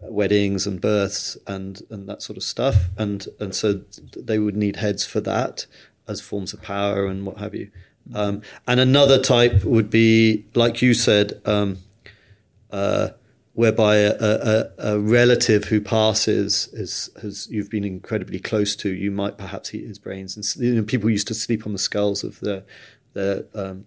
weddings 0.00 0.66
and 0.66 0.80
births 0.80 1.36
and 1.46 1.82
and 1.90 2.08
that 2.08 2.22
sort 2.22 2.36
of 2.36 2.42
stuff 2.42 2.90
and 2.98 3.28
and 3.40 3.54
so 3.54 3.80
they 4.16 4.38
would 4.38 4.56
need 4.56 4.76
heads 4.76 5.06
for 5.06 5.20
that 5.20 5.66
as 6.06 6.20
forms 6.20 6.52
of 6.52 6.60
power 6.60 7.06
and 7.06 7.24
what 7.24 7.38
have 7.38 7.54
you 7.54 7.70
um, 8.14 8.42
and 8.66 8.80
another 8.80 9.18
type 9.18 9.64
would 9.64 9.88
be 9.88 10.44
like 10.54 10.82
you 10.82 10.92
said 10.92 11.40
um, 11.46 11.78
uh, 12.70 13.08
whereby 13.54 13.96
a, 13.96 14.14
a, 14.20 14.70
a 14.78 14.98
relative 14.98 15.64
who 15.64 15.80
passes 15.80 16.68
is 16.72 17.10
has 17.22 17.48
you've 17.50 17.70
been 17.70 17.84
incredibly 17.84 18.38
close 18.40 18.74
to 18.76 18.90
you 18.90 19.10
might 19.10 19.38
perhaps 19.38 19.72
eat 19.74 19.86
his 19.86 19.98
brains 19.98 20.36
and 20.36 20.62
you 20.64 20.74
know, 20.74 20.82
people 20.82 21.08
used 21.08 21.28
to 21.28 21.34
sleep 21.34 21.64
on 21.66 21.72
the 21.72 21.78
skulls 21.78 22.24
of 22.24 22.40
their 22.40 22.64
their 23.12 23.44
um, 23.54 23.86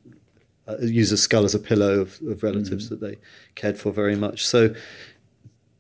uh, 0.68 0.78
use 0.80 1.12
a 1.12 1.18
skull 1.18 1.44
as 1.46 1.54
a 1.54 1.60
pillow 1.60 2.00
of, 2.00 2.20
of 2.28 2.44
relatives 2.44 2.90
that 2.90 3.02
they 3.02 3.18
cared 3.56 3.78
for 3.78 3.92
very 3.92 4.16
much 4.16 4.46
so 4.46 4.74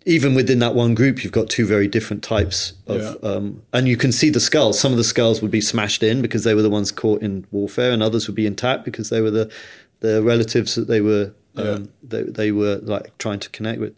even 0.05 0.35
within 0.35 0.59
that 0.59 0.73
one 0.73 0.95
group, 0.95 1.21
you've 1.21 1.33
got 1.33 1.49
two 1.49 1.65
very 1.65 1.85
different 1.85 2.23
types 2.23 2.71
of, 2.87 3.01
Yeah. 3.01 3.29
um, 3.29 3.61
and 3.73 3.89
you 3.89 3.97
can 3.97 4.13
see 4.13 4.29
the 4.29 4.39
skulls. 4.39 4.79
Some 4.79 4.93
of 4.93 4.97
the 4.97 5.03
skulls 5.03 5.41
would 5.41 5.51
be 5.51 5.59
smashed 5.59 6.01
in 6.01 6.21
because 6.21 6.45
they 6.45 6.53
were 6.55 6.61
the 6.61 6.69
ones 6.69 6.93
caught 6.93 7.21
in 7.21 7.45
warfare, 7.51 7.91
and 7.91 8.01
others 8.01 8.25
would 8.25 8.35
be 8.35 8.47
intact 8.47 8.85
because 8.85 9.09
they 9.09 9.19
were 9.19 9.31
the 9.31 9.51
the 9.99 10.23
relatives 10.23 10.75
that 10.75 10.87
they 10.87 11.01
were 11.01 11.33
um, 11.57 11.89
they, 12.03 12.23
they 12.23 12.51
were 12.51 12.77
like 12.77 13.17
trying 13.17 13.39
to 13.39 13.49
connect 13.49 13.79
with. 13.79 13.95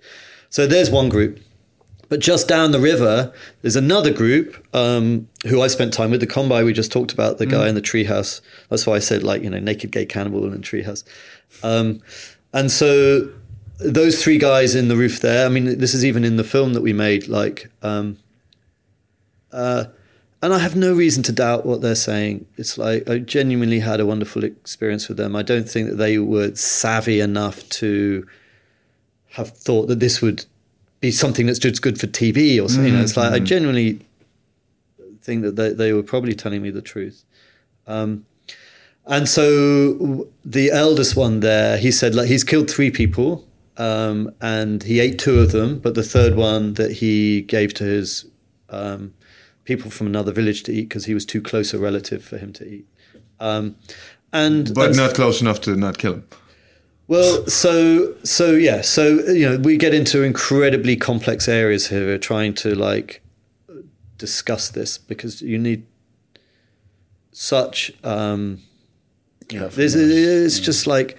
So 0.49 0.65
there's 0.68 0.90
one 0.90 1.10
group. 1.10 1.40
But 2.10 2.22
just 2.22 2.48
down 2.48 2.72
the 2.72 2.80
river, 2.80 3.31
there's 3.61 3.76
another 3.76 4.11
group 4.11 4.65
um, 4.73 5.27
who 5.48 5.61
I 5.61 5.68
spent 5.68 5.94
time 5.94 6.10
with. 6.10 6.22
The 6.22 6.27
Kombai 6.27 6.65
we 6.65 6.73
just 6.73 6.91
talked 6.91 7.14
about, 7.14 7.38
the 7.38 7.45
guy 7.45 7.69
in 7.69 7.76
the 7.76 7.84
treehouse. 7.84 8.41
That's 8.69 8.88
why 8.88 8.95
I 8.95 8.99
said 8.99 9.22
like 9.22 9.44
you 9.44 9.49
know 9.49 9.60
naked 9.60 9.91
gay 9.91 10.07
cannibal 10.07 10.52
in 10.52 10.61
treehouse. 10.61 11.03
Um, 11.61 12.02
and 12.52 12.72
so 12.72 13.30
those 13.80 14.22
three 14.23 14.38
guys 14.38 14.76
in 14.76 14.88
the 14.88 14.95
roof 14.95 15.22
there. 15.22 15.45
I 15.45 15.49
mean, 15.49 15.77
this 15.77 15.94
is 15.94 16.03
even 16.03 16.23
in 16.23 16.36
the 16.36 16.44
film 16.44 16.73
that 16.73 16.81
we 16.81 16.94
made. 16.94 17.27
Like, 17.27 17.69
um, 17.81 18.18
uh, 19.52 19.86
and 20.41 20.53
I 20.53 20.59
have 20.59 20.75
no 20.75 20.93
reason 20.93 21.23
to 21.23 21.31
doubt 21.31 21.65
what 21.65 21.81
they're 21.81 21.95
saying. 21.95 22.45
It's 22.57 22.77
like 22.77 23.09
I 23.09 23.19
genuinely 23.19 23.79
had 23.79 23.99
a 23.99 24.05
wonderful 24.05 24.43
experience 24.43 25.07
with 25.07 25.17
them. 25.17 25.35
I 25.35 25.41
don't 25.41 25.69
think 25.69 25.89
that 25.89 25.95
they 25.95 26.17
were 26.17 26.55
savvy 26.55 27.19
enough 27.19 27.67
to 27.69 28.25
have 29.31 29.49
thought 29.49 29.87
that 29.87 29.99
this 29.99 30.21
would 30.21 30.45
be 31.01 31.11
something 31.11 31.45
that's 31.45 31.59
just 31.59 31.81
good 31.81 31.99
for 31.99 32.07
TV 32.07 32.63
or 32.63 32.69
something. 32.69 32.91
You 32.91 32.97
know, 32.97 33.03
it's 33.03 33.17
like 33.17 33.33
I 33.33 33.39
genuinely 33.39 33.99
think 35.21 35.43
that 35.43 35.55
they, 35.55 35.73
they 35.73 35.93
were 35.93 36.03
probably 36.03 36.33
telling 36.33 36.61
me 36.61 36.69
the 36.69 36.81
truth. 36.81 37.23
Um, 37.85 38.25
and 39.05 39.27
so 39.27 40.27
the 40.45 40.71
eldest 40.71 41.15
one 41.15 41.41
there, 41.41 41.77
he 41.77 41.91
said 41.91 42.15
like 42.15 42.27
he's 42.27 42.43
killed 42.43 42.69
three 42.69 42.91
people, 42.91 43.45
um, 43.77 44.33
and 44.39 44.83
he 44.83 44.99
ate 44.99 45.19
two 45.19 45.39
of 45.39 45.51
them, 45.51 45.79
but 45.79 45.95
the 45.95 46.03
third 46.03 46.35
one 46.35 46.75
that 46.75 46.91
he 46.91 47.41
gave 47.41 47.73
to 47.75 47.83
his 47.83 48.25
um, 48.69 49.13
people 49.69 49.91
from 49.91 50.07
another 50.07 50.31
village 50.31 50.63
to 50.63 50.71
eat 50.71 50.89
because 50.89 51.05
he 51.05 51.13
was 51.13 51.25
too 51.25 51.41
close 51.41 51.75
a 51.75 51.77
relative 51.77 52.23
for 52.23 52.37
him 52.43 52.51
to 52.53 52.63
eat. 52.67 52.85
Um, 53.39 53.75
and 54.33 54.73
But 54.73 54.95
not 54.95 55.13
close 55.13 55.41
enough 55.41 55.61
to 55.61 55.75
not 55.75 55.97
kill 55.97 56.13
him. 56.13 56.23
well, 57.07 57.45
so 57.47 58.15
so 58.23 58.45
yeah, 58.69 58.81
so 58.81 59.03
you 59.39 59.45
know 59.47 59.57
we 59.57 59.77
get 59.77 59.93
into 59.93 60.23
incredibly 60.23 60.95
complex 60.97 61.47
areas 61.47 61.87
here, 61.89 62.17
trying 62.17 62.53
to 62.63 62.69
like 62.73 63.21
discuss 64.17 64.69
this 64.69 64.97
because 64.97 65.41
you 65.41 65.57
need 65.57 65.85
such. 67.31 67.91
Um, 68.03 68.61
you 69.51 69.59
know, 69.59 69.69
there's, 69.69 69.95
it's 69.95 70.59
just 70.59 70.85
like 70.87 71.17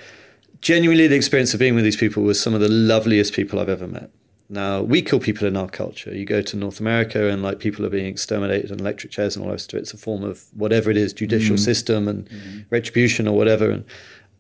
genuinely 0.61 1.07
the 1.09 1.17
experience 1.17 1.55
of 1.55 1.61
being 1.61 1.75
with 1.75 1.85
these 1.85 1.97
people 1.97 2.23
was 2.23 2.41
some 2.41 2.55
of 2.55 2.61
the 2.61 2.69
loveliest 2.69 3.33
people 3.33 3.59
I've 3.59 3.69
ever 3.69 3.89
met. 3.89 4.11
Now 4.53 4.83
we 4.83 5.01
kill 5.01 5.21
people 5.21 5.47
in 5.47 5.57
our 5.57 5.69
culture. 5.69 6.13
You 6.13 6.25
go 6.25 6.43
to 6.43 6.57
North 6.57 6.81
America 6.81 7.29
and 7.29 7.41
like 7.41 7.61
people 7.61 7.87
are 7.87 7.91
being 7.91 8.07
exterminated 8.07 8.73
and 8.73 8.81
electric 8.81 9.13
chairs 9.13 9.37
and 9.37 9.45
all 9.45 9.49
the 9.49 9.55
rest 9.55 9.73
of 9.73 9.79
it. 9.79 9.83
It's 9.83 9.95
a 9.95 9.97
form 9.97 10.25
of 10.25 10.45
whatever 10.55 10.91
it 10.91 10.97
is, 10.97 11.13
judicial 11.13 11.55
mm. 11.55 11.61
system 11.61 12.09
and 12.09 12.29
mm-hmm. 12.29 12.59
retribution 12.69 13.29
or 13.29 13.37
whatever. 13.37 13.71
And 13.71 13.85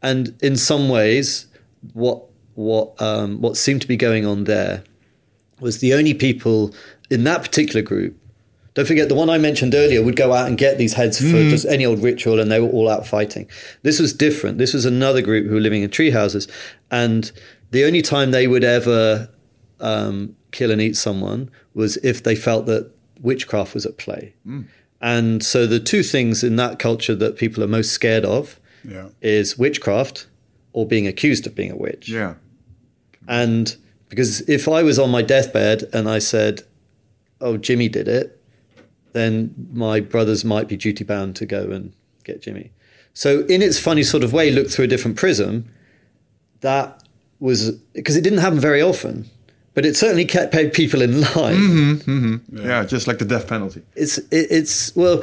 and 0.03 0.35
in 0.43 0.57
some 0.57 0.89
ways, 0.89 1.47
what 1.95 2.25
what 2.55 3.01
um, 3.01 3.41
what 3.41 3.57
seemed 3.57 3.83
to 3.83 3.89
be 3.89 3.97
going 3.97 4.27
on 4.27 4.45
there 4.45 4.83
was 5.61 5.79
the 5.79 5.95
only 5.95 6.15
people 6.15 6.75
in 7.09 7.23
that 7.25 7.43
particular 7.43 7.83
group. 7.83 8.17
Don't 8.75 8.87
forget 8.87 9.09
the 9.09 9.15
one 9.15 9.31
I 9.31 9.39
mentioned 9.39 9.75
earlier 9.75 10.03
would 10.03 10.17
go 10.17 10.33
out 10.33 10.49
and 10.49 10.57
get 10.59 10.79
these 10.79 10.95
heads 10.95 11.19
for 11.19 11.25
mm. 11.25 11.51
just 11.51 11.67
any 11.67 11.87
old 11.87 12.03
ritual, 12.03 12.41
and 12.41 12.51
they 12.51 12.61
were 12.61 12.69
all 12.69 12.89
out 12.89 13.07
fighting. 13.07 13.49
This 13.83 14.01
was 14.01 14.13
different. 14.13 14.59
This 14.59 14.75
was 14.75 14.85
another 14.85 15.23
group 15.23 15.47
who 15.47 15.55
were 15.55 15.61
living 15.61 15.83
in 15.83 15.91
tree 15.91 16.11
houses, 16.11 16.49
and 16.91 17.31
the 17.71 17.85
only 17.85 18.03
time 18.03 18.33
they 18.33 18.49
would 18.49 18.65
ever 18.65 19.29
um, 19.81 20.37
kill 20.53 20.71
and 20.71 20.81
eat 20.81 20.97
someone 20.97 21.51
was 21.75 21.97
if 21.99 22.23
they 22.23 22.35
felt 22.37 22.67
that 22.67 22.91
witchcraft 23.21 23.75
was 23.75 23.85
at 23.87 23.97
play. 23.99 24.35
And 25.01 25.43
so 25.43 25.67
the 25.67 25.81
two 25.81 26.03
things 26.03 26.43
in 26.45 26.57
that 26.57 26.79
culture 26.79 27.15
that 27.15 27.37
people 27.37 27.63
are 27.65 27.69
most 27.69 27.93
scared 27.93 28.25
of 28.25 28.61
Yeah. 28.85 29.09
is 29.23 29.59
witchcraft 29.59 30.27
or 30.73 30.87
being 30.87 31.07
accused 31.07 31.47
of 31.47 31.55
being 31.55 31.71
a 31.71 31.77
witch. 31.77 32.09
Yeah. 32.09 32.35
And 33.29 33.77
Because 34.09 34.41
if 34.49 34.67
I 34.69 34.83
was 34.83 34.99
on 34.99 35.11
my 35.11 35.23
deathbed 35.23 35.85
and 35.93 36.09
I 36.09 36.19
said, 36.19 36.63
"Oh, 37.41 37.57
Jimmy 37.57 37.89
did 37.89 38.09
it," 38.09 38.41
then 39.13 39.55
my 39.73 40.01
brothers 40.01 40.45
might 40.45 40.67
be 40.67 40.77
duty 40.77 41.05
bound 41.05 41.37
to 41.37 41.47
go 41.47 41.71
and 41.71 41.93
get 42.25 42.43
Jimmy. 42.43 42.73
So, 43.15 43.45
in 43.47 43.63
its 43.63 43.79
funny 43.79 44.03
sort 44.03 44.25
of 44.25 44.33
way, 44.33 44.51
looked 44.51 44.73
through 44.73 44.87
a 44.87 44.89
different 44.89 45.17
prism. 45.17 45.67
That 46.61 47.05
was 47.39 47.71
because 47.95 48.17
it 48.17 48.23
didn't 48.23 48.41
happen 48.41 48.59
very 48.59 48.83
often, 48.83 49.27
but 49.75 49.87
it 49.87 49.97
certainly 49.97 50.25
kept 50.25 50.53
people 50.75 51.03
in 51.03 51.21
line. 51.21 51.57
Mm-hmm, 51.57 52.11
mm-hmm. 52.11 52.67
Yeah. 52.67 52.85
just 52.85 53.07
like 53.07 53.19
the 53.19 53.25
death 53.25 53.49
penalty. 53.49 53.83
It's 53.95 54.19
it, 54.19 54.27
it's 54.51 54.95
well. 54.97 55.23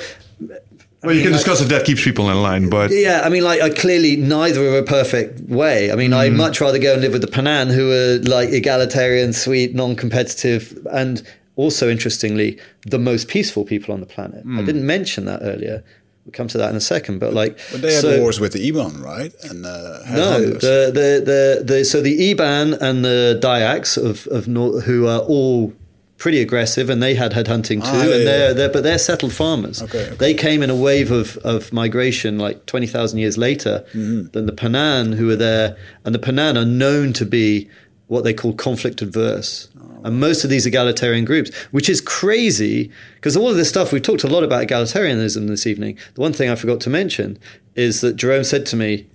Well, 1.03 1.15
you 1.15 1.21
can 1.21 1.31
like- 1.31 1.39
discuss 1.39 1.61
if 1.61 1.69
that 1.69 1.85
keeps 1.85 2.03
people 2.03 2.29
in 2.29 2.41
line, 2.41 2.69
but 2.69 2.89
Yeah, 2.91 3.21
I 3.23 3.29
mean, 3.29 3.43
like, 3.43 3.61
I 3.61 3.69
clearly 3.69 4.15
neither 4.15 4.67
are 4.67 4.79
a 4.79 4.83
perfect 4.83 5.41
way. 5.41 5.91
I 5.91 5.95
mean, 5.95 6.11
I'd 6.11 6.29
mm-hmm. 6.29 6.37
much 6.37 6.59
rather 6.59 6.79
go 6.79 6.93
and 6.93 7.01
live 7.01 7.13
with 7.13 7.21
the 7.21 7.27
Penan, 7.27 7.71
who 7.71 7.91
are 7.91 8.17
like 8.27 8.49
egalitarian, 8.49 9.31
sweet, 9.31 9.75
non-competitive, 9.75 10.87
and 10.91 11.21
also 11.55 11.89
interestingly, 11.89 12.59
the 12.85 12.99
most 12.99 13.27
peaceful 13.27 13.63
people 13.63 13.93
on 13.93 13.99
the 13.99 14.05
planet. 14.07 14.39
I 14.39 14.47
mm. 14.47 14.65
didn't 14.65 14.85
mention 14.85 15.25
that 15.25 15.41
earlier. 15.43 15.83
We'll 16.27 16.33
come 16.33 16.49
to 16.49 16.57
that 16.57 16.69
in 16.71 16.75
a 16.75 16.81
second, 16.81 17.19
but 17.19 17.33
like, 17.33 17.57
But 17.71 17.81
they 17.81 17.93
had 17.93 18.01
so- 18.01 18.19
wars 18.19 18.37
with 18.37 18.51
the 18.51 18.69
Iban, 18.69 19.01
right? 19.01 19.33
And 19.49 19.65
uh, 19.65 19.99
no, 20.11 20.39
the, 20.41 20.91
the 20.93 21.09
the 21.25 21.63
the 21.63 21.85
so 21.85 22.01
the 22.01 22.33
Iban 22.35 22.77
and 22.81 23.05
the 23.05 23.39
Dayaks 23.41 23.95
of 23.95 24.27
of 24.27 24.45
Nor- 24.49 24.81
who 24.81 25.07
are 25.07 25.19
all 25.21 25.71
pretty 26.17 26.41
aggressive, 26.41 26.89
and 26.89 27.01
they 27.01 27.13
had 27.15 27.31
headhunting 27.31 27.79
too, 27.81 27.85
Ah, 27.85 28.03
yeah, 28.03 28.15
and 28.15 28.27
they're, 28.27 28.53
they're 28.53 28.69
but 28.69 28.83
they're 28.83 28.97
settled 28.97 29.31
farmers. 29.31 29.81
Okay, 29.83 30.07
okay. 30.07 30.15
They 30.15 30.33
came 30.33 30.61
in 30.63 30.69
a 30.69 30.75
wave 30.75 31.11
of 31.11 31.37
of 31.45 31.71
migration 31.71 32.37
like 32.37 32.65
twenty 32.65 32.87
thousand 32.87 33.19
years 33.19 33.37
later 33.37 33.85
Mm-hmm. 33.93 34.31
than 34.33 34.47
the 34.47 34.51
Penan, 34.51 35.15
who 35.15 35.27
were 35.27 35.37
there, 35.37 35.77
and 36.03 36.13
the 36.13 36.19
Penan 36.19 36.57
are 36.57 36.65
known 36.65 37.13
to 37.13 37.25
be 37.25 37.69
what 38.07 38.23
they 38.23 38.33
call 38.33 38.53
conflict 38.53 39.01
adverse. 39.01 39.69
Oh. 39.79 40.01
And 40.05 40.19
most 40.19 40.43
of 40.43 40.49
these 40.49 40.65
egalitarian 40.65 41.25
groups, 41.25 41.53
which 41.71 41.89
is 41.89 42.01
crazy, 42.01 42.91
because 43.15 43.35
all 43.35 43.49
of 43.49 43.57
this 43.57 43.69
stuff, 43.69 43.91
we've 43.91 44.01
talked 44.01 44.23
a 44.23 44.27
lot 44.27 44.43
about 44.43 44.65
egalitarianism 44.65 45.47
this 45.47 45.67
evening. 45.67 45.97
The 46.15 46.21
one 46.21 46.33
thing 46.33 46.49
I 46.49 46.55
forgot 46.55 46.79
to 46.81 46.89
mention 46.89 47.37
is 47.75 48.01
that 48.01 48.15
Jerome 48.15 48.43
said 48.43 48.65
to 48.67 48.75
me, 48.75 49.07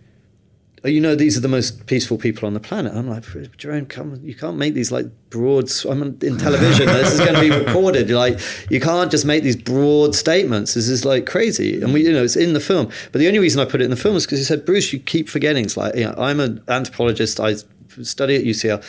oh, 0.85 0.89
you 0.89 1.01
know, 1.01 1.15
these 1.15 1.37
are 1.37 1.41
the 1.41 1.49
most 1.49 1.87
peaceful 1.87 2.19
people 2.19 2.47
on 2.47 2.55
the 2.55 2.61
planet. 2.61 2.93
I'm 2.95 3.09
like, 3.09 3.25
Jerome, 3.57 3.87
come, 3.87 4.21
you 4.23 4.35
can't 4.35 4.57
make 4.57 4.75
these 4.75 4.91
like 4.91 5.07
broad. 5.31 5.71
I'm 5.89 6.03
in 6.03 6.39
television. 6.39 6.87
this 6.87 7.13
is 7.13 7.21
going 7.21 7.35
to 7.35 7.41
be 7.41 7.51
recorded. 7.65 8.11
Like, 8.11 8.39
you 8.71 8.81
can't 8.81 9.11
just 9.11 9.25
make 9.25 9.43
these 9.43 9.57
broad 9.57 10.15
statements. 10.15 10.75
This 10.75 10.89
is 10.89 11.05
like 11.05 11.27
crazy. 11.27 11.81
And 11.81 11.93
we, 11.93 12.05
you 12.05 12.13
know, 12.13 12.25
it's 12.25 12.37
in 12.37 12.53
the 12.53 12.61
film. 12.61 12.91
But 13.13 13.21
the 13.21 13.29
only 13.29 13.39
reason 13.39 13.61
I 13.61 13.65
put 13.65 13.81
it 13.81 13.85
in 13.85 13.91
the 13.91 13.97
film 13.97 14.17
is 14.17 14.27
because 14.27 14.39
he 14.39 14.45
said, 14.45 14.65
Bruce, 14.65 14.93
you 14.93 14.99
keep 14.99 15.29
forgetting. 15.29 15.65
It's 15.65 15.77
like, 15.77 15.95
you 15.95 16.05
know, 16.05 16.15
I'm 16.19 16.41
an 16.41 16.63
anthropologist. 16.69 17.41
I 17.41 17.55
study 18.03 18.37
at 18.37 18.45
UCL. 18.45 18.85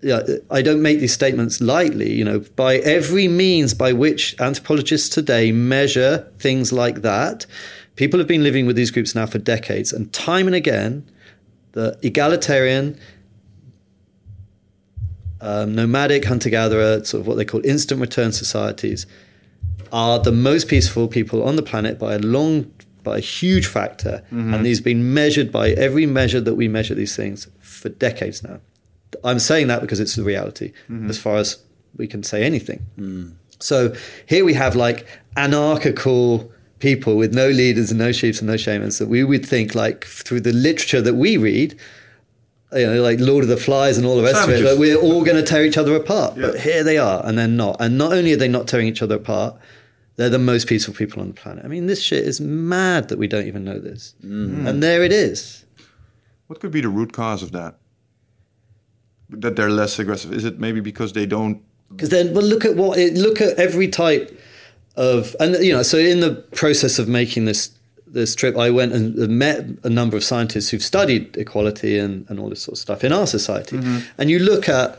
Yeah, 0.00 0.22
I 0.50 0.62
don't 0.62 0.80
make 0.80 1.00
these 1.00 1.12
statements 1.12 1.60
lightly. 1.60 2.12
You 2.12 2.24
know, 2.24 2.40
by 2.54 2.76
every 2.76 3.26
means 3.26 3.74
by 3.74 3.92
which 3.92 4.40
anthropologists 4.40 5.08
today 5.08 5.50
measure 5.50 6.30
things 6.38 6.72
like 6.72 7.02
that, 7.02 7.46
people 7.96 8.18
have 8.20 8.28
been 8.28 8.44
living 8.44 8.64
with 8.66 8.76
these 8.76 8.92
groups 8.92 9.14
now 9.14 9.26
for 9.26 9.38
decades, 9.38 9.92
and 9.92 10.12
time 10.12 10.46
and 10.46 10.54
again, 10.54 11.08
the 11.72 11.98
egalitarian, 12.02 12.98
um, 15.40 15.74
nomadic 15.74 16.24
hunter 16.26 16.50
gatherer, 16.50 17.04
sort 17.04 17.20
of 17.20 17.26
what 17.26 17.36
they 17.36 17.44
call 17.44 17.64
instant 17.64 18.00
return 18.00 18.32
societies, 18.32 19.06
are 19.92 20.18
the 20.18 20.32
most 20.32 20.68
peaceful 20.68 21.08
people 21.08 21.42
on 21.42 21.56
the 21.56 21.62
planet 21.62 21.98
by 21.98 22.14
a 22.14 22.18
long, 22.18 22.70
by 23.02 23.18
a 23.18 23.20
huge 23.20 23.66
factor. 23.66 24.22
And 24.54 24.64
these 24.66 24.78
have 24.78 24.84
been 24.84 25.12
measured 25.14 25.50
by 25.50 25.70
every 25.70 26.06
measure 26.06 26.40
that 26.40 26.54
we 26.54 26.68
measure 26.68 26.94
these 26.94 27.16
things 27.16 27.48
for 27.78 27.88
decades 27.88 28.42
now. 28.42 28.60
I'm 29.24 29.38
saying 29.38 29.68
that 29.68 29.80
because 29.80 30.00
it's 30.00 30.16
the 30.16 30.22
reality 30.22 30.72
mm-hmm. 30.88 31.08
as 31.08 31.18
far 31.18 31.36
as 31.36 31.58
we 31.96 32.06
can 32.06 32.22
say 32.22 32.44
anything. 32.44 33.36
So 33.60 33.94
here 34.26 34.44
we 34.44 34.54
have 34.54 34.76
like 34.76 35.06
anarchical 35.36 36.50
people 36.78 37.16
with 37.16 37.34
no 37.34 37.48
leaders 37.48 37.90
and 37.90 37.98
no 37.98 38.12
chiefs 38.12 38.40
and 38.40 38.48
no 38.48 38.56
shamans 38.56 38.98
that 38.98 39.08
we 39.08 39.24
would 39.24 39.44
think 39.44 39.74
like 39.74 40.04
through 40.04 40.40
the 40.40 40.52
literature 40.52 41.00
that 41.00 41.14
we 41.14 41.36
read, 41.36 41.78
you 42.72 42.86
know, 42.86 43.02
like 43.02 43.18
Lord 43.18 43.42
of 43.44 43.48
the 43.48 43.56
Flies 43.56 43.96
and 43.96 44.06
all 44.06 44.16
the 44.16 44.22
rest 44.22 44.36
of 44.36 44.50
it, 44.50 44.58
Savages. 44.58 44.70
that 44.70 44.78
we're 44.78 44.96
all 44.96 45.24
going 45.24 45.36
to 45.36 45.42
tear 45.42 45.64
each 45.64 45.78
other 45.78 45.96
apart. 45.96 46.36
Yeah. 46.36 46.48
But 46.48 46.60
here 46.60 46.84
they 46.84 46.98
are, 46.98 47.24
and 47.24 47.38
they're 47.38 47.48
not. 47.48 47.76
And 47.80 47.96
not 47.96 48.12
only 48.12 48.32
are 48.32 48.36
they 48.36 48.48
not 48.48 48.68
tearing 48.68 48.86
each 48.86 49.02
other 49.02 49.16
apart, 49.16 49.56
they're 50.16 50.28
the 50.28 50.38
most 50.38 50.66
peaceful 50.68 50.94
people 50.94 51.22
on 51.22 51.28
the 51.28 51.34
planet. 51.34 51.64
I 51.64 51.68
mean, 51.68 51.86
this 51.86 52.02
shit 52.02 52.24
is 52.24 52.40
mad 52.40 53.08
that 53.08 53.18
we 53.18 53.26
don't 53.26 53.46
even 53.46 53.64
know 53.64 53.78
this. 53.78 54.14
Mm-hmm. 54.24 54.66
And 54.66 54.82
there 54.82 55.02
it 55.02 55.12
is. 55.12 55.64
What 56.48 56.60
could 56.60 56.72
be 56.72 56.80
the 56.80 56.88
root 56.88 57.12
cause 57.12 57.42
of 57.42 57.52
that? 57.52 57.76
That 59.30 59.54
they're 59.56 59.70
less 59.70 59.98
aggressive. 59.98 60.32
Is 60.32 60.44
it 60.44 60.58
maybe 60.58 60.80
because 60.80 61.12
they 61.12 61.26
don't? 61.26 61.62
Because 61.90 62.08
then, 62.08 62.34
well, 62.34 62.44
look 62.44 62.64
at 62.64 62.74
what 62.74 62.98
it, 62.98 63.14
look 63.14 63.40
at 63.40 63.58
every 63.58 63.88
type 63.88 64.38
of, 64.96 65.36
and 65.38 65.54
you 65.64 65.72
know, 65.72 65.82
so 65.82 65.98
in 65.98 66.20
the 66.20 66.34
process 66.52 66.98
of 66.98 67.08
making 67.08 67.44
this 67.44 67.70
this 68.06 68.34
trip, 68.34 68.56
I 68.56 68.70
went 68.70 68.94
and 68.94 69.16
met 69.28 69.66
a 69.84 69.90
number 69.90 70.16
of 70.16 70.24
scientists 70.24 70.70
who've 70.70 70.82
studied 70.82 71.36
equality 71.36 71.98
and, 71.98 72.24
and 72.30 72.40
all 72.40 72.48
this 72.48 72.62
sort 72.62 72.72
of 72.72 72.78
stuff 72.78 73.04
in 73.04 73.12
our 73.12 73.26
society. 73.26 73.76
And 74.16 74.30
you 74.30 74.38
look 74.38 74.66
at, 74.66 74.98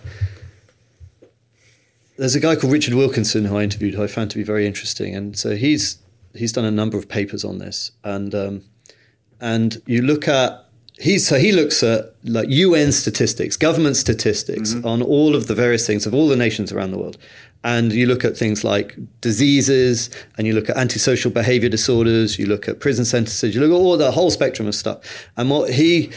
there's 2.17 2.35
a 2.35 2.39
guy 2.39 2.55
called 2.55 2.71
Richard 2.71 2.93
Wilkinson 2.93 3.45
who 3.45 3.57
I 3.57 3.63
interviewed, 3.63 3.95
who 3.95 4.03
I 4.03 4.07
found 4.07 4.29
to 4.31 4.37
be 4.37 4.43
very 4.43 4.67
interesting, 4.67 5.15
and 5.15 5.35
so 5.37 5.55
he's 5.55 5.97
he's 6.35 6.51
done 6.51 6.65
a 6.65 6.71
number 6.71 6.97
of 6.99 7.09
papers 7.09 7.43
on 7.43 7.57
this, 7.57 7.91
and 8.03 8.35
um, 8.35 8.61
and 9.41 9.81
you 9.87 10.03
look 10.03 10.27
at 10.27 10.68
he's 10.99 11.25
so 11.27 11.39
he 11.39 11.51
looks 11.51 11.81
at 11.81 12.13
like 12.23 12.49
UN 12.49 12.91
statistics, 12.91 13.55
government 13.55 13.95
statistics 13.95 14.73
mm-hmm. 14.73 14.85
on 14.85 15.01
all 15.01 15.35
of 15.35 15.47
the 15.47 15.55
various 15.55 15.87
things 15.87 16.05
of 16.05 16.13
all 16.13 16.27
the 16.27 16.35
nations 16.35 16.71
around 16.71 16.91
the 16.91 16.97
world. 16.97 17.17
And 17.63 17.91
you 17.91 18.05
look 18.05 18.23
at 18.23 18.37
things 18.37 18.63
like 18.63 18.95
diseases, 19.19 20.09
and 20.37 20.47
you 20.47 20.53
look 20.53 20.69
at 20.69 20.77
antisocial 20.77 21.29
behavior 21.29 21.67
disorders, 21.67 22.39
you 22.39 22.45
look 22.45 22.69
at 22.69 22.79
prison 22.79 23.03
sentences, 23.03 23.53
you 23.53 23.59
look 23.59 23.71
at 23.71 23.73
all 23.73 23.97
the 23.97 24.11
whole 24.11 24.31
spectrum 24.31 24.67
of 24.67 24.75
stuff. 24.75 25.27
And 25.35 25.49
what 25.49 25.73
he 25.73 26.11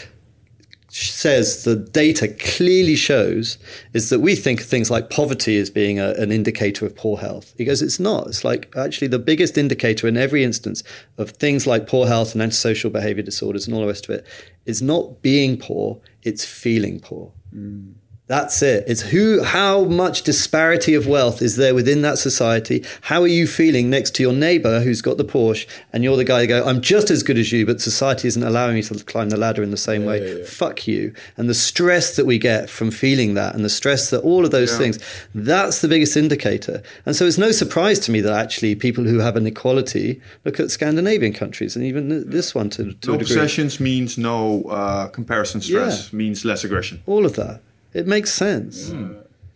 says 0.93 1.65
the 1.65 1.75
data 1.75 2.29
clearly 2.29 2.97
shows 2.97 3.57
is 3.95 4.11
that 4.11 4.21
we 4.21 4.37
think 4.37 4.61
things 4.61 4.91
like 4.91 5.09
poverty 5.09 5.57
as 5.59 5.71
being 5.71 5.99
a, 5.99 6.11
an 6.13 6.31
indicator 6.31 6.85
of 6.85 6.95
poor 6.95 7.17
health. 7.17 7.55
He 7.57 7.65
goes, 7.65 7.81
it's 7.81 7.99
not. 7.99 8.27
It's 8.27 8.45
like 8.45 8.71
actually 8.77 9.09
the 9.09 9.19
biggest 9.19 9.57
indicator 9.57 10.07
in 10.07 10.19
every 10.19 10.45
instance 10.45 10.83
of 11.17 11.31
things 11.31 11.67
like 11.67 11.87
poor 11.87 12.07
health 12.07 12.35
and 12.35 12.43
antisocial 12.43 12.91
behavior 12.91 13.23
disorders 13.23 13.67
and 13.67 13.75
all 13.75 13.81
the 13.81 13.87
rest 13.87 14.05
of 14.07 14.15
it 14.15 14.27
is 14.67 14.83
not 14.83 15.23
being 15.23 15.57
poor, 15.57 15.99
it's 16.23 16.45
feeling 16.45 17.01
poor. 17.01 17.33
Mm. 17.55 17.95
That's 18.29 18.63
it. 18.63 18.85
It's 18.87 19.03
who, 19.03 19.43
how 19.43 19.85
much 19.85 20.23
disparity 20.23 20.95
of 20.95 21.07
wealth 21.07 21.43
is 21.43 21.57
there 21.57 21.75
within 21.75 22.03
that 22.03 22.19
society? 22.19 22.83
How 23.03 23.21
are 23.23 23.27
you 23.27 23.47
feeling 23.47 23.91
next 23.91 24.15
to 24.15 24.23
your 24.23 24.33
neighbor 24.33 24.81
who's 24.81 25.03
got 25.03 25.17
the 25.19 25.25
Porsche 25.25 25.67
and 25.93 26.03
you're 26.05 26.17
the 26.17 26.25
guy 26.25 26.41
who 26.43 26.47
go, 26.47 26.65
I'm 26.65 26.81
just 26.81 27.11
as 27.11 27.23
good 27.23 27.37
as 27.37 27.51
you, 27.53 27.67
but 27.67 27.81
society 27.81 28.29
isn't 28.29 28.43
allowing 28.43 28.77
me 28.77 28.83
to 28.85 28.95
climb 29.05 29.29
the 29.31 29.37
ladder 29.37 29.63
in 29.63 29.71
the 29.71 29.77
same 29.77 30.05
way. 30.07 30.45
Fuck 30.45 30.87
you. 30.87 31.13
And 31.37 31.49
the 31.51 31.53
stress 31.55 32.17
that 32.17 32.25
we 32.25 32.39
get 32.39 32.71
from 32.71 32.91
feeling 32.93 33.35
that 33.35 33.55
and 33.55 33.65
the 33.65 33.69
stress 33.69 34.09
that 34.11 34.21
all 34.23 34.45
of 34.45 34.51
those 34.51 34.79
things, 34.79 34.99
that's 35.35 35.81
the 35.83 35.89
biggest 35.89 36.17
indicator. 36.17 36.83
And 37.05 37.17
so 37.17 37.27
it's 37.27 37.39
no 37.39 37.51
surprise 37.51 37.99
to 38.01 38.13
me 38.13 38.21
that 38.23 38.33
actually 38.33 38.77
people 38.77 39.05
who 39.05 39.19
have 39.19 39.37
an 39.37 39.47
equality 39.47 40.23
look 40.45 40.59
at 40.61 40.71
Scandinavian 40.71 41.33
countries 41.33 41.75
and 41.77 41.85
even 41.85 42.31
this 42.31 42.55
one 42.55 42.71
to, 42.71 42.95
to 42.95 43.13
No 43.13 43.19
possessions 43.19 43.81
means 43.81 44.17
no 44.17 44.63
uh, 44.71 45.09
comparison 45.09 45.61
stress 45.61 46.13
Yeah. 46.13 46.17
means 46.17 46.45
less 46.45 46.63
aggression. 46.65 47.03
All 47.05 47.27
of 47.27 47.35
that. 47.35 47.61
It 47.95 48.07
makes 48.07 48.33
sense. 48.33 48.93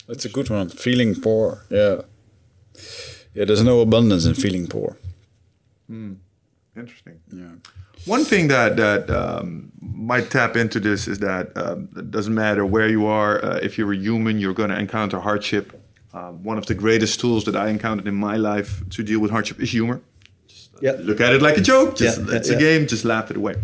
That's 0.08 0.24
a 0.24 0.28
good 0.28 0.50
one. 0.50 0.68
Feeling 0.68 1.14
poor. 1.20 1.64
Yeah. 1.70 2.02
Yeah, 3.34 3.44
there's 3.44 3.62
no 3.62 3.80
abundance 3.80 4.24
in 4.26 4.34
feeling 4.34 4.66
poor. 4.66 4.96
Interesting. 6.76 7.20
Yeah. 7.32 7.54
One 8.04 8.24
thing 8.24 8.48
that 8.48 8.76
that 8.76 9.10
um, 9.10 9.72
might 9.80 10.30
tap 10.30 10.56
into 10.56 10.78
this 10.78 11.08
is 11.08 11.18
that 11.20 11.56
um, 11.56 11.88
it 11.96 12.10
doesn't 12.10 12.34
matter 12.34 12.64
where 12.64 12.88
you 12.88 13.06
are. 13.06 13.42
Uh, 13.44 13.58
if 13.62 13.78
you're 13.78 13.92
a 13.92 13.96
human, 13.96 14.38
you're 14.38 14.54
going 14.54 14.70
to 14.70 14.78
encounter 14.78 15.18
hardship. 15.20 15.72
Um, 16.12 16.42
one 16.44 16.58
of 16.58 16.66
the 16.66 16.74
greatest 16.74 17.18
tools 17.20 17.44
that 17.44 17.56
I 17.56 17.68
encountered 17.68 18.06
in 18.06 18.14
my 18.14 18.36
life 18.36 18.82
to 18.90 19.02
deal 19.02 19.20
with 19.20 19.30
hardship 19.30 19.60
is 19.60 19.70
humor. 19.72 20.00
Yeah. 20.80 20.96
Look 20.98 21.20
at 21.20 21.32
it 21.34 21.42
like 21.42 21.56
a 21.56 21.62
joke. 21.62 21.96
Just, 21.96 22.18
Yeah, 22.20 22.26
yeah, 22.30 22.36
it's 22.36 22.50
yeah. 22.50 22.56
a 22.56 22.58
game. 22.60 22.86
Just 22.86 23.04
laugh 23.04 23.30
it 23.30 23.36
away. 23.36 23.54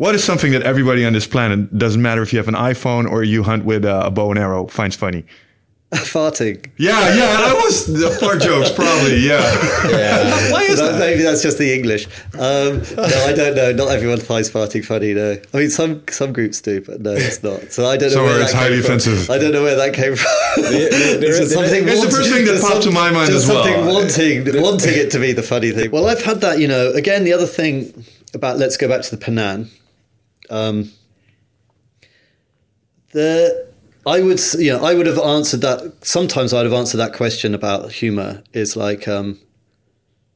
What 0.00 0.14
is 0.14 0.24
something 0.24 0.52
that 0.52 0.62
everybody 0.62 1.04
on 1.04 1.12
this 1.12 1.26
planet 1.26 1.76
doesn't 1.76 2.00
matter 2.00 2.22
if 2.22 2.32
you 2.32 2.38
have 2.38 2.48
an 2.48 2.54
iPhone 2.54 3.04
or 3.10 3.22
you 3.22 3.42
hunt 3.42 3.66
with 3.66 3.84
a, 3.84 4.06
a 4.06 4.10
bow 4.10 4.30
and 4.30 4.38
arrow 4.38 4.66
finds 4.66 4.96
funny? 4.96 5.24
Farting. 5.92 6.64
Yeah, 6.78 6.98
yeah, 7.14 7.36
that 7.44 7.54
was 7.62 7.84
the 7.84 8.08
fart 8.18 8.40
jokes, 8.40 8.70
probably. 8.72 9.16
Yeah. 9.18 9.42
Why 10.52 10.62
is 10.62 10.78
That- 10.78 10.92
that? 10.92 10.98
Maybe 11.00 11.22
that's 11.22 11.42
just 11.42 11.58
the 11.58 11.74
English. 11.74 12.06
Um, 12.32 12.80
no, 12.96 13.24
I 13.28 13.34
don't 13.34 13.54
know. 13.54 13.72
Not 13.72 13.88
everyone 13.90 14.20
finds 14.20 14.48
farting 14.48 14.82
funny. 14.86 15.12
No, 15.12 15.36
I 15.52 15.56
mean 15.58 15.68
some 15.68 16.02
some 16.08 16.32
groups 16.32 16.62
do, 16.62 16.80
but 16.80 17.02
no, 17.02 17.12
it's 17.12 17.42
not. 17.42 17.70
So 17.70 17.84
I 17.86 17.98
don't 17.98 18.08
know 18.08 18.14
Somewhere 18.14 18.32
where 18.34 18.42
it's 18.42 18.52
that 18.52 18.58
came 18.58 18.68
highly 18.70 18.80
from. 18.82 18.96
offensive. 18.96 19.28
I 19.30 19.36
don't 19.38 19.52
know 19.52 19.62
where 19.64 19.76
that 19.76 19.92
came 19.92 20.14
from. 20.16 20.32
It's 20.64 21.38
just 21.40 21.52
something 21.52 21.86
It's 21.86 22.04
the 22.04 22.10
first 22.10 22.30
thing 22.32 22.46
that 22.46 22.52
just 22.52 22.66
popped 22.66 22.84
to 22.84 22.90
my 22.90 23.10
mind 23.10 23.32
just 23.32 23.44
as 23.44 23.48
well. 23.50 23.64
Something 23.64 23.84
wanting 23.84 24.62
wanting 24.62 24.94
it 24.96 25.10
to 25.10 25.18
be 25.18 25.32
the 25.32 25.42
funny 25.42 25.72
thing. 25.72 25.90
Well, 25.90 26.06
I've 26.08 26.22
had 26.22 26.40
that. 26.40 26.58
You 26.58 26.68
know, 26.68 26.90
again, 26.92 27.24
the 27.24 27.34
other 27.34 27.46
thing 27.46 27.92
about 28.32 28.56
let's 28.58 28.78
go 28.78 28.88
back 28.88 29.02
to 29.02 29.14
the 29.16 29.22
Penan. 29.22 29.68
Um, 30.50 30.92
the 33.12 33.70
I 34.06 34.22
would, 34.22 34.40
know, 34.72 34.84
I 34.84 34.94
would 34.94 35.06
have 35.06 35.18
answered 35.18 35.60
that. 35.60 36.04
Sometimes 36.04 36.54
I'd 36.54 36.64
have 36.64 36.72
answered 36.72 36.98
that 36.98 37.12
question 37.12 37.54
about 37.54 37.92
humor. 37.92 38.42
Is 38.52 38.76
like 38.76 39.06
um, 39.06 39.38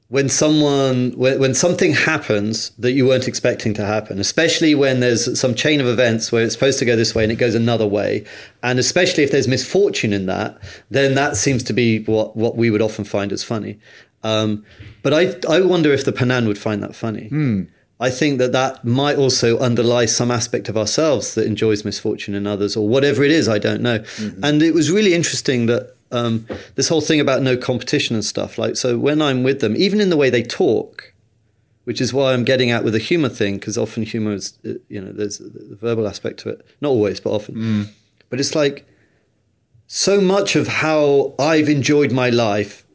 when 0.08 0.28
someone, 0.28 1.12
when, 1.16 1.40
when 1.40 1.54
something 1.54 1.92
happens 1.94 2.70
that 2.78 2.92
you 2.92 3.06
weren't 3.06 3.26
expecting 3.26 3.72
to 3.74 3.86
happen, 3.86 4.18
especially 4.18 4.74
when 4.74 5.00
there's 5.00 5.40
some 5.40 5.54
chain 5.54 5.80
of 5.80 5.86
events 5.86 6.30
where 6.30 6.44
it's 6.44 6.52
supposed 6.52 6.78
to 6.80 6.84
go 6.84 6.94
this 6.94 7.14
way 7.14 7.22
and 7.22 7.32
it 7.32 7.36
goes 7.36 7.54
another 7.54 7.86
way, 7.86 8.24
and 8.62 8.78
especially 8.78 9.24
if 9.24 9.30
there's 9.30 9.48
misfortune 9.48 10.12
in 10.12 10.26
that, 10.26 10.58
then 10.90 11.14
that 11.14 11.36
seems 11.36 11.62
to 11.64 11.72
be 11.72 12.04
what 12.04 12.36
what 12.36 12.56
we 12.56 12.70
would 12.70 12.82
often 12.82 13.04
find 13.04 13.32
as 13.32 13.42
funny. 13.42 13.78
Um, 14.22 14.64
but 15.02 15.14
I 15.14 15.36
I 15.48 15.62
wonder 15.62 15.90
if 15.92 16.04
the 16.04 16.12
Penan 16.12 16.46
would 16.46 16.58
find 16.58 16.82
that 16.82 16.94
funny. 16.94 17.28
I 18.00 18.10
think 18.10 18.38
that 18.38 18.52
that 18.52 18.84
might 18.84 19.16
also 19.16 19.58
underlie 19.58 20.06
some 20.06 20.30
aspect 20.30 20.68
of 20.68 20.76
ourselves 20.76 21.34
that 21.34 21.46
enjoys 21.46 21.84
misfortune 21.84 22.34
in 22.34 22.46
others 22.46 22.76
or 22.76 22.88
whatever 22.88 23.22
it 23.22 23.30
is. 23.30 23.48
I 23.48 23.58
don't 23.58 23.80
know. 23.82 24.04
And 24.42 24.62
it 24.62 24.74
was 24.74 24.90
really 24.90 25.14
interesting 25.14 25.66
that 25.66 25.94
um, 26.10 26.46
this 26.74 26.88
whole 26.88 27.00
thing 27.00 27.20
about 27.20 27.42
no 27.42 27.56
competition 27.56 28.16
and 28.16 28.24
stuff. 28.24 28.58
Like, 28.58 28.76
so 28.76 28.98
when 28.98 29.22
I'm 29.22 29.42
with 29.42 29.60
them, 29.60 29.76
even 29.76 30.00
in 30.00 30.10
the 30.10 30.16
way 30.16 30.28
they 30.28 30.42
talk, 30.42 31.12
which 31.84 32.00
is 32.00 32.12
why 32.12 32.32
I'm 32.32 32.44
getting 32.44 32.70
at 32.70 32.82
with 32.82 32.94
the 32.94 32.98
humor 32.98 33.28
thing, 33.28 33.54
because 33.54 33.78
often 33.78 34.02
humor 34.02 34.32
is, 34.32 34.58
uh, 34.66 34.72
you 34.88 35.00
know, 35.00 35.12
there's 35.12 35.38
the 35.38 35.76
verbal 35.80 36.08
aspect 36.08 36.40
to 36.40 36.48
it. 36.48 36.66
Not 36.80 36.88
always, 36.88 37.20
but 37.20 37.30
often. 37.30 37.54
But 38.28 38.40
it's 38.40 38.54
like 38.54 38.86
so 39.86 40.20
much 40.20 40.56
of 40.56 40.66
how 40.66 41.34
I've 41.38 41.68
enjoyed 41.68 42.10
my 42.10 42.30
life 42.30 42.86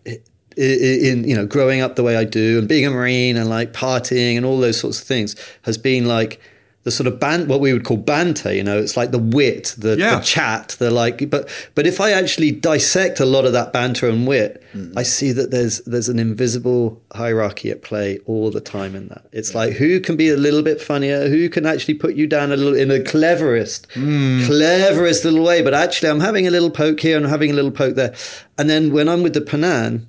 in 0.57 1.23
you 1.23 1.35
know 1.35 1.45
growing 1.45 1.81
up 1.81 1.95
the 1.95 2.03
way 2.03 2.17
I 2.17 2.23
do 2.23 2.59
and 2.59 2.67
being 2.67 2.85
a 2.85 2.89
marine 2.89 3.37
and 3.37 3.49
like 3.49 3.73
partying 3.73 4.35
and 4.37 4.45
all 4.45 4.59
those 4.59 4.79
sorts 4.79 4.99
of 4.99 5.07
things 5.07 5.35
has 5.63 5.77
been 5.77 6.05
like 6.07 6.41
the 6.83 6.91
sort 6.91 7.07
of 7.07 7.19
ban 7.19 7.47
what 7.47 7.59
we 7.59 7.73
would 7.73 7.83
call 7.83 7.97
banter 7.97 8.53
you 8.53 8.63
know? 8.63 8.79
It's 8.79 8.95
like 8.95 9.11
the 9.11 9.19
wit 9.19 9.75
the, 9.77 9.97
Yeah. 9.97 10.15
the 10.15 10.21
chat 10.21 10.75
the 10.79 10.89
like 10.89 11.29
but 11.29 11.49
but 11.75 11.85
if 11.85 12.01
I 12.01 12.11
actually 12.11 12.51
dissect 12.51 13.19
a 13.19 13.25
lot 13.25 13.45
of 13.45 13.53
that 13.53 13.73
banter 13.73 14.09
and 14.09 14.25
wit 14.25 14.63
mm. 14.73 14.93
I 14.95 15.03
see 15.03 15.31
that 15.33 15.51
there's 15.51 15.81
there's 15.81 16.09
an 16.09 16.19
invisible 16.19 17.01
hierarchy 17.13 17.69
at 17.69 17.81
play 17.81 18.19
all 18.25 18.49
the 18.49 18.61
time 18.61 18.95
in 18.95 19.09
that. 19.09 19.25
It's 19.31 19.53
like 19.53 19.73
who 19.73 19.99
can 19.99 20.15
be 20.15 20.29
a 20.29 20.37
little 20.37 20.63
bit 20.63 20.81
funnier? 20.81 21.27
Who 21.27 21.47
can 21.49 21.65
actually 21.65 21.95
put 21.95 22.15
you 22.15 22.27
down 22.27 22.51
a 22.51 22.57
little 22.57 22.75
in 22.75 22.87
the 22.87 23.01
cleverest 23.01 23.87
mm. 23.89 24.45
cleverest 24.45 25.25
little 25.25 25.43
way? 25.43 25.61
But 25.61 25.73
actually 25.73 26.09
I'm 26.09 26.21
having 26.21 26.47
a 26.47 26.51
little 26.51 26.71
poke 26.71 27.01
here 27.01 27.17
and 27.17 27.25
I'm 27.25 27.31
having 27.31 27.51
a 27.51 27.55
little 27.55 27.71
poke 27.71 27.95
there. 27.95 28.15
And 28.57 28.69
then 28.69 28.91
when 28.91 29.07
I'm 29.07 29.21
with 29.21 29.33
the 29.33 29.41
Penan 29.41 30.07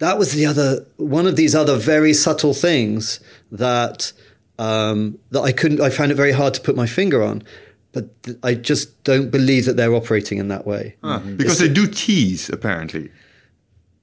that 0.00 0.18
was 0.18 0.32
the 0.32 0.44
other 0.44 0.84
one 0.96 1.26
of 1.26 1.36
these 1.36 1.54
other 1.54 1.76
very 1.76 2.12
subtle 2.12 2.52
things 2.52 3.20
that 3.52 4.12
um, 4.58 5.18
that 5.30 5.40
I 5.40 5.52
couldn't. 5.52 5.80
I 5.80 5.90
found 5.90 6.10
it 6.10 6.16
very 6.16 6.32
hard 6.32 6.52
to 6.54 6.60
put 6.60 6.74
my 6.74 6.86
finger 6.86 7.22
on, 7.22 7.42
but 7.92 8.22
th- 8.24 8.36
I 8.42 8.54
just 8.54 9.02
don't 9.04 9.30
believe 9.30 9.64
that 9.66 9.76
they're 9.76 9.94
operating 9.94 10.38
in 10.38 10.48
that 10.48 10.66
way. 10.66 10.96
Huh. 11.02 11.20
Because 11.20 11.58
they 11.58 11.68
do 11.68 11.86
tease, 11.86 12.50
apparently. 12.50 13.10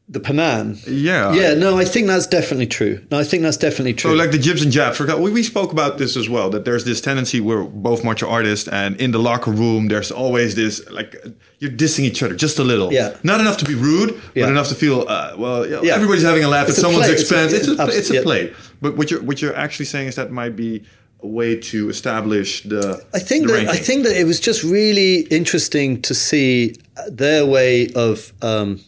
The 0.10 0.22
Penan, 0.22 0.82
Yeah. 0.88 1.34
yeah, 1.34 1.54
no, 1.54 1.78
I 1.78 1.84
think 1.84 2.08
that's 2.08 2.28
definitely 2.28 2.68
true. 2.68 3.02
No, 3.12 3.20
I 3.20 3.26
think 3.26 3.44
that's 3.44 3.58
definitely 3.58 3.94
true. 3.94 4.12
So 4.12 4.16
like 4.16 4.32
the 4.32 4.38
jibs 4.38 4.62
and 4.62 4.72
jabs. 4.72 4.98
We, 5.02 5.32
we 5.32 5.44
spoke 5.44 5.74
about 5.74 5.98
this 5.98 6.16
as 6.16 6.30
well. 6.30 6.50
That 6.50 6.64
there's 6.64 6.86
this 6.86 7.02
tendency 7.02 7.42
we're 7.42 7.66
both 7.66 8.06
martial 8.06 8.30
artists, 8.30 8.70
and 8.70 8.96
in 9.02 9.12
the 9.12 9.20
locker 9.20 9.52
room, 9.52 9.90
there's 9.90 10.10
always 10.10 10.56
this 10.56 10.82
like 10.90 11.18
you're 11.60 11.72
dissing 11.72 12.06
each 12.06 12.24
other 12.24 12.36
just 12.36 12.58
a 12.58 12.64
little. 12.64 12.94
Yeah. 12.94 13.18
Not 13.24 13.42
enough 13.42 13.58
to 13.58 13.66
be 13.66 13.76
rude, 13.76 14.12
Yeah. 14.34 14.46
but 14.46 14.52
enough 14.52 14.70
to 14.70 14.76
feel 14.76 15.04
uh, 15.10 15.36
well. 15.38 15.66
You 15.66 15.72
know, 15.76 15.84
Yeah. 15.84 15.96
Everybody's 15.96 16.24
having 16.24 16.46
a 16.46 16.48
laugh 16.48 16.70
It's 16.70 16.78
at 16.78 16.86
a 16.86 16.88
someone's 16.88 17.06
play. 17.08 17.14
It's 17.16 17.22
a- 17.32 17.36
expense. 17.44 17.54
It's 17.54 17.68
a, 17.68 17.72
it's- 17.74 17.96
it's 17.98 18.10
a 18.10 18.14
yeah. 18.14 18.22
play. 18.24 18.54
But 18.82 18.96
what 18.96 19.12
you're 19.12 19.22
what 19.24 19.42
you're 19.42 19.56
actually 19.58 19.88
saying 19.88 20.08
is 20.08 20.16
that 20.16 20.32
might 20.32 20.56
be 20.56 20.84
a 21.22 21.28
way 21.28 21.60
to 21.72 21.90
establish 21.90 22.64
the. 22.64 23.04
I 23.14 23.20
think 23.20 23.48
the 23.48 23.54
that 23.54 23.68
I 23.68 23.76
think 23.76 24.06
that 24.06 24.16
it 24.16 24.24
was 24.26 24.40
just 24.40 24.64
really 24.64 25.28
interesting 25.40 26.02
to 26.04 26.14
see 26.14 26.76
their 27.12 27.46
way 27.46 27.90
of 27.94 28.32
um, 28.42 28.80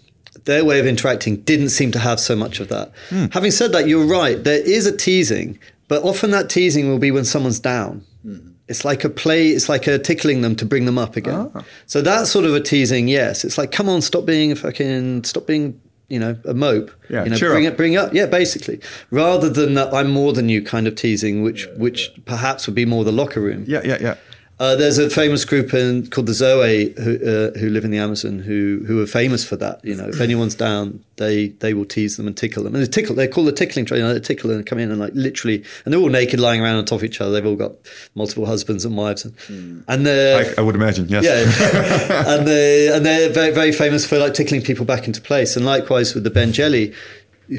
their 0.46 0.66
way 0.66 0.80
of 0.80 0.86
interacting 0.86 1.38
didn't 1.38 1.70
seem 1.70 1.92
to 1.92 2.00
have 2.00 2.20
so 2.20 2.36
much 2.36 2.60
of 2.60 2.68
that. 2.70 2.92
Hmm. 3.10 3.26
Having 3.32 3.52
said 3.52 3.72
that, 3.72 3.88
you're 3.88 4.06
right. 4.06 4.44
There 4.44 4.62
is 4.62 4.86
a 4.86 4.96
teasing, 4.96 5.60
but 5.88 6.04
often 6.04 6.32
that 6.32 6.50
teasing 6.50 6.90
will 6.90 7.00
be 7.00 7.12
when 7.12 7.26
someone's 7.26 7.60
down. 7.60 8.06
Hmm. 8.24 8.50
It's 8.68 8.86
like 8.86 9.04
a 9.04 9.10
play. 9.10 9.50
It's 9.50 9.68
like 9.68 9.88
a 9.88 9.98
tickling 9.98 10.42
them 10.42 10.56
to 10.58 10.66
bring 10.66 10.86
them 10.86 10.98
up 10.98 11.16
again. 11.16 11.52
Ah. 11.56 11.64
So 11.88 12.02
that's 12.02 12.30
sort 12.30 12.46
of 12.46 12.54
a 12.54 12.62
teasing. 12.62 13.08
Yes, 13.08 13.44
it's 13.44 13.58
like, 13.58 13.72
come 13.72 13.90
on, 13.90 14.02
stop 14.02 14.26
being 14.26 14.52
a 14.52 14.56
fucking, 14.56 15.24
stop 15.24 15.48
being, 15.48 15.82
you 16.08 16.20
know, 16.20 16.38
a 16.46 16.54
mope. 16.54 16.92
Yeah, 17.10 17.24
you 17.24 17.32
know, 17.32 17.40
bring 17.40 17.66
up. 17.66 17.74
it, 17.74 17.78
bring 17.78 17.98
up. 17.98 18.14
Yeah, 18.14 18.28
basically, 18.28 18.80
rather 19.10 19.50
than 19.50 19.74
that, 19.74 19.92
I'm 19.92 20.12
more 20.12 20.34
than 20.34 20.50
you 20.50 20.62
kind 20.62 20.88
of 20.88 20.94
teasing, 20.96 21.42
which 21.42 21.68
which 21.78 22.12
perhaps 22.26 22.68
would 22.68 22.76
be 22.76 22.86
more 22.86 23.04
the 23.04 23.12
locker 23.12 23.42
room. 23.42 23.66
Yeah, 23.68 23.82
yeah, 23.84 23.98
yeah. 24.00 24.16
Uh, 24.60 24.76
there's 24.76 24.98
a 24.98 25.10
famous 25.10 25.46
group 25.46 25.74
in, 25.74 26.06
called 26.08 26.28
the 26.28 26.34
Zoe 26.34 26.94
who, 26.98 27.16
uh, 27.16 27.58
who 27.58 27.70
live 27.70 27.86
in 27.86 27.92
the 27.92 27.98
Amazon 27.98 28.40
who 28.40 28.84
who 28.86 29.02
are 29.02 29.08
famous 29.08 29.46
for 29.46 29.56
that. 29.56 29.80
You 29.86 29.96
know, 29.96 30.10
if 30.10 30.20
anyone's 30.20 30.54
down, 30.54 31.02
they 31.16 31.48
they 31.48 31.74
will 31.74 31.86
tease 31.86 32.18
them 32.18 32.28
and 32.28 32.36
tickle 32.36 32.64
them. 32.64 32.76
And 32.76 32.84
they 32.84 32.90
tickle. 32.90 33.16
They're 33.16 33.30
called 33.30 33.48
the 33.48 33.54
tickling 33.54 33.86
train. 33.86 34.02
You 34.02 34.08
know, 34.08 34.14
they 34.14 34.20
tickle 34.20 34.52
and 34.52 34.66
come 34.66 34.78
in 34.78 34.92
and 34.92 35.00
like 35.00 35.14
literally, 35.16 35.64
and 35.86 35.94
they're 35.94 36.02
all 36.02 36.10
naked, 36.10 36.42
lying 36.42 36.62
around 36.62 36.76
on 36.76 36.84
top 36.84 36.98
of 36.98 37.04
each 37.06 37.22
other. 37.22 37.32
They've 37.32 37.46
all 37.46 37.56
got 37.56 37.72
multiple 38.16 38.46
husbands 38.46 38.84
and 38.84 38.98
wives, 38.98 39.24
and 39.24 39.86
and 39.88 40.06
they're 40.06 40.54
I, 40.58 40.62
I 40.62 40.62
would 40.62 40.76
imagine. 40.76 41.08
Yes. 41.08 41.24
yeah, 41.24 42.24
and 42.36 42.46
they 42.46 42.94
and 42.94 43.06
they're 43.06 43.30
very 43.30 43.52
very 43.52 43.72
famous 43.72 44.06
for 44.06 44.18
like 44.18 44.34
tickling 44.34 44.62
people 44.62 44.84
back 44.84 45.08
into 45.08 45.22
place. 45.22 45.56
And 45.56 45.66
likewise 45.66 46.14
with 46.14 46.26
the 46.26 46.32
Mbendjele, 46.32 46.94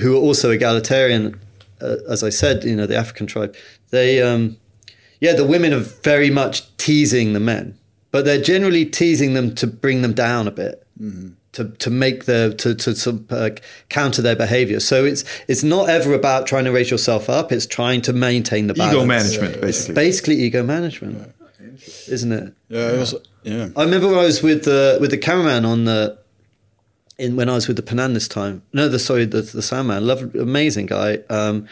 who 0.02 0.16
are 0.16 0.20
also 0.20 0.50
egalitarian, 0.50 1.40
uh, 1.80 1.96
as 2.10 2.22
I 2.22 2.28
said, 2.28 2.64
you 2.64 2.76
know, 2.76 2.86
the 2.86 2.96
African 2.96 3.26
tribe. 3.26 3.56
They, 3.90 4.22
um, 4.22 4.56
yeah, 5.20 5.34
the 5.34 5.44
women 5.44 5.72
are 5.72 5.80
very 5.80 6.30
much 6.30 6.76
teasing 6.76 7.32
the 7.32 7.40
men, 7.40 7.78
but 8.10 8.24
they're 8.24 8.40
generally 8.40 8.84
teasing 8.84 9.34
them 9.34 9.54
to 9.56 9.66
bring 9.66 10.02
them 10.02 10.12
down 10.12 10.48
a 10.48 10.50
bit. 10.50 10.86
To, 11.54 11.64
to 11.64 11.90
make 11.90 12.26
the 12.26 12.54
to 12.58 12.74
to, 12.76 12.94
to 12.94 13.24
uh, 13.30 13.50
counter 13.88 14.22
their 14.22 14.36
behavior, 14.36 14.78
so 14.78 15.04
it's 15.04 15.24
it's 15.48 15.64
not 15.64 15.88
ever 15.88 16.14
about 16.14 16.46
trying 16.46 16.64
to 16.64 16.70
raise 16.70 16.92
yourself 16.92 17.28
up. 17.28 17.50
It's 17.50 17.66
trying 17.66 18.02
to 18.02 18.12
maintain 18.12 18.68
the 18.68 18.74
balance. 18.74 18.94
Ego 18.94 19.04
management, 19.04 19.60
basically. 19.60 19.94
basically 19.94 20.34
ego 20.42 20.62
management, 20.62 21.34
isn't 22.06 22.32
it? 22.32 22.54
Yeah, 22.68 22.92
it 22.92 22.98
was. 22.98 23.14
Yeah. 23.42 23.70
I 23.76 23.82
remember 23.82 24.06
when 24.08 24.18
I 24.18 24.24
was 24.24 24.42
with 24.44 24.64
the 24.64 24.98
with 25.00 25.10
the 25.10 25.18
cameraman 25.18 25.64
on 25.64 25.86
the 25.86 26.18
in 27.18 27.36
when 27.36 27.48
I 27.48 27.54
was 27.54 27.68
with 27.68 27.76
the 27.76 27.82
Penan 27.82 28.14
this 28.14 28.28
time. 28.28 28.62
No, 28.72 28.88
the 28.88 28.98
sorry, 28.98 29.24
the 29.24 29.42
the 29.42 29.62
Sandman, 29.62 30.06
lovely, 30.06 30.40
amazing 30.40 30.86
guy, 30.86 31.18
um, 31.28 31.66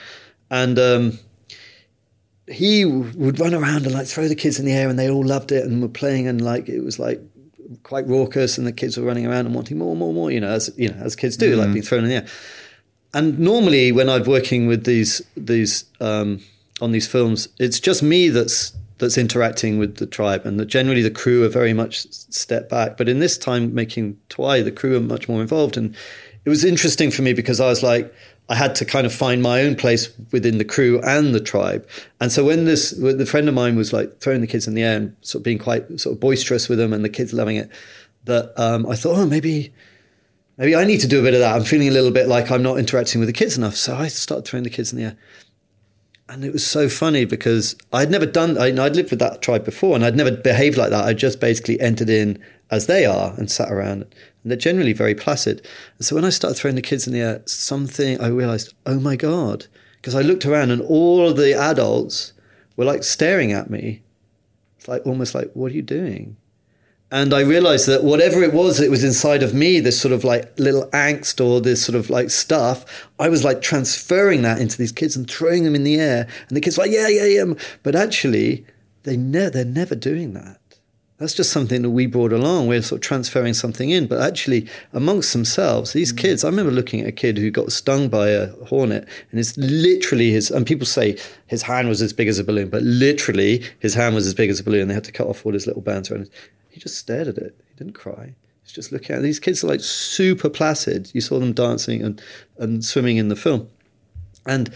and 0.50 0.78
um, 0.78 1.18
he 2.50 2.84
would 2.84 3.38
run 3.38 3.54
around 3.54 3.84
and 3.84 3.94
like 3.94 4.06
throw 4.06 4.28
the 4.28 4.34
kids 4.34 4.58
in 4.58 4.66
the 4.66 4.72
air, 4.72 4.88
and 4.88 4.98
they 4.98 5.10
all 5.10 5.24
loved 5.24 5.52
it 5.52 5.64
and 5.64 5.82
were 5.82 5.88
playing, 5.88 6.26
and 6.26 6.40
like 6.40 6.68
it 6.68 6.80
was 6.80 6.98
like 6.98 7.20
quite 7.82 8.06
raucous, 8.06 8.58
and 8.58 8.66
the 8.66 8.72
kids 8.72 8.96
were 8.96 9.04
running 9.04 9.26
around 9.26 9.46
and 9.46 9.54
wanting 9.54 9.78
more, 9.78 9.94
more, 9.96 10.12
more. 10.12 10.30
You 10.30 10.40
know, 10.40 10.48
as 10.48 10.70
you 10.76 10.88
know, 10.88 10.96
as 11.00 11.16
kids 11.16 11.36
do, 11.36 11.56
like 11.56 11.72
being 11.72 11.82
thrown 11.82 12.04
in 12.04 12.10
the 12.10 12.16
air. 12.16 12.26
And 13.14 13.38
normally, 13.38 13.92
when 13.92 14.08
I'm 14.08 14.24
working 14.24 14.66
with 14.66 14.84
these 14.84 15.22
these 15.36 15.84
um, 16.00 16.40
on 16.80 16.92
these 16.92 17.06
films, 17.06 17.48
it's 17.58 17.80
just 17.80 18.02
me 18.02 18.28
that's 18.28 18.72
that's 18.98 19.16
interacting 19.16 19.78
with 19.78 19.96
the 19.96 20.06
tribe, 20.06 20.44
and 20.44 20.58
that 20.58 20.66
generally 20.66 21.02
the 21.02 21.10
crew 21.10 21.44
are 21.44 21.48
very 21.48 21.72
much 21.72 22.10
step 22.10 22.68
back. 22.68 22.96
But 22.96 23.08
in 23.08 23.18
this 23.18 23.38
time, 23.38 23.74
making 23.74 24.18
Tawai, 24.28 24.64
the 24.64 24.72
crew 24.72 24.96
are 24.96 25.00
much 25.00 25.28
more 25.28 25.40
involved, 25.40 25.76
and 25.76 25.94
it 26.44 26.48
was 26.48 26.64
interesting 26.64 27.10
for 27.10 27.22
me 27.22 27.32
because 27.32 27.60
I 27.60 27.68
was 27.68 27.82
like, 27.82 28.12
I 28.48 28.54
had 28.54 28.74
to 28.76 28.84
kind 28.84 29.06
of 29.06 29.12
find 29.12 29.42
my 29.42 29.62
own 29.62 29.76
place 29.76 30.08
within 30.32 30.56
the 30.58 30.64
crew 30.64 31.00
and 31.02 31.34
the 31.34 31.40
tribe. 31.40 31.86
And 32.18 32.32
so 32.32 32.44
when 32.44 32.64
this, 32.64 32.92
the 32.92 33.26
friend 33.26 33.46
of 33.46 33.54
mine 33.54 33.76
was 33.76 33.92
like 33.92 34.20
throwing 34.20 34.40
the 34.40 34.46
kids 34.46 34.66
in 34.66 34.74
the 34.74 34.82
air 34.82 34.96
and 34.96 35.16
sort 35.20 35.40
of 35.40 35.44
being 35.44 35.58
quite 35.58 36.00
sort 36.00 36.14
of 36.14 36.20
boisterous 36.20 36.68
with 36.68 36.78
them, 36.78 36.92
and 36.92 37.04
the 37.04 37.10
kids 37.10 37.32
loving 37.34 37.56
it, 37.56 37.70
that 38.24 38.58
um, 38.58 38.86
I 38.86 38.96
thought, 38.96 39.18
oh, 39.18 39.26
maybe 39.26 39.72
maybe 40.56 40.74
I 40.74 40.84
need 40.84 41.00
to 41.00 41.08
do 41.08 41.20
a 41.20 41.22
bit 41.22 41.34
of 41.34 41.40
that. 41.40 41.54
I'm 41.54 41.64
feeling 41.64 41.88
a 41.88 41.92
little 41.92 42.10
bit 42.10 42.26
like 42.26 42.50
I'm 42.50 42.62
not 42.62 42.78
interacting 42.78 43.20
with 43.20 43.28
the 43.28 43.32
kids 43.32 43.56
enough. 43.56 43.76
So 43.76 43.96
I 43.96 44.08
started 44.08 44.46
throwing 44.46 44.64
the 44.64 44.70
kids 44.70 44.92
in 44.92 44.98
the 44.98 45.04
air. 45.04 45.16
And 46.30 46.44
it 46.44 46.52
was 46.52 46.66
so 46.66 46.90
funny 46.90 47.24
because 47.24 47.74
I'd 47.90 48.10
never 48.10 48.26
done, 48.26 48.58
I, 48.58 48.66
I'd 48.66 48.96
lived 48.96 49.10
with 49.10 49.20
that 49.20 49.40
tribe 49.40 49.64
before 49.64 49.94
and 49.94 50.04
I'd 50.04 50.16
never 50.16 50.30
behaved 50.30 50.76
like 50.76 50.90
that. 50.90 51.04
I 51.04 51.14
just 51.14 51.40
basically 51.40 51.80
entered 51.80 52.10
in 52.10 52.42
as 52.70 52.86
they 52.86 53.06
are 53.06 53.32
and 53.38 53.50
sat 53.50 53.72
around. 53.72 54.04
And 54.48 54.50
they're 54.50 54.72
generally 54.72 54.94
very 54.94 55.14
placid. 55.14 55.60
And 55.98 56.06
so 56.06 56.14
when 56.14 56.24
I 56.24 56.30
started 56.30 56.54
throwing 56.54 56.74
the 56.74 56.80
kids 56.80 57.06
in 57.06 57.12
the 57.12 57.20
air, 57.20 57.42
something 57.44 58.18
I 58.18 58.28
realized, 58.28 58.72
oh 58.86 58.98
my 58.98 59.14
God. 59.14 59.66
Because 59.96 60.14
I 60.14 60.22
looked 60.22 60.46
around 60.46 60.70
and 60.70 60.80
all 60.80 61.28
of 61.28 61.36
the 61.36 61.52
adults 61.52 62.32
were 62.74 62.86
like 62.86 63.04
staring 63.04 63.52
at 63.52 63.68
me. 63.68 64.00
It's 64.78 64.88
like 64.88 65.04
almost 65.04 65.34
like, 65.34 65.50
what 65.52 65.70
are 65.70 65.74
you 65.74 65.82
doing? 65.82 66.38
And 67.10 67.34
I 67.34 67.40
realized 67.40 67.86
that 67.88 68.04
whatever 68.04 68.42
it 68.42 68.54
was 68.54 68.78
that 68.78 68.88
was 68.88 69.04
inside 69.04 69.42
of 69.42 69.52
me, 69.52 69.80
this 69.80 70.00
sort 70.00 70.12
of 70.12 70.24
like 70.24 70.58
little 70.58 70.88
angst 70.92 71.44
or 71.44 71.60
this 71.60 71.84
sort 71.84 71.96
of 71.96 72.08
like 72.08 72.30
stuff, 72.30 73.06
I 73.18 73.28
was 73.28 73.44
like 73.44 73.60
transferring 73.60 74.40
that 74.44 74.62
into 74.62 74.78
these 74.78 74.92
kids 74.92 75.14
and 75.14 75.30
throwing 75.30 75.64
them 75.64 75.74
in 75.74 75.84
the 75.84 76.00
air. 76.00 76.26
And 76.48 76.56
the 76.56 76.62
kids 76.62 76.78
were 76.78 76.84
like, 76.84 76.92
yeah, 76.92 77.08
yeah, 77.08 77.26
yeah. 77.26 77.52
But 77.82 77.94
actually, 77.94 78.64
they 79.02 79.18
ne- 79.18 79.50
they're 79.50 79.66
never 79.66 79.94
doing 79.94 80.32
that. 80.32 80.58
That's 81.18 81.34
just 81.34 81.50
something 81.50 81.82
that 81.82 81.90
we 81.90 82.06
brought 82.06 82.32
along. 82.32 82.68
We're 82.68 82.80
sort 82.80 83.00
of 83.00 83.02
transferring 83.02 83.54
something 83.54 83.90
in. 83.90 84.06
But 84.06 84.20
actually, 84.20 84.68
amongst 84.92 85.32
themselves, 85.32 85.92
these 85.92 86.12
mm. 86.12 86.18
kids, 86.18 86.44
I 86.44 86.48
remember 86.48 86.70
looking 86.70 87.00
at 87.00 87.08
a 87.08 87.12
kid 87.12 87.38
who 87.38 87.50
got 87.50 87.72
stung 87.72 88.08
by 88.08 88.28
a 88.28 88.52
hornet, 88.66 89.08
and 89.30 89.40
it's 89.40 89.56
literally 89.56 90.30
his, 90.30 90.50
and 90.50 90.64
people 90.64 90.86
say 90.86 91.18
his 91.46 91.62
hand 91.62 91.88
was 91.88 92.00
as 92.00 92.12
big 92.12 92.28
as 92.28 92.38
a 92.38 92.44
balloon, 92.44 92.70
but 92.70 92.82
literally 92.82 93.64
his 93.80 93.94
hand 93.94 94.14
was 94.14 94.28
as 94.28 94.34
big 94.34 94.48
as 94.48 94.60
a 94.60 94.64
balloon. 94.64 94.86
They 94.86 94.94
had 94.94 95.04
to 95.04 95.12
cut 95.12 95.26
off 95.26 95.44
all 95.44 95.52
his 95.52 95.66
little 95.66 95.82
bands 95.82 96.08
around 96.08 96.22
it. 96.22 96.30
he 96.70 96.78
just 96.78 96.96
stared 96.96 97.26
at 97.26 97.36
it. 97.36 97.56
He 97.68 97.74
didn't 97.74 97.94
cry. 97.94 98.36
He's 98.62 98.72
just 98.72 98.92
looking 98.92 99.16
at 99.16 99.18
it. 99.20 99.22
These 99.22 99.40
kids 99.40 99.64
are 99.64 99.68
like 99.68 99.80
super 99.80 100.48
placid. 100.48 101.10
You 101.14 101.20
saw 101.20 101.40
them 101.40 101.52
dancing 101.52 102.00
and, 102.02 102.22
and 102.58 102.84
swimming 102.84 103.16
in 103.16 103.28
the 103.28 103.36
film. 103.36 103.68
And 104.46 104.72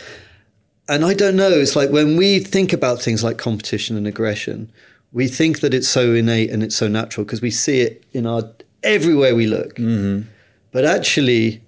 and 0.88 1.04
I 1.04 1.14
don't 1.14 1.36
know, 1.36 1.50
it's 1.50 1.76
like 1.76 1.90
when 1.90 2.16
we 2.16 2.40
think 2.40 2.72
about 2.72 3.00
things 3.00 3.22
like 3.22 3.38
competition 3.38 3.96
and 3.96 4.06
aggression, 4.06 4.72
we 5.12 5.28
think 5.28 5.60
that 5.60 5.74
it's 5.74 5.88
so 5.88 6.14
innate 6.14 6.50
and 6.50 6.62
it's 6.62 6.76
so 6.76 6.88
natural 6.88 7.24
because 7.24 7.42
we 7.42 7.50
see 7.50 7.80
it 7.80 8.04
in 8.12 8.26
our 8.26 8.42
everywhere 8.82 9.34
we 9.34 9.46
look. 9.46 9.76
Mm-hmm. 9.76 10.28
But 10.72 10.84
actually, 10.84 11.62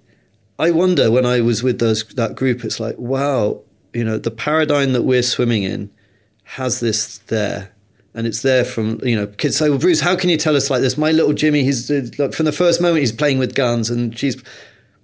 I 0.58 0.70
wonder 0.70 1.10
when 1.10 1.26
I 1.26 1.40
was 1.40 1.62
with 1.62 1.78
those 1.78 2.04
that 2.14 2.34
group, 2.34 2.64
it's 2.64 2.80
like, 2.80 2.98
wow, 2.98 3.60
you 3.92 4.04
know, 4.04 4.18
the 4.18 4.30
paradigm 4.30 4.92
that 4.94 5.02
we're 5.02 5.22
swimming 5.22 5.62
in 5.62 5.90
has 6.44 6.80
this 6.80 7.18
there. 7.18 7.70
And 8.16 8.28
it's 8.28 8.42
there 8.42 8.64
from, 8.64 9.00
you 9.02 9.16
know, 9.16 9.26
kids 9.26 9.56
say, 9.56 9.68
well, 9.68 9.78
Bruce, 9.78 10.00
how 10.00 10.14
can 10.14 10.30
you 10.30 10.36
tell 10.36 10.54
us 10.54 10.70
like 10.70 10.80
this? 10.80 10.96
My 10.96 11.10
little 11.10 11.32
Jimmy, 11.32 11.64
he's 11.64 11.90
like, 12.16 12.32
from 12.32 12.44
the 12.44 12.52
first 12.52 12.80
moment 12.80 13.00
he's 13.00 13.10
playing 13.10 13.38
with 13.38 13.56
guns 13.56 13.90
and 13.90 14.16
she's, 14.16 14.40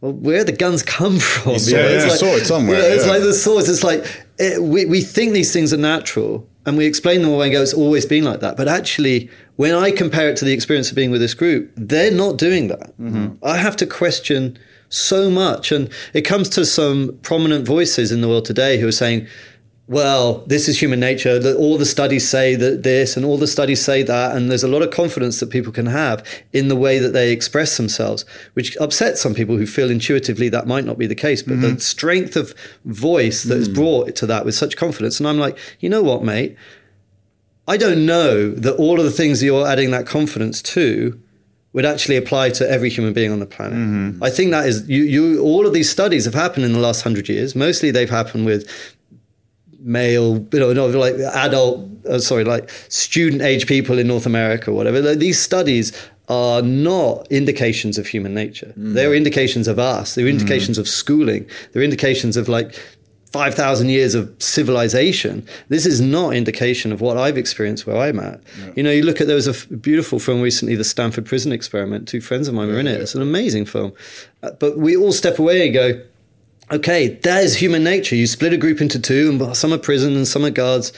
well, 0.01 0.13
where 0.13 0.45
the 0.45 0.53
guns 0.53 0.85
come 0.85 1.19
from? 1.19 1.59
saw 1.59 1.77
it, 1.77 1.91
it's 1.91 2.05
yeah, 2.05 2.11
like, 2.11 2.19
saw 2.21 2.37
it 2.37 2.47
somewhere, 2.47 2.77
you 2.77 2.83
know, 2.83 2.89
it's 2.95 3.07
yeah. 3.07 3.13
like 3.13 3.23
the 3.23 3.35
source. 3.35 3.69
It's 3.69 3.83
like 3.83 4.05
it, 4.39 4.63
we, 4.63 4.87
we 4.87 5.01
think 5.01 5.33
these 5.33 5.53
things 5.53 5.73
are 5.73 5.77
natural 5.77 6.49
and 6.67 6.77
we 6.77 6.87
explain 6.87 7.23
them 7.23 7.33
away 7.33 7.47
and 7.47 7.53
go, 7.53 7.63
it's 7.63 7.75
always 7.75 8.05
been 8.07 8.25
like 8.25 8.41
that. 8.41 8.57
But 8.57 8.69
actually, 8.69 9.31
when 9.57 9.75
I 9.75 9.91
compare 9.91 10.29
it 10.29 10.37
to 10.39 10.45
the 10.45 10.53
experience 10.53 10.91
of 10.91 10.97
being 10.97 11.11
with 11.11 11.21
this 11.21 11.35
group, 11.35 11.71
they're 11.77 12.11
not 12.11 12.37
doing 12.37 12.69
that. 12.69 12.97
Mm-hmm. 12.99 13.45
I 13.45 13.57
have 13.57 13.77
to 13.77 13.87
question 13.87 14.59
so 14.91 15.31
much. 15.31 15.73
And 15.73 15.89
it 16.13 16.23
comes 16.23 16.49
to 16.51 16.67
some 16.67 17.19
prominent 17.23 17.67
voices 17.67 18.13
in 18.13 18.21
the 18.21 18.29
world 18.29 18.45
today 18.45 18.79
who 18.79 18.89
are 18.89 18.93
saying, 18.93 19.27
well, 19.91 20.45
this 20.47 20.69
is 20.69 20.81
human 20.81 21.01
nature. 21.01 21.41
All 21.59 21.77
the 21.77 21.85
studies 21.85 22.27
say 22.29 22.55
that 22.55 22.85
this, 22.85 23.17
and 23.17 23.27
all 23.27 23.37
the 23.37 23.49
studies 23.49 23.85
say 23.85 24.05
that, 24.05 24.37
and 24.37 24.49
there's 24.49 24.63
a 24.63 24.69
lot 24.69 24.83
of 24.83 24.93
confidence 24.93 25.41
that 25.41 25.51
people 25.51 25.73
can 25.73 25.87
have 25.87 26.25
in 26.53 26.69
the 26.69 26.77
way 26.77 27.01
that 27.01 27.09
they 27.09 27.33
express 27.33 27.77
themselves, 27.77 28.25
which 28.53 28.77
upsets 28.77 29.21
some 29.21 29.35
people 29.35 29.57
who 29.57 29.67
feel 29.67 29.91
intuitively 29.91 30.49
that 30.49 30.69
might 30.69 30.85
not 30.85 30.97
be 30.97 31.09
the 31.09 31.17
case. 31.17 31.43
But 31.43 31.61
the 31.61 31.67
mm-hmm. 31.67 31.79
strength 31.79 32.37
of 32.37 32.55
voice 32.85 33.43
that 33.43 33.49
that 33.55 33.59
is 33.63 33.69
mm. 33.69 33.75
brought 33.75 34.15
to 34.15 34.27
that 34.27 34.45
with 34.45 34.55
such 34.55 34.77
confidence, 34.77 35.19
and 35.19 35.29
I'm 35.29 35.39
like, 35.39 35.59
you 35.81 35.89
know 35.89 36.05
what, 36.05 36.23
mate? 36.23 36.55
I 37.67 37.77
don't 37.77 38.07
know 38.07 38.53
that 38.53 38.77
all 38.77 39.01
of 39.01 39.05
the 39.05 39.11
things 39.11 39.41
that 39.41 39.47
you're 39.47 39.67
adding 39.67 39.91
that 39.91 40.07
confidence 40.07 40.63
to 40.63 41.21
would 41.73 41.85
actually 41.85 42.17
apply 42.17 42.51
to 42.51 42.71
every 42.71 42.91
human 42.91 43.13
being 43.13 43.33
on 43.33 43.41
the 43.41 43.47
planet. 43.47 43.79
Mm-hmm. 43.79 44.23
I 44.23 44.31
think 44.31 44.53
that 44.53 44.69
is 44.69 44.89
you. 44.89 45.03
You 45.03 45.43
all 45.43 45.67
of 45.67 45.73
these 45.73 45.91
studies 45.91 46.27
have 46.27 46.35
happened 46.35 46.65
in 46.65 46.75
the 46.75 46.79
last 46.79 47.03
hundred 47.03 47.29
years. 47.29 47.57
Mostly, 47.57 47.91
they've 47.91 48.09
happened 48.09 48.47
with 48.47 48.71
male, 49.81 50.47
you 50.53 50.59
know, 50.61 50.73
no, 50.73 50.87
like 50.89 51.15
adult, 51.17 51.89
uh, 52.07 52.19
sorry, 52.19 52.45
like 52.45 52.71
student 52.89 53.43
age 53.43 53.67
people 53.67 53.99
in 53.99 54.07
North 54.07 54.27
America 54.27 54.71
or 54.71 54.75
whatever. 54.75 55.01
Like, 55.01 55.19
These 55.19 55.41
studies 55.41 55.93
are 56.29 56.63
not 56.63 57.27
indications 57.31 57.99
of 57.99 58.07
human 58.07 58.33
nature. 58.35 58.73
They're 58.77 59.15
indications 59.15 59.67
of 59.67 59.79
us. 59.79 60.15
They're 60.15 60.29
indications 60.29 60.79
of 60.79 60.87
schooling. 60.89 61.49
They're 61.73 61.83
indications 61.83 62.37
of 62.37 62.49
like 62.49 62.75
5,000 63.33 63.89
years 63.89 64.15
of 64.15 64.33
civilization. 64.39 65.47
This 65.69 65.87
is 65.87 66.01
not 66.01 66.35
indication 66.35 66.93
of 66.93 67.01
what 67.01 67.17
I've 67.17 67.37
experienced 67.39 67.87
where 67.87 67.97
I'm 67.97 68.19
at. 68.21 68.41
You 68.77 68.83
know, 68.83 68.91
you 68.91 69.03
look 69.03 69.21
at, 69.21 69.27
there 69.27 69.37
was 69.37 69.47
a 69.47 69.51
f- 69.53 69.67
beautiful 69.81 70.19
film 70.19 70.41
recently, 70.41 70.75
The 70.77 70.85
Stanford 70.85 71.27
Prison 71.27 71.53
Experiment. 71.53 72.07
Two 72.09 72.21
friends 72.21 72.49
of 72.49 72.55
mine 72.55 72.69
were 72.69 72.79
in 72.79 72.87
it. 72.87 73.01
It's 73.01 73.15
an 73.15 73.23
amazing 73.23 73.67
film. 73.67 73.93
Uh, 74.43 74.51
but 74.53 74.79
we 74.79 74.97
all 74.97 75.13
step 75.13 75.39
away 75.39 75.65
and 75.65 75.75
go, 75.75 76.01
okay, 76.71 77.09
that 77.09 77.43
is 77.45 77.57
human 77.57 77.83
nature. 77.85 78.17
You 78.17 78.27
split 78.27 78.53
a 78.53 78.57
group 78.57 78.81
into 78.81 79.01
two, 79.01 79.31
and 79.31 79.57
some 79.57 79.73
are 79.73 79.79
prison 79.79 80.15
and 80.17 80.27
some 80.27 80.45
are 80.45 80.51
guards, 80.51 80.93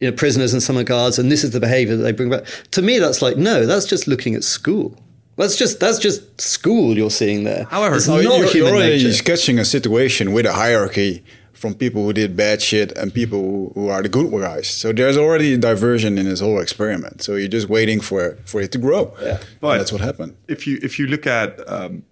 you 0.00 0.10
know, 0.10 0.16
prisoners 0.16 0.52
and 0.52 0.62
some 0.62 0.76
are 0.78 0.84
guards, 0.84 1.18
and 1.18 1.30
this 1.30 1.44
is 1.44 1.50
the 1.50 1.60
behavior 1.60 1.96
that 1.96 2.02
they 2.02 2.12
bring 2.12 2.30
back. 2.30 2.44
To 2.72 2.82
me, 2.82 2.98
that's 2.98 3.20
like, 3.22 3.36
no, 3.36 3.66
that's 3.66 3.86
just 3.86 4.06
looking 4.08 4.34
at 4.34 4.44
school. 4.44 4.94
That's 5.36 5.56
just 5.56 5.80
that's 5.80 5.98
just 5.98 6.38
school 6.40 6.96
you're 6.96 7.10
seeing 7.10 7.44
there. 7.44 7.64
However, 7.64 7.96
it's 7.96 8.06
not 8.08 8.22
you're, 8.22 8.44
you're 8.48 8.68
already 8.68 8.96
nature. 8.98 9.12
sketching 9.14 9.58
a 9.58 9.64
situation 9.64 10.32
with 10.32 10.44
a 10.44 10.52
hierarchy 10.52 11.24
from 11.54 11.74
people 11.74 12.04
who 12.04 12.12
did 12.12 12.36
bad 12.36 12.60
shit 12.62 12.90
and 12.92 13.12
people 13.12 13.40
who, 13.40 13.72
who 13.74 13.88
are 13.88 14.02
the 14.02 14.08
good 14.08 14.30
guys. 14.30 14.66
So 14.68 14.92
there's 14.92 15.16
already 15.18 15.54
a 15.54 15.58
diversion 15.58 16.16
in 16.18 16.24
this 16.26 16.40
whole 16.40 16.58
experiment. 16.60 17.22
So 17.22 17.36
you're 17.36 17.48
just 17.48 17.68
waiting 17.70 18.00
for 18.00 18.36
for 18.44 18.60
it 18.60 18.72
to 18.72 18.78
grow. 18.78 19.14
Yeah. 19.22 19.36
And 19.36 19.46
But- 19.60 19.78
that's 19.78 19.92
what 19.92 20.00
happened. 20.02 20.36
if 20.48 20.66
you 20.66 20.78
if 20.82 20.98
you 20.98 21.06
look 21.06 21.26
at 21.26 21.58
um, 21.70 22.02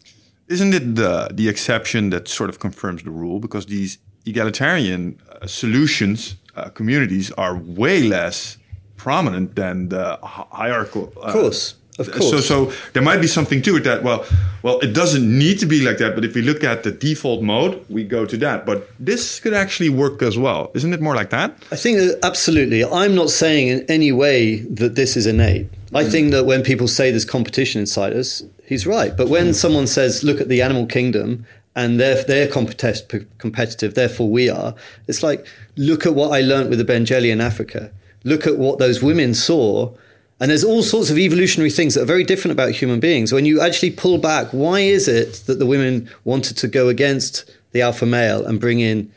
isn't 0.49 0.73
it 0.75 0.94
the 0.97 1.28
the 1.33 1.49
exception 1.49 2.10
that 2.10 2.28
sort 2.28 2.49
of 2.51 2.59
confirms 2.59 3.02
the 3.02 3.10
rule 3.10 3.39
because 3.41 3.67
these 3.67 3.99
egalitarian 4.27 5.20
uh, 5.31 5.47
solutions 5.47 6.36
uh, 6.57 6.68
communities 6.70 7.31
are 7.33 7.57
way 7.57 8.02
less 8.02 8.59
prominent 8.97 9.55
than 9.55 9.89
the 9.89 10.18
hierarchical 10.23 11.12
uh, 11.17 11.20
Of 11.28 11.33
course, 11.33 11.75
of 11.99 12.10
course. 12.10 12.31
so 12.31 12.39
so 12.41 12.73
there 12.94 13.02
might 13.02 13.20
be 13.20 13.27
something 13.27 13.62
to 13.62 13.77
it 13.77 13.85
that 13.85 14.02
well 14.02 14.25
well 14.62 14.78
it 14.81 14.93
doesn't 14.93 15.27
need 15.44 15.59
to 15.60 15.67
be 15.67 15.81
like 15.89 15.99
that 15.99 16.15
but 16.17 16.25
if 16.25 16.35
we 16.35 16.43
look 16.43 16.62
at 16.65 16.83
the 16.83 16.91
default 16.91 17.43
mode 17.43 17.85
we 17.89 18.02
go 18.05 18.25
to 18.27 18.36
that 18.39 18.67
but 18.67 18.78
this 18.99 19.41
could 19.41 19.55
actually 19.55 19.89
work 20.05 20.23
as 20.23 20.36
well 20.36 20.70
isn't 20.75 20.93
it 20.93 21.01
more 21.01 21.15
like 21.15 21.31
that 21.31 21.51
I 21.70 21.77
think 21.77 21.99
that 21.99 22.18
absolutely. 22.25 22.85
I'm 22.85 23.15
not 23.15 23.31
saying 23.31 23.68
in 23.68 23.85
any 23.89 24.12
way 24.12 24.60
that 24.81 24.94
this 24.94 25.17
is 25.17 25.27
innate. 25.27 25.67
I 25.94 26.05
think 26.05 26.33
that 26.33 26.44
when 26.44 26.62
people 26.62 26.86
say 26.89 27.10
there's 27.10 27.25
competition 27.25 27.81
inside 27.81 28.12
us, 28.12 28.43
he's 28.69 28.87
right. 28.87 29.17
But 29.17 29.29
when 29.29 29.55
someone 29.55 29.87
says, 29.87 30.23
"Look 30.23 30.41
at 30.41 30.49
the 30.49 30.63
animal 30.63 30.87
kingdom," 30.87 31.47
and 31.75 31.99
they're 31.99 32.23
they're 32.25 32.49
competi- 32.49 33.27
competitive, 33.39 33.95
therefore 33.95 34.29
we 34.29 34.49
are. 34.49 34.75
It's 35.07 35.23
like, 35.23 35.47
look 35.77 36.07
at 36.07 36.15
what 36.15 36.33
I 36.33 36.41
learned 36.41 36.71
with 36.71 36.79
the 36.79 36.85
Mbendjele 36.85 37.31
in 37.31 37.41
Africa. 37.41 37.91
Look 38.25 38.47
at 38.47 38.59
what 38.59 38.79
those 38.79 39.03
women 39.03 39.35
saw. 39.35 39.95
And 40.41 40.51
there's 40.51 40.63
all 40.63 40.85
sorts 40.85 41.11
of 41.11 41.19
evolutionary 41.19 41.71
things 41.71 41.95
that 41.95 42.03
are 42.03 42.13
very 42.15 42.23
different 42.23 42.53
about 42.53 42.71
human 42.71 43.01
beings. 43.01 43.33
When 43.33 43.45
you 43.45 43.61
actually 43.61 43.91
pull 43.91 44.19
back, 44.19 44.49
why 44.53 44.81
is 44.81 45.09
it 45.09 45.43
that 45.47 45.59
the 45.59 45.67
women 45.67 46.09
wanted 46.25 46.57
to 46.59 46.69
go 46.69 46.89
against 46.89 47.51
the 47.73 47.83
alpha 47.83 48.07
male 48.07 48.47
and 48.47 48.61
bring 48.61 48.79
in 48.79 49.13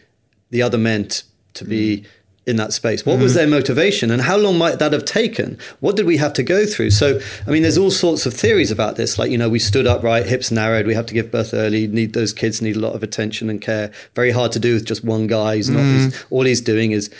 the 0.49 0.63
other 0.63 0.79
men 0.79 1.09
t- 1.09 1.21
to 1.53 1.65
be 1.65 1.97
mm. 1.97 2.05
In 2.47 2.55
that 2.55 2.73
space? 2.73 3.05
What 3.05 3.19
was 3.19 3.33
mm-hmm. 3.33 3.37
their 3.37 3.47
motivation 3.47 4.09
and 4.09 4.21
how 4.21 4.35
long 4.35 4.57
might 4.57 4.79
that 4.79 4.93
have 4.93 5.05
taken? 5.05 5.57
What 5.79 5.95
did 5.95 6.05
we 6.05 6.17
have 6.17 6.33
to 6.33 6.43
go 6.43 6.65
through? 6.65 6.89
So, 6.91 7.19
I 7.45 7.51
mean, 7.51 7.61
there's 7.61 7.77
all 7.77 7.91
sorts 7.91 8.25
of 8.25 8.33
theories 8.33 8.71
about 8.71 8.95
this. 8.95 9.19
Like, 9.19 9.29
you 9.29 9.37
know, 9.37 9.49
we 9.49 9.59
stood 9.59 9.85
upright, 9.85 10.25
hips 10.25 10.51
narrowed, 10.51 10.87
we 10.87 10.95
have 10.95 11.05
to 11.07 11.13
give 11.13 11.31
birth 11.31 11.53
early, 11.53 11.87
need 11.87 12.13
those 12.13 12.33
kids 12.33 12.61
need 12.61 12.75
a 12.75 12.79
lot 12.79 12.95
of 12.95 13.03
attention 13.03 13.49
and 13.49 13.61
care. 13.61 13.91
Very 14.15 14.31
hard 14.31 14.51
to 14.53 14.59
do 14.59 14.73
with 14.73 14.85
just 14.85 15.03
one 15.03 15.27
guy. 15.27 15.57
He's 15.57 15.69
not, 15.69 15.83
he's, 15.83 16.07
mm. 16.07 16.25
all 16.31 16.43
he's 16.43 16.61
doing 16.61 16.91
is, 16.91 17.11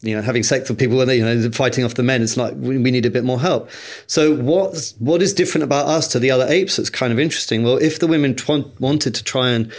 you 0.00 0.14
know, 0.14 0.22
having 0.22 0.44
sex 0.44 0.68
with 0.68 0.78
people 0.78 0.96
when 0.96 1.08
they, 1.08 1.16
you 1.18 1.24
know, 1.24 1.50
fighting 1.50 1.84
off 1.84 1.94
the 1.94 2.04
men. 2.04 2.22
It's 2.22 2.36
like 2.36 2.54
we, 2.54 2.78
we 2.78 2.92
need 2.92 3.04
a 3.04 3.10
bit 3.10 3.24
more 3.24 3.40
help. 3.40 3.68
So 4.06 4.32
what 4.32 4.94
what 5.00 5.22
is 5.22 5.34
different 5.34 5.64
about 5.64 5.86
us 5.86 6.06
to 6.08 6.20
the 6.20 6.30
other 6.30 6.46
apes 6.46 6.76
that's 6.76 6.90
kind 6.90 7.12
of 7.12 7.18
interesting? 7.18 7.64
Well, 7.64 7.78
if 7.78 7.98
the 7.98 8.06
women 8.06 8.36
tw- 8.36 8.80
wanted 8.80 9.16
to 9.16 9.24
try 9.24 9.50
and 9.50 9.72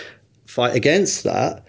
fight 0.46 0.76
against 0.76 1.24
that, 1.24 1.64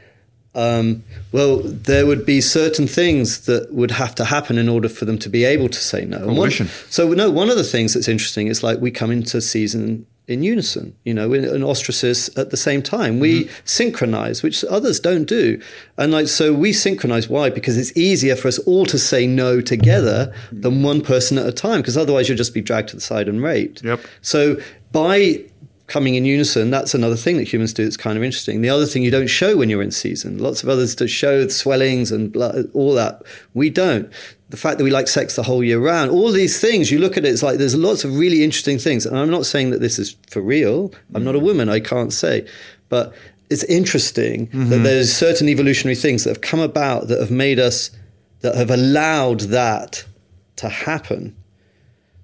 um, 0.54 1.04
well, 1.32 1.58
there 1.58 2.06
would 2.06 2.26
be 2.26 2.40
certain 2.40 2.86
things 2.86 3.46
that 3.46 3.72
would 3.72 3.92
have 3.92 4.14
to 4.16 4.24
happen 4.24 4.58
in 4.58 4.68
order 4.68 4.88
for 4.88 5.04
them 5.04 5.18
to 5.18 5.28
be 5.28 5.44
able 5.44 5.68
to 5.68 5.78
say 5.78 6.04
no. 6.04 6.26
One- 6.26 6.50
so, 6.50 7.08
no, 7.12 7.30
one 7.30 7.50
of 7.50 7.56
the 7.56 7.64
things 7.64 7.94
that's 7.94 8.08
interesting 8.08 8.48
is 8.48 8.62
like 8.62 8.80
we 8.80 8.90
come 8.90 9.10
into 9.10 9.40
season 9.40 10.06
in 10.30 10.44
unison, 10.44 10.96
you 11.04 11.12
know, 11.12 11.32
in 11.32 11.44
an 11.44 11.62
ostracis 11.62 12.30
at 12.38 12.50
the 12.50 12.56
same 12.56 12.82
time. 12.82 13.18
We 13.18 13.50
synchronize, 13.64 14.44
which 14.44 14.64
others 14.66 15.00
don't 15.00 15.24
do. 15.24 15.60
And 15.98 16.12
like, 16.12 16.28
so 16.28 16.54
we 16.54 16.72
synchronize. 16.72 17.28
Why? 17.28 17.50
Because 17.50 17.76
it's 17.76 17.96
easier 17.96 18.36
for 18.36 18.46
us 18.46 18.60
all 18.60 18.86
to 18.86 18.98
say 18.98 19.26
no 19.26 19.60
together 19.60 20.32
than 20.52 20.84
one 20.84 21.00
person 21.00 21.36
at 21.36 21.46
a 21.46 21.52
time, 21.52 21.80
because 21.80 21.96
otherwise 21.96 22.28
you'll 22.28 22.38
just 22.38 22.54
be 22.54 22.60
dragged 22.60 22.90
to 22.90 22.96
the 22.96 23.02
side 23.02 23.28
and 23.28 23.42
raped. 23.42 23.82
Yep. 23.82 24.00
So 24.22 24.56
by 24.92 25.44
coming 25.90 26.14
in 26.14 26.24
unison, 26.24 26.70
that's 26.70 26.94
another 26.94 27.16
thing 27.16 27.36
that 27.36 27.52
humans 27.52 27.74
do 27.74 27.82
that's 27.82 27.96
kind 27.96 28.16
of 28.16 28.22
interesting. 28.22 28.62
The 28.62 28.70
other 28.70 28.86
thing 28.86 29.02
you 29.02 29.10
don't 29.10 29.26
show 29.26 29.56
when 29.56 29.68
you're 29.68 29.82
in 29.82 29.90
season. 29.90 30.38
Lots 30.38 30.62
of 30.62 30.68
others 30.68 30.94
to 30.94 31.08
show 31.08 31.44
the 31.44 31.50
swellings 31.50 32.12
and 32.12 32.32
blood, 32.32 32.70
all 32.72 32.94
that. 32.94 33.22
We 33.54 33.70
don't. 33.70 34.10
The 34.50 34.56
fact 34.56 34.78
that 34.78 34.84
we 34.84 34.90
like 34.90 35.08
sex 35.08 35.36
the 35.36 35.42
whole 35.42 35.64
year 35.64 35.80
round, 35.80 36.12
all 36.12 36.30
these 36.30 36.60
things, 36.60 36.90
you 36.90 36.98
look 36.98 37.16
at 37.16 37.24
it, 37.24 37.28
it's 37.28 37.42
like 37.42 37.58
there's 37.58 37.74
lots 37.74 38.04
of 38.04 38.16
really 38.16 38.44
interesting 38.44 38.78
things. 38.78 39.04
And 39.04 39.18
I'm 39.18 39.30
not 39.30 39.46
saying 39.46 39.70
that 39.70 39.80
this 39.80 39.98
is 39.98 40.16
for 40.28 40.40
real. 40.40 40.92
I'm 41.12 41.24
not 41.24 41.34
a 41.34 41.40
woman, 41.40 41.68
I 41.68 41.80
can't 41.80 42.12
say. 42.12 42.46
But 42.88 43.12
it's 43.50 43.64
interesting 43.64 44.46
that 44.46 44.56
mm-hmm. 44.56 44.82
there's 44.84 45.12
certain 45.12 45.48
evolutionary 45.48 45.96
things 45.96 46.22
that 46.22 46.30
have 46.30 46.40
come 46.40 46.60
about 46.60 47.08
that 47.08 47.18
have 47.18 47.32
made 47.32 47.58
us, 47.58 47.90
that 48.40 48.54
have 48.54 48.70
allowed 48.70 49.40
that 49.40 50.04
to 50.56 50.68
happen. 50.68 51.36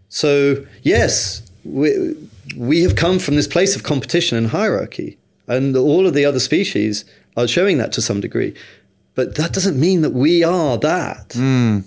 So, 0.08 0.64
yes, 0.82 1.42
we, 1.64 2.14
we 2.56 2.82
have 2.82 2.96
come 2.96 3.18
from 3.18 3.36
this 3.36 3.48
place 3.48 3.74
of 3.74 3.82
competition 3.82 4.36
and 4.36 4.48
hierarchy, 4.48 5.18
and 5.46 5.76
all 5.76 6.06
of 6.06 6.14
the 6.14 6.24
other 6.24 6.40
species 6.40 7.04
are 7.36 7.46
showing 7.46 7.78
that 7.78 7.92
to 7.92 8.02
some 8.02 8.20
degree. 8.20 8.54
But 9.14 9.36
that 9.36 9.54
doesn't 9.54 9.80
mean 9.80 10.02
that 10.02 10.10
we 10.10 10.44
are 10.44 10.76
that. 10.76 11.32
Hmm. 11.32 11.80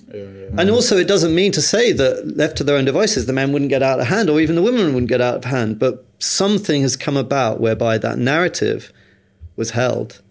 And 0.57 0.69
also, 0.71 0.97
it 0.97 1.07
doesn't 1.07 1.35
mean 1.35 1.51
to 1.51 1.61
say 1.61 1.91
that 1.91 2.35
left 2.35 2.57
to 2.57 2.63
their 2.63 2.75
own 2.75 2.85
devices, 2.85 3.27
the 3.27 3.33
men 3.33 3.51
wouldn't 3.51 3.69
get 3.69 3.83
out 3.83 3.99
of 3.99 4.07
hand, 4.07 4.31
or 4.31 4.41
even 4.41 4.55
the 4.55 4.63
women 4.63 4.93
wouldn't 4.93 5.09
get 5.09 5.21
out 5.21 5.35
of 5.35 5.45
hand. 5.45 5.77
But 5.77 6.03
something 6.17 6.81
has 6.81 6.97
come 6.97 7.15
about 7.15 7.59
whereby 7.59 7.99
that 7.99 8.17
narrative 8.17 8.91
was 9.55 9.71
held. 9.71 10.21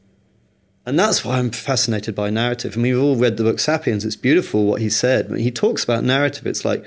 And 0.85 0.99
that's 0.99 1.25
why 1.25 1.39
I'm 1.39 1.51
fascinated 1.51 2.17
by 2.17 2.31
narrative. 2.31 2.77
I 2.77 2.81
mean, 2.81 2.95
we've 2.95 3.03
all 3.03 3.15
read 3.15 3.37
the 3.37 3.45
book 3.45 3.61
Sapiens. 3.61 4.05
It's 4.05 4.17
beautiful 4.17 4.65
what 4.65 4.81
he 4.81 4.91
said. 4.91 5.31
He 5.37 5.53
talks 5.53 5.85
about 5.85 6.03
narrative. 6.03 6.47
It's 6.47 6.65
like 6.65 6.85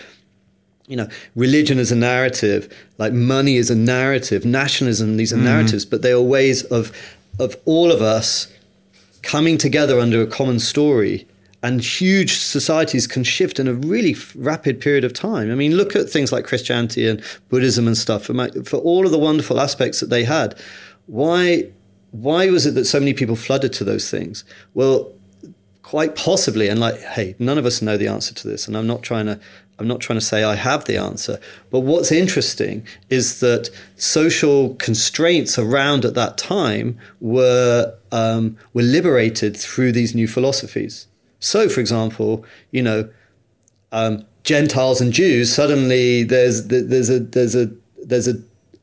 you 0.87 0.95
know, 0.95 1.07
religion 1.35 1.79
is 1.79 1.91
a 1.91 1.95
narrative, 1.95 2.73
like 2.97 3.13
money 3.13 3.57
is 3.57 3.69
a 3.69 3.75
narrative, 3.75 4.45
nationalism, 4.45 5.17
these 5.17 5.31
are 5.31 5.37
mm-hmm. 5.37 5.45
narratives, 5.45 5.85
but 5.85 6.01
they 6.01 6.11
are 6.11 6.21
ways 6.21 6.63
of 6.63 6.91
of 7.39 7.55
all 7.65 7.91
of 7.91 8.01
us 8.01 8.51
coming 9.21 9.57
together 9.57 9.99
under 9.99 10.21
a 10.21 10.27
common 10.27 10.59
story. 10.59 11.27
And 11.63 11.79
huge 11.79 12.37
societies 12.37 13.05
can 13.05 13.23
shift 13.23 13.59
in 13.59 13.67
a 13.67 13.73
really 13.73 14.13
f- 14.13 14.33
rapid 14.35 14.81
period 14.81 15.03
of 15.03 15.13
time. 15.13 15.51
I 15.51 15.55
mean, 15.55 15.75
look 15.75 15.95
at 15.95 16.09
things 16.09 16.31
like 16.31 16.43
Christianity 16.43 17.07
and 17.07 17.21
Buddhism 17.49 17.85
and 17.85 17.95
stuff. 17.95 18.23
For, 18.23 18.33
my, 18.33 18.49
for 18.65 18.77
all 18.77 19.05
of 19.05 19.11
the 19.11 19.19
wonderful 19.19 19.59
aspects 19.59 19.99
that 19.99 20.09
they 20.09 20.23
had, 20.23 20.57
why 21.05 21.67
why 22.11 22.49
was 22.49 22.65
it 22.65 22.71
that 22.71 22.85
so 22.85 22.99
many 22.99 23.13
people 23.13 23.35
flooded 23.35 23.73
to 23.73 23.83
those 23.83 24.09
things? 24.09 24.43
Well, 24.73 25.13
quite 25.81 26.15
possibly, 26.15 26.67
and 26.67 26.79
like, 26.79 26.99
hey, 26.99 27.35
none 27.39 27.57
of 27.57 27.65
us 27.65 27.81
know 27.81 27.97
the 27.97 28.07
answer 28.07 28.33
to 28.33 28.47
this, 28.47 28.67
and 28.67 28.75
I'm 28.77 28.87
not 28.87 29.01
trying 29.01 29.25
to 29.25 29.39
I'm 29.81 29.87
not 29.87 29.99
trying 29.99 30.19
to 30.19 30.25
say 30.25 30.43
I 30.43 30.55
have 30.55 30.85
the 30.85 30.97
answer. 30.97 31.39
But 31.71 31.79
what's 31.79 32.11
interesting 32.11 32.85
is 33.09 33.39
that 33.39 33.69
social 33.95 34.75
constraints 34.75 35.57
around 35.57 36.05
at 36.05 36.13
that 36.13 36.37
time 36.37 36.99
were 37.19 37.95
um, 38.11 38.57
were 38.73 38.83
liberated 38.83 39.57
through 39.57 39.91
these 39.91 40.13
new 40.13 40.27
philosophies. 40.27 41.07
So, 41.39 41.67
for 41.67 41.79
example, 41.79 42.45
you 42.69 42.83
know, 42.83 43.09
um, 43.91 44.25
Gentiles 44.43 45.01
and 45.01 45.11
Jews 45.11 45.53
suddenly 45.53 46.23
there's 46.23 46.67
there's 46.67 47.09
a 47.09 47.19
there's 47.19 47.55
a 47.55 47.71
there's 48.03 48.27
a 48.27 48.35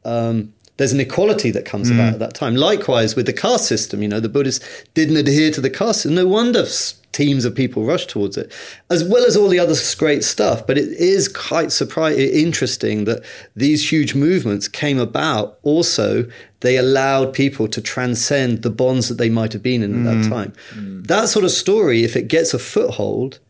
um, 0.04 0.52
there's 0.78 0.92
an 0.92 1.00
equality 1.00 1.50
that 1.50 1.64
comes 1.64 1.90
about 1.90 2.10
mm. 2.10 2.12
at 2.14 2.18
that 2.20 2.34
time. 2.34 2.56
Likewise, 2.56 3.14
with 3.14 3.26
the 3.26 3.32
caste 3.32 3.66
system, 3.66 4.00
you 4.00 4.08
know, 4.08 4.20
the 4.20 4.28
Buddhists 4.28 4.64
didn't 4.94 5.16
adhere 5.16 5.50
to 5.50 5.60
the 5.60 5.70
caste 5.70 6.02
system. 6.02 6.14
No 6.14 6.26
wonder 6.26 6.64
teams 7.12 7.44
of 7.44 7.54
people 7.54 7.84
rushed 7.84 8.10
towards 8.10 8.36
it, 8.36 8.52
as 8.90 9.02
well 9.02 9.24
as 9.24 9.36
all 9.36 9.48
the 9.48 9.58
other 9.58 9.74
great 9.98 10.22
stuff. 10.22 10.64
But 10.66 10.78
it 10.78 10.88
is 10.88 11.26
quite 11.28 11.72
surprising, 11.72 12.28
interesting 12.28 13.04
that 13.06 13.24
these 13.56 13.90
huge 13.90 14.14
movements 14.14 14.68
came 14.68 15.00
about. 15.00 15.58
Also, 15.64 16.30
they 16.60 16.76
allowed 16.76 17.34
people 17.34 17.66
to 17.68 17.80
transcend 17.80 18.62
the 18.62 18.70
bonds 18.70 19.08
that 19.08 19.18
they 19.18 19.28
might 19.28 19.52
have 19.52 19.62
been 19.62 19.82
in 19.82 20.06
at 20.06 20.14
that 20.14 20.26
mm. 20.26 20.28
time. 20.28 20.52
Mm. 20.74 21.06
That 21.08 21.28
sort 21.28 21.44
of 21.44 21.50
story, 21.50 22.04
if 22.04 22.14
it 22.14 22.28
gets 22.28 22.54
a 22.54 22.58
foothold, 22.58 23.40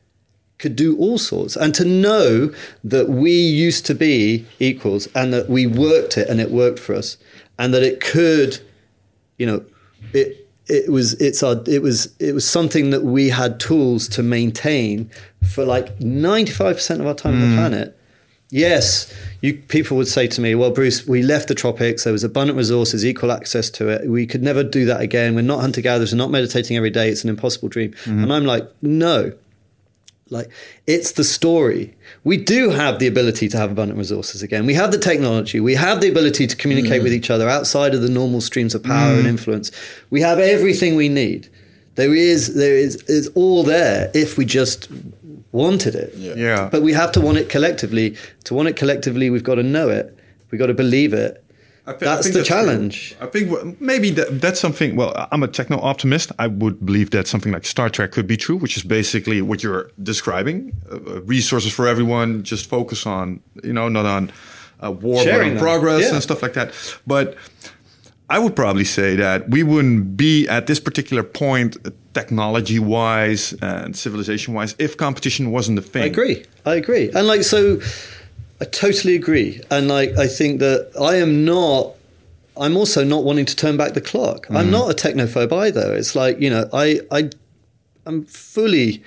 could 0.58 0.76
do 0.76 0.96
all 0.98 1.18
sorts. 1.18 1.56
And 1.56 1.74
to 1.74 1.84
know 1.84 2.52
that 2.84 3.08
we 3.08 3.32
used 3.32 3.86
to 3.86 3.94
be 3.94 4.46
equals 4.58 5.08
and 5.14 5.32
that 5.32 5.48
we 5.48 5.66
worked 5.66 6.18
it 6.18 6.28
and 6.28 6.40
it 6.40 6.50
worked 6.50 6.78
for 6.78 6.94
us 6.94 7.16
and 7.58 7.72
that 7.72 7.82
it 7.82 8.00
could, 8.00 8.60
you 9.36 9.46
know, 9.46 9.64
it, 10.12 10.48
it 10.66 10.92
was 10.92 11.14
it's 11.14 11.42
our 11.42 11.62
it 11.66 11.80
was 11.80 12.14
it 12.20 12.34
was 12.34 12.48
something 12.48 12.90
that 12.90 13.02
we 13.02 13.30
had 13.30 13.58
tools 13.58 14.06
to 14.08 14.22
maintain 14.22 15.10
for 15.42 15.64
like 15.64 15.98
95% 15.98 17.00
of 17.00 17.06
our 17.06 17.14
time 17.14 17.34
on 17.34 17.40
the 17.40 17.46
hmm. 17.46 17.54
planet. 17.54 17.94
Yes, 18.50 19.12
you 19.42 19.54
people 19.54 19.96
would 19.98 20.08
say 20.08 20.26
to 20.26 20.40
me, 20.40 20.54
"Well, 20.54 20.70
Bruce, 20.70 21.06
we 21.06 21.22
left 21.22 21.48
the 21.48 21.54
tropics. 21.54 22.04
There 22.04 22.12
was 22.14 22.24
abundant 22.24 22.56
resources, 22.56 23.04
equal 23.04 23.30
access 23.30 23.68
to 23.70 23.88
it. 23.88 24.08
We 24.08 24.26
could 24.26 24.42
never 24.42 24.64
do 24.64 24.86
that 24.86 25.02
again. 25.02 25.34
We're 25.34 25.42
not 25.42 25.60
hunter 25.60 25.82
gatherers. 25.82 26.12
We're 26.12 26.18
not 26.18 26.30
meditating 26.30 26.76
every 26.76 26.90
day. 26.90 27.10
It's 27.10 27.24
an 27.24 27.30
impossible 27.30 27.68
dream." 27.68 27.94
Hmm. 28.04 28.22
And 28.22 28.32
I'm 28.32 28.46
like, 28.46 28.66
"No, 28.80 29.32
like 30.30 30.50
it's 30.86 31.12
the 31.12 31.24
story. 31.24 31.94
We 32.24 32.36
do 32.36 32.70
have 32.70 32.98
the 32.98 33.06
ability 33.06 33.48
to 33.48 33.56
have 33.56 33.70
abundant 33.70 33.98
resources 33.98 34.42
again. 34.42 34.66
We 34.66 34.74
have 34.74 34.92
the 34.92 34.98
technology. 34.98 35.60
We 35.60 35.74
have 35.74 36.00
the 36.00 36.08
ability 36.10 36.46
to 36.46 36.56
communicate 36.56 37.00
mm. 37.00 37.04
with 37.04 37.12
each 37.12 37.30
other 37.30 37.48
outside 37.48 37.94
of 37.94 38.02
the 38.02 38.08
normal 38.08 38.40
streams 38.40 38.74
of 38.74 38.82
power 38.82 39.14
and 39.14 39.24
mm. 39.24 39.28
influence. 39.28 39.70
We 40.10 40.20
have 40.20 40.38
everything 40.38 40.96
we 40.96 41.08
need. 41.08 41.48
There 41.94 42.14
is 42.14 42.54
there 42.54 42.76
is 42.76 42.96
is 43.08 43.28
all 43.34 43.64
there 43.64 44.10
if 44.14 44.38
we 44.38 44.44
just 44.44 44.88
wanted 45.52 45.94
it. 45.94 46.14
Yeah. 46.14 46.68
But 46.70 46.82
we 46.82 46.92
have 46.92 47.12
to 47.12 47.20
want 47.20 47.38
it 47.38 47.48
collectively. 47.48 48.16
To 48.44 48.54
want 48.54 48.68
it 48.68 48.76
collectively, 48.76 49.30
we've 49.30 49.44
got 49.44 49.56
to 49.56 49.62
know 49.62 49.88
it. 49.88 50.16
We've 50.50 50.58
got 50.58 50.66
to 50.66 50.74
believe 50.74 51.12
it. 51.12 51.44
I 51.88 51.92
I 51.92 51.94
That's 51.94 52.22
think 52.24 52.34
the 52.34 52.44
true. 52.44 52.56
challenge. 52.56 53.16
I 53.20 53.26
think 53.26 53.80
maybe 53.80 54.10
that, 54.18 54.40
that's 54.44 54.60
something. 54.60 54.90
Well, 54.98 55.10
I'm 55.32 55.42
a 55.42 55.48
techno 55.48 55.78
optimist. 55.80 56.32
I 56.38 56.46
would 56.46 56.76
believe 56.84 57.08
that 57.10 57.26
something 57.26 57.52
like 57.56 57.64
Star 57.64 57.88
Trek 57.88 58.10
could 58.12 58.26
be 58.26 58.36
true, 58.36 58.56
which 58.56 58.76
is 58.76 58.82
basically 58.98 59.40
what 59.42 59.62
you're 59.62 59.90
describing: 60.02 60.72
uh, 60.90 60.96
uh, 60.96 61.20
resources 61.22 61.72
for 61.72 61.86
everyone. 61.88 62.42
Just 62.42 62.68
focus 62.68 63.06
on, 63.06 63.40
you 63.64 63.72
know, 63.72 63.88
not 63.88 64.06
on 64.06 64.30
uh, 64.84 64.92
war, 64.92 65.24
but 65.24 65.40
on 65.40 65.58
progress 65.58 66.02
Yeah. 66.02 66.14
and 66.14 66.22
stuff 66.22 66.42
like 66.42 66.52
that. 66.52 66.72
But 67.06 67.36
I 68.30 68.38
would 68.38 68.54
probably 68.54 68.84
say 68.84 69.16
that 69.16 69.48
we 69.48 69.62
wouldn't 69.62 70.16
be 70.16 70.46
at 70.48 70.66
this 70.66 70.80
particular 70.80 71.22
point, 71.22 71.76
technology 72.12 72.78
wise 72.78 73.54
and 73.62 73.96
civilization 73.96 74.52
wise, 74.52 74.74
if 74.78 74.96
competition 74.96 75.50
wasn't 75.50 75.78
a 75.78 75.82
thing. 75.82 76.02
I 76.02 76.06
agree. 76.06 76.44
I 76.66 76.74
agree. 76.74 77.10
And 77.14 77.26
like 77.26 77.42
so 77.44 77.80
I 78.60 78.64
totally 78.64 79.14
agree. 79.14 79.60
And 79.70 79.88
like 79.88 80.16
I 80.18 80.26
think 80.26 80.60
that 80.60 80.92
I 81.00 81.16
am 81.16 81.44
not 81.44 81.94
I'm 82.56 82.76
also 82.76 83.04
not 83.04 83.24
wanting 83.24 83.44
to 83.46 83.56
turn 83.56 83.76
back 83.76 83.94
the 83.94 84.00
clock. 84.00 84.46
I'm 84.50 84.70
not 84.70 84.90
a 84.90 84.94
technophobe 84.94 85.52
either. 85.52 85.94
It's 85.94 86.16
like, 86.16 86.40
you 86.40 86.50
know, 86.50 86.68
I 86.72 87.00
I 87.10 87.30
I'm 88.04 88.24
fully 88.24 89.02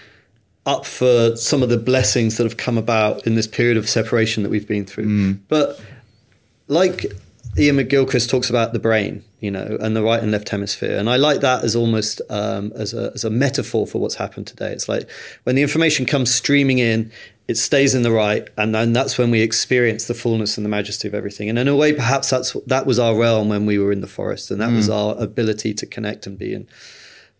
up 0.65 0.85
for 0.85 1.35
some 1.35 1.63
of 1.63 1.69
the 1.69 1.77
blessings 1.77 2.37
that 2.37 2.43
have 2.43 2.57
come 2.57 2.77
about 2.77 3.25
in 3.25 3.35
this 3.35 3.47
period 3.47 3.77
of 3.77 3.89
separation 3.89 4.43
that 4.43 4.49
we've 4.49 4.67
been 4.67 4.85
through. 4.85 5.33
But 5.47 5.81
like 6.67 7.07
Iain 7.57 7.75
McGilchrist 7.75 8.29
talks 8.29 8.49
about 8.49 8.71
the 8.71 8.79
brain, 8.79 9.23
you 9.41 9.51
know, 9.51 9.77
and 9.81 9.95
the 9.95 10.03
right 10.03 10.21
and 10.21 10.31
left 10.31 10.49
hemisphere, 10.49 10.97
and 10.97 11.09
I 11.09 11.17
like 11.17 11.41
that 11.41 11.63
as 11.65 11.75
almost 11.75 12.21
um, 12.29 12.71
as 12.75 12.93
a 12.93 13.11
as 13.13 13.25
a 13.25 13.29
metaphor 13.29 13.85
for 13.85 13.99
what's 13.99 14.15
happened 14.15 14.47
today. 14.47 14.71
It's 14.71 14.87
like 14.87 15.09
when 15.43 15.55
the 15.55 15.61
information 15.61 16.05
comes 16.05 16.33
streaming 16.33 16.79
in, 16.79 17.11
it 17.51 17.57
stays 17.57 17.93
in 17.93 18.01
the 18.01 18.11
right, 18.11 18.47
and 18.57 18.73
then 18.73 18.93
that's 18.93 19.17
when 19.17 19.29
we 19.29 19.41
experience 19.41 20.05
the 20.05 20.13
fullness 20.13 20.57
and 20.57 20.65
the 20.65 20.69
majesty 20.69 21.07
of 21.07 21.13
everything. 21.13 21.49
And 21.49 21.59
in 21.59 21.67
a 21.67 21.75
way, 21.75 21.93
perhaps 21.93 22.29
that's 22.29 22.53
that 22.65 22.85
was 22.85 22.97
our 22.97 23.15
realm 23.15 23.49
when 23.49 23.65
we 23.65 23.77
were 23.77 23.91
in 23.91 24.01
the 24.01 24.07
forest, 24.07 24.49
and 24.49 24.59
that 24.61 24.71
was 24.71 24.89
mm. 24.89 24.95
our 24.95 25.21
ability 25.21 25.73
to 25.75 25.85
connect 25.85 26.25
and 26.25 26.37
be 26.37 26.53
in. 26.53 26.67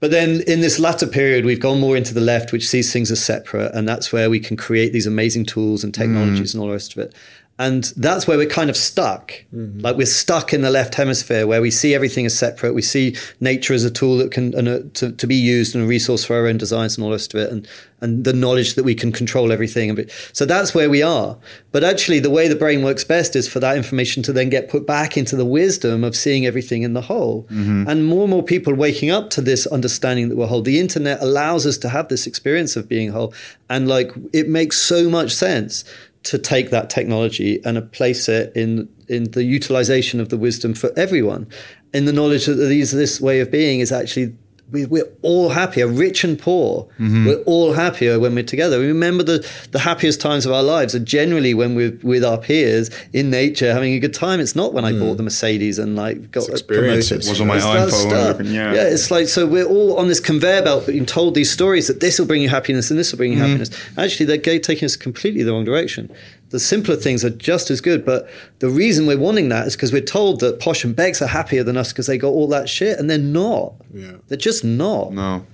But 0.02 0.10
then 0.10 0.42
in 0.48 0.62
this 0.62 0.80
latter 0.80 1.06
period, 1.06 1.46
we've 1.46 1.60
gone 1.60 1.80
more 1.80 1.96
into 1.96 2.14
the 2.14 2.22
left, 2.22 2.52
which 2.52 2.68
sees 2.68 2.92
things 2.92 3.12
as 3.12 3.24
separate. 3.24 3.72
And 3.76 3.88
that's 3.88 4.12
where 4.12 4.32
we 4.32 4.40
can 4.40 4.58
create 4.58 4.94
these 4.94 5.06
amazing 5.06 5.46
tools 5.46 5.84
and 5.84 5.94
technologies 5.94 6.52
mm. 6.52 6.56
and 6.56 6.62
all 6.62 6.68
the 6.68 6.74
rest 6.74 6.98
of 6.98 7.04
it. 7.04 7.14
And 7.62 7.84
that's 7.96 8.26
where 8.26 8.40
we're 8.40 8.50
kind 8.50 8.72
of 8.72 8.76
stuck. 8.76 9.34
Mm-hmm. 9.54 9.82
Like 9.82 9.96
we're 9.96 10.08
stuck 10.08 10.52
in 10.52 10.64
the 10.64 10.72
left 10.72 10.96
hemisphere 10.96 11.46
where 11.46 11.62
we 11.62 11.70
see 11.70 11.94
everything 11.94 12.26
as 12.26 12.36
separate. 12.36 12.74
We 12.74 12.82
see 12.82 13.16
nature 13.40 13.76
as 13.76 13.86
a 13.86 13.92
tool 13.92 14.18
that 14.18 14.32
can 14.32 14.56
and 14.56 14.68
a, 14.68 14.84
to, 14.84 15.12
to 15.12 15.28
be 15.28 15.36
used 15.36 15.76
and 15.76 15.84
a 15.84 15.88
resource 15.88 16.26
for 16.26 16.36
our 16.36 16.48
own 16.48 16.58
designs 16.58 16.98
and 16.98 17.04
all 17.04 17.12
the 17.12 17.18
rest 17.18 17.36
of 17.36 17.40
it. 17.40 17.52
And, 17.52 17.68
and 18.02 18.24
the 18.24 18.34
knowledge 18.34 18.74
that 18.74 18.84
we 18.84 18.96
can 18.96 19.12
control 19.12 19.52
everything. 19.52 19.96
So 20.34 20.44
that's 20.44 20.74
where 20.74 20.90
we 20.90 21.04
are. 21.04 21.38
But 21.72 21.84
actually, 21.84 22.20
the 22.20 22.32
way 22.32 22.48
the 22.48 22.56
brain 22.56 22.84
works 22.84 23.04
best 23.04 23.36
is 23.36 23.48
for 23.48 23.60
that 23.60 23.78
information 23.78 24.24
to 24.24 24.34
then 24.34 24.50
get 24.50 24.68
put 24.68 24.88
back 24.88 25.16
into 25.16 25.36
the 25.36 25.46
wisdom 25.46 26.04
of 26.04 26.16
seeing 26.16 26.48
everything 26.48 26.82
in 26.82 26.94
the 26.94 27.02
whole. 27.02 27.44
Mm-hmm. 27.44 27.88
And 27.88 28.08
more 28.08 28.24
and 28.24 28.32
more 28.32 28.42
people 28.42 28.74
waking 28.74 29.12
up 29.12 29.30
to 29.32 29.42
this 29.42 29.68
understanding 29.68 30.30
that 30.30 30.36
we're 30.36 30.48
whole. 30.48 30.64
The 30.64 30.80
internet 30.80 31.22
allows 31.22 31.68
us 31.68 31.78
to 31.78 31.90
have 31.90 32.08
this 32.08 32.26
experience 32.26 32.76
of 32.76 32.90
being 32.90 33.12
whole. 33.12 33.36
And 33.70 33.88
like, 33.88 34.12
it 34.34 34.50
makes 34.50 34.78
so 34.78 35.08
much 35.08 35.32
sense 35.32 35.86
to 36.24 36.38
take 36.38 36.70
that 36.70 36.90
technology 36.90 37.60
and 37.66 37.92
place 37.92 38.30
it 38.30 38.56
in 38.56 38.90
in 39.08 39.32
the 39.32 39.44
utilization 39.44 40.20
of 40.20 40.30
the 40.30 40.38
wisdom 40.38 40.74
for 40.74 40.92
everyone, 40.98 41.48
in 41.94 42.06
the 42.06 42.14
knowledge 42.14 42.46
that 42.46 42.56
these 42.56 42.92
this 42.92 43.20
way 43.20 43.40
of 43.40 43.52
being 43.52 43.80
is 43.80 43.92
actually 43.92 44.36
we, 44.72 44.86
we're 44.86 45.10
all 45.22 45.50
happier, 45.50 45.88
rich 45.88 46.24
and 46.24 46.40
poor. 46.40 46.88
Mm-hmm. 47.00 47.26
We're 47.26 47.42
all 47.44 47.74
happier 47.74 48.20
when 48.20 48.34
we're 48.36 48.44
together. 48.44 48.80
We 48.80 48.88
remember 48.88 49.24
the, 49.24 49.48
the 49.72 49.80
happiest 49.80 50.22
times 50.22 50.46
of 50.46 50.54
our 50.54 50.64
lives 50.64 50.96
are 50.96 51.00
generally 51.00 51.54
when 51.54 51.76
we're 51.76 51.98
with 52.04 52.24
our 52.24 52.38
peers 52.38 52.90
in 53.12 53.30
nature 53.30 53.74
having 53.74 53.94
a 53.94 54.00
good 54.00 54.14
time. 54.14 54.40
It's 54.40 54.56
not 54.56 54.74
when 54.74 54.86
I 54.86 54.94
bought 54.94 55.16
mm. 55.16 55.18
the 55.18 55.24
Mercedes 55.24 55.78
and 55.78 55.96
like 55.96 56.32
got 56.32 56.48
experiences. 56.48 57.10
promoted. 57.10 57.30
Was 57.30 57.42
on 57.42 57.48
my 57.48 57.58
It's 57.58 57.66
iPhone 57.66 58.54
yeah. 58.54 58.74
yeah, 58.74 58.84
it's 58.84 59.12
like 59.12 59.28
so 59.28 59.46
we're 59.46 59.66
all 59.66 59.98
on 59.98 60.08
this 60.08 60.20
conveyor 60.20 60.64
belt 60.64 60.88
being 60.88 61.06
told 61.06 61.36
these 61.36 61.52
stories 61.52 61.88
that 61.88 62.00
this 62.00 62.18
will 62.18 62.26
bring 62.26 62.42
you 62.42 62.50
happiness 62.50 62.90
and 62.90 63.00
this 63.00 63.12
will 63.12 63.18
bring 63.18 63.34
you 63.34 63.40
mm-hmm. 63.40 63.48
happiness. 63.48 63.70
Actually, 63.98 64.26
they're 64.26 64.60
taking 64.60 64.86
us 64.86 64.96
completely 64.96 65.44
the 65.44 65.52
wrong 65.52 65.66
direction. 65.66 66.14
The 66.52 66.60
simpler 66.60 66.96
things 66.96 67.26
are 67.26 67.30
just 67.30 67.72
as 67.72 67.82
good, 67.82 68.06
but 68.06 68.30
the 68.60 68.70
reason 68.70 69.08
we're 69.08 69.18
wanting 69.18 69.50
that 69.50 69.68
is 69.68 69.76
because 69.76 69.92
we're 69.92 70.02
told 70.02 70.42
that 70.42 70.60
Posh 70.60 70.84
and 70.84 70.96
Becks 70.96 71.22
are 71.22 71.28
happier 71.28 71.64
than 71.64 71.78
us 71.78 71.92
because 71.92 72.08
they 72.08 72.18
got 72.18 72.30
all 72.30 72.48
that 72.50 72.70
shit, 72.70 73.00
and 73.00 73.10
they're 73.10 73.18
not. 73.18 73.74
Yeah. 73.94 74.14
They're 74.28 74.38
just 74.38 74.64
not. 74.64 75.14
No. 75.14 75.46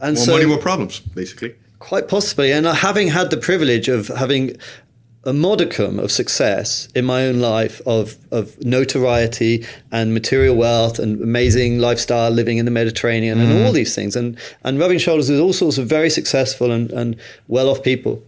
And 0.00 0.16
more 0.16 0.24
so, 0.24 0.32
money, 0.32 0.46
more 0.46 0.58
problems, 0.58 1.00
basically. 1.00 1.54
quite 1.78 2.08
possibly, 2.08 2.52
and 2.52 2.66
uh, 2.66 2.74
having 2.74 3.08
had 3.08 3.30
the 3.30 3.36
privilege 3.36 3.88
of 3.88 4.08
having 4.08 4.56
a 5.26 5.32
modicum 5.32 5.98
of 5.98 6.12
success 6.12 6.88
in 6.94 7.04
my 7.04 7.26
own 7.26 7.40
life 7.40 7.80
of 7.86 8.16
of 8.30 8.62
notoriety 8.64 9.66
and 9.90 10.12
material 10.12 10.54
wealth 10.54 10.98
and 10.98 11.20
amazing 11.22 11.78
lifestyle 11.78 12.30
living 12.30 12.58
in 12.58 12.64
the 12.64 12.70
Mediterranean 12.70 13.40
and 13.40 13.50
mm-hmm. 13.50 13.64
all 13.64 13.72
these 13.72 13.94
things 13.94 14.16
and 14.16 14.38
and 14.62 14.78
rubbing 14.78 14.98
shoulders 14.98 15.30
with 15.30 15.40
all 15.40 15.52
sorts 15.52 15.78
of 15.78 15.86
very 15.86 16.10
successful 16.10 16.70
and, 16.70 16.90
and 16.92 17.16
well 17.48 17.68
off 17.68 17.82
people. 17.82 18.22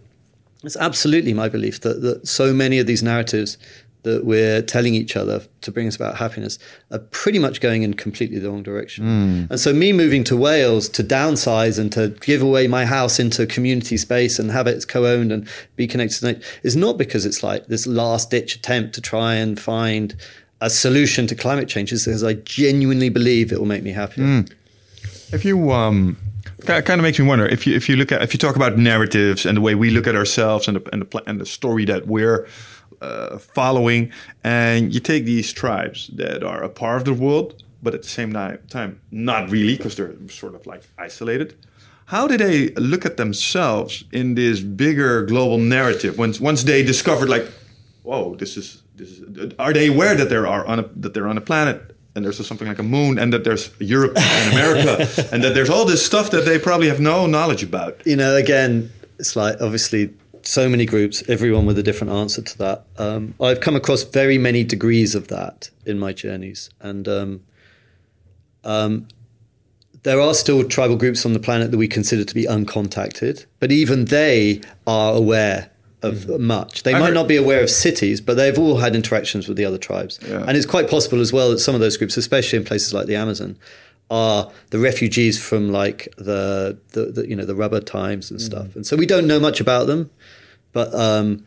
It's 0.67 0.77
absolutely 0.77 1.33
my 1.33 1.49
belief 1.49 1.81
that, 1.81 2.01
that 2.01 2.27
so 2.27 2.53
many 2.53 2.77
of 2.77 2.85
these 2.85 3.01
narratives 3.01 3.57
that 4.03 4.25
we're 4.25 4.61
telling 4.61 4.93
each 4.93 5.17
other 5.17 5.41
to 5.61 5.71
bring 5.71 5.87
us 5.87 5.95
about 5.95 6.17
happiness 6.17 6.59
are 6.91 6.99
pretty 6.99 7.39
much 7.39 7.59
going 7.59 7.83
in 7.83 7.93
completely 7.93 8.39
the 8.39 8.49
wrong 8.49 8.63
direction. 8.63 9.03
And 9.49 9.59
so, 9.59 9.73
me 9.73 9.91
moving 9.91 10.23
to 10.25 10.37
Wales 10.37 10.87
to 10.89 11.03
downsize 11.03 11.79
and 11.79 11.91
to 11.93 12.09
give 12.21 12.41
away 12.41 12.67
my 12.67 12.85
house 12.85 13.19
into 13.19 13.45
community 13.45 13.97
space 13.97 14.39
and 14.39 14.51
have 14.51 14.67
it 14.67 14.87
co 14.87 15.05
owned 15.05 15.31
and 15.31 15.47
be 15.75 15.87
connected 15.87 16.19
to 16.19 16.25
nature 16.25 16.41
is 16.63 16.75
not 16.75 16.97
because 16.97 17.25
it's 17.25 17.43
like 17.43 17.67
this 17.67 17.87
last 17.87 18.29
ditch 18.29 18.55
attempt 18.55 18.93
to 18.95 19.01
try 19.01 19.35
and 19.35 19.59
find 19.59 20.15
a 20.61 20.69
solution 20.69 21.27
to 21.27 21.35
climate 21.35 21.67
change, 21.67 21.91
it's 21.91 22.05
because 22.05 22.23
I 22.23 22.33
genuinely 22.33 23.09
believe 23.09 23.51
it 23.51 23.59
will 23.59 23.67
make 23.67 23.83
me 23.83 23.91
happier. 23.91 24.25
If 25.31 25.43
you 25.43 25.71
um, 25.71 26.17
kind 26.65 26.89
of 26.89 27.01
makes 27.01 27.19
me 27.19 27.25
wonder 27.25 27.45
if 27.45 27.67
you 27.67 27.75
if 27.75 27.87
you 27.87 27.95
look 27.95 28.11
at 28.11 28.21
if 28.21 28.33
you 28.33 28.39
talk 28.39 28.55
about 28.55 28.77
narratives 28.77 29.45
and 29.45 29.57
the 29.57 29.61
way 29.61 29.75
we 29.75 29.89
look 29.89 30.07
at 30.07 30.15
ourselves 30.15 30.67
and 30.67 30.77
the 30.77 30.89
and 30.91 31.03
the, 31.03 31.23
and 31.27 31.39
the 31.39 31.45
story 31.45 31.85
that 31.85 32.07
we're 32.07 32.47
uh, 33.01 33.37
following, 33.37 34.11
and 34.43 34.93
you 34.93 34.99
take 34.99 35.25
these 35.25 35.53
tribes 35.53 36.09
that 36.15 36.43
are 36.43 36.63
a 36.63 36.69
part 36.69 36.97
of 36.97 37.05
the 37.05 37.13
world, 37.13 37.63
but 37.83 37.93
at 37.93 38.01
the 38.01 38.07
same 38.09 38.33
time 38.69 38.99
not 39.11 39.49
really 39.51 39.77
because 39.77 39.95
they're 39.95 40.15
sort 40.29 40.55
of 40.55 40.65
like 40.65 40.83
isolated. 40.97 41.55
How 42.05 42.25
do 42.25 42.37
they 42.37 42.69
look 42.69 43.05
at 43.05 43.17
themselves 43.17 44.05
in 44.11 44.35
this 44.35 44.61
bigger 44.61 45.25
global 45.25 45.57
narrative? 45.57 46.17
Once 46.17 46.39
once 46.39 46.63
they 46.63 46.81
discovered 46.81 47.29
like, 47.29 47.45
whoa, 48.03 48.35
this 48.35 48.57
is 48.57 48.81
this 48.95 49.09
is. 49.09 49.53
Are 49.59 49.73
they 49.73 49.89
aware 49.89 50.15
that 50.15 50.29
there 50.29 50.47
are 50.47 50.65
on 50.65 50.79
a, 50.79 50.83
that 50.95 51.13
they're 51.13 51.27
on 51.27 51.37
a 51.37 51.41
planet 51.41 51.96
and 52.17 52.25
there's 52.25 52.45
something 52.45 52.67
like 52.67 52.79
a 52.79 52.83
moon 52.83 53.19
and 53.19 53.31
that 53.31 53.43
there's 53.43 53.69
Europe 53.79 54.17
and 54.17 54.53
America 54.53 55.07
and 55.31 55.43
that 55.43 55.53
there's 55.53 55.69
all 55.69 55.85
this 55.85 56.03
stuff 56.03 56.31
that 56.31 56.45
they 56.45 56.57
probably 56.57 56.87
have 56.87 56.99
no 56.99 57.27
knowledge 57.27 57.61
about. 57.61 58.01
you 58.05 58.15
know, 58.15 58.35
again, 58.35 58.91
it's 59.19 59.35
like 59.35 59.61
obviously 59.61 60.11
so 60.41 60.67
many 60.67 60.85
groups, 60.85 61.23
everyone 61.29 61.67
with 61.67 61.77
a 61.77 61.83
different 61.83 62.11
answer 62.11 62.41
to 62.41 62.57
that. 62.57 62.85
Um, 62.97 63.35
I've 63.39 63.61
come 63.61 63.75
across 63.75 64.03
very 64.03 64.39
many 64.39 64.63
degrees 64.63 65.13
of 65.13 65.27
that 65.27 65.69
in 65.85 65.99
my 65.99 66.11
journeys, 66.11 66.71
and 66.79 67.07
um, 67.07 67.43
um, 68.63 69.07
there 70.01 70.19
are 70.19 70.33
still 70.33 70.63
tribal 70.63 70.95
groups 70.95 71.25
on 71.25 71.33
the 71.33 71.39
planet 71.39 71.69
that 71.69 71.77
we 71.77 71.87
consider 71.87 72.23
to 72.23 72.33
be 72.33 72.45
uncontacted, 72.45 73.45
but 73.59 73.71
even 73.71 74.05
they 74.05 74.61
are 74.87 75.13
aware 75.13 75.69
of 76.03 76.39
much. 76.39 76.83
They 76.83 76.93
I 76.93 76.99
might 76.99 77.05
heard- 77.07 77.13
not 77.15 77.27
be 77.27 77.35
aware 77.37 77.61
of 77.63 77.69
cities, 77.69 78.21
but 78.21 78.35
they've 78.37 78.57
all 78.59 78.77
had 78.77 78.95
interactions 78.95 79.47
with 79.47 79.57
the 79.57 79.65
other 79.65 79.77
tribes, 79.79 80.19
Yeah. 80.27 80.43
and 80.47 80.55
it's 80.55 80.65
quite 80.65 80.89
possible 80.89 81.19
as 81.21 81.33
well 81.33 81.49
that 81.51 81.59
some 81.59 81.73
of 81.75 81.81
those 81.81 81.97
groups, 81.97 82.17
especially 82.17 82.57
in 82.57 82.65
places 82.65 82.93
like 82.93 83.07
the 83.07 83.15
Amazon, 83.15 83.57
are 84.09 84.51
the 84.69 84.79
refugees 84.79 85.37
from 85.41 85.69
like 85.71 86.07
the, 86.17 86.77
the, 86.93 87.05
the 87.07 87.27
you 87.27 87.35
know 87.35 87.45
the 87.45 87.55
rubber 87.55 87.79
times 87.81 88.31
and 88.31 88.41
stuff, 88.41 88.75
and 88.75 88.85
so 88.85 88.95
we 88.95 89.05
don't 89.05 89.27
know 89.27 89.39
much 89.39 89.59
about 89.59 89.87
them, 89.87 90.09
but 90.71 90.93
um, 90.93 91.43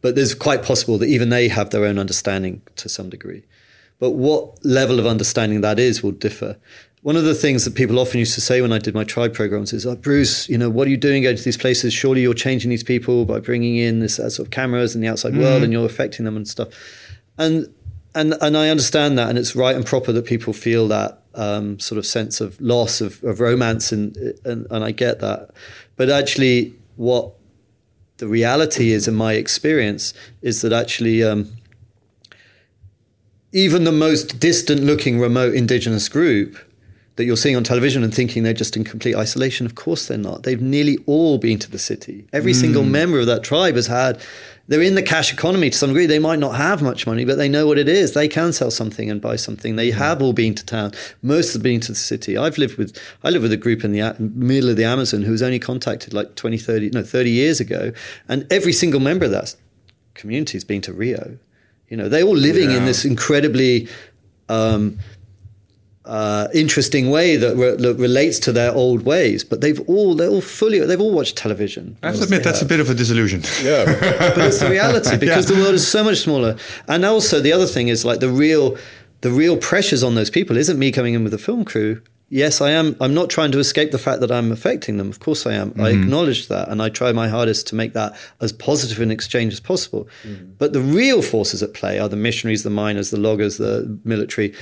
but 0.00 0.14
there's 0.14 0.34
quite 0.34 0.62
possible 0.62 0.98
that 0.98 1.08
even 1.08 1.30
they 1.30 1.48
have 1.48 1.70
their 1.70 1.84
own 1.84 1.98
understanding 1.98 2.60
to 2.76 2.88
some 2.88 3.08
degree. 3.08 3.42
But 3.98 4.10
what 4.10 4.62
level 4.64 4.98
of 4.98 5.06
understanding 5.06 5.60
that 5.62 5.78
is 5.78 6.02
will 6.02 6.10
differ. 6.12 6.56
One 7.04 7.16
of 7.16 7.24
the 7.24 7.34
things 7.34 7.66
that 7.66 7.74
people 7.74 7.98
often 7.98 8.18
used 8.18 8.32
to 8.32 8.40
say 8.40 8.62
when 8.62 8.72
I 8.72 8.78
did 8.78 8.94
my 8.94 9.04
tribe 9.04 9.34
programs 9.34 9.74
is, 9.74 9.84
oh, 9.84 9.94
Bruce, 9.94 10.48
you 10.48 10.56
know, 10.56 10.70
what 10.70 10.86
are 10.86 10.90
you 10.90 10.96
doing 10.96 11.22
going 11.22 11.36
to 11.36 11.42
these 11.42 11.58
places? 11.58 11.92
Surely 11.92 12.22
you're 12.22 12.32
changing 12.32 12.70
these 12.70 12.82
people 12.82 13.26
by 13.26 13.40
bringing 13.40 13.76
in 13.76 14.00
this 14.00 14.18
uh, 14.18 14.30
sort 14.30 14.48
of 14.48 14.50
cameras 14.50 14.94
and 14.94 15.04
the 15.04 15.08
outside 15.08 15.36
world 15.36 15.62
and 15.62 15.70
you're 15.70 15.84
affecting 15.84 16.24
them 16.24 16.34
and 16.34 16.48
stuff. 16.48 16.68
And 17.36 17.68
and 18.14 18.32
and 18.40 18.56
I 18.56 18.70
understand 18.70 19.18
that, 19.18 19.28
and 19.28 19.36
it's 19.36 19.54
right 19.54 19.76
and 19.76 19.84
proper 19.84 20.12
that 20.12 20.24
people 20.24 20.54
feel 20.54 20.88
that 20.88 21.20
um, 21.34 21.78
sort 21.78 21.98
of 21.98 22.06
sense 22.06 22.40
of 22.40 22.58
loss 22.58 23.02
of, 23.02 23.22
of 23.22 23.38
romance, 23.38 23.92
and, 23.92 24.16
and 24.46 24.66
and 24.70 24.82
I 24.82 24.90
get 24.90 25.20
that. 25.20 25.50
But 25.96 26.08
actually, 26.08 26.72
what 26.96 27.34
the 28.16 28.28
reality 28.28 28.92
is, 28.92 29.06
in 29.06 29.14
my 29.14 29.34
experience, 29.34 30.14
is 30.40 30.62
that 30.62 30.72
actually, 30.72 31.22
um, 31.22 31.54
even 33.52 33.84
the 33.84 33.92
most 33.92 34.40
distant-looking 34.40 35.20
remote 35.20 35.54
indigenous 35.54 36.08
group 36.08 36.56
that 37.16 37.24
you're 37.24 37.36
seeing 37.36 37.54
on 37.54 37.62
television 37.62 38.02
and 38.02 38.12
thinking 38.12 38.42
they're 38.42 38.52
just 38.52 38.76
in 38.76 38.82
complete 38.82 39.14
isolation, 39.14 39.66
of 39.66 39.74
course 39.76 40.08
they're 40.08 40.18
not. 40.18 40.42
They've 40.42 40.60
nearly 40.60 40.98
all 41.06 41.38
been 41.38 41.58
to 41.60 41.70
the 41.70 41.78
city. 41.78 42.26
Every 42.32 42.52
single 42.52 42.82
member 42.82 43.20
of 43.20 43.26
that 43.26 43.44
tribe 43.44 43.76
has 43.76 43.86
had. 43.86 44.20
They're 44.66 44.82
in 44.82 44.94
the 44.94 45.02
cash 45.02 45.32
economy 45.32 45.70
to 45.70 45.76
some 45.76 45.90
degree. 45.90 46.06
They 46.06 46.18
might 46.18 46.38
not 46.38 46.56
have 46.56 46.82
much 46.82 47.06
money, 47.06 47.24
but 47.24 47.36
they 47.36 47.48
know 47.48 47.66
what 47.66 47.78
it 47.78 47.88
is. 47.88 48.14
They 48.14 48.28
can 48.28 48.52
sell 48.52 48.70
something 48.70 49.10
and 49.10 49.20
buy 49.20 49.36
something. 49.36 49.76
They 49.76 49.90
have 49.90 50.22
all 50.22 50.32
been 50.32 50.54
to 50.54 50.64
town. 50.64 50.92
Most 51.22 51.52
have 51.52 51.62
been 51.62 51.80
to 51.80 51.92
the 51.92 51.98
city. 51.98 52.36
I've 52.36 52.58
lived 52.58 52.78
with 52.78 52.98
I 53.22 53.30
live 53.30 53.42
with 53.42 53.52
a 53.52 53.58
group 53.58 53.84
in 53.84 53.92
the 53.92 54.16
middle 54.18 54.70
of 54.70 54.76
the 54.76 54.84
Amazon 54.84 55.22
who 55.22 55.32
was 55.32 55.42
only 55.42 55.58
contacted 55.58 56.14
like 56.14 56.34
20, 56.34 56.56
30, 56.56 56.90
no, 56.90 57.02
30 57.02 57.30
years 57.30 57.60
ago. 57.60 57.92
And 58.26 58.50
every 58.50 58.72
single 58.72 59.00
member 59.00 59.26
of 59.26 59.32
that 59.32 59.54
community 60.14 60.56
has 60.56 60.64
been 60.64 60.80
to 60.82 60.92
Rio. 60.92 61.38
You 61.88 61.98
know, 61.98 62.08
they're 62.08 62.24
all 62.24 62.36
living 62.36 62.70
in 62.70 62.86
this 62.86 63.04
incredibly 63.04 63.88
um, 64.48 64.98
uh, 66.04 66.48
interesting 66.52 67.10
way 67.10 67.36
that, 67.36 67.56
re- 67.56 67.76
that 67.76 67.94
relates 67.94 68.38
to 68.40 68.52
their 68.52 68.72
old 68.72 69.04
ways. 69.04 69.42
But 69.42 69.60
they've 69.60 69.80
all 69.88 70.14
they're 70.14 70.28
all 70.28 70.40
fully 70.40 70.80
they've 70.80 71.00
all 71.00 71.12
watched 71.12 71.36
television. 71.36 71.96
I 72.02 72.08
have 72.08 72.16
to 72.16 72.24
admit, 72.24 72.44
that's 72.44 72.62
a 72.62 72.66
bit 72.66 72.80
of 72.80 72.90
a 72.90 72.94
disillusion. 72.94 73.42
Yeah. 73.62 73.84
but 74.34 74.46
it's 74.46 74.60
the 74.60 74.70
reality 74.70 75.16
because 75.18 75.46
the 75.46 75.54
world 75.54 75.74
is 75.74 75.86
so 75.86 76.04
much 76.04 76.18
smaller. 76.18 76.56
And 76.88 77.04
also 77.04 77.40
the 77.40 77.52
other 77.52 77.66
thing 77.66 77.88
is 77.88 78.04
like 78.04 78.20
the 78.20 78.30
real 78.30 78.76
the 79.22 79.30
real 79.30 79.56
pressures 79.56 80.02
on 80.02 80.14
those 80.14 80.30
people 80.30 80.56
isn't 80.56 80.78
me 80.78 80.92
coming 80.92 81.14
in 81.14 81.24
with 81.24 81.32
a 81.32 81.38
film 81.38 81.64
crew. 81.64 82.02
Yes, 82.30 82.60
I 82.60 82.70
am. 82.70 82.96
I'm 83.00 83.14
not 83.14 83.30
trying 83.30 83.52
to 83.52 83.58
escape 83.58 83.90
the 83.90 83.98
fact 83.98 84.20
that 84.20 84.32
I'm 84.32 84.50
affecting 84.50 84.96
them. 84.96 85.08
Of 85.08 85.20
course, 85.20 85.46
I 85.46 85.52
am. 85.52 85.72
I 85.78 85.90
acknowledge 85.90 86.48
that, 86.48 86.68
and 86.68 86.82
I 86.82 86.88
try 86.88 87.12
my 87.12 87.28
hardest 87.28 87.66
to 87.68 87.74
make 87.74 87.92
that 87.92 88.16
as 88.40 88.50
positive 88.50 89.00
an 89.00 89.10
exchange 89.10 89.52
as 89.52 89.60
possible. 89.60 90.08
But 90.58 90.72
the 90.72 90.80
real 90.80 91.22
forces 91.22 91.62
at 91.62 91.74
play 91.74 91.98
are 91.98 92.08
the 92.08 92.16
missionaries, 92.16 92.62
the 92.62 92.70
miners, 92.70 93.10
the 93.10 93.18
loggers, 93.18 93.58
the 93.58 93.98
military. 94.04 94.54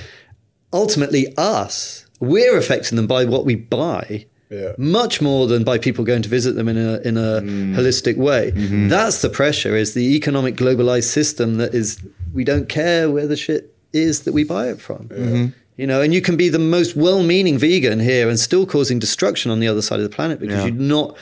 Ultimately, 0.73 1.33
us. 1.37 2.05
We're 2.19 2.57
affecting 2.57 2.95
them 2.95 3.07
by 3.07 3.25
what 3.25 3.45
we 3.45 3.55
buy 3.55 4.25
Yeah. 4.49 4.73
much 4.77 5.21
more 5.21 5.47
than 5.47 5.63
by 5.63 5.77
people 5.77 6.03
going 6.05 6.21
to 6.23 6.29
visit 6.29 6.53
them 6.55 6.67
in 6.67 6.77
a 6.77 6.99
in 7.01 7.17
a 7.17 7.41
mm. 7.41 7.75
holistic 7.75 8.17
way. 8.17 8.51
Mm-hmm. 8.51 8.87
That's 8.89 9.21
the 9.21 9.29
pressure. 9.29 9.75
Is 9.75 9.93
the 9.93 10.15
economic 10.15 10.55
globalized 10.55 11.09
system 11.11 11.57
that 11.57 11.73
is 11.73 11.99
we 12.33 12.43
don't 12.43 12.67
care 12.69 13.09
where 13.11 13.27
the 13.27 13.35
shit 13.35 13.75
is 13.91 14.21
that 14.21 14.33
we 14.33 14.43
buy 14.43 14.69
it 14.69 14.81
from. 14.81 15.09
Mm-hmm. 15.09 15.45
You 15.77 15.87
know, 15.87 16.01
and 16.01 16.13
you 16.13 16.21
can 16.21 16.37
be 16.37 16.49
the 16.49 16.59
most 16.59 16.95
well-meaning 16.95 17.57
vegan 17.57 17.99
here 17.99 18.29
and 18.29 18.39
still 18.39 18.65
causing 18.65 18.99
destruction 18.99 19.51
on 19.51 19.59
the 19.59 19.67
other 19.67 19.81
side 19.81 19.99
of 19.99 20.03
the 20.03 20.15
planet 20.15 20.39
because 20.39 20.57
Yeah. 20.59 20.65
you're 20.67 20.75
not 20.75 21.17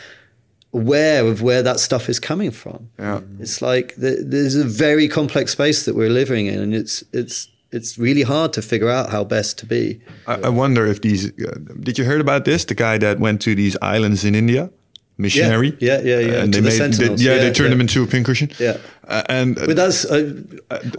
aware 0.73 1.25
of 1.25 1.41
where 1.41 1.61
that 1.63 1.79
stuff 1.79 2.09
is 2.09 2.19
coming 2.19 2.51
from. 2.51 2.89
Yeah. 2.99 3.21
It's 3.39 3.61
like 3.61 3.95
th- 3.99 4.19
there's 4.23 4.55
a 4.55 4.63
very 4.65 5.07
complex 5.07 5.51
space 5.53 5.85
that 5.85 5.95
we're 5.95 6.09
living 6.09 6.47
in, 6.47 6.59
and 6.59 6.75
it's 6.75 7.03
it's 7.13 7.47
it's 7.71 7.97
really 7.97 8.23
hard 8.23 8.53
to 8.53 8.61
figure 8.61 8.89
out 8.89 9.09
how 9.09 9.23
best 9.23 9.57
to 9.59 9.65
be. 9.65 10.01
I, 10.27 10.35
I 10.35 10.49
wonder 10.49 10.85
if 10.85 11.01
these. 11.01 11.31
Uh, 11.39 11.55
did 11.79 11.97
you 11.97 12.05
heard 12.05 12.21
about 12.21 12.45
this? 12.45 12.65
The 12.65 12.75
guy 12.75 12.97
that 12.99 13.19
went 13.19 13.41
to 13.41 13.55
these 13.55 13.77
islands 13.81 14.23
in 14.25 14.35
India, 14.35 14.69
missionary. 15.17 15.77
Yeah, 15.79 16.01
yeah, 16.01 16.19
yeah, 16.19 16.43
And 16.43 16.53
to 16.53 16.61
they 16.61 16.69
the 16.77 16.87
made, 16.89 16.93
they, 16.93 17.23
yeah, 17.23 17.35
Yeah, 17.35 17.41
they 17.43 17.51
turned 17.51 17.69
yeah. 17.69 17.75
him 17.75 17.81
into 17.81 18.03
a 18.03 18.07
pincushion. 18.07 18.49
Yeah. 18.59 18.77
Uh, 19.07 19.23
and 19.29 19.57
uh, 19.57 19.65
But 19.67 19.75
that's 19.75 20.05
uh, 20.05 20.33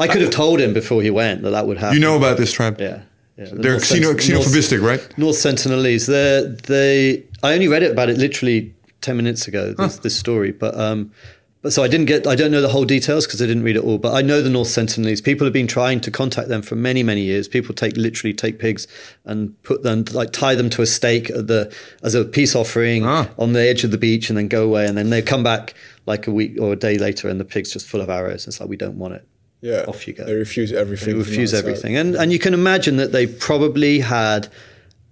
I 0.01 0.07
could 0.09 0.23
have 0.23 0.31
told 0.31 0.60
him 0.60 0.73
before 0.73 1.02
he 1.02 1.10
went 1.10 1.42
that 1.42 1.51
that 1.51 1.67
would 1.67 1.78
happen. 1.78 1.94
you 1.97 2.01
know 2.01 2.17
about 2.17 2.36
this 2.39 2.52
tribe? 2.52 2.81
Yeah. 2.81 3.02
yeah. 3.36 3.47
The 3.47 3.57
They're 3.57 3.73
North 3.73 3.84
xeno, 3.84 4.15
xenophobistic, 4.15 4.81
right? 4.83 5.01
North, 5.01 5.18
North 5.18 5.36
Sentinelese. 5.36 6.07
They 6.07 6.57
they. 6.67 7.25
I 7.42 7.55
only 7.55 7.68
read 7.68 7.83
it 7.83 7.91
about 7.92 8.09
it 8.09 8.17
literally 8.18 8.73
ten 9.01 9.17
minutes 9.17 9.49
ago. 9.49 9.75
This, 9.76 9.99
this 9.99 10.17
story, 10.17 10.52
but 10.52 10.78
um, 10.78 11.10
but 11.62 11.73
so 11.73 11.82
I 11.82 11.89
didn't 11.89 12.07
get. 12.07 12.26
I 12.26 12.34
don't 12.34 12.50
know 12.50 12.60
the 12.60 12.68
whole 12.68 12.84
details 12.84 13.26
because 13.26 13.41
I 13.41 13.47
didn't 13.47 13.62
read 13.62 13.76
it 13.76 13.84
all. 13.84 13.99
But 13.99 14.15
I 14.15 14.20
know 14.23 14.42
the 14.42 14.50
North 14.50 14.68
Sentinelese. 14.68 15.23
People 15.23 15.44
have 15.47 15.52
been 15.55 15.68
trying 15.68 16.00
to 16.00 16.10
contact 16.10 16.49
them 16.49 16.60
for 16.62 16.74
many 16.74 17.02
many 17.02 17.20
years. 17.23 17.47
People 17.49 17.74
take 17.74 17.97
literally 17.97 18.34
take 18.34 18.58
pigs 18.58 18.89
and 19.24 19.60
put 19.62 19.82
them 19.84 20.05
like 20.12 20.32
tie 20.32 20.55
them 20.57 20.68
to 20.70 20.82
a 20.82 20.86
stake 20.86 21.31
at 21.31 21.47
the 21.47 21.73
as 22.02 22.15
a 22.15 22.24
peace 22.24 22.55
offering 22.57 23.07
Ah. 23.07 23.28
on 23.39 23.52
the 23.52 23.60
edge 23.60 23.84
of 23.84 23.91
the 23.92 23.99
beach 23.99 24.28
and 24.28 24.36
then 24.36 24.49
go 24.49 24.65
away 24.65 24.86
and 24.86 24.99
then 24.99 25.10
they 25.10 25.23
come 25.23 25.42
back 25.42 25.74
like 26.05 26.26
a 26.26 26.32
week 26.32 26.57
or 26.60 26.73
a 26.73 26.76
day 26.76 26.99
later 26.99 27.28
and 27.28 27.39
the 27.39 27.44
pig's 27.44 27.70
just 27.73 27.86
full 27.86 28.00
of 28.00 28.10
arrows. 28.10 28.47
It's 28.49 28.58
like 28.60 28.68
we 28.68 28.76
don't 28.76 28.99
want 28.99 29.15
it. 29.15 29.24
Yeah. 29.60 29.84
Off 29.86 30.08
you 30.08 30.15
go. 30.15 30.24
They 30.24 30.34
refuse 30.34 30.73
everything. 30.73 31.10
They 31.12 31.15
refuse 31.15 31.55
everything. 31.55 31.97
And 31.97 32.16
and 32.16 32.32
you 32.32 32.41
can 32.41 32.55
imagine 32.55 32.97
that 32.97 33.12
they 33.12 33.28
probably 33.28 34.00
had 34.00 34.49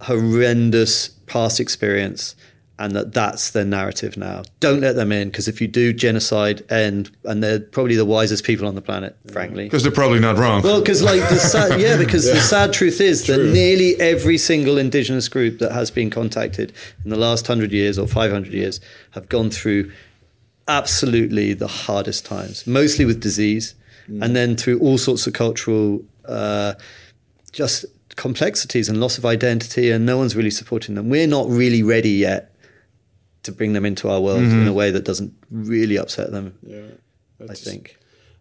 horrendous 0.00 1.08
past 1.26 1.60
experience 1.60 2.34
and 2.80 2.96
that 2.96 3.12
that's 3.12 3.50
their 3.50 3.64
narrative 3.64 4.16
now. 4.16 4.42
Don't 4.58 4.80
let 4.80 4.96
them 4.96 5.12
in 5.12 5.28
because 5.28 5.46
if 5.48 5.60
you 5.60 5.68
do 5.68 5.92
genocide 5.92 6.64
end 6.72 7.10
and 7.24 7.42
they're 7.42 7.60
probably 7.60 7.94
the 7.94 8.06
wisest 8.06 8.42
people 8.42 8.66
on 8.66 8.74
the 8.74 8.80
planet, 8.80 9.14
frankly. 9.30 9.64
Because 9.64 9.82
they're 9.82 9.92
probably 9.92 10.18
not 10.18 10.38
wrong. 10.38 10.62
Well, 10.62 10.80
because 10.80 11.02
like 11.02 11.20
the 11.28 11.36
sad, 11.36 11.78
yeah, 11.80 11.98
because 11.98 12.24
the 12.24 12.40
sad 12.40 12.72
truth 12.72 13.02
is 13.02 13.26
that 13.26 13.36
nearly 13.52 14.00
every 14.00 14.38
single 14.38 14.78
indigenous 14.78 15.28
group 15.28 15.58
that 15.58 15.72
has 15.72 15.90
been 15.90 16.08
contacted 16.08 16.72
in 17.04 17.10
the 17.10 17.18
last 17.18 17.46
hundred 17.46 17.70
years 17.70 17.98
or 17.98 18.06
five 18.06 18.32
hundred 18.32 18.54
years 18.54 18.80
have 19.10 19.28
gone 19.28 19.50
through 19.50 19.92
absolutely 20.66 21.52
the 21.52 21.68
hardest 21.68 22.24
times, 22.24 22.66
mostly 22.66 23.04
with 23.04 23.20
disease, 23.20 23.74
and 24.08 24.34
then 24.34 24.56
through 24.56 24.80
all 24.80 24.96
sorts 24.96 25.26
of 25.26 25.34
cultural 25.34 26.02
uh, 26.24 26.72
just 27.52 27.84
complexities 28.16 28.88
and 28.88 29.00
loss 29.00 29.18
of 29.18 29.26
identity, 29.26 29.90
and 29.90 30.06
no 30.06 30.16
one's 30.16 30.34
really 30.34 30.50
supporting 30.50 30.94
them. 30.94 31.10
We're 31.10 31.26
not 31.26 31.46
really 31.46 31.82
ready 31.82 32.12
yet 32.12 32.49
to 33.42 33.52
bring 33.52 33.72
them 33.72 33.84
into 33.86 34.08
our 34.08 34.20
world 34.20 34.42
in 34.42 34.66
a 34.66 34.72
way 34.72 34.90
that 34.90 35.04
doesn't 35.04 35.32
really 35.50 35.96
upset 35.98 36.30
them. 36.30 36.54
Yeah. 36.62 36.82
I 37.40 37.46
That's- 37.46 37.64
think. 37.64 37.96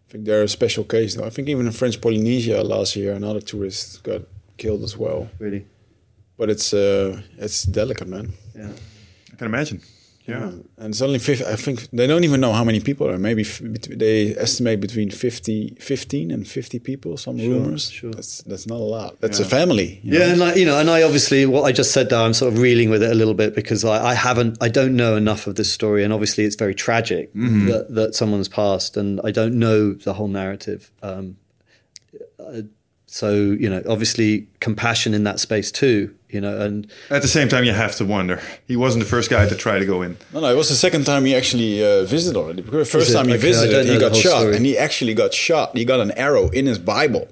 think 0.08 0.24
they're 0.24 0.42
a 0.42 0.48
special 0.48 0.84
case. 0.84 1.14
Though. 1.14 1.24
I 1.24 1.30
think 1.30 1.48
even 1.48 1.66
in 1.66 1.72
French 1.72 2.00
Polynesia 2.00 2.62
last 2.62 2.96
year, 2.96 3.12
another 3.12 3.40
tourist 3.40 4.02
got 4.02 4.22
killed 4.58 4.82
as 4.82 4.96
well. 4.96 5.30
Really? 5.38 5.64
But 6.36 6.50
it's 6.50 6.72
uh, 6.74 7.22
it's 7.38 7.62
delicate, 7.62 8.08
man. 8.08 8.32
Yeah. 8.54 8.72
I 9.32 9.36
can 9.36 9.46
imagine. 9.46 9.80
Yeah. 10.30 10.50
And 10.78 10.88
it's 10.92 11.02
only 11.02 11.18
50, 11.18 11.44
I 11.44 11.56
think 11.56 11.88
they 11.92 12.06
don't 12.06 12.24
even 12.24 12.40
know 12.40 12.52
how 12.52 12.64
many 12.64 12.80
people 12.80 13.08
are. 13.10 13.18
Maybe 13.18 13.42
f- 13.42 13.60
they 13.62 14.34
estimate 14.36 14.80
between 14.80 15.10
50, 15.10 15.76
15 15.80 16.30
and 16.30 16.46
50 16.48 16.78
people, 16.78 17.16
some 17.16 17.36
rumors. 17.36 17.90
sure. 17.90 18.12
That's, 18.12 18.42
that's 18.42 18.66
not 18.66 18.76
a 18.80 18.88
lot. 18.96 19.20
That's 19.20 19.40
Yeah. 19.40 19.46
a 19.46 19.48
family. 19.48 20.00
you 20.02 20.12
Yeah, 20.14 20.18
know? 20.26 20.30
and 20.32 20.40
like 20.40 20.56
you 20.56 20.64
know, 20.64 20.78
and 20.80 20.88
I 20.88 21.02
obviously 21.02 21.44
what 21.46 21.64
I 21.64 21.72
just 21.72 21.90
said 21.92 22.08
there, 22.10 22.20
I'm 22.20 22.34
sort 22.34 22.52
of 22.52 22.58
reeling 22.60 22.88
with 22.90 23.02
it 23.02 23.10
a 23.10 23.14
little 23.14 23.34
bit 23.34 23.54
because 23.54 23.84
I, 23.84 24.10
I 24.12 24.14
haven't, 24.14 24.56
I 24.60 24.68
don't 24.68 24.94
know 24.96 25.16
enough 25.16 25.46
of 25.46 25.56
this 25.56 25.70
story, 25.72 26.04
and 26.04 26.12
obviously 26.12 26.44
it's 26.44 26.56
very 26.56 26.74
tragic 26.74 27.32
that 27.34 27.86
that 27.90 28.14
someone's 28.14 28.48
passed, 28.48 28.96
and 28.96 29.20
I 29.24 29.30
don't 29.32 29.54
know 29.58 29.92
the 29.94 30.14
whole 30.14 30.28
narrative. 30.28 30.90
Um, 31.02 31.36
uh, 32.38 32.62
so 33.06 33.32
you 33.34 33.68
know, 33.68 33.82
obviously 33.88 34.48
compassion 34.60 35.14
in 35.14 35.24
that 35.24 35.40
space 35.40 35.70
too, 35.72 36.14
you 36.32 36.40
know, 36.40 36.60
and 36.60 36.86
At 37.10 37.22
the 37.22 37.28
same 37.28 37.48
time, 37.48 37.64
you 37.64 37.72
have 37.72 37.94
to 37.96 38.04
wonder. 38.04 38.40
He 38.68 38.76
wasn't 38.76 39.02
the 39.04 39.10
first 39.10 39.30
guy 39.30 39.48
to 39.48 39.54
try 39.56 39.78
to 39.78 39.86
go 39.86 40.02
in. 40.02 40.16
No, 40.32 40.40
no, 40.40 40.46
it 40.52 40.56
was 40.56 40.68
the 40.68 40.74
second 40.76 41.04
time 41.04 41.24
he 41.24 41.34
actually 41.34 41.84
uh, 41.84 42.04
visited 42.04 42.36
already. 42.38 42.62
Because 42.62 42.90
the 42.90 42.98
first 42.98 43.12
time 43.12 43.26
he 43.28 43.34
Okay, 43.34 43.42
visited, 43.42 43.86
he 43.86 43.98
got 43.98 44.14
shot, 44.16 44.40
story. 44.40 44.56
and 44.56 44.64
he 44.66 44.78
actually 44.78 45.14
got 45.14 45.32
shot. 45.34 45.76
He 45.76 45.84
got 45.84 46.00
an 46.00 46.12
arrow 46.12 46.48
in 46.50 46.66
his 46.66 46.78
Bible. 46.78 47.28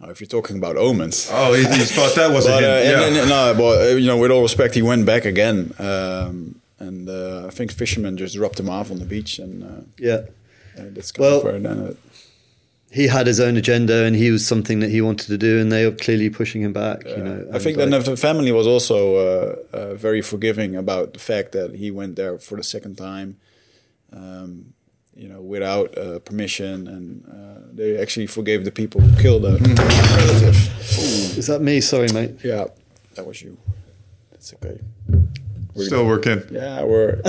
Now, 0.00 0.10
if 0.10 0.20
you're 0.20 0.28
talking 0.28 0.58
about 0.58 0.76
omens. 0.76 1.28
Oh, 1.32 1.52
he, 1.54 1.62
he 1.62 1.84
thought 1.84 2.14
that 2.16 2.30
was 2.30 2.46
a 2.46 2.50
But, 2.50 2.64
uh, 2.64 2.76
hint. 2.76 2.96
and 3.06 3.14
yeah. 3.14 3.20
then, 3.22 3.28
no, 3.28 3.54
but 3.56 3.74
uh, 3.92 3.96
you 3.96 4.06
know, 4.06 4.18
with 4.18 4.30
all 4.30 4.42
respect, 4.42 4.74
he 4.74 4.82
went 4.82 5.06
back 5.06 5.24
again, 5.24 5.72
um, 5.78 6.60
and 6.78 7.08
uh, 7.08 7.46
I 7.46 7.50
think 7.50 7.72
fishermen 7.72 8.16
just 8.16 8.34
dropped 8.36 8.58
him 8.60 8.68
off 8.68 8.90
on 8.90 8.98
the 8.98 9.06
beach, 9.06 9.38
and 9.38 9.62
uh, 9.64 9.82
yeah, 9.98 10.20
that's 10.76 11.10
kind 11.12 11.22
Well- 11.24 11.38
of 11.38 11.44
where 11.44 11.58
then 11.60 11.78
it- 11.88 11.96
he 12.94 13.08
had 13.08 13.26
his 13.26 13.40
own 13.40 13.56
agenda, 13.56 14.04
and 14.04 14.14
he 14.14 14.30
was 14.30 14.46
something 14.46 14.78
that 14.78 14.88
he 14.88 15.00
wanted 15.00 15.26
to 15.26 15.36
do, 15.36 15.60
and 15.60 15.72
they 15.72 15.84
were 15.84 15.96
clearly 15.96 16.30
pushing 16.30 16.62
him 16.62 16.72
back. 16.72 17.04
you 17.04 17.16
know, 17.16 17.44
I 17.52 17.58
think 17.58 17.76
then 17.76 17.90
like, 17.90 18.04
the 18.04 18.16
family 18.16 18.52
was 18.52 18.68
also 18.68 19.16
uh, 19.16 19.56
uh, 19.76 19.94
very 19.94 20.22
forgiving 20.22 20.76
about 20.76 21.12
the 21.12 21.18
fact 21.18 21.50
that 21.52 21.74
he 21.74 21.90
went 21.90 22.14
there 22.14 22.38
for 22.38 22.56
the 22.56 22.62
second 22.62 22.96
time, 22.96 23.38
um, 24.12 24.74
you 25.16 25.28
know, 25.28 25.40
without 25.40 25.98
uh, 25.98 26.20
permission, 26.20 26.86
and 26.86 27.24
uh, 27.26 27.66
they 27.72 27.98
actually 28.00 28.28
forgave 28.28 28.64
the 28.64 28.70
people 28.70 29.00
who 29.00 29.20
killed 29.20 29.42
the 29.42 29.58
relative. 30.16 30.56
is 31.36 31.48
that 31.48 31.60
me? 31.60 31.80
Sorry, 31.80 32.06
mate. 32.14 32.36
Yeah, 32.44 32.66
that 33.16 33.26
was 33.26 33.42
you. 33.42 33.58
That's 34.30 34.54
okay. 34.54 34.78
Still 35.76 36.06
working. 36.06 36.42
Yeah, 36.50 36.84
we're. 36.84 37.16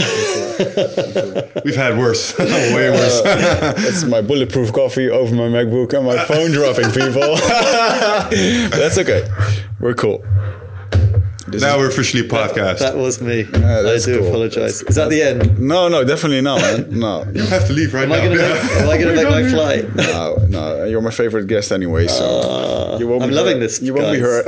We've 1.66 1.76
had 1.76 1.98
worse. 1.98 2.38
Way 2.40 2.92
worse. 2.92 3.22
That's 3.24 4.04
my 4.04 4.22
bulletproof 4.22 4.72
coffee 4.72 5.10
over 5.10 5.34
my 5.34 5.50
MacBook 5.50 5.94
and 5.94 6.06
my 6.06 6.24
phone 6.26 6.52
dropping, 6.52 6.92
people. 6.92 7.36
That's 8.78 8.98
okay. 9.00 9.28
We're 9.80 9.96
cool. 9.96 10.24
This 11.48 11.62
now 11.62 11.76
is- 11.76 11.80
we're 11.82 11.90
officially 11.90 12.28
podcast. 12.28 12.80
That 12.80 12.98
was 12.98 13.22
me. 13.22 13.42
Yeah, 13.54 13.82
I 13.82 13.98
do 14.00 14.18
cool. 14.20 14.28
apologize. 14.30 14.82
Is 14.84 14.96
that 14.96 15.10
the 15.10 15.22
end? 15.22 15.60
no, 15.60 15.88
no, 15.88 16.04
definitely 16.04 16.42
not, 16.42 16.60
man. 16.62 17.00
No. 17.00 17.24
you 17.34 17.42
have 17.44 17.68
to 17.68 17.74
leave 17.74 17.94
right 17.94 18.04
Am 18.04 18.10
now. 18.10 18.16
I 18.16 18.26
going 18.26 18.38
to 18.38 18.44
make, 18.44 18.72
am 18.82 18.90
I 18.90 18.98
gonna 18.98 19.16
make 19.16 19.30
my 19.30 19.50
flight? 19.56 19.96
No, 19.96 20.38
no, 20.50 20.84
you're 20.86 21.02
my 21.02 21.12
favorite 21.12 21.46
guest 21.48 21.72
anyway, 21.72 22.08
so 22.08 22.98
you 23.00 23.08
won't 23.08 23.22
I'm 23.24 23.30
be 23.30 23.36
loving 23.36 23.54
hurt. 23.58 23.60
this, 23.60 23.82
You 23.82 23.94
won't 23.94 24.12
be 24.14 24.20
hurt. 24.20 24.46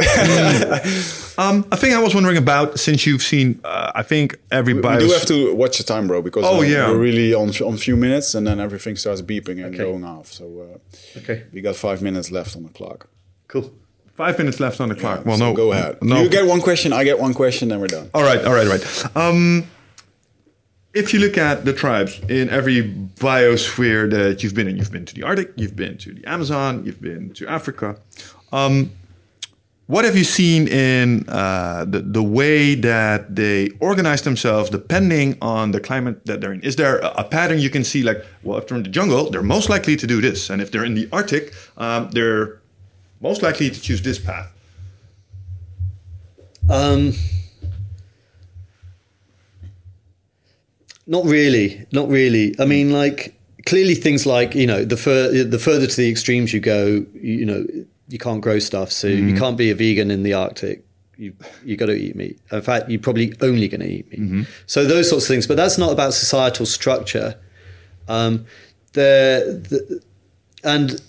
Um, 1.40 1.68
a 1.72 1.78
thing 1.78 1.94
I 1.94 2.00
was 2.00 2.16
wondering 2.16 2.38
about 2.38 2.80
since 2.80 3.06
you've 3.06 3.22
seen, 3.22 3.60
uh, 3.64 3.92
I 3.94 4.02
think 4.02 4.38
everybody. 4.52 5.04
we 5.06 5.10
bios- 5.12 5.26
do 5.26 5.36
have 5.46 5.50
to 5.52 5.56
watch 5.56 5.78
the 5.78 5.84
time, 5.84 6.08
bro, 6.08 6.24
because 6.24 6.44
Oh, 6.46 6.60
uh, 6.60 6.62
yeah. 6.62 6.90
we're 6.90 6.98
really 6.98 7.32
on 7.36 7.50
on 7.64 7.78
few 7.78 7.96
minutes, 7.96 8.34
and 8.34 8.48
then 8.48 8.60
everything 8.60 8.96
starts 8.96 9.22
beeping 9.22 9.64
and 9.64 9.76
Okay. 9.76 9.78
going 9.78 10.04
off. 10.04 10.32
So 10.34 10.46
uh, 10.46 11.20
Okay, 11.20 11.44
we 11.54 11.62
got 11.62 11.76
five 11.76 12.02
minutes 12.02 12.32
left 12.32 12.56
on 12.56 12.64
the 12.64 12.70
clock. 12.70 13.08
cool. 13.48 13.72
Five 14.18 14.38
minutes 14.40 14.60
left 14.60 14.82
on 14.82 14.90
the 14.90 14.96
clock. 14.96 15.26
well, 15.26 15.38
So 15.38 15.46
no, 15.50 15.54
go 15.54 15.72
ahead. 15.72 16.02
No, 16.02 16.22
You 16.22 16.28
get 16.30 16.46
one 16.48 16.60
question, 16.60 16.92
I 16.92 17.04
get 17.04 17.20
one 17.20 17.34
question, 17.36 17.70
then 17.70 17.80
we're 17.80 17.88
done. 17.88 18.10
All 18.16 18.24
right, 18.24 18.44
all 18.44 18.54
right, 18.54 18.66
all 18.68 18.74
right. 18.74 19.16
Um, 19.16 19.68
if 20.94 21.14
you 21.14 21.20
look 21.20 21.38
at 21.38 21.64
the 21.66 21.74
tribes 21.74 22.20
in 22.28 22.50
every 22.50 22.82
biosphere 23.20 24.10
that 24.10 24.42
you've 24.42 24.56
been 24.56 24.68
in, 24.68 24.76
you've 24.78 24.92
been 24.92 25.06
to 25.06 25.14
the 25.14 25.22
Arctic, 25.22 25.54
you've 25.56 25.76
been 25.76 25.98
to 26.00 26.14
the 26.14 26.26
Amazon, 26.26 26.84
you've 26.84 27.00
been 27.00 27.32
to 27.36 27.48
Africa. 27.48 27.98
Um, 28.52 28.92
what 29.86 30.04
have 30.04 30.18
you 30.18 30.24
seen 30.24 30.68
in 30.68 31.24
uh, 31.30 31.86
the, 31.88 32.00
the 32.00 32.24
way 32.24 32.74
that 32.76 33.36
they 33.36 33.70
organize 33.80 34.24
themselves 34.24 34.70
depending 34.72 35.38
on 35.42 35.72
the 35.72 35.80
climate 35.80 36.26
that 36.26 36.42
they're 36.42 36.52
in? 36.54 36.62
Is 36.62 36.76
there 36.76 36.98
a, 37.00 37.14
a 37.20 37.24
pattern 37.24 37.60
you 37.60 37.70
can 37.70 37.84
see, 37.84 38.02
like, 38.02 38.26
well, 38.44 38.58
if 38.58 38.68
they're 38.68 38.78
in 38.78 38.84
the 38.84 38.90
jungle, 38.90 39.30
they're 39.30 39.44
most 39.44 39.70
likely 39.70 39.96
to 39.96 40.08
do 40.08 40.20
this. 40.20 40.50
And 40.50 40.62
if 40.62 40.72
they're 40.72 40.84
in 40.84 40.96
the 40.96 41.08
Arctic, 41.14 41.54
um, 41.78 42.10
they're 42.12 42.60
most 43.22 43.42
likely 43.42 43.70
to 43.70 43.82
choose 43.82 44.02
this 44.02 44.20
path. 44.20 44.52
Um, 46.70 47.14
not 51.06 51.26
really, 51.26 51.86
not 51.92 52.10
really. 52.10 52.56
I 52.60 52.66
mean, 52.66 52.92
like 52.92 53.40
clearly 53.66 53.96
things 53.96 54.26
like 54.26 54.56
you 54.56 54.68
know 54.68 54.84
the 54.84 54.98
fur- 54.98 55.44
the 55.44 55.60
further 55.60 55.88
to 55.88 55.96
the 55.96 56.10
extremes 56.10 56.54
you 56.54 56.60
go, 56.60 57.06
you 57.14 57.46
know, 57.46 57.66
you 58.10 58.18
can't 58.18 58.42
grow 58.42 58.60
stuff, 58.60 58.92
so 58.92 59.08
you 59.08 59.36
can't 59.36 59.58
be 59.58 59.70
a 59.72 59.76
vegan 59.76 60.12
in 60.12 60.24
the 60.24 60.34
Arctic. 60.34 60.84
You 61.18 61.34
you 61.64 61.78
got 61.78 61.88
to 61.88 61.94
eat 61.96 62.16
meat. 62.16 62.40
In 62.52 62.62
fact, 62.62 62.90
you're 62.90 63.00
probably 63.02 63.34
only 63.42 63.68
going 63.68 63.82
to 63.82 63.88
eat 63.88 64.12
meat. 64.12 64.48
So 64.68 64.86
those 64.86 65.10
sorts 65.10 65.26
of 65.26 65.30
things. 65.30 65.48
But 65.48 65.58
that's 65.58 65.78
not 65.78 65.92
about 65.92 66.14
societal 66.14 66.66
structure. 66.66 67.36
Um, 68.08 68.46
the, 68.94 69.62
the 69.70 70.02
and 70.64 71.02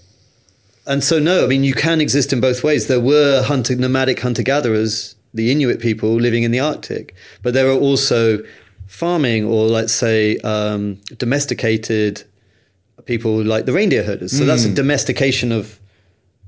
and 0.88 1.04
so 1.04 1.18
no, 1.18 1.44
I 1.44 1.46
mean 1.46 1.64
you 1.64 1.74
can 1.74 2.00
exist 2.00 2.32
in 2.32 2.40
both 2.40 2.64
ways. 2.64 2.86
There 2.86 3.00
were 3.00 3.42
hunter 3.42 3.76
nomadic 3.76 4.20
hunter 4.20 4.42
gatherers, 4.42 5.14
the 5.32 5.52
Inuit 5.52 5.80
people 5.80 6.14
living 6.14 6.42
in 6.42 6.50
the 6.50 6.60
Arctic, 6.60 7.14
but 7.42 7.54
there 7.54 7.68
are 7.68 7.78
also 7.78 8.42
farming 8.86 9.44
or 9.44 9.66
let's 9.66 9.92
say 9.92 10.38
um, 10.38 10.98
domesticated 11.18 12.24
people 13.04 13.42
like 13.42 13.66
the 13.66 13.72
reindeer 13.72 14.02
herders. 14.02 14.36
So 14.36 14.44
that's 14.44 14.64
a 14.64 14.74
domestication 14.74 15.52
of 15.52 15.78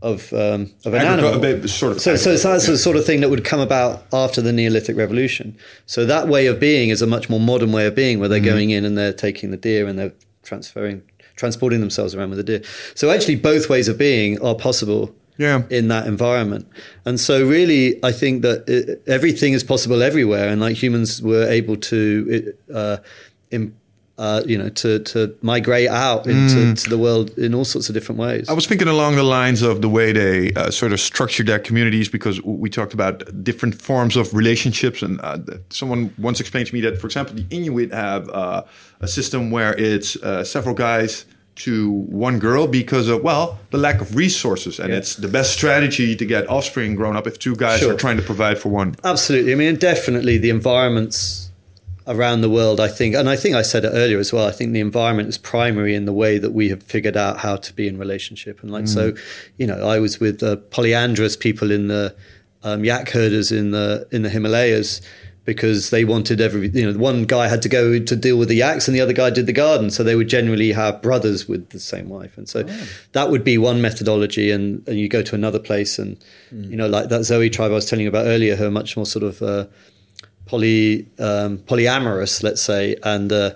of 0.03 0.33
um, 0.33 0.73
of 0.85 0.95
an 0.95 1.03
animal. 1.03 1.45
a 1.45 1.69
sort 1.69 1.93
of 1.93 2.01
so 2.01 2.17
so 2.17 2.37
that's 2.37 2.67
the 2.67 2.79
sort 2.79 2.97
of 2.97 3.05
thing 3.05 3.21
that 3.21 3.29
would 3.29 3.45
come 3.45 3.61
about 3.61 4.05
after 4.13 4.41
the 4.41 4.53
Neolithic 4.53 4.97
Revolution. 4.97 5.57
So 5.87 6.07
that 6.07 6.29
way 6.29 6.47
of 6.47 6.59
being 6.59 6.89
is 6.89 7.03
a 7.03 7.07
much 7.07 7.29
more 7.29 7.41
modern 7.41 7.73
way 7.73 7.87
of 7.87 7.95
being, 7.95 8.19
where 8.19 8.29
they're 8.29 8.41
going 8.41 8.71
in 8.71 8.85
and 8.85 8.97
they're 8.97 9.13
taking 9.13 9.51
the 9.51 9.57
deer 9.57 9.87
and 9.87 9.99
they're 9.99 10.13
transferring, 10.43 11.03
transporting 11.41 11.81
themselves 11.81 12.15
around 12.15 12.31
with 12.31 12.39
a 12.39 12.45
deer. 12.51 12.63
So 12.95 13.05
actually, 13.11 13.37
both 13.37 13.65
ways 13.75 13.89
of 13.89 13.97
being 13.97 14.31
are 14.47 14.55
possible 14.55 15.03
Yeah. 15.39 15.63
in 15.71 15.89
that 15.89 16.05
environment. 16.07 16.65
And 17.07 17.19
so, 17.19 17.35
really, 17.57 17.85
I 18.11 18.13
think 18.13 18.43
that 18.43 18.59
it, 18.69 19.03
everything 19.07 19.53
is 19.59 19.65
possible 19.65 20.03
everywhere, 20.11 20.47
and 20.53 20.61
like 20.61 20.77
humans 20.85 21.23
were 21.23 21.47
able 21.59 21.77
to, 21.93 22.01
uh, 22.81 22.97
im, 23.51 23.75
uh, 24.21 24.43
you 24.47 24.59
know, 24.59 24.69
to 24.69 24.99
to 25.13 25.35
migrate 25.41 25.89
out 25.89 26.27
into 26.27 26.75
to 26.83 26.91
the 26.91 26.99
world 26.99 27.31
in 27.39 27.55
all 27.55 27.65
sorts 27.65 27.89
of 27.89 27.95
different 27.95 28.19
ways. 28.21 28.49
I 28.51 28.53
was 28.53 28.67
thinking 28.67 28.87
along 28.89 29.17
the 29.17 29.23
lines 29.23 29.63
of 29.63 29.81
the 29.81 29.89
way 29.89 30.13
they 30.13 30.53
uh, 30.53 30.71
sort 30.71 30.93
of 30.93 31.01
structure 31.01 31.43
their 31.43 31.59
communities 31.59 32.09
because 32.11 32.37
we 32.43 32.69
talked 32.69 32.93
about 32.93 33.15
different 33.43 33.81
forms 33.81 34.17
of 34.17 34.35
relationships. 34.35 35.03
And 35.03 35.19
uh, 35.23 35.39
someone 35.71 36.13
once 36.19 36.39
explained 36.39 36.67
to 36.69 36.75
me 36.75 36.83
that, 36.83 37.01
for 37.01 37.07
example, 37.07 37.35
the 37.35 37.47
Inuit 37.51 37.93
have 37.95 38.29
uh, 38.29 38.63
a 39.01 39.09
system 39.09 39.51
where 39.51 39.75
it's 39.79 40.17
uh, 40.17 40.45
several 40.45 40.75
guys 40.75 41.25
to 41.65 41.91
one 41.91 42.39
girl 42.39 42.67
because 42.67 43.09
of, 43.09 43.23
well, 43.23 43.59
the 43.71 43.79
lack 43.79 44.01
of 44.03 44.15
resources. 44.17 44.79
And 44.79 44.91
Yeah. 44.91 44.99
it's 44.99 45.17
the 45.17 45.29
best 45.29 45.53
strategy 45.53 46.15
to 46.17 46.25
get 46.27 46.49
offspring 46.49 46.95
grown 46.95 47.17
up 47.17 47.27
if 47.27 47.39
two 47.39 47.55
guys 47.57 47.81
Sure. 47.81 47.93
are 47.95 47.97
trying 47.97 48.17
to 48.19 48.23
provide 48.23 48.59
for 48.59 48.69
one. 48.71 48.97
Absolutely. 49.05 49.53
I 49.53 49.57
mean, 49.57 49.77
definitely 49.77 50.39
the 50.39 50.51
environments 50.51 51.50
around 52.11 52.41
the 52.41 52.51
world, 52.51 52.81
I 52.81 52.89
think, 52.89 53.15
and 53.15 53.29
I 53.29 53.37
think 53.37 53.55
I 53.55 53.63
said 53.63 53.85
it 53.85 53.93
earlier 53.95 54.19
as 54.19 54.33
well, 54.33 54.47
I 54.47 54.51
think 54.51 54.73
the 54.73 54.81
environment 54.81 55.29
is 55.29 55.39
primary 55.39 55.95
in 55.95 56.05
the 56.05 56.13
way 56.13 56.39
that 56.39 56.51
we 56.51 56.69
have 56.69 56.83
figured 56.83 57.17
out 57.17 57.39
how 57.39 57.57
to 57.57 57.73
be 57.73 57.87
in 57.87 57.99
relationship. 57.99 58.61
And 58.63 58.71
like, 58.71 58.89
so, 58.89 59.15
you 59.57 59.67
know, 59.67 59.89
I 59.89 60.01
was 60.01 60.19
with 60.19 60.43
uh, 60.43 60.57
polyandrous 60.57 61.37
people 61.39 61.71
in 61.71 61.87
the 61.87 62.15
um, 62.65 62.85
yak 62.85 63.09
herders 63.11 63.53
in 63.53 63.71
the, 63.71 64.09
in 64.11 64.23
the 64.23 64.29
Himalayas 64.29 65.01
because 65.45 65.91
they 65.91 66.05
wanted 66.05 66.41
every, 66.41 66.69
you 66.69 66.93
know, 66.93 66.99
one 66.99 67.25
guy 67.25 67.49
had 67.49 67.63
to 67.63 67.69
go 67.69 67.99
to 67.99 68.17
deal 68.17 68.37
with 68.37 68.49
the 68.49 68.57
yaks 68.57 68.89
and 68.89 68.95
the 68.95 69.01
other 69.01 69.15
guy 69.15 69.31
did 69.31 69.47
the 69.47 69.53
garden. 69.53 69.91
So 69.91 70.03
they 70.03 70.17
would 70.17 70.29
generally 70.29 70.73
have 70.73 71.01
brothers 71.01 71.49
with 71.49 71.71
the 71.71 71.81
same 71.81 72.09
wife. 72.09 72.37
And 72.37 72.49
so 72.49 72.65
that 73.13 73.31
would 73.31 73.45
be 73.45 73.57
one 73.57 73.81
methodology. 73.81 74.51
And, 74.51 74.87
and 74.87 74.99
you 74.99 75.09
go 75.09 75.23
to 75.23 75.35
another 75.35 75.59
place 75.59 75.99
and, 75.99 76.23
you 76.71 76.77
know, 76.77 76.89
like 76.89 77.09
that 77.09 77.23
Zo'é 77.23 77.51
tribe 77.51 77.71
I 77.71 77.75
was 77.75 77.87
telling 77.87 78.03
you 78.03 78.09
about 78.09 78.27
earlier, 78.27 78.57
who 78.57 78.67
are 78.67 78.71
much 78.71 78.97
more 78.97 79.07
sort 79.07 79.23
of, 79.23 79.41
uh, 79.43 79.67
poly 80.51 81.07
um, 81.21 81.59
polyamorous, 81.59 82.43
let's 82.43 82.61
say, 82.61 82.97
and 83.05 83.33
uh, 83.33 83.53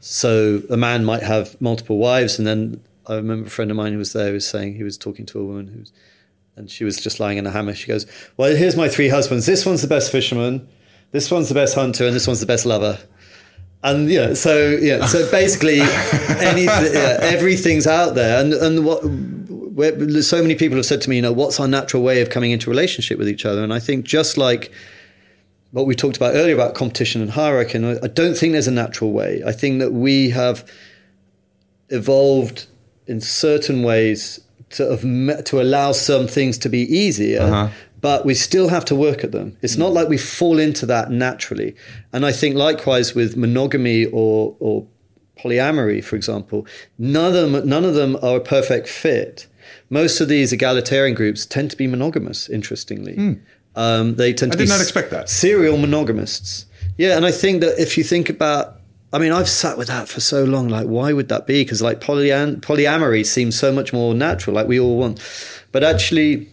so 0.00 0.62
a 0.70 0.76
man 0.76 1.04
might 1.04 1.22
have 1.22 1.60
multiple 1.60 1.98
wives, 1.98 2.38
and 2.38 2.46
then 2.46 2.82
I 3.06 3.16
remember 3.16 3.46
a 3.46 3.50
friend 3.50 3.70
of 3.70 3.76
mine 3.76 3.92
who 3.92 3.98
was 3.98 4.14
there 4.14 4.28
who 4.28 4.34
was 4.34 4.48
saying 4.48 4.74
he 4.74 4.82
was 4.82 4.96
talking 4.96 5.26
to 5.26 5.40
a 5.40 5.44
woman 5.44 5.68
who's, 5.68 5.92
and 6.56 6.70
she 6.70 6.84
was 6.84 6.96
just 6.96 7.20
lying 7.20 7.36
in 7.36 7.46
a 7.46 7.50
hammock. 7.50 7.76
She 7.76 7.86
goes, 7.86 8.06
"Well, 8.38 8.56
here's 8.56 8.76
my 8.76 8.88
three 8.88 9.08
husbands. 9.08 9.44
This 9.44 9.66
one's 9.66 9.82
the 9.82 9.88
best 9.88 10.10
fisherman, 10.10 10.66
this 11.10 11.30
one's 11.30 11.48
the 11.48 11.54
best 11.54 11.74
hunter, 11.74 12.06
and 12.06 12.16
this 12.16 12.26
one's 12.26 12.40
the 12.40 12.46
best 12.46 12.64
lover." 12.64 12.98
and 13.84 14.08
yeah, 14.08 14.32
so 14.32 14.70
yeah, 14.80 15.06
so 15.06 15.30
basically, 15.30 15.80
any, 15.80 16.64
yeah, 16.64 17.18
everything's 17.20 17.86
out 17.86 18.14
there, 18.14 18.40
and 18.40 18.54
and 18.54 18.86
what 18.86 19.02
where, 19.04 20.22
so 20.22 20.40
many 20.40 20.54
people 20.54 20.76
have 20.76 20.86
said 20.86 21.00
to 21.02 21.10
me, 21.10 21.16
you 21.16 21.22
know, 21.22 21.32
what's 21.32 21.58
our 21.58 21.68
natural 21.68 22.02
way 22.02 22.20
of 22.20 22.30
coming 22.30 22.50
into 22.50 22.68
relationship 22.70 23.18
with 23.18 23.28
each 23.28 23.46
other? 23.46 23.64
And 23.64 23.72
I 23.72 23.78
think 23.78 24.04
just 24.04 24.36
like 24.36 24.70
what 25.72 25.86
we 25.86 25.94
talked 25.94 26.16
about 26.16 26.34
earlier 26.34 26.54
about 26.54 26.74
competition 26.74 27.20
and 27.22 27.32
hierarchy, 27.32 27.78
and 27.78 27.98
I 28.02 28.06
don't 28.06 28.36
think 28.36 28.52
there's 28.52 28.68
a 28.68 28.72
natural 28.72 29.12
way. 29.12 29.42
I 29.44 29.52
think 29.52 29.80
that 29.80 29.92
we 29.92 30.30
have 30.30 30.68
evolved 31.88 32.66
in 33.06 33.20
certain 33.20 33.82
ways 33.82 34.40
to 34.70 35.42
to 35.44 35.60
allow 35.60 35.92
some 35.92 36.26
things 36.26 36.58
to 36.58 36.68
be 36.68 36.80
easier. 36.80 37.42
Uh-huh. 37.42 37.68
But 38.00 38.26
we 38.26 38.34
still 38.34 38.68
have 38.68 38.84
to 38.86 38.96
work 38.96 39.22
at 39.22 39.30
them. 39.30 39.56
It's 39.62 39.76
not 39.76 39.92
like 39.92 40.08
we 40.08 40.18
fall 40.18 40.58
into 40.58 40.86
that 40.86 41.12
naturally. 41.12 41.76
And 42.12 42.26
I 42.26 42.32
think 42.32 42.56
likewise 42.56 43.14
with 43.14 43.36
monogamy 43.36 44.06
or, 44.06 44.56
or 44.58 44.88
polyamory, 45.38 46.02
for 46.02 46.16
example, 46.16 46.66
none 46.98 47.26
of 47.26 47.52
them, 47.52 47.68
none 47.68 47.84
of 47.84 47.94
them 47.94 48.16
are 48.20 48.38
a 48.38 48.40
perfect 48.40 48.88
fit. 48.88 49.46
Most 49.88 50.20
of 50.20 50.26
these 50.26 50.52
egalitarian 50.52 51.14
groups 51.14 51.46
tend 51.46 51.70
to 51.70 51.76
be 51.76 51.86
monogamous, 51.86 52.48
interestingly. 52.48 53.14
Mm. 53.14 53.40
Um, 53.74 54.16
they 54.16 54.32
tend 54.32 54.52
to 54.52 54.58
I 54.58 54.60
did 54.60 54.64
be 54.64 54.70
not 54.70 54.80
expect 54.80 55.10
that. 55.10 55.28
Serial 55.28 55.76
monogamists. 55.78 56.66
Yeah, 56.98 57.16
and 57.16 57.24
I 57.24 57.32
think 57.32 57.62
that 57.62 57.80
if 57.80 57.96
you 57.96 58.04
think 58.04 58.28
about 58.28 58.78
I 59.12 59.18
mean, 59.18 59.32
I've 59.32 59.48
sat 59.48 59.76
with 59.76 59.88
that 59.88 60.08
for 60.08 60.20
so 60.20 60.44
long. 60.44 60.68
Like, 60.68 60.86
why 60.86 61.12
would 61.12 61.28
that 61.28 61.46
be? 61.46 61.62
Because 61.62 61.82
like 61.82 62.00
polyam- 62.00 62.60
polyamory 62.60 63.26
seems 63.26 63.58
so 63.58 63.70
much 63.70 63.92
more 63.92 64.14
natural, 64.14 64.56
like 64.56 64.66
we 64.66 64.80
all 64.80 64.96
want. 64.96 65.20
But 65.70 65.84
actually, 65.84 66.48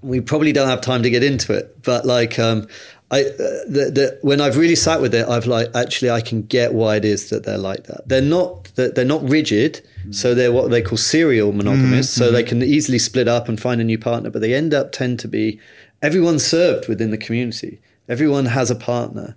we 0.00 0.20
probably 0.20 0.52
don't 0.52 0.68
have 0.68 0.80
time 0.80 1.02
to 1.02 1.10
get 1.10 1.22
into 1.22 1.52
it. 1.52 1.82
But 1.82 2.06
like, 2.06 2.38
um, 2.38 2.66
I, 3.10 3.22
uh, 3.22 3.24
the, 3.66 3.90
the, 3.92 4.18
when 4.22 4.40
I've 4.40 4.56
really 4.56 4.76
sat 4.76 5.02
with 5.02 5.14
it, 5.14 5.28
I've 5.28 5.46
like 5.46 5.68
actually 5.74 6.10
I 6.10 6.22
can 6.22 6.42
get 6.42 6.72
why 6.72 6.96
it 6.96 7.04
is 7.04 7.28
that 7.30 7.44
they're 7.44 7.58
like 7.58 7.84
that. 7.84 8.08
They're 8.08 8.22
not 8.22 8.70
they're 8.76 9.04
not 9.04 9.28
rigid, 9.28 9.86
mm. 10.06 10.14
so 10.14 10.34
they're 10.34 10.52
what 10.52 10.70
they 10.70 10.80
call 10.80 10.96
serial 10.96 11.52
monogamists. 11.52 12.14
Mm-hmm. 12.14 12.24
So 12.24 12.32
they 12.32 12.44
can 12.44 12.62
easily 12.62 12.98
split 12.98 13.28
up 13.28 13.46
and 13.46 13.60
find 13.60 13.78
a 13.80 13.84
new 13.84 13.98
partner, 13.98 14.30
but 14.30 14.40
they 14.40 14.54
end 14.54 14.72
up 14.72 14.92
tend 14.92 15.18
to 15.20 15.28
be 15.28 15.60
everyone's 16.02 16.44
served 16.44 16.88
within 16.88 17.10
the 17.10 17.18
community. 17.18 17.80
Everyone 18.08 18.46
has 18.46 18.70
a 18.70 18.74
partner. 18.74 19.36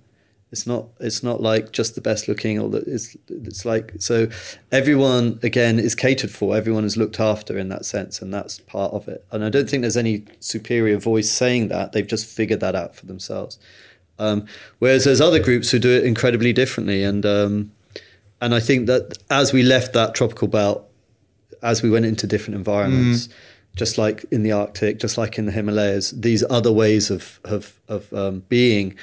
It's 0.52 0.68
not 0.68 0.90
it's 1.00 1.24
not 1.24 1.42
like 1.42 1.72
just 1.72 1.96
the 1.96 2.02
best 2.02 2.28
looking 2.28 2.60
or 2.60 2.70
that 2.70 2.88
it's 2.88 3.18
it's 3.28 3.66
like 3.66 3.94
so 3.98 4.28
everyone 4.72 5.40
again 5.42 5.80
is 5.80 5.96
catered 5.96 6.30
for. 6.30 6.56
Everyone 6.56 6.86
is 6.86 6.96
looked 6.96 7.20
after 7.20 7.58
in 7.58 7.70
that 7.70 7.86
sense, 7.86 8.22
and 8.22 8.32
that's 8.32 8.60
part 8.60 8.94
of 8.94 9.08
it. 9.08 9.26
And 9.32 9.44
I 9.44 9.50
don't 9.50 9.68
think 9.68 9.82
there's 9.82 9.98
any 9.98 10.26
superior 10.40 10.98
voice 10.98 11.32
saying 11.32 11.70
that. 11.70 11.92
They've 11.92 12.06
just 12.06 12.28
figured 12.28 12.60
that 12.60 12.76
out 12.76 12.96
for 12.96 13.08
themselves. 13.08 13.58
Um, 14.20 14.46
whereas 14.78 15.06
there's 15.06 15.22
other 15.22 15.40
groups 15.40 15.72
who 15.72 15.80
do 15.80 15.90
it 15.90 16.04
incredibly 16.04 16.54
differently, 16.54 17.04
and 17.04 17.26
um, 17.26 17.72
and 18.40 18.54
I 18.54 18.60
think 18.60 18.86
that 18.86 19.18
as 19.32 19.54
we 19.54 19.64
left 19.64 19.94
that 19.94 20.14
tropical 20.14 20.48
belt, 20.48 20.88
as 21.64 21.82
we 21.82 21.90
went 21.90 22.06
into 22.06 22.28
different 22.28 22.58
environments. 22.58 23.28
Mm 23.28 23.34
just 23.76 23.98
like 23.98 24.26
in 24.32 24.44
the 24.44 24.52
Arctic, 24.52 25.00
just 25.00 25.18
like 25.18 25.38
in 25.38 25.46
the 25.46 25.52
Himalayas, 25.52 26.12
these 26.12 26.44
other 26.50 26.72
ways 26.72 27.10
of 27.10 27.40
of, 27.44 27.80
of 27.88 28.12
um, 28.14 28.44
being 28.50 28.96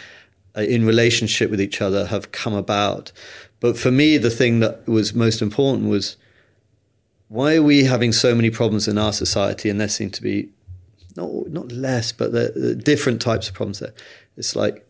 uh, 0.57 0.63
in 0.63 0.87
relationship 0.87 1.51
with 1.51 1.61
each 1.61 1.81
other 1.81 2.07
have 2.07 2.33
come 2.33 2.55
about. 2.55 3.13
But 3.61 3.77
for 3.79 3.91
me, 3.91 4.17
the 4.17 4.31
thing 4.31 4.61
that 4.61 4.87
was 4.87 5.15
most 5.15 5.43
important 5.43 5.89
was 5.89 6.17
why 7.29 7.57
are 7.57 7.63
we 7.63 7.85
having 7.85 8.11
so 8.11 8.35
many 8.35 8.51
problems 8.51 8.89
in 8.89 8.99
our 8.99 9.13
society? 9.13 9.71
And 9.71 9.81
there 9.81 9.89
seem 9.89 10.11
to 10.11 10.23
be 10.23 10.49
not 11.17 11.49
not 11.49 11.73
less, 11.73 12.13
but 12.13 12.33
the, 12.33 12.53
the 12.55 12.75
different 12.75 13.21
types 13.21 13.49
of 13.49 13.55
problems 13.55 13.81
there. 13.81 13.95
It's 14.37 14.57
like 14.57 14.87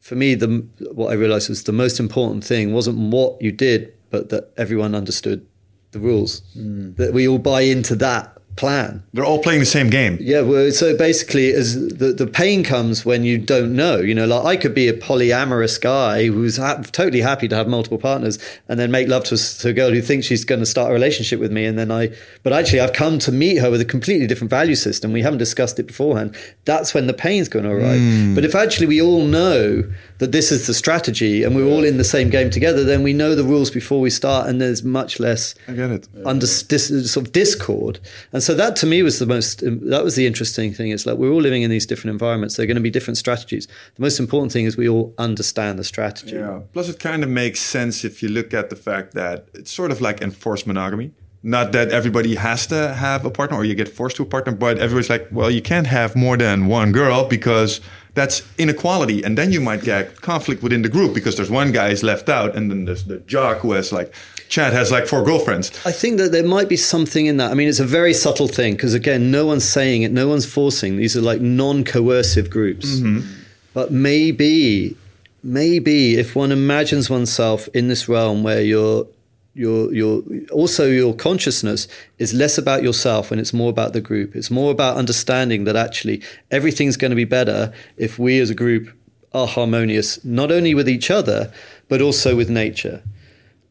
for 0.00 0.16
me, 0.16 0.34
the 0.34 0.66
what 0.92 1.10
I 1.10 1.14
realized 1.14 1.48
was 1.48 1.64
the 1.64 1.72
most 1.72 2.00
important 2.00 2.44
thing 2.44 2.72
wasn't 2.72 2.98
what 3.12 3.40
you 3.40 3.52
did, 3.52 3.92
but 4.10 4.30
that 4.30 4.52
everyone 4.56 4.94
understood 4.94 5.46
the 5.92 6.00
rules. 6.00 6.40
Mm. 6.56 6.96
That 6.96 7.12
we 7.12 7.28
all 7.28 7.38
buy 7.38 7.60
into 7.60 7.94
that 7.96 8.36
plan. 8.56 9.02
They're 9.12 9.24
all 9.24 9.42
playing 9.42 9.60
the 9.60 9.66
same 9.66 9.88
game. 9.88 10.18
Yeah, 10.20 10.42
well, 10.42 10.70
so 10.70 10.96
basically, 10.96 11.52
as 11.52 11.88
the 11.88 12.12
the 12.12 12.26
pain 12.26 12.62
comes 12.64 13.04
when 13.04 13.24
you 13.24 13.38
don't 13.38 13.74
know. 13.74 13.96
You 13.96 14.14
know, 14.14 14.26
like 14.26 14.44
I 14.44 14.60
could 14.60 14.74
be 14.74 14.88
a 14.88 14.92
polyamorous 14.92 15.80
guy 15.80 16.26
who's 16.26 16.58
ha- 16.58 16.82
totally 16.92 17.22
happy 17.22 17.48
to 17.48 17.56
have 17.56 17.68
multiple 17.68 17.98
partners, 17.98 18.38
and 18.68 18.78
then 18.78 18.90
make 18.90 19.08
love 19.08 19.24
to, 19.24 19.36
to 19.36 19.68
a 19.68 19.72
girl 19.72 19.90
who 19.90 20.02
thinks 20.02 20.26
she's 20.26 20.44
going 20.44 20.60
to 20.60 20.66
start 20.66 20.90
a 20.90 20.94
relationship 20.94 21.40
with 21.40 21.50
me, 21.50 21.64
and 21.64 21.78
then 21.78 21.90
I, 21.90 22.14
but 22.42 22.52
actually, 22.52 22.80
I've 22.80 22.92
come 22.92 23.18
to 23.20 23.32
meet 23.32 23.56
her 23.56 23.70
with 23.70 23.80
a 23.80 23.86
completely 23.86 24.26
different 24.26 24.50
value 24.50 24.74
system. 24.74 25.12
We 25.12 25.22
haven't 25.22 25.38
discussed 25.38 25.78
it 25.78 25.86
beforehand. 25.86 26.36
That's 26.64 26.94
when 26.94 27.06
the 27.06 27.14
pain's 27.14 27.48
going 27.48 27.64
to 27.64 27.70
arrive. 27.70 28.00
Mm. 28.00 28.34
But 28.34 28.44
if 28.44 28.54
actually 28.54 28.86
we 28.86 29.00
all 29.00 29.24
know 29.24 29.90
that 30.22 30.30
this 30.30 30.52
is 30.52 30.68
the 30.68 30.74
strategy, 30.74 31.42
and 31.42 31.56
we're 31.56 31.66
all 31.66 31.82
in 31.82 31.96
the 31.98 32.04
same 32.04 32.30
game 32.30 32.48
together, 32.48 32.84
then 32.84 33.02
we 33.02 33.12
know 33.12 33.34
the 33.34 33.42
rules 33.42 33.72
before 33.72 34.00
we 34.00 34.08
start, 34.08 34.48
and 34.48 34.60
there's 34.60 34.84
much 34.84 35.18
less. 35.18 35.56
I 35.66 35.72
get 35.72 35.90
it. 35.90 36.06
Under 36.24 36.46
dis, 36.46 37.10
sort 37.10 37.26
of 37.26 37.32
discord, 37.32 37.98
and 38.32 38.40
so 38.40 38.54
that 38.54 38.76
to 38.76 38.86
me 38.86 39.02
was 39.02 39.18
the 39.18 39.26
most, 39.26 39.62
that 39.62 40.04
was 40.04 40.14
the 40.14 40.28
interesting 40.28 40.72
thing. 40.72 40.92
It's 40.92 41.06
like 41.06 41.18
we're 41.18 41.32
all 41.32 41.40
living 41.40 41.62
in 41.62 41.70
these 41.70 41.86
different 41.86 42.12
environments. 42.12 42.54
There 42.54 42.62
are 42.62 42.68
going 42.68 42.76
to 42.76 42.80
be 42.80 42.88
different 42.88 43.18
strategies. 43.18 43.66
The 43.96 44.02
most 44.02 44.20
important 44.20 44.52
thing 44.52 44.64
is 44.64 44.76
we 44.76 44.88
all 44.88 45.12
understand 45.18 45.76
the 45.76 45.84
strategy. 45.84 46.36
Yeah. 46.36 46.60
Plus, 46.72 46.88
it 46.88 47.00
kind 47.00 47.24
of 47.24 47.28
makes 47.28 47.58
sense 47.58 48.04
if 48.04 48.22
you 48.22 48.28
look 48.28 48.54
at 48.54 48.70
the 48.70 48.76
fact 48.76 49.14
that 49.14 49.48
it's 49.54 49.72
sort 49.72 49.90
of 49.90 50.00
like 50.00 50.22
enforced 50.22 50.68
monogamy. 50.68 51.10
Not 51.44 51.72
that 51.72 51.90
everybody 51.90 52.36
has 52.36 52.68
to 52.68 52.94
have 52.94 53.24
a 53.24 53.30
partner 53.30 53.56
or 53.56 53.64
you 53.64 53.74
get 53.74 53.88
forced 53.88 54.16
to 54.16 54.22
a 54.22 54.26
partner, 54.26 54.52
but 54.52 54.78
everybody's 54.78 55.10
like, 55.10 55.26
well, 55.32 55.50
you 55.50 55.60
can't 55.60 55.88
have 55.88 56.14
more 56.14 56.36
than 56.36 56.66
one 56.66 56.92
girl 56.92 57.24
because 57.24 57.80
that's 58.14 58.42
inequality. 58.58 59.24
And 59.24 59.36
then 59.36 59.50
you 59.50 59.60
might 59.60 59.82
get 59.82 60.20
conflict 60.20 60.62
within 60.62 60.82
the 60.82 60.88
group 60.88 61.14
because 61.14 61.36
there's 61.36 61.50
one 61.50 61.72
guy 61.72 61.88
is 61.88 62.04
left 62.04 62.28
out 62.28 62.54
and 62.54 62.70
then 62.70 62.84
there's 62.84 63.04
the 63.04 63.18
jock 63.18 63.58
who 63.58 63.72
has 63.72 63.92
like 63.92 64.14
Chad 64.48 64.72
has 64.72 64.92
like 64.92 65.06
four 65.06 65.24
girlfriends. 65.24 65.72
I 65.86 65.92
think 65.92 66.18
that 66.18 66.30
there 66.30 66.44
might 66.44 66.68
be 66.68 66.76
something 66.76 67.26
in 67.26 67.38
that. 67.38 67.50
I 67.50 67.54
mean, 67.54 67.68
it's 67.68 67.80
a 67.80 67.86
very 67.86 68.12
subtle 68.12 68.48
thing 68.48 68.74
because 68.74 68.92
again, 68.92 69.30
no 69.30 69.46
one's 69.46 69.64
saying 69.64 70.02
it, 70.02 70.12
no 70.12 70.28
one's 70.28 70.44
forcing. 70.44 70.98
These 70.98 71.16
are 71.16 71.22
like 71.22 71.40
non-coercive 71.40 72.50
groups. 72.50 72.96
Mm-hmm. 72.96 73.26
But 73.72 73.90
maybe, 73.90 74.96
maybe 75.42 76.18
if 76.18 76.36
one 76.36 76.52
imagines 76.52 77.08
oneself 77.08 77.66
in 77.68 77.88
this 77.88 78.08
realm 78.08 78.42
where 78.42 78.60
you're 78.60 79.06
your 79.54 79.92
your 79.92 80.22
also 80.50 80.88
your 80.88 81.14
consciousness 81.14 81.86
is 82.18 82.32
less 82.32 82.56
about 82.56 82.82
yourself 82.82 83.30
and 83.30 83.40
it's 83.40 83.52
more 83.52 83.68
about 83.68 83.92
the 83.92 84.00
group 84.00 84.34
it's 84.34 84.50
more 84.50 84.70
about 84.70 84.96
understanding 84.96 85.64
that 85.64 85.76
actually 85.76 86.22
everything's 86.50 86.96
going 86.96 87.10
to 87.10 87.16
be 87.16 87.24
better 87.24 87.72
if 87.96 88.18
we 88.18 88.40
as 88.40 88.48
a 88.48 88.54
group 88.54 88.96
are 89.34 89.46
harmonious 89.46 90.24
not 90.24 90.50
only 90.50 90.74
with 90.74 90.88
each 90.88 91.10
other 91.10 91.52
but 91.88 92.00
also 92.00 92.34
with 92.34 92.48
nature 92.48 93.02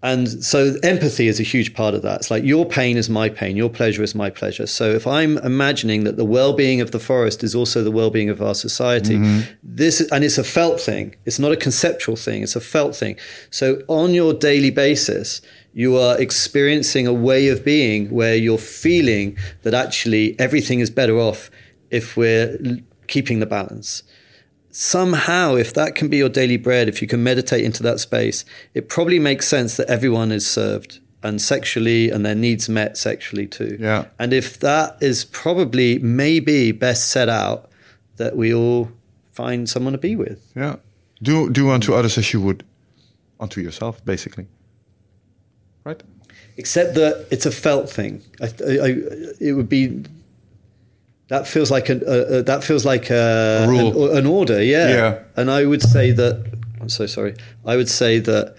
and 0.04 0.44
so 0.44 0.76
empathy 0.82 1.28
is 1.28 1.40
a 1.40 1.44
huge 1.44 1.76
part 1.76 1.94
of 1.94 2.02
that. 2.02 2.22
It's 2.22 2.32
like 2.32 2.44
your 2.44 2.66
pain 2.66 2.98
is 2.98 3.08
my 3.08 3.30
pain, 3.30 3.56
your 3.56 3.70
pleasure 3.70 4.02
is 4.02 4.16
my 4.16 4.32
pleasure. 4.32 4.66
So 4.66 4.90
if 4.90 5.06
I'm 5.06 5.38
imagining 5.40 6.06
that 6.06 6.18
the 6.18 6.26
well-being 6.26 6.82
of 6.82 6.90
the 6.90 7.00
forest 7.00 7.44
is 7.44 7.54
also 7.54 7.84
the 7.84 7.92
well-being 7.92 8.30
of 8.30 8.42
our 8.42 8.56
society, 8.56 9.18
mm-hmm. 9.18 9.52
this 9.62 10.02
and 10.12 10.24
it's 10.24 10.40
a 10.40 10.44
felt 10.44 10.82
thing. 10.82 11.16
It's 11.26 11.38
not 11.38 11.52
a 11.52 11.56
conceptual 11.56 12.16
thing, 12.16 12.42
it's 12.42 12.56
a 12.56 12.62
felt 12.62 12.96
thing. 12.96 13.18
So 13.52 13.84
on 13.88 14.16
your 14.16 14.34
daily 14.34 14.72
basis, 14.72 15.40
you 15.74 15.98
are 15.98 16.20
experiencing 16.20 17.08
a 17.08 17.14
way 17.14 17.48
of 17.48 17.64
being 17.64 18.10
where 18.10 18.36
you're 18.36 18.58
feeling 18.58 19.38
that 19.64 19.74
actually 19.74 20.38
everything 20.40 20.80
is 20.80 20.90
better 20.90 21.18
off 21.18 21.50
if 21.90 22.18
we're 22.18 22.58
keeping 23.08 23.40
the 23.40 23.46
balance 23.46 24.04
somehow, 24.72 25.56
if 25.56 25.74
that 25.74 25.96
can 25.96 26.08
be 26.08 26.18
your 26.18 26.30
daily 26.30 26.58
bread, 26.58 26.88
if 26.88 27.02
you 27.02 27.08
can 27.08 27.24
meditate 27.24 27.64
into 27.64 27.84
that 27.84 28.00
space, 28.00 28.44
it 28.74 28.90
probably 28.90 29.20
makes 29.20 29.48
sense 29.48 29.78
that 29.78 29.88
everyone 29.90 30.32
is 30.32 30.50
served 30.50 31.00
and 31.24 31.42
sexually 31.42 32.10
and 32.10 32.26
their 32.26 32.36
needs 32.36 32.68
met 32.68 32.98
sexually 32.98 33.46
too. 33.46 33.78
Yeah. 33.80 34.06
And 34.18 34.34
if 34.34 34.60
that 34.60 34.98
is 35.02 35.26
probably 35.26 36.00
maybe 36.00 36.72
best 36.72 37.10
set 37.10 37.30
out 37.30 37.70
that 38.18 38.36
we 38.36 38.54
all 38.54 38.92
find 39.34 39.70
someone 39.70 39.94
to 39.94 40.00
be 40.00 40.16
with. 40.16 40.52
Yeah. 40.56 40.78
Do 41.22 41.52
do 41.52 41.70
unto 41.70 41.94
others 41.94 42.18
as 42.18 42.34
you 42.34 42.42
would 42.42 42.64
unto 43.40 43.62
yourself, 43.62 44.04
basically. 44.04 44.48
Right? 45.84 46.02
Except 46.58 46.96
that 46.96 47.28
it's 47.32 47.46
a 47.46 47.52
felt 47.52 47.90
thing. 47.90 48.22
I, 48.42 48.46
I, 48.46 48.96
it 49.40 49.54
would 49.54 49.70
be 49.70 50.04
that 51.32 51.48
feels 51.48 51.72
like 51.72 51.88
an, 51.88 52.04
uh, 52.06 52.42
that 52.42 52.62
feels 52.62 52.86
like 52.86 53.10
a, 53.10 53.64
a 53.64 53.68
rule. 53.68 54.12
An, 54.12 54.18
an, 54.18 54.26
order, 54.26 54.62
yeah. 54.62 54.90
Yeah. 54.90 55.20
And 55.38 55.50
I 55.50 55.66
would 55.66 55.82
say 55.82 56.12
that 56.12 56.46
I'm 56.82 56.90
so 56.90 57.06
sorry. 57.06 57.36
I 57.66 57.78
would 57.78 57.88
say 57.88 58.20
that 58.20 58.58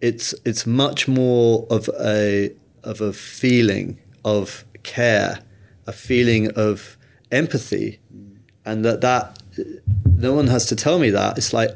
it's 0.00 0.34
it's 0.44 0.66
much 0.66 1.08
more 1.08 1.66
of 1.68 1.90
a 2.00 2.52
of 2.84 3.00
a 3.00 3.12
feeling 3.12 3.98
of 4.24 4.64
care, 4.84 5.40
a 5.86 5.92
feeling 5.92 6.50
of 6.52 6.96
empathy, 7.32 7.98
and 8.64 8.84
that 8.84 9.00
that 9.00 9.42
no 10.04 10.32
one 10.32 10.46
has 10.46 10.66
to 10.66 10.76
tell 10.76 10.98
me 10.98 11.10
that. 11.10 11.36
It's 11.38 11.52
like 11.52 11.70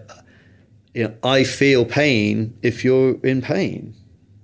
you 0.94 1.09
know, 1.09 1.15
I 1.25 1.44
feel 1.44 1.84
pain 1.84 2.57
if 2.62 2.84
you're 2.84 3.18
in 3.26 3.42
pain. 3.42 3.94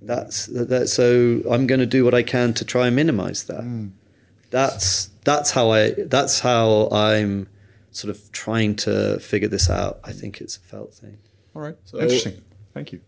That's 0.07 0.47
that. 0.47 0.89
So 0.89 1.43
I'm 1.51 1.67
going 1.67 1.81
to 1.81 1.87
do 1.87 2.05
what 2.05 2.15
I 2.15 2.23
can 2.23 2.55
to 2.55 2.65
try 2.65 2.87
and 2.87 2.97
minimize 2.97 3.45
that. 3.45 3.61
Mm. 3.61 3.91
That's 4.51 5.11
that's 5.25 5.51
how 5.51 5.71
I 5.71 5.91
that's 5.91 6.41
how 6.41 6.89
I'm 6.91 7.49
sort 7.91 8.15
of 8.15 8.31
trying 8.33 8.77
to 8.77 9.19
figure 9.19 9.49
this 9.49 9.69
out. 9.69 9.99
I 10.05 10.13
think 10.13 10.41
it's 10.41 10.57
a 10.57 10.61
felt 10.61 10.95
thing. 10.95 11.19
All 11.55 11.63
right, 11.63 11.77
so, 11.85 11.99
interesting. 11.99 12.43
Thank 12.75 12.93
you. 12.93 13.01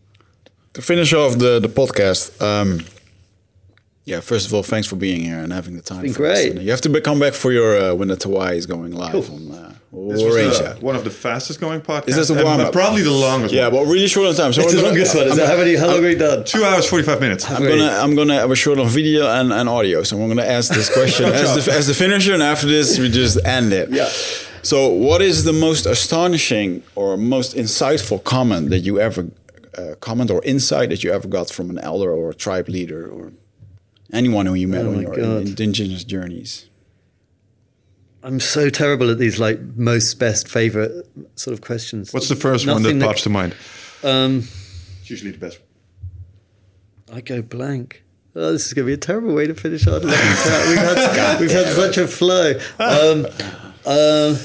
to 0.75 0.83
finish 0.83 1.13
off 1.13 1.39
the 1.39 1.61
the 1.61 1.69
podcast. 1.69 2.41
Um, 2.43 2.81
yeah, 4.05 4.21
first 4.21 4.47
of 4.47 4.55
all, 4.55 4.63
thanks 4.63 4.89
for 4.89 4.97
being 4.97 5.21
here 5.23 5.39
and 5.39 5.53
having 5.53 5.77
the 5.77 5.83
time. 5.83 6.03
been 6.03 6.15
for 6.15 6.27
us. 6.27 6.39
great. 6.41 6.53
And 6.57 6.63
you 6.63 6.71
have 6.71 6.81
to 6.81 7.01
come 7.03 7.21
back 7.21 7.35
for 7.35 7.53
your 7.53 7.77
uh, 7.79 7.95
when 7.95 8.09
the 8.09 8.17
Tawai 8.17 8.55
is 8.57 8.65
going 8.67 8.93
live 8.93 9.13
Cool. 9.13 9.53
on. 9.53 9.53
Uh, 9.53 9.75
This 9.91 10.23
was 10.23 10.37
arrange 10.37 10.59
the- 10.59 10.65
that. 10.65 10.83
one 10.83 10.97
of 10.97 11.05
the 11.05 11.11
fastest 11.11 11.61
going 11.61 11.81
podcasts. 11.81 12.09
Is 12.11 12.17
this 12.17 12.29
the 12.29 12.35
and 12.35 12.45
warm-up? 12.45 12.73
Probably 12.73 13.01
the 13.03 13.11
longest. 13.11 13.55
Yeah, 13.55 13.69
one. 13.69 13.85
but 13.87 13.91
really 13.91 14.07
short 14.07 14.29
on 14.29 14.35
time. 14.35 14.53
So 14.53 14.61
It's 14.63 14.75
the 14.75 14.83
longest 14.83 15.15
one. 15.15 15.25
Is 15.27 15.33
I'm 15.33 15.39
that 15.39 15.49
how 15.49 15.57
many? 15.57 15.77
How 15.77 15.87
long 15.87 16.03
we 16.03 16.15
done? 16.15 16.45
two 16.45 16.63
hours 16.63 16.87
forty 16.87 17.05
five 17.05 17.21
minutes. 17.21 17.51
I'm 17.51 17.63
gonna 17.63 17.89
I'm 18.03 18.15
gonna 18.15 18.35
have 18.35 18.51
a 18.51 18.57
short 18.57 18.79
on 18.79 18.87
video 18.89 19.27
and, 19.29 19.51
and 19.53 19.67
audio. 19.69 20.03
So 20.03 20.21
I'm 20.21 20.29
gonna 20.29 20.43
ask 20.43 20.73
this 20.75 20.93
question 20.93 21.25
as 21.27 21.65
the, 21.65 21.73
as 21.73 21.87
the 21.87 21.95
finisher, 21.95 22.35
and 22.35 22.43
after 22.43 22.67
this 22.67 22.99
we 22.99 23.09
just 23.11 23.43
end 23.47 23.73
it. 23.73 23.89
Yeah. 23.91 24.09
So, 24.63 24.89
what 24.89 25.23
is 25.23 25.45
the 25.45 25.53
most 25.55 25.87
astonishing 25.87 26.83
or 26.97 27.17
most 27.17 27.55
insightful 27.57 28.23
comment 28.23 28.69
that 28.71 28.81
you 28.81 29.01
ever 29.01 29.29
uh, 29.79 29.95
comment 30.01 30.31
or 30.31 30.43
insight 30.45 30.91
that 30.91 31.03
you 31.05 31.13
ever 31.13 31.29
got 31.29 31.49
from 31.49 31.71
an 31.71 31.79
elder 31.79 32.11
or 32.13 32.31
a 32.31 32.35
tribe 32.35 32.69
leader 32.69 33.09
or 33.09 33.33
anyone 34.13 34.45
who 34.47 34.55
you 34.55 34.69
met 34.69 34.85
Oh 34.85 34.91
on 34.93 35.01
your 35.03 35.15
God. 35.15 35.47
indigenous 35.47 36.05
journeys? 36.05 36.67
I'm 38.23 38.41
so 38.41 38.69
terrible 38.69 39.11
at 39.11 39.19
these 39.19 39.39
like 39.39 39.61
most 39.77 40.15
best 40.19 40.49
favorite 40.49 41.07
sort 41.37 41.55
of 41.55 41.61
questions. 41.61 42.13
What's 42.13 42.29
the 42.29 42.37
first 42.37 42.67
one 42.67 42.83
Nothing 42.83 42.99
that 42.99 43.07
pops 43.07 43.23
to 43.23 43.31
mind? 43.31 43.55
Um, 44.03 44.39
It's 45.01 45.11
usually 45.11 45.31
the 45.31 45.39
best. 45.39 45.59
I 47.13 47.21
go 47.21 47.43
blank. 47.43 48.03
Oh, 48.35 48.53
this 48.53 48.67
is 48.67 48.75
going 48.75 48.85
to 48.85 48.91
be 48.91 48.95
a 48.95 48.97
terrible 48.97 49.35
way 49.35 49.47
to 49.47 49.55
finish 49.55 49.87
our 49.87 50.01
chat. 50.01 50.05
We've 50.69 50.79
had, 50.79 51.41
we've 51.41 51.51
had 51.51 51.67
such 51.75 51.97
a 51.97 52.07
flow. 52.07 52.53
Um, 52.79 53.27
um, 53.87 54.37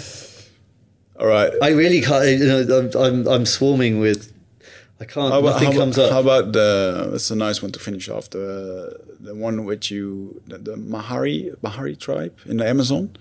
All 1.20 1.28
right. 1.28 1.52
I 1.62 1.70
really 1.70 2.02
can't. 2.02 2.26
You 2.40 2.48
know, 2.48 2.80
I'm, 2.80 2.90
I'm, 2.98 3.28
I'm 3.28 3.46
swarming 3.46 4.00
with. 4.00 4.32
I 5.00 5.06
can't. 5.06 5.32
How 5.32 5.40
about, 5.40 5.54
nothing 5.56 5.74
how, 5.74 5.80
comes 5.80 5.98
about, 5.98 6.08
up. 6.08 6.14
how 6.14 6.20
about 6.22 6.54
the? 6.54 7.12
It's 7.14 7.30
a 7.30 7.36
nice 7.36 7.62
one 7.62 7.72
to 7.74 7.80
finish 7.80 8.08
off. 8.08 8.30
The 8.30 9.00
the 9.20 9.36
one 9.36 9.66
which 9.66 9.92
you 9.92 10.42
the, 10.48 10.58
the 10.58 10.76
Mahari 10.76 11.56
Mahari 11.58 12.00
tribe 12.00 12.38
in 12.46 12.58
the 12.58 12.68
Amazon. 12.68 13.16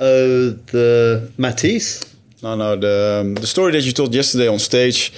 Oh, 0.00 0.50
the 0.72 1.30
Matisse. 1.38 2.02
No, 2.42 2.56
no, 2.56 2.76
the 2.76 3.20
um, 3.22 3.34
the 3.36 3.46
story 3.46 3.72
that 3.72 3.84
you 3.86 3.92
told 3.92 4.14
yesterday 4.14 4.48
on 4.48 4.58
stage, 4.58 5.12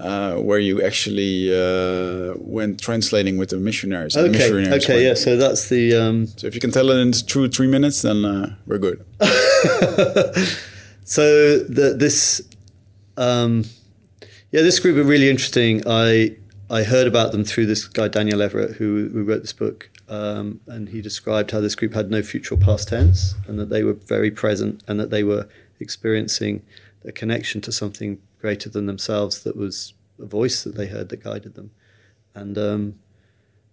uh, 0.00 0.36
where 0.36 0.58
you 0.58 0.80
actually 0.82 1.52
uh, 1.54 2.32
went 2.38 2.80
translating 2.80 3.36
with 3.36 3.50
the 3.50 3.58
missionaries. 3.58 4.16
and 4.16 4.24
the 4.24 4.30
Okay. 4.30 4.38
missionaries 4.50 4.84
Okay. 4.84 4.94
went- 4.94 5.04
Yeah. 5.06 5.14
So 5.14 5.36
that's 5.36 5.68
the. 5.68 5.94
Um, 5.94 6.26
So 6.36 6.46
if 6.46 6.54
you 6.54 6.60
can 6.62 6.70
tell 6.70 6.88
it 6.90 6.96
in 6.98 7.12
two 7.12 7.48
three 7.48 7.66
minutes, 7.68 8.00
then 8.02 8.24
uh, 8.24 8.54
we're 8.66 8.78
good. 8.78 9.04
so 11.04 11.58
the, 11.58 11.94
this. 11.98 12.42
Um, 13.16 13.64
yeah, 14.50 14.62
this 14.62 14.78
group 14.80 14.96
are 14.96 15.04
really 15.08 15.28
interesting. 15.28 15.82
I 15.86 16.36
I 16.70 16.82
heard 16.84 17.06
about 17.06 17.32
them 17.32 17.44
through 17.44 17.66
this 17.66 17.84
guy 17.86 18.08
Daniel 18.08 18.40
Everett, 18.40 18.76
who, 18.76 19.10
who 19.12 19.24
wrote 19.24 19.42
this 19.42 19.52
book, 19.52 19.90
um, 20.08 20.60
and 20.66 20.88
he 20.88 21.00
described 21.00 21.50
how 21.50 21.60
this 21.60 21.74
group 21.74 21.94
had 21.94 22.10
no 22.10 22.22
future 22.22 22.54
or 22.54 22.58
past 22.58 22.88
tense, 22.88 23.34
and 23.46 23.58
that 23.58 23.70
they 23.70 23.82
were 23.82 23.94
very 23.94 24.30
present, 24.30 24.82
and 24.86 24.98
that 25.00 25.10
they 25.10 25.24
were 25.24 25.48
experiencing 25.80 26.62
a 27.04 27.12
connection 27.12 27.60
to 27.62 27.72
something 27.72 28.20
greater 28.40 28.68
than 28.68 28.86
themselves. 28.86 29.42
That 29.42 29.56
was 29.56 29.94
a 30.20 30.26
voice 30.26 30.62
that 30.64 30.76
they 30.76 30.86
heard 30.86 31.08
that 31.08 31.22
guided 31.22 31.54
them, 31.54 31.70
and 32.34 32.58
um, 32.58 32.94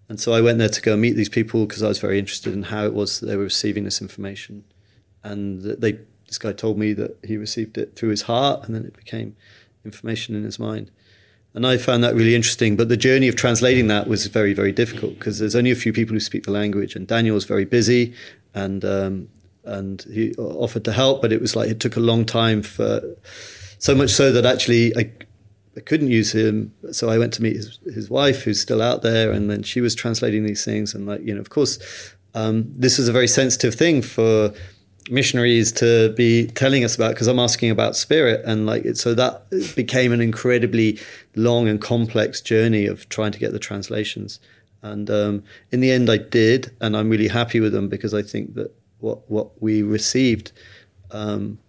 and 0.08 0.19
so 0.19 0.33
I 0.33 0.41
went 0.41 0.58
there 0.58 0.69
to 0.69 0.82
go 0.82 0.98
meet 0.98 1.16
these 1.16 1.30
people 1.30 1.66
because 1.66 1.83
I 1.83 1.88
was 1.88 1.99
very 1.99 2.17
interested 2.17 2.53
in 2.53 2.64
how 2.64 2.85
it 2.85 2.93
was 2.93 3.19
that 3.19 3.27
they 3.27 3.35
were 3.35 3.43
receiving 3.43 3.83
this 3.83 4.01
information, 4.01 4.64
and 5.24 5.61
they 5.61 5.99
this 6.27 6.38
guy 6.38 6.53
told 6.53 6.77
me 6.77 6.93
that 6.93 7.17
he 7.24 7.38
received 7.38 7.77
it 7.77 7.95
through 7.95 8.09
his 8.09 8.24
heart, 8.24 8.66
and 8.66 8.75
then 8.75 8.85
it 8.85 8.95
became 8.95 9.35
information 9.83 10.35
in 10.35 10.43
his 10.43 10.59
mind. 10.59 10.91
And 11.53 11.66
I 11.66 11.78
found 11.78 12.03
that 12.03 12.16
really 12.16 12.36
interesting. 12.36 12.76
But 12.76 12.90
the 12.90 12.98
journey 12.98 13.28
of 13.28 13.36
translating 13.36 13.88
that 13.88 14.08
was 14.08 14.28
very, 14.28 14.53
very 14.53 14.72
difficult 14.72 15.18
because 15.18 15.40
there's 15.40 15.56
only 15.56 15.72
a 15.72 15.76
few 15.76 15.92
people 15.92 16.14
who 16.14 16.19
speak 16.19 16.44
the 16.44 16.52
language, 16.52 16.95
and 16.95 17.08
Daniel 17.08 17.34
was 17.34 17.45
very 17.45 17.66
busy, 17.66 18.14
and 18.53 18.86
um, 18.86 19.30
and 19.64 20.03
he 20.03 20.34
offered 20.36 20.86
to 20.86 20.92
help, 20.92 21.22
but 21.22 21.32
it 21.32 21.42
was 21.42 21.56
like 21.56 21.69
it 21.69 21.80
took 21.80 21.95
a 21.95 22.00
long 22.00 22.26
time 22.26 22.61
for 22.61 23.02
so 23.78 23.95
much 23.95 24.10
so 24.10 24.32
that 24.32 24.45
actually 24.45 24.95
I, 24.95 25.11
I 25.76 25.80
couldn't 25.82 26.10
use 26.10 26.34
him. 26.34 26.74
So 26.92 27.10
I 27.10 27.18
went 27.18 27.34
to 27.34 27.44
meet 27.44 27.56
his 27.56 27.80
his 27.86 28.10
wife, 28.10 28.44
who's 28.44 28.60
still 28.60 28.82
out 28.82 29.02
there, 29.02 29.32
and 29.32 29.50
then 29.50 29.64
she 29.64 29.82
was 29.82 29.95
translating 29.95 30.45
these 30.45 30.64
things, 30.64 30.94
and 30.94 31.08
like 31.08 31.22
you 31.22 31.34
know, 31.34 31.42
of 31.42 31.50
course, 31.50 31.80
um, 32.34 32.72
this 32.76 33.00
is 33.00 33.08
a 33.08 33.11
very 33.11 33.28
sensitive 33.28 33.76
thing 33.76 34.02
for 34.02 34.53
missionaries 35.10 35.72
to 35.72 36.14
be 36.14 36.48
telling 36.48 36.84
us 36.84 36.95
about 36.95 37.11
because 37.14 37.28
I'm 37.28 37.40
asking 37.40 37.72
about 37.72 37.95
spirit 37.95 38.44
and 38.45 38.66
like 38.66 38.86
it, 38.86 38.98
so 38.98 39.14
that 39.16 39.50
became 39.76 40.11
an 40.11 40.22
incredibly 40.22 41.00
long 41.40 41.68
and 41.68 41.82
complex 41.82 42.42
journey 42.42 42.85
of 42.85 43.08
trying 43.09 43.32
to 43.32 43.40
get 43.40 43.51
the 43.51 43.59
translations. 43.59 44.40
And 44.82 45.09
um, 45.09 45.43
in 45.72 45.80
the 45.82 45.92
end 45.92 46.09
I 46.09 46.18
did 46.18 46.76
and 46.80 46.95
I'm 46.95 47.09
really 47.09 47.27
happy 47.27 47.59
with 47.59 47.74
them 47.74 47.90
because 47.90 48.14
I 48.14 48.22
think 48.22 48.53
that 48.56 48.72
what 49.00 49.30
what 49.30 49.61
we 49.61 49.82
received 49.82 50.51
um, 51.11 51.59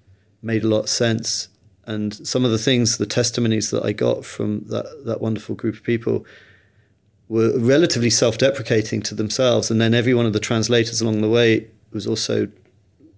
made 0.42 0.65
a 0.65 0.68
lot 0.68 0.81
of 0.81 0.89
sense. 0.89 1.49
And 1.86 2.15
some 2.26 2.44
of 2.44 2.50
the 2.50 2.58
things 2.58 2.99
the 2.99 3.07
testimonies 3.07 3.70
that 3.70 3.84
I 3.84 3.92
got 3.92 4.24
from 4.24 4.65
that 4.68 4.86
that 5.07 5.20
wonderful 5.20 5.55
group 5.55 5.76
of 5.76 5.82
people 5.82 6.24
were 7.28 7.57
relatively 7.58 8.10
self-deprecating 8.10 9.02
to 9.02 9.15
themselves. 9.15 9.70
And 9.70 9.81
then 9.81 9.94
every 9.94 10.15
one 10.15 10.26
of 10.26 10.32
the 10.32 10.40
translators 10.40 11.00
along 11.00 11.20
the 11.20 11.28
way 11.28 11.68
was 11.92 12.07
also 12.07 12.49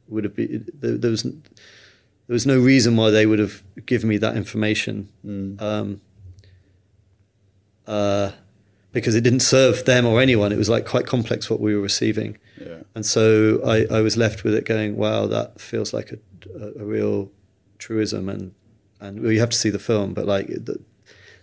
would 0.08 0.24
have 0.24 0.36
been 0.36 0.68
there, 0.81 0.97
there 0.97 1.10
was 1.10 1.22
there 1.22 2.34
was 2.34 2.47
no 2.47 2.58
reason 2.58 2.97
why 2.97 3.10
they 3.10 3.26
would 3.26 3.39
have 3.39 3.62
given 3.84 4.08
me 4.08 4.18
that 4.18 4.36
information. 4.36 5.08
Um, 5.58 6.00
uh, 7.86 8.30
because 8.92 9.14
it 9.14 9.22
didn't 9.22 9.40
serve 9.40 9.84
them 9.84 10.06
or 10.06 10.20
anyone. 10.20 10.52
It 10.52 10.58
was 10.58 10.68
like 10.68 10.86
quite 10.86 11.06
complex 11.06 11.48
what 11.50 11.60
we 11.60 11.74
were 11.74 11.80
receiving, 11.82 12.38
Yeah. 12.60 12.82
and 12.94 13.04
so 13.06 13.60
I, 13.64 13.86
I 13.90 14.00
was 14.02 14.16
left 14.16 14.44
with 14.44 14.54
it 14.54 14.64
going, 14.64 14.96
"Wow, 14.96 15.26
that 15.26 15.60
feels 15.60 15.92
like 15.92 16.12
a, 16.12 16.18
a, 16.58 16.82
a 16.82 16.84
real 16.84 17.30
truism." 17.78 18.28
And 18.28 18.54
and 19.00 19.20
well, 19.20 19.32
you 19.32 19.40
have 19.40 19.50
to 19.50 19.56
see 19.58 19.70
the 19.70 19.78
film, 19.78 20.14
but 20.14 20.26
like 20.26 20.46
the, 20.48 20.78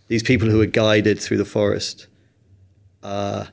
these 0.08 0.24
people 0.24 0.50
who 0.50 0.62
are 0.62 0.66
guided 0.66 1.20
through 1.20 1.38
the 1.38 1.46
forest 1.46 2.08
uh, 3.04 3.46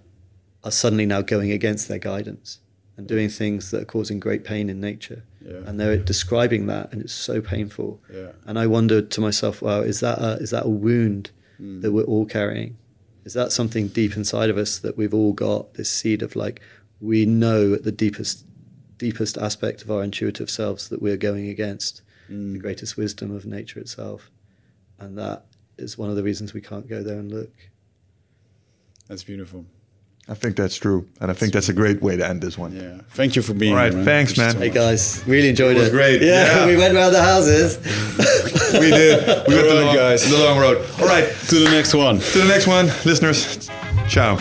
are 0.64 0.70
suddenly 0.70 1.06
now 1.06 1.22
going 1.22 1.50
against 1.52 1.88
their 1.88 1.98
guidance 1.98 2.60
and 2.96 3.06
doing 3.06 3.28
things 3.28 3.70
that 3.70 3.82
are 3.82 3.86
causing 3.86 4.18
great 4.18 4.42
pain 4.44 4.70
in 4.70 4.80
nature. 4.80 5.22
Yeah. 5.44 5.58
And 5.66 5.78
they're 5.78 5.96
describing 5.98 6.66
that, 6.66 6.92
and 6.92 7.02
it's 7.02 7.12
so 7.12 7.40
painful. 7.40 8.00
Yeah. 8.12 8.32
And 8.46 8.58
I 8.58 8.66
wondered 8.66 9.10
to 9.12 9.20
myself, 9.20 9.60
wow, 9.62 9.80
is 9.82 10.00
that 10.00 10.18
a, 10.18 10.32
is 10.42 10.50
that 10.50 10.64
a 10.64 10.68
wound 10.68 11.30
Mm. 11.60 11.82
that 11.82 11.92
we're 11.92 12.04
all 12.04 12.26
carrying? 12.26 12.76
Is 13.24 13.32
that 13.34 13.50
something 13.52 13.88
deep 13.88 14.16
inside 14.16 14.50
of 14.50 14.56
us 14.58 14.78
that 14.78 14.96
we've 14.96 15.14
all 15.14 15.32
got 15.32 15.74
this 15.74 15.90
seed 15.90 16.22
of 16.22 16.36
like 16.36 16.60
we 17.00 17.26
know 17.26 17.74
at 17.74 17.82
the 17.82 17.92
deepest 17.92 18.44
deepest 18.98 19.36
aspect 19.36 19.82
of 19.82 19.90
our 19.90 20.02
intuitive 20.02 20.48
selves 20.48 20.88
that 20.88 21.02
we're 21.02 21.16
going 21.18 21.48
against 21.48 22.02
mm. 22.30 22.52
the 22.54 22.58
greatest 22.58 22.96
wisdom 22.96 23.34
of 23.34 23.44
nature 23.44 23.78
itself, 23.80 24.30
and 24.98 25.18
that 25.18 25.44
is 25.76 25.98
one 25.98 26.08
of 26.08 26.16
the 26.16 26.22
reasons 26.22 26.54
we 26.54 26.60
can't 26.60 26.88
go 26.88 27.02
there 27.02 27.18
and 27.18 27.30
look. 27.30 27.52
That's 29.08 29.24
beautiful. 29.24 29.66
I 30.28 30.34
think 30.34 30.56
that's 30.56 30.76
true, 30.76 31.06
and 31.20 31.30
I 31.30 31.34
think 31.34 31.52
that's 31.52 31.68
a 31.68 31.72
great 31.72 32.02
way 32.02 32.16
to 32.16 32.26
end 32.26 32.40
this 32.42 32.56
one. 32.58 32.74
Yeah. 32.74 33.00
Thank 33.10 33.36
you 33.36 33.42
for 33.42 33.54
being 33.54 33.72
All 33.72 33.78
right, 33.78 33.92
here. 33.92 34.02
thanks, 34.04 34.32
Thank 34.32 34.38
man. 34.38 34.52
so 34.54 34.58
Hey 34.58 34.70
guys, 34.70 35.22
really 35.26 35.48
enjoyed 35.50 35.76
It 35.76 35.80
was 35.80 35.88
it. 35.88 35.92
great. 35.92 36.22
Yeah, 36.22 36.44
Yeah. 36.60 36.66
we 36.66 36.76
went 36.76 36.94
around 36.94 37.12
the 37.12 37.22
houses. 37.22 37.76
We 38.80 38.90
did. 38.90 39.46
We 39.48 39.54
went 39.54 39.68
the 39.68 39.82
long, 39.84 39.94
guys. 39.94 40.28
the 40.30 40.38
long 40.38 40.58
road. 40.58 40.84
All 41.00 41.06
right, 41.06 41.32
To 41.48 41.54
the 41.58 41.70
next 41.70 41.94
one. 41.94 42.18
to 42.20 42.38
the 42.38 42.44
next 42.48 42.66
one, 42.66 42.86
listeners. 43.04 43.68
Ciao. 44.08 44.38